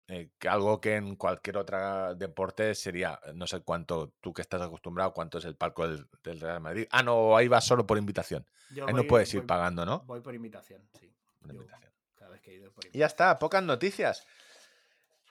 eh, 0.06 0.30
que 0.38 0.48
algo 0.48 0.80
que 0.80 0.94
en 0.96 1.16
cualquier 1.16 1.58
otro 1.58 2.14
deporte 2.14 2.74
sería, 2.74 3.20
no 3.34 3.46
sé 3.46 3.60
cuánto, 3.60 4.14
tú 4.20 4.32
que 4.32 4.40
estás 4.40 4.62
acostumbrado, 4.62 5.12
cuánto 5.12 5.36
es 5.38 5.44
el 5.44 5.56
palco 5.56 5.86
del, 5.86 6.06
del 6.22 6.40
Real 6.40 6.60
Madrid. 6.60 6.86
Ah, 6.90 7.02
no, 7.02 7.36
ahí 7.36 7.48
vas 7.48 7.66
solo 7.66 7.86
por 7.86 7.98
invitación. 7.98 8.46
Yo 8.70 8.86
Ahí 8.86 8.94
no 8.94 9.04
puedes 9.04 9.32
ir 9.34 9.40
voy- 9.40 9.46
pagando, 9.46 9.84
¿no? 9.84 10.00
Voy 10.06 10.20
por 10.20 10.34
invitación, 10.34 10.88
sí. 10.98 11.12
Por 11.40 11.50
Yo, 11.52 11.56
invitación. 11.60 11.92
cada 12.14 12.30
vez 12.30 12.40
que 12.40 12.52
he 12.52 12.54
ido 12.54 12.72
por 12.72 12.84
Y 12.84 12.86
ya 12.86 12.88
invitación. 12.88 13.06
está, 13.08 13.38
pocas 13.38 13.62
noticias. 13.62 14.24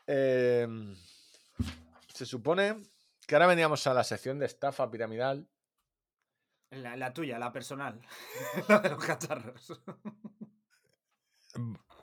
Em, 0.05 0.95
se 2.13 2.25
supone 2.27 2.83
que 3.25 3.33
ahora 3.35 3.47
veníamos 3.47 3.87
a 3.87 3.93
la 3.95 4.03
sección 4.03 4.37
de 4.39 4.45
estafa 4.45 4.89
piramidal. 4.91 5.47
La, 6.71 6.97
la 6.97 7.13
tuya, 7.13 7.39
la 7.39 7.51
personal. 7.51 8.01
la 8.67 8.79
de 8.79 8.89
los 8.89 9.03
cacharros. 9.03 9.81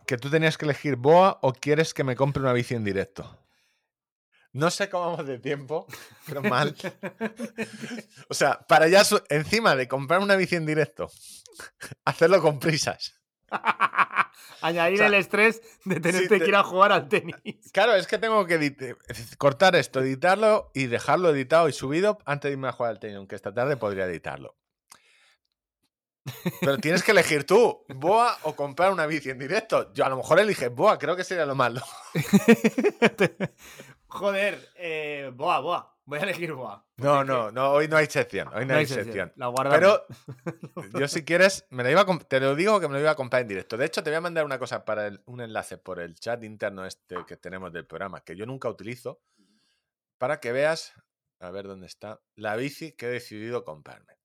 Que 0.07 0.19
tú 0.19 0.31
tenías 0.31 0.59
que 0.59 0.65
elegir 0.65 0.97
Boa 0.97 1.39
o 1.43 1.53
quieres 1.53 1.95
que 1.95 2.05
me 2.05 2.17
compre 2.17 2.43
una 2.43 2.53
bici 2.53 2.75
en 2.75 2.85
directo. 2.85 3.39
No 4.55 4.71
sé 4.71 4.89
cómo 4.89 5.11
vamos 5.11 5.27
de 5.27 5.39
tiempo, 5.41 5.87
pero 6.27 6.41
mal. 6.43 6.77
O 8.29 8.35
sea, 8.35 8.61
para 8.67 8.87
ya 8.87 9.03
encima 9.29 9.75
de 9.75 9.89
comprar 9.89 10.21
una 10.21 10.37
bici 10.37 10.55
en 10.55 10.65
directo, 10.65 11.11
hacerlo 12.05 12.41
con 12.41 12.61
prisas. 12.61 13.21
Añadir 14.63 14.95
O 14.95 14.99
sea, 14.99 15.07
el 15.09 15.15
estrés 15.15 15.61
de 15.85 16.01
tenerte 16.01 16.29
te- 16.29 16.41
que 16.41 16.49
ir 16.49 16.57
a 16.57 16.63
jugar 16.65 16.93
al 16.93 17.09
tenis. 17.09 17.35
Claro, 17.73 17.95
es 17.95 18.07
que 18.07 18.19
tengo 18.19 18.47
que 18.47 18.97
cortar 19.39 19.77
esto, 19.77 20.01
editarlo 20.01 20.71
y 20.75 20.87
dejarlo 20.87 21.31
editado 21.31 21.69
y 21.69 21.73
subido 21.73 22.19
antes 22.25 22.49
de 22.49 22.53
irme 22.53 22.69
a 22.69 22.73
jugar 22.73 22.91
al 22.93 22.99
tenis, 23.01 23.17
aunque 23.17 23.35
esta 23.35 23.53
tarde 23.53 23.77
podría 23.77 24.05
editarlo. 24.07 24.57
Pero 26.61 26.79
tienes 26.79 27.03
que 27.03 27.11
elegir 27.11 27.45
tú, 27.45 27.85
Boa 27.89 28.39
o 28.45 28.57
comprar 28.57 28.91
una 28.93 29.05
bici 29.07 29.29
en 29.29 29.39
directo. 29.39 29.93
Yo 29.93 30.07
a 30.07 30.09
lo 30.09 30.17
mejor 30.17 30.41
eliges 30.41 30.75
Boa, 30.75 30.99
creo 30.99 31.17
que 31.17 31.25
sería 31.25 31.45
lo 31.45 31.55
malo. 31.55 31.83
Joder, 34.07 34.71
eh, 34.77 35.31
boa, 35.35 35.61
boa. 35.61 35.94
Voy 36.07 36.19
a 36.19 36.23
elegir 36.23 36.53
boa. 36.53 36.87
No, 36.99 37.25
no, 37.25 37.51
no, 37.51 37.71
hoy 37.71 37.89
no 37.89 37.97
hay 37.97 38.07
sección, 38.07 38.49
hoy 38.55 38.67
no, 38.67 38.75
hay 38.75 38.87
sección. 38.87 39.33
La 39.37 39.47
guardamos. 39.47 40.03
Pero 40.07 40.07
yo 41.01 41.09
si 41.09 41.25
quieres, 41.25 41.67
me 41.71 41.83
la 41.83 41.91
iba 41.91 42.03
a 42.03 42.19
te 42.19 42.41
lo 42.41 42.55
digo 42.55 42.79
que 42.79 42.89
me 42.89 42.95
lo 42.95 43.01
iba 43.01 43.11
a 43.13 43.17
comprar 43.17 43.41
en 43.43 43.49
directo. 43.49 43.79
De 43.79 43.87
hecho, 43.87 44.03
te 44.03 44.11
voy 44.11 44.19
a 44.19 44.21
mandar 44.21 44.45
una 44.45 44.59
cosa 44.59 44.85
para 44.85 45.07
el- 45.07 45.23
un 45.25 45.41
enlace 45.41 45.79
por 45.79 46.01
el 46.01 46.15
chat 46.15 46.45
interno 46.45 46.85
este 46.85 47.17
que 47.27 47.39
tenemos 47.39 47.73
del 47.73 47.87
programa, 47.87 48.21
que 48.23 48.37
yo 48.37 48.45
nunca 48.45 48.69
utilizo, 48.69 49.23
para 50.19 50.41
que 50.41 50.53
veas, 50.53 50.93
a 51.41 51.51
ver 51.51 51.67
dónde 51.67 51.87
está, 51.87 52.21
la 52.37 52.55
bici 52.57 52.93
que 52.93 53.07
he 53.07 53.11
decidido 53.11 53.65
comprarme. 53.65 54.19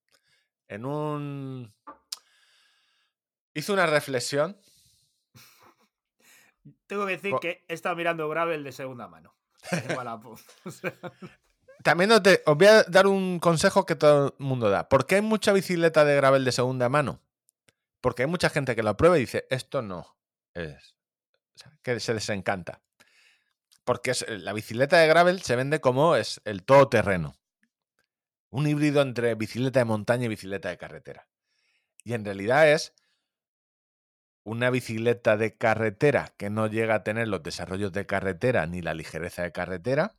En 0.67 0.85
un... 0.85 1.73
Hice 3.53 3.71
una 3.71 3.85
reflexión. 3.85 4.59
Tengo 6.87 7.05
que 7.05 7.13
decir 7.13 7.33
que 7.41 7.63
he 7.67 7.73
estado 7.73 7.95
mirando 7.95 8.27
gravel 8.27 8.63
de 8.63 8.71
segunda 8.73 9.07
mano. 9.07 9.33
También 11.83 12.11
os, 12.11 12.21
voy 12.45 12.67
a 12.67 12.83
dar 12.83 13.07
un 13.07 13.39
consejo 13.39 13.85
que 13.85 13.95
todo 13.95 14.35
el 14.37 14.45
mundo 14.45 14.69
da. 14.69 14.89
¿Por 14.89 15.05
qué 15.05 15.15
hay 15.15 15.21
mucha 15.21 15.53
bicicleta 15.53 16.03
de 16.03 16.15
gravel 16.15 16.43
de 16.43 16.51
segunda 16.51 16.89
mano? 16.89 17.21
Porque 18.01 18.23
hay 18.23 18.27
mucha 18.27 18.49
gente 18.49 18.75
que 18.75 18.83
la 18.83 18.97
prueba 18.97 19.17
y 19.17 19.21
dice, 19.21 19.47
esto 19.49 19.81
no 19.81 20.17
es. 20.53 20.95
o 21.55 21.59
sea, 21.59 21.71
que 21.81 21.99
se 21.99 22.13
les 22.13 22.27
encanta. 22.29 22.81
Porque 23.85 24.13
la 24.27 24.53
bicicleta 24.53 24.97
de 24.97 25.07
gravel 25.07 25.41
se 25.41 25.55
vende 25.55 25.79
como 25.79 26.15
es 26.15 26.41
el 26.45 26.63
todoterreno. 26.63 27.35
Un 28.49 28.67
híbrido 28.67 29.01
entre 29.01 29.35
bicicleta 29.35 29.79
de 29.79 29.85
montaña 29.85 30.25
y 30.25 30.29
bicicleta 30.29 30.69
de 30.69 30.77
carretera. 30.77 31.27
Y 32.03 32.13
en 32.13 32.25
realidad 32.25 32.69
es 32.69 32.93
una 34.43 34.69
bicicleta 34.69 35.37
de 35.37 35.55
carretera 35.55 36.33
que 36.37 36.49
no 36.49 36.67
llega 36.67 36.95
a 36.95 37.03
tener 37.03 37.27
los 37.27 37.43
desarrollos 37.43 37.91
de 37.91 38.05
carretera 38.05 38.65
ni 38.65 38.81
la 38.81 38.93
ligereza 38.93 39.43
de 39.43 39.51
carretera, 39.51 40.15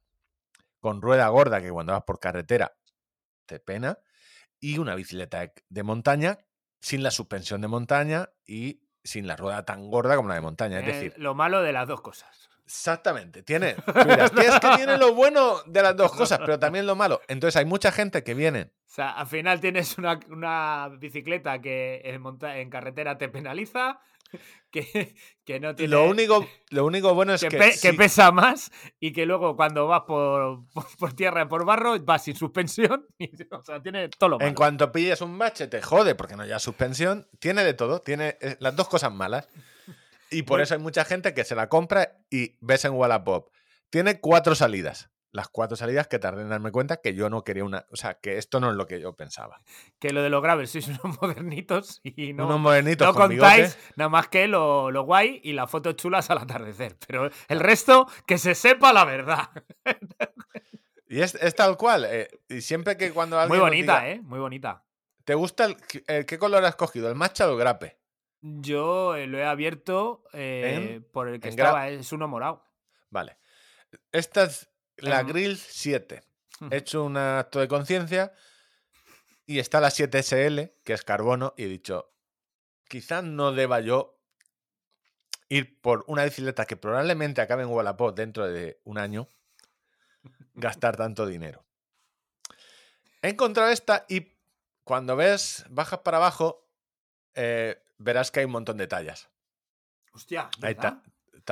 con 0.81 1.01
rueda 1.03 1.29
gorda 1.29 1.61
que 1.61 1.71
cuando 1.71 1.93
vas 1.93 2.03
por 2.03 2.19
carretera 2.19 2.75
te 3.47 3.61
pena, 3.61 3.99
y 4.59 4.79
una 4.79 4.95
bicicleta 4.95 5.53
de, 5.69 5.83
montaña 5.83 6.39
sin 6.81 7.03
la 7.03 7.11
suspensión 7.11 7.61
de 7.61 7.69
montaña 7.69 8.31
y 8.47 8.83
sin 9.03 9.27
la 9.27 9.37
rueda 9.37 9.65
tan 9.65 9.89
gorda 9.91 10.17
como 10.17 10.29
la 10.29 10.35
de 10.35 10.41
montaña. 10.43 10.81
Es 10.81 10.85
eh, 10.85 10.93
decir, 10.93 11.15
lo 11.17 11.35
malo 11.35 11.63
de 11.63 11.73
las 11.73 11.89
dos 11.89 12.01
cosas. 12.01 12.49
exactamente, 12.65 13.43
tiene, 13.43 13.75
"Tía, 14.05 14.25
es 14.25 14.61
que 14.61 14.69
tiene 14.77 14.97
lo 14.99 15.15
bueno 15.15 15.63
de 15.67 15.83
las 15.83 15.97
dos 15.97 16.13
cosas, 16.13 16.39
pero 16.39 16.59
también 16.59 16.87
lo 16.87 16.95
malo. 16.97 17.21
Entonces 17.29 17.57
hay 17.57 17.65
mucha 17.65 17.91
gente 17.93 18.23
que 18.23 18.35
viene 18.35 18.73
O 18.87 18.93
sea, 18.93 19.11
al 19.13 19.27
final 19.27 19.61
tienes 19.61 19.99
una, 19.99 20.21
una 20.29 20.89
bicicleta 20.99 21.61
que 21.61 22.03
en, 22.05 22.21
monta- 22.23 22.59
en 22.59 22.71
carretera 22.71 23.17
te 23.19 23.29
penaliza, 23.29 24.01
que, 24.71 25.15
que 25.45 25.61
no 25.61 25.75
tiene. 25.75 25.91
lo 25.91 26.05
único, 26.09 26.47
lo 26.71 26.85
único 26.85 27.15
bueno 27.15 27.35
es 27.35 27.41
que, 27.41 27.49
que, 27.49 27.59
pe- 27.59 27.73
sí- 27.73 27.89
que 27.89 27.95
pesa 27.95 28.31
más 28.33 28.71
y 29.01 29.13
que 29.13 29.27
luego 29.27 29.57
cuando 29.57 29.87
vas 29.87 30.03
por, 30.07 30.65
por, 30.75 30.87
por 30.99 31.13
tierra 31.15 31.43
y 31.43 31.47
por 31.47 31.65
barro 31.65 31.99
vas 32.01 32.25
sin 32.25 32.37
suspensión. 32.37 33.07
y, 33.19 33.31
o 33.53 33.63
sea, 33.63 33.83
tiene 33.83 34.09
todo 34.11 34.31
lo 34.31 34.39
malo. 34.39 34.49
En 34.49 34.55
cuanto 34.55 34.93
pilles 34.93 35.21
un 35.21 35.37
bache, 35.39 35.67
te 35.67 35.83
jode 35.83 36.15
porque 36.15 36.37
no 36.37 36.43
haya 36.45 36.59
suspensión. 36.59 37.27
Tiene 37.39 37.65
de 37.65 37.75
todo, 37.75 38.01
tiene 38.01 38.37
eh, 38.41 38.57
las 38.61 38.77
dos 38.77 38.89
cosas 38.89 39.13
malas. 39.13 39.49
Y 40.31 40.43
por 40.43 40.51
Bueno. 40.59 40.63
eso 40.65 40.75
hay 40.75 40.81
mucha 40.81 41.05
gente 41.05 41.35
que 41.35 41.43
se 41.45 41.57
la 41.57 41.69
compra 41.69 42.19
y 42.31 42.57
ves 42.61 42.85
en 42.85 42.93
Wallapop. 42.93 43.51
Tiene 43.91 44.21
cuatro 44.21 44.55
salidas. 44.55 45.11
Las 45.33 45.49
cuatro 45.49 45.77
salidas 45.77 46.09
que 46.09 46.19
tardé 46.19 46.43
en 46.43 46.49
darme 46.49 46.73
cuenta 46.73 46.97
que 47.01 47.15
yo 47.15 47.31
no 47.31 47.45
quería 47.45 47.63
una. 47.65 47.87
O 47.93 47.97
sea, 47.97 48.15
que 48.15 48.37
esto 48.37 48.59
no 48.59 48.71
es 48.71 48.77
lo 48.77 48.87
que 48.87 49.01
yo 49.01 49.15
pensaba. 49.15 49.61
Que 50.01 50.13
lo 50.13 50.23
de 50.23 50.31
los 50.31 50.43
graves 50.43 50.71
sois 50.71 50.89
unos 50.89 51.03
modernitos 51.23 52.01
y 52.03 52.33
no, 52.33 52.47
Unos 52.47 52.61
modernitos 52.61 53.07
no 53.07 53.15
con 53.15 53.29
contáis 53.29 53.77
bigote. 53.77 53.93
nada 53.97 54.09
más 54.09 54.29
que 54.29 54.49
lo, 54.49 54.91
lo 54.91 55.05
guay 55.05 55.41
y 55.45 55.53
las 55.53 55.71
fotos 55.71 55.95
chulas 55.97 56.31
al 56.31 56.39
atardecer. 56.39 56.97
Pero 57.07 57.31
el 57.49 57.61
resto, 57.61 58.09
que 58.27 58.39
se 58.39 58.55
sepa 58.55 58.93
la 58.93 59.05
verdad. 59.05 59.51
Y 61.09 61.23
es, 61.23 61.35
es 61.35 61.55
tal 61.57 61.77
cual. 61.77 62.05
eh, 62.09 62.29
y 62.49 62.61
siempre 62.61 62.97
que 62.97 63.11
cuando 63.13 63.37
alguien. 63.39 63.59
Muy 63.59 63.69
bonita, 63.69 64.01
diga, 64.01 64.11
¿eh? 64.11 64.21
Muy 64.23 64.39
bonita. 64.39 64.85
¿Te 65.25 65.35
gusta 65.35 65.65
el, 65.65 65.77
el- 66.07 66.25
qué 66.25 66.39
color 66.39 66.65
has 66.65 66.77
cogido? 66.77 67.09
¿El 67.09 67.17
matcha 67.17 67.49
o 67.49 67.53
el 67.53 67.59
grape? 67.59 67.99
Yo 68.43 69.17
eh, 69.17 69.27
lo 69.27 69.39
he 69.39 69.45
abierto 69.45 70.23
eh, 70.33 71.01
por 71.13 71.27
el 71.29 71.41
que 71.41 71.49
estaba, 71.49 71.89
es 71.89 72.13
uno 72.13 72.29
morado. 72.29 72.65
Vale. 73.11 73.39
Esta 74.13 74.45
es 74.45 74.70
la 75.01 75.23
Grill 75.23 75.57
7. 75.59 76.23
He 76.71 76.77
hecho 76.77 77.05
un 77.05 77.17
acto 77.17 77.61
de 77.61 77.69
conciencia 77.69 78.33
y 79.47 79.59
está 79.59 79.81
la 79.81 79.91
7SL, 79.91 80.75
que 80.85 80.93
es 80.93 81.03
carbono, 81.03 81.55
y 81.57 81.65
he 81.65 81.69
dicho, 81.69 82.13
quizás 82.89 83.25
no 83.25 83.53
deba 83.53 83.81
yo 83.81 84.19
ir 85.49 85.81
por 85.81 86.05
una 86.07 86.25
bicicleta 86.25 86.65
que 86.67 86.77
probablemente 86.77 87.41
acabe 87.41 87.63
en 87.63 87.71
Wallapop 87.71 88.15
dentro 88.15 88.47
de 88.47 88.81
un 88.85 88.99
año, 88.99 89.29
gastar 90.55 90.97
tanto 90.97 91.27
dinero. 91.27 91.65
He 93.23 93.29
encontrado 93.31 93.71
esta 93.71 94.07
y 94.09 94.37
cuando 94.85 95.17
ves, 95.17 95.65
bajas 95.69 96.01
para 96.01 96.19
abajo, 96.19 96.69
eh, 97.35 97.83
verás 97.99 98.31
que 98.31 98.41
hay 98.41 98.47
un 98.47 98.53
montón 98.53 98.77
de 98.77 98.87
tallas. 98.87 99.29
Hostia, 100.13 100.51
Hay 100.63 100.75
¿verdad? 100.75 101.03
ta- 101.03 101.03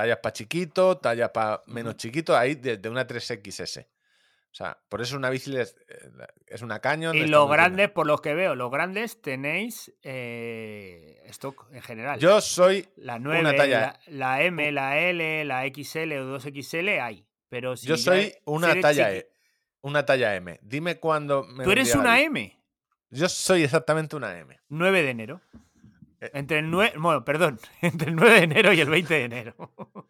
tallas 0.03 0.19
para 0.19 0.33
chiquito, 0.33 0.99
tallas 0.99 1.31
para 1.31 1.63
menos 1.67 1.97
chiquito, 1.97 2.37
ahí 2.37 2.55
desde 2.55 2.89
una 2.89 3.05
3XS. 3.07 3.87
O 4.51 4.55
sea, 4.55 4.79
por 4.89 5.01
eso 5.03 5.17
una 5.17 5.29
bici 5.29 5.57
es, 5.57 5.77
eh, 5.89 6.09
es 6.47 6.63
una 6.63 6.79
Canyon. 6.81 7.17
Y 7.17 7.27
los 7.27 7.51
grandes, 7.51 7.91
por 7.91 8.07
los 8.07 8.21
que 8.21 8.35
veo, 8.35 8.55
los 8.55 8.71
grandes 8.71 9.21
tenéis 9.21 9.93
eh, 10.03 11.21
stock 11.27 11.67
en 11.73 11.83
general. 11.83 12.19
Yo 12.21 12.41
soy, 12.41 12.89
la 12.97 13.19
9, 13.19 13.57
talla- 13.57 13.99
la, 14.07 14.37
la 14.37 14.43
M, 14.43 14.71
la 14.73 14.99
L, 14.99 15.45
la 15.45 15.65
XL 15.67 16.13
o 16.19 16.39
2XL 16.39 17.01
hay. 17.01 17.27
Pero 17.49 17.77
si 17.77 17.87
yo 17.89 17.97
soy 17.97 18.33
una 18.45 18.69
talla 18.81 19.11
chiqui- 19.11 19.17
E, 19.17 19.31
una 19.83 20.05
talla 20.07 20.35
M. 20.37 20.59
Dime 20.63 20.99
cuándo 20.99 21.45
me 21.45 21.65
Tú 21.65 21.73
eres 21.73 21.95
una. 21.95 22.21
M. 22.21 22.57
Yo 23.11 23.29
soy 23.29 23.65
exactamente 23.65 24.15
una 24.17 24.39
M. 24.39 24.59
9 24.69 25.03
de 25.03 25.11
enero. 25.11 25.41
Eh. 26.21 26.31
Entre 26.35 26.59
el 26.59 26.71
9, 26.71 26.95
bueno, 26.99 27.25
perdón, 27.25 27.61
entre 27.83 28.11
el 28.11 28.17
9 28.17 28.33
de 28.33 28.43
enero 28.43 28.73
y 28.73 28.81
el 28.81 28.91
20 28.91 29.15
de 29.15 29.25
enero. 29.25 29.73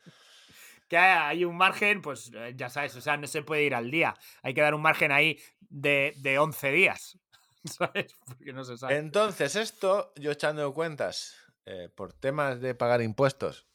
que 0.88 0.96
hay 0.96 1.44
un 1.44 1.56
margen, 1.56 2.00
pues 2.00 2.30
eh, 2.34 2.54
ya 2.56 2.70
sabes, 2.70 2.94
o 2.96 3.00
sea, 3.00 3.16
no 3.16 3.26
se 3.26 3.42
puede 3.42 3.64
ir 3.64 3.74
al 3.74 3.90
día. 3.90 4.14
Hay 4.42 4.54
que 4.54 4.60
dar 4.62 4.74
un 4.74 4.82
margen 4.82 5.10
ahí 5.12 5.38
de, 5.60 6.14
de 6.16 6.38
11 6.38 6.72
días. 6.72 7.18
¿Sabes? 7.64 8.14
Porque 8.26 8.52
no 8.52 8.64
se 8.64 8.76
sabe. 8.78 8.96
Entonces, 8.96 9.54
esto, 9.56 10.12
yo 10.16 10.30
echando 10.32 10.72
cuentas, 10.72 11.36
eh, 11.66 11.90
por 11.94 12.14
temas 12.14 12.60
de 12.60 12.74
pagar 12.74 13.02
impuestos, 13.02 13.66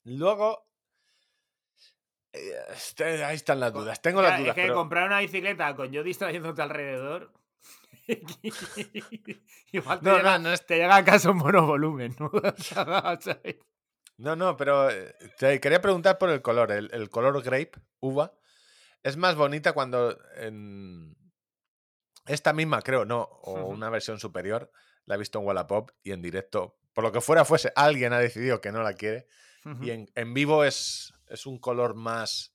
Luego, 0.05 0.67
eh, 2.33 2.55
este- 2.73 3.23
ahí 3.23 3.37
están 3.37 3.61
las 3.61 3.71
dudas. 3.73 4.01
Tengo 4.01 4.23
Ya, 4.23 4.29
las 4.31 4.39
dudas. 4.39 4.49
es 4.51 4.55
que 4.55 4.63
pero- 4.63 4.75
comprar 4.77 5.07
una 5.09 5.21
bicicleta 5.21 5.77
con 5.77 5.93
yo 5.93 6.03
distrayéndote 6.03 6.63
alrededor. 6.63 7.33
Igual 9.73 10.01
te, 10.01 10.05
No, 10.09 10.17
llega, 10.17 10.39
no, 10.39 10.45
no 10.49 10.53
es- 10.55 10.67
te 10.67 10.77
llega 10.77 10.97
a 10.97 11.05
casa 11.05 11.31
un 11.31 11.37
monovolumen. 11.37 12.17
¿no? 12.19 12.31
¿Sabes? 13.21 13.57
No, 14.17 14.37
no, 14.37 14.57
pero 14.57 14.89
eh, 14.91 15.15
te 15.39 15.61
quería 15.61 15.83
preguntar 15.83 16.17
por 16.17 16.31
el 16.31 16.41
color. 16.43 16.73
El, 16.73 16.89
el 16.95 17.11
color 17.11 17.43
grape, 17.43 17.73
uva, 18.01 18.33
es 19.03 19.17
más 19.19 19.35
bonita 19.37 19.73
cuando 19.75 20.17
en 20.37 21.15
esta 22.27 22.53
misma, 22.53 22.83
creo, 22.83 23.05
no, 23.05 23.23
o 23.23 23.65
una 23.65 23.91
versión 23.91 24.19
superior, 24.21 24.71
la 25.07 25.15
he 25.17 25.19
visto 25.19 25.39
en 25.39 25.47
Wallapop 25.47 25.91
y 26.03 26.13
en 26.13 26.23
directo. 26.23 26.79
Por 26.93 27.05
lo 27.05 27.13
que 27.13 27.21
fuera 27.21 27.45
fuese, 27.45 27.73
alguien 27.75 28.13
ha 28.13 28.19
decidido 28.19 28.61
que 28.61 28.71
no 28.73 28.83
la 28.83 28.95
quiere. 28.95 29.27
Y 29.81 29.91
en, 29.91 30.11
en 30.15 30.35
vivo 30.35 30.65
es, 30.65 31.13
es 31.29 31.47
un 31.47 31.59
color 31.59 31.95
más, 31.95 32.55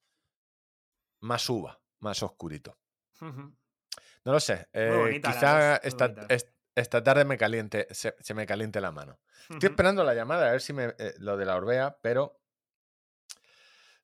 más 1.20 1.50
uva, 1.50 1.80
más 2.00 2.22
oscurito. 2.24 2.78
Ujú. 3.22 3.56
No 4.26 4.32
lo 4.34 4.40
sé. 4.40 4.68
eh, 4.74 4.88
quizá 5.34 5.76
esta, 5.88 6.06
est- 6.30 6.50
esta 6.76 7.04
tarde 7.04 7.26
me 7.26 7.38
caliente, 7.38 7.88
se, 7.92 8.16
se 8.20 8.34
me 8.34 8.46
caliente 8.46 8.82
la 8.82 8.92
mano. 8.92 9.20
Estoy 9.50 9.70
esperando 9.70 10.04
la 10.04 10.14
llamada 10.14 10.48
a 10.50 10.52
ver 10.52 10.62
si 10.62 10.74
me 10.74 10.94
eh, 11.00 11.14
lo 11.20 11.38
de 11.38 11.46
la 11.46 11.56
Orbea, 11.56 11.98
pero 12.02 12.40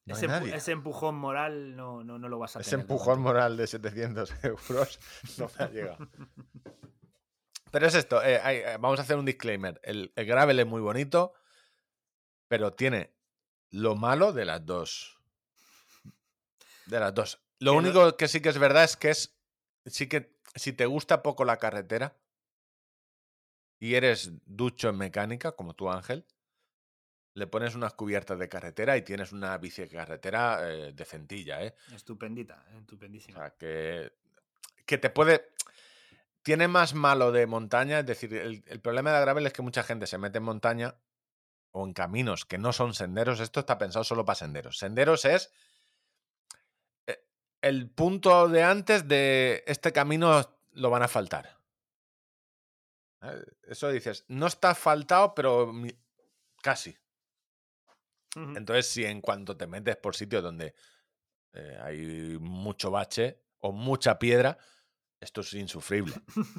no 0.06 0.16
ese, 0.16 0.28
empu- 0.28 0.54
ese 0.54 0.72
empujón 0.72 1.16
moral 1.16 1.76
no, 1.76 2.04
no, 2.04 2.20
no 2.20 2.28
lo 2.30 2.38
vas 2.40 2.56
a 2.56 2.60
Ese 2.60 2.72
tener. 2.72 2.86
de 2.88 2.94
empujón 2.94 3.22
moral 3.22 3.56
de 3.58 3.68
700 3.68 4.34
euros 4.44 5.00
no 5.38 5.50
me 5.58 5.66
ha 5.66 5.70
llegado. 5.70 6.08
Pero 7.72 7.88
es 7.88 7.96
esto, 7.96 8.22
eh, 8.24 8.40
hay- 8.44 8.58
eh, 8.58 8.78
vamos 8.80 9.00
a 9.00 9.02
hacer 9.02 9.18
un 9.18 9.26
disclaimer. 9.26 9.80
El, 9.84 10.12
el 10.16 10.26
gravel 10.28 10.60
es 10.60 10.68
muy 10.68 10.80
bonito, 10.82 11.34
pero 12.48 12.74
tiene 12.74 13.16
lo 13.72 13.96
malo 13.96 14.32
de 14.32 14.46
las 14.46 14.64
dos. 14.64 15.20
De 16.86 17.00
las 17.00 17.14
dos. 17.16 17.40
Lo 17.58 17.74
único 17.74 18.16
que 18.16 18.28
sí 18.28 18.42
que 18.42 18.50
es 18.50 18.60
verdad 18.60 18.84
es 18.84 18.96
que 18.96 19.10
es. 19.10 19.36
Sí 19.88 20.08
que 20.08 20.38
si 20.54 20.72
te 20.74 20.86
gusta 20.86 21.24
poco 21.24 21.46
la 21.46 21.58
carretera 21.58 22.16
y 23.80 23.96
eres 23.96 24.32
ducho 24.46 24.90
en 24.90 24.98
mecánica, 24.98 25.54
como 25.54 25.74
tú, 25.74 25.90
Ángel, 25.90 26.28
le 27.36 27.48
pones 27.48 27.76
unas 27.76 27.94
cubiertas 27.94 28.38
de 28.38 28.48
carretera 28.50 28.96
y 28.98 29.02
tienes 29.02 29.32
una 29.32 29.58
bici 29.58 29.82
de 29.82 29.90
carretera 29.90 30.60
eh, 30.72 30.94
decentilla, 30.94 31.64
¿eh? 31.64 31.76
Estupendita, 31.94 32.64
O 32.76 32.80
estupendísima. 32.80 33.40
sea, 33.40 33.50
que, 33.58 34.14
que 34.86 34.98
te 34.98 35.10
puede. 35.10 35.50
Tiene 36.44 36.68
más 36.68 36.94
malo 36.94 37.32
de 37.32 37.48
montaña, 37.48 38.00
es 38.00 38.06
decir, 38.06 38.34
el, 38.36 38.64
el 38.68 38.82
problema 38.82 39.10
de 39.12 39.16
la 39.16 39.22
gravel 39.22 39.48
es 39.48 39.54
que 39.54 39.62
mucha 39.62 39.82
gente 39.84 40.08
se 40.08 40.18
mete 40.18 40.40
en 40.40 40.44
montaña 40.44 40.96
o 41.72 41.86
en 41.88 41.94
caminos 41.94 42.46
que 42.46 42.58
no 42.58 42.74
son 42.74 42.94
senderos. 42.94 43.40
Esto 43.40 43.62
está 43.62 43.78
pensado 43.78 44.04
solo 44.04 44.26
para 44.26 44.36
senderos. 44.36 44.78
Senderos 44.78 45.24
es 45.26 45.52
eh, 47.08 47.24
el 47.62 47.90
punto 47.90 48.48
de 48.50 48.62
antes 48.64 49.08
de 49.08 49.64
este 49.68 49.92
camino 49.94 50.60
lo 50.74 50.90
van 50.90 51.04
a 51.04 51.08
faltar. 51.08 51.58
Eh, 53.22 53.42
Eso 53.64 53.90
dices, 53.90 54.26
no 54.28 54.48
está 54.48 54.72
asfaltado, 54.72 55.34
pero 55.34 55.72
mi- 55.72 55.98
Entonces, 58.36 58.88
si 58.88 59.06
en 59.06 59.22
cuanto 59.22 59.56
te 59.58 59.68
metes 59.68 59.96
por 59.98 60.16
sitios 60.16 60.42
donde 60.44 60.74
eh, 61.54 61.78
hay 61.82 62.38
mucho 62.40 62.90
bache 62.92 63.40
o 63.60 63.72
mucha 63.72 64.18
piedra, 64.20 64.58
esto 65.20 65.42
es 65.42 65.54
insufrible. 65.54 66.14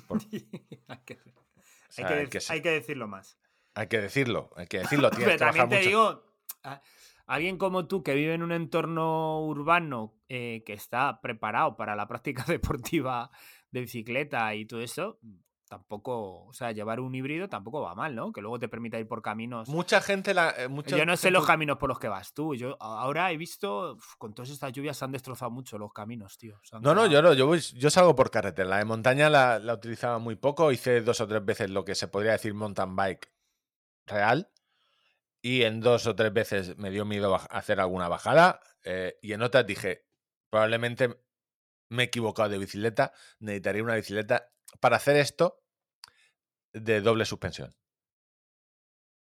por- 0.07 0.19
hay, 0.89 0.99
que, 1.05 1.15
O 1.15 1.23
hay 1.27 1.91
sea, 1.91 2.07
que 2.07 2.15
hay 2.15 2.25
dec- 2.27 2.29
que 2.31 2.41
se- 2.41 2.53
hay 2.53 2.63
que 2.63 2.71
decirlo 2.71 3.09
más. 3.09 3.39
hay 3.75 3.89
que 3.89 4.01
decirlo, 4.01 4.51
hay 4.57 4.67
que 4.67 4.79
decirlo. 4.79 5.11
Tienes 5.11 5.37
también 5.39 5.69
te 5.69 5.77
mucho. 5.77 5.89
digo, 5.89 6.25
a- 6.63 6.81
alguien 7.27 7.59
como 7.59 7.87
tú 7.89 8.03
que 8.03 8.15
vive 8.15 8.35
en 8.35 8.43
un 8.43 8.53
entorno 8.53 9.45
urbano 9.45 10.15
eh, 10.29 10.63
que 10.65 10.75
está 10.75 11.21
preparado 11.21 11.77
para 11.77 11.97
la 11.97 12.07
práctica 12.07 12.45
deportiva 12.49 13.31
de 13.71 13.81
bicicleta 13.81 14.55
y 14.55 14.65
todo 14.67 14.81
eso, 14.81 15.19
tampoco, 15.79 16.45
o 16.47 16.53
sea, 16.53 16.73
llevar 16.73 17.01
un 17.01 17.15
híbrido 17.15 17.49
tampoco 17.49 17.81
va 17.83 17.95
mal, 17.95 18.15
¿no? 18.15 18.33
Que 18.33 18.41
luego 18.41 18.59
te 18.59 18.69
permita 18.69 18.99
ir 18.99 19.07
por 19.09 19.23
caminos. 19.23 19.69
Mucha 19.69 20.01
gente 20.01 20.33
la. 20.35 20.55
eh, 20.57 20.69
mucha 20.69 20.97
Yo 20.97 21.05
no 21.05 21.17
sé 21.17 21.29
gente- 21.29 21.33
los 21.39 21.47
caminos 21.47 21.79
por 21.79 21.89
los 21.89 21.99
que 21.99 22.09
vas 22.09 22.33
tú. 22.33 22.55
Yo 22.55 22.77
ahora 22.81 23.31
he 23.33 23.37
visto, 23.37 23.95
uf, 23.95 24.15
con 24.19 24.35
todas 24.35 24.51
estas 24.51 24.73
lluvias 24.73 24.97
se 24.97 25.05
han 25.05 25.13
destrozado 25.13 25.51
mucho 25.51 25.77
los 25.79 25.93
caminos, 25.93 26.39
tío. 26.39 26.61
No, 26.81 26.95
no, 26.95 27.07
yo 27.07 27.21
no, 27.23 27.33
yo, 27.35 27.47
voy- 27.47 27.61
yo 27.61 27.91
salgo 27.91 28.15
por 28.15 28.31
carretera. 28.31 28.69
La 28.69 28.79
de 28.79 28.85
montaña 28.85 29.29
la, 29.31 29.59
la 29.59 29.75
utilizaba 29.75 30.19
muy 30.19 30.37
poco. 30.37 30.71
Hice 30.73 31.01
dos 31.01 31.21
o 31.21 31.27
tres 31.29 31.45
veces 31.45 31.71
lo 31.71 31.85
que 31.85 31.95
se 31.95 32.09
podría 32.09 32.33
decir 32.33 32.55
mountain 32.55 32.95
bike 32.97 33.33
real. 34.07 34.51
Y 35.43 35.63
en 35.65 35.81
dos 35.81 36.07
o 36.07 36.15
tres 36.15 36.33
veces 36.33 36.77
me 36.79 36.91
dio 36.91 37.05
miedo 37.05 37.35
hacer 37.51 37.81
alguna 37.81 38.09
bajada. 38.09 38.61
eh, 38.85 39.19
y 39.23 39.33
en 39.33 39.43
otras 39.43 39.67
dije, 39.67 40.07
probablemente 40.51 41.19
me 41.91 42.05
he 42.05 42.07
equivocado 42.07 42.49
de 42.49 42.59
bicicleta. 42.59 43.13
Necesitaría 43.41 43.83
una 43.83 43.95
bicicleta 43.95 44.51
para 44.81 44.97
hacer 44.97 45.17
esto 45.17 45.63
de 46.75 47.01
doble 47.01 47.25
suspensión. 47.25 47.75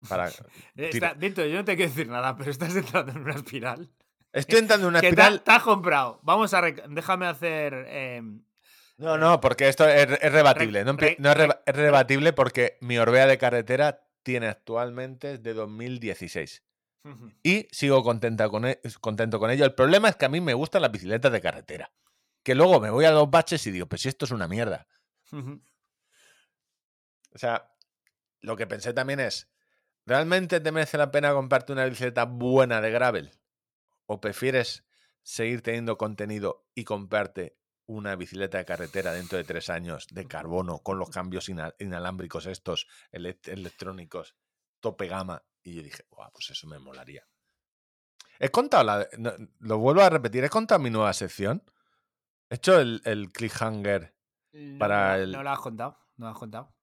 Para... 0.08 0.28
Eh, 0.76 0.90
está- 0.92 1.14
Víctor, 1.14 1.46
yo 1.46 1.56
no 1.58 1.64
te 1.64 1.76
quiero 1.76 1.90
decir 1.90 2.08
nada, 2.08 2.36
pero 2.36 2.50
estás 2.50 2.74
entrando 2.74 3.12
en 3.12 3.18
una 3.18 3.34
espiral. 3.34 3.90
Estoy 4.32 4.58
entrando 4.58 4.86
en 4.88 4.90
una 4.90 4.98
espiral. 5.08 5.42
te 5.42 5.50
has 5.52 5.62
comprado. 5.62 6.18
Vamos 6.24 6.52
a. 6.54 6.60
Déjame 6.62 7.26
hacer. 7.26 7.72
em, 7.88 8.44
No, 8.96 9.16
no, 9.16 9.40
porque 9.40 9.68
esto 9.68 9.88
es, 9.88 10.08
es 10.20 10.32
rebatible. 10.32 10.84
no, 10.84 10.94
empie- 10.94 11.00
re- 11.10 11.16
no 11.20 11.30
es, 11.30 11.36
re- 11.36 11.42
reba- 11.46 11.62
es 11.64 11.76
rebatible 11.76 12.32
porque 12.32 12.76
mi 12.80 12.98
Orbea 12.98 13.26
de 13.26 13.38
carretera 13.38 14.00
tiene 14.24 14.48
actualmente 14.48 15.38
de 15.38 15.54
2016. 15.54 16.62
Y 17.42 17.68
sigo 17.70 18.02
contenta 18.02 18.48
con 18.48 18.64
e- 18.66 18.80
contento 19.00 19.38
con 19.38 19.50
ello. 19.50 19.64
El 19.64 19.74
problema 19.74 20.08
es 20.08 20.16
que 20.16 20.24
a 20.24 20.28
mí 20.30 20.40
me 20.40 20.54
gustan 20.54 20.82
las 20.82 20.90
bicicletas 20.90 21.30
de 21.30 21.40
carretera. 21.40 21.92
Que 22.42 22.54
luego 22.54 22.80
me 22.80 22.90
voy 22.90 23.04
a 23.04 23.10
los 23.12 23.30
baches 23.30 23.66
y 23.66 23.70
digo, 23.70 23.86
pues 23.86 24.02
si 24.02 24.08
esto 24.08 24.24
es 24.26 24.30
una 24.30 24.48
mierda. 24.48 24.86
O 27.34 27.38
sea, 27.38 27.74
lo 28.40 28.56
que 28.56 28.66
pensé 28.66 28.92
también 28.92 29.20
es, 29.20 29.50
¿realmente 30.06 30.60
te 30.60 30.72
merece 30.72 30.98
la 30.98 31.10
pena 31.10 31.32
comprarte 31.32 31.72
una 31.72 31.84
bicicleta 31.86 32.24
buena 32.24 32.80
de 32.80 32.90
gravel? 32.90 33.32
¿O 34.06 34.20
prefieres 34.20 34.84
seguir 35.22 35.62
teniendo 35.62 35.96
contenido 35.98 36.66
y 36.74 36.84
comprarte 36.84 37.58
una 37.86 38.16
bicicleta 38.16 38.58
de 38.58 38.64
carretera 38.64 39.12
dentro 39.12 39.36
de 39.38 39.44
tres 39.44 39.68
años 39.70 40.06
de 40.10 40.26
carbono 40.26 40.78
con 40.78 40.98
los 40.98 41.10
cambios 41.10 41.48
ina- 41.48 41.74
inalámbricos 41.78 42.46
estos 42.46 42.86
elect- 43.12 43.48
electrónicos, 43.48 44.36
tope 44.80 45.06
gama? 45.08 45.42
Y 45.62 45.74
yo 45.74 45.82
dije, 45.82 46.04
guau, 46.10 46.30
pues 46.32 46.50
eso 46.50 46.66
me 46.66 46.78
molaría. 46.78 47.26
He 48.38 48.50
contado, 48.50 48.84
la, 48.84 49.08
no, 49.18 49.32
lo 49.60 49.78
vuelvo 49.78 50.02
a 50.02 50.10
repetir, 50.10 50.44
he 50.44 50.50
contado 50.50 50.78
mi 50.80 50.90
nueva 50.90 51.12
sección. 51.12 51.62
He 52.50 52.56
hecho 52.56 52.78
el, 52.78 53.00
el 53.04 53.32
cliffhanger. 53.32 54.14
No, 54.52 54.78
Para 54.78 55.16
el- 55.18 55.32
no 55.32 55.42
lo 55.42 55.50
has 55.50 55.60
contado. 55.60 55.98
No 56.16 56.26
lo 56.26 56.32
has 56.32 56.38
contado. 56.38 56.74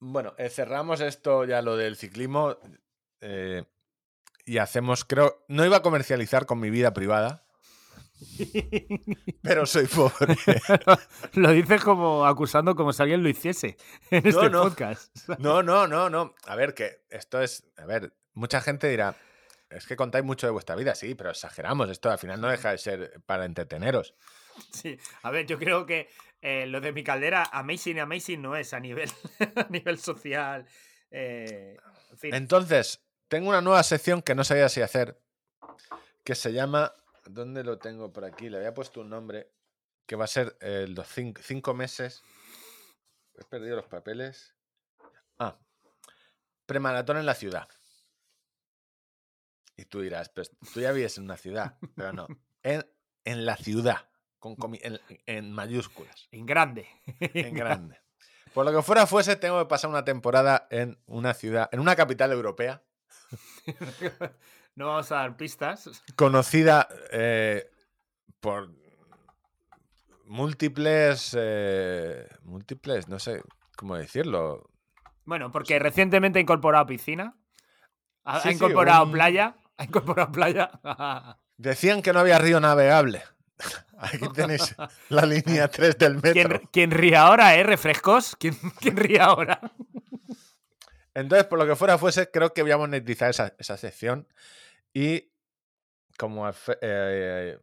Bueno, 0.00 0.34
eh, 0.38 0.48
cerramos 0.48 1.00
esto 1.00 1.44
ya 1.44 1.60
lo 1.62 1.76
del 1.76 1.96
ciclismo 1.96 2.56
eh, 3.20 3.64
y 4.44 4.58
hacemos, 4.58 5.04
creo, 5.04 5.44
no 5.48 5.64
iba 5.66 5.78
a 5.78 5.82
comercializar 5.82 6.46
con 6.46 6.60
mi 6.60 6.70
vida 6.70 6.92
privada, 6.94 7.44
pero 9.42 9.66
soy 9.66 9.86
pobre. 9.86 10.36
lo 11.34 11.50
dices 11.52 11.82
como 11.82 12.26
acusando 12.26 12.74
como 12.74 12.92
si 12.92 13.02
alguien 13.02 13.22
lo 13.22 13.28
hiciese 13.28 13.76
en 14.10 14.22
No, 14.24 14.28
este 14.30 14.50
no. 14.50 14.62
podcast. 14.62 15.16
No, 15.38 15.62
no, 15.62 15.86
no, 15.86 16.08
no. 16.10 16.34
A 16.46 16.56
ver, 16.56 16.74
que 16.74 17.04
esto 17.10 17.40
es, 17.42 17.64
a 17.76 17.84
ver, 17.86 18.12
mucha 18.34 18.60
gente 18.60 18.88
dirá, 18.88 19.16
es 19.70 19.86
que 19.86 19.96
contáis 19.96 20.24
mucho 20.24 20.46
de 20.46 20.52
vuestra 20.52 20.76
vida, 20.76 20.94
sí, 20.94 21.14
pero 21.14 21.30
exageramos, 21.30 21.90
esto 21.90 22.10
al 22.10 22.18
final 22.18 22.40
no 22.40 22.48
deja 22.48 22.70
de 22.70 22.78
ser 22.78 23.20
para 23.26 23.44
entreteneros. 23.44 24.14
Sí, 24.72 24.98
a 25.22 25.30
ver, 25.30 25.46
yo 25.46 25.58
creo 25.58 25.86
que 25.86 26.08
eh, 26.40 26.66
lo 26.66 26.80
de 26.80 26.92
mi 26.92 27.02
caldera, 27.02 27.44
amazing, 27.52 27.98
amazing 27.98 28.40
no 28.40 28.56
es 28.56 28.72
a 28.72 28.80
nivel, 28.80 29.10
a 29.56 29.66
nivel 29.70 29.98
social. 29.98 30.66
eh, 31.10 31.76
en 32.10 32.18
fin. 32.18 32.34
Entonces, 32.34 33.04
tengo 33.28 33.48
una 33.50 33.60
nueva 33.60 33.82
sección 33.82 34.22
que 34.22 34.34
no 34.34 34.44
sabía 34.44 34.68
si 34.68 34.80
hacer, 34.80 35.20
que 36.24 36.34
se 36.34 36.52
llama, 36.52 36.92
¿dónde 37.26 37.62
lo 37.64 37.78
tengo 37.78 38.12
por 38.12 38.24
aquí? 38.24 38.48
Le 38.48 38.58
había 38.58 38.74
puesto 38.74 39.00
un 39.00 39.10
nombre, 39.10 39.52
que 40.06 40.16
va 40.16 40.24
a 40.24 40.28
ser 40.28 40.56
eh, 40.60 40.86
los 40.88 41.06
cinco, 41.08 41.42
cinco 41.44 41.74
meses. 41.74 42.22
He 43.34 43.44
perdido 43.44 43.76
los 43.76 43.86
papeles. 43.86 44.54
Ah, 45.38 45.58
premaratón 46.66 47.18
en 47.18 47.26
la 47.26 47.34
ciudad. 47.34 47.68
Y 49.76 49.84
tú 49.84 50.00
dirás, 50.00 50.28
pues 50.30 50.50
tú 50.72 50.80
ya 50.80 50.90
vives 50.92 51.18
en 51.18 51.24
una 51.24 51.36
ciudad, 51.36 51.76
pero 51.94 52.12
no, 52.12 52.26
en, 52.62 52.84
en 53.24 53.46
la 53.46 53.56
ciudad, 53.56 54.07
con 54.38 54.56
en, 54.82 55.00
en 55.26 55.52
mayúsculas, 55.52 56.28
En 56.30 56.46
grande. 56.46 56.86
en 57.20 57.54
grande. 57.54 57.98
Por 58.54 58.64
lo 58.64 58.72
que 58.72 58.82
fuera 58.82 59.06
fuese, 59.06 59.36
tengo 59.36 59.58
que 59.60 59.66
pasar 59.68 59.90
una 59.90 60.04
temporada 60.04 60.66
en 60.70 60.98
una 61.06 61.34
ciudad, 61.34 61.68
en 61.72 61.80
una 61.80 61.94
capital 61.96 62.32
europea, 62.32 62.82
no 64.74 64.86
vamos 64.86 65.12
a 65.12 65.16
dar 65.16 65.36
pistas. 65.36 65.90
conocida 66.16 66.88
eh, 67.12 67.70
por 68.40 68.70
múltiples, 70.24 71.36
eh, 71.38 72.26
múltiples, 72.42 73.08
no 73.08 73.18
sé 73.18 73.42
cómo 73.76 73.96
decirlo. 73.96 74.70
Bueno, 75.24 75.50
porque 75.50 75.78
recientemente 75.78 76.38
ha 76.38 76.42
incorporado 76.42 76.86
piscina. 76.86 77.36
Ha, 78.24 78.40
Sí, 78.40 78.48
ha 78.48 78.50
sí, 78.52 78.56
incorporado 78.56 79.04
un- 79.04 79.12
playa. 79.12 79.56
Ha 79.76 79.84
incorporado 79.84 80.32
playa. 80.32 80.70
Decían 81.56 82.02
que 82.02 82.12
no 82.12 82.20
había 82.20 82.38
río 82.38 82.60
navegable. 82.60 83.22
Aquí 83.98 84.28
tenéis 84.34 84.74
la 85.08 85.26
línea 85.26 85.68
3 85.68 85.98
del 85.98 86.20
¿Quién, 86.20 86.48
metro. 86.48 86.68
quién 86.72 86.90
ríe 86.90 87.16
ahora, 87.16 87.56
eh? 87.56 87.62
¿Refrescos? 87.64 88.36
¿Quién, 88.38 88.56
quién 88.80 88.96
ríe 88.96 89.20
ahora? 89.20 89.60
Entonces, 91.14 91.46
por 91.46 91.58
lo 91.58 91.66
que 91.66 91.74
fuera 91.74 91.98
fuese, 91.98 92.30
creo 92.30 92.52
que 92.52 92.62
voy 92.62 92.70
a 92.70 92.78
monetizar 92.78 93.30
esa, 93.30 93.54
esa 93.58 93.76
sección. 93.76 94.28
Y 94.92 95.32
como 96.16 96.48
eh, 96.80 97.58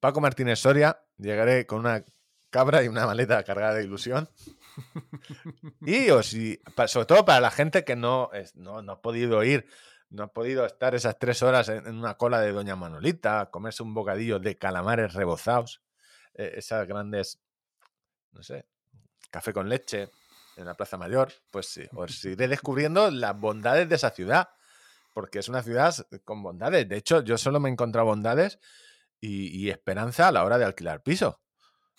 Paco 0.00 0.20
Martínez 0.20 0.58
Soria, 0.58 1.00
llegaré 1.16 1.66
con 1.66 1.80
una 1.80 2.04
cabra 2.50 2.82
y 2.82 2.88
una 2.88 3.06
maleta 3.06 3.42
cargada 3.44 3.74
de 3.74 3.84
ilusión. 3.84 4.28
Y 5.80 6.10
o 6.10 6.22
si, 6.22 6.60
sobre 6.86 7.06
todo 7.06 7.24
para 7.24 7.40
la 7.40 7.50
gente 7.50 7.84
que 7.84 7.96
no, 7.96 8.30
no, 8.54 8.80
no 8.80 8.92
ha 8.92 9.02
podido 9.02 9.42
ir, 9.42 9.66
no 10.10 10.22
ha 10.24 10.32
podido 10.32 10.64
estar 10.64 10.94
esas 10.94 11.18
tres 11.18 11.42
horas 11.42 11.68
en, 11.68 11.86
una 11.96 12.14
cola 12.16 12.40
de 12.40 12.52
Doña 12.52 12.76
Manolita, 12.76 13.50
comerse 13.50 13.82
un 13.82 13.94
bocadillo 13.94 14.38
de 14.38 14.56
calamares 14.56 15.12
rebozados, 15.14 15.82
eh, 16.34 16.52
esas 16.56 16.86
grandes, 16.86 17.40
no 18.32 18.42
sé, 18.42 18.66
café 19.30 19.52
con 19.52 19.68
leche 19.68 20.10
en 20.56 20.64
la 20.64 20.74
Plaza 20.74 20.96
Mayor, 20.96 21.32
pues 21.50 21.68
sí, 21.68 21.82
os 21.94 22.24
iré 22.24 22.48
descubriendo 22.48 23.10
las 23.10 23.38
bondades 23.38 23.88
de 23.88 23.94
esa 23.96 24.10
ciudad, 24.10 24.48
porque 25.14 25.40
es 25.40 25.48
una 25.48 25.62
ciudad 25.62 25.94
con 26.24 26.42
bondades. 26.42 26.88
De 26.88 26.96
hecho, 26.96 27.22
yo 27.22 27.36
solo 27.38 27.60
me 27.60 27.68
he 27.68 27.72
encontrado 27.72 28.06
bondades 28.06 28.58
y, 29.20 29.48
y 29.64 29.68
esperanza 29.70 30.28
a 30.28 30.32
la 30.32 30.44
hora 30.44 30.58
de 30.58 30.64
alquilar 30.64 31.02
piso. 31.02 31.40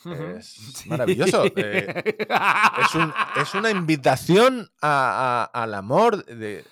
Es 0.06 0.46
Sí. 0.76 0.88
maravilloso. 0.90 1.44
eh, 1.58 2.04
es, 2.82 2.96
un- 2.96 3.14
es 3.36 3.54
una 3.56 3.70
invitación 3.70 4.72
a- 4.82 5.50
a- 5.54 5.64
al 5.64 5.74
amor 5.74 6.24
de, 6.26 6.64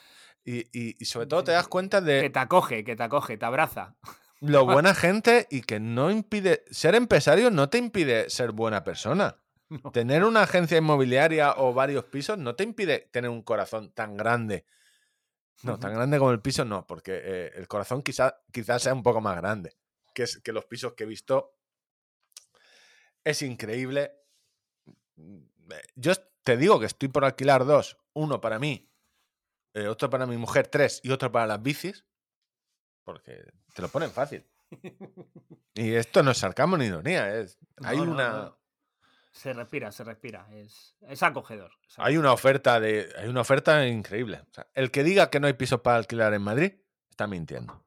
y, 0.49 0.59
y- 0.71 0.95
y 0.99 1.05
sobre 1.05 1.27
todo 1.27 1.43
te 1.43 1.51
das 1.51 1.67
cuenta 1.67 1.99
que 1.99 2.05
de 2.05 2.29
te 2.29 2.39
acoge, 2.39 2.83
que 2.83 2.95
te 2.95 3.03
acoge, 3.03 3.37
te 3.37 3.45
abraza. 3.45 3.95
lo 4.39 4.65
buena 4.65 4.95
gente 4.95 5.47
y 5.51 5.61
que 5.61 5.79
no 5.79 6.09
impide 6.11 6.63
ser 6.71 6.95
empresario 6.95 7.51
no 7.51 7.69
te 7.69 7.77
impide 7.77 8.29
ser 8.29 8.51
buena 8.51 8.83
persona. 8.83 9.37
No. 9.69 9.91
Tener 9.91 10.23
una 10.23 10.43
agencia 10.43 10.77
inmobiliaria 10.77 11.55
o 11.57 11.73
varios 11.73 12.05
pisos 12.05 12.37
no 12.37 12.55
te 12.55 12.63
impide 12.63 13.09
tener 13.11 13.29
un 13.29 13.41
corazón 13.41 13.91
tan 13.91 14.15
grande. 14.15 14.65
No, 15.61 15.77
tan 15.77 15.93
grande 15.93 16.17
como 16.19 16.31
el 16.31 16.39
piso 16.39 16.63
no, 16.63 16.87
porque 16.87 17.19
eh, 17.21 17.51
el 17.55 17.67
corazón 17.67 18.01
quizá, 18.01 18.39
quizás 18.53 18.83
sea 18.83 18.93
un 18.93 19.03
poco 19.03 19.19
más 19.19 19.35
grande. 19.35 19.75
Que, 20.13 20.23
es, 20.23 20.37
que 20.41 20.53
los 20.53 20.63
pisos 20.63 20.93
que 20.93 21.03
he 21.03 21.07
visto 21.07 21.57
es 23.25 23.41
increíble. 23.41 24.13
Mm, 25.17 25.37
eh, 25.71 25.81
Yo 25.95 26.13
te 26.43 26.55
digo 26.55 26.79
que 26.79 26.85
estoy 26.85 27.09
por 27.09 27.25
alquilar 27.25 27.65
dos. 27.65 27.97
Uno 28.13 28.39
para 28.39 28.59
mí, 28.59 28.89
eh, 29.73 29.88
otro 29.88 30.10
para 30.10 30.26
mi 30.26 30.38
mujer, 30.38 30.68
tres, 30.68 30.99
y 31.03 31.11
otro 31.11 31.31
para 31.31 31.48
las 31.48 31.61
bicis. 31.61 32.06
Porque 33.03 33.44
te 33.73 33.81
lo 33.81 33.89
ponen 33.89 34.11
fácil. 34.11 34.45
Y 35.73 35.94
esto 35.94 36.23
no 36.23 36.31
es 36.31 36.39
sarcasmo 36.39 36.76
ni 36.76 36.85
ironía. 36.85 37.35
Es, 37.38 37.60
hay 37.84 37.98
No, 37.98 38.03
una. 38.11 38.30
no. 38.31 38.57
Se 39.31 39.53
respira, 39.53 39.91
se 39.91 40.03
respira. 40.03 40.48
Es, 40.52 40.95
es 41.02 41.22
acogedor. 41.22 41.72
es 41.88 41.94
Hay 41.99 42.18
una 42.18 42.34
oferta 42.34 42.80
de. 42.80 43.14
Hay 43.15 43.27
una 43.27 43.41
oferta 43.41 43.85
increíble. 43.88 44.41
O 44.49 44.53
sea, 44.56 44.68
el 44.73 44.89
que 44.89 45.03
diga 45.03 45.30
que 45.30 45.39
no 45.39 45.45
hay 45.45 45.53
pisos 45.53 45.81
para 45.81 45.98
alquilar 45.98 46.34
en 46.34 46.41
Madrid 46.41 46.73
está 47.11 47.27
mintiendo. 47.27 47.84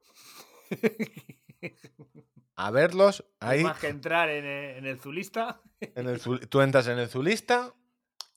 A 2.56 2.70
verlos, 2.70 3.24
ahí 3.40 3.64
Más 3.64 3.78
que 3.80 3.88
entrar 3.88 4.28
en 4.30 4.44
el, 4.44 4.76
en 4.76 4.86
el 4.86 5.00
Zulista. 5.00 5.60
en 5.80 6.08
el 6.08 6.20
tú 6.20 6.60
entras 6.60 6.86
en 6.86 6.98
el 7.00 7.08
Zulista 7.08 7.74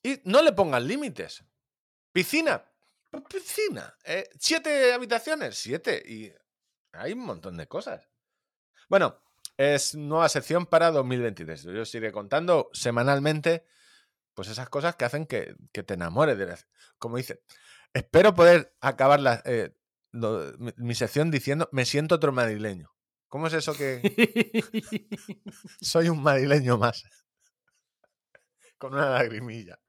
y 0.02 0.20
no 0.26 0.42
le 0.42 0.52
pongas 0.54 0.82
límites. 0.84 1.44
Piscina, 2.12 2.64
piscina. 3.22 3.96
Eh, 4.06 4.30
siete 4.40 4.94
habitaciones, 4.94 5.58
siete. 5.58 6.02
Y 6.06 6.32
hay 6.94 7.14
un 7.14 7.20
montón 7.26 7.58
de 7.58 7.68
cosas. 7.68 8.08
Bueno, 8.90 9.22
es 9.58 9.96
nueva 9.96 10.30
sección 10.30 10.66
para 10.66 10.92
2023. 10.92 11.64
Yo 11.64 11.82
os 11.82 11.96
iré 11.96 12.12
contando 12.12 12.70
semanalmente 12.74 13.66
pues 14.34 14.48
esas 14.48 14.70
cosas 14.70 14.96
que 14.96 15.06
hacen 15.06 15.26
que, 15.28 15.56
que 15.72 15.84
te 15.84 15.94
enamores 15.94 16.38
de 16.38 16.48
la... 16.48 16.60
Como 16.98 17.18
dice, 17.18 17.44
espero 17.94 18.34
poder 18.34 18.76
acabar 18.82 19.20
la, 19.20 19.42
eh, 19.46 19.76
lo- 20.12 20.54
mi, 20.58 20.72
mi 20.78 20.96
sección 20.96 21.30
diciendo 21.30 21.70
me 21.72 21.86
siento 21.86 22.16
otro 22.16 22.32
madrileño. 22.32 22.90
¿Cómo 23.28 23.48
es 23.48 23.54
eso 23.54 23.74
que 23.76 24.02
soy 25.82 26.10
un 26.10 26.22
madrileño 26.24 26.78
más? 26.78 27.04
Con 28.78 28.94
una 28.94 29.10
lagrimilla. 29.12 29.80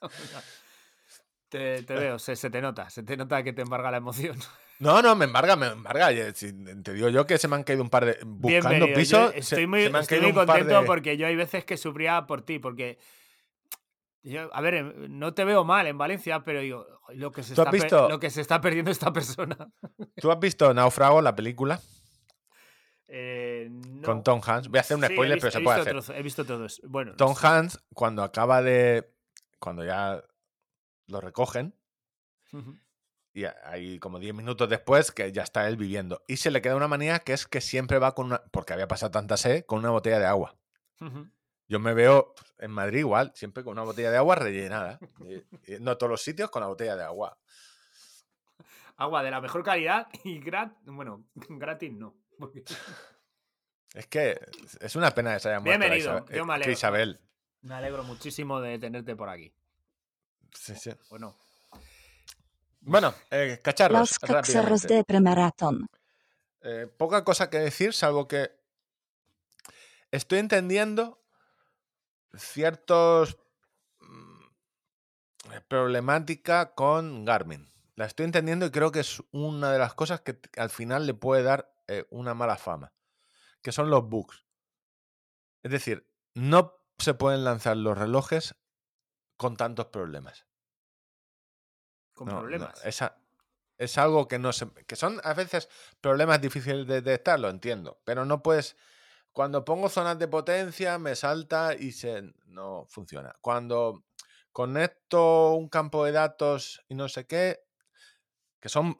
te, 1.58 1.82
te 1.84 1.94
veo, 1.94 2.18
se, 2.18 2.34
se 2.34 2.50
te 2.50 2.60
nota, 2.60 2.90
se 2.90 3.04
te 3.04 3.16
nota 3.16 3.42
que 3.44 3.52
te 3.52 3.62
embarga 3.62 3.90
la 3.92 3.98
emoción. 3.98 4.36
No, 4.80 5.00
no, 5.00 5.14
me 5.14 5.26
embarga, 5.26 5.54
me 5.54 5.68
embarga. 5.68 6.08
Te 6.08 6.92
digo 6.92 7.08
yo 7.08 7.24
que 7.28 7.38
se 7.38 7.46
me 7.46 7.54
han 7.54 7.62
caído 7.62 7.80
un 7.80 7.88
par 7.88 8.04
de. 8.06 8.18
Buscando 8.26 8.70
Bienvenido. 8.70 8.86
Yo 8.88 8.94
piso. 8.94 9.30
se- 9.30 9.38
estoy 9.38 9.66
muy, 9.68 9.84
se 9.84 9.90
me 9.90 9.98
han 9.98 10.02
estoy 10.02 10.20
muy 10.20 10.32
contento 10.32 10.80
de- 10.80 10.84
porque 10.86 11.16
yo 11.16 11.28
hay 11.28 11.36
veces 11.36 11.64
que 11.64 11.76
sufría 11.76 12.26
por 12.26 12.42
ti, 12.42 12.58
porque 12.58 12.98
yo, 14.24 14.52
a 14.52 14.60
ver, 14.60 14.82
no 15.08 15.32
te 15.32 15.44
veo 15.44 15.62
mal 15.64 15.86
en 15.86 15.96
Valencia, 15.96 16.42
pero 16.42 16.58
digo, 16.60 16.86
lo 17.14 17.30
que 17.30 17.44
se, 17.44 17.54
¿Tú 17.54 17.60
has 17.62 17.68
está, 17.68 17.84
visto? 17.84 18.08
lo 18.08 18.18
que 18.18 18.30
se 18.30 18.40
está 18.40 18.60
perdiendo 18.60 18.90
esta 18.90 19.12
persona. 19.12 19.56
¿Tú 20.20 20.32
has 20.32 20.40
visto 20.40 20.74
Náufrago, 20.74 21.22
la 21.22 21.36
película? 21.36 21.80
Eh, 23.06 23.68
no. 23.70 24.02
Con 24.02 24.24
Tom 24.24 24.40
Hanks. 24.44 24.68
Voy 24.68 24.78
a 24.78 24.80
hacer 24.80 24.96
un 24.96 25.04
Sí, 25.04 25.12
spoiler, 25.12 25.36
visto- 25.36 25.46
pero 25.50 25.58
se 25.60 25.64
puede 25.64 25.80
hacer. 25.82 25.94
trozo- 25.94 26.14
he 26.18 26.22
visto 26.22 26.44
todos. 26.44 26.82
Bueno, 26.84 27.14
Tom 27.14 27.34
sí. 27.36 27.46
Hanks, 27.46 27.78
cuando 27.94 28.24
acaba 28.24 28.60
de. 28.60 29.08
Cuando 29.60 29.84
ya 29.84 30.20
lo 31.06 31.20
recogen, 31.20 31.74
y 33.32 33.44
ahí 33.64 33.98
como 33.98 34.20
10 34.20 34.32
minutos 34.34 34.68
después, 34.68 35.10
que 35.10 35.32
ya 35.32 35.42
está 35.42 35.66
él 35.68 35.76
viviendo. 35.76 36.22
Y 36.28 36.36
se 36.36 36.50
le 36.52 36.62
queda 36.62 36.76
una 36.76 36.86
manía 36.88 37.18
que 37.18 37.32
es 37.32 37.46
que 37.46 37.60
siempre 37.60 37.98
va 37.98 38.14
con 38.14 38.26
una. 38.26 38.42
Porque 38.52 38.72
había 38.72 38.86
pasado 38.86 39.10
tanta 39.10 39.36
sed, 39.36 39.64
con 39.64 39.80
una 39.80 39.90
botella 39.90 40.18
de 40.20 40.26
agua. 40.26 40.56
Yo 41.66 41.80
me 41.80 41.94
veo 41.94 42.34
en 42.58 42.70
Madrid 42.70 43.00
igual, 43.00 43.32
siempre 43.34 43.64
con 43.64 43.72
una 43.72 43.82
botella 43.82 44.10
de 44.12 44.18
agua 44.18 44.36
rellenada. 44.36 45.00
No 45.80 45.90
a 45.90 45.98
todos 45.98 46.10
los 46.10 46.22
sitios 46.22 46.48
con 46.50 46.60
la 46.60 46.68
botella 46.68 46.94
de 46.94 47.02
agua. 47.04 47.36
Agua 48.96 49.24
de 49.24 49.30
la 49.32 49.40
mejor 49.40 49.64
calidad 49.64 50.06
y 50.22 50.38
gratis. 50.38 50.78
Bueno, 50.84 51.24
gratis 51.48 51.92
no. 51.92 52.14
Es 53.94 54.06
que 54.06 54.38
es 54.80 54.94
una 54.96 55.10
pena 55.10 55.34
que 55.34 55.40
se 55.40 55.48
haya 55.48 55.58
muerto 55.60 55.78
Bienvenido, 55.80 56.18
Isabel- 56.18 56.36
yo 56.36 56.44
me 56.44 56.50
que 56.50 56.54
alegro. 56.54 56.72
Isabel. 56.72 57.20
Me 57.62 57.74
alegro 57.74 58.04
muchísimo 58.04 58.60
de 58.60 58.78
tenerte 58.78 59.16
por 59.16 59.28
aquí. 59.28 59.52
Sí, 60.54 60.74
sí. 60.76 60.90
Bueno, 61.10 61.36
Bueno, 62.80 63.14
eh, 63.30 63.60
cacharros. 63.62 64.00
Los 64.00 64.18
cacharros 64.18 64.82
de 64.82 65.04
premaratón. 65.04 65.88
Eh, 66.60 66.86
poca 66.86 67.24
cosa 67.24 67.50
que 67.50 67.58
decir, 67.58 67.92
salvo 67.92 68.26
que 68.26 68.50
estoy 70.10 70.38
entendiendo 70.38 71.22
ciertos 72.36 73.38
mm, 74.00 74.46
problemática 75.68 76.74
con 76.74 77.24
Garmin. 77.24 77.68
La 77.96 78.06
estoy 78.06 78.24
entendiendo 78.24 78.66
y 78.66 78.70
creo 78.70 78.90
que 78.90 79.00
es 79.00 79.22
una 79.30 79.72
de 79.72 79.78
las 79.78 79.94
cosas 79.94 80.20
que 80.20 80.38
al 80.56 80.70
final 80.70 81.06
le 81.06 81.14
puede 81.14 81.42
dar 81.42 81.74
eh, 81.86 82.06
una 82.10 82.34
mala 82.34 82.56
fama, 82.56 82.92
que 83.62 83.72
son 83.72 83.90
los 83.90 84.08
bugs. 84.08 84.44
Es 85.62 85.70
decir, 85.70 86.10
no 86.34 86.74
se 86.98 87.14
pueden 87.14 87.44
lanzar 87.44 87.76
los 87.76 87.96
relojes 87.96 88.56
con 89.44 89.56
tantos 89.58 89.86
problemas. 89.88 90.46
con 92.14 92.28
No, 92.28 92.34
no, 92.34 92.40
problemas. 92.40 92.82
esa- 92.86 93.18
es 93.76 93.98
algo 93.98 94.26
que 94.26 94.38
no 94.38 94.52
se. 94.54 94.70
que 94.86 94.96
son 94.96 95.20
a 95.22 95.34
veces 95.34 95.68
problemas 96.00 96.40
difíciles 96.40 96.86
de 96.86 97.02
detectar, 97.02 97.38
lo 97.40 97.50
entiendo. 97.50 98.00
Pero 98.04 98.24
no 98.24 98.42
puedes. 98.42 98.74
Cuando 99.32 99.64
pongo 99.66 99.88
zonas 99.90 100.18
de 100.18 100.28
potencia, 100.28 100.98
me 100.98 101.14
salta 101.14 101.74
y 101.74 101.92
se. 101.92 102.22
no 102.46 102.86
funciona. 102.88 103.36
Cuando 103.42 104.04
conecto 104.52 105.54
un 105.54 105.68
campo 105.68 106.04
de 106.06 106.12
datos 106.12 106.82
y 106.88 106.94
no 106.94 107.08
sé 107.10 107.26
qué. 107.26 107.60
Que 108.60 108.68
son. 108.70 108.98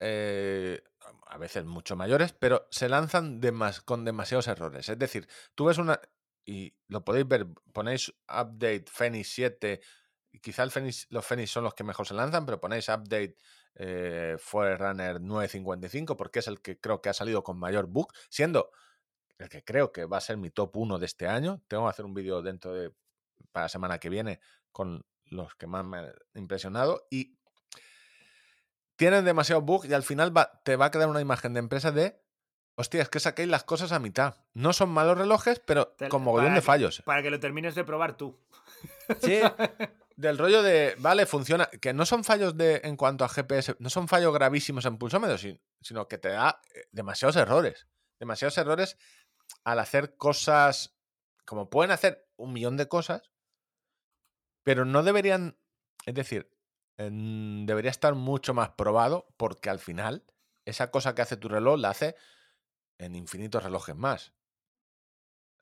eh, 0.00 0.82
a 1.26 1.36
veces 1.36 1.64
mucho 1.64 1.96
mayores, 1.96 2.32
pero 2.32 2.66
se 2.70 2.88
lanzan 2.88 3.40
demas- 3.40 3.80
con 3.82 4.04
demasiados 4.04 4.46
errores. 4.48 4.88
Es 4.88 4.98
decir, 4.98 5.28
tú 5.54 5.66
ves 5.66 5.76
una. 5.78 6.00
Y 6.48 6.74
lo 6.86 7.04
podéis 7.04 7.28
ver, 7.28 7.46
ponéis 7.74 8.08
update 8.26 8.86
Fenix 8.90 9.28
7 9.34 9.82
y 10.32 10.38
quizá 10.40 10.64
los 10.64 11.26
Fenix 11.26 11.50
son 11.50 11.64
los 11.64 11.74
que 11.74 11.84
mejor 11.84 12.06
se 12.06 12.14
lanzan, 12.14 12.46
pero 12.46 12.58
ponéis 12.58 12.88
update 12.88 13.36
eh, 13.74 14.34
Forerunner 14.38 15.20
955 15.20 16.16
porque 16.16 16.38
es 16.38 16.46
el 16.46 16.62
que 16.62 16.80
creo 16.80 17.02
que 17.02 17.10
ha 17.10 17.12
salido 17.12 17.44
con 17.44 17.58
mayor 17.58 17.86
bug, 17.86 18.10
siendo 18.30 18.70
el 19.36 19.50
que 19.50 19.62
creo 19.62 19.92
que 19.92 20.06
va 20.06 20.16
a 20.16 20.22
ser 20.22 20.38
mi 20.38 20.48
top 20.48 20.74
1 20.74 20.98
de 20.98 21.04
este 21.04 21.28
año. 21.28 21.60
Tengo 21.68 21.84
que 21.84 21.90
hacer 21.90 22.06
un 22.06 22.14
vídeo 22.14 22.40
dentro 22.40 22.72
de 22.72 22.94
para 23.52 23.66
la 23.66 23.68
semana 23.68 23.98
que 23.98 24.08
viene 24.08 24.40
con 24.72 25.04
los 25.26 25.54
que 25.56 25.66
más 25.66 25.84
me 25.84 25.98
han 25.98 26.14
impresionado 26.34 27.06
y 27.10 27.36
tienen 28.96 29.26
demasiado 29.26 29.60
bug 29.60 29.84
y 29.84 29.92
al 29.92 30.02
final 30.02 30.32
te 30.64 30.76
va 30.76 30.86
a 30.86 30.90
quedar 30.90 31.10
una 31.10 31.20
imagen 31.20 31.52
de 31.52 31.60
empresa 31.60 31.92
de 31.92 32.22
hostia, 32.78 33.02
es 33.02 33.08
que 33.08 33.20
saquéis 33.20 33.48
las 33.48 33.64
cosas 33.64 33.92
a 33.92 33.98
mitad. 33.98 34.36
No 34.54 34.72
son 34.72 34.90
malos 34.90 35.18
relojes, 35.18 35.60
pero 35.60 35.88
Te- 35.88 36.08
con 36.08 36.22
mogollón 36.22 36.54
de 36.54 36.60
que- 36.60 36.66
fallos. 36.66 37.02
Para 37.04 37.22
que 37.22 37.30
lo 37.30 37.40
termines 37.40 37.74
de 37.74 37.84
probar 37.84 38.16
tú. 38.16 38.38
Sí, 39.22 39.40
del 40.16 40.38
rollo 40.38 40.62
de, 40.62 40.94
vale, 40.98 41.26
funciona, 41.26 41.66
que 41.66 41.92
no 41.92 42.04
son 42.06 42.22
fallos 42.24 42.56
de 42.56 42.80
en 42.84 42.96
cuanto 42.96 43.24
a 43.24 43.28
GPS, 43.28 43.76
no 43.78 43.90
son 43.90 44.06
fallos 44.08 44.32
gravísimos 44.32 44.84
en 44.84 44.96
pulsómetros, 44.98 45.40
sin- 45.40 45.60
sino 45.80 46.06
que 46.08 46.18
te 46.18 46.28
da 46.28 46.60
eh, 46.74 46.86
demasiados 46.92 47.36
errores. 47.36 47.86
Demasiados 48.20 48.56
errores 48.58 48.96
al 49.64 49.78
hacer 49.80 50.16
cosas, 50.16 50.96
como 51.44 51.70
pueden 51.70 51.90
hacer 51.90 52.28
un 52.36 52.52
millón 52.52 52.76
de 52.76 52.86
cosas, 52.88 53.30
pero 54.62 54.84
no 54.84 55.02
deberían, 55.02 55.56
es 56.06 56.14
decir, 56.14 56.50
en- 56.98 57.64
debería 57.66 57.90
estar 57.90 58.14
mucho 58.14 58.54
más 58.54 58.70
probado 58.70 59.26
porque 59.36 59.70
al 59.70 59.78
final 59.78 60.24
esa 60.64 60.90
cosa 60.90 61.14
que 61.14 61.22
hace 61.22 61.36
tu 61.36 61.48
reloj 61.48 61.78
la 61.78 61.90
hace 61.90 62.16
en 62.98 63.14
infinitos 63.14 63.62
relojes 63.62 63.96
más. 63.96 64.32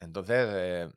Entonces, 0.00 0.48
eh, 0.50 0.90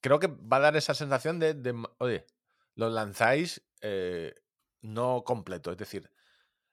creo 0.00 0.18
que 0.18 0.28
va 0.28 0.58
a 0.58 0.60
dar 0.60 0.76
esa 0.76 0.94
sensación 0.94 1.38
de, 1.38 1.54
de, 1.54 1.74
oye, 1.98 2.26
lo 2.74 2.88
lanzáis 2.88 3.62
eh, 3.80 4.34
no 4.80 5.24
completo. 5.24 5.70
Es 5.70 5.78
decir, 5.78 6.10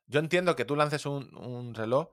yo 0.08 0.20
entiendo 0.20 0.56
que 0.56 0.66
tú 0.66 0.76
lances 0.76 1.06
un, 1.06 1.36
un 1.38 1.74
reloj 1.74 2.10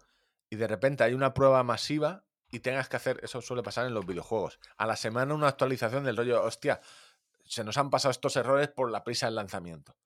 y 0.50 0.56
de 0.56 0.66
repente 0.66 1.04
hay 1.04 1.14
una 1.14 1.34
prueba 1.34 1.62
masiva 1.62 2.24
y 2.50 2.60
tengas 2.60 2.88
que 2.88 2.96
hacer, 2.96 3.20
eso 3.22 3.42
suele 3.42 3.62
pasar 3.62 3.86
en 3.86 3.94
los 3.94 4.06
videojuegos, 4.06 4.60
a 4.76 4.86
la 4.86 4.96
semana 4.96 5.34
una 5.34 5.48
actualización 5.48 6.04
del 6.04 6.16
rollo, 6.16 6.42
hostia, 6.44 6.80
se 7.44 7.64
nos 7.64 7.76
han 7.76 7.90
pasado 7.90 8.10
estos 8.10 8.36
errores 8.36 8.68
por 8.68 8.90
la 8.90 9.04
prisa 9.04 9.26
del 9.26 9.36
lanzamiento. 9.36 9.96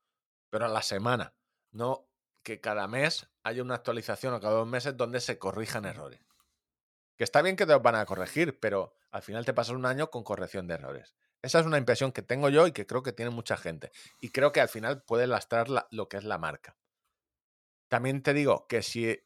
Pero 0.49 0.67
a 0.67 0.69
la 0.69 0.83
semana, 0.83 1.35
no 1.71 2.09
que 2.43 2.61
cada 2.61 2.89
mes 2.89 3.29
haya 3.43 3.63
una 3.63 3.75
actualización 3.75 4.35
o 4.35 4.41
cada 4.41 4.55
dos 4.55 4.67
meses 4.67 4.97
donde 4.97 5.21
se 5.21 5.39
corrijan 5.39 5.85
errores. 5.85 6.21
Que 7.21 7.25
está 7.25 7.43
bien 7.43 7.55
que 7.55 7.67
te 7.67 7.75
van 7.77 7.97
a 7.97 8.07
corregir, 8.07 8.59
pero 8.61 8.95
al 9.11 9.21
final 9.21 9.45
te 9.45 9.53
pasas 9.53 9.75
un 9.77 9.85
año 9.85 10.09
con 10.11 10.25
corrección 10.25 10.67
de 10.67 10.73
errores. 10.77 11.15
Esa 11.43 11.61
es 11.61 11.67
una 11.67 11.77
impresión 11.77 12.13
que 12.13 12.23
tengo 12.23 12.49
yo 12.49 12.67
y 12.67 12.73
que 12.73 12.87
creo 12.87 13.03
que 13.03 13.13
tiene 13.13 13.31
mucha 13.31 13.59
gente. 13.59 13.93
Y 14.23 14.31
creo 14.31 14.53
que 14.53 14.63
al 14.63 14.71
final 14.71 15.03
puede 15.03 15.27
lastrar 15.27 15.69
la- 15.69 15.87
lo 15.91 16.09
que 16.09 16.17
es 16.17 16.25
la 16.25 16.39
marca. 16.39 16.79
También 17.89 18.23
te 18.23 18.33
digo 18.33 18.67
que 18.69 18.81
si 18.81 19.21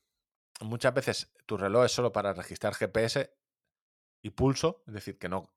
muchas 0.60 0.92
veces 0.92 1.32
tu 1.46 1.56
reloj 1.56 1.84
es 1.84 1.92
solo 1.92 2.10
para 2.10 2.32
registrar 2.32 2.74
GPS 2.74 3.32
y 4.22 4.30
pulso, 4.30 4.82
es 4.88 4.94
decir, 4.94 5.18
que 5.18 5.28
no, 5.28 5.54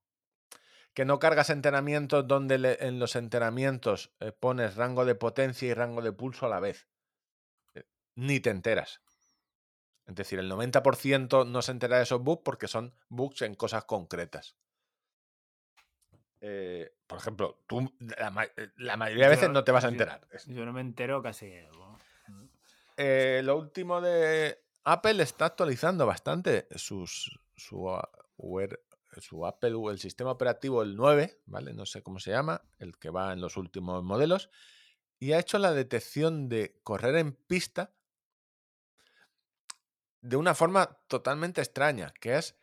que 0.94 1.06
no 1.06 1.18
cargas 1.20 1.50
entrenamientos 1.50 2.28
donde 2.28 2.60
le- 2.60 2.86
en 2.88 3.00
los 3.00 3.16
entrenamientos 3.16 4.14
eh, 4.20 4.32
pones 4.32 4.76
rango 4.76 5.06
de 5.06 5.16
potencia 5.16 5.68
y 5.68 5.74
rango 5.74 6.04
de 6.04 6.12
pulso 6.12 6.46
a 6.46 6.50
la 6.50 6.60
vez. 6.60 6.88
Eh, 7.76 7.86
Ni 8.16 8.40
te 8.40 8.52
enteras. 8.52 9.02
Es 10.08 10.16
decir, 10.16 10.40
el 10.40 10.50
90% 10.50 11.46
no 11.46 11.62
se 11.62 11.72
entera 11.72 11.98
de 11.98 12.04
esos 12.04 12.22
bugs 12.22 12.42
porque 12.44 12.68
son 12.68 12.94
bugs 13.10 13.42
en 13.42 13.56
cosas 13.56 13.84
concretas. 13.84 14.56
Eh, 16.40 16.94
por 17.08 17.18
ejemplo, 17.18 17.60
tú 17.68 17.92
la, 18.00 18.30
ma- 18.30 18.46
eh, 18.46 18.70
la 18.78 18.96
mayoría 18.96 19.26
de 19.26 19.30
veces 19.32 19.48
Yo- 19.48 19.54
no 19.54 19.64
te 19.64 19.72
vas 19.72 19.84
a 19.84 19.90
enterar. 19.90 20.28
Yo 20.48 20.66
no 20.66 20.72
me 20.72 20.82
entero 20.82 21.22
casi. 21.22 21.52
Eh, 22.96 23.42
lo 23.44 23.58
último 23.58 24.00
de 24.02 24.64
Apple 24.86 25.22
está 25.22 25.46
actualizando 25.46 26.06
bastante 26.06 26.68
sus, 26.76 27.40
su, 27.56 27.90
ah, 27.90 28.10
su 29.20 29.46
Apple, 29.46 29.74
el 29.92 30.00
sistema 30.00 30.32
operativo, 30.32 30.84
el 30.84 30.96
9, 30.96 31.40
¿vale? 31.48 31.74
No 31.74 31.86
sé 31.86 32.02
cómo 32.02 32.20
se 32.20 32.32
llama, 32.32 32.62
el 32.80 32.98
que 32.98 33.10
va 33.10 33.34
en 33.34 33.42
los 33.42 33.58
últimos 33.58 34.04
modelos, 34.04 34.50
y 35.20 35.34
ha 35.34 35.40
hecho 35.40 35.58
la 35.58 35.74
detección 35.74 36.48
de 36.50 36.80
correr 36.84 37.16
en 37.16 37.34
pista 37.34 37.92
de 40.28 40.36
una 40.38 40.54
forma 40.56 40.98
totalmente 41.08 41.62
extraña, 41.62 42.14
que 42.20 42.38
es, 42.38 42.56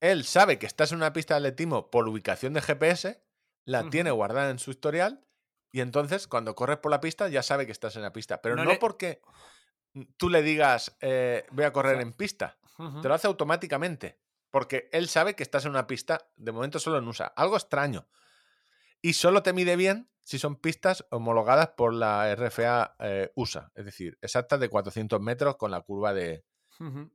él 0.00 0.24
sabe 0.24 0.58
que 0.58 0.66
estás 0.66 0.92
en 0.92 0.98
una 0.98 1.12
pista 1.12 1.34
de 1.34 1.38
atletismo 1.38 1.90
por 1.90 2.06
ubicación 2.08 2.52
de 2.52 2.60
GPS, 2.60 3.22
la 3.64 3.88
tiene 3.90 4.10
guardada 4.10 4.50
en 4.50 4.58
su 4.58 4.70
historial, 4.70 5.24
y 5.72 5.80
entonces 5.80 6.28
cuando 6.28 6.54
corres 6.54 6.78
por 6.78 6.90
la 6.90 7.00
pista 7.00 7.28
ya 7.28 7.42
sabe 7.42 7.64
que 7.66 7.72
estás 7.72 7.96
en 7.96 8.02
la 8.02 8.12
pista, 8.12 8.42
pero 8.42 8.54
No 8.56 8.64
no, 8.64 8.72
le- 8.72 8.76
porque 8.78 9.20
tú 10.18 10.28
le 10.28 10.42
digas, 10.42 10.96
eh, 11.00 11.46
voy 11.52 11.64
a 11.64 11.72
correr 11.72 12.00
en 12.00 12.12
pista, 12.12 12.58
te 13.00 13.08
lo 13.08 13.14
hace 13.14 13.26
automáticamente, 13.28 14.20
porque 14.50 14.88
él 14.92 15.08
sabe 15.08 15.34
que 15.34 15.42
estás 15.42 15.64
en 15.64 15.70
una 15.70 15.86
pista, 15.86 16.28
de 16.36 16.52
momento 16.52 16.78
solo 16.78 16.98
en 16.98 17.08
USA, 17.08 17.26
algo 17.28 17.56
extraño. 17.56 18.06
Y 19.00 19.14
solo 19.14 19.42
te 19.42 19.52
mide 19.52 19.76
bien 19.76 20.10
si 20.22 20.38
son 20.38 20.56
pistas 20.56 21.06
homologadas 21.10 21.68
por 21.68 21.92
la 21.94 22.30
RFA 22.32 22.96
eh, 22.98 23.30
USA, 23.36 23.70
es 23.74 23.84
decir, 23.84 24.18
exactas 24.22 24.60
de 24.60 24.68
400 24.68 25.20
metros 25.20 25.56
con 25.56 25.70
la 25.70 25.80
curva 25.80 26.12
de 26.14 26.44
Ujú. 26.80 27.10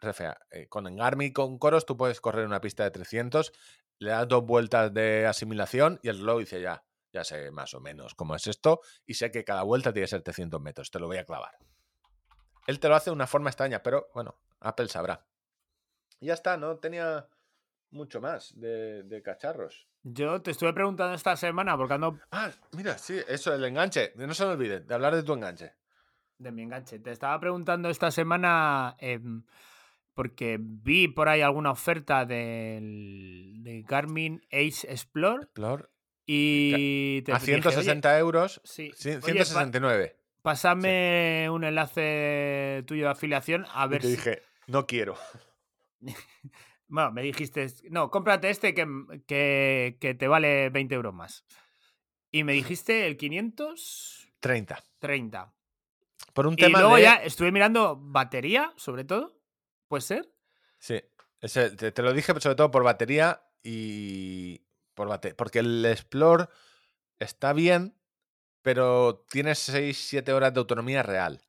RFA. 0.00 0.38
Eh, 0.50 0.68
con 0.68 0.86
Engarmi 0.86 1.26
y 1.26 1.32
con 1.32 1.58
Coros 1.58 1.86
tú 1.86 1.96
puedes 1.96 2.20
correr 2.20 2.46
una 2.46 2.60
pista 2.60 2.84
de 2.84 2.90
300, 2.90 3.52
le 3.98 4.10
das 4.10 4.28
dos 4.28 4.44
vueltas 4.44 4.92
de 4.92 5.26
asimilación 5.26 6.00
y 6.02 6.08
el 6.08 6.18
reloj 6.18 6.40
dice 6.40 6.60
ya, 6.60 6.84
ya 7.12 7.24
sé 7.24 7.50
más 7.50 7.74
o 7.74 7.80
menos 7.80 8.14
cómo 8.14 8.34
es 8.34 8.46
esto 8.46 8.80
y 9.06 9.14
sé 9.14 9.30
que 9.30 9.44
cada 9.44 9.62
vuelta 9.62 9.92
tiene 9.92 10.04
que 10.04 10.10
ser 10.10 10.22
300 10.22 10.60
metros, 10.60 10.90
te 10.90 10.98
lo 10.98 11.06
voy 11.06 11.18
a 11.18 11.24
clavar. 11.24 11.56
Él 12.66 12.80
te 12.80 12.88
lo 12.88 12.96
hace 12.96 13.10
de 13.10 13.14
una 13.14 13.26
forma 13.26 13.50
extraña, 13.50 13.82
pero 13.82 14.08
bueno, 14.14 14.36
Apple 14.60 14.88
sabrá. 14.88 15.26
Y 16.20 16.26
ya 16.26 16.34
está, 16.34 16.56
no 16.56 16.78
tenía 16.78 17.28
mucho 17.90 18.20
más 18.20 18.58
de, 18.58 19.02
de 19.04 19.22
cacharros. 19.22 19.86
Yo 20.02 20.42
te 20.42 20.50
estuve 20.50 20.72
preguntando 20.72 21.14
esta 21.14 21.36
semana 21.36 21.76
porque 21.76 21.94
ando 21.94 22.18
Ah, 22.30 22.50
mira, 22.72 22.98
sí, 22.98 23.20
eso, 23.28 23.54
el 23.54 23.64
enganche. 23.64 24.12
No 24.16 24.34
se 24.34 24.44
me 24.44 24.52
olvide 24.52 24.80
de 24.80 24.94
hablar 24.94 25.14
de 25.14 25.22
tu 25.22 25.32
enganche. 25.32 25.74
De 26.38 26.52
mi 26.52 26.62
enganche. 26.62 26.98
Te 26.98 27.10
estaba 27.10 27.38
preguntando 27.40 27.88
esta 27.88 28.10
semana 28.10 28.96
em, 28.98 29.42
porque 30.14 30.58
vi 30.60 31.08
por 31.08 31.28
ahí 31.28 31.40
alguna 31.42 31.70
oferta 31.70 32.24
del, 32.24 33.58
de 33.62 33.82
Garmin 33.82 34.40
Ace 34.50 34.86
Explore 34.90 35.42
Explore. 35.44 35.86
y 36.26 37.22
te 37.22 37.32
A 37.32 37.38
dije, 37.38 37.52
"Oye, 37.52 37.62
160 37.62 38.18
euros. 38.18 38.60
sí, 38.64 38.92
sí, 38.96 39.10
oye, 39.10 39.18
pa- 39.18 39.22
169. 39.26 40.16
Pásame 40.42 41.48
un 41.50 41.64
enlace 41.64 42.84
tuyo 42.86 43.04
de 43.04 43.10
afiliación 43.10 43.64
a 43.72 43.86
Y 43.86 43.88
ver 43.88 44.02
te 44.02 44.08
si. 44.08 44.16
dije, 44.16 44.42
no 44.66 44.86
quiero. 44.86 45.16
Bueno, 46.86 47.12
me 47.12 47.22
dijiste, 47.22 47.66
no, 47.90 48.10
cómprate 48.10 48.50
este 48.50 48.74
que, 48.74 48.86
que, 49.26 49.96
que 49.98 50.14
te 50.14 50.28
vale 50.28 50.68
20 50.68 50.94
euros 50.94 51.14
más. 51.14 51.44
Y 52.30 52.44
me 52.44 52.52
dijiste 52.52 53.06
el 53.06 53.16
530. 53.16 54.84
30. 54.98 55.53
Por 56.34 56.46
un 56.46 56.52
Y 56.54 56.56
tema 56.56 56.80
luego 56.80 56.96
de... 56.96 57.02
ya 57.02 57.14
estuve 57.16 57.50
mirando 57.52 57.96
batería, 57.98 58.72
sobre 58.76 59.04
todo. 59.04 59.40
¿Puede 59.88 60.02
ser? 60.02 60.30
Sí, 60.78 61.00
ese- 61.40 61.70
te, 61.70 61.90
te 61.92 62.02
lo 62.02 62.12
dije 62.12 62.32
sobre 62.38 62.54
todo 62.56 62.70
por 62.70 62.82
batería 62.84 63.42
y 63.62 64.60
por 64.94 65.08
bate- 65.08 65.34
porque 65.34 65.60
el 65.60 65.84
Explore 65.86 66.48
está 67.18 67.52
bien, 67.54 67.96
pero 68.62 69.24
tiene 69.30 69.52
6-7 69.52 70.28
horas 70.32 70.52
de 70.52 70.60
autonomía 70.60 71.02
real. 71.02 71.40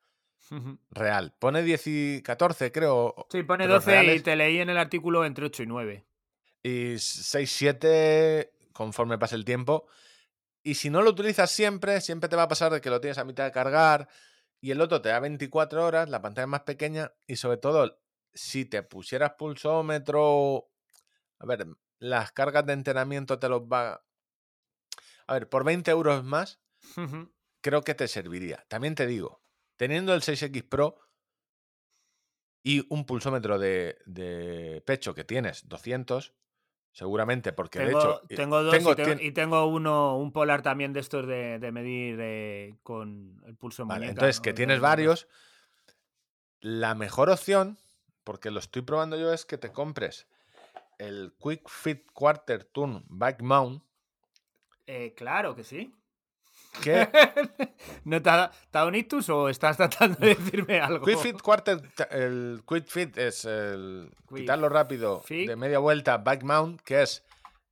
Real. 0.91 1.33
Pone 1.39 1.63
10 1.63 1.87
y 1.87 2.21
14, 2.21 2.71
creo. 2.71 3.15
Sí, 3.31 3.41
pone 3.43 3.63
pero 3.65 3.75
12 3.75 3.89
y 3.89 3.93
reales. 3.93 4.23
te 4.23 4.35
leí 4.35 4.59
en 4.59 4.69
el 4.69 4.77
artículo 4.77 5.25
entre 5.25 5.45
8 5.47 5.63
y 5.63 5.65
9. 5.65 6.05
Y 6.61 6.93
6-7 6.99 8.51
conforme 8.73 9.17
pase 9.17 9.35
el 9.35 9.45
tiempo. 9.45 9.87
Y 10.61 10.75
si 10.75 10.89
no 10.89 11.01
lo 11.01 11.09
utilizas 11.11 11.49
siempre, 11.51 11.99
siempre 12.01 12.29
te 12.29 12.35
va 12.35 12.43
a 12.43 12.47
pasar 12.47 12.71
de 12.71 12.81
que 12.81 12.89
lo 12.89 12.99
tienes 13.01 13.17
a 13.17 13.23
mitad 13.25 13.43
de 13.45 13.51
cargar 13.51 14.07
y 14.61 14.71
el 14.71 14.81
otro 14.81 15.01
te 15.01 15.09
da 15.09 15.19
24 15.19 15.85
horas, 15.85 16.09
la 16.09 16.21
pantalla 16.21 16.45
es 16.45 16.49
más 16.49 16.61
pequeña 16.61 17.13
y 17.27 17.35
sobre 17.35 17.57
todo 17.57 17.99
si 18.33 18.65
te 18.65 18.83
pusieras 18.83 19.33
pulsómetro, 19.33 20.69
a 21.39 21.45
ver, 21.45 21.67
las 21.99 22.31
cargas 22.31 22.65
de 22.65 22.73
entrenamiento 22.73 23.39
te 23.39 23.49
los 23.49 23.61
va... 23.61 24.03
A 25.27 25.33
ver, 25.33 25.49
por 25.49 25.63
20 25.63 25.89
euros 25.91 26.23
más 26.23 26.59
creo 27.61 27.83
que 27.83 27.95
te 27.95 28.07
serviría. 28.07 28.63
También 28.67 28.93
te 28.93 29.07
digo, 29.07 29.41
teniendo 29.77 30.13
el 30.13 30.21
6X 30.21 30.67
Pro 30.69 30.99
y 32.61 32.85
un 32.89 33.05
pulsómetro 33.05 33.57
de, 33.57 33.97
de 34.05 34.83
pecho 34.85 35.15
que 35.15 35.23
tienes 35.23 35.67
200, 35.67 36.33
seguramente, 36.95 37.53
porque 37.53 37.79
tengo, 37.79 37.99
de 37.99 38.05
hecho... 38.05 38.21
eh, 38.29 38.35
tengo 38.37 38.63
dos 38.63 38.75
tengo 38.77 38.93
y, 38.93 38.95
tengo, 38.95 39.09
tien- 39.11 39.23
y 39.23 39.31
tengo 39.33 39.67
uno, 39.67 40.17
un 40.17 40.31
polar 40.31 40.61
también 40.63 40.93
de 40.93 41.01
estos 41.01 41.27
de, 41.27 41.59
de 41.59 41.71
medir 41.71 42.17
eh, 42.21 42.73
con 42.83 43.43
el 43.45 43.55
pulso 43.55 43.83
en 43.83 43.89
Vale, 43.89 44.05
muñeca, 44.05 44.13
entonces 44.13 44.37
¿no? 44.37 44.43
que 44.43 44.53
tienes 44.53 44.77
dedos. 44.77 44.89
varios, 44.89 45.27
la 46.61 46.95
mejor 46.95 47.29
opción, 47.29 47.77
porque 48.23 48.49
lo 48.49 48.59
estoy 48.59 48.81
probando 48.81 49.17
yo, 49.17 49.31
es 49.33 49.45
que 49.45 49.57
te 49.57 49.71
compres 49.71 50.25
el 50.97 51.33
Quick 51.37 51.67
Fit 51.69 52.11
Quarter 52.13 52.63
Turn 52.63 53.03
Back 53.09 53.41
Mount, 53.41 53.83
Eh, 54.87 55.13
claro 55.15 55.55
que 55.55 55.63
sí. 55.63 55.93
¿No 58.05 58.21
te 58.21 58.29
ha, 58.29 58.51
te 58.71 58.77
ha 58.77 58.85
un 58.85 58.95
ictus 58.95 59.29
o 59.29 59.49
estás 59.49 59.77
tratando 59.77 60.17
de 60.19 60.35
decirme 60.35 60.79
algo? 60.79 61.05
Quick 61.05 61.17
Fit 61.19 61.37
el 62.11 62.63
Quick 62.67 62.87
Fit 62.87 63.17
es 63.17 63.45
el 63.45 64.11
Quick 64.27 64.37
quitarlo 64.39 64.69
rápido 64.69 65.21
Fit. 65.21 65.47
de 65.49 65.55
media 65.55 65.79
vuelta 65.79 66.17
Back 66.17 66.43
Mount, 66.43 66.81
que 66.81 67.01
es 67.03 67.23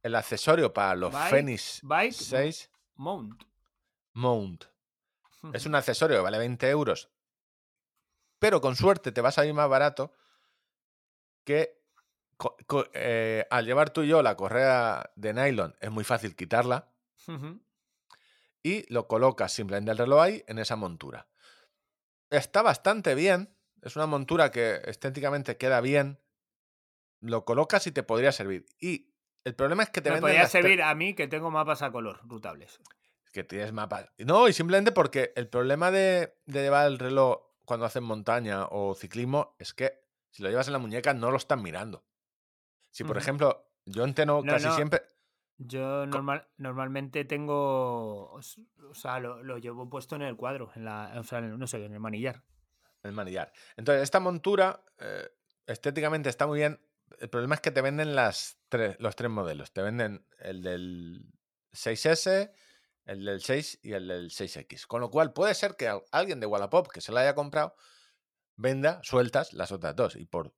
el 0.02 0.16
accesorio 0.16 0.74
para 0.74 0.96
los 0.96 1.14
Bike- 1.14 1.30
Fenix 1.30 1.80
bike 1.84 2.14
6 2.14 2.70
Mount. 2.96 3.44
Mount. 4.14 4.66
Es 5.54 5.66
un 5.66 5.76
accesorio 5.76 6.18
que 6.18 6.24
vale 6.24 6.38
20 6.38 6.70
euros, 6.70 7.10
pero 8.40 8.62
con 8.62 8.76
suerte 8.78 9.12
te 9.12 9.20
va 9.22 9.30
a 9.30 9.34
salir 9.34 9.54
más 9.54 9.68
barato 9.70 10.14
que 11.44 11.82
eh, 12.94 13.46
al 13.50 13.66
llevar 13.66 13.90
tú 13.90 14.04
y 14.04 14.08
yo 14.08 14.22
la 14.24 14.36
correa 14.38 15.12
de 15.16 15.34
nylon 15.34 15.76
es 15.82 15.92
muy 15.92 16.04
fácil 16.04 16.36
quitarla 16.36 16.88
Ujú. 17.28 17.60
Y 18.64 18.92
lo 18.92 19.08
colocas 19.08 19.51
simplemente 19.51 19.92
el 19.92 19.98
reloj 19.98 20.22
ahí 20.22 20.43
en 20.48 20.58
esa 20.58 20.75
montura. 20.75 21.27
Está 22.30 22.61
bastante 22.61 23.14
bien, 23.14 23.56
es 23.82 23.95
una 23.95 24.08
montura 24.08 24.50
que 24.51 24.82
estéticamente 24.85 25.58
queda 25.58 25.82
bien, 25.82 26.19
lo 27.19 27.45
colocas 27.45 27.85
y 27.88 27.92
te 27.92 28.03
podría 28.03 28.32
servir. 28.32 28.66
Y 28.80 29.14
el 29.43 29.56
problema 29.56 29.83
es 29.83 29.90
que 29.90 30.01
te 30.01 30.09
Me 30.09 30.16
venden 30.16 30.32
podría 30.32 30.48
servir 30.48 30.82
a 30.82 30.95
mí 30.95 31.14
que 31.14 31.27
tengo 31.27 31.51
mapas 31.51 31.82
a 31.82 31.92
color 31.92 32.19
rutables. 32.24 32.80
que 33.32 33.43
tienes 33.43 33.74
mapas. 33.74 34.08
No, 34.19 34.48
y 34.48 34.53
simplemente 34.53 34.92
porque 34.92 35.33
el 35.35 35.50
problema 35.50 35.92
de, 35.92 36.38
de 36.45 36.61
llevar 36.61 36.88
el 36.88 37.00
reloj 37.00 37.42
cuando 37.66 37.85
haces 37.85 38.01
montaña 38.01 38.66
o 38.69 38.93
ciclismo 38.95 39.56
es 39.59 39.74
que 39.74 40.01
si 40.32 40.43
lo 40.43 40.50
llevas 40.50 40.67
en 40.67 40.74
la 40.74 40.80
muñeca 40.80 41.14
no 41.14 41.32
lo 41.32 41.38
están 41.38 41.61
mirando. 41.61 42.06
Si, 42.92 43.03
por 43.03 43.17
ejemplo, 43.17 43.72
yo 43.85 44.03
entreno 44.03 44.42
No, 44.43 44.51
casi 44.51 44.67
no. 44.67 44.75
siempre. 44.75 45.01
Yo 45.58 46.06
normal, 46.08 46.48
normalmente 46.58 47.26
tengo. 47.26 48.32
O 48.34 48.42
sea, 48.94 49.20
lo, 49.20 49.44
lo 49.44 49.58
llevo 49.60 49.90
puesto 49.90 50.16
en 50.16 50.24
el 50.24 50.36
cuadro, 50.36 50.72
en 50.76 50.86
la, 50.86 51.14
o 51.18 51.24
sea, 51.24 51.40
en 51.40 51.46
el- 51.46 51.60
no 51.60 51.68
sé, 51.68 51.84
en 51.86 51.94
el 51.94 52.00
manillar. 52.00 52.44
El 53.04 53.12
manillar. 53.12 53.52
Entonces, 53.78 54.04
esta 54.04 54.20
montura 54.20 54.84
eh, 55.00 55.30
estéticamente 55.68 56.30
está 56.30 56.48
muy 56.48 56.60
bien. 56.60 56.80
El 57.20 57.30
problema 57.30 57.56
es 57.56 57.62
que 57.62 57.72
te 57.72 57.82
venden 57.82 58.16
las 58.16 58.58
tres, 58.70 58.96
los 59.00 59.16
tres 59.16 59.30
modelos. 59.30 59.72
Te 59.72 59.82
venden 59.82 60.26
el 60.40 60.64
del 60.64 61.26
6S, 61.72 62.52
el 63.06 63.26
del 63.26 63.42
6 63.42 63.80
y 63.84 63.94
el 63.94 64.08
del 64.08 64.30
6X. 64.32 64.88
Con 64.88 65.02
lo 65.02 65.10
cual, 65.12 65.34
puede 65.34 65.54
ser 65.54 65.76
que 65.76 65.88
al- 65.88 66.04
alguien 66.12 66.40
de 66.40 66.48
Wallapop 66.48 66.88
que 66.88 67.02
se 67.02 67.12
la 67.12 67.22
haya 67.22 67.36
comprado 67.36 67.76
venda 68.56 69.02
sueltas 69.04 69.54
las 69.54 69.72
otras 69.72 69.96
dos. 69.96 70.16
Y 70.16 70.26
por. 70.26 70.54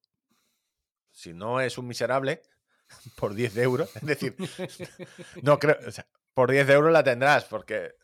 Si 1.11 1.33
no 1.33 1.61
es 1.61 1.77
un 1.77 1.87
miserable, 1.87 2.41
por 3.17 3.33
10 3.33 3.57
euros. 3.57 3.95
Es 3.95 4.03
decir, 4.05 4.35
no 5.41 5.59
creo. 5.59 5.77
o 5.87 5.91
sea, 5.91 6.05
por 6.33 6.51
10 6.51 6.69
euros 6.69 6.91
la 6.91 7.03
tendrás, 7.03 7.45
porque. 7.45 7.95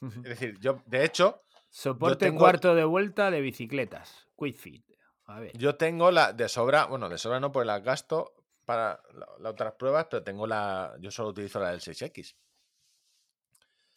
Es 0.00 0.22
decir, 0.24 0.58
yo, 0.58 0.82
de 0.86 1.04
hecho, 1.04 1.42
Soporte 1.70 2.26
tengo- 2.26 2.40
cuarto 2.40 2.74
de 2.74 2.84
vuelta 2.84 3.30
de 3.30 3.40
bicicletas. 3.40 4.28
Quick 4.36 4.56
Fit. 4.56 4.84
A 5.26 5.38
ver. 5.40 5.56
Yo 5.56 5.76
tengo 5.76 6.10
la 6.10 6.32
de 6.32 6.48
sobra, 6.48 6.86
bueno, 6.86 7.08
de 7.08 7.16
sobra 7.18 7.38
no, 7.38 7.52
pues 7.52 7.66
la 7.66 7.78
gasto 7.78 8.34
para 8.64 9.00
la- 9.14 9.28
las 9.38 9.52
otras 9.52 9.74
pruebas, 9.74 10.06
pero 10.10 10.22
tengo 10.24 10.46
la, 10.46 10.94
yo 11.00 11.10
solo 11.10 11.28
utilizo 11.30 11.60
la 11.60 11.70
del 11.70 11.80
6X. 11.80 12.34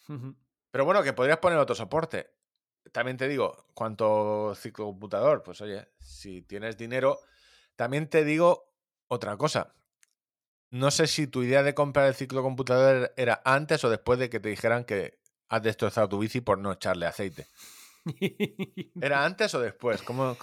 Ujú. 0.09 0.35
Pero 0.71 0.85
bueno, 0.85 1.01
que 1.03 1.13
podrías 1.13 1.39
poner 1.39 1.57
otro 1.57 1.75
soporte. 1.75 2.29
También 2.91 3.17
te 3.17 3.27
digo, 3.27 3.65
cuanto 3.73 4.53
ciclocomputador, 4.55 5.41
pues 5.41 5.59
oye, 5.61 5.87
si 5.99 6.43
tienes 6.43 6.77
dinero, 6.77 7.17
también 7.75 8.07
te 8.09 8.23
digo 8.23 8.71
otra 9.07 9.37
cosa. 9.37 9.73
No 10.71 10.91
sé 10.91 11.07
si 11.07 11.27
tu 11.27 11.43
idea 11.43 11.63
de 11.63 11.73
comprar 11.73 12.07
el 12.07 12.15
ciclocomputador 12.15 13.13
era 13.17 13.41
antes 13.45 13.83
o 13.83 13.89
después 13.89 14.19
de 14.19 14.29
que 14.29 14.39
te 14.39 14.49
dijeran 14.49 14.83
que 14.83 15.19
has 15.47 15.61
destrozado 15.63 16.09
tu 16.09 16.19
bici 16.19 16.41
por 16.41 16.57
no 16.57 16.71
echarle 16.73 17.05
aceite. 17.05 17.47
¿Era 19.01 19.23
antes 19.25 19.53
o 19.55 19.59
después? 19.59 20.01
¿Cómo? 20.01 20.37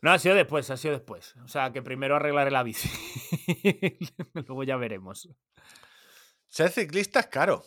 No, 0.00 0.10
ha 0.10 0.18
sido 0.18 0.34
después, 0.34 0.68
ha 0.70 0.76
sido 0.76 0.94
después. 0.94 1.34
O 1.44 1.48
sea, 1.48 1.72
que 1.72 1.82
primero 1.82 2.16
arreglaré 2.16 2.50
la 2.50 2.62
bici. 2.62 2.88
Luego 4.34 4.64
ya 4.64 4.76
veremos. 4.76 5.28
Ser 6.48 6.70
ciclista 6.70 7.20
es 7.20 7.26
caro. 7.26 7.62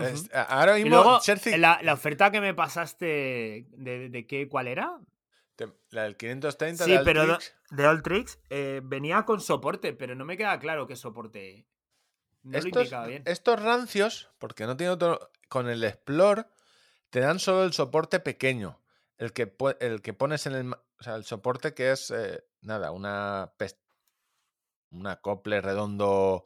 Es- 0.00 0.28
ahora 0.34 0.78
Y 0.78 0.84
mismo, 0.84 0.96
luego, 1.02 1.20
ser 1.20 1.38
cic- 1.38 1.56
la, 1.56 1.78
la 1.82 1.94
oferta 1.94 2.30
que 2.30 2.40
me 2.40 2.52
pasaste, 2.54 3.66
¿de, 3.70 4.08
de 4.10 4.26
qué, 4.26 4.48
cuál 4.48 4.66
era? 4.68 4.98
La 5.90 6.04
del 6.04 6.16
530 6.16 6.84
Sí, 6.84 6.92
de 6.92 6.98
pero 7.00 7.22
Altrix, 7.90 8.38
de 8.40 8.46
eh, 8.50 8.80
venía 8.84 9.24
con 9.24 9.40
soporte, 9.40 9.92
pero 9.92 10.14
no 10.14 10.24
me 10.24 10.36
queda 10.36 10.58
claro 10.58 10.86
qué 10.86 10.96
soporte. 10.96 11.66
No 12.42 12.52
lo 12.52 12.58
estos, 12.58 12.82
indicaba 12.82 13.06
bien. 13.06 13.22
estos 13.26 13.60
rancios, 13.62 14.30
porque 14.38 14.66
no 14.66 14.76
tiene 14.76 14.92
otro. 14.92 15.30
Con 15.48 15.68
el 15.68 15.82
Explore, 15.82 16.44
te 17.10 17.20
dan 17.20 17.38
solo 17.38 17.64
el 17.64 17.72
soporte 17.72 18.20
pequeño. 18.20 18.80
El 19.16 19.32
que, 19.32 19.54
el 19.80 20.02
que 20.02 20.12
pones 20.12 20.46
en 20.46 20.52
el. 20.54 20.72
O 20.72 21.02
sea, 21.02 21.16
el 21.16 21.24
soporte 21.24 21.74
que 21.74 21.90
es. 21.92 22.10
eh, 22.10 22.44
nada, 22.60 22.90
una. 22.92 23.52
pes- 23.56 23.78
Un 24.90 25.06
acople 25.06 25.60
redondo. 25.60 26.44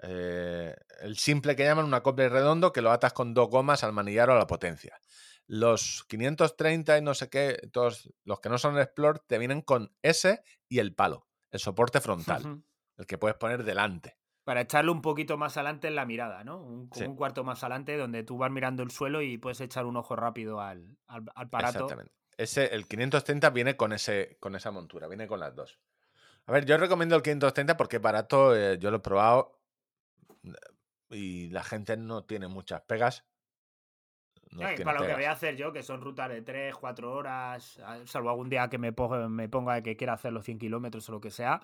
eh, 0.00 0.74
el 1.00 1.16
simple 1.16 1.54
que 1.56 1.64
llaman 1.64 1.84
un 1.84 1.94
acople 1.94 2.28
redondo 2.28 2.72
que 2.72 2.82
lo 2.82 2.90
atas 2.90 3.12
con 3.12 3.34
dos 3.34 3.48
gomas 3.48 3.84
al 3.84 3.92
manillar 3.92 4.28
o 4.30 4.34
a 4.34 4.38
la 4.38 4.46
potencia. 4.46 5.00
Los 5.46 6.04
530 6.08 6.98
y 6.98 7.02
no 7.02 7.14
sé 7.14 7.28
qué, 7.28 7.68
todos 7.72 8.12
los 8.24 8.40
que 8.40 8.48
no 8.48 8.58
son 8.58 8.78
Explore, 8.78 9.20
te 9.26 9.38
vienen 9.38 9.60
con 9.60 9.94
ese 10.02 10.42
y 10.68 10.78
el 10.78 10.94
palo, 10.94 11.28
el 11.50 11.60
soporte 11.60 12.00
frontal, 12.00 12.62
el 12.96 13.06
que 13.06 13.18
puedes 13.18 13.36
poner 13.36 13.64
delante. 13.64 14.18
Para 14.44 14.62
echarle 14.62 14.90
un 14.90 15.02
poquito 15.02 15.36
más 15.36 15.56
adelante 15.56 15.88
en 15.88 15.94
la 15.94 16.04
mirada, 16.04 16.42
¿no? 16.42 16.60
Un, 16.60 16.90
Sí. 16.92 17.04
un 17.04 17.14
cuarto 17.16 17.44
más 17.44 17.62
adelante 17.62 17.96
donde 17.96 18.24
tú 18.24 18.38
vas 18.38 18.50
mirando 18.50 18.82
el 18.82 18.90
suelo 18.90 19.22
y 19.22 19.38
puedes 19.38 19.60
echar 19.60 19.84
un 19.84 19.96
ojo 19.96 20.16
rápido 20.16 20.60
al, 20.60 20.96
al, 21.06 21.22
al 21.34 21.46
aparato. 21.46 21.78
Exactamente. 21.78 22.12
Ese, 22.36 22.74
el 22.74 22.88
530 22.88 23.50
viene 23.50 23.76
con, 23.76 23.92
ese, 23.92 24.38
con 24.40 24.56
esa 24.56 24.70
montura, 24.70 25.06
viene 25.06 25.28
con 25.28 25.38
las 25.38 25.54
dos. 25.54 25.78
A 26.46 26.52
ver, 26.52 26.64
yo 26.64 26.76
recomiendo 26.76 27.14
el 27.14 27.22
530 27.22 27.76
porque 27.76 27.96
es 27.96 28.02
barato, 28.02 28.56
eh, 28.56 28.78
yo 28.78 28.90
lo 28.90 28.96
he 28.96 29.00
probado 29.00 29.60
y 31.10 31.50
la 31.50 31.62
gente 31.62 31.96
no 31.96 32.24
tiene 32.24 32.48
muchas 32.48 32.80
pegas. 32.82 33.24
No 34.52 34.66
tiene 34.68 34.84
para 34.84 35.00
lo 35.00 35.06
que 35.06 35.14
voy 35.14 35.24
a 35.24 35.32
hacer 35.32 35.56
yo, 35.56 35.72
que 35.72 35.82
son 35.82 36.00
rutas 36.00 36.28
de 36.28 36.42
3, 36.42 36.74
4 36.76 37.12
horas, 37.12 37.80
salvo 38.04 38.30
algún 38.30 38.48
día 38.48 38.68
que 38.68 38.78
me 38.78 38.92
ponga, 38.92 39.28
me 39.28 39.48
ponga 39.48 39.80
que 39.82 39.96
quiera 39.96 40.12
hacer 40.14 40.32
los 40.32 40.44
100 40.44 40.58
kilómetros 40.58 41.08
o 41.08 41.12
lo 41.12 41.20
que 41.20 41.30
sea. 41.30 41.60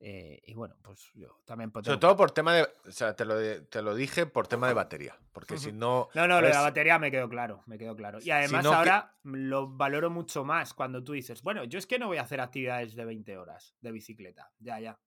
eh, 0.00 0.40
y 0.46 0.54
bueno, 0.54 0.76
pues 0.80 1.10
yo 1.14 1.40
también 1.44 1.70
pues, 1.72 1.84
Sobre 1.84 1.98
todo 1.98 2.16
por 2.16 2.30
tema 2.30 2.54
de. 2.54 2.62
O 2.86 2.90
sea, 2.92 3.16
te 3.16 3.24
lo, 3.24 3.34
te 3.64 3.82
lo 3.82 3.94
dije 3.96 4.26
por 4.26 4.46
tema 4.46 4.68
de 4.68 4.74
batería. 4.74 5.16
Porque 5.32 5.58
si 5.58 5.72
no. 5.72 6.08
No, 6.14 6.28
no, 6.28 6.40
lo 6.40 6.46
de 6.46 6.52
la 6.52 6.58
ves- 6.60 6.68
batería 6.68 6.98
me 7.00 7.10
quedó 7.10 7.28
claro, 7.28 7.62
me 7.66 7.78
quedó 7.78 7.96
claro. 7.96 8.18
Y 8.22 8.30
además 8.30 8.62
no 8.64 8.70
que- 8.70 8.76
ahora 8.76 9.16
lo 9.24 9.68
valoro 9.68 10.08
mucho 10.08 10.44
más 10.44 10.72
cuando 10.72 11.02
tú 11.02 11.12
dices, 11.14 11.42
bueno, 11.42 11.64
yo 11.64 11.78
es 11.80 11.86
que 11.86 11.98
no 11.98 12.06
voy 12.06 12.18
a 12.18 12.22
hacer 12.22 12.40
actividades 12.40 12.94
de 12.94 13.04
20 13.04 13.36
horas 13.36 13.74
de 13.80 13.90
bicicleta. 13.90 14.50
Ya, 14.60 14.78
ya. 14.78 14.98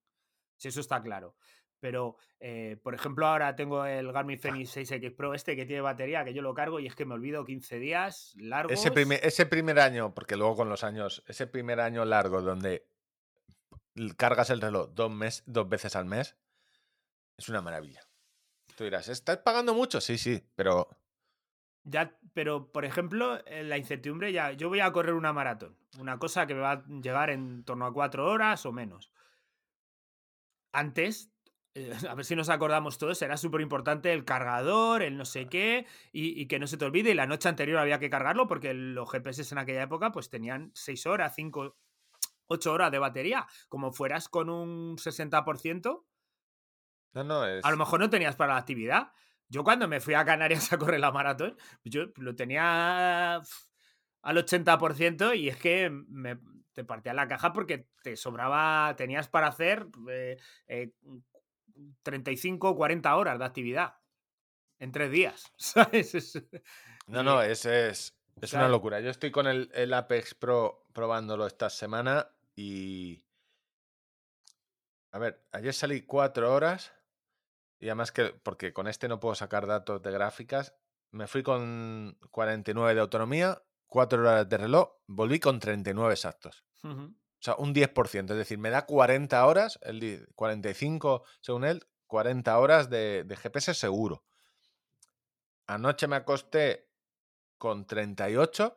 Si 0.58 0.68
eso 0.68 0.82
está 0.82 1.02
claro. 1.02 1.36
Pero, 1.82 2.16
eh, 2.40 2.78
por 2.84 2.94
ejemplo, 2.94 3.26
ahora 3.26 3.56
tengo 3.56 3.84
el 3.86 4.12
Garmin 4.14 4.40
Fenix 4.40 4.78
6X 4.78 5.16
Pro 5.16 5.34
este 5.34 5.56
que 5.56 5.66
tiene 5.66 5.82
batería, 5.82 6.24
que 6.24 6.34
yo 6.34 6.44
lo 6.44 6.54
cargo 6.54 6.80
y 6.80 6.86
es 6.86 6.96
que 6.96 7.06
me 7.06 7.16
olvido 7.16 7.44
15 7.44 7.80
días 7.80 8.34
largos. 8.38 8.72
Ese 8.72 8.92
primer, 8.92 9.20
ese 9.24 9.48
primer 9.48 9.80
año, 9.80 10.14
porque 10.14 10.38
luego 10.38 10.56
con 10.56 10.70
los 10.70 10.84
años, 10.84 11.24
ese 11.28 11.48
primer 11.48 11.80
año 11.80 12.06
largo 12.06 12.44
donde 12.44 12.86
cargas 14.16 14.52
el 14.52 14.62
reloj 14.62 14.92
dos, 14.94 15.12
mes, 15.12 15.44
dos 15.48 15.68
veces 15.68 15.96
al 15.96 16.06
mes, 16.06 16.38
es 17.36 17.50
una 17.50 17.62
maravilla. 17.62 18.02
Tú 18.76 18.84
dirás, 18.84 19.10
¿estás 19.10 19.38
pagando 19.38 19.74
mucho? 19.74 20.00
Sí, 20.00 20.20
sí, 20.20 20.42
pero 20.56 20.88
Ya, 21.84 22.16
pero, 22.34 22.72
por 22.72 22.86
ejemplo, 22.86 23.44
eh, 23.48 23.64
la 23.64 23.80
incertidumbre 23.80 24.32
ya. 24.32 24.52
Yo 24.52 24.70
voy 24.70 24.82
a 24.82 24.92
correr 24.92 25.16
una 25.16 25.34
maratón. 25.34 25.76
Una 26.00 26.20
cosa 26.20 26.46
que 26.46 26.54
me 26.54 26.62
va 26.62 26.72
a 26.74 26.86
llegar 26.88 27.32
en 27.32 27.64
torno 27.64 27.88
a 27.88 27.94
cuatro 27.94 28.30
horas 28.30 28.68
o 28.68 28.72
menos. 28.72 29.12
Antes, 30.72 31.32
eh, 31.74 31.92
a 32.10 32.16
ver 32.16 32.26
si 32.26 32.36
nos 32.36 32.50
acordamos 32.50 32.98
todos, 32.98 33.22
era 33.22 33.38
súper 33.38 33.62
importante 33.62 34.14
el 34.14 34.26
cargador, 34.26 35.02
el 35.02 35.18
no 35.18 35.26
sé 35.26 35.48
qué, 35.48 35.86
y, 36.12 36.40
y 36.42 36.48
que 36.48 36.60
no 36.60 36.68
se 36.68 36.78
te 36.78 36.86
olvide. 36.86 37.12
Y 37.12 37.16
la 37.16 37.28
noche 37.28 37.50
anterior 37.50 37.80
había 37.80 38.00
que 38.00 38.10
cargarlo 38.10 38.48
porque 38.48 38.74
los 38.74 39.10
GPS 39.10 39.54
en 39.54 39.58
aquella 39.58 39.84
época 39.84 40.12
pues 40.12 40.30
tenían 40.30 40.72
seis 40.74 41.06
horas, 41.06 41.34
cinco, 41.36 41.78
ocho 42.48 42.74
horas 42.74 42.92
de 42.92 43.00
batería. 43.00 43.48
Como 43.70 43.92
fueras 43.92 44.30
con 44.30 44.50
un 44.50 44.98
60%, 44.98 46.04
no, 47.14 47.24
no, 47.24 47.46
es... 47.46 47.64
a 47.66 47.72
lo 47.72 47.78
mejor 47.78 48.00
no 48.00 48.10
tenías 48.10 48.36
para 48.36 48.54
la 48.54 48.60
actividad. 48.60 49.12
Yo 49.50 49.64
cuando 49.66 49.88
me 49.88 50.00
fui 50.00 50.14
a 50.14 50.26
Canarias 50.26 50.72
a 50.74 50.78
correr 50.78 51.00
la 51.00 51.12
maratón, 51.12 51.58
yo 51.84 52.06
lo 52.18 52.36
tenía 52.36 53.36
al 53.36 54.38
80% 54.38 55.38
y 55.38 55.50
es 55.50 55.58
que 55.58 55.90
me, 55.90 56.40
te 56.74 56.84
partía 56.84 57.14
la 57.14 57.28
caja 57.28 57.52
porque 57.54 57.88
te 58.04 58.16
sobraba, 58.16 58.96
tenías 58.96 59.28
para 59.28 59.48
hacer 59.48 59.88
eh, 60.10 60.38
eh, 60.68 60.94
35 62.04 62.76
40 62.76 63.16
horas 63.16 63.40
de 63.40 63.46
actividad 63.46 63.96
en 64.80 64.92
tres 64.92 65.12
días, 65.12 65.52
¿sabes? 65.58 66.16
Es- 66.16 66.44
No, 67.08 67.24
no, 67.24 67.42
es, 67.42 67.66
es, 67.66 68.18
es 68.42 68.54
una 68.54 68.68
locura. 68.70 69.00
Yo 69.00 69.10
estoy 69.10 69.32
con 69.32 69.48
el, 69.48 69.70
el 69.74 69.94
Apex 69.94 70.34
Pro 70.36 70.86
probándolo 70.94 71.46
esta 71.48 71.70
semana 71.70 72.28
y... 72.56 73.24
A 75.14 75.20
ver, 75.20 75.46
ayer 75.52 75.74
salí 75.74 76.02
cuatro 76.04 76.54
horas 76.54 76.94
y 77.80 77.88
además 77.88 78.12
que, 78.12 78.26
porque 78.30 78.72
con 78.74 78.88
este 78.88 79.08
no 79.10 79.20
puedo 79.20 79.36
sacar 79.36 79.68
datos 79.68 80.02
de 80.02 80.12
gráficas, 80.12 80.74
me 81.12 81.28
fui 81.28 81.44
con 81.44 82.18
49 82.30 82.94
de 82.96 83.02
autonomía, 83.02 83.62
4 83.88 84.22
horas 84.22 84.48
de 84.48 84.58
reloj, 84.58 84.90
volví 85.08 85.40
con 85.40 85.60
39 85.60 86.14
exactos. 86.14 86.64
Ujú. 86.84 87.14
O 87.42 87.44
sea, 87.44 87.56
un 87.58 87.74
10%. 87.74 88.32
Es 88.32 88.38
decir, 88.38 88.60
me 88.60 88.70
da 88.70 88.86
40 88.86 89.44
horas, 89.48 89.80
el 89.82 90.00
di- 90.00 90.20
45 90.36 91.24
según 91.40 91.66
él, 91.66 91.84
40 92.06 92.58
horas 92.60 92.90
de, 92.92 93.24
de 93.24 93.36
GPS 93.36 93.74
seguro. 93.74 94.24
Anoche 95.68 96.08
me 96.08 96.18
acosté 96.18 96.88
con 97.58 97.86
38, 97.88 98.76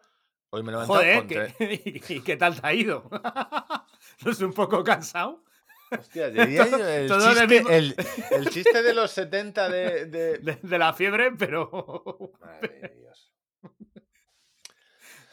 hoy 0.51 0.63
me 0.63 0.71
he 0.71 0.73
levantado 0.73 0.99
Joder, 1.01 1.17
con 1.19 1.29
¿qué- 1.29 1.83
¿y 2.15 2.21
qué 2.21 2.37
tal 2.37 2.61
te 2.61 2.67
ha 2.67 2.73
ido? 2.73 3.09
¿No 4.25 4.31
es 4.31 4.41
un 4.41 4.53
poco 4.53 4.83
cansado? 4.85 5.43
Hostia, 5.91 6.27
el, 6.29 7.07
todo 7.09 7.35
chiste, 7.35 7.77
el- 7.77 7.95
el 8.31 8.49
chiste 8.51 8.83
de 8.83 8.95
los 8.95 9.11
70 9.11 9.69
de... 9.69 10.07
de- 10.07 10.39
De, 10.39 10.59
de 10.63 10.79
la 10.79 10.93
fiebre, 10.95 11.33
pero 11.33 12.33
Madre 12.41 12.79
de 12.81 12.89
Dios. 13.01 13.34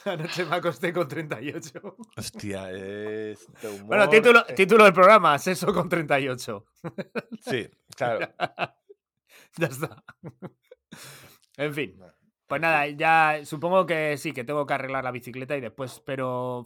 anoche 0.05 0.45
me 0.45 0.55
acosté 0.55 0.93
con 0.93 1.07
38. 1.07 1.97
Hostia, 2.17 2.71
es 2.71 3.47
de 3.61 3.69
humor, 3.69 3.85
Bueno, 3.85 4.09
título, 4.09 4.45
eh, 4.47 4.53
título 4.53 4.83
del 4.83 4.93
programa, 4.93 5.37
Sexo 5.37 5.73
con 5.73 5.89
38. 5.89 6.65
Sí, 7.41 7.69
claro. 7.95 8.29
Ya 9.57 9.67
está. 9.67 10.01
En 11.57 11.73
fin. 11.73 11.99
Pues 12.47 12.61
nada, 12.61 12.87
ya 12.87 13.41
supongo 13.43 13.85
que 13.85 14.17
sí, 14.17 14.31
que 14.31 14.45
tengo 14.45 14.65
que 14.65 14.73
arreglar 14.73 15.03
la 15.03 15.11
bicicleta 15.11 15.57
y 15.57 15.61
después, 15.61 16.01
pero 16.05 16.63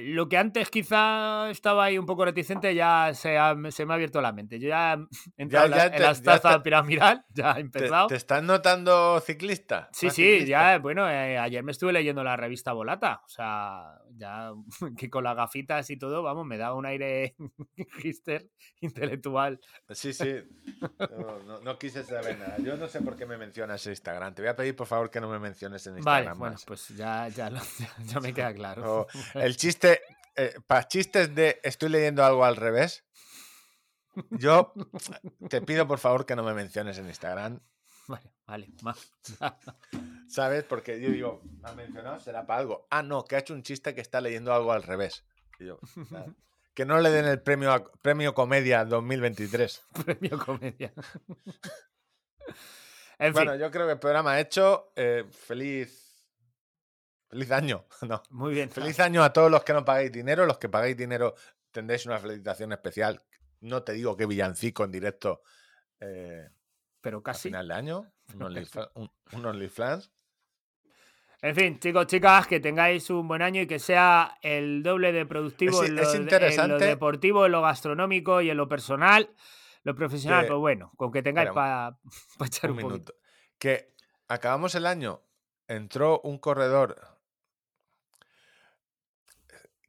lo 0.00 0.28
que 0.28 0.36
antes 0.36 0.68
quizá 0.70 1.48
estaba 1.50 1.84
ahí 1.84 1.98
un 1.98 2.06
poco 2.06 2.24
reticente 2.24 2.74
ya 2.74 3.12
se, 3.14 3.38
ha- 3.38 3.54
se 3.70 3.86
me 3.86 3.92
ha 3.92 3.96
abierto 3.96 4.20
la 4.20 4.32
mente. 4.32 4.58
Yo 4.58 4.68
ya 4.68 4.98
he 5.36 5.42
entrado 5.42 5.66
en 5.66 5.70
la- 5.70 5.76
ya 5.76 5.84
en 5.86 5.92
te- 5.92 5.98
la 6.00 6.04
ya 6.06 6.10
estaza 6.10 6.54
te- 6.56 6.60
piramidal, 6.60 7.24
ya 7.34 7.50
he 7.52 7.54
¿Te, 7.54 7.60
empezado. 7.60 8.06
te 8.08 8.16
estás 8.16 8.42
notando 8.42 9.20
ciclista? 9.20 9.88
Sí, 9.92 10.06
¿Más 10.06 10.14
sí, 10.14 10.22
ciclista? 10.22 10.46
ya, 10.48 10.78
bueno, 10.78 11.08
eh, 11.08 11.38
ayer 11.38 11.62
me 11.62 11.72
estuve 11.72 11.92
leyendo 11.92 12.24
la 12.24 12.36
revista 12.36 12.72
Volata, 12.72 13.22
o 13.24 13.28
sea, 13.28 13.92
ya 14.16 14.52
que 14.98 15.08
con 15.10 15.24
las 15.24 15.36
gafitas 15.36 15.88
y 15.90 15.96
todo, 15.96 16.22
vamos, 16.22 16.46
me 16.46 16.58
da 16.58 16.74
un 16.74 16.86
aire 16.86 17.36
hipster 18.02 18.48
intelectual. 18.80 19.60
Sí, 19.90 20.12
sí. 20.12 20.34
No, 20.98 21.38
no- 21.46 21.60
no 21.60 21.78
quise 21.78 22.02
saber 22.04 22.38
nada. 22.38 22.56
Yo 22.58 22.76
no 22.76 22.88
sé 22.88 23.00
por 23.02 23.16
qué 23.16 23.26
me 23.26 23.36
mencionas 23.36 23.86
Instagram. 23.86 24.34
Te 24.34 24.42
voy 24.42 24.48
a 24.50 24.56
pedir, 24.56 24.74
por 24.74 24.86
favor, 24.86 25.10
que 25.10 25.20
no 25.20 25.28
me 25.28 25.38
menciones 25.38 25.86
en 25.86 25.94
Vale, 25.96 26.20
Instagram 26.24 26.38
bueno, 26.38 26.52
más. 26.54 26.64
pues 26.64 26.88
ya, 26.88 27.28
ya, 27.28 27.50
lo- 27.50 27.60
ya 28.06 28.20
me 28.20 28.32
queda 28.32 28.52
claro. 28.54 29.06
El 29.34 29.56
chiste, 29.56 29.75
para 30.66 30.88
chistes 30.88 31.34
de 31.34 31.60
estoy 31.62 31.88
leyendo 31.88 32.24
algo 32.24 32.44
al 32.44 32.56
revés, 32.56 33.04
yo 34.30 34.72
te 35.48 35.60
pido, 35.62 35.86
por 35.86 35.98
favor, 35.98 36.24
que 36.26 36.36
no 36.36 36.42
me 36.42 36.54
menciones 36.54 36.98
en 36.98 37.06
Instagram. 37.06 37.60
Vale, 38.08 38.32
vale, 38.46 38.68
ma- 38.82 38.96
¿Sabes? 40.28 40.64
Porque 40.64 41.00
yo 41.00 41.10
digo, 41.10 41.42
¿me 41.62 41.68
ha 41.70 41.72
mencionado? 41.74 42.20
Será 42.20 42.46
para 42.46 42.60
algo. 42.60 42.86
Ah, 42.90 43.02
no, 43.02 43.24
que 43.24 43.36
ha 43.36 43.40
hecho 43.40 43.52
un 43.54 43.62
chiste 43.62 43.94
que 43.94 44.00
está 44.00 44.20
leyendo 44.20 44.52
algo 44.54 44.72
al 44.72 44.82
revés. 44.82 45.24
Y 45.58 45.66
yo, 45.66 45.78
"Ah, 46.12 46.26
que 46.74 46.84
no 46.84 47.00
le 47.00 47.10
den 47.10 47.24
el 47.26 47.40
premio, 47.42 47.72
a- 47.72 47.84
premio 48.02 48.32
Comedia 48.34 48.84
2023. 48.84 49.82
premio 50.04 50.38
comedia. 50.38 50.92
En 53.18 53.26
fin, 53.28 53.32
Bueno, 53.32 53.56
yo 53.56 53.70
creo 53.70 53.86
que 53.86 53.92
el 53.92 53.98
programa 53.98 54.38
hecho. 54.40 54.92
eh, 54.94 55.24
feliz. 55.30 56.05
Feliz 57.28 57.50
año. 57.50 57.86
No. 58.08 58.22
muy 58.30 58.54
bien. 58.54 58.70
Feliz 58.70 58.98
año 59.00 59.22
a 59.24 59.32
todos 59.32 59.50
los 59.50 59.64
que 59.64 59.72
no 59.72 59.84
pagáis 59.84 60.12
dinero. 60.12 60.46
Los 60.46 60.58
que 60.58 60.68
pagáis 60.68 60.96
dinero 60.96 61.34
tendréis 61.70 62.06
una 62.06 62.18
felicitación 62.18 62.72
especial. 62.72 63.20
No 63.60 63.82
te 63.82 63.92
digo 63.92 64.16
que 64.16 64.26
villancico 64.26 64.84
en 64.84 64.92
directo 64.92 65.42
eh, 66.00 66.48
Pero 67.00 67.18
a 67.18 67.22
casi. 67.22 67.48
final 67.48 67.68
de 67.68 67.74
año. 67.74 68.12
Un 68.34 68.42
OnlyFans. 69.46 70.10
En 71.42 71.54
fin, 71.54 71.78
chicos, 71.78 72.06
chicas, 72.06 72.46
que 72.46 72.60
tengáis 72.60 73.08
un 73.10 73.28
buen 73.28 73.42
año 73.42 73.60
y 73.60 73.66
que 73.66 73.78
sea 73.78 74.38
el 74.42 74.82
doble 74.82 75.12
de 75.12 75.26
productivo 75.26 75.82
Es- 75.84 75.90
en, 75.90 75.98
es 75.98 76.56
lo, 76.56 76.64
en 76.74 76.78
deportivo, 76.78 77.46
en 77.46 77.52
lo 77.52 77.62
gastronómico 77.62 78.40
y 78.40 78.50
en 78.50 78.56
lo 78.56 78.68
personal. 78.68 79.30
Lo 79.82 79.94
profesional, 79.94 80.42
Que- 80.42 80.48
pues 80.48 80.58
bueno, 80.58 80.92
con 80.96 81.12
que 81.12 81.22
tengáis 81.22 81.50
para 81.50 81.98
echar 82.44 82.70
Un 82.70 82.76
un, 82.78 82.82
poquito. 82.82 83.12
minuto. 83.12 83.14
Que 83.58 83.94
acabamos 84.28 84.74
el 84.74 84.86
año. 84.86 85.22
Entró 85.68 86.20
un 86.22 86.38
corredor. 86.38 86.96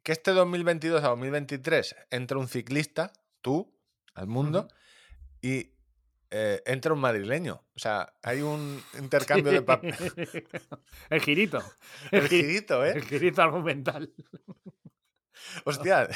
Que 0.08 0.12
este 0.12 0.30
2022 0.30 1.04
a 1.04 1.08
2023 1.08 1.94
entra 2.08 2.38
un 2.38 2.48
ciclista, 2.48 3.12
tú, 3.42 3.70
al 4.14 4.26
mundo, 4.26 4.66
y 5.42 5.74
eh, 6.30 6.62
entra 6.64 6.94
un 6.94 7.00
madrileño. 7.00 7.62
O 7.76 7.78
sea, 7.78 8.14
hay 8.22 8.40
un 8.40 8.82
intercambio 8.98 9.52
de 9.52 9.60
papel. 9.60 9.94
el 11.10 11.20
girito. 11.20 11.62
El 12.10 12.22
gi- 12.26 12.40
girito, 12.40 12.86
¿eh? 12.86 12.92
El 12.92 13.02
girito 13.04 13.42
argumental. 13.42 14.10
Hostia, 15.66 16.08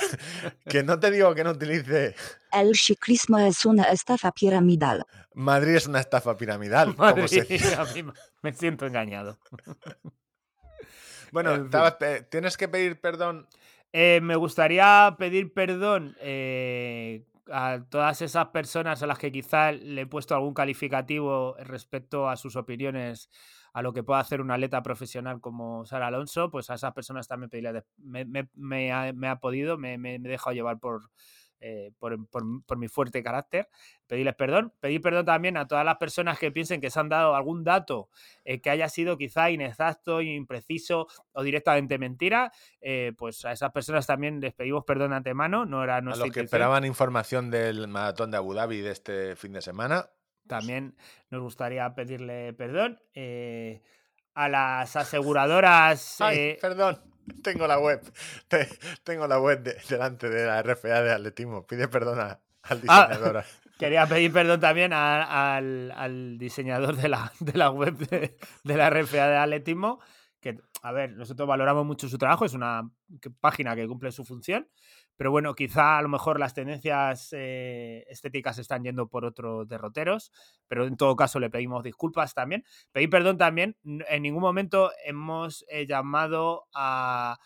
que 0.70 0.82
no 0.82 0.98
te 0.98 1.10
digo 1.10 1.34
que 1.34 1.44
no 1.44 1.50
utilice 1.50 2.14
El 2.50 2.74
ciclismo 2.74 3.38
es 3.40 3.66
una 3.66 3.82
estafa 3.92 4.32
piramidal. 4.32 5.04
Madrid 5.34 5.74
es 5.74 5.86
una 5.86 6.00
estafa 6.00 6.34
piramidal. 6.38 6.96
como 6.96 7.08
Madre 7.08 7.28
se- 7.28 7.44
mía, 7.46 7.78
a 7.82 7.84
mí 7.92 8.10
me- 8.40 8.52
siento 8.54 8.86
engañado. 8.86 9.38
Bueno, 11.30 11.68
tienes 12.30 12.56
que 12.56 12.68
pedir 12.68 12.98
perdón. 12.98 13.46
Eh, 13.92 14.20
me 14.22 14.36
gustaría 14.36 15.14
pedir 15.18 15.52
perdón 15.52 16.16
eh, 16.20 17.26
a 17.50 17.84
todas 17.90 18.22
esas 18.22 18.48
personas 18.48 19.02
a 19.02 19.06
las 19.06 19.18
que 19.18 19.30
quizá 19.30 19.72
le 19.72 20.02
he 20.02 20.06
puesto 20.06 20.34
algún 20.34 20.54
calificativo 20.54 21.56
respecto 21.58 22.28
a 22.28 22.36
sus 22.36 22.56
opiniones 22.56 23.28
a 23.74 23.82
lo 23.82 23.92
que 23.92 24.02
pueda 24.02 24.20
hacer 24.20 24.40
un 24.40 24.50
atleta 24.50 24.82
profesional 24.82 25.40
como 25.40 25.84
Sara 25.86 26.08
Alonso, 26.08 26.50
pues 26.50 26.70
a 26.70 26.74
esas 26.74 26.92
personas 26.92 27.28
también 27.28 27.50
pedirle 27.50 27.84
me, 27.96 28.92
ha, 28.92 29.36
podido, 29.40 29.78
me 29.78 29.94
he 29.94 30.18
dejado 30.18 30.54
llevar 30.54 30.78
por, 30.78 31.10
eh, 31.64 31.92
por, 31.98 32.28
por- 32.28 32.42
por 32.66 32.76
mi 32.76 32.88
fuerte 32.88 33.22
carácter, 33.22 33.68
pedirles 34.06 34.34
perdón, 34.34 34.72
pedir 34.80 35.00
perdón 35.00 35.24
también 35.24 35.56
a 35.56 35.66
todas 35.66 35.84
las 35.84 35.96
personas 35.96 36.38
que 36.38 36.50
piensen 36.50 36.80
que 36.80 36.90
se 36.90 36.98
han 37.00 37.08
dado 37.08 37.36
algún 37.36 37.62
dato 37.62 38.08
eh, 38.44 38.60
que 38.60 38.68
haya 38.68 38.88
sido 38.88 39.16
quizá 39.16 39.50
inexacto, 39.50 40.20
impreciso 40.20 41.06
o 41.32 41.42
directamente 41.42 41.98
mentira, 41.98 42.50
eh, 42.80 43.12
pues 43.16 43.44
a 43.44 43.52
esas 43.52 43.70
personas 43.70 44.06
también 44.06 44.40
les 44.40 44.52
pedimos 44.52 44.84
perdón 44.84 45.10
de 45.10 45.16
antemano, 45.16 45.64
no 45.64 45.84
era 45.84 45.98
A 45.98 46.00
nuestra 46.00 46.26
los 46.26 46.34
que 46.34 46.40
esperaban 46.40 46.84
información 46.84 47.50
del 47.50 47.86
maratón 47.88 48.30
de 48.32 48.36
Abu 48.38 48.54
Dhabi 48.54 48.80
de 48.80 48.90
este 48.90 49.36
fin 49.36 49.52
de 49.52 49.62
semana. 49.62 50.10
También 50.48 50.96
nos 51.30 51.40
gustaría 51.40 51.94
pedirle 51.94 52.52
perdón. 52.54 53.00
eh, 53.14 53.80
a 54.34 54.48
las 54.48 54.96
aseguradoras. 54.96 56.20
Ay, 56.20 56.56
perdón, 56.60 56.98
tengo 57.42 57.66
la 57.66 57.78
web. 57.78 58.00
Te- 58.48 58.68
tengo 59.04 59.26
la 59.26 59.40
web 59.40 59.62
de- 59.62 59.76
delante 59.88 60.28
de 60.28 60.46
la 60.46 60.62
RFA 60.62 61.02
de 61.02 61.12
atletismo. 61.12 61.66
Pide 61.66 61.88
perdón 61.88 62.20
a- 62.20 62.40
al 62.62 62.82
Ah. 62.88 63.08
diseñador. 63.08 63.44
quería 63.78 64.06
pedir 64.06 64.32
perdón 64.32 64.60
también 64.60 64.92
a- 64.92 65.56
al, 65.56 65.92
al 65.96 66.38
diseñador 66.38 66.96
de 66.96 67.08
la, 67.08 67.32
de 67.40 67.52
la 67.58 67.70
web 67.70 67.96
de, 67.96 68.36
de 68.64 68.76
la 68.76 68.90
RFA 68.90 69.28
de 69.28 69.36
atletismo. 69.36 70.00
Que, 70.40 70.58
a 70.82 70.90
ver, 70.92 71.12
nosotros 71.12 71.46
valoramos 71.48 71.86
mucho 71.86 72.08
su 72.08 72.18
trabajo, 72.18 72.44
es 72.44 72.54
una 72.54 72.90
página 73.40 73.76
que 73.76 73.86
cumple 73.86 74.10
su 74.10 74.24
función. 74.24 74.68
Pero 75.16 75.30
bueno, 75.30 75.54
quizá 75.54 75.98
a 75.98 76.02
lo 76.02 76.08
mejor 76.08 76.40
las 76.40 76.54
tendencias 76.54 77.28
eh, 77.32 78.04
estéticas 78.08 78.58
están 78.58 78.82
yendo 78.82 79.08
por 79.08 79.24
otros 79.24 79.68
derroteros, 79.68 80.32
pero 80.66 80.86
en 80.86 80.96
todo 80.96 81.14
caso 81.16 81.38
le 81.38 81.50
pedimos 81.50 81.82
disculpas 81.84 82.34
también. 82.34 82.64
Pedir 82.92 83.10
perdón 83.10 83.38
también, 83.38 83.76
en 83.84 84.22
ningún 84.22 84.40
momento 84.42 84.90
hemos 85.04 85.64
eh, 85.68 85.86
llamado 85.86 86.64
a, 86.74 87.38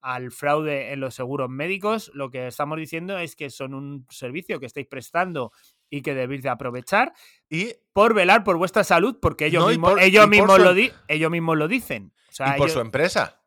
al 0.00 0.30
fraude 0.32 0.92
en 0.92 1.00
los 1.00 1.14
seguros 1.14 1.48
médicos. 1.48 2.10
Lo 2.14 2.30
que 2.30 2.46
estamos 2.46 2.78
diciendo 2.78 3.18
es 3.18 3.34
que 3.36 3.50
son 3.50 3.74
un 3.74 4.06
servicio 4.10 4.60
que 4.60 4.66
estáis 4.66 4.86
prestando 4.86 5.50
y 5.90 6.02
que 6.02 6.14
debéis 6.14 6.42
de 6.42 6.48
aprovechar 6.50 7.12
Y, 7.48 7.72
por 7.92 8.14
velar 8.14 8.44
por 8.44 8.56
vuestra 8.58 8.84
salud, 8.84 9.18
porque 9.20 9.46
ellos 9.46 9.62
No, 9.64 9.70
mismos, 9.70 9.90
por- 9.92 10.00
ellos 10.02 10.28
mismos, 10.28 10.56
su 10.56 10.62
lo, 10.62 10.74
di- 10.74 10.92
ellos 11.08 11.30
mismos 11.30 11.56
lo 11.56 11.68
dicen. 11.68 12.12
O 12.28 12.32
sea, 12.32 12.48
y 12.54 12.58
por 12.58 12.66
ellos- 12.68 12.72
su 12.74 12.80
empresa. 12.80 13.40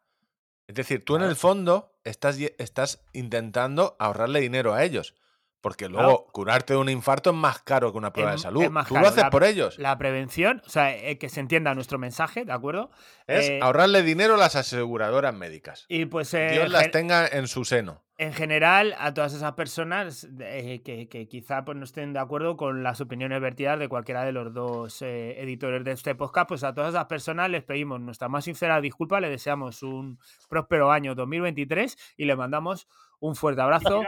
Es 0.65 0.75
decir, 0.75 1.05
tú 1.05 1.15
en 1.15 1.21
el 1.23 1.35
fondo 1.35 1.96
estás, 2.07 2.37
estás 2.57 2.99
intentando 3.13 3.95
ahorrarle 3.99 4.39
dinero 4.39 4.73
a 4.73 4.83
ellos. 4.83 5.13
Porque 5.61 5.89
luego 5.89 6.27
curarte 6.31 6.73
de 6.73 6.79
un 6.79 6.87
infarto 6.89 7.31
es 7.31 7.35
más 7.35 7.59
caro 7.63 7.91
que 7.91 7.97
una 7.97 8.13
prueba 8.13 8.31
Es- 8.31 8.37
de 8.37 8.41
salud. 8.43 8.63
Tú 8.65 8.73
caro. 8.73 9.01
lo 9.01 9.07
haces 9.07 9.23
La- 9.23 9.29
por 9.31 9.43
ellos. 9.43 9.77
la 9.79 9.97
prevención, 9.97 10.61
o 10.65 10.69
sea, 10.69 10.95
eh, 10.95 11.17
que 11.17 11.29
se 11.29 11.39
entienda 11.39 11.73
nuestro 11.73 11.97
mensaje, 11.97 12.45
¿de 12.45 12.53
acuerdo? 12.53 12.91
Es 13.25 13.49
eh, 13.49 13.59
ahorrarle 13.61 14.03
dinero 14.03 14.35
a 14.35 14.37
las 14.37 14.55
aseguradoras 14.55 15.33
médicas. 15.33 15.85
Y 15.89 16.05
pues 16.05 16.33
eh, 16.33 16.49
Dios 16.51 16.69
las 16.69 16.91
tenga 16.91 17.27
en 17.27 17.47
su 17.47 17.65
seno. 17.65 18.03
en 18.19 18.33
general, 18.33 18.95
a 18.97 19.13
todas 19.13 19.33
esas 19.35 19.53
personas 19.53 20.27
eh, 20.39 20.81
que, 20.83 21.07
que 21.07 21.27
quizá 21.27 21.63
pues, 21.65 21.77
no 21.77 21.83
estén 21.83 22.13
de 22.13 22.19
acuerdo 22.19 22.57
con 22.57 22.81
las 22.81 22.99
opiniones 23.01 23.39
vertidas 23.41 23.77
de 23.79 23.89
cualquiera 23.89 24.23
de 24.25 24.31
los 24.31 24.51
dos 24.53 25.01
editores 25.03 25.83
de 25.83 25.91
este 25.91 26.15
podcast, 26.15 26.47
pues 26.47 26.63
a 26.63 26.73
todas 26.73 26.91
esas 26.95 27.05
personas 27.05 27.49
les 27.49 27.63
pedimos 27.63 27.99
nuestra 27.99 28.27
más 28.29 28.45
sincera 28.45 28.79
disculpa, 28.81 29.19
le 29.19 29.29
deseamos 29.29 29.83
un 29.83 30.19
próspero 30.49 30.91
año 30.91 31.13
2023 31.13 31.97
y 32.17 32.25
les 32.25 32.37
mandamos 32.37 32.87
un 33.19 33.35
fuerte 33.35 33.61
abrazo 33.61 34.03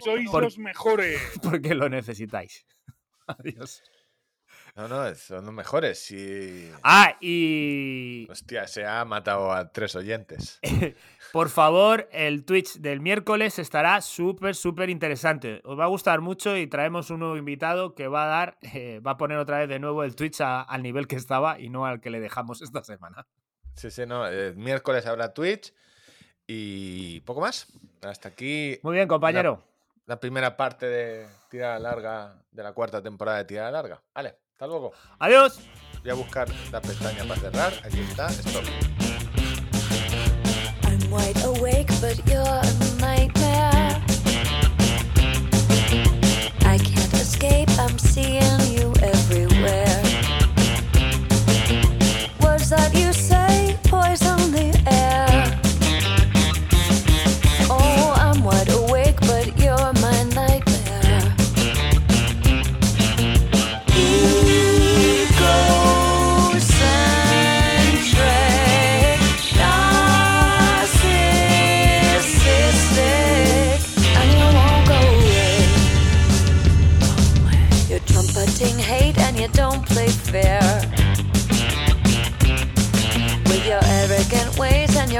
Sois 0.00 0.30
Por- 0.30 0.44
los 0.44 0.58
mejores. 0.58 1.20
porque 1.42 1.74
lo 1.74 1.88
necesitáis. 1.88 2.66
Adiós. 3.26 3.82
No, 4.76 4.88
no, 4.88 5.14
son 5.14 5.44
los 5.44 5.54
mejores. 5.54 6.12
Ah, 6.82 7.16
y 7.20 8.26
Hostia, 8.28 8.66
se 8.66 8.84
ha 8.84 9.04
matado 9.04 9.52
a 9.52 9.70
tres 9.70 9.94
oyentes. 9.94 10.58
por 11.32 11.48
favor, 11.48 12.08
el 12.10 12.44
Twitch 12.44 12.78
del 12.78 13.00
miércoles 13.00 13.60
estará 13.60 14.00
súper, 14.00 14.56
súper 14.56 14.90
interesante. 14.90 15.60
Os 15.64 15.78
va 15.78 15.84
a 15.84 15.88
gustar 15.88 16.20
mucho 16.22 16.56
y 16.56 16.66
traemos 16.66 17.10
un 17.10 17.20
nuevo 17.20 17.36
invitado 17.36 17.94
que 17.94 18.08
va 18.08 18.24
a 18.24 18.26
dar, 18.26 18.58
eh, 18.62 18.98
va 18.98 19.12
a 19.12 19.16
poner 19.16 19.38
otra 19.38 19.58
vez 19.58 19.68
de 19.68 19.78
nuevo 19.78 20.02
el 20.02 20.16
Twitch 20.16 20.40
a- 20.40 20.62
al 20.62 20.82
nivel 20.82 21.06
que 21.06 21.16
estaba 21.16 21.60
y 21.60 21.68
no 21.68 21.86
al 21.86 22.00
que 22.00 22.10
le 22.10 22.18
dejamos 22.18 22.60
esta 22.60 22.82
semana. 22.82 23.28
Sí, 23.76 23.92
sí, 23.92 24.06
no. 24.06 24.26
El 24.26 24.56
miércoles 24.56 25.06
habrá 25.06 25.32
Twitch 25.32 25.72
y 26.46 27.20
poco 27.20 27.40
más. 27.40 27.66
Hasta 28.02 28.28
aquí 28.28 28.78
Muy 28.82 28.94
bien, 28.96 29.08
compañero. 29.08 29.62
la 30.06 30.20
primera 30.20 30.56
parte 30.56 30.86
de 30.86 31.26
tirada 31.48 31.78
larga 31.78 32.34
de 32.50 32.62
la 32.62 32.72
cuarta 32.72 33.02
temporada 33.02 33.38
de 33.38 33.44
tirada 33.44 33.70
larga. 33.70 34.02
Vale, 34.14 34.36
hasta 34.52 34.66
luego. 34.66 34.92
Adiós. 35.18 35.60
Voy 36.02 36.10
a 36.10 36.14
buscar 36.14 36.48
la 36.70 36.80
pestaña 36.82 37.24
para 37.24 37.40
cerrar. 37.40 37.72
Aquí 37.84 38.00
está. 38.00 38.28
Stop. 38.30 38.64
I'm 40.84 41.10
wide 41.10 41.42
awake, 41.44 41.88
but 42.00 42.18
you're 42.26 42.42
a 42.42 42.62
nightmare. 43.00 44.02
I 46.66 46.78
can't 46.78 47.14
escape, 47.14 47.70
I'm 47.78 47.98
seeing 47.98 48.60
you 48.72 48.73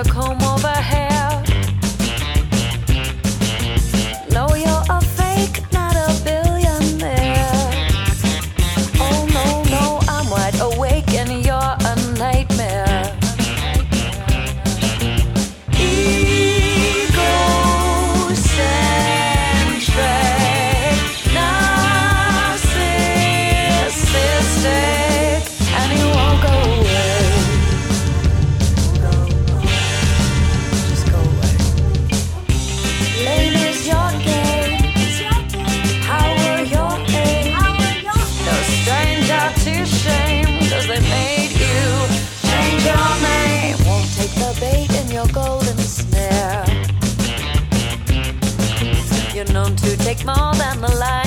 a 0.06 0.12
comb 0.12 0.43
take 50.16 50.26
more 50.26 50.54
than 50.54 50.80
the 50.80 50.88
lion's 50.98 51.23